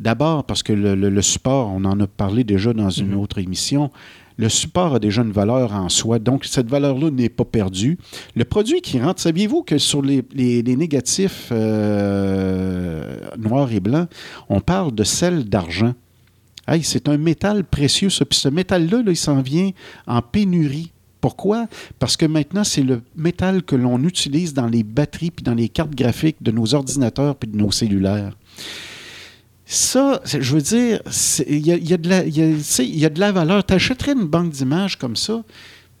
D'abord 0.00 0.44
parce 0.44 0.62
que 0.62 0.72
le, 0.72 0.94
le- 0.94 1.10
le 1.10 1.22
support, 1.22 1.68
on 1.68 1.84
en 1.84 2.00
a 2.00 2.06
parlé 2.06 2.42
déjà 2.42 2.72
dans 2.72 2.88
une 2.90 3.14
autre 3.14 3.38
émission, 3.38 3.90
le 4.38 4.48
support 4.48 4.94
a 4.94 4.98
déjà 4.98 5.20
une 5.20 5.30
valeur 5.32 5.74
en 5.74 5.90
soi, 5.90 6.18
donc 6.18 6.46
cette 6.46 6.68
valeur-là 6.70 7.10
n'est 7.10 7.28
pas 7.28 7.44
perdue. 7.44 7.98
Le 8.34 8.44
produit 8.46 8.80
qui 8.80 8.98
rentre, 8.98 9.20
saviez-vous 9.20 9.62
que 9.62 9.76
sur 9.76 10.00
les, 10.00 10.24
les- 10.32 10.62
les 10.62 10.76
négatifs 10.76 11.48
euh, 11.52 13.18
noirs 13.38 13.70
et 13.72 13.80
blancs, 13.80 14.08
on 14.48 14.60
parle 14.60 14.94
de 14.94 15.04
sel 15.04 15.44
d'argent? 15.44 15.94
Hey, 16.66 16.82
c'est 16.82 17.08
un 17.08 17.18
métal 17.18 17.64
précieux, 17.64 18.10
ça. 18.10 18.24
Puis 18.24 18.38
ce 18.38 18.48
métal-là, 18.48 19.02
là, 19.02 19.10
il 19.10 19.16
s'en 19.16 19.42
vient 19.42 19.70
en 20.06 20.22
pénurie. 20.22 20.92
Pourquoi? 21.20 21.66
Parce 21.98 22.16
que 22.16 22.24
maintenant, 22.24 22.64
c'est 22.64 22.82
le 22.82 23.02
métal 23.16 23.62
que 23.62 23.76
l'on 23.76 24.02
utilise 24.04 24.54
dans 24.54 24.68
les 24.68 24.82
batteries 24.82 25.30
puis 25.30 25.42
dans 25.42 25.54
les 25.54 25.68
cartes 25.68 25.94
graphiques 25.94 26.42
de 26.42 26.50
nos 26.50 26.74
ordinateurs 26.74 27.36
puis 27.36 27.50
de 27.50 27.56
nos 27.58 27.70
cellulaires. 27.70 28.34
Ça, 29.72 30.20
je 30.24 30.52
veux 30.54 30.60
dire, 30.62 31.00
il 31.48 31.58
y 31.64 31.70
y 31.70 31.74
y 31.74 32.98
y 32.98 33.04
a 33.04 33.08
de 33.08 33.20
la 33.20 33.30
valeur. 33.32 33.64
Tu 33.64 33.72
achèterais 33.74 34.12
une 34.14 34.26
banque 34.26 34.50
d'images 34.50 34.96
comme 34.98 35.14
ça, 35.14 35.44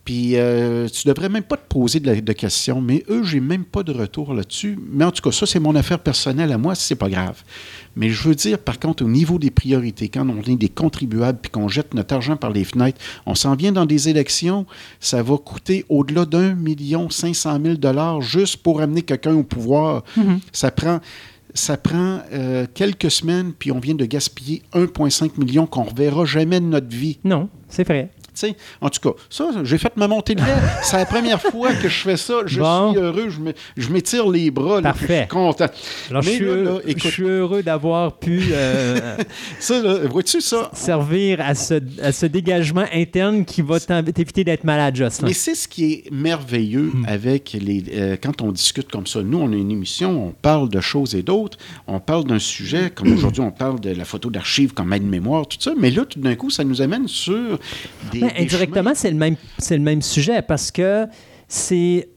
puis 0.04 0.32
euh, 0.34 0.88
tu 0.88 1.06
devrais 1.06 1.28
même 1.28 1.44
pas 1.44 1.56
te 1.56 1.68
poser 1.68 2.00
de, 2.00 2.06
la- 2.08 2.20
de 2.20 2.32
questions. 2.32 2.80
Mais 2.80 3.04
eux, 3.08 3.22
j'ai 3.22 3.38
même 3.38 3.62
pas 3.64 3.84
de 3.84 3.92
retour 3.92 4.34
là-dessus. 4.34 4.76
Mais 4.90 5.04
en 5.04 5.12
tout 5.12 5.22
cas, 5.22 5.30
ça, 5.30 5.46
c'est 5.46 5.60
mon 5.60 5.76
affaire 5.76 6.00
personnelle 6.00 6.50
à 6.50 6.58
moi, 6.58 6.74
c'est 6.74 6.96
pas 6.96 7.08
grave. 7.08 7.44
Mais 7.94 8.10
je 8.10 8.26
veux 8.28 8.34
dire, 8.34 8.58
par 8.58 8.80
contre, 8.80 9.04
au 9.04 9.08
niveau 9.08 9.38
des 9.38 9.52
priorités, 9.52 10.08
quand 10.08 10.28
on 10.28 10.42
est 10.50 10.56
des 10.56 10.68
contribuables 10.68 11.38
puis 11.40 11.50
qu'on 11.52 11.68
jette 11.68 11.94
notre 11.94 12.12
argent 12.14 12.36
par 12.36 12.50
les 12.50 12.64
fenêtres, 12.64 12.98
on 13.24 13.36
s'en 13.36 13.54
vient 13.54 13.70
dans 13.70 13.86
des 13.86 14.08
élections, 14.08 14.66
ça 14.98 15.22
va 15.22 15.36
coûter 15.36 15.84
au-delà 15.88 16.24
d'un 16.24 16.54
million 16.54 17.08
cinq 17.08 17.36
cent 17.36 17.56
mille 17.60 17.78
dollars 17.78 18.20
juste 18.20 18.56
pour 18.56 18.80
amener 18.80 19.02
quelqu'un 19.02 19.34
au 19.34 19.44
pouvoir. 19.44 20.02
Ça 20.52 20.72
prend, 20.72 20.98
ça 21.54 21.76
prend 21.76 22.20
euh, 22.32 22.66
quelques 22.72 23.10
semaines, 23.10 23.52
puis 23.58 23.72
on 23.72 23.78
vient 23.80 23.94
de 23.94 24.04
gaspiller 24.04 24.62
1,5 24.74 25.38
million 25.38 25.66
qu'on 25.66 25.84
ne 25.84 25.90
reverra 25.90 26.24
jamais 26.24 26.60
de 26.60 26.66
notre 26.66 26.88
vie. 26.88 27.18
Non, 27.24 27.48
c'est 27.68 27.84
vrai. 27.86 28.10
Tu 28.34 28.46
sais, 28.46 28.56
en 28.80 28.88
tout 28.88 29.00
cas, 29.10 29.16
ça, 29.28 29.50
j'ai 29.64 29.78
fait 29.78 29.96
ma 29.96 30.06
montée 30.08 30.34
de 30.34 30.40
lait. 30.40 30.46
C'est 30.82 30.96
la 30.96 31.06
première 31.06 31.40
fois 31.40 31.72
que 31.74 31.88
je 31.88 32.00
fais 32.02 32.16
ça. 32.16 32.34
Je 32.46 32.60
Bon. 32.60 32.92
suis 32.92 33.00
heureux. 33.00 33.28
Je 33.28 33.40
me- 33.40 33.52
je 33.76 33.88
m'étire 33.90 34.28
les 34.28 34.50
bras. 34.50 34.80
là, 34.80 34.92
puis 34.92 35.00
Je 35.02 35.06
Parfait. 35.06 35.18
suis 35.20 35.28
content. 35.28 35.66
Alors, 36.10 36.22
je 36.22 36.28
Mais 36.30 36.36
suis, 36.36 36.44
là, 36.44 36.50
heureux- 36.52 36.82
je 36.86 37.08
suis 37.08 37.22
heureux 37.24 37.62
d'avoir 37.62 38.16
pu 38.18 38.42
euh, 38.52 39.16
ça, 39.60 39.80
vois-tu 40.08 40.40
ça? 40.40 40.70
servir 40.74 41.40
à 41.40 41.54
ce, 41.54 41.74
à 42.02 42.12
ce 42.12 42.26
dégagement 42.26 42.84
interne 42.92 43.44
qui 43.44 43.62
va 43.62 43.78
t'éviter 43.80 44.44
d'être 44.44 44.64
malade, 44.64 44.96
Jocelyn. 44.96 45.28
Mais 45.28 45.34
c'est 45.34 45.54
ce 45.54 45.66
qui 45.68 45.92
est 45.92 46.10
merveilleux 46.12 46.90
Hmm. 46.94 47.04
avec 47.08 47.56
les. 47.60 47.84
euh, 47.92 48.16
quand 48.22 48.40
on 48.42 48.52
discute 48.52 48.90
comme 48.90 49.06
ça, 49.06 49.22
nous, 49.22 49.38
on 49.38 49.52
a 49.52 49.56
une 49.56 49.70
émission, 49.70 50.28
on 50.28 50.30
parle 50.30 50.68
de 50.68 50.80
choses 50.80 51.14
et 51.14 51.22
d'autres, 51.22 51.58
on 51.86 52.00
parle 52.00 52.24
d'un 52.24 52.38
sujet, 52.38 52.90
comme 52.94 53.12
aujourd'hui, 53.12 53.42
on 53.42 53.50
parle 53.50 53.80
de 53.80 53.90
la 53.90 54.04
photo 54.04 54.30
d'archives 54.30 54.72
comme 54.72 54.92
aide-mémoire, 54.92 55.46
tout 55.46 55.58
ça, 55.60 55.72
mais 55.78 55.90
là, 55.90 56.04
tout 56.04 56.20
d'un 56.20 56.34
coup, 56.34 56.50
ça 56.50 56.64
nous 56.64 56.80
amène 56.82 57.08
sur 57.08 57.58
des. 58.12 58.19
Ben, 58.20 58.30
des 58.36 58.42
indirectement, 58.42 58.92
c'est 58.94 59.10
le, 59.10 59.16
même, 59.16 59.36
c'est 59.58 59.76
le 59.76 59.82
même 59.82 60.02
sujet 60.02 60.42
parce 60.42 60.70
que 60.70 61.06
c'est 61.48 62.08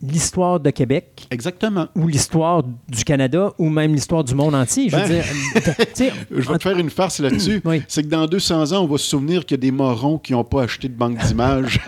l'histoire 0.00 0.60
de 0.60 0.70
Québec 0.70 1.26
Exactement. 1.32 1.88
ou 1.96 2.06
l'histoire 2.06 2.62
du 2.62 3.02
Canada 3.04 3.52
ou 3.58 3.68
même 3.68 3.92
l'histoire 3.94 4.22
du 4.22 4.34
monde 4.34 4.54
entier. 4.54 4.88
Je 4.88 4.96
veux 4.96 5.02
Ben, 5.02 5.08
dire, 5.08 6.14
Je 6.30 6.48
vais 6.48 6.58
te 6.58 6.62
faire 6.62 6.78
une 6.78 6.90
farce 6.90 7.18
là-dessus. 7.18 7.60
Oui. 7.64 7.82
C'est 7.88 8.04
que 8.04 8.08
dans 8.08 8.26
200 8.26 8.72
ans, 8.72 8.84
on 8.84 8.86
va 8.86 8.98
se 8.98 9.06
souvenir 9.06 9.44
qu'il 9.44 9.56
y 9.56 9.58
a 9.58 9.62
des 9.62 9.72
morons 9.72 10.18
qui 10.18 10.32
n'ont 10.32 10.44
pas 10.44 10.62
acheté 10.62 10.88
de 10.88 10.94
banque 10.94 11.18
d'images. 11.18 11.80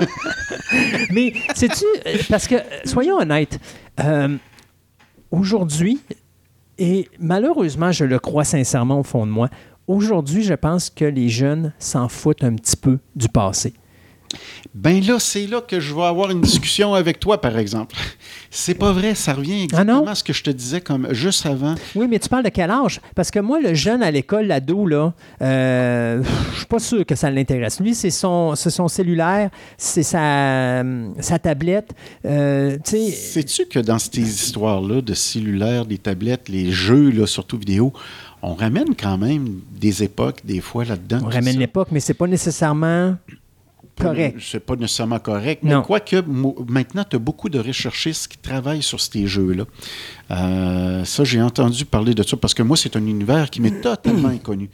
Mais 1.12 1.32
sais-tu, 1.54 1.84
euh, 2.06 2.16
parce 2.28 2.48
que, 2.48 2.56
soyons 2.84 3.16
honnêtes, 3.18 3.60
euh, 4.00 4.36
aujourd'hui, 5.30 6.00
et 6.78 7.08
malheureusement, 7.18 7.92
je 7.92 8.04
le 8.04 8.18
crois 8.18 8.44
sincèrement 8.44 9.00
au 9.00 9.02
fond 9.04 9.26
de 9.26 9.30
moi, 9.30 9.50
aujourd'hui, 9.90 10.42
je 10.42 10.54
pense 10.54 10.90
que 10.90 11.04
les 11.04 11.28
jeunes 11.28 11.72
s'en 11.78 12.08
foutent 12.08 12.44
un 12.44 12.54
petit 12.54 12.76
peu 12.76 12.98
du 13.16 13.28
passé. 13.28 13.74
ben 14.74 15.02
là, 15.04 15.18
c'est 15.18 15.46
là 15.48 15.60
que 15.60 15.80
je 15.80 15.92
vais 15.92 16.04
avoir 16.04 16.30
une 16.30 16.40
discussion 16.40 16.94
avec 16.94 17.18
toi, 17.18 17.40
par 17.40 17.58
exemple. 17.58 17.96
C'est 18.52 18.74
pas 18.74 18.92
vrai, 18.92 19.14
ça 19.16 19.32
revient 19.34 19.62
exactement 19.64 19.98
Ah 19.98 20.04
non? 20.04 20.06
à 20.10 20.14
ce 20.14 20.22
que 20.24 20.32
je 20.32 20.42
te 20.44 20.50
disais 20.50 20.80
comme 20.80 21.08
juste 21.12 21.44
avant. 21.46 21.74
Oui, 21.96 22.06
mais 22.08 22.18
tu 22.20 22.28
parles 22.28 22.44
de 22.44 22.48
quel 22.48 22.70
âge? 22.70 23.00
Parce 23.16 23.30
que 23.32 23.40
moi, 23.40 23.60
le 23.60 23.74
jeune 23.74 24.02
à 24.02 24.10
l'école, 24.10 24.46
l'ado, 24.46 24.86
là, 24.86 25.12
euh, 25.42 26.22
je 26.52 26.56
suis 26.58 26.66
pas 26.66 26.78
sûr 26.78 27.04
que 27.04 27.14
ça 27.16 27.28
l'intéresse. 27.30 27.80
Lui, 27.80 27.94
c'est 27.94 28.10
son, 28.10 28.54
son 28.54 28.86
cellulaire, 28.88 29.50
c'est 29.76 30.02
sa, 30.04 30.82
sa 31.20 31.38
tablette. 31.40 31.90
euh, 32.24 32.76
tu 32.84 32.90
sais, 32.90 33.10
Sais-tu 33.10 33.66
que 33.66 33.80
dans 33.80 33.98
ces 33.98 34.20
histoires-là 34.20 35.00
de 35.00 35.14
cellulaires, 35.14 35.86
des 35.86 35.98
tablettes, 35.98 36.48
les 36.48 36.70
jeux, 36.70 37.10
là, 37.10 37.26
surtout 37.26 37.58
vidéo, 37.58 37.92
on 38.42 38.54
ramène 38.54 38.94
quand 38.96 39.18
même 39.18 39.60
des 39.72 40.02
époques, 40.02 40.40
des 40.44 40.60
fois, 40.60 40.84
là-dedans. 40.84 41.20
on 41.24 41.28
ramène 41.28 41.58
l'époque, 41.58 41.88
mais 41.90 42.00
c'est 42.00 42.14
pas 42.14 42.26
nécessairement 42.26 43.16
correct. 44.00 44.38
C'est 44.40 44.60
pas 44.60 44.76
nécessairement 44.76 45.18
correct. 45.18 45.62
Non. 45.62 45.78
Mais 45.78 45.84
quoique, 45.84 46.16
maintenant, 46.68 47.04
tu 47.08 47.16
as 47.16 47.18
beaucoup 47.18 47.48
de 47.48 47.58
recherchistes 47.58 48.28
qui 48.28 48.38
travaillent 48.38 48.82
sur 48.82 49.00
ces 49.00 49.26
jeux-là. 49.26 49.64
Euh, 50.30 51.04
ça, 51.04 51.24
j'ai 51.24 51.42
entendu 51.42 51.84
parler 51.84 52.14
de 52.14 52.22
ça 52.22 52.36
parce 52.36 52.54
que 52.54 52.62
moi, 52.62 52.76
c'est 52.76 52.96
un 52.96 53.04
univers 53.06 53.50
qui 53.50 53.60
m'est 53.60 53.80
totalement 53.80 54.28
inconnu. 54.40 54.70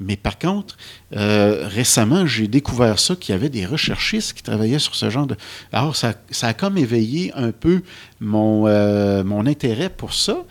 Mais 0.00 0.16
par 0.16 0.38
contre, 0.38 0.76
euh, 1.14 1.68
récemment, 1.68 2.26
j'ai 2.26 2.48
découvert 2.48 2.98
ça, 2.98 3.16
qu'il 3.16 3.34
y 3.34 3.36
avait 3.36 3.50
des 3.50 3.66
recherchistes 3.66 4.34
qui 4.34 4.42
travaillaient 4.42 4.78
sur 4.78 4.94
ce 4.94 5.10
genre 5.10 5.26
de... 5.26 5.36
Alors, 5.72 5.96
ça, 5.96 6.14
ça 6.30 6.48
a 6.48 6.54
comme 6.54 6.78
éveillé 6.78 7.32
un 7.34 7.52
peu 7.52 7.82
mon, 8.20 8.66
euh, 8.66 9.24
mon 9.24 9.46
intérêt 9.46 9.90
pour 9.90 10.14
ça. 10.14 10.44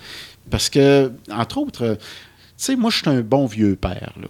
Parce 0.49 0.69
que, 0.69 1.11
entre 1.31 1.59
autres, 1.59 1.97
sais, 2.65 2.75
moi, 2.75 2.89
je 2.89 2.97
suis 2.97 3.09
un 3.09 3.21
bon 3.21 3.45
vieux 3.45 3.75
père, 3.75 4.13
là 4.21 4.27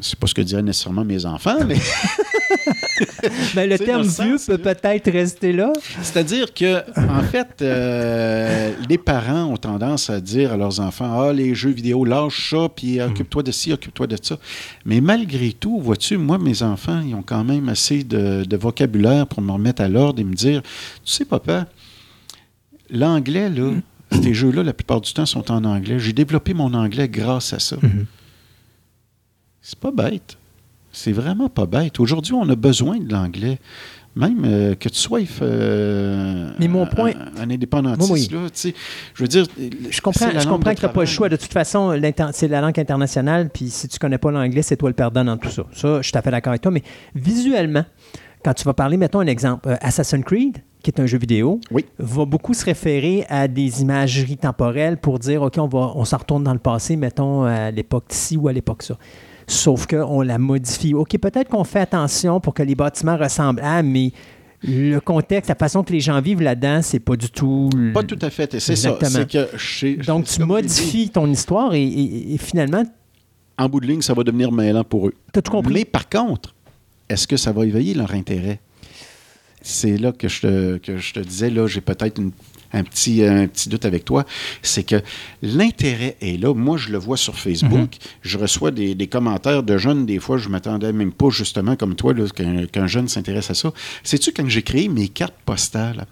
c'est 0.00 0.18
pas 0.18 0.26
ce 0.26 0.34
que 0.34 0.42
diraient 0.42 0.62
nécessairement 0.62 1.04
mes 1.04 1.24
enfants, 1.24 1.64
mais 1.66 1.76
Ben, 3.54 3.68
le 3.68 3.78
terme 3.78 4.02
vieux 4.02 4.36
peut 4.46 4.58
peut-être 4.58 5.10
rester 5.10 5.52
là. 5.52 5.72
c'est-à-dire 6.02 6.52
que, 6.54 6.82
en 6.96 7.22
fait, 7.22 7.60
euh, 7.62 8.72
les 8.88 8.98
parents 8.98 9.44
ont 9.44 9.56
tendance 9.56 10.10
à 10.10 10.20
dire 10.20 10.52
à 10.52 10.56
leurs 10.56 10.80
enfants 10.80 11.20
Ah, 11.20 11.32
les 11.32 11.54
jeux 11.54 11.70
vidéo, 11.70 12.04
lâche 12.04 12.50
ça, 12.50 12.68
puis 12.74 13.00
occupe-toi 13.00 13.42
de 13.42 13.50
ci, 13.50 13.72
occupe-toi 13.72 14.06
de 14.06 14.16
ça. 14.20 14.38
Mais 14.84 15.00
malgré 15.00 15.52
tout, 15.52 15.80
vois-tu, 15.80 16.18
moi, 16.18 16.38
mes 16.38 16.62
enfants, 16.62 17.00
ils 17.04 17.14
ont 17.14 17.22
quand 17.22 17.44
même 17.44 17.68
assez 17.68 18.04
de, 18.04 18.44
de 18.44 18.56
vocabulaire 18.56 19.26
pour 19.26 19.42
me 19.42 19.52
remettre 19.52 19.82
à 19.82 19.88
l'ordre 19.88 20.20
et 20.20 20.24
me 20.24 20.34
dire 20.34 20.62
Tu 21.04 21.12
sais, 21.12 21.24
papa, 21.24 21.66
l'anglais, 22.90 23.50
là, 23.50 23.72
ces 24.22 24.34
jeux-là, 24.34 24.62
la 24.62 24.72
plupart 24.72 25.00
du 25.00 25.12
temps, 25.12 25.26
sont 25.26 25.50
en 25.50 25.64
anglais. 25.64 25.98
J'ai 25.98 26.12
développé 26.12 26.54
mon 26.54 26.72
anglais 26.74 27.08
grâce 27.08 27.52
à 27.52 27.58
ça. 27.58 27.76
C'est 29.62 29.78
pas 29.78 29.90
bête. 29.90 30.36
C'est 30.92 31.12
vraiment 31.12 31.48
pas 31.48 31.66
bête. 31.66 31.98
Aujourd'hui, 32.00 32.34
on 32.34 32.48
a 32.48 32.54
besoin 32.56 32.98
de 32.98 33.12
l'anglais. 33.12 33.58
Même 34.16 34.44
euh, 34.44 34.74
que 34.76 34.88
tu 34.88 34.96
sois 34.98 35.18
euh, 35.42 36.52
Mais 36.60 36.68
mon 36.68 36.86
point- 36.86 37.14
un, 37.36 37.42
un 37.48 37.50
indépendantiste, 37.50 38.12
Oui, 38.12 38.28
oui. 38.30 38.36
là, 38.42 38.48
tu 38.48 38.60
sais, 38.60 38.74
je 39.12 39.22
veux 39.24 39.28
dire... 39.28 39.44
Je 39.90 40.00
comprends, 40.00 40.30
je 40.30 40.46
comprends 40.46 40.70
que 40.72 40.78
tu 40.78 40.86
n'as 40.86 40.92
pas 40.92 41.00
le 41.00 41.06
choix. 41.06 41.28
De 41.28 41.34
toute 41.34 41.52
façon, 41.52 42.00
c'est 42.32 42.46
la 42.46 42.60
langue 42.60 42.78
internationale, 42.78 43.50
puis 43.52 43.70
si 43.70 43.88
tu 43.88 43.98
connais 43.98 44.18
pas 44.18 44.30
l'anglais, 44.30 44.62
c'est 44.62 44.76
toi 44.76 44.88
le 44.88 44.94
perdant 44.94 45.24
dans 45.24 45.36
tout 45.36 45.50
ça. 45.50 45.64
Ça, 45.72 45.96
je 45.96 46.02
suis 46.02 46.12
tout 46.12 46.18
à 46.18 46.22
fait 46.22 46.30
d'accord 46.30 46.52
avec 46.52 46.62
toi. 46.62 46.70
Mais 46.70 46.84
visuellement, 47.16 47.84
quand 48.44 48.54
tu 48.54 48.62
vas 48.62 48.72
parler, 48.74 48.96
mettons 48.96 49.18
un 49.18 49.26
exemple, 49.26 49.68
euh, 49.68 49.76
Assassin's 49.80 50.24
Creed, 50.24 50.58
qui 50.84 50.90
est 50.90 51.00
un 51.00 51.06
jeu 51.06 51.18
vidéo, 51.18 51.58
Oui. 51.72 51.84
va 51.98 52.24
beaucoup 52.24 52.54
se 52.54 52.64
référer 52.64 53.24
à 53.28 53.48
des 53.48 53.82
imageries 53.82 54.36
temporelles 54.36 54.98
pour 54.98 55.18
dire, 55.18 55.42
OK, 55.42 55.54
on, 55.58 55.66
va, 55.66 55.92
on 55.96 56.04
s'en 56.04 56.18
retourne 56.18 56.44
dans 56.44 56.52
le 56.52 56.58
passé, 56.60 56.94
mettons 56.94 57.42
à 57.42 57.70
l'époque 57.72 58.04
ci 58.10 58.36
ou 58.36 58.46
à 58.46 58.52
l'époque 58.52 58.82
ça. 58.84 58.96
Sauf 59.46 59.86
qu'on 59.86 60.22
la 60.22 60.38
modifie. 60.38 60.94
OK, 60.94 61.18
peut-être 61.18 61.48
qu'on 61.50 61.64
fait 61.64 61.80
attention 61.80 62.38
pour 62.40 62.54
que 62.54 62.62
les 62.62 62.74
bâtiments 62.74 63.16
ressemblent 63.16 63.60
à, 63.62 63.82
mais 63.82 64.12
le 64.62 64.98
contexte, 65.00 65.48
la 65.50 65.54
façon 65.54 65.82
que 65.82 65.92
les 65.92 66.00
gens 66.00 66.20
vivent 66.22 66.40
là-dedans, 66.40 66.80
c'est 66.82 66.98
pas 67.00 67.16
du 67.16 67.28
tout. 67.28 67.68
le- 67.76 67.92
Pas 67.92 68.02
tout 68.04 68.18
à 68.22 68.30
fait. 68.30 68.54
Et 68.54 68.60
C'est 68.60 68.76
ça. 68.76 68.92
Que 69.30 69.58
chez- 69.58 69.96
Donc, 69.96 70.24
tu 70.24 70.42
modifies 70.42 71.10
ton 71.10 71.26
histoire 71.30 71.74
et, 71.74 71.82
et- 71.82 72.34
et 72.34 72.38
finalement, 72.38 72.84
En 73.58 73.68
bout 73.68 73.80
de 73.80 73.86
ligne, 73.86 74.00
ça 74.00 74.14
va 74.14 74.22
devenir 74.24 74.50
mêlant 74.50 74.82
pour 74.84 75.08
eux. 75.08 75.14
tu 75.32 75.38
as 75.38 75.42
tout 75.42 75.52
compris. 75.52 75.74
Mais 75.74 75.84
par 75.84 76.08
contre, 76.08 76.54
est-ce 77.08 77.26
que 77.28 77.36
ça 77.36 77.52
va 77.52 77.66
éveiller 77.66 77.92
leur 77.94 78.12
intérêt? 78.14 78.60
C'est 79.66 79.96
là 79.96 80.12
que 80.12 80.28
je 80.28 80.42
te, 80.42 80.76
que 80.76 80.98
je 80.98 81.14
te 81.14 81.20
disais, 81.20 81.48
là, 81.48 81.66
j'ai 81.66 81.80
peut-être 81.80 82.20
un, 82.74 82.84
petit, 82.84 83.24
un 83.24 83.46
petit 83.46 83.70
doute 83.70 83.86
avec 83.86 84.04
toi. 84.04 84.26
C'est 84.60 84.82
que 84.82 85.00
l'intérêt 85.40 86.18
est 86.20 86.38
là. 86.38 86.52
Moi, 86.52 86.76
je 86.76 86.90
le 86.90 86.98
vois 86.98 87.16
sur 87.16 87.34
Facebook. 87.34 87.72
Mhm. 87.72 88.10
Je 88.20 88.36
reçois 88.36 88.70
des, 88.72 88.94
des 88.94 89.06
commentaires 89.06 89.62
de 89.62 89.78
jeunes. 89.78 90.04
Des 90.04 90.18
fois, 90.18 90.36
je 90.36 90.50
m'attendais 90.50 90.92
même 90.92 91.12
pas, 91.12 91.30
justement, 91.30 91.76
comme 91.76 91.94
toi, 91.94 92.12
là, 92.12 92.26
qu'un 92.28 92.66
qu'un 92.66 92.86
jeune 92.86 93.08
s'intéresse 93.08 93.50
à 93.50 93.54
ça. 93.54 93.72
Sais-tu, 94.02 94.32
quand 94.32 94.46
j'ai 94.50 94.62
créé 94.62 94.88
mes 94.88 95.08
cartes 95.08 95.36
postales, 95.46 96.06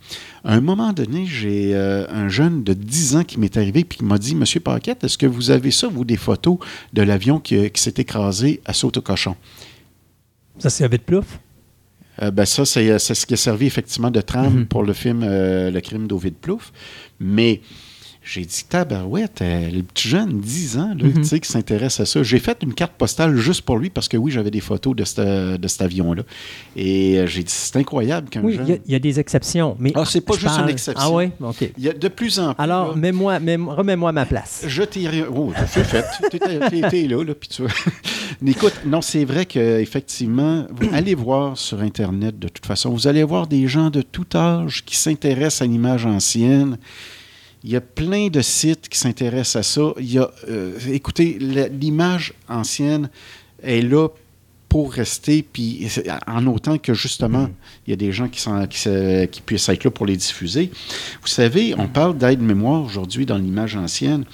à 0.45 0.55
un 0.55 0.63
moment 0.63 0.95
donné, 0.95 1.27
j'ai 1.27 1.75
euh, 1.75 2.07
un 2.09 2.31
jeune 2.31 2.65
de 2.65 2.73
10 2.73 3.17
ans 3.17 3.25
qui 3.25 3.39
m'est 3.39 3.55
arrivé 3.59 3.85
puis 3.85 3.99
qui 3.99 4.05
m'a 4.05 4.17
dit 4.17 4.35
Monsieur 4.35 4.61
Paquette, 4.61 5.05
est-ce 5.05 5.19
que 5.19 5.27
vous 5.27 5.51
avez 5.51 5.71
ça, 5.71 5.89
vous, 5.89 6.07
des 6.07 6.17
photos 6.17 6.57
de 6.95 7.03
l'avion 7.03 7.39
qui, 7.39 7.71
qui 7.71 7.83
s'est 7.83 7.95
écrasé 7.99 8.63
à 8.65 8.73
Saute-au-Cochon 8.73 9.37
Ça, 10.59 10.71
c'est 10.71 10.85
avec 10.85 11.05
plouf. 11.05 11.39
Euh, 12.21 12.31
ben 12.31 12.45
ça, 12.45 12.65
c'est 12.67 12.99
c'est 12.99 13.15
ce 13.15 13.25
qui 13.25 13.35
a 13.35 13.37
servi 13.39 13.67
effectivement 13.67 14.11
de 14.11 14.21
trame 14.21 14.55
Mhm. 14.61 14.67
pour 14.67 14.83
le 14.83 14.93
film 14.93 15.23
euh, 15.25 15.71
Le 15.71 15.81
crime 15.81 16.07
d'Ovid 16.07 16.35
Plouffe. 16.35 16.73
Mais 17.21 17.61
j'ai 18.25 18.45
dit, 18.45 18.65
tabarouette, 18.69 19.43
euh, 19.43 19.71
le 19.71 19.83
petit 19.83 20.09
jeune, 20.09 20.41
10 20.41 20.79
ans, 20.79 20.95
là, 20.97 21.25
sais, 21.25 21.41
qui 21.41 21.51
s'intéresse 21.51 21.99
à 21.99 22.07
ça. 22.07 22.23
J'ai 22.23 22.39
fait 22.39 22.59
une 22.63 22.73
carte 22.73 22.93
postale 22.93 23.37
juste 23.37 23.63
pour 23.63 23.79
lui 23.79 23.91
parce 23.91 24.09
que 24.09 24.17
oui, 24.17 24.31
j'avais 24.31 24.51
des 24.53 24.61
photos 24.61 24.95
de, 24.95 25.05
ce- 25.05 25.57
de 25.57 25.69
cet 25.69 25.83
avion-là. 25.83 26.23
Et 26.77 27.19
euh, 27.19 27.27
j'ai 27.27 27.43
dit, 27.43 27.53
c'est 27.53 27.77
incroyable 27.77 28.29
qu'un 28.31 28.43
Oui, 28.43 28.55
jeune... 28.55 28.67
il 28.67 28.71
y 28.71 28.73
a- 28.75 28.79
il 28.87 28.93
y, 28.93 28.95
a 28.95 28.99
des 29.01 29.19
exceptions. 29.19 29.77
Mais 29.81 29.91
Ah, 29.97 30.05
c'est 30.05 30.21
pas 30.21 30.35
juste 30.35 30.47
parle- 30.47 30.63
une 30.65 30.69
exception. 30.71 31.05
Ah 31.05 31.17
oui? 31.17 31.31
OK. 31.41 31.71
Il 31.77 31.83
y 31.85 31.89
a 31.89 31.93
de 31.93 32.09
plus 32.09 32.39
en 32.39 32.55
plus... 32.55 32.63
Alors, 32.63 32.97
mets-moi, 32.97 33.41
mets- 33.41 33.57
remets-moi 33.57 34.13
ma 34.13 34.25
place. 34.25 34.65
Je 34.69 34.83
t'ai 34.85 35.09
rien. 35.09 35.27
Oh, 35.35 35.53
c'est 35.67 35.85
fait. 35.85 36.05
T'es- 36.91 37.09
là, 37.09 37.25
là, 37.25 37.35
puis 37.35 37.49
tu 37.49 37.63
Écoute, 38.47 38.75
non, 38.87 39.03
c'est 39.03 39.25
vrai 39.25 39.47
qu'effectivement, 39.47 40.67
allez 40.93 41.15
voir 41.15 41.59
sur 41.59 41.81
Internet 41.81 42.39
de 42.39 42.49
toute 42.49 42.67
façon. 42.67 42.91
Vous 42.91 43.07
allez 43.09 43.25
voir 43.25 43.47
des 43.47 43.67
gens 43.67 43.91
de 43.91 44.03
tout 44.03 44.27
âge 44.35 44.85
qui 44.85 44.97
s'intéressent 44.97 45.63
à 45.63 45.67
l'image 45.67 46.07
ancienne. 46.07 46.77
Il 47.65 47.71
y 47.71 47.77
a 47.77 47.81
plein 47.81 48.29
de 48.29 48.41
sites 48.41 48.89
qui 48.89 48.99
s'intéressent 48.99 49.57
à 49.57 49.63
ça. 49.63 49.93
Il 49.99 50.13
y 50.13 50.19
a, 50.19 50.31
euh, 50.49 50.77
écoutez, 50.91 51.39
l'image 51.39 52.33
ancienne 52.49 53.09
est 53.63 53.83
là 53.83 54.09
pour 54.69 54.93
rester, 54.93 55.43
puis 55.43 55.87
en 56.27 56.47
autant 56.47 56.79
que 56.79 56.95
justement, 56.95 57.51
il 57.87 57.91
y 57.91 57.93
a 57.93 57.97
des 57.97 58.11
gens 58.11 58.27
qui, 58.29 58.41
sont, 58.41 58.67
qui, 58.67 58.79
se- 58.79 59.27
qui 59.27 59.43
puissent 59.43 59.69
être 59.69 59.85
là 59.85 59.91
pour 59.91 60.07
les 60.07 60.17
diffuser. 60.17 60.71
Vous 61.21 61.29
savez, 61.29 61.75
on 61.77 61.89
parle 61.89 62.17
d'aide-mémoire 62.17 62.83
aujourd'hui 62.83 63.27
dans 63.27 63.37
l'image 63.37 63.77
ancienne, 63.77 64.25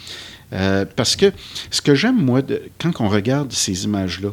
euh, 0.52 0.84
parce 0.96 1.16
que 1.16 1.32
ce 1.72 1.82
que 1.82 1.94
j'aime, 1.96 2.22
moi, 2.22 2.40
de- 2.40 2.62
quand 2.80 2.92
on 3.00 3.08
regarde 3.08 3.50
ces 3.52 3.84
images-là, 3.84 4.30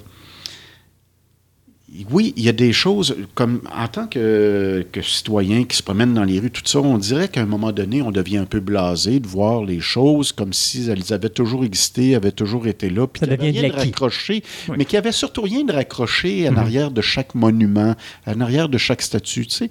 oui, 2.11 2.33
il 2.35 2.43
y 2.43 2.49
a 2.49 2.51
des 2.53 2.73
choses, 2.73 3.15
comme 3.35 3.61
en 3.75 3.87
tant 3.87 4.07
que, 4.07 4.85
que 4.91 5.01
citoyen 5.01 5.63
qui 5.63 5.77
se 5.77 5.83
promène 5.83 6.13
dans 6.13 6.23
les 6.23 6.39
rues, 6.39 6.51
tout 6.51 6.61
ça, 6.65 6.79
on 6.79 6.97
dirait 6.97 7.27
qu'à 7.27 7.41
un 7.41 7.45
moment 7.45 7.71
donné, 7.71 8.01
on 8.01 8.11
devient 8.11 8.37
un 8.37 8.45
peu 8.45 8.59
blasé 8.59 9.19
de 9.19 9.27
voir 9.27 9.63
les 9.63 9.79
choses 9.79 10.31
comme 10.31 10.53
si 10.53 10.89
elles 10.89 11.13
avaient 11.13 11.29
toujours 11.29 11.63
existé, 11.63 12.15
avaient 12.15 12.31
toujours 12.31 12.67
été 12.67 12.89
là, 12.89 13.07
puis 13.07 13.21
qu'il 13.21 13.29
y 13.29 13.33
avait 13.33 13.51
de 13.51 13.59
rien 13.59 13.69
de 13.69 13.75
raccroché, 13.75 14.43
Oui. 14.67 14.75
mais 14.77 14.85
qu'il 14.85 14.95
n'y 14.95 14.99
avait 15.05 15.11
surtout 15.11 15.41
rien 15.41 15.63
de 15.63 15.71
raccroché 15.71 16.49
en 16.49 16.57
arrière 16.57 16.91
de 16.91 17.01
chaque 17.01 17.35
monument, 17.35 17.95
en 18.27 18.41
arrière 18.41 18.69
de 18.69 18.77
chaque 18.77 19.01
statue. 19.01 19.45
Tu 19.47 19.55
sais. 19.55 19.69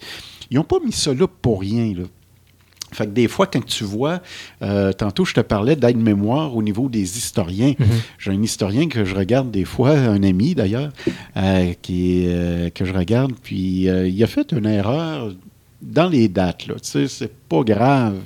Ils 0.50 0.56
n'ont 0.56 0.64
pas 0.64 0.78
mis 0.84 0.92
ça 0.92 1.12
là 1.12 1.26
pour 1.26 1.60
rien. 1.60 1.92
Là. 1.96 2.04
Fait 2.94 3.06
que 3.06 3.10
des 3.10 3.28
fois, 3.28 3.46
quand 3.46 3.64
tu 3.64 3.84
vois, 3.84 4.20
euh, 4.62 4.92
tantôt 4.92 5.24
je 5.24 5.34
te 5.34 5.40
parlais 5.40 5.76
d'aide-mémoire 5.76 6.56
au 6.56 6.62
niveau 6.62 6.88
des 6.88 7.18
historiens. 7.18 7.74
J'ai 8.18 8.30
un 8.30 8.42
historien 8.42 8.88
que 8.88 9.04
je 9.04 9.14
regarde 9.14 9.50
des 9.50 9.64
fois, 9.64 9.90
un 9.90 10.22
ami 10.22 10.54
d'ailleurs, 10.54 10.92
euh, 11.36 11.72
qui, 11.82 12.24
euh, 12.26 12.70
que 12.70 12.84
je 12.84 12.92
regarde, 12.92 13.32
puis 13.42 13.86
il 13.86 14.22
a 14.22 14.26
fait 14.26 14.52
une 14.52 14.66
erreur 14.66 15.32
dans 15.82 16.08
les 16.08 16.28
dates. 16.28 16.58
Tu 16.58 16.72
sais, 16.82 17.08
c'est 17.08 17.32
pas 17.32 17.62
grave. 17.62 18.16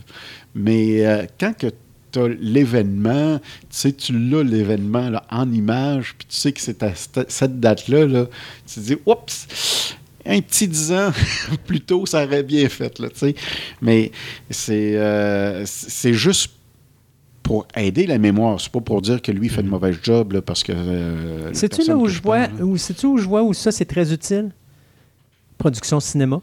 Mais 0.55 1.27
quand 1.41 1.57
que 1.57 1.69
tu 2.13 2.19
as 2.19 2.29
l'événement, 2.29 3.39
tu 3.39 3.67
sais, 3.71 3.93
tu 3.93 4.13
l'as 4.13 4.43
l'événement 4.43 5.11
en 5.31 5.51
image, 5.53 6.15
puis 6.19 6.27
tu 6.29 6.37
sais 6.37 6.53
que 6.53 6.61
c'est 6.61 6.83
à 6.83 6.95
cette 6.95 7.31
cette 7.31 7.61
date-là, 7.61 8.07
là, 8.07 8.27
tu 8.67 8.75
te 8.75 8.81
dis, 8.81 8.97
oups, 9.07 9.97
un 10.29 10.41
petit 10.41 10.69
10 10.69 10.93
ans 10.93 11.11
plus 11.67 11.81
tôt, 11.81 12.07
ça 12.07 12.25
aurait 12.25 12.43
bien 12.43 12.69
fait, 12.69 12.99
là, 12.99 13.09
tu 13.09 13.19
sais. 13.19 13.35
Mais 13.81 14.13
c'est 14.51 14.97
euh, 14.97 15.65
c'est 15.67 16.15
juste 16.15 16.53
pour 17.43 17.67
aider 17.75 18.07
la 18.07 18.19
mémoire. 18.19 18.61
C'est 18.61 18.71
pas 18.71 18.81
pour 18.81 19.01
dire 19.01 19.23
que 19.23 19.33
lui 19.33 19.49
fait 19.49 19.63
de 19.63 19.69
mauvais 19.69 19.95
job, 20.03 20.33
là, 20.33 20.43
parce 20.43 20.63
que... 20.63 20.73
euh, 20.77 21.49
la 21.49 21.55
Sais-tu 21.55 21.77
personne 21.79 21.95
là 21.97 22.03
où 22.03 22.07
je 22.09 22.21
vois, 22.21 22.47
où, 22.61 22.75
où 22.75 23.19
je 23.19 23.27
vois 23.27 23.43
où 23.43 23.55
ça 23.55 23.73
c'est 23.73 23.87
très 23.87 24.13
utile? 24.13 24.51
Production 25.57 25.99
cinéma. 25.99 26.41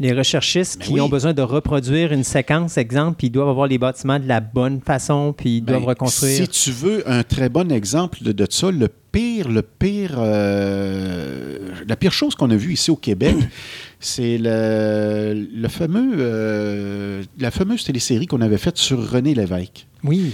Les 0.00 0.12
recherchistes 0.12 0.78
Ben 0.80 0.86
qui 0.86 0.92
oui. 0.94 1.00
ont 1.00 1.08
besoin 1.08 1.32
de 1.34 1.42
reproduire 1.42 2.12
une 2.12 2.24
séquence, 2.24 2.76
exemple, 2.78 3.16
puis 3.18 3.28
ils 3.28 3.30
doivent 3.30 3.48
avoir 3.48 3.68
les 3.68 3.78
bâtiments 3.78 4.18
de 4.18 4.26
la 4.26 4.40
bonne 4.40 4.80
façon, 4.80 5.32
puis 5.36 5.58
ils 5.58 5.60
Ben, 5.60 5.74
doivent 5.74 5.84
reconstruire. 5.84 6.36
Si 6.36 6.48
tu 6.48 6.70
veux 6.72 7.08
un 7.08 7.22
très 7.22 7.48
bon 7.48 7.70
exemple 7.70 8.22
de, 8.24 8.32
de 8.32 8.46
ça, 8.50 8.72
le 8.72 8.88
pire, 9.12 9.48
le 9.48 9.62
pire, 9.62 10.16
euh, 10.18 11.58
la 11.86 11.96
pire 11.96 12.12
chose 12.12 12.34
qu'on 12.34 12.50
a 12.50 12.56
vue 12.56 12.72
ici 12.72 12.90
au 12.90 12.96
Québec, 12.96 13.36
c'est 14.00 14.36
le, 14.38 15.46
le 15.54 15.68
fameux, 15.68 16.14
euh, 16.18 17.22
la 17.38 17.50
fameuse 17.52 17.84
télésérie 17.84 18.26
qu'on 18.26 18.40
avait 18.40 18.58
faite 18.58 18.76
sur 18.78 19.10
René 19.10 19.34
Lévesque. 19.34 19.86
Oui, 20.02 20.32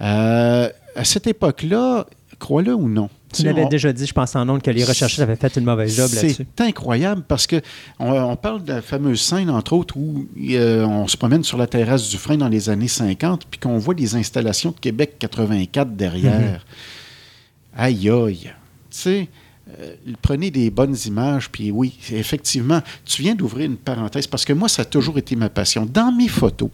Euh, 0.00 0.68
à 0.96 1.04
cette 1.04 1.26
époque-là, 1.28 2.06
crois-le 2.40 2.74
ou 2.74 2.88
non. 2.88 3.08
Tu 3.32 3.42
l'avais 3.44 3.64
on- 3.64 3.68
déjà 3.68 3.92
dit, 3.92 4.06
je 4.06 4.12
pense 4.12 4.34
en 4.36 4.48
ondes, 4.48 4.62
que 4.62 4.70
les 4.70 4.84
recherchistes 4.84 5.20
avaient 5.20 5.36
fait 5.36 5.56
une 5.56 5.64
mauvaise 5.64 5.96
job 5.96 6.10
là-dessus. 6.14 6.46
C'est 6.56 6.64
incroyable 6.64 7.22
parce 7.26 7.46
que 7.46 7.60
on, 7.98 8.10
on 8.12 8.36
parle 8.36 8.62
de 8.64 8.72
la 8.72 8.82
fameuse 8.82 9.20
scène, 9.20 9.50
entre 9.50 9.72
autres, 9.72 9.96
où 9.96 10.26
euh, 10.50 10.84
on 10.84 11.06
se 11.08 11.16
promène 11.16 11.42
sur 11.44 11.58
la 11.58 11.66
terrasse 11.66 12.08
du 12.08 12.16
frein 12.16 12.36
dans 12.36 12.48
les 12.48 12.68
années 12.70 12.88
50, 12.88 13.46
puis 13.50 13.58
qu'on 13.60 13.78
voit 13.78 13.94
les 13.94 14.14
installations 14.16 14.70
de 14.70 14.78
Québec 14.78 15.16
84 15.18 15.90
derrière. 15.96 16.64
Aïe 17.76 18.08
aïe. 18.10 18.38
Tu 18.44 18.50
sais, 18.90 19.28
euh, 19.80 19.94
prenez 20.20 20.50
des 20.50 20.70
bonnes 20.70 20.96
images, 21.06 21.48
puis 21.50 21.70
oui, 21.70 21.94
effectivement, 22.12 22.80
tu 23.04 23.22
viens 23.22 23.34
d'ouvrir 23.34 23.66
une 23.66 23.76
parenthèse 23.76 24.26
parce 24.26 24.44
que 24.44 24.52
moi, 24.52 24.68
ça 24.68 24.82
a 24.82 24.84
toujours 24.84 25.16
été 25.18 25.36
ma 25.36 25.48
passion. 25.48 25.86
Dans 25.86 26.12
mes 26.12 26.28
photos, 26.28 26.68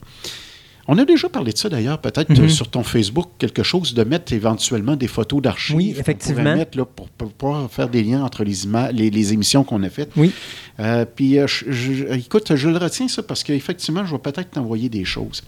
on 0.91 0.97
a 0.99 1.05
déjà 1.05 1.29
parlé 1.29 1.53
de 1.53 1.59
ça 1.59 1.69
d'ailleurs, 1.69 1.99
peut-être 2.01 2.31
Mhm. 2.31 2.45
euh, 2.47 2.49
sur 2.49 2.69
ton 2.69 2.83
Facebook, 2.83 3.27
quelque 3.39 3.63
chose 3.63 3.95
de 3.95 4.03
mettre 4.05 4.33
éventuellement 4.33 4.97
des 4.97 5.07
photos 5.07 5.43
d'archives. 5.43 5.77
Oui, 5.77 5.95
effectivement. 5.99 6.57
mettre, 6.57 6.77
là, 6.79 6.85
pour, 6.87 7.09
pour 7.11 7.31
pouvoir 7.31 7.71
faire 7.71 7.89
des 7.89 8.03
liens 8.03 8.23
entre 8.25 8.43
les, 8.43 8.55
les, 8.93 9.11
les 9.11 9.33
émissions 9.33 9.65
qu'on 9.65 9.83
a 9.83 9.91
faites. 9.91 10.11
Oui. 10.17 10.33
Euh, 10.81 11.05
puis, 11.05 11.39
euh, 11.39 11.47
je- 11.47 11.71
je- 11.71 12.05
écoute, 12.15 12.55
je 12.57 12.69
le 12.69 12.79
retiens 12.79 13.07
ça 13.09 13.23
parce 13.23 13.45
qu'effectivement, 13.45 14.05
je 14.07 14.13
vais 14.13 14.19
peut-être 14.19 14.51
t'envoyer 14.53 14.89
des 14.89 15.05
choses. 15.05 15.43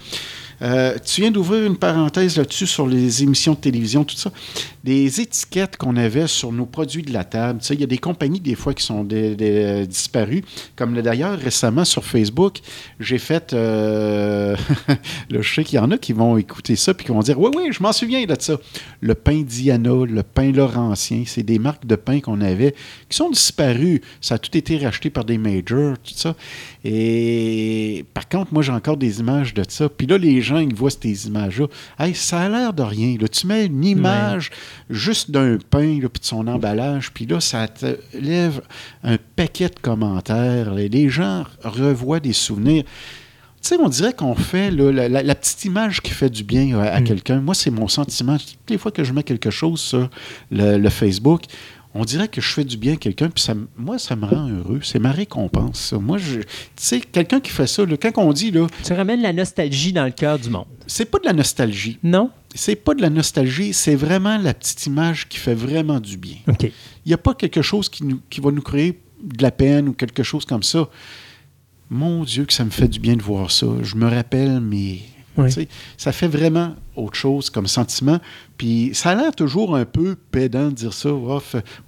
Euh, 0.62 0.96
tu 1.04 1.22
viens 1.22 1.30
d'ouvrir 1.30 1.66
une 1.66 1.76
parenthèse 1.76 2.36
là-dessus 2.36 2.66
sur 2.66 2.86
les 2.86 3.22
émissions 3.22 3.54
de 3.54 3.58
télévision, 3.58 4.04
tout 4.04 4.16
ça. 4.16 4.30
Des 4.84 5.20
étiquettes 5.20 5.76
qu'on 5.76 5.96
avait 5.96 6.26
sur 6.26 6.52
nos 6.52 6.66
produits 6.66 7.02
de 7.02 7.12
la 7.12 7.24
table. 7.24 7.60
Il 7.70 7.80
y 7.80 7.84
a 7.84 7.86
des 7.86 7.98
compagnies, 7.98 8.40
des 8.40 8.54
fois, 8.54 8.74
qui 8.74 8.84
sont 8.84 9.04
des- 9.04 9.86
disparues. 9.86 10.42
Comme 10.76 11.00
d'ailleurs, 11.00 11.38
récemment, 11.38 11.84
sur 11.84 12.04
Facebook, 12.04 12.58
j'ai 12.98 13.18
fait... 13.18 13.52
euh, 13.52 14.56
là, 15.30 15.40
je 15.40 15.54
sais 15.54 15.64
qu'il 15.64 15.76
y 15.76 15.78
en 15.80 15.90
a 15.90 15.98
qui 15.98 16.12
vont 16.12 16.36
écouter 16.36 16.76
ça 16.76 16.94
puis 16.94 17.06
qui 17.06 17.12
vont 17.12 17.20
dire 17.20 17.38
«Oui, 17.40 17.50
oui, 17.56 17.68
je 17.72 17.82
m'en 17.82 17.92
souviens 17.92 18.24
de 18.24 18.36
ça.» 18.38 18.58
Le 19.00 19.14
pain 19.14 19.42
Diana, 19.42 19.90
le 20.06 20.22
pain 20.22 20.52
Laurentien, 20.52 21.24
c'est 21.26 21.42
des 21.42 21.58
marques 21.58 21.86
de 21.86 21.96
pain 21.96 22.20
qu'on 22.20 22.40
avait 22.40 22.74
qui 23.08 23.16
sont 23.16 23.30
disparues. 23.30 24.02
Ça 24.20 24.34
a 24.34 24.38
tout 24.38 24.56
été 24.56 24.76
racheté 24.78 25.10
par 25.10 25.24
des 25.24 25.38
majors, 25.38 25.96
tout 25.98 26.14
ça. 26.14 26.34
Et 26.84 28.04
par 28.14 28.28
contre, 28.28 28.52
moi, 28.52 28.62
j'ai 28.62 28.72
encore 28.72 28.96
des 28.96 29.20
images 29.20 29.54
de 29.54 29.62
ça. 29.68 29.88
Puis 29.88 30.06
là, 30.06 30.18
les 30.18 30.40
gens, 30.40 30.49
ils 30.58 30.74
voient 30.74 30.90
ces 30.90 31.26
images-là. 31.26 31.66
Hey, 31.98 32.14
ça 32.14 32.40
a 32.40 32.48
l'air 32.48 32.72
de 32.72 32.82
rien. 32.82 33.16
Là. 33.20 33.28
Tu 33.28 33.46
mets 33.46 33.66
une 33.66 33.84
image 33.84 34.50
juste 34.88 35.30
d'un 35.30 35.58
pain, 35.70 35.98
là, 36.00 36.08
puis 36.08 36.20
de 36.20 36.24
son 36.26 36.46
emballage, 36.48 37.12
puis 37.12 37.26
là, 37.26 37.40
ça 37.40 37.68
te 37.68 37.96
lève 38.14 38.60
un 39.04 39.16
paquet 39.36 39.68
de 39.68 39.78
commentaires. 39.80 40.74
Les 40.74 40.88
les 40.88 41.08
gens 41.08 41.44
revoient 41.62 42.20
des 42.20 42.32
souvenirs. 42.32 42.84
Tu 43.62 43.68
sais, 43.68 43.76
on 43.78 43.88
dirait 43.90 44.14
qu'on 44.14 44.34
fait 44.34 44.70
là, 44.70 44.90
la, 44.90 45.08
la- 45.08 45.22
la 45.22 45.34
petite 45.34 45.64
image 45.66 46.00
qui 46.00 46.12
fait 46.12 46.30
du 46.30 46.42
bien 46.44 46.78
à, 46.78 46.94
à 46.94 47.02
quelqu'un. 47.02 47.40
Moi, 47.40 47.54
c'est 47.54 47.70
mon 47.70 47.88
sentiment. 47.88 48.38
Toutes 48.38 48.70
les 48.70 48.78
fois 48.78 48.90
que 48.90 49.04
je 49.04 49.12
mets 49.12 49.22
quelque 49.22 49.50
chose 49.50 49.80
sur 49.80 50.08
le, 50.50 50.78
le 50.78 50.88
Facebook, 50.88 51.42
on 51.94 52.04
dirait 52.04 52.28
que 52.28 52.40
je 52.40 52.48
fais 52.52 52.64
du 52.64 52.76
bien 52.76 52.92
à 52.92 52.96
quelqu'un, 52.96 53.28
puis 53.30 53.42
ça, 53.42 53.54
moi, 53.76 53.98
ça 53.98 54.14
me 54.14 54.24
rend 54.24 54.48
heureux. 54.48 54.78
C'est 54.82 55.00
ma 55.00 55.10
récompense. 55.10 55.80
ça. 55.80 55.98
Moi, 55.98 56.18
je, 56.18 56.40
tu 56.40 56.46
sais, 56.76 57.00
quelqu'un 57.00 57.40
qui 57.40 57.50
fait 57.50 57.66
ça, 57.66 57.84
là, 57.84 57.96
quand 57.96 58.12
on 58.18 58.32
dit, 58.32 58.50
là, 58.52 58.66
Tu 58.84 58.92
ramènes 58.92 59.22
la 59.22 59.32
nostalgie 59.32 59.92
dans 59.92 60.04
le 60.04 60.12
cœur 60.12 60.38
du 60.38 60.50
monde. 60.50 60.66
c'est 60.86 61.04
pas 61.06 61.18
de 61.18 61.24
la 61.24 61.32
nostalgie. 61.32 61.98
Non? 62.02 62.30
C'est 62.54 62.76
pas 62.76 62.94
de 62.94 63.02
la 63.02 63.10
nostalgie, 63.10 63.72
c'est 63.72 63.94
vraiment 63.96 64.38
la 64.38 64.54
petite 64.54 64.86
image 64.86 65.28
qui 65.28 65.38
fait 65.38 65.54
vraiment 65.54 66.00
du 66.00 66.16
bien. 66.16 66.36
OK. 66.48 66.62
Il 66.64 66.72
n'y 67.08 67.12
a 67.14 67.18
pas 67.18 67.34
quelque 67.34 67.62
chose 67.62 67.88
qui, 67.88 68.04
nous- 68.04 68.20
qui 68.30 68.40
va 68.40 68.50
nous 68.52 68.62
créer 68.62 69.00
de 69.22 69.42
la 69.42 69.50
peine 69.50 69.88
ou 69.88 69.92
quelque 69.92 70.22
chose 70.22 70.44
comme 70.44 70.62
ça. 70.62 70.88
Mon 71.90 72.22
Dieu, 72.24 72.44
que 72.44 72.52
ça 72.52 72.64
me 72.64 72.70
fait 72.70 72.88
du 72.88 73.00
bien 73.00 73.16
de 73.16 73.22
voir 73.22 73.50
ça. 73.50 73.66
Je 73.82 73.96
me 73.96 74.08
rappelle, 74.08 74.60
mais 74.60 74.98
Oui. 75.36 75.50
ça 75.96 76.12
fait 76.12 76.28
vraiment 76.28 76.74
autre 77.00 77.16
chose 77.16 77.50
comme 77.50 77.66
sentiment. 77.66 78.18
Puis 78.56 78.90
ça 78.92 79.10
a 79.10 79.14
l'air 79.14 79.34
toujours 79.34 79.74
un 79.74 79.84
peu 79.86 80.16
pédant 80.30 80.68
de 80.68 80.74
dire 80.74 80.92
ça. 80.92 81.08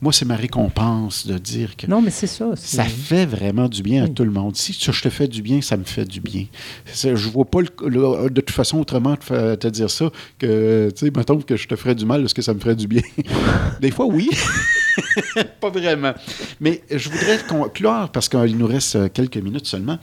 Moi, 0.00 0.12
c'est 0.12 0.24
ma 0.24 0.36
récompense 0.36 1.26
de 1.26 1.36
dire 1.38 1.76
que 1.76 1.86
Non, 1.86 2.00
mais 2.00 2.10
c'est 2.10 2.26
ça. 2.26 2.50
ça 2.56 2.84
fait 2.84 3.26
vraiment 3.26 3.68
du 3.68 3.82
bien 3.82 4.04
à 4.04 4.06
Oui. 4.06 4.14
tout 4.14 4.24
le 4.24 4.30
monde. 4.30 4.56
Si 4.56 4.72
je 4.72 5.02
te 5.02 5.10
fais 5.10 5.28
du 5.28 5.42
bien, 5.42 5.60
ça 5.60 5.76
me 5.76 5.84
fait 5.84 6.04
du 6.06 6.20
bien. 6.20 6.46
C'est- 6.86 7.14
Je 7.16 7.28
vois 7.28 7.44
pas 7.44 7.60
le- 7.60 7.88
le- 7.88 8.30
de 8.30 8.40
toute 8.40 8.50
façon 8.54 8.78
autrement 8.78 9.16
te, 9.16 9.54
te 9.54 9.68
dire 9.68 9.90
ça 9.90 10.10
que, 10.38 10.90
tu 10.96 11.06
sais, 11.06 11.12
mettons 11.14 11.38
que 11.40 11.56
je 11.56 11.68
te 11.68 11.76
ferais 11.76 11.94
du 11.94 12.06
mal, 12.06 12.24
est-ce 12.24 12.34
que 12.34 12.42
ça 12.42 12.54
me 12.54 12.60
ferait 12.60 12.76
du 12.76 12.86
bien? 12.88 13.02
Des 13.80 13.90
fois, 13.90 14.06
oui. 14.06 14.28
pas 15.60 15.70
vraiment. 15.70 16.12
Mais 16.60 16.82
je 16.90 17.08
voudrais 17.08 17.38
clore, 17.72 18.10
parce 18.10 18.28
qu'il 18.28 18.56
nous 18.56 18.66
reste 18.66 18.96
euh, 18.96 19.08
quelques 19.12 19.36
minutes 19.36 19.66
seulement, 19.66 19.98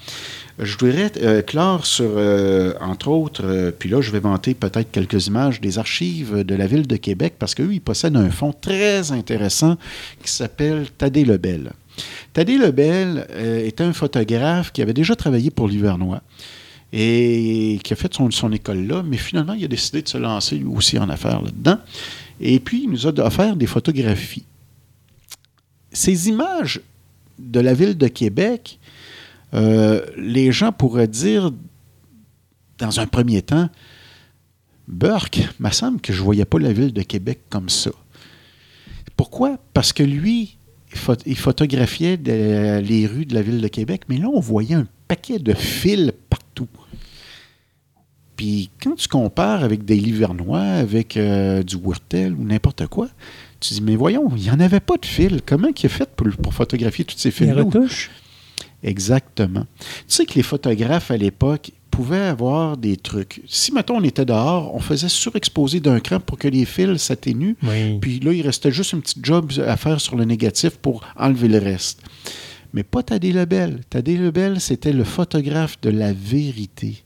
je 0.58 0.78
voudrais 0.78 1.12
euh, 1.22 1.42
clore 1.42 1.86
sur, 1.86 2.12
euh, 2.16 2.74
entre 2.82 3.10
autres, 3.10 3.74
puis 3.78 3.90
là, 3.90 4.02
je 4.02 4.12
vais 4.12 4.20
vanter 4.20 4.54
peut-être 4.54 4.92
quelques 4.92 5.28
images 5.28 5.62
des 5.62 5.80
archives 5.80 6.44
de 6.44 6.56
la 6.56 6.68
ville 6.68 6.88
de 6.88 6.96
Québec, 6.96 7.36
parce 7.40 7.56
qu'eux, 7.56 7.74
ils 7.74 7.82
possèdent 7.82 8.18
un 8.18 8.30
fonds 8.30 8.54
très 8.54 9.12
intéressant 9.12 9.78
qui 10.24 10.32
s'appelle 10.32 10.88
Thaddée 10.98 11.26
Lebel. 11.26 11.72
Thaddée 12.34 12.58
Lebel 12.58 13.28
était 13.66 13.84
un 13.84 13.92
photographe 13.92 14.72
qui 14.72 14.82
avait 14.82 14.94
déjà 14.94 15.16
travaillé 15.16 15.52
pour 15.52 15.68
l'Hivernois 15.68 16.22
et 16.92 17.80
qui 17.84 17.94
a 17.94 17.96
fait 17.96 18.14
son, 18.14 18.52
école 18.52 18.88
là, 18.88 19.04
mais 19.04 19.18
finalement, 19.18 19.54
il 19.54 19.64
a 19.64 19.68
décidé 19.68 20.02
de 20.02 20.08
se 20.08 20.18
lancer 20.18 20.64
aussi 20.64 20.98
en 20.98 21.10
affaires 21.10 21.42
là-dedans. 21.42 21.78
Et 22.42 22.60
puis, 22.60 22.84
il 22.84 22.90
nous 22.90 23.08
a 23.08 23.12
offert 23.20 23.56
des 23.56 23.68
photographies. 23.68 24.46
Ces 25.92 26.30
images 26.30 26.82
de 27.38 27.60
la 27.60 27.74
ville 27.74 27.98
de 27.98 28.08
Québec, 28.08 28.80
euh, 29.54 30.06
les 30.18 30.52
gens 30.52 30.72
pourraient 30.72 31.08
dire, 31.08 31.52
dans 32.78 33.00
un 33.00 33.08
premier 33.08 33.42
temps, 33.42 33.70
Burke, 34.88 35.38
il 35.38 35.50
me 35.60 35.70
semble 35.72 36.02
que 36.02 36.14
je 36.14 36.20
ne 36.20 36.24
voyais 36.26 36.46
pas 36.46 36.60
la 36.60 36.74
ville 36.74 36.94
de 36.94 37.02
Québec 37.04 37.42
comme 37.50 37.70
ça. 37.70 37.92
Pourquoi? 39.16 39.58
Parce 39.74 39.94
que 39.94 40.04
lui, 40.04 40.58
il, 40.92 40.98
pho- 40.98 41.22
il 41.26 41.38
photographiait 41.38 42.18
les 42.18 43.06
rues 43.06 43.26
de 43.26 43.34
la 43.36 43.42
ville 43.42 43.62
de 43.62 43.68
Québec, 43.68 44.04
mais 44.10 44.18
là, 44.18 44.28
on 44.34 44.40
voyait 44.40 44.76
un 44.76 44.88
paquet 45.08 45.40
de 45.40 45.54
fils 45.54 46.12
partout. 46.30 46.68
Puis 48.36 48.70
quand 48.82 48.96
tu 48.96 49.08
compares 49.08 49.64
avec 49.64 49.84
des 49.84 49.96
Livernois, 49.98 50.62
avec 50.62 51.18
euh, 51.18 51.62
du 51.62 51.76
Wurtel 51.76 52.34
ou 52.34 52.44
n'importe 52.44 52.88
quoi, 52.88 53.10
tu 53.60 53.74
dis, 53.74 53.82
mais 53.82 53.96
voyons, 53.96 54.32
il 54.36 54.44
n'y 54.44 54.52
en 54.52 54.60
avait 54.60 54.80
pas 54.80 54.98
de 54.98 55.06
fils. 55.06 55.40
Comment 55.46 55.68
il 55.68 55.86
a 55.86 55.90
fait 55.90 56.10
pour, 56.16 56.28
pour 56.42 56.54
photographier 56.54 57.06
tous 57.06 57.18
ces 57.18 57.32
fils-là? 57.32 57.64
retouches? 57.64 58.10
Exactement. 58.84 59.66
Tu 59.80 59.86
sais 60.08 60.26
que 60.26 60.34
les 60.36 60.44
photographes 60.44 61.12
à 61.12 61.18
l'époque 61.18 61.72
pouvaient 61.92 62.18
avoir 62.18 62.78
des 62.78 62.96
trucs. 62.96 63.42
Si, 63.48 63.74
mettons, 63.74 63.98
on 63.98 64.04
était 64.04 64.24
dehors, 64.26 64.74
on 64.74 64.80
faisait 64.80 65.10
surexposer 65.10 65.82
d'un 65.82 66.00
cran 66.00 66.20
pour 66.20 66.38
que 66.38 66.48
les 66.48 66.64
fils 66.64 67.02
s'atténuent. 67.02 67.56
Oui. 67.64 68.00
Puis 68.00 68.20
là, 68.20 68.32
il 68.32 68.42
restait 68.42 68.72
juste 68.72 68.94
un 68.94 69.00
petit 69.00 69.20
job 69.22 69.52
à 69.66 69.76
faire 69.76 70.00
sur 70.00 70.16
le 70.16 70.24
négatif 70.24 70.78
pour 70.78 71.04
enlever 71.18 71.50
le 71.50 71.58
reste. 71.58 72.02
Mais 72.74 72.84
pas 72.84 73.04
Thaddée 73.04 73.34
Lebel. 73.34 73.82
Thaddée 73.90 74.16
Lebel, 74.16 74.62
c'était 74.62 74.94
le 74.94 75.04
photographe 75.04 75.82
de 75.82 75.90
la 75.90 76.14
vérité. 76.14 77.04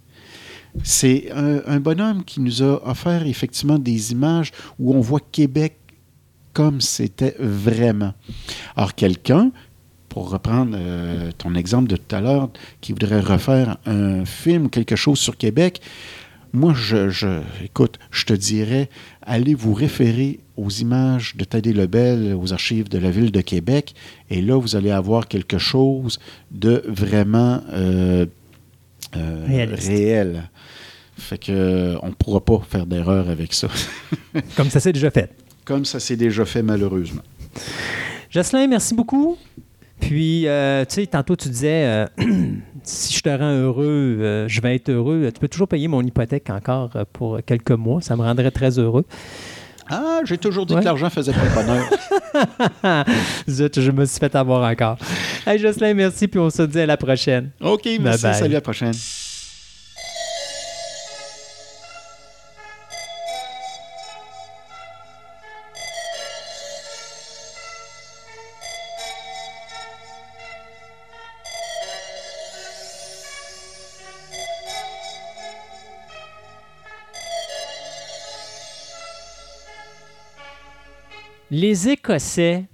C'est 0.83 1.31
un, 1.31 1.61
un 1.65 1.79
bonhomme 1.79 2.23
qui 2.23 2.41
nous 2.41 2.61
a 2.61 2.81
offert 2.87 3.25
effectivement 3.25 3.79
des 3.79 4.11
images 4.11 4.51
où 4.79 4.93
on 4.93 4.99
voit 5.01 5.21
Québec 5.31 5.77
comme 6.53 6.81
c'était 6.81 7.35
vraiment. 7.39 8.13
Alors, 8.75 8.95
quelqu'un, 8.95 9.51
pour 10.09 10.29
reprendre 10.29 10.77
euh, 10.79 11.31
ton 11.37 11.55
exemple 11.55 11.89
de 11.89 11.95
tout 11.95 12.15
à 12.15 12.21
l'heure, 12.21 12.49
qui 12.81 12.91
voudrait 12.91 13.19
refaire 13.19 13.77
un 13.85 14.25
film, 14.25 14.69
quelque 14.69 14.95
chose 14.95 15.19
sur 15.19 15.37
Québec, 15.37 15.81
moi, 16.55 16.73
je, 16.75 17.09
je- 17.09 17.41
écoute, 17.65 17.97
je 18.11 18.25
te 18.25 18.33
dirais, 18.33 18.87
allez 19.23 19.55
vous 19.55 19.73
référer 19.73 20.39
aux 20.55 20.69
images 20.69 21.35
de 21.35 21.43
Thaddée 21.45 21.73
Lebel, 21.73 22.35
aux 22.39 22.53
archives 22.53 22.89
de 22.89 22.99
la 22.99 23.09
ville 23.09 23.31
de 23.31 23.41
Québec, 23.41 23.95
et 24.29 24.39
là, 24.39 24.59
vous 24.59 24.75
allez 24.75 24.91
avoir 24.91 25.27
quelque 25.27 25.57
chose 25.57 26.19
de 26.51 26.83
vraiment 26.87 27.63
euh, 27.73 28.27
euh, 29.15 29.45
réel. 29.73 30.43
Fait 31.17 31.39
que 31.39 31.95
on 32.03 32.09
ne 32.09 32.13
pourra 32.13 32.39
pas 32.43 32.61
faire 32.69 32.85
d'erreur 32.85 33.29
avec 33.29 33.53
ça, 33.53 33.67
Comme 34.55 34.69
ça 34.69 34.79
s'est 34.79 34.93
déjà 34.93 35.09
fait. 35.09 35.31
Comme 35.65 35.85
ça 35.85 35.99
s'est 35.99 36.15
déjà 36.15 36.45
fait 36.45 36.61
malheureusement. 36.63 37.21
Jocelyn, 38.29 38.67
merci 38.67 38.93
beaucoup. 38.95 39.37
Puis, 39.99 40.47
euh, 40.47 40.83
tu 40.85 40.95
sais, 40.95 41.07
tantôt, 41.07 41.35
tu 41.35 41.47
disais, 41.49 41.85
euh, 41.85 42.07
si 42.83 43.13
je 43.15 43.21
te 43.21 43.29
rends 43.29 43.53
heureux, 43.55 44.17
euh, 44.19 44.47
je 44.49 44.59
vais 44.59 44.75
être 44.75 44.89
heureux. 44.89 45.29
Tu 45.33 45.39
peux 45.39 45.47
toujours 45.47 45.67
payer 45.67 45.87
mon 45.87 46.01
hypothèque 46.01 46.49
encore 46.49 46.89
pour 47.13 47.39
quelques 47.45 47.71
mois. 47.71 48.01
Ça 48.01 48.15
me 48.17 48.21
rendrait 48.21 48.51
très 48.51 48.77
heureux. 48.79 49.05
Ah, 49.89 50.21
j'ai 50.25 50.37
toujours 50.37 50.65
dit 50.65 50.73
Ouais. 50.73 50.79
que 50.79 50.85
l'argent 50.85 51.09
faisait 51.09 51.33
pas 51.33 51.43
le 51.45 51.55
bonheur. 51.55 53.05
Zut, 53.49 53.79
je 53.79 53.91
me 53.91 54.05
suis 54.05 54.19
fait 54.19 54.33
avoir 54.35 54.69
encore. 54.69 54.97
Hey, 55.45 55.59
Jocelyn, 55.59 55.93
merci. 55.93 56.27
Puis 56.27 56.39
on 56.39 56.49
se 56.49 56.63
dit 56.63 56.79
à 56.79 56.85
la 56.85 56.97
prochaine. 56.97 57.51
OK, 57.61 57.87
merci. 57.99 58.21
Salut, 58.21 58.55
à 58.55 58.57
la 58.57 58.61
prochaine. 58.61 58.93
Les 81.55 81.87
Écossais, 81.87 82.65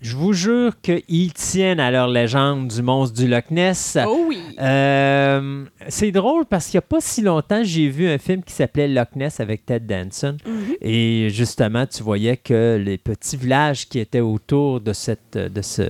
je 0.00 0.16
vous 0.16 0.32
jure 0.32 0.80
qu'ils 0.80 1.32
tiennent 1.32 1.78
à 1.78 1.92
leur 1.92 2.08
légende 2.08 2.66
du 2.66 2.82
monstre 2.82 3.16
du 3.16 3.28
Loch 3.28 3.52
Ness. 3.52 3.96
Oh 4.04 4.24
oui. 4.26 4.40
Euh, 4.60 5.64
c'est 5.86 6.10
drôle 6.10 6.44
parce 6.44 6.66
qu'il 6.66 6.78
n'y 6.78 6.84
a 6.84 6.88
pas 6.88 7.00
si 7.00 7.22
longtemps, 7.22 7.62
j'ai 7.62 7.88
vu 7.88 8.08
un 8.08 8.18
film 8.18 8.42
qui 8.42 8.52
s'appelait 8.52 8.88
Loch 8.88 9.14
Ness 9.14 9.38
avec 9.38 9.64
Ted 9.64 9.86
Danson. 9.86 10.36
Mhm. 10.44 10.74
Et 10.80 11.28
justement, 11.30 11.86
tu 11.86 12.02
voyais 12.02 12.36
que 12.36 12.82
les 12.84 12.98
petits 12.98 13.36
villages 13.36 13.88
qui 13.88 14.00
étaient 14.00 14.18
autour 14.18 14.80
de 14.80 14.92
cette. 14.92 15.38
De 15.38 15.62
ce... 15.62 15.84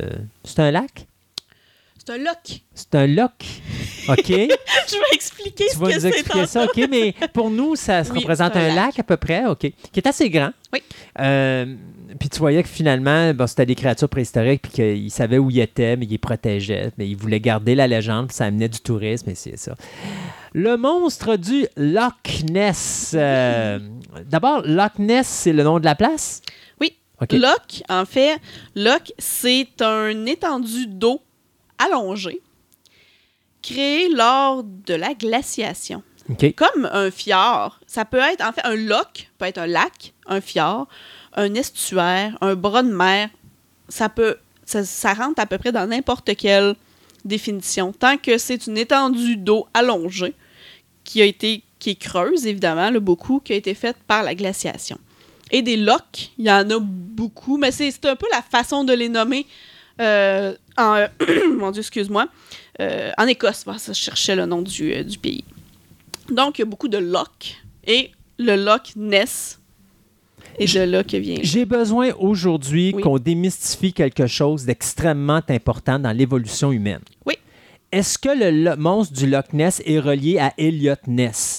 C'est 0.45 0.61
un 0.61 0.73
lac? 0.73 1.07
C'est 2.07 2.12
un 2.15 2.18
loch. 2.18 2.60
C'est 2.73 2.94
un 2.94 3.07
loch. 3.09 3.33
OK. 4.09 4.26
Je 4.28 4.94
vais 4.94 5.12
expliquer 5.12 5.65
tu 5.67 5.75
ce 5.75 5.78
vas 5.78 5.91
que 5.91 5.94
nous 5.97 6.07
expliquer 6.07 6.47
ça, 6.47 6.65
OK, 6.65 6.86
mais 6.89 7.12
pour 7.33 7.51
nous, 7.51 7.75
ça 7.75 8.05
se 8.05 8.12
Oui, 8.12 8.20
représente 8.20 8.55
un 8.55 8.70
un 8.70 8.75
lac. 8.76 8.97
à 8.97 9.02
peu 9.02 9.17
près, 9.17 9.44
OK, 9.47 9.59
qui 9.59 9.73
est 9.97 10.07
assez 10.07 10.31
grand. 10.31 10.51
Oui. 10.73 10.81
Euh, 11.18 11.75
puis 12.20 12.28
tu 12.28 12.39
voyais 12.39 12.62
que 12.62 12.68
finalement, 12.68 13.35
bon, 13.35 13.49
c'était 13.49 13.67
des 13.67 13.75
créatures 13.75 14.09
préhistoriques, 14.09 14.62
puis 14.62 14.70
qu'ils 14.73 15.10
savaient 15.10 15.39
où 15.39 15.51
ils 15.51 15.59
étaient, 15.59 15.97
mais 15.97 16.05
ils 16.05 16.10
les 16.10 16.18
protégeaient, 16.18 16.93
mais 16.97 17.09
ils 17.09 17.17
voulaient 17.17 17.41
garder 17.41 17.75
la 17.75 17.89
légende, 17.89 18.28
puis 18.28 18.36
ça 18.36 18.44
amenait 18.44 18.68
du 18.68 18.78
tourisme, 18.78 19.31
et 19.31 19.35
c'est 19.35 19.59
ça. 19.59 19.75
Le 20.52 20.76
monstre 20.76 21.36
du 21.36 21.67
Loch 21.76 22.44
Ness. 22.49 23.15
Euh, 23.18 23.81
D'abord, 24.26 24.62
Loch 24.65 24.99
Ness, 25.01 25.26
c'est 25.26 25.52
le 25.52 25.65
nom 25.65 25.81
de 25.81 25.85
la 25.85 25.97
place? 25.97 26.41
Oui. 26.81 26.93
OK. 27.20 27.33
Loch, 27.33 27.83
en 27.89 28.05
fait, 28.05 28.39
Loch, 28.76 29.12
c'est 29.18 29.83
un 29.83 30.25
étendue 30.26 30.86
d'eau 30.86 31.20
allongée 31.79 32.41
créé 33.67 34.09
lors 34.09 34.63
de 34.65 34.95
la 34.95 35.15
glaciation. 35.15 36.03
Comme 36.57 36.89
un 36.93 37.11
fjord, 37.11 37.81
ça 37.87 38.05
peut 38.05 38.19
être, 38.19 38.45
en 38.45 38.53
fait, 38.53 38.65
un 38.65 38.75
loch 38.75 39.31
peut 39.39 39.45
être 39.45 39.59
un 39.59 39.67
lac, 39.67 40.13
un 40.27 40.41
fjord, 40.41 40.89
un 41.35 41.55
estuaire, 41.55 42.37
un 42.41 42.55
bras 42.55 42.83
de 42.83 42.93
mer. 42.93 43.29
Ça 43.89 44.09
peut, 44.09 44.37
ça, 44.65 44.85
ça 44.85 45.15
rentre 45.15 45.41
à 45.41 45.47
peu 45.47 45.59
près 45.59 45.71
dans 45.71 45.87
n'importe 45.87 46.35
quelle 46.37 46.75
définition, 47.25 47.93
tant 47.93 48.17
que 48.17 48.39
c'est 48.39 48.67
une 48.67 48.79
étendue 48.79 49.37
d'eau 49.37 49.67
allongée 49.75 50.35
qui 51.05 51.23
a 51.23 51.25
été, 51.25 51.63
qui 51.79 51.91
est 51.91 52.01
creuse 52.01 52.47
évidemment, 52.47 52.91
là, 52.91 53.01
beaucoup, 53.01 53.41
qui 53.41 53.53
a 53.53 53.57
été 53.57 53.75
faite 53.75 53.97
par 54.07 54.23
la 54.23 54.35
glaciation. 54.35 54.99
Et 55.51 55.63
des 55.63 55.77
lochs, 55.77 56.31
il 56.39 56.47
y 56.47 56.51
en 56.51 56.69
a 56.71 56.79
beaucoup, 56.81 57.57
mais 57.57 57.71
c'est 57.71 57.91
c'est 57.91 58.07
un 58.07 58.17
peu 58.17 58.27
la 58.33 58.43
façon 58.43 58.83
de 58.85 58.93
les 58.93 59.09
nommer 59.09 59.47
en, 59.99 61.07
mon 61.58 61.70
Dieu, 61.70 61.81
excuse-moi, 61.81 62.26
euh, 62.81 63.10
en 63.18 63.26
Écosse. 63.26 63.62
Voilà, 63.65 63.78
ça, 63.78 63.92
je 63.92 64.00
cherchais 64.00 64.36
le 64.36 64.47
nom 64.47 64.62
du, 64.62 64.92
euh, 64.92 65.02
du 65.02 65.18
pays. 65.18 65.44
Donc, 66.31 66.58
il 66.58 66.62
y 66.62 66.65
a 66.65 66.66
beaucoup 66.66 66.89
de 66.89 66.99
lochs 66.99 67.57
et 67.86 68.10
le 68.39 68.57
Loch 68.57 68.94
Ness 68.97 69.58
est 70.58 70.75
de 70.75 70.81
là 70.83 71.05
que 71.05 71.16
vient. 71.16 71.39
J'ai 71.42 71.65
besoin 71.65 72.10
aujourd'hui 72.18 72.92
Oui. 72.94 73.02
qu'on 73.02 73.18
démystifie 73.18 73.92
quelque 73.92 74.26
chose 74.26 74.65
d'extrêmement 74.65 75.41
important 75.49 75.99
dans 75.99 76.12
l'évolution 76.12 76.73
humaine. 76.73 77.00
Oui. 77.25 77.34
Est-ce 77.92 78.18
que 78.18 78.28
le 78.31 78.75
monstre 78.76 79.15
du 79.15 79.26
Loch 79.28 79.52
Ness 79.52 79.81
est 79.86 80.00
relié 80.00 80.39
à 80.39 80.52
Elliot 80.58 80.97
Ness? 81.07 81.56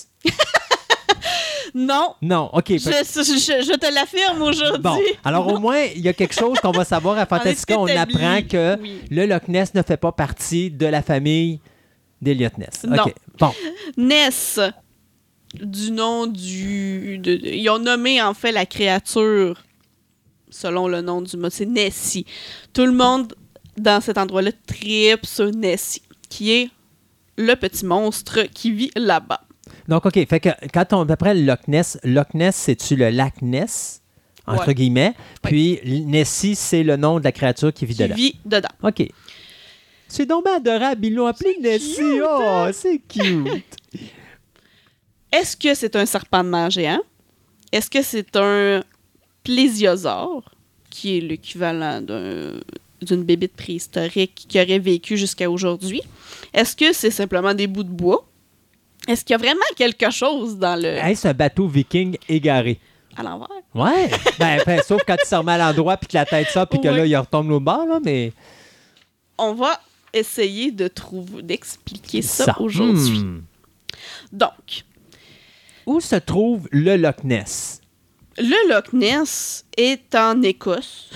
Non, 1.79 2.15
Non, 2.21 2.49
OK. 2.53 2.65
je, 2.69 2.77
je- 2.77 3.77
te 3.77 3.93
l'affirme 3.93 4.41
aujourd'hui. 4.41 4.81
Bon, 4.81 4.97
alors 5.23 5.47
au 5.53 5.59
moins, 5.59 5.79
il 5.95 6.01
y 6.01 6.07
a 6.07 6.13
quelque 6.13 6.33
chose 6.33 6.57
qu'on 6.59 6.71
va 6.71 6.83
savoir 6.85 7.17
à 7.19 7.25
Fantastica. 7.27 7.79
On, 7.79 7.85
apprend 7.87 8.41
que 8.41 8.79
Oui. 8.81 9.01
le 9.11 9.25
Loch 9.27 9.47
Ness 9.47 9.73
ne 9.75 9.81
fait 9.83 9.97
pas 9.97 10.11
partie 10.11 10.71
de 10.71 10.85
la 10.87 11.01
famille 11.03 11.59
d'Elliot 12.21 12.49
Ness. 12.57 12.83
Non. 12.83 13.03
OK. 13.03 13.13
Bon, 13.39 13.51
Ness, 13.97 14.59
du 15.53 15.91
nom 15.91 16.25
du. 16.27 17.19
de- 17.19 17.35
de- 17.35 17.47
ils 17.47 17.69
ont 17.69 17.79
nommé 17.79 18.21
en 18.21 18.33
fait 18.33 18.51
la 18.51 18.65
créature 18.65 19.61
selon 20.49 20.87
le 20.87 21.01
nom 21.01 21.21
du 21.21 21.37
mot. 21.37 21.49
C'est 21.51 21.65
Nessie. 21.65 22.25
Tout 22.73 22.85
le 22.85 22.93
monde 22.93 23.33
dans 23.77 24.01
cet 24.01 24.17
endroit-là 24.17 24.51
tripe 24.65 25.25
sur 25.25 25.51
Nessie, 25.51 26.01
qui 26.29 26.51
est 26.53 26.69
le 27.37 27.53
petit 27.55 27.85
monstre 27.85 28.43
qui 28.53 28.71
vit 28.71 28.89
là-bas. 28.95 29.41
Donc 29.87 30.05
OK. 30.05 30.27
Fait 30.27 30.39
que 30.39 30.49
quand 30.73 30.93
on 30.93 31.07
après 31.09 31.33
le 31.35 31.41
Loch 31.41 31.67
Ness, 31.67 31.97
Loch 32.03 32.33
Ness, 32.33 32.55
c'est-tu 32.55 32.95
le 32.95 33.09
lac 33.09 33.41
Ness? 33.41 34.01
Entre 34.49 34.67
Ouais. 34.69 34.75
guillemets? 34.75 35.13
Puis 35.41 35.79
Nessie, 36.05 36.55
c'est 36.55 36.81
le 36.83 36.95
nom 36.95 37.19
de 37.19 37.23
la 37.25 37.33
créature 37.33 37.73
qui 37.73 37.85
vit 37.85 37.95
Qui 37.95 38.03
dedans. 38.03 38.15
vit 38.15 38.39
dedans. 38.45 38.69
OK. 38.83 39.07
C'est 40.07 40.25
donc 40.25 40.47
adorable. 40.47 41.05
Ils 41.05 41.13
l'ont 41.15 41.25
appelé 41.25 41.57
Nessie. 41.61 42.21
Oh, 42.25 42.65
c'est 42.71 42.99
cute. 42.99 43.65
Est-ce 45.31 45.57
que 45.57 45.73
c'est 45.73 45.95
un 45.95 46.05
serpent 46.05 46.43
de 46.43 46.49
mer 46.49 46.69
géant? 46.69 47.01
Est-ce 47.71 47.89
que 47.89 48.01
c'est 48.01 48.35
un 48.37 48.83
plésiosaure, 49.43 50.43
qui 50.89 51.17
est 51.17 51.21
l'équivalent 51.21 52.01
d'un- 52.01 52.59
d'une 53.01 53.23
bébite 53.23 53.53
préhistorique 53.55 54.45
qui 54.47 54.59
aurait 54.61 54.79
vécu 54.79 55.17
jusqu'à 55.17 55.49
aujourd'hui? 55.51 56.01
Est-ce 56.53 56.75
que 56.75 56.93
c'est 56.93 57.11
simplement 57.11 57.53
des 57.53 57.67
bouts 57.67 57.83
de 57.83 57.89
bois? 57.89 58.26
Est-ce 59.07 59.23
qu'il 59.23 59.33
y 59.33 59.35
a 59.35 59.37
vraiment 59.37 59.61
quelque 59.75 60.09
chose 60.11 60.57
dans 60.57 60.75
le... 60.75 60.87
Hey, 60.87 61.15
c'est 61.15 61.29
un 61.29 61.33
bateau 61.33 61.67
viking 61.67 62.17
égaré. 62.27 62.79
à 63.15 63.23
l'envers? 63.23 63.47
Ouais. 63.73 64.09
ben, 64.39 64.61
ben, 64.65 64.81
sauf 64.85 65.01
quand 65.07 65.15
il 65.23 65.27
se 65.27 65.35
remet 65.35 65.53
à 65.53 65.57
l'endroit 65.57 65.97
puis 65.97 66.07
que 66.07 66.17
la 66.17 66.25
tête 66.25 66.49
sort 66.49 66.67
puis 66.67 66.79
que 66.79 66.87
Ouais. 66.87 66.97
là, 66.97 67.05
il 67.05 67.15
retombe 67.15 67.51
au 67.51 67.59
bord, 67.59 67.85
là, 67.85 67.99
mais. 68.03 68.33
On 69.37 69.53
va 69.53 69.79
essayer 70.13 70.71
de 70.71 70.87
trouver, 70.87 71.41
d'expliquer 71.41 72.21
ça, 72.21 72.55
aujourd'hui. 72.59 73.19
Hmm. 73.19 73.41
Donc, 74.31 74.83
Où 75.85 75.99
se 76.01 76.15
trouve 76.15 76.67
le 76.71 76.97
Loch 76.97 77.23
Ness? 77.23 77.81
le 78.37 78.69
Loch 78.69 78.93
Ness 78.93 79.65
est 79.75 80.13
en 80.15 80.41
Écosse. 80.41 81.09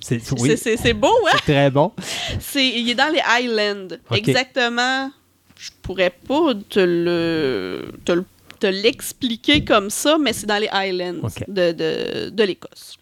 C'est 0.00 0.20
oui, 0.32 0.54
beau, 0.92 1.08
hein? 1.08 1.30
c'est 1.32 1.52
très 1.52 1.70
bon. 1.70 1.90
C'est, 2.38 2.66
il 2.66 2.90
est 2.90 2.94
dans 2.94 3.10
les 3.10 3.20
Highlands. 3.20 3.96
Exactement. 4.10 5.10
Je 5.56 5.70
pourrais 5.82 6.10
pas 6.10 6.54
te 6.68 6.80
le, 6.80 7.92
te, 8.04 8.22
te 8.60 8.66
l'expliquer 8.66 9.64
comme 9.64 9.90
ça, 9.90 10.18
mais 10.18 10.32
c'est 10.32 10.46
dans 10.46 10.58
les 10.58 10.68
Highlands 10.68 11.28
de, 11.48 11.72
de, 11.72 12.30
de 12.30 12.42
l'Écosse. 12.42 12.96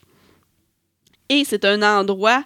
Et 1.29 1.45
c'est 1.45 1.65
un 1.65 1.83
endroit. 1.83 2.45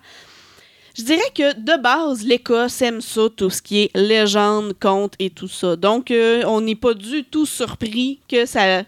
Je 0.96 1.02
dirais 1.02 1.30
que 1.34 1.52
de 1.54 1.82
base, 1.82 2.24
l'Écosse 2.24 2.80
aime 2.80 3.00
ça, 3.00 3.28
tout 3.36 3.50
ce 3.50 3.60
qui 3.60 3.82
est 3.82 3.96
légende, 3.96 4.74
conte 4.80 5.14
et 5.18 5.28
tout 5.28 5.48
ça. 5.48 5.76
Donc, 5.76 6.10
euh, 6.10 6.42
on 6.46 6.62
n'est 6.62 6.76
pas 6.76 6.94
du 6.94 7.24
tout 7.24 7.44
surpris 7.44 8.20
que 8.28 8.46
ça, 8.46 8.84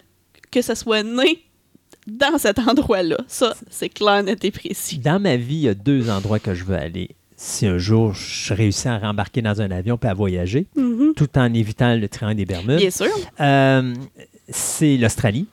que 0.49 0.61
ça 0.61 0.73
soit 0.73 1.03
né 1.03 1.43
dans 2.07 2.37
cet 2.39 2.57
endroit-là. 2.59 3.17
Ça, 3.27 3.55
c'est 3.69 3.89
clair, 3.89 4.23
net 4.23 4.43
et 4.43 4.51
précis. 4.51 4.97
Dans 4.97 5.19
ma 5.19 5.35
vie, 5.35 5.55
il 5.55 5.61
y 5.61 5.67
a 5.67 5.75
deux 5.75 6.09
endroits 6.09 6.39
que 6.39 6.55
je 6.55 6.63
veux 6.63 6.75
aller. 6.75 7.11
Si 7.41 7.65
un 7.65 7.77
jour 7.77 8.13
je 8.13 8.53
réussis 8.53 8.89
à 8.89 8.97
rembarquer 8.97 9.41
dans 9.41 9.61
un 9.61 9.71
avion 9.71 9.97
et 10.03 10.07
à 10.07 10.13
voyager, 10.13 10.67
Mhm. 10.75 11.13
tout 11.15 11.29
en 11.39 11.53
évitant 11.53 11.95
le 11.95 12.09
triangle 12.09 12.35
des 12.35 12.45
Bermudes, 12.45 12.79
Bien 12.79 12.91
sûr. 12.91 13.07
euh, 13.39 13.93
c'est 14.49 14.97
l'Australie 14.97 15.47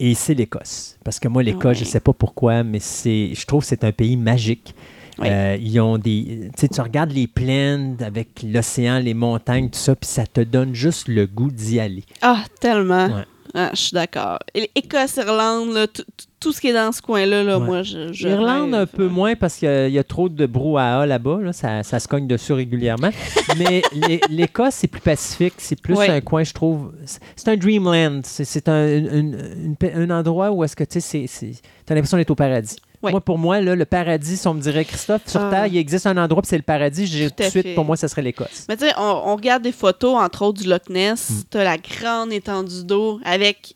et 0.00 0.14
c'est 0.14 0.34
l'Écosse. 0.34 0.98
Parce 1.04 1.20
que 1.20 1.28
moi, 1.28 1.44
l'Écosse, 1.44 1.64
Ouais. 1.64 1.74
je 1.76 1.84
ne 1.84 1.88
sais 1.88 2.00
pas 2.00 2.12
pourquoi, 2.12 2.64
mais 2.64 2.80
c'est, 2.80 3.30
je 3.32 3.46
trouve 3.46 3.60
que 3.62 3.68
c'est 3.68 3.84
un 3.84 3.92
pays 3.92 4.16
magique. 4.16 4.74
Ouais. 5.20 5.28
Euh, 5.30 5.56
ils 5.60 5.78
ont 5.78 5.98
des. 5.98 6.50
Tu 6.58 6.80
regardes 6.80 7.12
les 7.12 7.28
plaines 7.28 7.96
avec 8.00 8.42
l'océan, 8.42 8.98
les 8.98 9.14
montagnes, 9.14 9.68
tout 9.70 9.78
ça, 9.78 9.94
puis 9.94 10.08
ça 10.08 10.26
te 10.26 10.40
donne 10.40 10.74
juste 10.74 11.06
le 11.06 11.26
goût 11.26 11.50
d'y 11.52 11.78
aller. 11.78 12.02
Ah, 12.22 12.42
tellement. 12.60 13.06
Ouais. 13.06 13.24
Ah, 13.54 13.70
je 13.74 13.78
suis 13.80 13.92
d'accord. 13.94 14.38
Écosse, 14.74 15.16
Irlande, 15.16 15.72
là, 15.74 15.86
tout- 15.86 16.52
ce 16.52 16.60
qui 16.60 16.68
est 16.68 16.72
dans 16.72 16.90
ce 16.90 17.00
coin-là, 17.02 17.44
là, 17.44 17.58
Ouais. 17.58 17.64
moi, 17.66 17.82
je, 17.82 18.12
je 18.12 18.28
Irlande, 18.28 18.74
un 18.74 18.86
peu 18.86 19.06
moins 19.08 19.34
parce 19.36 19.56
qu'il 19.56 19.68
y 19.68 19.70
a- 19.70 19.86
il 19.88 19.94
y, 19.94 19.98
a 19.98 20.04
trop 20.04 20.28
de 20.28 20.46
brouhaha 20.46 21.04
là-bas. 21.06 21.38
là. 21.42 21.52
Ça, 21.52 21.82
ça 21.82 22.00
se 22.00 22.08
cogne 22.08 22.26
dessus 22.26 22.52
régulièrement. 22.54 23.10
Mais 23.58 23.82
l'É- 23.92 24.20
l'Écosse, 24.30 24.74
c'est 24.76 24.88
plus 24.88 25.00
pacifique. 25.02 25.54
C'est 25.58 25.80
plus 25.80 25.94
Ouais. 25.94 26.08
un 26.08 26.20
coin, 26.20 26.44
je 26.44 26.52
trouve. 26.52 26.92
c'est- 27.04 27.48
un 27.48 27.56
dreamland. 27.56 28.22
C'est 28.24 28.68
un, 28.68 29.32
pa- 29.78 29.94
un 29.94 30.10
endroit 30.10 30.50
où 30.50 30.64
est-ce 30.64 30.74
que 30.74 30.84
tu 30.84 31.00
sais, 31.00 31.26
tu 31.28 31.52
as 31.90 31.94
l'impression 31.94 32.16
d'être 32.16 32.30
au 32.30 32.34
paradis. 32.34 32.76
Moi, 33.10 33.20
pour 33.20 33.36
moi, 33.38 33.60
là, 33.60 33.74
le 33.74 33.84
paradis, 33.84 34.36
si 34.36 34.46
on 34.46 34.54
me 34.54 34.60
dirait, 34.60 34.84
Christophe, 34.84 35.22
sur 35.26 35.40
Ah. 35.40 35.50
Terre, 35.50 35.66
il 35.66 35.76
existe 35.76 36.06
un 36.06 36.16
endroit, 36.16 36.42
c'est 36.46 36.56
le 36.56 36.62
paradis, 36.62 37.04
dirais 37.10 37.30
Tout 37.30 37.42
de 37.42 37.48
suite, 37.48 37.62
fait. 37.64 37.74
pour 37.74 37.84
moi, 37.84 37.96
ça 37.96 38.06
serait 38.06 38.22
l'Écosse. 38.22 38.66
Mais 38.68 38.76
tu 38.76 38.84
sais, 38.86 38.92
on, 38.96 39.02
on 39.26 39.36
regarde 39.36 39.62
des 39.62 39.72
photos, 39.72 40.16
entre 40.20 40.42
autres, 40.42 40.62
du 40.62 40.68
Loch 40.68 40.88
Ness. 40.88 41.30
Mm. 41.30 41.42
T'as 41.50 41.64
la 41.64 41.78
grande 41.78 42.32
étendue 42.32 42.84
d'eau 42.84 43.18
avec 43.24 43.74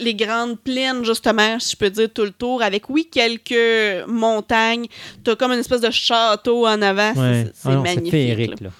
les 0.00 0.14
grandes 0.14 0.58
plaines, 0.58 1.04
justement, 1.04 1.60
si 1.60 1.72
je 1.72 1.76
peux 1.76 1.90
dire, 1.90 2.08
tout 2.12 2.22
le 2.24 2.30
tour, 2.32 2.62
avec, 2.62 2.88
oui, 2.90 3.08
quelques 3.12 4.06
montagnes. 4.08 4.86
T'as 5.22 5.36
comme 5.36 5.52
une 5.52 5.60
espèce 5.60 5.80
de 5.82 5.90
château 5.90 6.66
en 6.66 6.80
avant. 6.82 7.12
C'est- 7.14 7.20
Ouais. 7.20 7.50
C'est 7.54 7.68
Ah 7.70 7.76
magnifique. 7.76 8.10
féerique, 8.10 8.60
là. 8.60 8.68
là. 8.68 8.70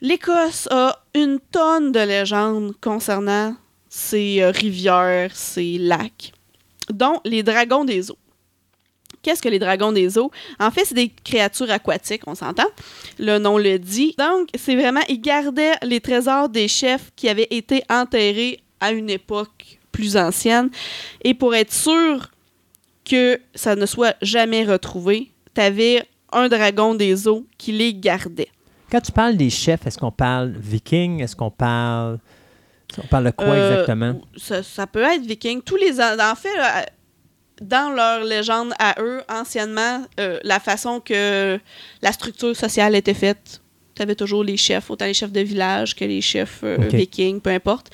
L'Écosse 0.00 0.68
a 0.70 0.96
une 1.14 1.38
tonne 1.50 1.92
de 1.92 2.00
légendes 2.00 2.72
concernant 2.80 3.54
ses 3.88 4.42
euh, 4.42 4.50
rivières, 4.50 5.34
ses 5.34 5.76
lacs, 5.78 6.32
dont 6.92 7.20
les 7.24 7.42
dragons 7.42 7.84
des 7.84 8.10
eaux. 8.10 8.18
Qu'est-ce 9.22 9.42
que 9.42 9.48
les 9.48 9.58
dragons 9.58 9.92
des 9.92 10.16
eaux? 10.18 10.30
En 10.60 10.70
fait, 10.70 10.84
c'est 10.84 10.94
des 10.94 11.08
créatures 11.24 11.70
aquatiques, 11.70 12.22
on 12.26 12.34
s'entend. 12.34 12.66
Le 13.18 13.38
nom 13.38 13.58
le 13.58 13.78
dit. 13.78 14.14
Donc, 14.18 14.48
c'est 14.56 14.76
vraiment, 14.76 15.00
ils 15.08 15.20
gardaient 15.20 15.74
les 15.82 16.00
trésors 16.00 16.48
des 16.48 16.68
chefs 16.68 17.10
qui 17.16 17.28
avaient 17.28 17.48
été 17.50 17.82
enterrés 17.90 18.60
à 18.80 18.92
une 18.92 19.10
époque 19.10 19.78
plus 19.92 20.16
ancienne. 20.16 20.70
Et 21.24 21.34
pour 21.34 21.54
être 21.54 21.72
sûr 21.72 22.30
que 23.04 23.40
ça 23.54 23.74
ne 23.74 23.86
soit 23.86 24.14
jamais 24.22 24.64
retrouvé, 24.64 25.30
tu 25.54 25.60
avais 25.60 26.04
un 26.32 26.48
dragon 26.48 26.94
des 26.94 27.26
eaux 27.26 27.44
qui 27.56 27.72
les 27.72 27.94
gardait. 27.94 28.48
Quand 28.90 29.00
tu 29.00 29.12
parles 29.12 29.36
des 29.36 29.50
chefs, 29.50 29.86
est-ce 29.86 29.98
qu'on 29.98 30.12
parle 30.12 30.54
viking? 30.58 31.20
Est-ce 31.22 31.34
qu'on 31.36 31.50
parle. 31.50 32.18
On 33.02 33.06
parle 33.06 33.24
de 33.24 33.30
quoi 33.30 33.46
Euh, 33.48 33.72
exactement? 33.72 34.20
Ça, 34.36 34.62
ça 34.62 34.86
peut 34.86 35.02
être 35.02 35.22
viking. 35.22 35.60
Tous 35.62 35.76
les 35.76 36.00
en 36.00 36.18
en 36.18 36.34
fait, 36.34 36.54
là, 36.56 36.86
dans 37.60 37.90
leur 37.94 38.24
légende 38.24 38.72
à 38.78 38.94
eux, 39.00 39.22
anciennement, 39.28 40.04
euh, 40.20 40.38
la 40.42 40.60
façon 40.60 41.00
que 41.00 41.58
la 42.02 42.12
structure 42.12 42.54
sociale 42.56 42.94
était 42.94 43.14
faite, 43.14 43.60
tu 43.94 44.02
avais 44.02 44.14
toujours 44.14 44.44
les 44.44 44.56
chefs, 44.56 44.90
autant 44.90 45.06
les 45.06 45.14
chefs 45.14 45.32
de 45.32 45.40
village 45.40 45.96
que 45.96 46.04
les 46.04 46.20
chefs 46.20 46.60
euh, 46.62 46.76
vikings, 46.92 47.40
peu 47.40 47.50
importe. 47.50 47.90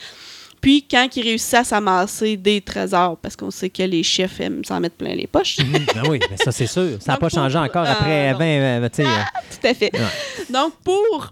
Puis, 0.60 0.86
quand 0.90 1.08
ils 1.16 1.22
réussissaient 1.22 1.58
à 1.58 1.64
s'amasser 1.64 2.38
des 2.38 2.62
trésors, 2.62 3.18
parce 3.18 3.36
qu'on 3.36 3.50
sait 3.50 3.68
que 3.68 3.82
les 3.82 4.02
chefs 4.02 4.40
aiment 4.40 4.64
s'en 4.64 4.80
mettre 4.80 4.96
plein 4.96 5.14
les 5.14 5.26
poches, 5.26 5.58
Ben 5.58 6.02
oui, 6.08 6.18
mais 6.30 6.36
ça, 6.38 6.52
c'est 6.52 6.66
sûr. 6.66 6.96
Ça 7.00 7.12
n'a 7.12 7.18
pas 7.18 7.28
changé 7.28 7.58
encore 7.58 7.84
Ah, 7.86 7.92
après 7.92 8.32
non. 8.32 8.38
20, 8.38 8.44
euh, 8.46 8.88
tu 8.88 9.02
sais. 9.02 9.08
euh, 9.08 9.22
Tout 9.60 9.66
à 9.66 9.74
fait. 9.74 9.90
Ouais. 9.94 10.44
Donc, 10.50 10.72
pour 10.82 11.30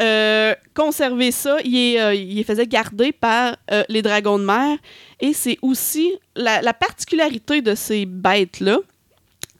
euh, 0.00 0.54
conserver 0.74 1.30
ça, 1.30 1.58
il, 1.64 1.76
est, 1.76 2.00
euh, 2.00 2.12
les 2.12 2.44
faisait 2.44 2.66
garder 2.66 3.12
par 3.12 3.56
euh, 3.70 3.84
les 3.88 4.02
dragons 4.02 4.38
de 4.38 4.44
mer. 4.44 4.78
Et 5.20 5.32
c'est 5.32 5.58
aussi 5.62 6.12
la, 6.34 6.62
la 6.62 6.72
particularité 6.72 7.60
de 7.60 7.74
ces 7.74 8.06
bêtes-là, 8.06 8.78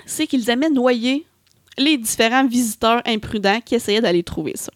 c'est 0.07 0.27
qu'ils 0.27 0.49
aimaient 0.49 0.71
noyer 0.71 1.27
les 1.79 1.97
différents 1.97 2.47
visiteurs 2.47 3.03
imprudents 3.07 3.61
qui 3.61 3.75
essayaient 3.75 4.01
d'aller 4.01 4.23
trouver 4.23 4.53
ça. 4.57 4.73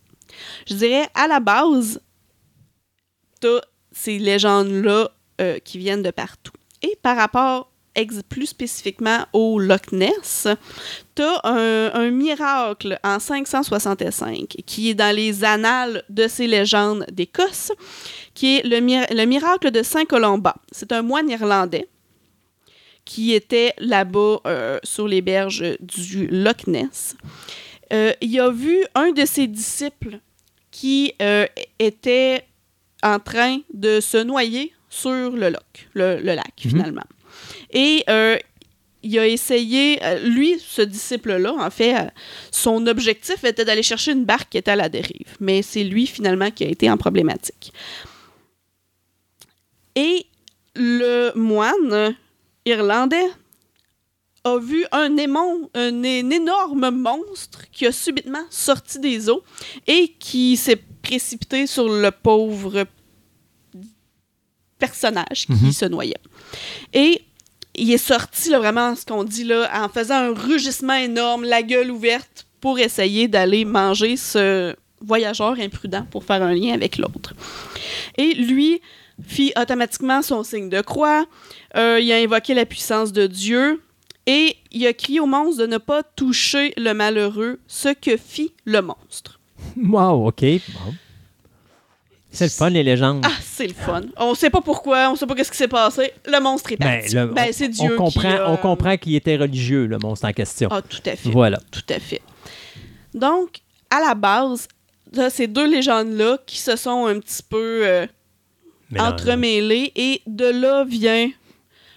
Je 0.68 0.74
dirais, 0.74 1.08
à 1.14 1.28
la 1.28 1.40
base, 1.40 2.00
t'as 3.40 3.60
ces 3.92 4.18
légendes-là 4.18 5.10
euh, 5.40 5.58
qui 5.60 5.78
viennent 5.78 6.02
de 6.02 6.10
partout. 6.10 6.52
Et 6.82 6.96
par 7.02 7.16
rapport 7.16 7.70
ex- 7.94 8.22
plus 8.28 8.46
spécifiquement 8.46 9.26
au 9.32 9.58
Loch 9.58 9.92
Ness, 9.92 10.48
tu 11.14 11.22
as 11.22 11.40
un, 11.44 11.90
un 11.94 12.10
miracle 12.10 12.98
en 13.04 13.18
565 13.18 14.56
qui 14.66 14.90
est 14.90 14.94
dans 14.94 15.14
les 15.14 15.44
annales 15.44 16.02
de 16.08 16.26
ces 16.28 16.46
légendes 16.46 17.06
d'Écosse, 17.12 17.72
qui 18.34 18.56
est 18.58 18.62
le, 18.66 18.80
mir- 18.80 19.06
le 19.14 19.24
miracle 19.26 19.70
de 19.70 19.82
Saint 19.82 20.04
Colomba. 20.04 20.54
C'est 20.72 20.92
un 20.92 21.02
moine 21.02 21.28
irlandais 21.30 21.88
qui 23.04 23.32
était 23.34 23.74
là-bas 23.78 24.38
euh, 24.46 24.78
sur 24.82 25.06
les 25.08 25.20
berges 25.20 25.76
du 25.80 26.26
Loch 26.28 26.66
Ness. 26.66 27.16
Euh, 27.92 28.12
il 28.22 28.40
a 28.40 28.50
vu 28.50 28.78
un 28.94 29.12
de 29.12 29.26
ses 29.26 29.46
disciples 29.46 30.18
qui 30.70 31.12
euh, 31.20 31.46
était 31.78 32.44
en 33.02 33.18
train 33.18 33.58
de 33.74 34.00
se 34.00 34.16
noyer 34.16 34.72
sur 34.88 35.10
le 35.30 35.50
lac, 35.50 35.88
le, 35.92 36.16
le 36.16 36.34
lac 36.34 36.54
Mhm. 36.64 36.70
finalement. 36.70 37.02
Et 37.74 38.04
euh, 38.08 38.38
il 39.02 39.18
a 39.18 39.26
essayé, 39.26 39.98
euh, 40.02 40.20
lui, 40.28 40.58
ce 40.58 40.80
disciple-là, 40.82 41.52
en 41.54 41.70
fait, 41.70 41.94
euh, 41.96 42.08
son 42.50 42.86
objectif 42.86 43.42
était 43.44 43.64
d'aller 43.64 43.82
chercher 43.82 44.12
une 44.12 44.24
barque 44.24 44.48
qui 44.50 44.58
était 44.58 44.70
à 44.70 44.76
la 44.76 44.88
dérive. 44.88 45.36
Mais 45.40 45.60
c'est 45.62 45.84
lui, 45.84 46.06
finalement, 46.06 46.50
qui 46.50 46.64
a 46.64 46.68
été 46.68 46.88
en 46.90 46.96
problématique. 46.96 47.72
Et 49.96 50.26
le 50.74 51.32
moine 51.34 52.16
irlandais 52.64 53.26
a 54.44 54.58
vu 54.58 54.84
un, 54.92 55.16
émon, 55.16 55.70
un, 55.74 56.02
é- 56.02 56.20
un 56.20 56.30
énorme 56.30 56.90
monstre 56.90 57.62
qui 57.72 57.86
a 57.86 57.92
subitement 57.92 58.44
sorti 58.50 58.98
des 58.98 59.28
eaux 59.30 59.42
et 59.86 60.14
qui 60.18 60.56
s'est 60.56 60.80
précipité 61.02 61.66
sur 61.66 61.88
le 61.88 62.10
pauvre 62.10 62.86
personnage 64.78 65.46
qui 65.46 65.52
Mhm. 65.52 65.72
se 65.72 65.84
noyait. 65.86 66.20
Et 66.92 67.22
il 67.76 67.92
est 67.92 67.98
sorti 67.98 68.50
là, 68.50 68.58
vraiment, 68.58 68.94
ce 68.94 69.04
qu'on 69.04 69.24
dit 69.24 69.44
là, 69.44 69.68
en 69.74 69.88
faisant 69.88 70.14
un 70.14 70.34
rugissement 70.34 70.94
énorme, 70.94 71.44
la 71.44 71.62
gueule 71.62 71.90
ouverte, 71.90 72.46
pour 72.60 72.78
essayer 72.78 73.28
d'aller 73.28 73.64
manger 73.64 74.16
ce 74.16 74.74
voyageur 75.00 75.58
imprudent 75.60 76.06
pour 76.10 76.24
faire 76.24 76.42
un 76.42 76.54
lien 76.54 76.72
avec 76.72 76.96
l'autre. 76.96 77.34
Et 78.16 78.34
lui 78.34 78.80
fit 79.26 79.52
automatiquement 79.60 80.22
son 80.22 80.42
signe 80.42 80.70
de 80.70 80.80
croix, 80.80 81.26
euh, 81.76 82.00
il 82.00 82.10
a 82.10 82.16
invoqué 82.16 82.54
la 82.54 82.64
puissance 82.64 83.12
de 83.12 83.26
Dieu 83.26 83.82
et 84.26 84.56
il 84.72 84.86
a 84.86 84.92
crié 84.92 85.20
au 85.20 85.26
monstre 85.26 85.60
de 85.60 85.66
ne 85.66 85.78
pas 85.78 86.02
toucher 86.02 86.72
le 86.76 86.94
malheureux, 86.94 87.60
ce 87.66 87.90
que 87.90 88.16
fit 88.16 88.52
le 88.64 88.80
monstre. 88.80 89.40
Wow, 89.76 90.28
OK. 90.28 90.44
C'est 92.34 92.44
le 92.46 92.50
fun, 92.50 92.68
les 92.70 92.82
légendes. 92.82 93.22
Ah, 93.26 93.30
c'est 93.42 93.66
le 93.66 93.72
fun. 93.74 94.02
On 94.16 94.34
sait 94.34 94.50
pas 94.50 94.60
pourquoi, 94.60 95.10
on 95.10 95.16
sait 95.16 95.26
pas 95.26 95.34
qu'est-ce 95.34 95.50
qui 95.52 95.56
s'est 95.56 95.68
passé. 95.68 96.12
Le 96.26 96.40
monstre 96.40 96.72
est 96.72 96.76
Ben, 96.76 97.00
parti. 97.00 97.14
Ben, 97.14 97.30
on- 97.48 97.52
c'est 97.52 97.66
on 97.66 97.86
Dieu 97.86 97.96
comprend, 97.96 98.20
qui... 98.20 98.26
euh, 98.26 98.48
On 98.48 98.56
comprend 98.56 98.96
qu'il 98.96 99.14
était 99.14 99.36
religieux, 99.36 99.86
le 99.86 99.98
monstre 99.98 100.26
en 100.26 100.32
question. 100.32 100.68
Ah, 100.72 100.82
tout 100.82 100.98
à 101.06 101.16
fait. 101.16 101.30
Voilà. 101.30 101.58
Tout 101.70 101.82
à 101.88 101.98
fait. 102.00 102.20
Donc, 103.14 103.60
à 103.90 104.00
la 104.00 104.14
base, 104.14 104.66
là, 105.12 105.30
ces 105.30 105.46
deux 105.46 105.70
légendes-là 105.70 106.38
qui 106.46 106.58
se 106.58 106.74
sont 106.76 107.06
un 107.06 107.20
petit 107.20 107.42
peu 107.48 107.82
euh, 107.86 108.06
entremêlées, 108.98 109.92
et 109.94 110.20
de 110.26 110.46
là 110.46 110.84
vient 110.84 111.30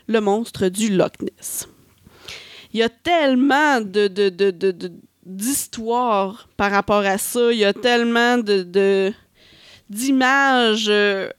le 0.08 0.22
monstre 0.22 0.68
du 0.70 0.96
Loch 0.96 1.14
Ness. 1.22 1.68
Il 2.74 2.80
y 2.80 2.84
a 2.84 2.90
tellement 2.90 3.82
de, 3.82 4.08
de, 4.08 4.30
de, 4.30 4.52
de- 4.52 4.72
de- 4.72 4.92
d'histoires 5.26 6.48
par 6.58 6.72
rapport 6.72 7.06
à 7.06 7.18
ça. 7.18 7.52
Il 7.52 7.58
y 7.58 7.66
a 7.66 7.74
tellement 7.74 8.38
de, 8.38 8.64
de- 8.64 9.14
d'images 9.90 10.88
euh, 10.90 11.30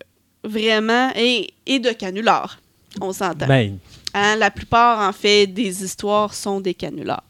vraiment 0.44 1.10
et, 1.16 1.52
et 1.66 1.78
de 1.78 1.90
canulars. 1.90 2.58
On 3.00 3.12
s'entend. 3.12 3.46
Ben, 3.46 3.78
Hein, 4.14 4.36
la 4.36 4.50
plupart, 4.50 5.06
en 5.06 5.12
fait, 5.12 5.46
des 5.46 5.84
histoires 5.84 6.34
sont 6.34 6.60
des 6.60 6.74
canulars. 6.74 7.22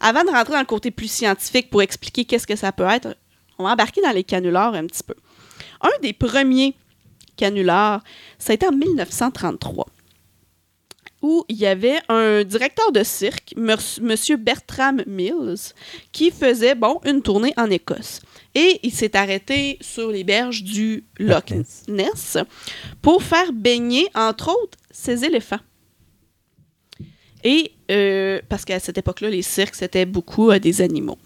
Avant 0.00 0.24
de 0.24 0.30
rentrer 0.30 0.54
dans 0.54 0.60
le 0.60 0.66
côté 0.66 0.90
plus 0.90 1.10
scientifique 1.10 1.70
pour 1.70 1.82
expliquer 1.82 2.24
qu'est-ce 2.24 2.46
que 2.46 2.56
ça 2.56 2.72
peut 2.72 2.84
être, 2.84 3.16
on 3.58 3.64
va 3.64 3.72
embarquer 3.72 4.00
dans 4.00 4.12
les 4.12 4.24
canulars 4.24 4.74
un 4.74 4.86
petit 4.86 5.02
peu. 5.02 5.14
Un 5.80 5.90
des 6.02 6.12
premiers 6.12 6.74
canulars, 7.36 8.02
ça 8.38 8.52
a 8.52 8.54
été 8.54 8.66
en 8.66 8.72
1933, 8.72 9.86
où 11.22 11.44
il 11.48 11.56
y 11.56 11.66
avait 11.66 11.98
un 12.08 12.44
directeur 12.44 12.92
de 12.92 13.02
cirque, 13.02 13.54
M. 13.56 14.16
Bertram 14.38 15.02
Mills, 15.06 15.74
qui 16.12 16.30
faisait, 16.30 16.74
bon, 16.74 17.00
une 17.04 17.22
tournée 17.22 17.54
en 17.56 17.70
Écosse. 17.70 18.20
Et 18.54 18.80
il 18.82 18.92
s'est 18.92 19.16
arrêté 19.16 19.78
sur 19.80 20.10
les 20.10 20.24
berges 20.24 20.62
du 20.62 21.04
Loch 21.18 21.52
Ness. 21.88 22.38
Pour 23.00 23.22
faire 23.22 23.52
baigner, 23.52 24.08
entre 24.14 24.50
autres, 24.50 24.78
ses 24.90 25.24
éléphants. 25.24 25.60
Et 27.44 27.72
euh, 27.90 28.40
parce 28.48 28.64
qu'à 28.64 28.80
cette 28.80 28.98
époque-là, 28.98 29.30
les 29.30 29.42
cirques, 29.42 29.74
c'était 29.74 30.06
beaucoup 30.06 30.50
euh, 30.50 30.58
des 30.58 30.80
animaux. 30.80 31.18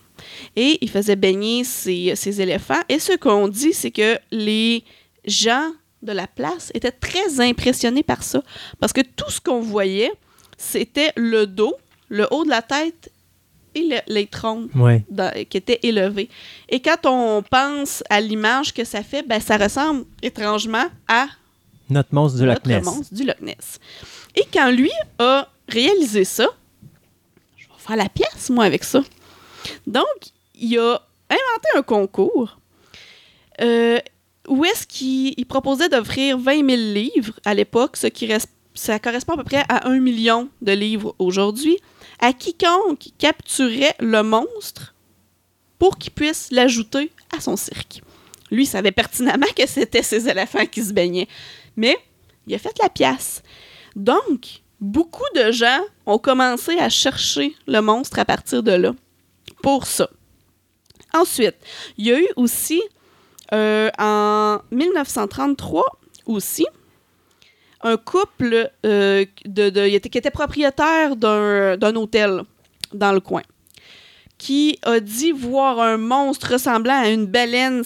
Et 0.54 0.78
il 0.80 0.90
faisait 0.90 1.16
baigner 1.16 1.64
ces, 1.64 2.14
ces 2.14 2.40
éléphants. 2.40 2.80
Et 2.88 2.98
ce 2.98 3.16
qu'on 3.16 3.48
dit, 3.48 3.72
c'est 3.72 3.90
que 3.90 4.18
les 4.30 4.84
gens 5.24 5.72
de 6.02 6.12
la 6.12 6.26
place 6.26 6.70
étaient 6.74 6.92
très 6.92 7.40
impressionnés 7.40 8.02
par 8.02 8.22
ça. 8.22 8.42
Parce 8.78 8.92
que 8.92 9.00
tout 9.00 9.30
ce 9.30 9.40
qu'on 9.40 9.60
voyait, 9.60 10.12
c'était 10.56 11.12
le 11.16 11.46
dos, 11.46 11.74
le 12.08 12.28
haut 12.30 12.44
de 12.44 12.50
la 12.50 12.62
tête 12.62 13.10
et 13.74 13.82
le- 13.88 14.12
les 14.12 14.26
troncs 14.26 14.68
ouais. 14.74 15.04
dans- 15.10 15.32
qui 15.48 15.56
étaient 15.56 15.80
élevés. 15.82 16.28
Et 16.68 16.80
quand 16.80 17.06
on 17.06 17.42
pense 17.42 18.02
à 18.10 18.20
l'image 18.20 18.72
que 18.74 18.84
ça 18.84 19.02
fait, 19.02 19.22
ben, 19.26 19.40
ça 19.40 19.56
ressemble 19.56 20.04
étrangement 20.22 20.86
à 21.08 21.26
Notre 21.90 22.14
monstre 22.14 22.38
du 22.38 22.46
Loch 22.46 22.54
notre 22.54 22.68
Ness. 22.68 22.84
monstre 22.84 23.14
du 23.14 23.24
Loch 23.24 23.40
Ness. 23.40 23.78
Et 24.36 24.44
quand 24.52 24.70
lui 24.70 24.90
a 25.18 25.48
réalisé 25.68 26.24
ça, 26.24 26.46
je 27.56 27.64
vais 27.66 27.72
faire 27.78 27.96
la 27.96 28.08
pièce, 28.08 28.50
moi, 28.50 28.64
avec 28.64 28.84
ça. 28.84 29.02
Donc, 29.86 30.04
il 30.54 30.78
a 30.78 31.00
inventé 31.30 31.68
un 31.76 31.82
concours 31.82 32.58
euh, 33.60 33.98
où 34.48 34.64
est-ce 34.64 34.86
qu'il 34.86 35.34
il 35.36 35.46
proposait 35.46 35.88
d'offrir 35.88 36.38
20 36.38 36.68
000 36.68 36.82
livres 36.92 37.34
à 37.44 37.54
l'époque, 37.54 37.96
ce 37.96 38.08
qui 38.08 38.26
reste, 38.26 38.48
ça 38.74 38.98
correspond 38.98 39.34
à 39.34 39.36
peu 39.38 39.44
près 39.44 39.64
à 39.68 39.88
1 39.88 40.00
million 40.00 40.48
de 40.60 40.72
livres 40.72 41.14
aujourd'hui, 41.18 41.78
à 42.20 42.32
quiconque 42.32 43.08
capturait 43.18 43.94
le 44.00 44.22
monstre 44.22 44.94
pour 45.78 45.98
qu'il 45.98 46.12
puisse 46.12 46.48
l'ajouter 46.50 47.10
à 47.36 47.40
son 47.40 47.56
cirque. 47.56 48.02
Lui 48.50 48.66
savait 48.66 48.92
pertinemment 48.92 49.46
que 49.56 49.66
c'était 49.66 50.02
ses 50.02 50.28
éléphants 50.28 50.66
qui 50.66 50.84
se 50.84 50.92
baignaient. 50.92 51.28
Mais 51.76 51.96
il 52.46 52.54
a 52.54 52.58
fait 52.58 52.76
la 52.80 52.88
pièce. 52.88 53.42
Donc, 53.96 54.62
beaucoup 54.80 55.24
de 55.34 55.50
gens 55.50 55.80
ont 56.06 56.18
commencé 56.18 56.78
à 56.78 56.88
chercher 56.88 57.54
le 57.66 57.80
monstre 57.80 58.18
à 58.18 58.24
partir 58.24 58.62
de 58.62 58.72
là. 58.72 58.94
Pour 59.62 59.86
ça. 59.86 60.08
Ensuite, 61.12 61.56
il 61.96 62.06
y 62.06 62.12
a 62.12 62.20
eu 62.20 62.28
aussi, 62.36 62.82
euh, 63.52 63.90
en 63.98 64.58
1933 64.70 65.84
aussi, 66.26 66.66
un 67.84 67.96
couple 67.96 68.70
euh, 68.84 69.24
de, 69.44 69.70
de- 69.70 69.98
qui 69.98 70.18
était 70.18 70.30
propriétaire 70.30 71.14
d'un 71.16 71.94
hôtel 71.96 72.42
dans 72.92 73.12
le 73.12 73.20
coin 73.20 73.42
qui 74.36 74.78
a 74.82 74.98
dit 74.98 75.30
voir 75.30 75.78
un 75.80 75.96
monstre 75.96 76.52
ressemblant 76.54 77.00
à 77.02 77.08
une 77.08 77.26
baleine 77.26 77.84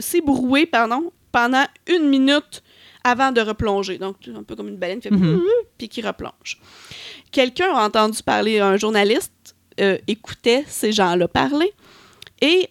s'ébrouer 0.00 0.66
pardon, 0.66 1.12
pendant 1.30 1.64
une 1.86 2.08
minute 2.08 2.62
avant 3.04 3.30
de 3.30 3.40
replonger. 3.40 3.96
Donc, 3.98 4.16
un 4.34 4.42
peu 4.42 4.56
comme 4.56 4.68
une 4.68 4.76
baleine 4.76 5.00
qui 5.00 5.08
fait 5.08 5.14
Mhm. 5.14 5.40
puis 5.78 5.88
qui 5.88 6.02
replonge. 6.02 6.58
Quelqu'un 7.30 7.72
a 7.74 7.86
entendu 7.86 8.22
parler, 8.24 8.58
un 8.58 8.76
journaliste 8.76 9.54
euh, 9.80 9.96
écoutait 10.08 10.64
ces 10.66 10.90
gens-là 10.90 11.28
parler 11.28 11.72
et 12.40 12.68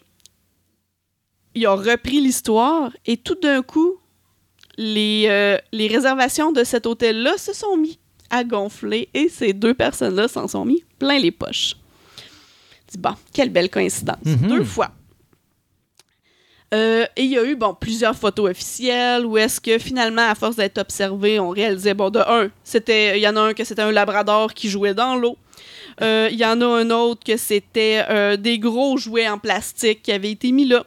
il 1.55 1.65
a 1.65 1.73
repris 1.75 2.19
l'histoire 2.19 2.91
et 3.05 3.17
tout 3.17 3.35
d'un 3.35 3.61
coup, 3.61 3.97
les, 4.77 5.25
euh, 5.27 5.57
les 5.71 5.87
réservations 5.87 6.51
de 6.51 6.63
cet 6.63 6.85
hôtel-là 6.85 7.37
se 7.37 7.53
sont 7.53 7.77
mis 7.77 7.99
à 8.29 8.43
gonfler 8.43 9.09
et 9.13 9.29
ces 9.29 9.53
deux 9.53 9.73
personnes-là 9.73 10.27
s'en 10.27 10.47
sont 10.47 10.65
mis 10.65 10.83
plein 10.99 11.19
les 11.19 11.31
poches. 11.31 11.75
Je 12.87 12.93
dis, 12.93 12.97
bon, 12.97 13.15
quelle 13.33 13.49
belle 13.49 13.69
coïncidence. 13.69 14.17
Mhm. 14.23 14.47
Deux 14.47 14.63
fois. 14.63 14.91
Euh, 16.73 17.05
et 17.15 17.23
il 17.23 17.29
y 17.29 17.37
a 17.37 17.45
eu 17.45 17.55
bon, 17.55 17.73
plusieurs 17.73 18.15
photos 18.15 18.51
officielles 18.51 19.25
où 19.25 19.37
est-ce 19.37 19.61
que 19.61 19.77
finalement, 19.79 20.29
à 20.29 20.35
force 20.35 20.57
d'être 20.57 20.77
observé, 20.79 21.39
on 21.39 21.49
réalisait, 21.49 21.93
bon, 21.93 22.09
de 22.09 22.19
un, 22.19 22.49
c'était, 22.63 23.17
il 23.17 23.21
y 23.21 23.27
en 23.27 23.37
a 23.37 23.41
un 23.41 23.53
que 23.53 23.63
c'était 23.63 23.83
un 23.83 23.91
labrador 23.91 24.53
qui 24.53 24.69
jouait 24.69 24.93
dans 24.93 25.15
l'eau. 25.15 25.37
Euh, 26.01 26.27
Il 26.31 26.37
y 26.37 26.45
en 26.45 26.59
a 26.61 26.65
un 26.65 26.89
autre 26.91 27.23
que 27.23 27.37
c'était 27.37 28.03
euh, 28.09 28.35
des 28.35 28.59
gros 28.59 28.97
jouets 28.97 29.29
en 29.29 29.39
plastique 29.39 30.03
qui 30.03 30.11
avaient 30.11 30.31
été 30.31 30.51
mis 30.51 30.65
là. 30.65 30.85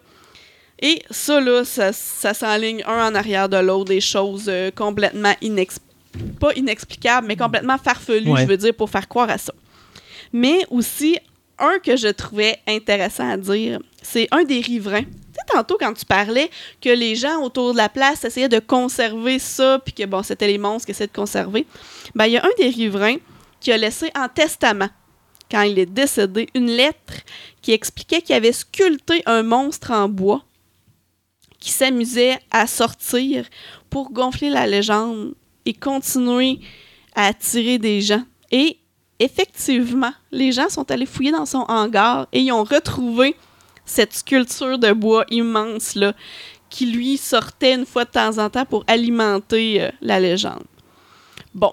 Et 0.81 1.03
ça, 1.11 1.41
là, 1.41 1.65
ça, 1.65 1.93
ça 1.93 2.33
s'enligne 2.35 2.83
un 2.87 3.09
en 3.11 3.15
arrière 3.15 3.49
de 3.49 3.59
l'autre, 3.59 3.87
des 3.91 4.01
choses 4.01 4.47
euh, 4.49 4.71
complètement 4.71 5.35
inex- 5.43 5.79
pas 6.41 6.53
inexplicables, 6.55 7.27
mais 7.27 7.37
complètement 7.37 7.77
farfelues, 7.79 8.31
Ouais. 8.31 8.41
je 8.43 8.47
veux 8.47 8.57
dire, 8.57 8.75
pour 8.75 8.89
faire 8.91 9.07
croire 9.09 9.29
à 9.31 9.39
ça. 9.39 9.53
Mais 10.33 10.65
aussi, 10.71 11.19
un 11.59 11.79
que 11.81 11.97
je 11.97 12.09
trouvais 12.09 12.59
intéressant 12.67 13.29
à 13.31 13.37
dire, 13.37 13.79
c'est 14.03 14.29
un 14.31 14.45
des 14.45 14.61
riverains. 14.61 15.03
Tu 15.05 15.11
sais, 15.35 15.55
tantôt, 15.55 15.77
quand 15.79 15.93
tu 15.93 16.07
parlais 16.07 16.49
que 16.81 16.89
les 16.89 17.15
gens 17.15 17.43
autour 17.43 17.73
de 17.73 17.77
la 17.77 17.89
place 17.91 18.25
essayaient 18.25 18.49
de 18.49 18.59
conserver 18.61 19.39
ça, 19.39 19.79
puis 19.85 19.93
que, 19.93 20.05
bon, 20.07 20.23
c'était 20.23 20.47
les 20.47 20.59
monstres 20.59 20.87
qui 20.87 20.93
essayaient 20.93 21.09
de 21.09 21.13
conserver, 21.13 21.67
ben, 22.15 22.25
il 22.27 22.33
y 22.33 22.37
a 22.39 22.45
un 22.45 22.51
des 22.59 22.71
riverains 22.71 23.17
qui 23.61 23.71
a 23.71 23.77
laissé 23.77 24.11
en 24.19 24.29
testament, 24.29 24.89
quand 25.51 25.63
il 25.63 25.79
est 25.79 25.87
décédé, 25.87 26.49
une 26.55 26.69
lettre 26.71 27.13
qui 27.61 27.73
expliquait 27.73 28.23
qu'il 28.23 28.35
avait 28.35 28.53
sculpté 28.53 29.23
un 29.27 29.43
monstre 29.43 29.91
en 29.91 30.09
bois 30.09 30.43
qui 31.61 31.71
s'amusait 31.71 32.39
à 32.51 32.67
sortir 32.67 33.45
pour 33.91 34.11
gonfler 34.11 34.51
la 34.51 34.67
légende 34.67 35.35
et 35.67 35.75
continuer 35.75 36.59
à 37.15 37.27
attirer 37.27 37.79
des 37.79 38.01
gens. 38.01 38.25
Et 38.51 38.79
effectivement, 39.19 40.13
les 40.33 40.53
gens 40.53 40.69
sont 40.69 40.91
allés 40.91 41.07
fouiller 41.07 41.33
dans 41.33 41.47
son 41.47 41.65
hangar 41.69 42.27
et 42.33 42.41
ils 42.41 42.53
ont 42.53 42.65
retrouvé 42.65 43.37
cette 43.85 44.15
sculpture 44.15 44.79
de 44.79 44.93
bois 44.93 45.25
immense 45.31 45.95
là, 45.95 46.15
qui 46.71 46.87
lui 46.87 47.17
sortait 47.17 47.75
une 47.75 47.87
fois 47.87 48.05
de 48.05 48.11
temps 48.11 48.39
en 48.39 48.49
temps 48.49 48.65
pour 48.65 48.85
alimenter 48.87 49.83
euh, 49.83 49.91
la 50.01 50.21
légende. 50.21 50.65
Bon, 51.55 51.73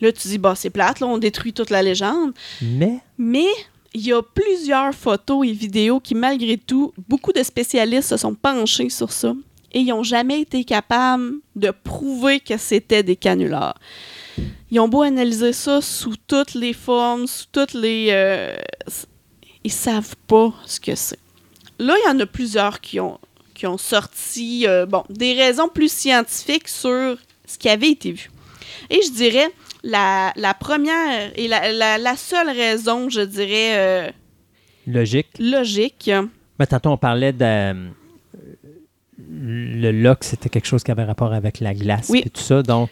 là 0.00 0.12
tu 0.12 0.28
dis, 0.28 0.38
bah 0.38 0.54
c'est 0.54 0.70
plate, 0.70 1.00
là, 1.00 1.08
on 1.08 1.18
détruit 1.18 1.52
toute 1.52 1.70
la 1.70 1.82
légende. 1.82 2.32
Mais, 2.62 3.00
Mais 3.18 3.48
il 3.96 4.06
y 4.06 4.12
a 4.12 4.20
plusieurs 4.22 4.94
photos 4.94 5.46
et 5.48 5.52
vidéos 5.52 6.00
qui, 6.00 6.14
malgré 6.14 6.58
tout, 6.58 6.92
beaucoup 7.08 7.32
de 7.32 7.42
spécialistes 7.42 8.10
se 8.10 8.18
sont 8.18 8.34
penchés 8.34 8.90
sur 8.90 9.10
ça 9.10 9.34
et 9.72 9.80
ils 9.80 9.86
n'ont 9.86 10.02
jamais 10.02 10.42
été 10.42 10.64
capables 10.64 11.36
de 11.54 11.70
prouver 11.70 12.40
que 12.40 12.58
c'était 12.58 13.02
des 13.02 13.16
canulars. 13.16 13.78
Ils 14.70 14.80
ont 14.80 14.88
beau 14.88 15.00
analyser 15.00 15.54
ça 15.54 15.80
sous 15.80 16.14
toutes 16.26 16.52
les 16.52 16.74
formes, 16.74 17.26
sous 17.26 17.46
toutes 17.50 17.72
les... 17.72 18.08
euh, 18.10 18.54
ils 19.64 19.72
savent 19.72 20.14
pas 20.26 20.52
ce 20.66 20.78
que 20.78 20.94
c'est. 20.94 21.18
Là, 21.78 21.94
il 21.98 22.06
y 22.06 22.10
en 22.10 22.20
a 22.20 22.26
plusieurs 22.26 22.82
qui 22.82 23.00
ont, 23.00 23.18
qui 23.54 23.66
ont 23.66 23.78
sorti 23.78 24.66
euh, 24.66 24.84
bon, 24.84 25.04
des 25.08 25.32
raisons 25.32 25.68
plus 25.68 25.90
scientifiques 25.90 26.68
sur 26.68 27.16
ce 27.46 27.56
qui 27.58 27.70
avait 27.70 27.92
été 27.92 28.12
vu. 28.12 28.30
Et 28.90 29.00
je 29.02 29.10
dirais, 29.10 29.50
la, 29.94 30.32
la 30.36 30.52
première 30.54 31.30
et 31.36 31.46
la, 31.48 31.72
la- 31.72 31.98
la 31.98 32.16
seule 32.16 32.50
raison, 32.50 33.08
je 33.08 33.20
dirais, 33.20 33.70
euh, 33.78 34.10
logique. 34.86 35.28
logique, 35.38 36.10
Mais 36.58 36.66
tantôt, 36.66 36.90
on 36.90 36.96
parlait 36.98 37.32
de. 37.32 37.44
euh, 37.44 37.72
Le 39.18 39.90
loch, 39.92 40.18
c'était 40.22 40.48
quelque 40.48 40.66
chose 40.66 40.82
qui 40.84 40.90
avait 40.90 41.04
rapport 41.04 41.32
avec 41.32 41.60
la 41.60 41.74
glace 41.74 42.08
Oui. 42.10 42.22
et 42.24 42.30
tout 42.30 42.40
ça. 42.42 42.62
Donc, 42.62 42.90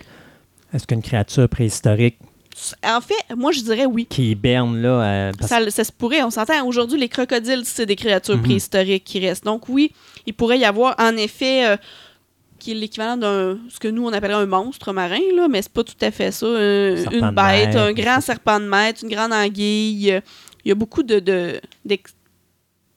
est-ce 0.72 0.86
qu'une 0.86 1.02
créature 1.02 1.48
préhistorique 1.48 2.18
en 2.86 3.00
fait, 3.00 3.34
moi, 3.34 3.50
je 3.50 3.62
dirais 3.62 3.84
oui. 3.84 4.06
qui 4.08 4.30
hiberne 4.30 4.80
là. 4.80 4.88
euh, 5.02 5.32
parce- 5.36 5.50
Ça, 5.50 5.70
ça 5.72 5.82
se 5.82 5.90
pourrait, 5.90 6.22
on 6.22 6.30
s'entend. 6.30 6.64
Aujourd'hui, 6.64 7.00
les 7.00 7.08
crocodiles, 7.08 7.62
c'est 7.64 7.84
des 7.84 7.96
créatures 7.96 8.36
Mhm. 8.36 8.42
préhistoriques 8.44 9.02
qui 9.02 9.18
restent. 9.18 9.44
Donc, 9.44 9.68
oui, 9.68 9.90
il 10.24 10.34
pourrait 10.34 10.60
y 10.60 10.64
avoir, 10.64 10.94
en 11.00 11.16
effet, 11.16 11.66
euh, 11.66 11.76
qui 12.64 12.72
est 12.72 12.74
l'équivalent 12.74 13.16
d'un, 13.16 13.58
ce 13.68 13.78
que 13.78 13.88
nous, 13.88 14.06
on 14.06 14.12
appellerait 14.12 14.42
un 14.42 14.46
monstre 14.46 14.92
marin, 14.92 15.20
là, 15.36 15.48
mais 15.48 15.60
c'est 15.62 15.72
pas 15.72 15.84
tout 15.84 15.94
à 16.00 16.10
fait 16.10 16.30
ça. 16.32 16.46
Un- 16.46 17.10
une 17.10 17.30
bête, 17.30 17.76
un 17.76 17.92
grand 17.92 18.20
serpent 18.20 18.58
de 18.58 18.64
mer, 18.66 18.94
une 19.02 19.08
grande 19.10 19.32
anguille. 19.32 20.20
Il 20.64 20.68
y 20.68 20.72
a 20.72 20.74
beaucoup 20.74 21.02
de, 21.02 21.60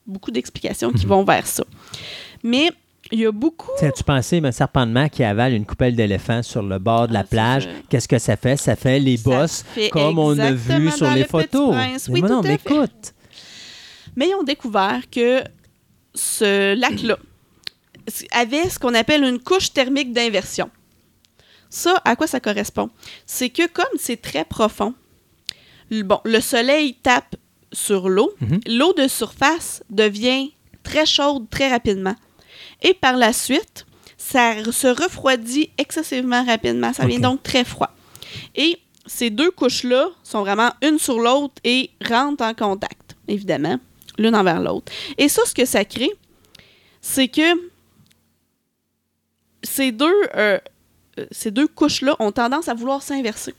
beaucoup 0.06 0.32
d'explications 0.32 0.92
qui 0.92 1.04
Mhm. 1.06 1.10
vont 1.10 1.24
vers 1.24 1.46
ça. 1.46 1.64
Mais 2.44 2.72
il 3.12 3.20
y 3.20 3.26
a 3.26 3.32
beaucoup 3.32 3.70
Tiens, 3.78 3.92
tu 3.96 4.04
pensais, 4.04 4.40
un 4.44 4.52
serpent 4.52 4.86
de 4.86 4.92
mer 4.92 5.10
qui 5.10 5.24
avale 5.24 5.54
une 5.54 5.66
coupelle 5.66 5.96
d'éléphant 5.96 6.42
sur 6.44 6.62
le 6.62 6.80
bord 6.80 7.08
de 7.10 7.14
la 7.14 7.20
Ah, 7.22 7.24
plage, 7.26 7.68
qu'est-ce 7.90 8.08
que 8.08 8.20
ça 8.20 8.38
fait? 8.38 8.56
Ça 8.58 8.76
fait 8.76 9.00
les 9.00 9.18
Ça 9.18 9.30
bosses, 9.30 9.64
fait 9.76 9.90
comme 9.90 10.18
on 10.18 10.38
a 10.40 10.52
vu 10.52 10.90
sur 10.92 11.10
les 11.12 11.22
Le 11.22 11.28
photos. 11.28 11.72
Prince. 11.72 12.08
Mais 12.10 12.22
Oui, 12.22 12.30
non, 12.30 12.42
mais 12.42 12.56
écoute. 12.56 13.14
Mais 14.16 14.30
ils 14.30 14.36
ont 14.36 14.44
découvert 14.44 15.02
que 15.12 15.42
ce 16.16 16.74
lac-là 16.76 17.18
avait 18.32 18.70
ce 18.70 18.80
qu'on 18.80 18.94
appelle 18.94 19.24
une 19.24 19.40
couche 19.40 19.74
thermique 19.74 20.12
d'inversion. 20.14 20.70
Ça, 21.70 22.02
à 22.06 22.16
quoi 22.16 22.28
ça 22.28 22.40
correspond? 22.40 22.90
C'est 23.26 23.50
que 23.50 23.68
comme 23.68 23.86
c'est 24.00 24.22
très 24.22 24.46
profond, 24.46 24.94
le- 25.90 26.04
bon, 26.04 26.20
le 26.24 26.40
soleil 26.40 26.96
tape 26.96 27.36
sur 27.74 28.08
l'eau, 28.10 28.34
Mhm. 28.40 28.60
l'eau 28.68 28.94
de 28.94 29.08
surface 29.08 29.84
devient 29.90 30.52
très 30.84 31.06
chaude 31.06 31.50
très 31.50 31.70
rapidement. 31.70 32.16
Et 32.82 32.94
par 32.94 33.18
la 33.18 33.34
suite, 33.34 33.86
ça 34.18 34.54
se 34.72 34.88
refroidit 34.88 35.70
excessivement 35.78 36.44
rapidement. 36.46 36.94
Ça 36.94 37.04
devient 37.04 37.20
donc 37.20 37.44
très 37.44 37.66
froid. 37.66 37.92
Et 38.56 38.78
ces 39.06 39.30
deux 39.30 39.52
couches-là 39.52 40.10
sont 40.24 40.42
vraiment 40.42 40.72
une 40.82 41.00
sur 41.00 41.20
l'autre 41.20 41.56
et 41.64 41.90
rentrent 42.06 42.44
en 42.44 42.54
contact, 42.54 43.16
évidemment, 43.28 43.78
l'une 44.18 44.36
envers 44.36 44.62
l'autre. 44.62 44.92
Et 45.18 45.28
ça, 45.30 45.42
ce 45.46 45.54
que 45.54 45.66
ça 45.66 45.84
crée, 45.86 46.12
c'est 47.02 47.28
que 47.28 47.42
ces 49.68 49.92
deux, 49.92 50.16
euh, 50.36 50.58
ces 51.32 51.52
deux 51.52 51.68
couches-là 51.68 52.16
ont 52.20 52.32
tendance 52.32 52.68
à 52.68 52.74
vouloir 52.74 53.02
s'inverser. 53.02 53.54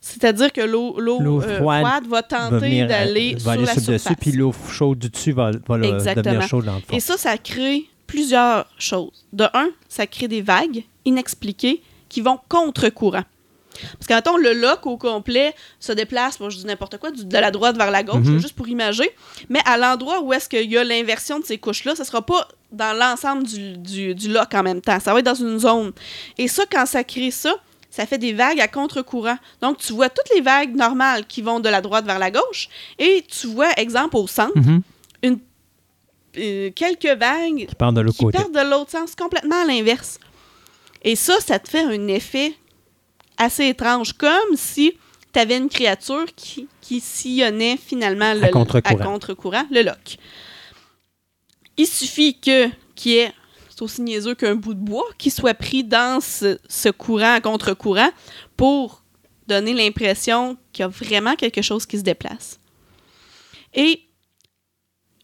C'est-à-dire 0.00 0.52
que 0.52 0.60
l'eau 0.60 0.96
euh, 1.00 1.58
froide 1.58 2.06
va 2.06 2.22
tenter 2.22 2.82
euh, 2.82 2.86
d'aller 2.86 3.36
sur 3.38 3.50
aller 3.50 3.64
la 3.64 3.72
sur 3.72 3.92
le 3.92 3.98
surface. 3.98 4.04
dessus, 4.04 4.16
puis 4.16 4.32
l'eau 4.32 4.54
chaude 4.70 4.98
du 4.98 5.08
dessus 5.08 5.32
va, 5.32 5.50
va 5.66 5.78
devenir 5.78 6.42
chaude 6.42 6.66
dans 6.66 6.76
le 6.76 6.80
fond. 6.80 6.96
Et 6.96 7.00
ça, 7.00 7.16
ça 7.16 7.36
crée 7.36 7.84
plusieurs 8.06 8.66
choses. 8.78 9.26
De 9.32 9.44
un, 9.54 9.70
ça 9.88 10.06
crée 10.06 10.28
des 10.28 10.40
vagues 10.40 10.84
inexpliquées 11.04 11.82
qui 12.08 12.20
vont 12.20 12.38
contre-courant. 12.48 13.24
Parce 13.98 14.06
que, 14.06 14.14
mettons, 14.14 14.36
le 14.36 14.52
lock 14.52 14.86
au 14.86 14.96
complet 14.96 15.54
se 15.80 15.92
déplace, 15.92 16.40
moi 16.40 16.48
je 16.50 16.56
dis 16.58 16.66
n'importe 16.66 16.98
quoi, 16.98 17.10
du- 17.10 17.24
de 17.24 17.38
la 17.38 17.50
droite 17.50 17.76
vers 17.76 17.90
la 17.90 18.02
gauche, 18.02 18.24
Mhm. 18.26 18.38
juste 18.38 18.54
pour 18.54 18.68
imager. 18.68 19.10
Mais 19.48 19.60
à 19.64 19.76
l'endroit 19.76 20.20
où 20.20 20.32
est-ce 20.32 20.48
qu'il 20.48 20.70
y 20.70 20.76
a 20.78 20.84
l'inversion 20.84 21.38
de 21.40 21.44
ces 21.44 21.58
couches-là, 21.58 21.94
ce 21.96 22.04
sera 22.04 22.22
pas 22.22 22.48
dans 22.72 22.96
l'ensemble 22.96 23.44
du, 23.44 23.78
du, 23.78 24.14
du 24.14 24.28
lock 24.28 24.52
en 24.54 24.62
même 24.62 24.80
temps. 24.80 25.00
Ça 25.00 25.12
va 25.12 25.20
être 25.20 25.26
dans 25.26 25.34
une 25.34 25.58
zone. 25.58 25.92
Et 26.36 26.48
ça, 26.48 26.64
quand 26.70 26.86
ça 26.86 27.02
crée 27.04 27.30
ça, 27.30 27.54
ça 27.90 28.04
fait 28.06 28.18
des 28.18 28.34
vagues 28.34 28.60
à 28.60 28.68
contre-courant. 28.68 29.38
Donc, 29.62 29.78
tu 29.78 29.92
vois 29.94 30.10
toutes 30.10 30.28
les 30.34 30.42
vagues 30.42 30.74
normales 30.76 31.26
qui 31.26 31.40
vont 31.40 31.58
de 31.60 31.68
la 31.70 31.80
droite 31.80 32.04
vers 32.04 32.18
la 32.18 32.30
gauche. 32.30 32.68
Et 32.98 33.24
tu 33.26 33.46
vois, 33.46 33.72
exemple, 33.78 34.16
au 34.16 34.26
centre, 34.26 34.52
Mhm. 34.56 34.82
euh, 36.38 36.70
quelques 36.74 37.18
vagues 37.18 37.66
Qui 37.68 37.74
partent 37.74 37.94
de 37.96 38.70
l'autre 38.70 38.90
sens, 38.90 39.14
complètement 39.14 39.62
à 39.62 39.64
l'inverse. 39.64 40.18
Et 41.02 41.16
ça, 41.16 41.34
ça 41.40 41.58
te 41.58 41.68
fait 41.68 41.80
un 41.82 42.06
effet 42.08 42.52
assez 43.38 43.66
étrange, 43.66 44.12
comme 44.12 44.56
si 44.56 44.94
tu 45.32 45.38
avais 45.38 45.56
une 45.56 45.68
créature 45.68 46.26
qui, 46.36 46.68
qui 46.80 47.00
sillonnait 47.00 47.76
finalement 47.76 48.34
le, 48.34 48.44
À 48.44 48.48
contre-courant. 48.48 49.00
à 49.00 49.04
contre-courant, 49.04 49.64
le 49.70 49.82
loch. 49.82 50.16
Il 51.76 51.86
suffit 51.86 52.38
que 52.38 52.68
qu'il 52.94 53.12
y 53.12 53.16
ait, 53.18 53.32
c'est 53.70 53.82
aussi 53.82 54.02
niaiseux 54.02 54.34
qu'un 54.34 54.56
bout 54.56 54.74
de 54.74 54.80
bois, 54.80 55.06
qui 55.18 55.30
soit 55.30 55.54
pris 55.54 55.84
dans 55.84 56.20
ce, 56.20 56.58
ce 56.68 56.88
courant 56.88 57.34
à 57.34 57.40
contre-courant 57.40 58.10
pour 58.56 59.02
donner 59.46 59.72
l'impression 59.72 60.56
qu'il 60.72 60.82
y 60.82 60.84
a 60.84 60.88
vraiment 60.88 61.36
quelque 61.36 61.62
chose 61.62 61.86
qui 61.86 61.96
se 61.98 62.02
déplace. 62.02 62.58
Et 63.74 64.02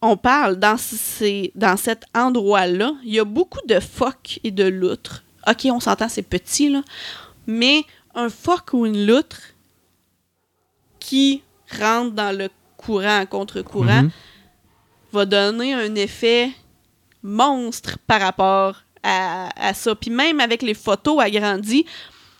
on 0.01 0.17
parle 0.17 0.55
dans, 0.57 0.77
ces, 0.77 1.51
dans 1.55 1.77
cet 1.77 2.05
endroit-là, 2.13 2.93
il 3.03 3.13
y 3.13 3.19
a 3.19 3.25
beaucoup 3.25 3.65
de 3.67 3.79
phoques 3.79 4.39
et 4.43 4.51
de 4.51 4.63
loutres. 4.63 5.23
OK, 5.47 5.65
on 5.65 5.79
s'entend, 5.79 6.09
c'est 6.09 6.21
petit, 6.21 6.69
là. 6.69 6.83
Mais 7.47 7.83
un 8.15 8.29
phoque 8.29 8.73
ou 8.73 8.85
une 8.85 9.05
loutre 9.05 9.41
qui 10.99 11.43
rentre 11.79 12.11
dans 12.11 12.35
le 12.35 12.49
courant 12.77 13.19
à 13.19 13.25
contre-courant 13.25 14.03
Mhm. 14.03 14.11
va 15.11 15.25
donner 15.25 15.73
un 15.73 15.95
effet 15.95 16.51
monstre 17.23 17.97
par 18.07 18.21
rapport 18.21 18.81
à, 19.03 19.49
à 19.69 19.73
ça. 19.73 19.95
Puis 19.95 20.09
même 20.11 20.39
avec 20.39 20.61
les 20.61 20.73
photos 20.73 21.19
agrandies, 21.21 21.85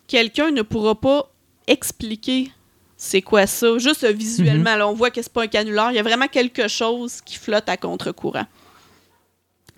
quelqu'un 0.08 0.52
ne 0.52 0.62
pourra 0.62 0.96
pas 0.96 1.30
expliquer 1.68 2.52
c'est 2.98 3.22
quoi 3.22 3.46
ça. 3.48 3.78
Juste 3.78 4.06
visuellement, 4.06 4.76
là, 4.76 4.88
on 4.88 4.94
voit 4.94 5.12
que 5.12 5.22
c'est 5.22 5.32
pas 5.32 5.44
un 5.44 5.48
canular. 5.48 5.92
Il 5.92 5.96
y 5.96 6.00
a 6.00 6.04
vraiment 6.04 6.28
quelque 6.28 6.68
chose 6.68 7.22
qui 7.22 7.36
flotte 7.36 7.68
à 7.70 7.78
contre-courant. 7.78 8.46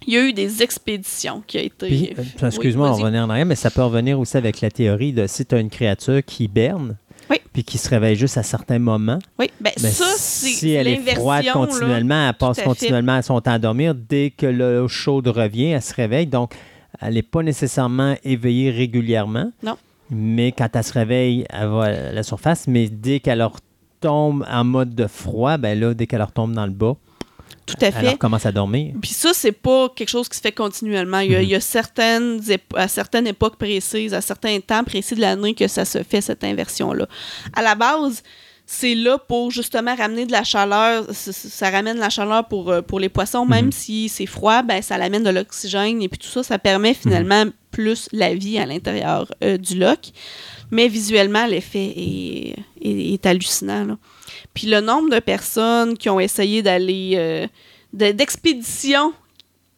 Il 0.05 0.13
y 0.13 0.17
a 0.17 0.21
eu 0.27 0.33
des 0.33 0.61
expéditions 0.63 1.43
qui 1.45 1.57
ont 1.57 1.61
été. 1.61 1.85
Euh, 2.17 2.21
Oui, 2.41 2.47
excuse-moi, 2.47 2.87
on 2.87 2.91
vas-y. 2.91 2.99
va 3.01 3.05
revenir 3.07 3.23
en 3.25 3.29
arrière, 3.29 3.45
mais 3.45 3.55
ça 3.55 3.71
peut 3.71 3.81
revenir 3.83 4.19
aussi 4.19 4.37
avec 4.37 4.61
la 4.61 4.69
théorie 4.69 5.11
de 5.13 5.25
si 5.27 5.45
tu 5.45 5.55
as 5.55 5.59
une 5.59 5.69
créature 5.69 6.23
qui 6.23 6.45
hiberne, 6.45 6.97
Oui. 7.29 7.37
puis 7.51 7.63
qui 7.63 7.77
se 7.77 7.89
réveille 7.89 8.15
juste 8.15 8.37
à 8.37 8.43
certains 8.43 8.79
moments, 8.79 9.19
Oui, 9.39 9.49
ben 9.59 9.71
mais 9.81 9.89
ça, 9.89 10.05
c'est 10.17 10.47
si 10.49 10.71
elle 10.71 10.87
est 10.87 11.15
froide 11.15 11.45
là. 11.45 11.51
continuellement, 11.53 12.29
elle 12.29 12.35
passe 12.35 12.57
tout 12.57 12.61
à 12.61 12.65
continuellement 12.65 13.21
son 13.21 13.41
temps 13.41 13.51
à 13.53 13.59
dormir, 13.59 13.95
dès 13.95 14.29
que 14.29 14.45
l'eau 14.45 14.87
chaude 14.87 15.27
revient, 15.27 15.71
elle 15.71 15.81
se 15.81 15.93
réveille. 15.93 16.27
Donc, 16.27 16.53
elle 17.01 17.15
n'est 17.15 17.21
pas 17.23 17.43
nécessairement 17.43 18.15
éveillée 18.23 18.71
régulièrement. 18.71 19.51
Non. 19.63 19.77
Mais 20.09 20.51
quand 20.53 20.69
elle 20.73 20.83
se 20.83 20.93
réveille, 20.93 21.45
elle 21.49 21.67
va 21.67 21.83
à 21.83 22.11
la 22.13 22.23
surface. 22.23 22.65
Mais 22.67 22.87
dès 22.87 23.19
qu'elle 23.19 23.43
retombe 23.43 24.45
en 24.49 24.63
mode 24.63 24.95
de 24.95 25.05
froid, 25.07 25.57
ben 25.57 25.77
là, 25.77 25.93
dès 25.93 26.07
qu'elle 26.07 26.21
retombe 26.23 26.53
dans 26.53 26.65
le 26.65 26.71
bas, 26.71 26.95
Tout 27.67 27.75
à 27.85 27.91
fait. 27.91 28.09
recommence 28.11 28.45
à 28.45 28.51
dormir? 28.51 28.93
Puis 29.01 29.11
ça, 29.11 29.31
c'est 29.33 29.51
pas 29.51 29.89
quelque 29.95 30.09
chose 30.09 30.27
qui 30.29 30.37
se 30.37 30.41
fait 30.41 30.51
continuellement. 30.51 31.19
Il 31.19 31.31
y 31.31 31.35
a, 31.35 31.39
Mhm. 31.39 31.43
il 31.43 31.49
y 31.49 31.55
a 31.55 31.59
certaines, 31.61 32.41
à 32.75 32.87
certaines 32.87 33.27
époques 33.27 33.57
précises, 33.57 34.13
à 34.13 34.21
certains 34.21 34.59
temps 34.61 34.83
précis 34.83 35.13
de 35.15 35.21
l'année 35.21 35.53
que 35.53 35.67
ça 35.67 35.85
se 35.85 36.01
fait, 36.03 36.21
cette 36.21 36.43
inversion-là. 36.43 37.07
À 37.55 37.61
la 37.61 37.75
base, 37.75 38.23
c'est 38.65 38.95
là 38.95 39.17
pour 39.17 39.51
justement 39.51 39.95
ramener 39.95 40.25
de 40.25 40.31
la 40.31 40.43
chaleur. 40.43 41.05
Ça, 41.13 41.31
ça- 41.31 41.69
ramène 41.69 41.97
la 41.99 42.09
chaleur 42.09 42.47
pour, 42.47 42.69
euh, 42.69 42.81
pour 42.81 42.99
les 42.99 43.07
poissons. 43.09 43.45
Même 43.45 43.67
Mhm. 43.67 43.71
si 43.71 44.09
c'est 44.09 44.25
froid, 44.25 44.61
ben, 44.61 44.81
ça 44.81 44.97
l'amène 44.97 45.23
de 45.23 45.29
l'oxygène 45.29 46.01
et 46.01 46.09
puis 46.09 46.19
tout 46.19 46.27
ça, 46.27 46.43
ça 46.43 46.59
permet 46.59 46.93
finalement 46.93 47.45
plus 47.71 48.09
la 48.11 48.33
vie 48.33 48.57
à 48.57 48.65
l'intérieur 48.65 49.31
euh, 49.43 49.57
du 49.57 49.77
loch. 49.79 50.11
Mais 50.71 50.87
visuellement, 50.89 51.45
l'effet 51.45 51.93
est, 51.95 52.55
est- 52.81 53.13
est 53.13 53.25
hallucinant. 53.25 53.85
là. 53.85 53.97
Puis 54.53 54.67
le 54.67 54.81
nombre 54.81 55.09
de 55.09 55.19
personnes 55.19 55.97
qui 55.97 56.09
ont 56.09 56.19
essayé 56.19 56.61
d'aller 56.61 57.13
euh, 57.15 57.47
de- 57.93 58.11
d'expéditions 58.11 59.13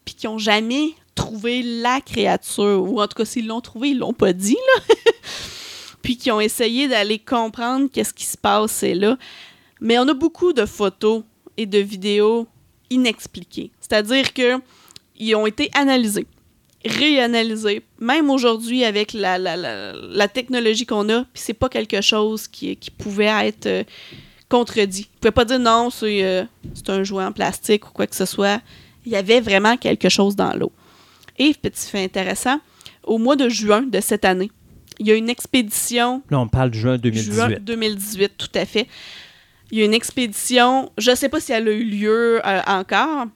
puis 0.04 0.14
qui 0.14 0.26
n'ont 0.26 0.38
jamais 0.38 0.94
trouvé 1.14 1.62
la 1.62 2.00
créature, 2.00 2.82
ou 2.82 3.00
en 3.00 3.06
tout 3.06 3.16
cas, 3.16 3.24
s'ils 3.24 3.46
l'ont 3.46 3.60
trouvé, 3.60 3.90
ils 3.90 3.98
l'ont 3.98 4.14
pas 4.14 4.32
dit, 4.32 4.56
là. 4.76 4.94
puis 6.02 6.16
qui 6.16 6.30
ont 6.30 6.40
essayé 6.40 6.88
d'aller 6.88 7.18
comprendre 7.18 7.88
qu'est-ce 7.92 8.14
qui 8.14 8.24
se 8.24 8.38
passait 8.38 8.94
là. 8.94 9.18
Mais 9.80 9.98
on 9.98 10.08
a 10.08 10.14
beaucoup 10.14 10.52
de 10.52 10.64
photos 10.64 11.22
et 11.56 11.66
de 11.66 11.78
vidéos 11.78 12.46
inexpliquées. 12.88 13.70
C'est-à-dire 13.80 14.32
que 14.32 14.60
ils 15.16 15.34
ont 15.34 15.46
été 15.46 15.70
analysés, 15.74 16.26
réanalysés, 16.84 17.82
même 17.98 18.30
aujourd'hui 18.30 18.84
avec 18.84 19.12
la, 19.12 19.38
la, 19.38 20.28
technologie 20.28 20.86
qu'on 20.86 21.08
a, 21.10 21.24
puis 21.24 21.42
c'est 21.42 21.54
pas 21.54 21.68
quelque 21.68 22.00
chose 22.00 22.48
qui, 22.48 22.76
qui 22.76 22.90
pouvait 22.90 23.26
être 23.46 23.66
euh, 23.66 23.84
contredit. 24.50 25.04
Vous 25.04 25.20
pouvez 25.20 25.32
pas 25.32 25.46
dire 25.46 25.58
non, 25.58 25.88
c'est 25.88 26.22
euh, 26.22 26.44
c'est 26.74 26.90
un 26.90 27.02
jouet 27.02 27.24
en 27.24 27.32
plastique 27.32 27.88
ou 27.88 27.92
quoi 27.92 28.06
que 28.06 28.16
ce 28.16 28.26
soit. 28.26 28.60
Il 29.06 29.12
y 29.12 29.16
avait 29.16 29.40
vraiment 29.40 29.78
quelque 29.78 30.10
chose 30.10 30.36
dans 30.36 30.52
l'eau. 30.54 30.72
Et, 31.38 31.54
petit 31.54 31.88
fait 31.88 32.04
intéressant, 32.04 32.60
au 33.04 33.16
mois 33.16 33.36
de 33.36 33.48
juin 33.48 33.82
de 33.82 34.00
cette 34.00 34.26
année, 34.26 34.50
il 34.98 35.06
y 35.06 35.12
a 35.12 35.14
une 35.14 35.30
expédition 35.30 36.22
Là, 36.30 36.40
on 36.40 36.48
parle 36.48 36.70
de 36.70 36.74
juin 36.74 36.98
2018. 36.98 37.32
Juin 37.32 37.50
2018, 37.60 38.32
tout 38.36 38.50
à 38.54 38.66
fait. 38.66 38.86
Il 39.70 39.78
y 39.78 39.82
a 39.82 39.84
une 39.84 39.94
expédition, 39.94 40.90
je 40.98 41.12
ne 41.12 41.16
sais 41.16 41.28
pas 41.28 41.40
si 41.40 41.52
elle 41.52 41.68
a 41.68 41.72
eu 41.72 41.84
lieu 41.84 42.40
euh, 42.44 42.60
encore, 42.66 43.26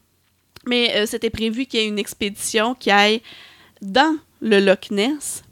mais 0.66 0.94
euh, 0.96 1.06
c'était 1.06 1.30
prévu 1.30 1.64
qu'il 1.64 1.80
y 1.80 1.84
ait 1.84 1.86
une 1.86 1.98
expédition 1.98 2.74
qui 2.74 2.90
aille 2.90 3.22
dans 3.80 4.16
le 4.42 4.60
Loch 4.60 4.90
Ness. 4.90 5.43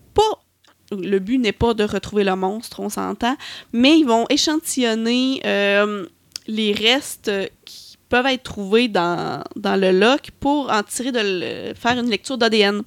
Le 0.92 1.18
but 1.18 1.38
n'est 1.38 1.52
pas 1.52 1.74
de 1.74 1.84
retrouver 1.84 2.24
le 2.24 2.36
monstre, 2.36 2.80
on 2.80 2.88
s'entend, 2.88 3.36
mais 3.72 3.98
ils 3.98 4.04
vont 4.06 4.26
échantillonner 4.28 5.40
euh, 5.46 6.06
les 6.46 6.72
restes 6.72 7.28
euh, 7.28 7.46
qui 7.64 7.96
peuvent 8.08 8.26
être 8.26 8.42
trouvés 8.42 8.88
dans, 8.88 9.42
dans 9.56 9.76
le 9.80 9.90
loch 9.90 10.30
pour 10.38 10.70
en 10.70 10.82
tirer 10.82 11.12
de 11.12 11.20
le- 11.22 11.74
faire 11.74 11.98
une 11.98 12.10
lecture 12.10 12.36
d'ADN. 12.38 12.82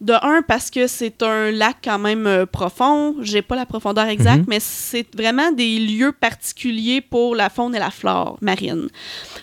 De 0.00 0.14
un, 0.22 0.40
parce 0.40 0.70
que 0.70 0.86
c'est 0.86 1.22
un 1.22 1.50
lac 1.50 1.76
quand 1.84 1.98
même 1.98 2.26
euh, 2.26 2.46
profond. 2.46 3.16
J'ai 3.20 3.42
pas 3.42 3.54
la 3.56 3.66
profondeur 3.66 4.06
exacte, 4.06 4.38
Mhm. 4.40 4.46
mais 4.48 4.58
c'est 4.60 5.06
vraiment 5.14 5.52
des 5.52 5.78
lieux 5.78 6.12
particuliers 6.12 7.02
pour 7.02 7.34
la 7.36 7.50
faune 7.50 7.74
et 7.74 7.78
la 7.78 7.90
flore 7.90 8.38
marine. 8.40 8.88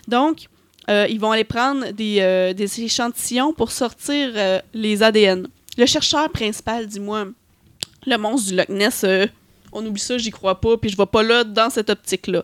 Donc, 0.07 0.45
euh, 0.89 1.05
ils 1.11 1.19
vont 1.19 1.31
aller 1.31 1.43
prendre 1.43 1.91
des, 1.91 2.17
euh, 2.21 2.53
des 2.53 2.81
échantillons 2.81 3.53
pour 3.53 3.69
sortir 3.71 4.31
euh, 4.35 4.59
les 4.73 5.03
ADN. 5.03 5.47
Le 5.77 5.85
chercheur 5.85 6.29
principal, 6.31 6.87
dis-moi, 6.87 7.27
le 8.05 8.17
monstre 8.17 8.49
du 8.49 8.55
Loch 8.55 8.69
Ness, 8.69 9.03
euh, 9.03 9.25
on 9.71 9.85
oublie 9.85 10.01
ça, 10.01 10.17
j'y 10.17 10.31
crois 10.31 10.59
pas, 10.59 10.77
puis 10.77 10.89
je 10.89 10.97
vais 10.97 11.05
pas 11.05 11.23
là 11.23 11.43
dans 11.43 11.69
cette 11.69 11.89
optique-là. 11.89 12.43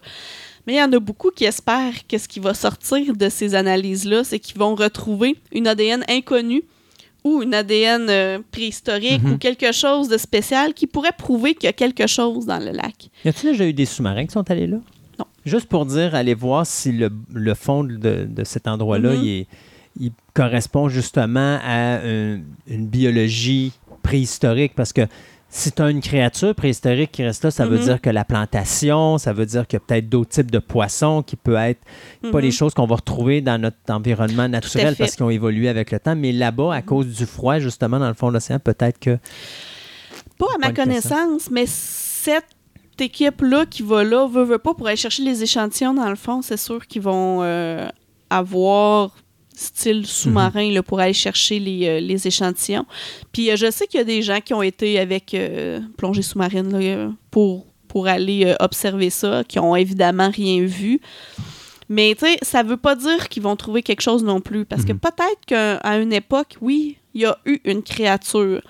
Mais 0.67 0.73
il 0.73 0.77
y 0.77 0.81
en 0.83 0.91
a 0.93 0.99
beaucoup 0.99 1.29
qui 1.31 1.45
espèrent 1.45 2.05
que 2.07 2.17
ce 2.17 2.27
qui 2.27 2.39
va 2.39 2.53
sortir 2.53 3.15
de 3.15 3.29
ces 3.29 3.55
analyses-là, 3.55 4.23
c'est 4.23 4.39
qu'ils 4.39 4.57
vont 4.57 4.75
retrouver 4.75 5.35
une 5.51 5.67
ADN 5.67 6.03
inconnue 6.07 6.63
ou 7.23 7.41
une 7.41 7.53
ADN 7.53 8.07
euh, 8.09 8.39
préhistorique 8.51 9.21
Mhm. 9.23 9.33
ou 9.33 9.37
quelque 9.37 9.71
chose 9.71 10.09
de 10.09 10.17
spécial 10.17 10.73
qui 10.73 10.87
pourrait 10.87 11.11
prouver 11.17 11.53
qu'il 11.55 11.65
y 11.65 11.69
a 11.69 11.73
quelque 11.73 12.07
chose 12.07 12.45
dans 12.45 12.59
le 12.59 12.71
lac. 12.71 13.09
Y 13.25 13.29
a-t-il 13.29 13.51
déjà 13.51 13.65
eu 13.65 13.73
des 13.73 13.85
sous-marins 13.85 14.25
qui 14.25 14.33
sont 14.33 14.49
allés 14.51 14.67
là? 14.67 14.77
Non. 15.19 15.25
Juste 15.45 15.67
pour 15.67 15.85
dire, 15.85 16.15
allez 16.15 16.33
voir 16.33 16.65
si 16.67 16.91
le, 16.91 17.09
le 17.33 17.53
fond 17.55 17.83
de, 17.83 18.25
de 18.29 18.43
cet 18.43 18.67
endroit-là, 18.67 19.13
Mhm. 19.15 19.23
il, 19.23 19.29
est- 19.29 19.47
il 19.99 20.11
correspond 20.33 20.89
justement 20.89 21.59
à 21.63 21.97
un- 22.03 22.39
une 22.67 22.87
biologie 22.87 23.71
préhistorique. 24.01 24.73
Parce 24.75 24.91
que 24.93 25.01
si 25.49 25.71
tu 25.71 25.81
as 25.83 25.89
une 25.91 26.01
créature 26.01 26.55
préhistorique 26.55 27.11
qui 27.11 27.23
reste 27.23 27.43
là, 27.43 27.51
ça 27.51 27.65
veut 27.67 27.77
Mhm. 27.77 27.83
dire 27.83 28.01
que 28.01 28.09
la 28.09 28.25
plantation, 28.25 29.17
ça 29.19 29.33
veut 29.33 29.45
dire 29.45 29.67
qu'il 29.67 29.77
y 29.77 29.81
a 29.81 29.85
peut-être 29.85 30.09
d'autres 30.09 30.31
types 30.31 30.49
de 30.49 30.57
poissons 30.59 31.21
qui 31.21 31.35
peuvent 31.35 31.55
être 31.57 31.81
pas 32.23 32.29
Mhm. 32.39 32.39
les 32.39 32.51
choses 32.51 32.73
qu'on 32.73 32.87
va 32.87 32.95
retrouver 32.95 33.41
dans 33.41 33.61
notre 33.61 33.77
environnement 33.89 34.47
naturel 34.49 34.95
parce 34.97 35.15
qu'ils 35.15 35.23
ont 35.25 35.29
évolué 35.29 35.69
avec 35.69 35.91
le 35.91 35.99
temps. 35.99 36.15
Mais 36.15 36.31
là-bas, 36.31 36.73
à 36.73 36.81
cause 36.81 37.07
du 37.07 37.25
froid, 37.27 37.59
justement, 37.59 37.99
dans 37.99 38.07
le 38.07 38.15
fond 38.15 38.29
de 38.29 38.33
l'océan, 38.33 38.57
peut-être 38.59 38.99
que. 38.99 39.17
Pas 40.39 40.47
à 40.55 40.57
ma 40.57 40.73
connaissance, 40.73 41.51
mais 41.51 41.65
cette 41.67 42.43
équipe-là 42.99 43.65
qui 43.67 43.83
va 43.83 44.03
là, 44.03 44.27
veut, 44.27 44.43
veut 44.43 44.57
pas, 44.57 44.73
pour 44.73 44.87
aller 44.87 44.97
chercher 44.97 45.23
les 45.23 45.43
échantillons, 45.43 45.93
dans 45.93 46.09
le 46.09 46.15
fond, 46.15 46.41
c'est 46.41 46.57
sûr 46.57 46.85
qu'ils 46.87 47.01
vont 47.03 47.41
euh, 47.43 47.87
avoir 48.29 49.11
style 49.55 50.05
sous-marin 50.05 50.81
pour 50.81 50.99
aller 50.99 51.13
chercher 51.13 51.59
les, 51.59 51.87
euh, 51.87 51.99
les 51.99 52.27
échantillons. 52.27 52.85
Puis 53.31 53.49
euh, 53.51 53.55
je 53.55 53.69
sais 53.71 53.87
qu'il 53.87 53.99
y 53.99 54.01
a 54.01 54.05
des 54.05 54.21
gens 54.21 54.39
qui 54.41 54.53
ont 54.53 54.61
été 54.63 54.99
avec 54.99 55.33
euh, 55.33 55.79
plongée 55.97 56.21
sous-marine 56.21 57.15
pour, 57.31 57.65
pour 57.87 58.07
aller 58.07 58.55
observer 58.59 59.09
ça, 59.09 59.43
qui 59.47 59.59
ont 59.59 59.75
évidemment 59.75 60.29
rien 60.29 60.63
vu. 60.65 60.99
Mais 61.89 62.15
tu 62.17 62.25
sais, 62.25 62.37
ça 62.41 62.63
veut 62.63 62.77
pas 62.77 62.95
dire 62.95 63.29
qu'ils 63.29 63.43
vont 63.43 63.55
trouver 63.55 63.83
quelque 63.83 64.01
chose 64.01 64.23
non 64.23 64.39
plus. 64.41 64.65
Parce 64.65 64.85
que 64.85 64.93
Mhm. 64.93 64.99
peut-être 64.99 65.45
qu'à 65.45 65.97
une 65.99 66.13
époque, 66.13 66.55
oui, 66.61 66.97
il 67.13 67.21
y 67.21 67.25
a 67.25 67.37
eu 67.45 67.59
une 67.65 67.83
créature 67.83 68.61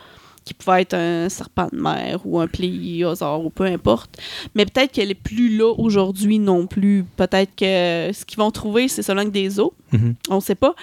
qui 0.45 0.53
pouvait 0.53 0.81
être 0.81 0.93
un 0.93 1.29
serpent 1.29 1.67
de 1.71 1.77
mer 1.79 2.19
ou 2.25 2.39
un 2.39 2.47
pléiosaure 2.47 3.45
ou 3.45 3.49
peu 3.49 3.63
importe. 3.65 4.17
Mais 4.55 4.65
peut-être 4.65 4.91
qu'elle 4.91 5.09
est 5.11 5.15
plus 5.15 5.57
là 5.57 5.71
aujourd'hui 5.77 6.39
non 6.39 6.67
plus. 6.67 7.05
Peut-être 7.15 7.51
que 7.55 8.11
ce 8.13 8.25
qu'ils 8.25 8.37
vont 8.39 8.51
trouver, 8.51 8.87
c'est 8.87 9.01
seulement 9.03 9.23
que 9.23 9.29
des 9.29 9.59
os. 9.59 9.71
Mhm. 9.91 10.15
On 10.29 10.39
sait 10.39 10.55
pas. 10.55 10.73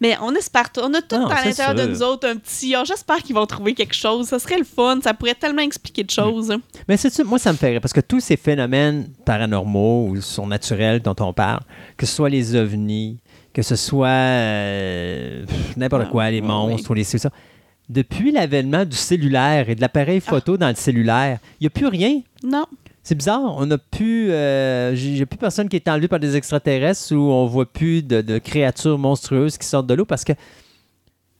Mais 0.00 0.16
on 0.22 0.34
espère. 0.34 0.64
On 0.82 0.92
a 0.94 1.00
tout 1.00 1.16
Non, 1.16 1.28
à 1.28 1.44
l'intérieur 1.44 1.74
de 1.74 1.86
nous 1.86 2.02
autres 2.02 2.28
un 2.28 2.36
petit. 2.36 2.74
ah, 2.74 2.82
J'espère 2.84 3.18
qu'ils 3.18 3.34
vont 3.36 3.46
trouver 3.46 3.74
quelque 3.74 3.94
chose. 3.94 4.26
Ça 4.26 4.38
serait 4.38 4.58
le 4.58 4.64
fun. 4.64 4.98
Ça 5.02 5.14
pourrait 5.14 5.34
tellement 5.34 5.62
expliquer 5.62 6.02
de 6.04 6.10
choses. 6.10 6.52
Mais 6.88 6.96
c'est 6.96 7.16
moi, 7.24 7.38
ça 7.38 7.52
me 7.52 7.56
fait 7.56 7.68
rire 7.70 7.80
parce 7.80 7.92
que 7.92 8.00
tous 8.00 8.20
ces 8.20 8.36
phénomènes 8.36 9.08
paranormaux 9.24 10.08
ou 10.08 10.20
surnaturels 10.20 11.00
dont 11.00 11.14
on 11.20 11.32
parle, 11.32 11.60
que 11.96 12.04
ce 12.06 12.14
soit 12.14 12.28
les 12.28 12.54
ovnis, 12.56 13.18
que 13.54 13.62
ce 13.62 13.76
soit 13.76 14.08
euh, 14.08 15.44
n'importe 15.76 16.04
Ah, 16.06 16.10
quoi, 16.10 16.30
les 16.30 16.40
monstres 16.40 16.90
ou 16.90 16.94
les 16.94 17.04
ça, 17.04 17.30
depuis 17.88 18.32
l'avènement 18.32 18.84
du 18.84 18.96
cellulaire 18.96 19.68
et 19.70 19.74
de 19.74 19.80
l'appareil 19.80 20.20
Ah. 20.26 20.30
photo 20.30 20.56
dans 20.56 20.68
le 20.68 20.74
cellulaire, 20.74 21.38
il 21.60 21.64
n'y 21.64 21.66
a 21.68 21.70
plus 21.70 21.86
rien. 21.86 22.20
Non. 22.42 22.66
C'est 23.02 23.14
bizarre, 23.14 23.54
on 23.56 23.66
n'a 23.66 23.78
plus, 23.78 24.32
euh, 24.32 24.94
j'ai 24.96 25.26
plus 25.26 25.36
personne 25.38 25.68
qui 25.68 25.76
est 25.76 25.86
enlevé 25.88 26.08
par 26.08 26.18
des 26.18 26.34
extraterrestres 26.34 27.14
ou 27.14 27.30
on 27.30 27.46
voit 27.46 27.70
plus 27.72 28.02
de, 28.02 28.20
de 28.20 28.38
créatures 28.38 28.98
monstrueuses 28.98 29.56
qui 29.58 29.66
sortent 29.66 29.86
de 29.86 29.94
l'eau 29.94 30.04
parce 30.04 30.24
que 30.24 30.32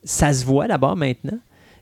ça 0.05 0.33
se 0.33 0.45
voit 0.45 0.69
d'abord 0.69 0.95
maintenant. 0.97 1.39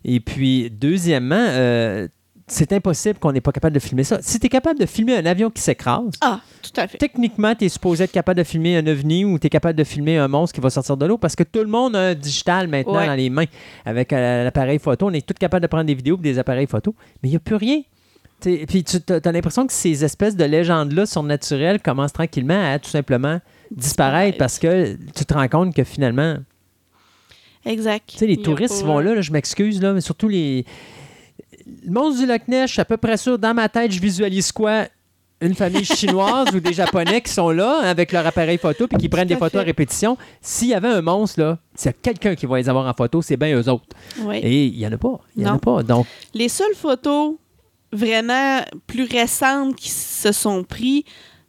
Et 0.06 0.20
puis, 0.20 0.70
deuxièmement, 0.70 1.34
euh, 1.36 2.08
c'est 2.47 2.73
impossible 2.73 3.18
qu'on 3.18 3.32
n'est 3.32 3.40
pas 3.40 3.52
capable 3.52 3.74
de 3.74 3.81
filmer 3.81 4.05
ça. 4.05 4.18
Si 4.20 4.39
tu 4.39 4.47
es 4.47 4.48
capable 4.50 4.78
de 4.78 4.86
filmer 4.86 5.16
un 5.16 5.24
avion 5.26 5.50
qui 5.50 5.62
s'écrase, 5.62 6.10
Ah, 6.20 6.40
tout 6.62 6.78
à 6.78 6.86
fait. 6.86 6.98
techniquement, 6.98 7.55
tu 7.55 7.64
es 7.64 7.68
supposé 7.70 8.05
être 8.05 8.12
capable 8.12 8.39
de 8.39 8.44
filmer 8.44 8.76
un 8.76 8.86
ovni 8.86 9.24
ou 9.24 9.39
tu 9.39 9.47
es 9.47 9.50
capable 9.50 9.78
de 9.78 9.84
filmer 9.84 10.18
un 10.18 10.28
monstre 10.28 10.55
qui 10.55 10.60
va 10.60 10.68
sortir 10.70 10.97
de 10.97 11.06
l'eau 11.06 11.16
parce 11.18 11.34
que 11.36 11.42
tout 11.42 11.60
le 11.60 11.66
monde 11.68 11.97
a 11.97 12.00
un 12.08 12.14
digital 12.14 12.68
maintenant 12.68 12.97
Ouais. 12.98 13.06
dans 13.06 13.14
les 13.14 13.31
mains. 13.31 13.47
Avec 13.86 14.12
euh, 14.12 14.44
l'appareil 14.44 14.78
photo, 14.78 15.06
on 15.08 15.12
est 15.12 15.26
tous 15.26 15.34
capables 15.34 15.62
de 15.62 15.68
prendre 15.68 15.84
des 15.84 15.94
vidéos 15.94 16.16
et 16.18 16.23
des 16.23 16.39
appareils 16.39 16.66
photo, 16.66 16.94
mais 17.23 17.28
il 17.28 17.32
n'y 17.32 17.36
a 17.36 17.40
plus 17.40 17.56
rien. 17.56 17.81
T'sais, 18.40 18.64
Puis 18.68 18.84
tu 18.84 18.98
as, 19.10 19.32
l'impression 19.32 19.66
que 19.66 19.73
ces 19.73 20.05
espèces 20.05 20.36
de 20.36 20.44
légendes-là 20.44 21.06
surnaturelles 21.06 21.81
commencent 21.81 22.12
tranquillement 22.12 22.73
à 22.74 22.78
tout 22.78 22.90
simplement 22.90 23.40
disparaître 23.70 24.36
Disparaître. 24.36 24.39
parce 24.39 24.58
que 24.58 24.97
tu 25.16 25.24
te 25.24 25.32
rends 25.32 25.48
compte 25.48 25.74
que 25.74 25.82
finalement, 25.84 26.36
Exact. 27.64 28.05
tu 28.06 28.18
sais, 28.18 28.26
les 28.26 28.36
touristes 28.36 28.74
pas- 28.74 28.81
ils 28.81 28.86
vont 28.86 28.98
là, 28.98 29.14
là, 29.14 29.20
je 29.23 29.32
m'excuse, 29.32 29.81
là, 29.81 29.92
mais 29.94 30.00
surtout 30.02 30.28
les. 30.28 30.64
Le 31.66 31.90
monstre 31.90 32.20
du 32.20 32.26
Loch 32.26 32.48
Ness, 32.48 32.68
je 32.68 32.72
suis 32.72 32.80
à 32.80 32.84
peu 32.84 32.96
près 32.96 33.16
sûr, 33.16 33.38
dans 33.38 33.54
ma 33.54 33.68
tête, 33.68 33.92
je 33.92 34.00
visualise 34.00 34.52
quoi? 34.52 34.86
une 35.40 35.54
famille 35.54 35.84
chinoise 35.96 36.48
ou 36.54 36.60
des 36.60 36.72
Japonais 36.72 37.20
qui 37.20 37.32
sont 37.32 37.50
là 37.50 37.80
hein, 37.82 37.88
avec 37.88 38.12
leur 38.12 38.26
appareil 38.26 38.58
photo 38.58 38.86
puis 38.86 38.98
qui 38.98 39.08
prennent 39.08 39.28
des 39.28 39.36
photos 39.36 39.60
à 39.60 39.64
répétition. 39.64 40.16
S'il 40.40 40.68
y 40.68 40.74
avait 40.74 40.88
un 40.88 41.02
monstre, 41.02 41.40
là, 41.40 41.58
s'il 41.74 41.90
y 41.90 41.94
a 41.94 41.96
quelqu'un 42.00 42.34
qui 42.34 42.46
va 42.46 42.58
les 42.58 42.68
avoir 42.68 42.86
en 42.86 42.94
photo, 42.94 43.22
c'est 43.22 43.36
bien 43.36 43.56
eux 43.56 43.68
autres. 43.68 43.96
Oui. 44.20 44.38
Et 44.38 44.66
il 44.66 44.78
n'y 44.78 44.86
en 44.86 44.92
a 44.92 44.98
pas. 44.98 45.20
Il 45.36 45.46
en 45.48 45.56
a 45.56 45.58
pas. 45.58 45.82
Donc, 45.82 46.06
Les 46.32 46.48
seules 46.48 46.74
photos 46.74 47.34
vraiment 47.92 48.60
plus 48.86 49.04
récentes 49.04 49.76
qui 49.76 49.90
se 49.90 50.32
sont 50.32 50.64
prises, 50.64 51.04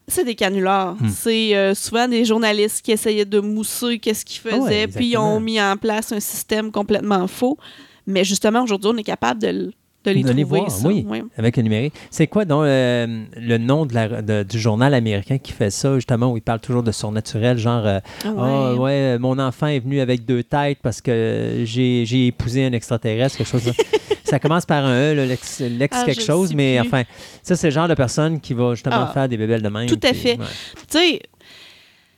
c'est 0.08 0.24
des 0.24 0.36
canulars. 0.36 0.96
Hmm. 0.96 1.10
C'est 1.10 1.56
euh, 1.56 1.74
souvent 1.74 2.08
des 2.08 2.26
journalistes 2.26 2.84
qui 2.84 2.92
essayaient 2.92 3.26
de 3.26 3.40
mousser 3.40 3.98
qu'est-ce 3.98 4.24
qu'ils 4.26 4.42
Ah 4.52 4.58
ouais, 4.58 4.62
faisaient, 4.62 4.88
puis 4.88 5.12
ils 5.12 5.18
ont 5.18 5.40
mis 5.40 5.60
en 5.60 5.78
place 5.78 6.12
un 6.12 6.20
système 6.20 6.72
complètement 6.72 7.28
faux. 7.28 7.58
Mais 8.06 8.24
justement, 8.24 8.62
aujourd'hui, 8.62 8.92
on 8.94 8.98
est 8.98 9.04
capable 9.04 9.42
de, 9.42 9.74
de 10.14 10.16
les 10.18 10.24
De 10.24 10.32
les 10.32 10.44
trouver. 10.44 10.60
voir, 10.60 10.72
ça. 10.72 10.88
oui. 10.88 11.06
Avec 11.38 11.58
le 11.58 11.64
numérique. 11.64 11.94
C'est 12.10 12.28
quoi 12.28 12.46
donc 12.46 12.64
euh, 12.64 13.24
le 13.36 13.58
nom 13.58 13.86
de 13.86 13.94
la- 13.94 14.22
de- 14.22 14.44
du 14.44 14.60
journal 14.60 14.94
américain 14.94 15.38
qui 15.38 15.52
fait 15.52 15.70
ça, 15.70 15.96
justement, 15.96 16.32
où 16.32 16.38
il 16.38 16.42
parle 16.42 16.60
toujours 16.60 16.84
de 16.84 16.92
surnaturel, 16.92 17.58
genre 17.58 17.86
euh, 17.86 18.00
Ah 18.26 18.30
Ah, 18.38 18.74
ouais. 18.74 18.80
ouais, 18.80 19.18
mon 19.20 19.38
enfant 19.40 19.68
est 19.68 19.80
venu 19.80 20.00
avec 20.00 20.26
deux 20.26 20.44
têtes 20.44 20.80
parce 20.82 21.02
que 21.02 21.62
j'ai 21.66 22.28
épousé 22.28 22.66
un 22.66 22.72
extraterrestre, 22.74 23.38
quelque 23.38 23.48
chose. 23.50 23.72
ça 24.24 24.40
commence 24.40 24.66
par 24.66 24.86
un 24.86 25.14
E, 25.14 25.14
l'ex 25.26 25.62
Ah, 25.92 26.04
quelque 26.06 26.22
chose, 26.22 26.54
mais 26.54 26.78
plus. 26.80 26.88
enfin, 26.88 27.04
ça, 27.44 27.56
c'est 27.56 27.68
le 27.68 27.72
genre 27.74 27.88
de 27.88 27.94
personne 27.94 28.40
qui 28.40 28.54
va 28.54 28.74
justement 28.74 29.06
Ah, 29.10 29.12
faire 29.14 29.30
des 29.30 29.38
bébelles 29.38 29.62
de 29.62 29.70
même. 29.70 29.88
tout 29.88 30.00
à 30.04 30.12
puis, 30.12 30.20
fait. 30.20 30.38
ouais. 30.40 30.46
Tu 30.90 30.98
sais, 30.98 31.20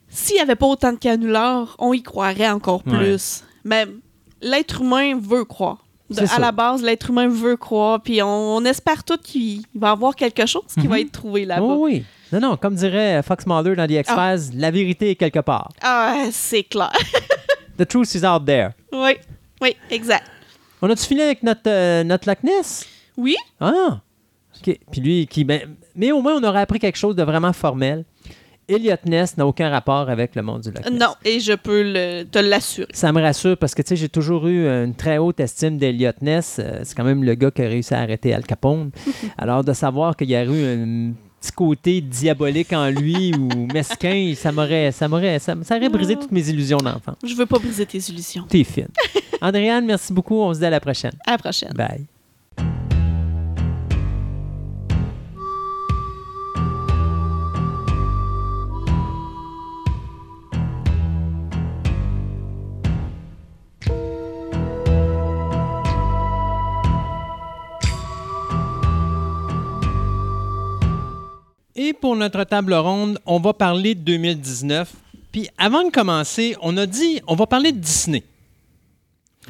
s'il 0.09 0.35
n'y 0.35 0.41
avait 0.41 0.55
pas 0.55 0.67
autant 0.67 0.93
de 0.93 0.97
canulars, 0.97 1.75
on 1.79 1.93
y 1.93 2.01
croirait 2.01 2.49
encore 2.49 2.81
Ouais. 2.87 2.97
plus. 2.97 3.43
Mais 3.65 3.85
l'être 4.41 4.81
humain 4.81 5.19
veut 5.19 5.43
croire. 5.45 5.83
De- 6.09 6.21
à 6.21 6.27
ça. 6.27 6.39
la 6.39 6.51
base, 6.53 6.81
l'être 6.81 7.09
humain 7.09 7.27
veut 7.27 7.57
croire, 7.57 8.01
puis 8.01 8.21
on, 8.23 8.27
on 8.57 8.65
espère 8.65 9.03
tout 9.03 9.17
qu'il 9.17 9.63
va 9.75 9.89
y 9.89 9.91
avoir 9.91 10.15
quelque 10.15 10.45
chose 10.45 10.63
qui 10.73 10.81
Mhm. 10.85 10.87
va 10.89 10.99
être 11.01 11.11
trouvé 11.11 11.45
là-bas. 11.45 11.65
Oui, 11.65 11.91
oui. 11.93 12.05
Non, 12.31 12.39
non, 12.49 12.57
comme 12.57 12.75
dirait 12.75 13.21
Fox 13.23 13.45
Mulder 13.45 13.75
dans 13.75 13.87
The 13.87 13.91
X-Files, 13.91 14.57
la 14.59 14.71
vérité 14.71 15.11
est 15.11 15.15
quelque 15.15 15.39
part. 15.39 15.69
Ah, 15.81 16.25
c'est 16.31 16.63
clair. 16.63 16.91
The 17.77 17.85
truth 17.87 18.13
is 18.15 18.25
out 18.25 18.45
there. 18.45 18.71
oui, 18.91 19.11
oui, 19.61 19.75
exact. 19.89 20.25
On 20.81 20.89
a-tu 20.89 21.03
fini 21.05 21.21
avec 21.21 21.43
notre, 21.43 21.61
euh, 21.67 22.03
notre 22.03 22.27
Loch 22.29 22.41
Ness? 22.43 22.85
Oui, 23.17 23.35
Ah! 23.59 23.99
OK. 24.59 24.79
Puis 24.91 25.01
lui, 25.01 25.27
qui, 25.27 25.43
ben, 25.43 25.75
mais 25.95 26.11
au 26.11 26.21
moins, 26.21 26.35
on 26.35 26.43
aurait 26.43 26.61
appris 26.61 26.79
quelque 26.79 26.97
chose 26.97 27.15
de 27.15 27.23
vraiment 27.23 27.53
formel. 27.53 28.03
Elliot 28.69 28.95
Ness 29.05 29.37
n'a 29.37 29.45
aucun 29.47 29.69
rapport 29.69 30.09
avec 30.09 30.35
le 30.35 30.41
monde 30.41 30.61
du 30.61 30.71
Loch 30.71 30.89
Ness. 30.89 30.99
non, 30.99 31.13
et 31.23 31.39
je 31.39 31.53
peux 31.53 31.83
le- 31.83 32.23
te 32.23 32.39
l'assurer. 32.39 32.87
Ça 32.93 33.11
me 33.11 33.21
rassure 33.21 33.57
parce 33.57 33.73
que 33.73 33.81
tu 33.81 33.89
sais, 33.89 33.95
j'ai 33.95 34.09
toujours 34.09 34.47
eu 34.47 34.67
une 34.67 34.93
très 34.95 35.17
haute 35.17 35.39
estime 35.39 35.77
d'Elliot 35.77 36.11
Ness. 36.21 36.57
Euh, 36.59 36.81
C'est 36.83 36.95
quand 36.95 37.03
même 37.03 37.23
le 37.23 37.33
gars 37.35 37.51
qui 37.51 37.61
a 37.61 37.67
réussi 37.67 37.93
à 37.93 37.99
arrêter 37.99 38.33
Al 38.33 38.43
Capone. 38.45 38.91
Alors 39.37 39.63
de 39.63 39.73
savoir 39.73 40.15
qu'il 40.17 40.29
y 40.29 40.35
a 40.35 40.43
eu 40.43 40.49
un 40.49 41.13
petit 41.39 41.51
côté 41.51 42.01
diabolique 42.01 42.73
en 42.73 42.89
lui 42.89 43.31
ou 43.35 43.67
mesquin, 43.73 44.33
ça 44.35 44.51
m'aurait, 44.51 44.91
ça 44.91 45.07
m'aurait, 45.07 45.39
ça, 45.39 45.55
ça 45.63 45.77
aurait 45.77 45.87
brisé 45.89 46.15
toutes 46.15 46.31
mes 46.31 46.49
illusions 46.49 46.79
d'enfant. 46.79 47.13
Je 47.25 47.35
veux 47.35 47.45
pas 47.45 47.59
briser 47.59 47.85
tes 47.85 47.99
illusions. 47.99 48.43
T'es 48.49 48.63
fine. 48.63 48.87
Andréane, 49.41 49.85
merci 49.85 50.11
beaucoup. 50.11 50.35
On 50.41 50.53
se 50.53 50.59
dit 50.59 50.65
à 50.65 50.69
la 50.71 50.79
prochaine. 50.79 51.11
À 51.25 51.31
la 51.31 51.37
prochaine. 51.37 51.73
Bye. 51.73 52.05
Et 71.77 71.93
pour 71.93 72.15
notre 72.15 72.43
table 72.43 72.73
ronde, 72.73 73.19
on 73.27 73.39
va 73.39 73.53
parler 73.53 73.93
de 73.93 73.99
2019. 73.99 74.91
Puis 75.31 75.47
avant 75.59 75.83
de 75.83 75.91
commencer, 75.91 76.55
on 76.61 76.75
a 76.75 76.87
dit 76.87 77.21
on 77.27 77.35
va 77.35 77.45
parler 77.45 77.71
de 77.71 77.77
Disney. 77.77 78.23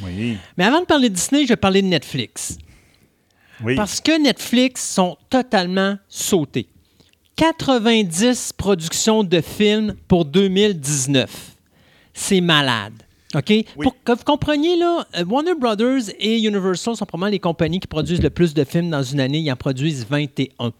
Oui. 0.03 0.37
Mais 0.57 0.65
avant 0.65 0.81
de 0.81 0.85
parler 0.85 1.09
de 1.09 1.15
Disney, 1.15 1.43
je 1.43 1.49
vais 1.49 1.55
parler 1.55 1.81
de 1.81 1.87
Netflix. 1.87 2.57
Oui. 3.63 3.75
Parce 3.75 4.01
que 4.01 4.21
Netflix 4.21 4.85
sont 4.87 5.17
totalement 5.29 5.97
sautés. 6.09 6.67
90 7.37 8.53
productions 8.57 9.23
de 9.23 9.39
films 9.39 9.95
pour 10.09 10.25
2019. 10.25 11.29
C'est 12.13 12.41
malade. 12.41 12.93
OK? 13.35 13.53
Pour 13.81 13.95
que 14.03 14.11
vous 14.11 14.23
compreniez, 14.25 14.75
là, 14.75 15.05
euh, 15.17 15.23
Warner 15.23 15.55
Brothers 15.55 16.09
et 16.19 16.39
Universal 16.39 16.95
sont 16.95 17.05
probablement 17.05 17.31
les 17.31 17.39
compagnies 17.39 17.79
qui 17.79 17.87
produisent 17.87 18.21
le 18.21 18.29
plus 18.29 18.53
de 18.53 18.63
films 18.63 18.89
dans 18.89 19.03
une 19.03 19.19
année. 19.19 19.39
Ils 19.39 19.51
en 19.51 19.55
produisent 19.55 20.05
21. 20.09 20.73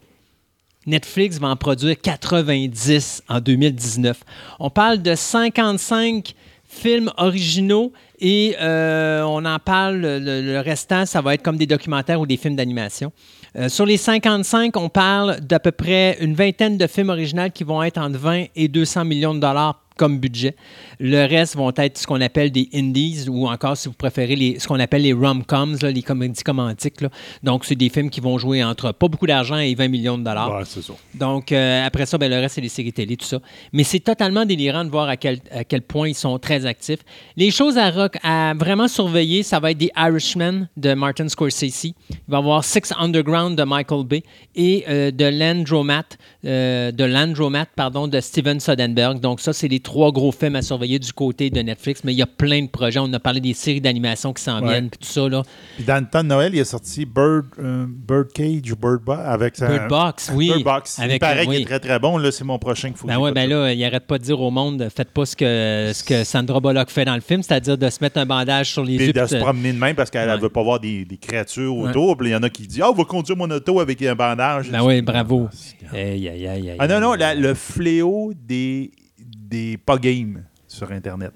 Netflix 0.88 1.38
va 1.38 1.49
en 1.49 1.56
produire 1.56 1.99
90 2.01 3.24
en 3.27 3.40
2019. 3.40 4.19
On 4.59 4.69
parle 4.69 5.01
de 5.01 5.14
55 5.14 6.33
films 6.67 7.11
originaux 7.17 7.91
et 8.19 8.56
euh, 8.59 9.22
on 9.24 9.45
en 9.45 9.59
parle, 9.59 10.01
le, 10.01 10.59
restant, 10.59 11.06
ça 11.06 11.22
va 11.22 11.33
être 11.33 11.43
comme 11.43 11.57
des 11.57 11.67
documentaires 11.67 12.19
ou 12.19 12.25
des 12.25 12.38
films 12.38 12.56
d'animation. 12.56 13.11
Euh, 13.57 13.69
sur 13.69 13.85
les 13.85 13.98
55, 13.98 14.75
on 14.77 14.90
parle 14.90 15.40
d'à 15.41 15.59
peu 15.59 15.72
près 15.72 16.17
une 16.19 16.33
vingtaine 16.33 16.77
de 16.77 16.88
films 16.88 17.09
originaux 17.09 17.49
qui 17.53 17.64
vont 17.64 17.83
être 17.83 17.98
entre 17.98 18.17
20 18.17 18.45
et 18.56 18.67
200 18.67 19.06
millions 19.06 19.35
de 19.35 19.40
dollars 19.40 19.83
comme 19.98 20.19
budget. 20.19 20.56
Le 21.00 21.26
reste 21.27 21.56
vont 21.56 21.72
être 21.77 21.98
ce 21.98 22.08
qu'on 22.08 22.22
appelle 22.22 22.51
des 22.51 22.69
indies 22.74 23.26
ou 23.30 23.48
encore, 23.48 23.77
si 23.77 23.88
vous 23.88 23.93
préférez, 23.93 24.35
les, 24.35 24.59
ce 24.59 24.67
qu'on 24.67 24.80
appelle 24.80 25.03
les 25.03 25.14
rom-coms, 25.14 25.77
les 25.84 26.01
comédies 26.01 26.42
romantiques. 26.45 27.01
là. 27.01 27.09
Donc, 27.43 27.66
c'est 27.66 27.76
des 27.76 27.90
films 27.90 28.09
qui 28.09 28.19
vont 28.19 28.38
jouer 28.38 28.64
entre 28.64 28.92
pas 28.93 29.08
beaucoup 29.08 29.27
d'argent 29.27 29.58
et 29.58 29.76
20 29.76 29.88
millions 29.90 30.17
de 30.17 30.24
dollars. 30.24 30.56
Ouais, 30.58 30.64
c'est 30.66 30.82
ça. 30.82 30.93
Donc, 31.14 31.51
euh, 31.51 31.85
après 31.85 32.06
ça, 32.06 32.17
ben, 32.17 32.30
le 32.32 32.38
reste, 32.40 32.56
c'est 32.56 32.61
les 32.61 32.69
séries 32.69 32.93
télé, 32.93 33.16
tout 33.17 33.26
ça. 33.26 33.40
Mais 33.74 33.84
c'est 33.84 34.00
totalement 34.00 34.45
délirant 34.45 34.84
de 34.85 34.90
voir 34.90 35.08
à 35.08 35.17
quel, 35.17 35.40
à 35.51 35.64
quel 35.64 35.82
point 35.84 36.08
ils 36.09 36.16
sont 36.16 36.40
très 36.40 36.66
actifs. 36.66 37.00
Les 37.35 37.51
choses 37.51 37.77
à, 37.77 37.92
rock- 37.92 38.17
à 38.24 38.53
vraiment 38.56 38.88
surveiller, 38.88 39.43
ça 39.43 39.59
va 39.59 39.72
être 39.72 39.77
des 39.77 39.92
Irishman 39.95 40.67
de 40.77 40.93
Martin 40.93 41.27
Scorsese. 41.30 41.84
Il 41.85 41.93
va 42.27 42.38
y 42.38 42.40
avoir 42.40 42.64
Six 42.64 42.92
Underground 42.98 43.58
de 43.58 43.64
Michael 43.64 44.06
Bay 44.06 44.24
et 44.56 44.84
euh, 44.90 45.11
de 45.11 45.26
Landromat, 45.26 46.06
euh, 46.45 46.92
de 46.92 47.03
Landromat, 47.03 47.66
pardon, 47.76 48.08
de 48.08 48.19
Steven 48.19 48.59
Soderbergh. 48.59 49.19
Donc, 49.19 49.42
ça, 49.42 49.53
c'est 49.53 49.67
les 49.67 49.80
trois 49.80 50.11
gros 50.11 50.32
films 50.32 50.56
à 50.56 50.61
surveiller 50.61 50.86
du 50.99 51.11
côté 51.14 51.49
de 51.49 51.59
Netflix. 51.61 52.01
Mais 52.03 52.14
il 52.14 52.17
y 52.17 52.22
a 52.22 52.25
plein 52.27 52.61
de 52.64 52.67
projets. 52.69 52.99
On 52.99 53.11
a 53.14 53.19
parlé 53.19 53.40
des 53.41 53.53
séries 53.53 53.82
d'animation 53.82 54.33
qui 54.33 54.41
s'en 54.43 54.61
Ouais. 54.61 54.69
viennent, 54.69 54.90
puis 54.90 54.99
tout 54.99 55.07
ça, 55.11 55.27
là. 55.27 55.43
Puis 55.75 55.83
dans 55.85 56.01
le 56.03 56.09
temps 56.09 56.24
de 56.24 56.30
Noël, 56.30 56.53
il 56.56 56.59
a 56.61 56.66
sorti 56.66 57.06
Bird, 57.06 57.45
euh, 57.59 57.85
Birdcage 57.88 58.72
ou 58.72 58.75
Bird 58.75 59.01
Box 59.03 59.22
avec 59.25 59.56
sa- 59.56 59.67
Bird 59.67 59.90
Box, 59.90 60.32
oui. 60.33 60.48
Bird 60.48 60.64
Box. 60.64 60.99
il 61.03 61.19
paraît 61.19 61.45
oui. 61.45 61.56
qu'il 61.57 61.61
est 61.64 61.66
très 61.66 61.80
très 61.80 61.99
bon. 61.99 62.17
Là, 62.17 62.32
c'est 62.32 62.43
mon 62.43 62.57
prochain 62.59 62.88
qu'il 62.90 62.98
faut 62.98 63.07
Ben 63.07 63.17
ouais, 63.17 63.32
ben 63.32 63.49
là, 63.49 63.72
il 63.74 63.83
arrête 63.83 64.07
pas 64.07 64.17
de 64.17 64.24
dire 64.24 64.40
au 64.40 64.49
monde, 64.51 64.88
faites 64.95 65.11
pas 65.11 65.25
ce 65.25 65.35
que, 65.35 65.91
ce 65.93 66.03
que 66.03 66.24
Sandra 66.24 66.59
Bullock 66.59 66.90
fait 66.90 67.06
dans 67.06 67.16
le 67.16 67.22
film, 67.22 67.43
c'est-à-dire 67.43 67.77
de 67.77 67.90
se 67.90 67.98
mettre 68.01 68.17
un 68.19 68.25
bandage 68.25 68.72
sur 68.72 68.83
les 68.83 68.98
Puis 68.98 69.06
yeux. 69.07 69.14
de 69.14 69.19
puis 69.19 69.30
se 69.30 69.35
de- 69.35 69.40
promener 69.41 69.74
de 69.74 69.77
même 69.77 69.95
parce 69.95 70.09
qu'elle 70.09 70.27
ne 70.30 70.33
Ouais. 70.35 70.40
veut 70.40 70.49
pas 70.49 70.64
voir 70.64 70.80
des, 70.80 71.06
des 71.06 71.17
créatures 71.17 71.75
autour. 71.75 72.17
Puis 72.17 72.30
il 72.30 72.32
y 72.32 72.35
en 72.35 72.43
a 72.43 72.49
qui 72.49 72.66
disent 72.67 72.82
Ah, 72.83 72.90
on 72.91 72.93
va 72.93 73.03
conduire 73.03 73.38
mon 73.38 73.49
auto 73.51 73.80
avec 73.80 74.01
un 74.03 74.16
bandage. 74.16 74.69
Ben 74.72 74.83
oui, 74.83 75.01
bravo. 75.01 75.49
Aïe, 75.93 76.27
aïe, 76.30 76.48
aïe, 76.48 76.69
aïe. 76.72 76.75
Ah 76.80 76.88
non, 76.88 76.99
non, 76.99 77.14
la- 77.14 77.35
le 77.35 77.53
fléau 77.53 78.33
des, 78.48 78.91
des 79.19 79.77
pas 79.77 79.98
game 79.98 80.43
sur 80.77 80.91
Internet. 80.91 81.31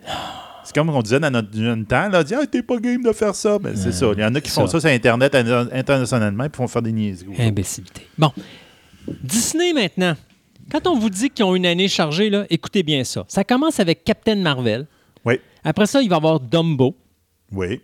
C'est 0.64 0.76
comme 0.76 0.90
on 0.90 1.02
disait 1.02 1.20
dans 1.20 1.32
notre 1.32 1.56
jeune 1.58 1.86
temps, 1.86 2.08
là, 2.08 2.24
dit, 2.24 2.36
ah, 2.36 2.46
t'es 2.46 2.62
pas 2.62 2.78
game 2.78 3.02
de 3.04 3.12
faire 3.12 3.34
ça. 3.36 3.58
Ben, 3.60 3.76
c'est 3.76 3.92
ça. 3.92 4.08
Il 4.16 4.20
y 4.22 4.24
en 4.24 4.34
a 4.36 4.40
qui 4.42 4.50
font 4.52 4.68
ça. 4.68 4.74
ça 4.74 4.82
sur 4.82 4.90
Internet 4.90 5.34
in- 5.36 5.68
internationalement 5.74 6.44
et 6.46 6.50
font 6.56 6.68
faire 6.68 6.82
des 6.84 6.92
niaiseries. 6.92 7.34
Imbécilité. 7.40 8.08
Bon. 8.18 8.32
Disney 9.24 9.74
maintenant. 9.74 10.16
Quand 10.72 10.86
on 10.88 10.98
vous 10.98 11.10
dit 11.10 11.30
qu'ils 11.30 11.44
ont 11.44 11.56
une 11.56 11.66
année 11.66 11.88
chargée, 11.88 12.30
là, 12.30 12.46
écoutez 12.50 12.84
bien 12.84 13.04
ça. 13.04 13.26
Ça 13.28 13.44
commence 13.44 13.80
avec 13.80 14.04
Captain 14.04 14.36
Marvel. 14.36 14.86
Oui. 15.26 15.40
Après 15.64 15.86
ça, 15.88 16.02
il 16.02 16.10
va 16.10 16.16
y 16.16 16.18
avoir 16.18 16.40
Dumbo. 16.40 16.96
Oui. 17.52 17.82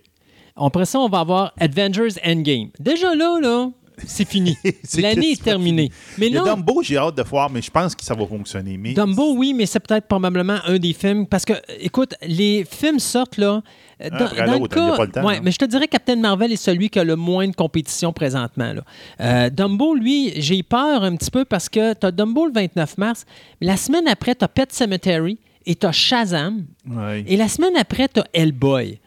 Après 0.56 0.86
ça, 0.86 0.98
on 0.98 1.08
va 1.08 1.20
avoir 1.20 1.52
Avengers 1.58 2.14
Endgame. 2.24 2.70
Déjà 2.80 3.14
là, 3.14 3.38
là, 3.40 3.70
c'est 4.06 4.26
fini. 4.28 4.56
L'année 4.98 5.32
est 5.32 5.42
terminée. 5.42 5.90
Mais 6.18 6.30
non, 6.30 6.44
Dumbo, 6.44 6.82
j'ai 6.82 6.96
hâte 6.96 7.16
de 7.16 7.22
voir, 7.22 7.50
mais 7.50 7.62
je 7.62 7.70
pense 7.70 7.94
que 7.94 8.04
ça 8.04 8.14
va 8.14 8.26
fonctionner. 8.26 8.76
Mais 8.78 8.92
Dumbo, 8.94 9.34
oui, 9.36 9.54
mais 9.54 9.66
c'est 9.66 9.80
peut-être 9.80 10.06
probablement 10.06 10.58
un 10.66 10.78
des 10.78 10.92
films. 10.92 11.26
Parce 11.26 11.44
que, 11.44 11.54
écoute, 11.80 12.14
les 12.22 12.64
films 12.70 12.98
sortent 12.98 13.36
là. 13.36 13.62
Dans, 14.00 14.10
dans 14.46 14.60
le 14.60 14.68
cas- 14.68 14.96
pas 14.96 15.04
le 15.06 15.10
temps, 15.10 15.24
ouais, 15.26 15.40
mais 15.42 15.50
je 15.50 15.58
te 15.58 15.64
dirais 15.64 15.86
que 15.86 15.90
Captain 15.90 16.14
Marvel 16.14 16.52
est 16.52 16.56
celui 16.56 16.88
qui 16.88 17.00
a 17.00 17.04
le 17.04 17.16
moins 17.16 17.48
de 17.48 17.54
compétition 17.56 18.12
présentement. 18.12 18.72
Là. 18.72 18.82
Euh, 19.20 19.50
Dumbo, 19.50 19.96
lui, 19.96 20.32
j'ai 20.40 20.62
peur 20.62 21.02
un 21.02 21.16
petit 21.16 21.32
peu 21.32 21.44
parce 21.44 21.68
que 21.68 21.94
tu 21.94 22.06
as 22.06 22.12
Dumbo 22.12 22.46
le 22.46 22.52
29 22.52 22.96
mars, 22.96 23.24
mais 23.60 23.66
la 23.66 23.76
semaine 23.76 24.06
après, 24.06 24.36
tu 24.36 24.44
as 24.44 24.48
Pet 24.48 24.72
Cemetery 24.72 25.38
et 25.66 25.74
tu 25.74 25.84
as 25.84 25.90
Shazam. 25.90 26.64
Ouais. 26.88 27.24
Et 27.26 27.36
la 27.36 27.48
semaine 27.48 27.76
après, 27.76 28.06
tu 28.06 28.20
as 28.20 28.26
Hellboy. 28.32 29.00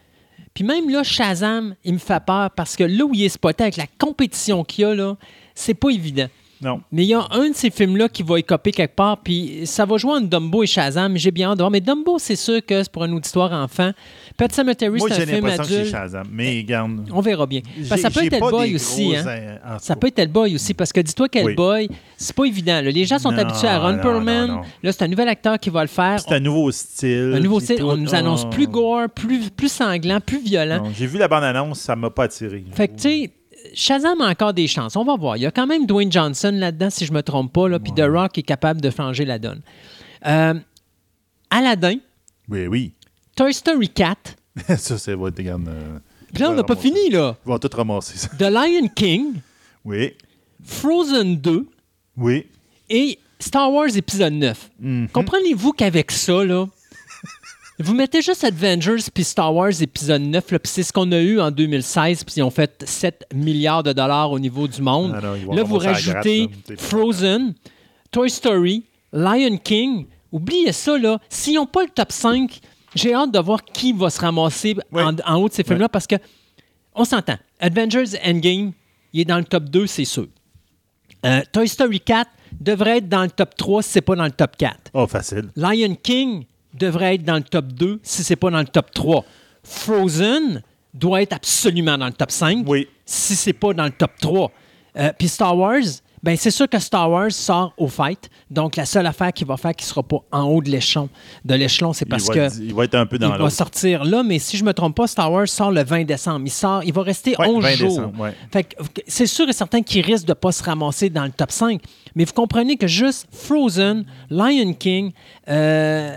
Puis 0.54 0.64
même 0.64 0.90
là, 0.90 1.04
Shazam, 1.04 1.76
il 1.84 1.94
me 1.94 2.00
fait 2.00 2.24
peur 2.26 2.52
parce 2.52 2.76
que 2.76 2.84
là 2.84 3.06
où 3.06 3.14
il 3.14 3.24
est 3.24 3.30
spoté 3.30 3.64
avec 3.64 3.78
la 3.78 3.88
compétition 3.98 4.64
qu'il 4.64 4.84
y 4.84 4.86
a, 4.86 4.94
là, 4.94 5.16
c'est 5.56 5.74
pas 5.74 5.90
évident. 5.90 6.28
Non. 6.62 6.82
Mais 6.92 7.04
il 7.04 7.08
y 7.10 7.14
a 7.14 7.26
un 7.32 7.50
de 7.50 7.56
ces 7.56 7.70
films-là 7.72 8.08
qui 8.10 8.24
va 8.24 8.38
écoper 8.40 8.72
quelque 8.72 8.96
part, 8.96 9.18
puis 9.18 9.62
ça 9.66 9.86
va 9.86 9.98
jouer 9.98 10.12
entre 10.14 10.28
Dumbo 10.28 10.64
et 10.64 10.68
Shazam, 10.68 11.12
mais 11.14 11.20
j'ai 11.20 11.32
bien 11.32 11.50
hâte 11.50 11.58
de 11.58 11.62
voir. 11.64 11.72
Mais 11.72 11.82
Dumbo, 11.82 12.20
c'est 12.20 12.36
sûr 12.36 12.64
que 12.66 12.84
c'est 12.84 12.92
pour 12.92 13.04
un 13.04 13.12
auditoire 13.14 13.52
enfant. 13.52 13.92
Pet 14.38 14.52
Cemetery, 14.54 15.00
c'est 15.00 15.12
un 15.14 15.26
film 15.26 15.46
l'impression 15.48 15.64
que 15.64 15.74
adulte. 15.80 15.92
Shazam. 15.92 16.28
Mais 16.32 16.58
regarde. 16.60 17.10
On 17.12 17.22
verra 17.22 17.46
bien. 17.48 17.62
Parce 17.90 18.02
que 18.02 18.10
ça 18.10 18.10
peut 18.12 18.26
être 18.26 18.34
Hellboy 18.34 18.76
aussi. 18.76 19.16
Hein? 19.16 19.58
Ça 19.80 19.96
peut 19.96 20.08
être 20.08 20.20
Hellboy 20.20 20.56
aussi, 20.56 20.74
parce 20.74 20.94
que 20.94 21.02
dis-toi 21.02 21.28
qu'Hellboy, 21.30 21.90
c'est 22.18 22.36
pas 22.36 22.46
évident. 22.46 22.82
là. 22.82 22.92
Les 22.92 23.06
gens 23.06 23.18
sont 23.20 23.32
Non, 23.32 23.40
habitués 23.40 23.68
à 23.68 23.80
Ron 23.80 23.94
non, 23.94 24.02
Perlman. 24.02 24.48
non. 24.48 24.62
Là, 24.84 24.92
c'est 24.92 25.04
un 25.04 25.08
nouvel 25.08 25.28
acteur 25.30 25.60
qui 25.60 25.70
va 25.70 25.82
le 25.82 25.88
faire. 25.88 26.20
C'est 26.20 26.34
un 26.36 26.40
nouveau 26.40 26.72
style. 26.72 27.34
Un 27.36 27.40
nouveau 27.40 27.60
style. 27.60 27.78
tout. 27.78 27.86
On 27.86 27.98
nous 27.98 28.14
annonce 28.16 28.44
Oh. 28.46 28.50
plus 28.50 28.68
gore, 28.68 29.10
plus, 29.10 29.50
plus 29.50 29.72
sanglant, 29.72 30.20
plus 30.20 30.42
violent. 30.44 30.84
J'ai 30.98 31.06
vu 31.08 31.18
la 31.18 31.28
bande-annonce, 31.28 31.80
ça 31.80 31.96
m'a 31.96 32.10
pas 32.10 32.24
attiré. 32.26 32.64
Fait 32.74 32.88
que, 32.88 32.94
tu 32.96 33.02
sais, 33.02 33.32
Shazam 33.74 34.22
a 34.22 34.30
encore 34.30 34.54
des 34.54 34.68
chances. 34.68 34.96
On 34.96 35.04
va 35.04 35.16
voir. 35.16 35.38
Il 35.38 35.44
y 35.44 35.46
a 35.46 35.52
quand 35.52 35.68
même 35.68 35.86
Dwayne 35.86 36.12
Johnson 36.12 36.52
là-dedans, 36.54 36.90
si 36.90 37.06
je 37.06 37.14
me 37.14 37.22
trompe 37.24 37.54
pas, 37.54 37.68
là, 37.70 37.80
puis 37.80 37.94
The 37.94 38.04
Rock 38.08 38.38
est 38.38 38.44
capable 38.44 38.82
de 38.82 38.90
changer 38.90 39.26
la 39.26 39.40
donne. 39.40 39.62
Euh, 40.26 40.54
Aladdin, 41.50 41.98
Oui, 42.50 42.68
oui. 42.68 42.94
Toy 43.36 43.54
Story 43.54 43.90
4. 43.90 44.36
ça, 44.78 44.98
c'est 44.98 45.16
va 45.16 45.30
être 45.30 45.38
regarde, 45.38 45.68
euh, 45.68 46.00
Puis 46.34 46.44
là, 46.44 46.52
on 46.52 46.56
n'a 46.56 46.64
pas 46.64 46.76
fini, 46.76 47.10
là. 47.10 47.36
Ils 47.46 47.50
vont 47.50 47.58
tout 47.60 47.70
ramasser 47.74 48.18
ça. 48.18 48.28
The 48.38 48.42
Lion 48.52 48.88
King, 48.96 49.34
Oui. 49.86 50.14
Frozen 50.64 51.38
2 51.38 51.68
Oui. 52.18 52.46
et 52.90 53.18
Star 53.40 53.72
Wars 53.72 53.96
épisode 53.96 54.34
9. 54.34 54.70
Mhm. 54.80 55.08
Comprenez-vous 55.10 55.72
qu'avec 55.72 56.12
ça, 56.12 56.44
là, 56.44 56.68
vous 57.82 57.94
mettez 57.94 58.22
juste 58.22 58.44
Avengers 58.44 59.04
puis 59.14 59.24
Star 59.24 59.54
Wars 59.54 59.82
épisode 59.82 60.22
9, 60.22 60.52
là, 60.52 60.60
puis 60.60 60.72
c'est 60.72 60.84
ce 60.84 60.92
qu'on 60.94 61.12
a 61.12 61.20
eu 61.20 61.40
en 61.40 61.52
2016, 61.52 62.24
puis 62.24 62.36
ils 62.38 62.44
ont 62.44 62.50
fait 62.52 62.84
7 62.86 63.26
milliards 63.34 63.84
de 63.84 63.94
dollars 63.94 64.32
au 64.32 64.40
niveau 64.40 64.68
du 64.68 64.82
monde. 64.82 65.14
Ah 65.16 65.22
non, 65.22 65.54
là, 65.54 65.64
vous 65.64 65.78
rajoutez 65.78 66.48
gratte, 66.48 66.80
Frozen, 66.80 67.54
Toy 68.12 68.30
Story, 68.30 68.84
Lion 69.14 69.58
King. 69.58 70.06
Oubliez 70.32 70.72
ça, 70.72 70.98
là. 70.98 71.20
S'ils 71.30 71.56
n'ont 71.56 71.66
pas 71.66 71.84
le 71.84 71.90
top 71.90 72.12
5, 72.12 72.60
j'ai 72.96 73.14
hâte 73.14 73.32
de 73.32 73.40
voir 73.40 73.64
qui 73.64 73.94
va 73.94 74.10
se 74.10 74.20
ramasser 74.20 74.76
en, 74.94 75.16
en 75.26 75.36
haut 75.36 75.50
de 75.50 75.54
ces 75.54 75.64
films-là, 75.64 75.90
parce 75.90 76.08
que 76.08 76.16
on 76.94 77.06
s'entend. 77.06 77.38
Avengers 77.60 78.18
Endgame, 78.26 78.74
il 79.14 79.22
est 79.22 79.26
dans 79.26 79.38
le 79.38 79.46
top 79.46 79.66
2, 79.66 79.88
c'est 79.88 80.06
sûr. 80.06 80.28
Euh, 81.26 81.42
Toy 81.52 81.68
Story 81.68 82.00
4 82.00 82.30
devrait 82.60 82.98
être 82.98 83.10
dans 83.10 83.24
le 83.24 83.30
top 83.30 83.56
3 83.56 83.84
si 83.84 83.90
c'est 83.92 84.02
pas 84.02 84.16
dans 84.16 84.26
le 84.26 84.32
top 84.32 84.58
4. 84.58 84.92
Oh, 84.94 85.08
facile. 85.08 85.50
Lion 85.56 85.96
King 86.02 86.46
devrait 86.74 87.16
être 87.16 87.24
dans 87.24 87.36
le 87.36 87.44
top 87.44 87.68
2 87.68 88.00
si 88.04 88.24
c'est 88.24 88.36
pas 88.36 88.50
dans 88.52 88.60
le 88.60 88.66
top 88.66 88.92
3. 88.94 89.24
Frozen 89.64 90.62
doit 90.94 91.22
être 91.22 91.34
absolument 91.34 91.98
dans 91.98 92.08
le 92.08 92.14
top 92.14 92.32
5 92.32 92.66
Oui. 92.68 92.88
si 93.06 93.36
c'est 93.36 93.54
pas 93.54 93.74
dans 93.74 93.86
le 93.86 93.92
top 93.92 94.12
3. 94.20 94.52
Euh, 94.98 95.12
Puis 95.18 95.30
Star 95.30 95.58
Wars, 95.58 95.82
ben 96.22 96.36
c'est 96.38 96.52
sûr 96.52 96.68
que 96.70 96.78
Star 96.78 97.10
Wars 97.10 97.32
sort 97.32 97.74
au 97.78 97.88
fight. 97.88 98.30
Donc 98.52 98.76
la 98.76 98.86
seule 98.86 99.08
affaire 99.08 99.32
qui 99.34 99.44
va 99.46 99.56
faire 99.58 99.74
qu'il 99.74 99.88
sera 99.88 100.04
pas 100.04 100.18
en 100.32 100.44
haut 100.44 100.62
de 100.62 100.70
l'échelon, 100.70 101.10
de 101.46 101.56
l'échelon, 101.56 101.94
c'est 101.94 102.06
parce 102.06 102.28
il, 102.28 102.38
va, 102.40 102.50
que 102.50 102.56
il 102.62 102.74
va 102.76 102.84
être 102.84 102.96
un 102.96 103.06
peu 103.06 103.18
dans 103.18 103.34
il 103.34 103.42
va 103.42 103.50
sortir 103.50 104.04
là, 104.04 104.22
mais 104.22 104.38
si 104.38 104.58
je 104.58 104.64
me 104.64 104.74
trompe 104.74 104.96
pas, 104.98 105.08
Star 105.08 105.32
Wars 105.32 105.48
sort 105.48 105.72
le 105.72 105.84
20 105.84 106.04
décembre. 106.04 106.42
Il 106.46 106.52
sort, 106.52 106.84
il 106.84 106.94
va 106.94 107.02
rester 107.04 107.36
Ouais, 107.40 107.48
11 107.48 107.64
20 107.64 107.72
jours. 107.72 107.90
décembre, 107.90 108.20
ouais. 108.20 108.34
Fait 108.52 108.64
que 108.66 108.76
c'est 109.08 109.26
sûr 109.26 109.48
et 109.50 109.54
certain 109.54 109.82
qu'il 109.82 110.06
risque 110.06 110.26
de 110.28 110.34
pas 110.34 110.52
se 110.52 110.62
ramasser 110.62 111.10
dans 111.10 111.24
le 111.26 111.32
top 111.32 111.52
5. 111.52 111.82
Mais 112.16 112.26
vous 112.26 112.34
comprenez 112.34 112.76
que 112.78 112.88
juste 112.88 113.28
Frozen, 113.32 114.04
Lion 114.30 114.74
King, 114.74 115.14
euh, 115.48 116.16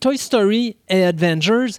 Toy 0.00 0.16
Story 0.18 0.76
et 0.88 1.04
Avengers, 1.04 1.72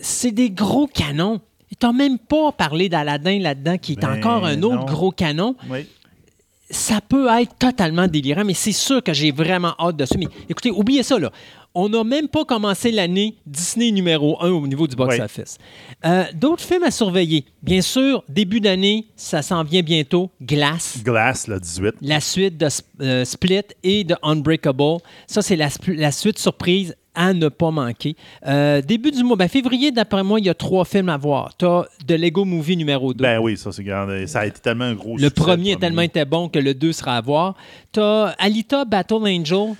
c'est 0.00 0.32
des 0.32 0.50
gros 0.50 0.86
canons. 0.86 1.40
Ils 1.70 1.76
t'ont 1.76 1.92
même 1.92 2.18
pas 2.18 2.52
parlé 2.52 2.88
d'Aladdin 2.88 3.38
là-dedans, 3.38 3.78
qui 3.78 3.92
est 3.92 4.00
Ben 4.00 4.18
encore 4.18 4.44
un 4.44 4.60
autre 4.62 4.74
non. 4.76 4.84
gros 4.86 5.12
canon 5.12 5.54
Oui. 5.68 5.86
ça 6.70 7.00
peut 7.00 7.28
être 7.40 7.54
totalement 7.58 8.08
délirant, 8.08 8.44
mais 8.44 8.54
c'est 8.54 8.72
sûr 8.72 9.02
que 9.02 9.12
j'ai 9.12 9.30
vraiment 9.30 9.74
hâte 9.78 9.96
de 9.96 10.04
ça. 10.04 10.16
Mais 10.18 10.26
écoutez, 10.48 10.70
oubliez 10.70 11.02
ça, 11.02 11.18
là. 11.18 11.30
On 11.72 11.88
n'a 11.88 12.02
même 12.02 12.26
pas 12.26 12.44
commencé 12.44 12.90
l'année 12.90 13.36
Disney 13.46 13.92
numéro 13.92 14.42
1 14.42 14.50
au 14.50 14.66
niveau 14.66 14.88
du 14.88 14.96
box-office. 14.96 15.56
Euh, 16.04 16.24
D'autres 16.34 16.64
films 16.64 16.82
à 16.82 16.90
surveiller. 16.90 17.44
Bien 17.62 17.80
sûr, 17.80 18.24
début 18.28 18.58
d'année, 18.60 19.06
ça 19.14 19.40
s'en 19.40 19.62
vient 19.62 19.82
bientôt. 19.82 20.32
Glass. 20.42 20.98
Glass, 21.04 21.46
le 21.46 21.60
18. 21.60 21.94
La 22.02 22.18
suite 22.18 22.56
de 22.56 22.66
euh, 23.02 23.24
Split 23.24 23.62
et 23.84 24.02
de 24.02 24.16
Unbreakable. 24.24 24.96
Ça, 25.28 25.42
c'est 25.42 25.54
la 25.54 26.10
suite 26.10 26.40
surprise 26.40 26.96
à 27.14 27.32
ne 27.32 27.48
pas 27.48 27.70
manquer. 27.70 28.16
Euh, 28.46 28.82
début 28.82 29.10
du 29.10 29.22
mois, 29.22 29.36
ben, 29.36 29.48
février, 29.48 29.90
d'après 29.90 30.22
moi, 30.22 30.40
il 30.40 30.46
y 30.46 30.48
a 30.48 30.54
trois 30.54 30.84
films 30.84 31.08
à 31.08 31.16
voir. 31.16 31.56
Tu 31.56 31.66
as 31.66 31.86
The 32.06 32.12
Lego 32.12 32.44
Movie 32.44 32.76
numéro 32.76 33.12
2. 33.12 33.22
Ben 33.22 33.38
oui, 33.38 33.56
ça, 33.56 33.72
c'est. 33.72 33.84
Ça 34.26 34.40
a 34.40 34.46
été 34.46 34.60
tellement 34.60 34.84
un 34.84 34.94
gros 34.94 35.16
Le 35.16 35.24
succès, 35.24 35.42
premier 35.42 35.74
a 35.74 35.76
tellement 35.76 36.02
été 36.02 36.24
bon 36.24 36.48
que 36.48 36.58
le 36.58 36.74
2 36.74 36.92
sera 36.92 37.16
à 37.16 37.20
voir. 37.20 37.54
Tu 37.92 38.00
as 38.00 38.34
Alita 38.38 38.84
Battle 38.84 39.26
Angel, 39.26 39.74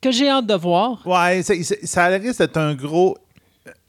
que 0.00 0.10
j'ai 0.10 0.28
hâte 0.28 0.46
de 0.46 0.54
voir. 0.54 1.06
Ouais, 1.06 1.42
ça 1.42 2.06
risque 2.06 2.38
d'être 2.38 2.56
un 2.56 2.74
gros. 2.74 3.16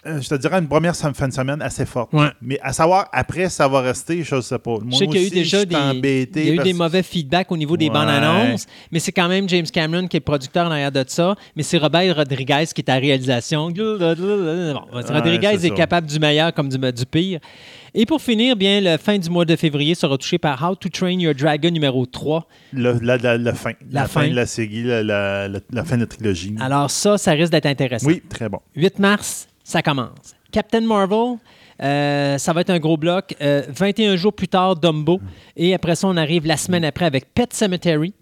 Euh, 0.07 0.21
je 0.21 0.29
te 0.29 0.35
dirais 0.35 0.59
une 0.59 0.67
première 0.67 0.95
fin 0.95 1.27
de 1.27 1.33
semaine 1.33 1.61
assez 1.61 1.85
forte. 1.85 2.13
Ouais. 2.13 2.27
Mais 2.41 2.59
à 2.61 2.73
savoir, 2.73 3.07
après, 3.11 3.49
ça 3.49 3.67
va 3.67 3.81
rester, 3.81 4.23
je 4.23 4.39
sais 4.41 4.59
pas. 4.59 4.75
Je 4.91 4.95
sais 4.97 5.07
qu'il 5.07 5.21
y 5.21 5.23
a 5.23 5.27
eu 5.27 5.29
déjà 5.31 5.65
des, 5.65 6.29
il 6.35 6.45
y 6.45 6.49
a 6.51 6.53
eu 6.53 6.57
des 6.63 6.73
mauvais 6.73 7.03
feedbacks 7.03 7.51
au 7.51 7.57
niveau 7.57 7.77
des 7.77 7.85
Ouais. 7.87 7.91
bandes 7.93 8.09
annonces, 8.09 8.65
mais 8.91 8.99
c'est 8.99 9.11
quand 9.11 9.27
même 9.27 9.47
James 9.49 9.65
Cameron 9.71 10.07
qui 10.07 10.17
est 10.17 10.21
producteur 10.21 10.67
en 10.67 10.71
arrière 10.71 10.91
de 10.91 11.03
ça, 11.07 11.35
mais 11.55 11.63
c'est 11.63 11.77
Robert 11.77 12.15
Rodriguez 12.15 12.65
qui 12.73 12.81
est 12.81 12.89
à 12.89 12.95
la 12.95 12.99
réalisation. 12.99 13.69
Bon, 13.71 14.81
Rodriguez 14.91 15.65
est 15.65 15.75
capable 15.75 16.07
du 16.07 16.19
meilleur 16.19 16.53
comme 16.53 16.69
du, 16.69 16.77
du 16.77 17.05
pire. 17.05 17.39
Et 17.97 18.05
pour 18.05 18.21
finir, 18.21 18.55
bien, 18.57 18.81
le 18.81 18.97
fin 18.97 19.17
du 19.17 19.29
mois 19.29 19.45
de 19.45 19.55
février 19.55 19.95
sera 19.95 20.17
touché 20.17 20.37
par 20.37 20.61
How 20.61 20.75
to 20.75 20.89
Train 20.89 21.11
Your 21.19 21.33
Dragon 21.33 21.69
numéro 21.71 22.05
3. 22.05 22.45
Le, 22.73 22.99
la, 23.01 23.15
la- 23.17 23.37
la 23.37 23.53
fin. 23.53 23.71
La 23.89 24.07
fin. 24.07 24.27
de 24.27 24.33
la 24.35 24.45
série, 24.45 24.83
la, 24.83 25.01
la- 25.01 25.47
la- 25.47 25.59
la 25.71 25.83
fin 25.85 25.95
de 25.95 26.01
la 26.01 26.07
trilogie. 26.07 26.53
Alors 26.59 26.91
ça, 26.91 27.17
ça 27.17 27.31
risque 27.31 27.53
d'être 27.53 27.65
intéressant. 27.67 28.07
oui, 28.07 28.21
très 28.27 28.49
bon. 28.49 28.59
8 28.75 28.99
mars, 28.99 29.47
ça 29.65 29.81
commence. 29.81 30.35
Captain 30.51 30.79
Marvel, 30.81 31.37
euh, 31.83 32.37
ça 32.37 32.53
va 32.53 32.61
être 32.61 32.69
un 32.69 32.79
gros 32.79 32.95
bloc. 32.95 33.35
Euh, 33.41 33.63
21 33.67 34.15
jours 34.15 34.31
plus 34.31 34.47
tard, 34.47 34.77
Dumbo. 34.77 35.19
Et 35.57 35.73
après 35.73 35.95
ça, 35.95 36.07
on 36.07 36.15
arrive 36.15 36.45
la 36.45 36.55
semaine 36.55 36.85
après 36.85 37.03
avec 37.05 37.33
Pet 37.33 37.51
Cemetery 37.51 38.13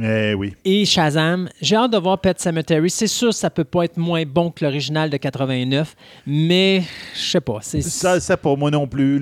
Eh 0.00 0.32
oui. 0.32 0.54
et 0.64 0.86
Shazam. 0.86 1.50
J'ai 1.60 1.76
hâte 1.76 1.92
de 1.92 1.98
voir 1.98 2.18
Pet 2.18 2.40
Cemetery. 2.40 2.88
C'est 2.88 3.06
sûr, 3.08 3.34
ça 3.34 3.50
peut 3.50 3.64
pas 3.64 3.82
être 3.84 3.98
moins 3.98 4.22
bon 4.24 4.50
que 4.50 4.64
l'original 4.64 5.10
de 5.10 5.18
89, 5.18 5.94
mais 6.26 6.82
je 7.14 7.20
sais 7.20 7.40
pas. 7.42 7.58
Ça, 7.60 8.18
ça 8.20 8.36
pour 8.38 8.56
moi 8.56 8.70
non 8.70 8.86
plus. 8.86 9.20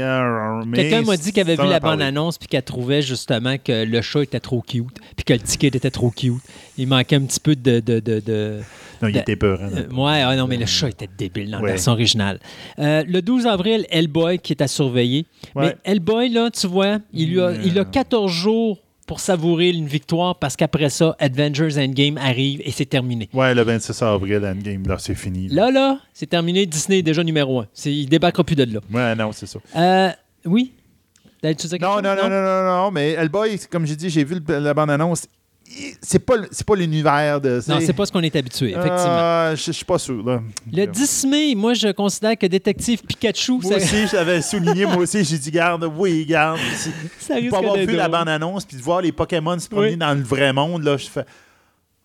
euh, 0.00 0.62
mais 0.66 0.76
Quelqu'un 0.76 1.02
m'a 1.02 1.16
dit 1.16 1.30
qu'il 1.30 1.42
avait 1.42 1.54
vu 1.54 1.68
la 1.68 1.78
bande-annonce 1.78 2.38
puis 2.38 2.48
qu'elle 2.48 2.64
trouvait 2.64 3.02
justement 3.02 3.56
que 3.62 3.84
le 3.84 4.00
chat 4.02 4.22
était 4.22 4.40
trop 4.40 4.60
cute 4.62 4.96
puis 5.14 5.24
que 5.24 5.34
le 5.34 5.40
ticket 5.40 5.68
était 5.68 5.90
trop 5.92 6.10
cute. 6.10 6.42
Il 6.76 6.88
manquait 6.88 7.16
un 7.16 7.22
petit 7.26 7.38
peu 7.40 7.54
de... 7.54 7.78
de, 7.78 8.00
de, 8.00 8.18
de- 8.18 8.60
Non, 9.02 9.08
il 9.08 9.16
était 9.16 9.36
peur. 9.36 9.60
hein. 9.62 9.70
Euh, 9.74 9.94
ouais, 9.94 10.22
ah 10.22 10.34
non, 10.36 10.46
mais 10.46 10.56
le 10.56 10.66
chat 10.66 10.88
était 10.88 11.08
débile 11.18 11.50
dans 11.50 11.60
la 11.60 11.66
version 11.66 11.92
originale. 11.92 12.40
Euh, 12.78 13.04
le 13.06 13.22
12 13.22 13.46
avril, 13.46 13.86
Hellboy 13.90 14.38
qui 14.38 14.52
est 14.52 14.62
à 14.62 14.68
surveiller. 14.68 15.26
Ouais. 15.54 15.74
Mais 15.84 15.92
Hellboy, 15.92 16.28
là, 16.30 16.50
tu 16.50 16.66
vois, 16.66 16.98
il, 17.12 17.30
lui 17.30 17.40
a, 17.40 17.50
Mm. 17.50 17.60
il 17.64 17.78
a 17.78 17.84
14 17.84 18.30
jours 18.30 18.78
pour 19.06 19.20
savourer 19.20 19.70
une 19.70 19.86
victoire 19.86 20.38
parce 20.38 20.54
qu'après 20.54 20.90
ça, 20.90 21.16
Avengers 21.18 21.78
Endgame 21.82 22.18
arrive 22.18 22.60
et 22.64 22.70
c'est 22.70 22.84
terminé. 22.84 23.30
Ouais, 23.32 23.54
le 23.54 23.62
26 23.62 24.02
avril, 24.02 24.44
Endgame, 24.44 24.82
là, 24.86 24.96
c'est 24.98 25.14
fini. 25.14 25.48
Là, 25.48 25.70
là, 25.70 25.98
c'est 26.12 26.26
terminé. 26.28 26.66
Disney 26.66 26.98
est 26.98 27.02
déjà 27.02 27.24
numéro 27.24 27.60
un. 27.60 27.66
Il 27.86 28.06
débarquera 28.08 28.44
plus 28.44 28.56
de 28.56 28.64
là. 28.64 28.80
Ouais, 28.92 29.14
non, 29.14 29.32
c'est 29.32 29.46
ça. 29.46 29.58
Euh, 29.76 30.10
oui? 30.44 30.72
Non, 31.42 31.50
non, 31.80 32.02
non, 32.02 32.16
non, 32.16 32.28
non, 32.28 32.64
non, 32.84 32.90
mais 32.90 33.12
Hellboy, 33.12 33.58
comme 33.70 33.86
j'ai 33.86 33.94
dit, 33.96 34.10
j'ai 34.10 34.24
vu 34.24 34.40
la 34.48 34.74
bande-annonce. 34.74 35.26
C'est 36.00 36.18
pas, 36.18 36.34
pas 36.66 36.74
l'univers 36.74 37.40
de. 37.40 37.60
Non, 37.68 37.78
c'est 37.80 37.92
pas 37.92 38.06
ce 38.06 38.12
qu'on 38.12 38.22
est 38.22 38.34
habitué, 38.34 38.70
effectivement. 38.70 38.96
Euh, 38.98 39.56
je 39.56 39.64
je 39.66 39.72
suis 39.72 39.84
pas 39.84 39.98
sûr. 39.98 40.24
Là. 40.24 40.40
Le 40.72 40.86
10 40.86 41.26
mai, 41.26 41.54
moi, 41.54 41.74
je 41.74 41.88
considère 41.92 42.36
que 42.36 42.46
Détective 42.46 43.02
Pikachu, 43.02 43.52
Moi 43.52 43.62
ça, 43.62 43.76
aussi, 43.76 44.06
j'avais 44.10 44.40
souligné, 44.42 44.86
moi 44.86 44.98
aussi, 44.98 45.24
j'ai 45.24 45.38
dit, 45.38 45.50
garde, 45.50 45.90
oui, 45.96 46.24
garde. 46.26 46.58
ça 47.18 47.34
risque 47.34 47.50
Pour 47.50 47.58
avoir 47.58 47.76
vu 47.76 47.94
la 47.94 48.08
bande-annonce 48.08 48.64
puis 48.64 48.76
de 48.76 48.82
voir 48.82 49.02
les 49.02 49.12
Pokémon 49.12 49.58
se 49.58 49.68
promener 49.68 49.90
Oui. 49.90 49.96
dans 49.96 50.14
le 50.14 50.22
vrai 50.22 50.52
monde, 50.52 50.82
là, 50.82 50.96
je 50.96 51.06
fais. 51.06 51.24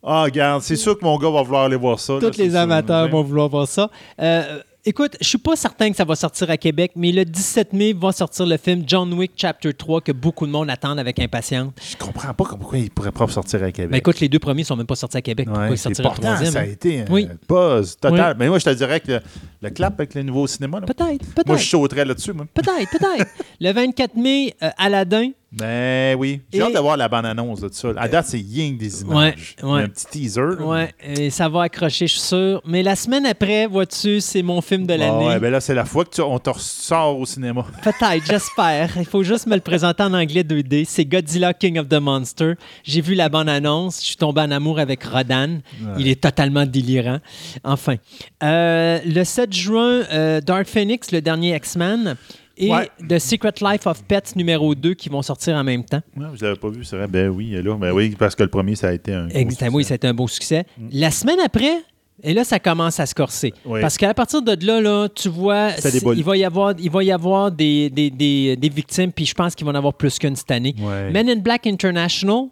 Ah, 0.06 0.24
regarde, 0.24 0.62
c'est 0.62 0.76
sûr 0.76 1.00
que 1.00 1.06
mon 1.06 1.18
gars 1.18 1.30
va 1.30 1.42
vouloir 1.42 1.64
aller 1.64 1.78
voir 1.78 1.98
ça. 2.00 2.16
Tous 2.20 2.38
les 2.38 2.56
amateurs 2.56 3.08
vont 3.10 3.24
vouloir 3.24 3.48
voir 3.48 3.68
ça. 3.68 3.90
Euh, 4.20 4.60
écoute, 4.86 5.16
je 5.22 5.28
suis 5.28 5.38
pas 5.38 5.56
certain 5.56 5.90
que 5.92 5.96
ça 5.96 6.04
va 6.06 6.16
sortir 6.16 6.50
à 6.50 6.58
Québec, 6.58 6.92
mais 6.96 7.12
le 7.12 7.26
17 7.26 7.74
mai 7.74 7.94
va 7.94 8.12
sortir 8.12 8.46
le 8.46 8.58
film 8.58 8.84
John 8.86 9.14
Wick 9.14 9.32
Chapter 9.36 9.74
3 9.74 10.02
que 10.02 10.12
beaucoup 10.12 10.46
de 10.46 10.52
monde 10.52 10.70
attend 10.70 10.98
avec 10.98 11.20
impatience. 11.20 11.72
Je 11.92 11.96
comprends 11.98 12.34
pas 12.34 12.46
pourquoi 12.46 12.78
il 12.78 12.90
pourrait 12.92 13.12
pas 13.12 13.28
sortir 13.28 13.64
à 13.64 13.72
Québec. 13.72 13.92
Ben 13.92 13.98
écoute, 13.98 14.20
les 14.20 14.30
deux 14.30 14.40
premiers 14.40 14.64
sont 14.64 14.76
même 14.76 14.86
pas 14.86 14.96
sortis 14.96 15.18
à 15.18 15.22
Québec. 15.22 15.48
Pourquoi 15.48 15.70
Ouais, 15.70 15.78
sortiraient 15.78 16.10
le 16.10 16.16
troisième? 16.22 16.52
ça 16.52 16.60
a 16.60 16.66
été 16.66 17.02
un 17.02 17.06
Oui. 17.10 17.28
buzz 17.48 17.98
total. 18.00 18.32
Oui. 18.34 18.38
Mais 18.40 18.50
moi, 18.50 18.60
je 18.60 18.66
te 18.66 18.70
dirais 18.72 19.00
que 19.00 19.12
le, 19.14 19.22
le 19.62 19.70
clap 19.70 19.94
avec 20.00 20.14
le 20.16 20.24
nouveau 20.24 20.48
cinéma, 20.48 20.80
là, 20.80 20.86
Peut-être, 20.86 21.02
moi, 21.06 21.18
je 21.20 21.42
peut-être. 21.44 21.60
sauterais 21.62 22.06
là-dessus. 22.06 22.34
Peut-être, 22.34 22.90
peut-être. 22.92 23.32
le 23.60 23.72
24 23.72 24.16
mai, 24.16 24.54
euh, 24.62 24.70
Aladdin, 24.78 25.30
Ben 25.56 26.16
oui. 26.18 26.42
J'ai 26.52 26.60
Et- 26.60 26.62
hâte 26.64 26.74
de 26.74 26.80
voir 26.80 26.98
la 26.98 27.08
bande-annonce 27.08 27.62
de 27.62 27.70
ça. 27.72 27.90
À 27.98 28.08
date, 28.08 28.26
c'est 28.28 28.40
que 28.42 28.78
des 28.78 29.02
images. 29.04 29.56
Ouais, 29.62 29.84
un 29.84 29.88
petit 29.88 30.06
teaser. 30.08 30.42
Ouais, 30.60 30.92
et 31.04 31.30
ça 31.30 31.48
va 31.48 31.64
accrocher, 31.64 32.08
je 32.08 32.14
suis 32.14 32.22
sûr. 32.22 32.62
Mais 32.66 32.82
la 32.82 32.96
semaine 32.96 33.26
après, 33.28 33.68
vois-tu, 33.68 34.20
c'est 34.20 34.42
mon 34.42 34.62
film 34.62 34.88
de 34.88 34.94
Ah 34.94 34.98
l'année. 34.98 35.28
ouais, 35.28 35.40
ben 35.40 35.52
là, 35.52 35.62
c'est 35.62 35.76
la 35.76 35.86
fois 35.86 36.06
que 36.06 36.10
tu- 36.16 36.22
on 36.22 36.40
te 36.40 36.50
ressort 36.50 37.20
au 37.20 37.26
cinéma. 37.26 37.66
Peut-être, 37.84 38.26
j'espère. 38.26 38.90
Il 38.98 39.06
faut 39.06 39.22
juste 39.24 39.46
me 39.46 39.54
le 39.56 39.62
présenter 39.62 40.02
en 40.04 40.14
anglais 40.14 40.44
2D. 40.44 40.86
C'est 40.88 41.06
Godzilla 41.06 41.54
King 41.54 41.78
of 41.78 41.88
the 41.88 42.00
Monster. 42.02 42.54
J'ai 42.84 43.02
vu 43.02 43.14
la 43.14 43.30
bande-annonce. 43.30 44.00
Je 44.02 44.06
suis 44.08 44.16
tombé 44.18 44.42
en 44.42 44.50
amour 44.52 44.80
avec 44.80 45.04
Rodan. 45.04 45.60
Il 46.00 46.08
est 46.08 46.20
totalement 46.22 46.66
délirant. 46.66 47.20
Enfin. 47.64 47.96
Euh, 48.42 49.00
le 49.06 49.24
7 49.24 49.54
juin, 49.54 50.02
euh, 50.12 50.42
Dark 50.42 50.68
Phoenix, 50.68 51.12
le 51.12 51.22
dernier 51.22 51.56
X-Men, 51.56 52.16
et 52.58 52.70
Ouais. 52.72 52.90
The 53.08 53.20
Secret 53.20 53.54
Life 53.62 53.88
of 53.88 54.04
Pets 54.04 54.36
numéro 54.36 54.76
2 54.76 54.94
qui 54.94 55.10
vont 55.10 55.22
sortir 55.22 55.56
en 55.56 55.64
même 55.64 55.84
temps. 55.84 56.02
Ouais, 56.16 56.26
vous 56.32 56.38
l'avez 56.44 56.56
pas 56.60 56.70
vu, 56.70 56.84
c'est 56.84 56.96
vrai. 56.98 57.08
Ben 57.08 57.30
oui, 57.30 57.52
là. 57.52 57.76
Ben 57.76 57.92
oui, 57.92 58.16
parce 58.18 58.36
que 58.36 58.44
le 58.44 58.50
premier, 58.50 58.76
ça 58.76 58.90
a 58.90 58.94
été 58.94 59.14
un. 59.14 59.28
Exactement, 59.30 59.78
oui, 59.78 59.84
succès. 59.84 59.94
c'était 59.96 60.08
un 60.08 60.14
beau 60.14 60.28
succès. 60.28 60.66
La 60.92 61.10
semaine 61.12 61.40
après, 61.44 61.74
et 62.22 62.34
là, 62.34 62.44
ça 62.44 62.60
commence 62.60 63.00
à 63.00 63.06
se 63.08 63.16
corser. 63.16 63.54
Oui. 63.66 63.82
Parce 63.82 63.98
qu'à 63.98 64.14
partir 64.14 64.42
de 64.42 64.66
là, 64.66 64.80
là 64.80 65.10
tu 65.10 65.30
vois, 65.30 65.72
Ça 65.72 65.90
il 66.16 66.24
va 66.24 66.38
y 66.38 66.46
avoir, 66.46 66.74
il 66.80 66.90
va 66.92 67.04
y 67.04 67.12
avoir 67.12 67.52
des, 67.52 67.90
des, 67.90 68.10
des- 68.12 68.56
des 68.56 68.70
victimes, 68.70 69.12
puis 69.12 69.26
je 69.26 69.34
pense 69.34 69.56
qu'il 69.56 69.66
va 69.66 69.72
en 69.72 69.76
avoir 69.76 69.96
plus 69.96 70.20
qu'une 70.20 70.36
cette 70.36 70.52
année. 70.52 70.76
Ouais. 70.80 71.10
Men 71.12 71.28
in 71.30 71.38
Black 71.38 71.66
International 71.66 72.46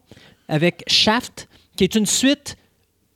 avec 0.49 0.83
Shaft, 0.88 1.47
qui 1.77 1.83
est 1.83 1.95
une 1.95 2.05
suite 2.07 2.57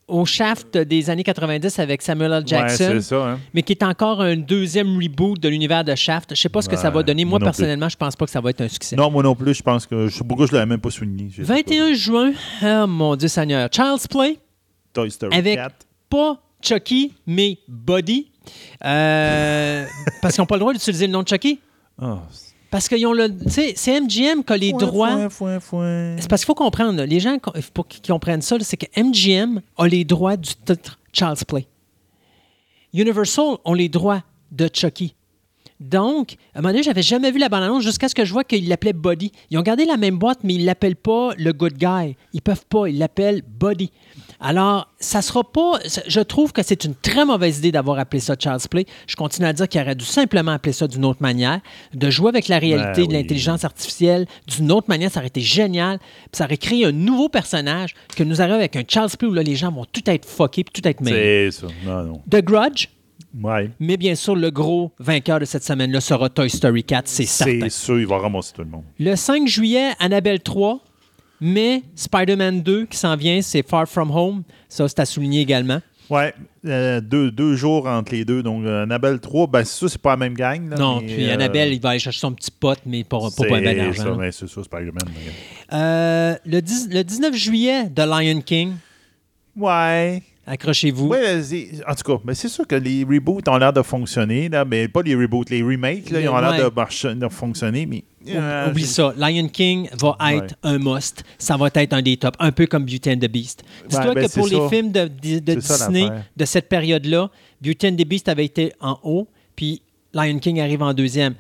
au 0.07 0.25
Shaft 0.25 0.77
des 0.77 1.09
années 1.09 1.23
90 1.23 1.79
avec 1.79 2.01
Samuel 2.01 2.31
L. 2.31 2.43
Jackson. 2.45 2.99
ça. 3.01 3.15
Hein. 3.31 3.39
mais 3.53 3.63
qui 3.63 3.73
est 3.73 3.83
encore 3.83 4.21
un 4.21 4.35
deuxième 4.35 4.95
reboot 4.97 5.39
de 5.39 5.49
l'univers 5.49 5.83
de 5.83 5.95
Shaft. 5.95 6.35
Je 6.35 6.41
sais 6.41 6.49
pas 6.49 6.61
ce 6.61 6.69
que 6.69 6.75
ça 6.77 6.89
va 6.89 7.03
donner. 7.03 7.25
moi 7.25 7.39
personnellement, 7.39 7.89
je 7.89 7.97
pense 7.97 8.15
pas 8.15 8.25
que 8.25 8.31
ça 8.31 8.41
va 8.41 8.51
être 8.51 8.61
un 8.61 8.67
succès. 8.67 8.95
Non, 8.95 9.09
moi 9.09 9.23
non 9.23 9.35
plus, 9.35 9.53
je 9.55 9.63
pense 9.63 9.85
que. 9.85 10.07
Je 10.07 10.23
pourquoi 10.23 10.45
je 10.47 10.53
l'avais 10.53 10.65
même 10.65 10.79
pas 10.81 10.91
souligné. 10.91 11.29
J'ai- 11.31 11.43
21 11.43 11.93
juin, 11.93 12.33
oh 12.63 12.87
mon 12.87 13.15
Dieu 13.15 13.27
Seigneur, 13.27 13.69
Child's 13.71 14.07
Play, 14.07 14.37
Toy 14.93 15.09
Story 15.09 15.35
avec 15.35 15.55
4. 15.55 15.75
pas 16.09 16.39
Chucky, 16.61 17.13
mais 17.25 17.57
Buddy. 17.67 18.31
Euh, 18.83 19.85
parce 20.21 20.35
qu'ils 20.35 20.41
n'ont 20.41 20.47
pas 20.47 20.55
le 20.55 20.59
droit 20.59 20.73
d'utiliser 20.73 21.07
le 21.07 21.13
nom 21.13 21.23
de 21.23 21.27
Chucky? 21.27 21.59
Ah, 21.99 22.19
Parce 22.75 22.89
le. 22.89 23.49
Sais, 23.49 23.71
c'est 23.77 24.01
MGM 24.01 24.43
qui 24.43 24.51
a 24.51 24.57
les 24.57 24.73
droits. 24.73 25.11
Fouin, 25.11 25.29
fouin, 25.29 25.59
fouin. 25.61 26.15
C'est 26.19 26.29
parce 26.29 26.41
qu'il 26.41 26.47
faut 26.47 26.55
comprendre, 26.55 26.97
là, 26.97 27.05
les 27.05 27.21
gens, 27.21 27.37
faut 27.73 27.83
qu'ils 27.83 28.01
comprennent 28.01 28.41
ça, 28.41 28.57
là, 28.57 28.65
c'est 28.65 28.75
que 28.75 29.01
MGM 29.01 29.61
a 29.77 29.87
les 29.87 30.03
droits 30.03 30.35
du 30.35 30.53
titre 30.55 30.99
Child's 31.13 31.45
Play. 31.45 31.67
Universal 32.93 33.59
ont 33.63 33.73
les 33.73 33.87
droits 33.87 34.23
de 34.51 34.69
Chucky. 34.73 35.15
Donc, 35.79 36.35
à 36.53 36.59
un 36.59 36.61
moment 36.61 36.73
donné, 36.73 36.83
j'avais 36.83 37.01
jamais 37.01 37.31
vu 37.31 37.39
la 37.39 37.47
bande-annonce 37.47 37.81
jusqu'à 37.81 38.09
ce 38.09 38.15
que 38.15 38.25
je 38.25 38.33
vois 38.33 38.43
qu'ils 38.43 38.67
l'appelaient 38.67 38.91
Buddy. 38.91 39.31
Ils 39.51 39.57
ont 39.57 39.61
gardé 39.61 39.85
la 39.85 39.95
même 39.95 40.17
boîte, 40.17 40.39
mais 40.43 40.55
ils 40.55 40.65
l'appellent 40.65 40.97
pas 40.97 41.31
le 41.37 41.53
good 41.53 41.77
guy. 41.77 42.17
Ils 42.33 42.41
peuvent 42.41 42.65
pas, 42.65 42.87
ils 42.87 42.97
l'appellent 42.97 43.41
Buddy. 43.41 43.89
Alors, 44.39 44.87
ça 44.99 45.21
sera 45.21 45.43
pas. 45.43 45.79
Je 46.07 46.19
trouve 46.19 46.51
que 46.51 46.61
c'est 46.63 46.83
une 46.83 46.95
très 46.95 47.25
mauvaise 47.25 47.59
idée 47.59 47.71
d'avoir 47.71 47.99
appelé 47.99 48.19
ça 48.19 48.35
Child's 48.37 48.67
Play. 48.67 48.85
Je 49.07 49.15
continue 49.15 49.47
à 49.47 49.53
dire 49.53 49.67
qu'il 49.67 49.81
aurait 49.81 49.95
dû 49.95 50.05
simplement 50.05 50.51
appeler 50.51 50.73
ça 50.73 50.87
d'une 50.87 51.05
autre 51.05 51.21
manière, 51.21 51.61
de 51.93 52.09
jouer 52.09 52.29
avec 52.29 52.47
la 52.47 52.59
réalité, 52.59 53.01
Ben 53.01 53.07
de 53.07 53.15
oui. 53.15 53.21
l'intelligence 53.21 53.63
artificielle 53.63 54.25
d'une 54.47 54.71
autre 54.71 54.87
manière. 54.89 55.09
Ça 55.11 55.19
aurait 55.19 55.27
été 55.27 55.41
génial. 55.41 55.99
Puis 55.99 56.29
ça 56.33 56.45
aurait 56.45 56.57
créé 56.57 56.85
un 56.85 56.91
nouveau 56.91 57.29
personnage 57.29 57.95
que 58.15 58.23
nous 58.23 58.41
arrivons 58.41 58.55
avec 58.57 58.75
un 58.75 58.83
Child's 58.87 59.15
Play 59.15 59.27
où 59.29 59.33
là, 59.33 59.43
les 59.43 59.55
gens 59.55 59.71
vont 59.71 59.85
tout 59.85 60.07
être 60.09 60.25
fuckés 60.25 60.63
puis 60.63 60.81
tout 60.81 60.87
être 60.87 61.01
mêlés. 61.01 61.49
C'est 61.51 61.61
ça. 61.61 61.67
Non, 61.85 62.03
non. 62.03 62.21
The 62.29 62.43
Grudge, 62.43 62.87
Ouais. 63.41 63.69
mais 63.81 63.97
bien 63.97 64.15
sûr, 64.15 64.33
le 64.35 64.49
gros 64.49 64.91
vainqueur 64.97 65.39
de 65.41 65.45
cette 65.45 65.63
semaine-là 65.63 65.99
sera 65.99 66.29
Toy 66.29 66.49
Story 66.49 66.83
4, 66.85 67.07
c'est 67.07 67.25
certain. 67.25 67.59
C'est 67.63 67.69
sûr, 67.69 67.99
il 67.99 68.07
va 68.07 68.17
ramasser 68.17 68.53
tout 68.53 68.61
le 68.61 68.69
monde. 68.69 68.83
Le 68.97 69.15
5 69.17 69.45
juillet, 69.47 69.91
Annabelle 69.99 70.39
3, 70.39 70.79
mais 71.45 71.83
Spider-Man 71.95 72.61
2 72.63 72.85
qui 72.87 72.97
s'en 72.97 73.15
vient, 73.15 73.39
c'est 73.41 73.67
Far 73.67 73.87
From 73.87 74.09
Home. 74.09 74.41
Ça, 74.67 74.87
c'est 74.87 74.99
à 74.99 75.05
souligner 75.05 75.41
également. 75.41 75.79
Ouais, 76.09 76.33
euh, 76.67 77.01
deux, 77.01 77.31
deux 77.31 77.55
jours 77.55 77.87
entre 77.87 78.11
les 78.13 78.25
deux. 78.25 78.43
Donc, 78.43 78.65
Annabelle 78.65 79.19
3, 79.19 79.47
ben, 79.47 79.63
c'est 79.63 79.79
ça, 79.79 79.89
c'est 79.89 80.01
pas 80.01 80.11
la 80.11 80.17
même 80.17 80.33
gang. 80.35 80.69
là, 80.69 80.75
non, 80.77 81.01
mais, 81.01 81.07
puis 81.13 81.25
euh, 81.29 81.33
Annabelle, 81.33 81.73
il 81.73 81.79
va 81.81 81.89
aller 81.91 81.99
chercher 81.99 82.19
son 82.19 82.31
petit 82.33 82.51
pote, 82.51 82.79
mais 82.85 83.03
pas 83.03 83.17
un 83.17 83.29
c'est 83.29 83.49
bel 83.49 83.79
argent. 83.79 84.03
ça, 84.03 84.09
là. 84.09 84.15
ben, 84.15 84.31
c'est 84.31 84.47
ça, 84.47 84.63
Spider-Man. 84.63 85.03
mais- 85.07 85.75
Euh, 85.77 86.35
le, 86.45 86.61
10 86.61 86.89
le 86.91 87.03
19 87.03 87.33
juillet, 87.35 87.89
The 87.89 87.99
Lion 88.01 88.41
King. 88.41 88.73
Ouais. 89.55 90.21
Accrochez-vous. 90.47 91.11
C'est- 91.41 91.69
en 91.87 91.95
tout 91.95 92.03
cas, 92.17 92.21
ben, 92.23 92.33
c'est 92.35 92.49
sûr 92.49 92.67
que 92.67 92.75
les 92.75 93.03
reboots 93.03 93.47
ont 93.47 93.57
l'air 93.57 93.73
de 93.73 93.81
fonctionner. 93.81 94.47
Là, 94.49 94.63
mais 94.63 94.87
pas 94.87 95.01
les 95.01 95.15
reboots, 95.15 95.49
les 95.49 95.63
remakes, 95.63 96.09
là, 96.11 96.21
ils 96.21 96.29
ont 96.29 96.37
l'air 96.37 96.71
de, 96.71 97.27
fonctionner. 97.29 97.85
Mais, 97.87 98.03
euh, 98.29 98.69
Oublie 98.69 98.85
ça. 98.85 99.13
Lion 99.17 99.47
King 99.47 99.89
va 99.99 100.15
Ouais. 100.21 100.37
être 100.37 100.55
un 100.63 100.77
must. 100.77 101.23
Ça 101.39 101.57
va 101.57 101.69
être 101.73 101.93
un 101.93 102.01
des 102.01 102.17
tops, 102.17 102.37
un 102.39 102.51
peu 102.51 102.67
comme 102.67 102.85
Beauty 102.85 103.09
and 103.11 103.17
the 103.17 103.27
Beast. 103.27 103.63
Dis-toi 103.89 104.13
ben, 104.13 104.27
que 104.27 104.33
pour 104.33 104.47
c'est 104.47 104.55
les 104.55 104.69
films 104.69 104.91
de, 104.91 105.07
de- 105.07 105.39
de 105.39 105.59
C'est 105.59 105.73
ça, 105.73 105.87
Disney 105.87 106.09
de 106.37 106.45
cette 106.45 106.69
période-là, 106.69 107.29
Beauty 107.61 107.87
and 107.87 107.95
the 107.95 108.05
Beast 108.07 108.29
avait 108.29 108.45
été 108.45 108.71
en 108.79 108.99
haut, 109.03 109.27
puis 109.55 109.81
Lion 110.13 110.37
King 110.39 110.59
arrive 110.59 110.83
en 110.83 110.93
deuxième. 110.93 111.33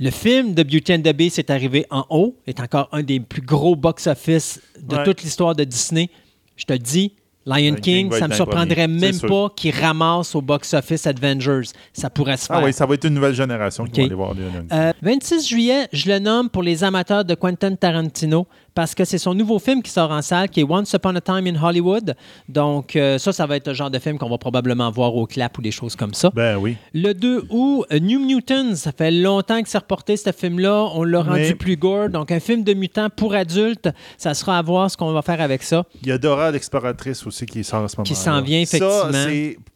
Le 0.00 0.10
film 0.10 0.54
de 0.54 0.62
Beauty 0.62 0.94
and 0.94 1.00
the 1.02 1.12
Beast 1.12 1.38
est 1.38 1.50
arrivé 1.50 1.84
en 1.90 2.06
haut, 2.08 2.36
est 2.46 2.60
encore 2.60 2.88
un 2.92 3.02
des 3.02 3.20
plus 3.20 3.42
gros 3.42 3.74
box-office 3.76 4.60
de 4.80 4.96
toute 5.04 5.22
l'histoire 5.22 5.54
de 5.54 5.64
Disney. 5.64 6.08
Je 6.56 6.64
te 6.64 6.72
le 6.72 6.78
dis, 6.78 7.12
Lion 7.48 7.70
Lion 7.72 7.74
King, 7.76 8.12
ça 8.12 8.26
être 8.26 8.28
me 8.28 8.34
surprendrait 8.34 8.88
même 8.88 9.18
pas 9.20 9.48
qu'il 9.56 9.74
ramasse 9.74 10.34
au 10.34 10.42
box-office 10.42 11.06
Avengers. 11.06 11.68
Ça 11.94 12.10
pourrait 12.10 12.36
se 12.36 12.46
faire. 12.46 12.56
Ah 12.56 12.64
oui, 12.64 12.72
ça 12.74 12.84
va 12.84 12.94
être 12.94 13.04
une 13.06 13.14
nouvelle 13.14 13.34
génération 13.34 13.84
qui 13.84 13.90
Ok. 13.92 13.96
va 13.98 14.04
aller 14.04 14.14
voir 14.14 14.34
Lion 14.34 14.50
King. 14.68 14.78
Euh, 14.78 14.92
26 15.02 15.48
juillet, 15.48 15.88
je 15.92 16.10
le 16.10 16.18
nomme 16.18 16.50
pour 16.50 16.62
les 16.62 16.84
amateurs 16.84 17.24
de 17.24 17.34
Quentin 17.34 17.74
Tarantino 17.74 18.46
parce 18.78 18.94
que 18.94 19.04
c'est 19.04 19.18
son 19.18 19.34
nouveau 19.34 19.58
film 19.58 19.82
qui 19.82 19.90
sort 19.90 20.12
en 20.12 20.22
salle, 20.22 20.48
qui 20.48 20.60
est 20.60 20.62
Once 20.62 20.92
Upon 20.92 21.16
a 21.16 21.20
Time 21.20 21.48
in 21.48 21.60
Hollywood. 21.60 22.14
Donc, 22.48 22.94
euh, 22.94 23.18
ça, 23.18 23.32
ça 23.32 23.44
va 23.44 23.56
être 23.56 23.66
le 23.66 23.74
genre 23.74 23.90
de 23.90 23.98
film 23.98 24.18
qu'on 24.18 24.28
va 24.30 24.38
probablement 24.38 24.88
voir 24.92 25.16
au 25.16 25.26
clap 25.26 25.58
ou 25.58 25.62
des 25.62 25.72
choses 25.72 25.96
comme 25.96 26.14
ça. 26.14 26.30
Ben 26.32 26.56
oui. 26.56 26.76
Le 26.94 27.12
2 27.12 27.46
août, 27.50 27.86
euh, 27.90 27.98
New 27.98 28.24
Mutants, 28.24 28.76
ça 28.76 28.92
fait 28.92 29.10
longtemps 29.10 29.60
que 29.64 29.68
c'est 29.68 29.78
reporté 29.78 30.16
ce 30.16 30.30
film-là. 30.30 30.90
On 30.94 31.02
l'a 31.02 31.22
rendu 31.22 31.40
Mais- 31.40 31.54
plus 31.56 31.76
gore. 31.76 32.08
Donc, 32.08 32.30
un 32.30 32.38
film 32.38 32.62
de 32.62 32.72
mutants 32.72 33.10
pour 33.10 33.34
adultes, 33.34 33.88
ça 34.16 34.32
sera 34.34 34.58
à 34.58 34.62
voir 34.62 34.88
ce 34.88 34.96
qu'on 34.96 35.12
va 35.12 35.22
faire 35.22 35.40
avec 35.40 35.64
ça. 35.64 35.82
Il 36.02 36.08
y 36.10 36.12
a 36.12 36.18
Dora 36.18 36.52
l'exploratrice 36.52 37.26
aussi 37.26 37.46
qui 37.46 37.64
sort 37.64 37.82
en 37.82 37.88
ce 37.88 37.96
moment. 37.96 38.04
Qui 38.04 38.14
s'en 38.14 38.40
vient, 38.42 38.60
effectivement. 38.60 39.10
Ça, 39.12 39.28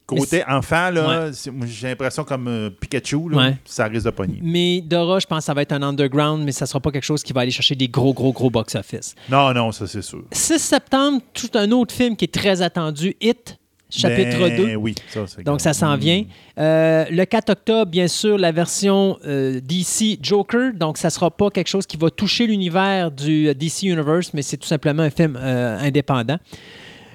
côté 0.07 0.43
enfant, 0.49 0.91
là, 0.91 1.27
Ouais. 1.27 1.31
j'ai 1.67 1.89
l'impression 1.89 2.25
comme 2.25 2.49
euh, 2.49 2.71
Pikachu, 2.71 3.29
là, 3.31 3.37
Ouais. 3.37 3.57
ça 3.65 3.85
risque 3.87 4.05
de 4.07 4.11
pogner. 4.11 4.39
Mais 4.43 4.81
Dora, 4.81 5.19
je 5.19 5.27
pense 5.27 5.39
que 5.39 5.45
ça 5.45 5.55
va 5.55 5.63
être 5.63 5.73
un 5.73 5.83
underground, 5.83 6.45
mais 6.45 6.53
ça 6.53 6.67
sera 6.67 6.81
pas 6.81 6.91
quelque 6.91 7.05
chose 7.05 7.23
qui 7.23 7.33
va 7.33 7.43
aller 7.43 7.51
chercher 7.51 7.75
des 7.75 7.89
gros, 7.89 8.13
gros, 8.13 8.33
gros 8.33 8.51
box-office. 8.51 9.15
Non, 9.31 9.53
non, 9.55 9.73
ça 9.73 9.87
c'est 9.87 10.03
sûr. 10.03 10.23
6 10.33 10.59
septembre, 10.59 11.21
tout 11.33 11.51
un 11.55 11.71
autre 11.71 11.95
film 11.95 12.17
qui 12.17 12.25
est 12.27 12.35
très 12.35 12.63
attendu, 12.63 13.15
Hit, 13.21 13.59
chapitre 13.91 14.39
Ben 14.39 14.57
2. 14.57 14.75
Oui, 14.77 14.95
ça 15.09 15.21
c'est 15.27 15.43
Donc, 15.45 15.61
ça 15.61 15.73
s'en 15.75 15.97
vient. 15.97 16.25
Euh, 16.59 17.05
le 17.11 17.25
4 17.25 17.51
octobre, 17.51 17.91
bien 17.91 18.09
sûr, 18.09 18.39
la 18.39 18.51
version 18.53 19.19
euh, 19.27 19.61
DC 19.61 20.19
Joker. 20.23 20.73
Donc, 20.75 20.97
ça 20.99 21.09
ne 21.09 21.13
sera 21.13 21.31
pas 21.31 21.51
quelque 21.51 21.69
chose 21.69 21.87
qui 21.87 21.97
va 21.99 22.09
toucher 22.11 22.47
l'univers 22.47 23.11
du 23.11 23.55
DC 23.55 23.83
Universe, 23.85 24.33
mais 24.35 24.43
c'est 24.43 24.57
tout 24.57 24.67
simplement 24.69 25.03
un 25.03 25.11
film 25.11 25.37
indépendant. 25.37 26.39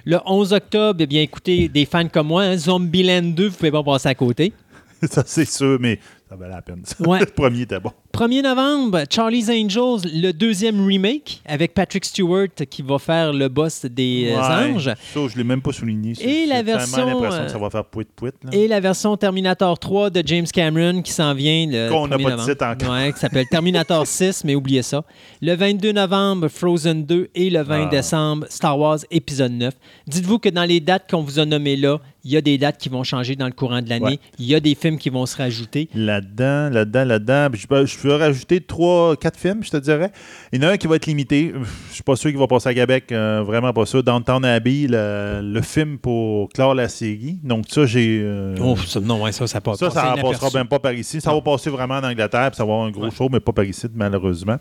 Le 0.10 0.20
11 0.26 0.54
octobre, 0.54 1.02
eh 1.02 1.06
bien, 1.06 1.22
écoutez, 1.22 1.68
des 1.68 1.84
fans 1.84 2.08
comme 2.08 2.28
moi, 2.28 2.44
hein, 2.44 2.58
Zombieland 2.58 3.24
2, 3.24 3.50
vous 3.50 3.58
pouvez 3.58 3.72
pas 3.72 3.84
passer 3.84 4.08
à 4.08 4.16
côté. 4.16 4.54
ça 5.04 5.22
c'est 5.26 5.44
sûr, 5.44 5.78
mais 5.82 6.00
ça 6.30 6.36
valait 6.36 6.54
la 6.56 6.62
peine. 6.62 6.82
ça. 6.84 6.96
Ouais. 7.08 7.20
Le 7.22 7.26
premier 7.26 7.62
était 7.62 7.80
bon. 7.80 7.92
1er 8.14 8.42
novembre, 8.42 9.04
Charlie's 9.10 9.48
Angels, 9.50 10.10
le 10.12 10.32
deuxième 10.32 10.84
remake 10.86 11.42
avec 11.46 11.74
Patrick 11.76 12.04
Stewart 12.04 12.48
qui 12.70 12.82
va 12.82 12.98
faire 12.98 13.32
le 13.32 13.48
boss 13.48 13.86
des 13.86 14.30
euh, 14.32 14.38
Ouais. 14.40 14.74
anges. 14.76 14.86
Ça, 15.14 15.20
je 15.32 15.38
l'ai 15.38 15.44
même 15.44 15.62
pas 15.62 15.72
souligné. 15.72 16.16
ça. 16.16 16.24
Et 16.24 16.46
la 16.48 16.64
version, 16.64 17.06
l'impression 17.06 17.42
euh, 17.42 17.46
que 17.46 17.52
ça 17.52 17.58
va 17.60 17.70
faire 17.70 17.84
là. 18.24 18.32
Et 18.52 18.68
la 18.68 18.80
version 18.80 19.16
Terminator 19.18 19.78
3 19.78 20.10
de 20.10 20.24
James 20.26 20.48
Cameron 20.52 21.02
qui 21.04 21.12
s'en 21.12 21.34
vient 21.36 21.68
Qu'on 21.90 22.08
n'a 22.08 22.18
1er 22.18 22.24
pas 22.24 22.30
de 22.32 22.36
novembre. 22.36 22.50
titre 22.50 22.66
encore. 22.66 22.92
Ouais, 22.94 23.14
qui 23.14 23.20
s'appelle 23.20 23.46
Terminator 23.52 24.08
6, 24.08 24.44
mais 24.44 24.56
oubliez 24.56 24.82
ça. 24.82 25.04
Le 25.42 25.56
22 25.56 25.92
novembre, 25.92 26.48
Frozen 26.48 27.06
2 27.06 27.30
et 27.36 27.50
le 27.52 27.62
20 27.62 27.84
Ah. 27.86 27.90
décembre, 27.90 28.46
Star 28.50 28.78
Wars 28.80 29.00
épisode 29.12 29.52
9. 29.52 29.74
Dites-vous 30.08 30.40
que 30.40 30.50
dans 30.50 30.66
les 30.66 30.80
dates 30.80 31.10
qu'on 31.10 31.22
vous 31.22 31.38
a 31.40 31.46
nommées 31.46 31.76
là, 31.76 32.00
il 32.28 32.34
y 32.34 32.38
a 32.38 32.42
des 32.42 32.58
dates 32.58 32.78
qui 32.78 32.90
vont 32.90 33.06
changer 33.06 33.38
dans 33.38 33.46
le 33.46 33.54
courant 33.54 33.82
de 33.82 33.88
l'année. 33.88 34.06
Ouais. 34.06 34.20
Il 34.38 34.46
y 34.48 34.54
a 34.54 34.60
des 34.60 34.76
films 34.76 34.98
qui 34.98 35.10
vont 35.10 35.26
se 35.26 35.38
rajouter. 35.38 35.88
Là-dedans, 35.96 36.70
là-dedans, 36.70 37.06
là-dedans. 37.06 37.48
Je 37.54 37.66
peux, 37.66 37.86
je 37.86 37.98
peux 37.98 38.14
rajouter 38.14 38.60
trois, 38.60 39.16
quatre 39.16 39.40
films, 39.40 39.64
je 39.64 39.72
te 39.72 39.78
dirais. 39.78 40.12
Il 40.52 40.62
y 40.62 40.66
en 40.66 40.68
a 40.68 40.72
un 40.74 40.78
qui 40.78 40.88
va 40.88 40.98
être 40.98 41.06
limité. 41.06 41.54
Je 41.90 41.94
suis 41.94 42.04
pas 42.04 42.18
sûr 42.18 42.30
qu'il 42.30 42.38
va 42.40 42.48
passer 42.48 42.68
à 42.68 42.74
Québec. 42.74 43.06
euh, 43.14 43.44
vraiment 43.46 43.72
pas 43.72 43.86
sûr. 43.86 44.04
Downtown 44.04 44.44
Abbey, 44.44 44.88
le, 44.90 45.40
le 45.42 45.62
film 45.62 45.98
pour 45.98 46.50
clore 46.50 46.76
la 46.76 46.90
série. 46.90 47.40
Donc 47.44 47.66
ça, 47.70 47.86
j'ai... 47.86 48.20
euh, 48.22 48.56
Oh, 48.62 48.76
ça, 48.76 49.00
non, 49.00 49.24
ouais, 49.24 49.32
ça, 49.32 49.48
ça 49.48 49.62
passe. 49.62 49.80
ça, 49.80 49.90
ça 49.90 50.14
ne 50.18 50.22
passera 50.22 50.50
même 50.54 50.68
pas 50.68 50.80
par 50.80 50.92
ici. 50.94 51.22
Ça 51.22 51.34
va 51.34 51.40
passer 51.40 51.70
vraiment 51.70 51.96
en 51.96 52.04
Angleterre, 52.04 52.52
puis 52.52 52.58
ça 52.58 52.66
va 52.66 52.74
avoir 52.74 52.88
un 52.88 52.92
gros 52.92 53.06
Ouais. 53.06 53.12
show, 53.12 53.30
mais 53.32 53.40
pas 53.40 53.54
par 53.54 53.64
ici, 53.64 53.88
malheureusement. 53.96 54.58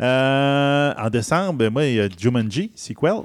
Euh, 0.00 0.92
en 0.98 1.08
décembre, 1.08 1.68
moi, 1.70 1.86
il 1.86 1.94
y 1.94 2.00
a 2.00 2.08
Jumanji, 2.18 2.70
sequel. 2.74 3.22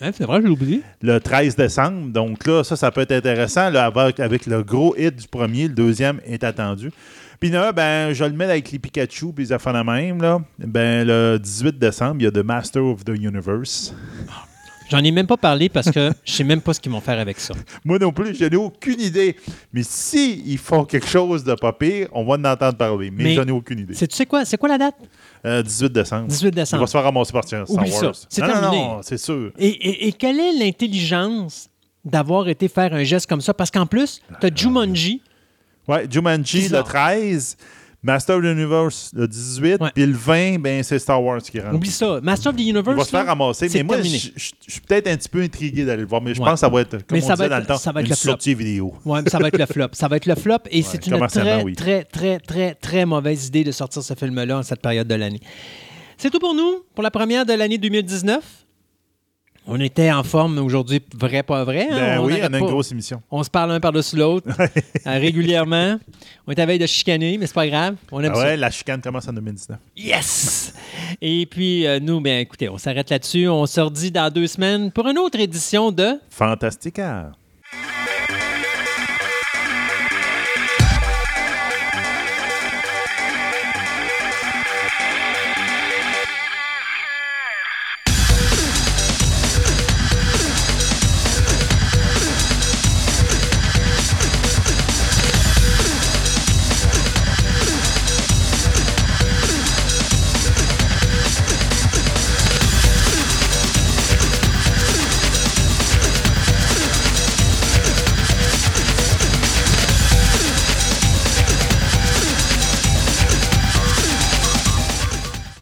Hein, 0.00 0.10
c'est 0.12 0.24
vrai, 0.24 0.40
j'ai 0.42 0.48
oublié. 0.48 0.82
le 1.02 1.18
13 1.18 1.56
décembre. 1.56 2.08
Donc 2.12 2.46
là, 2.46 2.64
ça, 2.64 2.76
ça 2.76 2.90
peut 2.90 3.02
être 3.02 3.12
intéressant 3.12 3.70
là, 3.70 3.86
avec, 3.86 4.18
avec 4.18 4.46
le 4.46 4.62
gros 4.62 4.94
hit 4.96 5.14
du 5.14 5.28
premier. 5.28 5.68
Le 5.68 5.74
deuxième 5.74 6.20
est 6.24 6.42
attendu. 6.42 6.90
Puis 7.38 7.50
là, 7.50 7.72
ben, 7.72 8.12
je 8.12 8.24
le 8.24 8.32
mets 8.32 8.44
avec 8.44 8.70
les 8.72 8.78
Pikachu 8.78 9.32
puis 9.32 9.44
les 9.44 9.52
affaires 9.52 9.74
de 9.74 9.82
même. 9.82 10.20
Là. 10.20 10.40
Ben, 10.58 11.06
le 11.06 11.38
18 11.38 11.78
décembre, 11.78 12.16
il 12.20 12.24
y 12.24 12.26
a 12.26 12.30
The 12.30 12.44
Master 12.44 12.84
of 12.84 13.04
the 13.04 13.10
Universe. 13.10 13.94
J'en 14.90 14.98
ai 15.02 15.10
même 15.10 15.26
pas 15.26 15.36
parlé 15.38 15.68
parce 15.68 15.90
que 15.90 16.10
je 16.24 16.32
sais 16.32 16.44
même 16.44 16.60
pas 16.60 16.74
ce 16.74 16.80
qu'ils 16.80 16.92
vont 16.92 17.00
faire 17.00 17.18
avec 17.18 17.40
ça. 17.40 17.54
Moi 17.84 17.98
non 17.98 18.12
plus, 18.12 18.34
je 18.34 18.44
n'ai 18.44 18.56
aucune 18.56 19.00
idée. 19.00 19.34
Mais 19.72 19.82
si 19.82 20.42
ils 20.46 20.58
font 20.58 20.84
quelque 20.84 21.06
chose 21.06 21.42
de 21.42 21.54
pas 21.54 21.72
pire, 21.72 22.08
on 22.12 22.24
va 22.24 22.34
en 22.34 22.44
entendre 22.44 22.76
parler. 22.76 23.10
Mais, 23.10 23.24
Mais 23.24 23.34
j'en 23.34 23.44
ai 23.46 23.50
aucune 23.50 23.78
idée. 23.80 23.94
C'est, 23.94 24.06
tu 24.06 24.14
sais 24.14 24.26
quoi? 24.26 24.44
C'est 24.44 24.58
quoi 24.58 24.68
la 24.68 24.78
date? 24.78 24.96
Euh, 25.46 25.62
18 25.62 25.90
décembre. 25.92 26.26
18 26.28 26.48
Il 26.48 26.54
décembre. 26.54 26.80
va 26.82 26.86
se 26.86 26.92
faire 26.92 27.02
ramasser 27.02 27.32
par 27.32 27.44
Star 27.44 27.68
Oublie 27.70 27.90
Wars. 27.90 28.14
ça. 28.14 28.26
C'est 28.28 28.42
non, 28.42 28.46
terminé. 28.48 28.82
non, 28.82 29.00
c'est 29.02 29.18
sûr. 29.18 29.50
Et, 29.58 29.68
et- 29.68 30.08
et 30.08 30.12
quelle 30.12 30.38
est 30.38 30.52
l'intelligence 30.52 31.68
d'avoir 32.04 32.48
été 32.48 32.68
faire 32.68 32.92
un 32.94 33.04
geste 33.04 33.26
comme 33.26 33.40
ça? 33.40 33.54
Parce 33.54 33.70
qu'en 33.70 33.86
plus, 33.86 34.20
tu 34.40 34.46
as 34.46 34.50
Jumanji. 34.54 35.22
Ouais, 35.88 36.06
Jumanji 36.10 36.68
le 36.68 36.82
13, 36.82 37.56
Master 38.04 38.36
of 38.36 38.42
the 38.42 38.46
Universe 38.46 39.10
le 39.14 39.26
18, 39.26 39.80
Ouais. 39.80 39.90
puis 39.94 40.04
le 40.06 40.12
20, 40.12 40.58
ben, 40.60 40.82
c'est 40.82 40.98
Star 40.98 41.22
Wars 41.22 41.40
qui 41.42 41.58
rentre. 41.58 41.74
Oublie 41.74 41.90
ça. 41.90 42.20
Master 42.22 42.50
of 42.52 42.56
the 42.56 42.60
Il 42.60 42.68
Universe. 42.68 42.96
va 42.96 43.04
se 43.04 43.10
faire 43.10 43.26
ramasser. 43.26 43.68
Mais 43.74 43.82
moi, 43.82 44.00
je 44.02 44.08
suis 44.08 44.80
peut-être 44.86 45.08
un 45.08 45.16
petit 45.16 45.28
peu 45.28 45.42
intrigué 45.42 45.84
d'aller 45.84 46.02
le 46.02 46.08
voir. 46.08 46.20
Mais 46.22 46.34
je 46.34 46.38
pense 46.40 46.52
que 46.52 46.58
ça 46.58 46.68
va 46.68 46.82
être, 46.82 46.98
comme 47.06 47.18
on 47.18 47.20
disait 47.20 47.48
dans 47.48 47.58
le 47.58 47.64
temps, 47.66 47.78
ça 47.78 47.92
va 47.92 48.02
être 48.02 48.08
une 48.08 48.14
sortie 48.14 48.54
vidéo. 48.54 48.94
Ouais, 49.04 49.22
mais 49.22 49.30
ça 49.30 49.38
va 49.38 49.48
être 49.48 49.58
le 49.58 49.66
flop. 49.66 49.88
Ça 49.92 50.06
va 50.08 50.16
être 50.16 50.26
le 50.26 50.34
flop 50.34 50.58
et 50.70 50.82
c'est 50.82 51.06
une 51.06 51.26
très, 51.26 51.62
oui. 51.62 51.74
très, 51.74 52.04
très, 52.04 52.38
très, 52.38 52.74
très 52.74 53.06
mauvaise 53.06 53.46
idée 53.46 53.64
de 53.64 53.72
sortir 53.72 54.02
ce 54.02 54.14
film-là 54.14 54.58
en 54.58 54.62
cette 54.62 54.80
période 54.82 55.08
de 55.08 55.14
l'année. 55.14 55.40
C'est 56.18 56.30
tout 56.30 56.38
pour 56.38 56.54
nous, 56.54 56.84
pour 56.94 57.02
la 57.02 57.10
première 57.10 57.44
de 57.46 57.52
l'année 57.54 57.78
2019. 57.78 58.63
On 59.66 59.80
était 59.80 60.12
en 60.12 60.22
forme 60.22 60.58
aujourd'hui, 60.58 61.00
vrai, 61.14 61.42
pas 61.42 61.64
vrai. 61.64 61.88
hein? 61.90 61.96
Ben 61.96 62.18
On 62.20 62.26
oui, 62.26 62.34
on 62.40 62.52
a 62.52 62.58
une 62.58 62.64
pas. 62.66 62.70
grosse 62.70 62.92
émission. 62.92 63.22
On 63.30 63.42
se 63.42 63.48
parle 63.48 63.72
un 63.72 63.80
par-dessus 63.80 64.16
l'autre 64.16 64.46
euh, 64.58 65.18
régulièrement. 65.18 65.98
On 66.46 66.52
est 66.52 66.58
à 66.60 66.66
veille 66.66 66.78
de 66.78 66.86
chicaner, 66.86 67.38
mais 67.38 67.46
c'est 67.46 67.54
pas 67.54 67.66
grave. 67.66 67.96
On 68.12 68.20
aime 68.22 68.32
Ah 68.34 68.38
ça. 68.40 68.42
ouais, 68.44 68.56
la 68.58 68.70
chicane 68.70 69.00
commence 69.00 69.26
en 69.26 69.32
2019. 69.32 69.78
Yes! 69.96 70.74
Et 71.22 71.46
puis, 71.46 71.86
euh, 71.86 71.98
nous, 71.98 72.20
bien, 72.20 72.40
écoutez, 72.40 72.68
on 72.68 72.76
s'arrête 72.76 73.08
là-dessus. 73.08 73.48
On 73.48 73.64
se 73.64 73.80
redit 73.80 74.10
dans 74.10 74.30
deux 74.30 74.46
semaines 74.48 74.92
pour 74.92 75.08
une 75.08 75.18
autre 75.18 75.40
édition 75.40 75.90
de 75.90 76.20
Fantastica. 76.28 77.32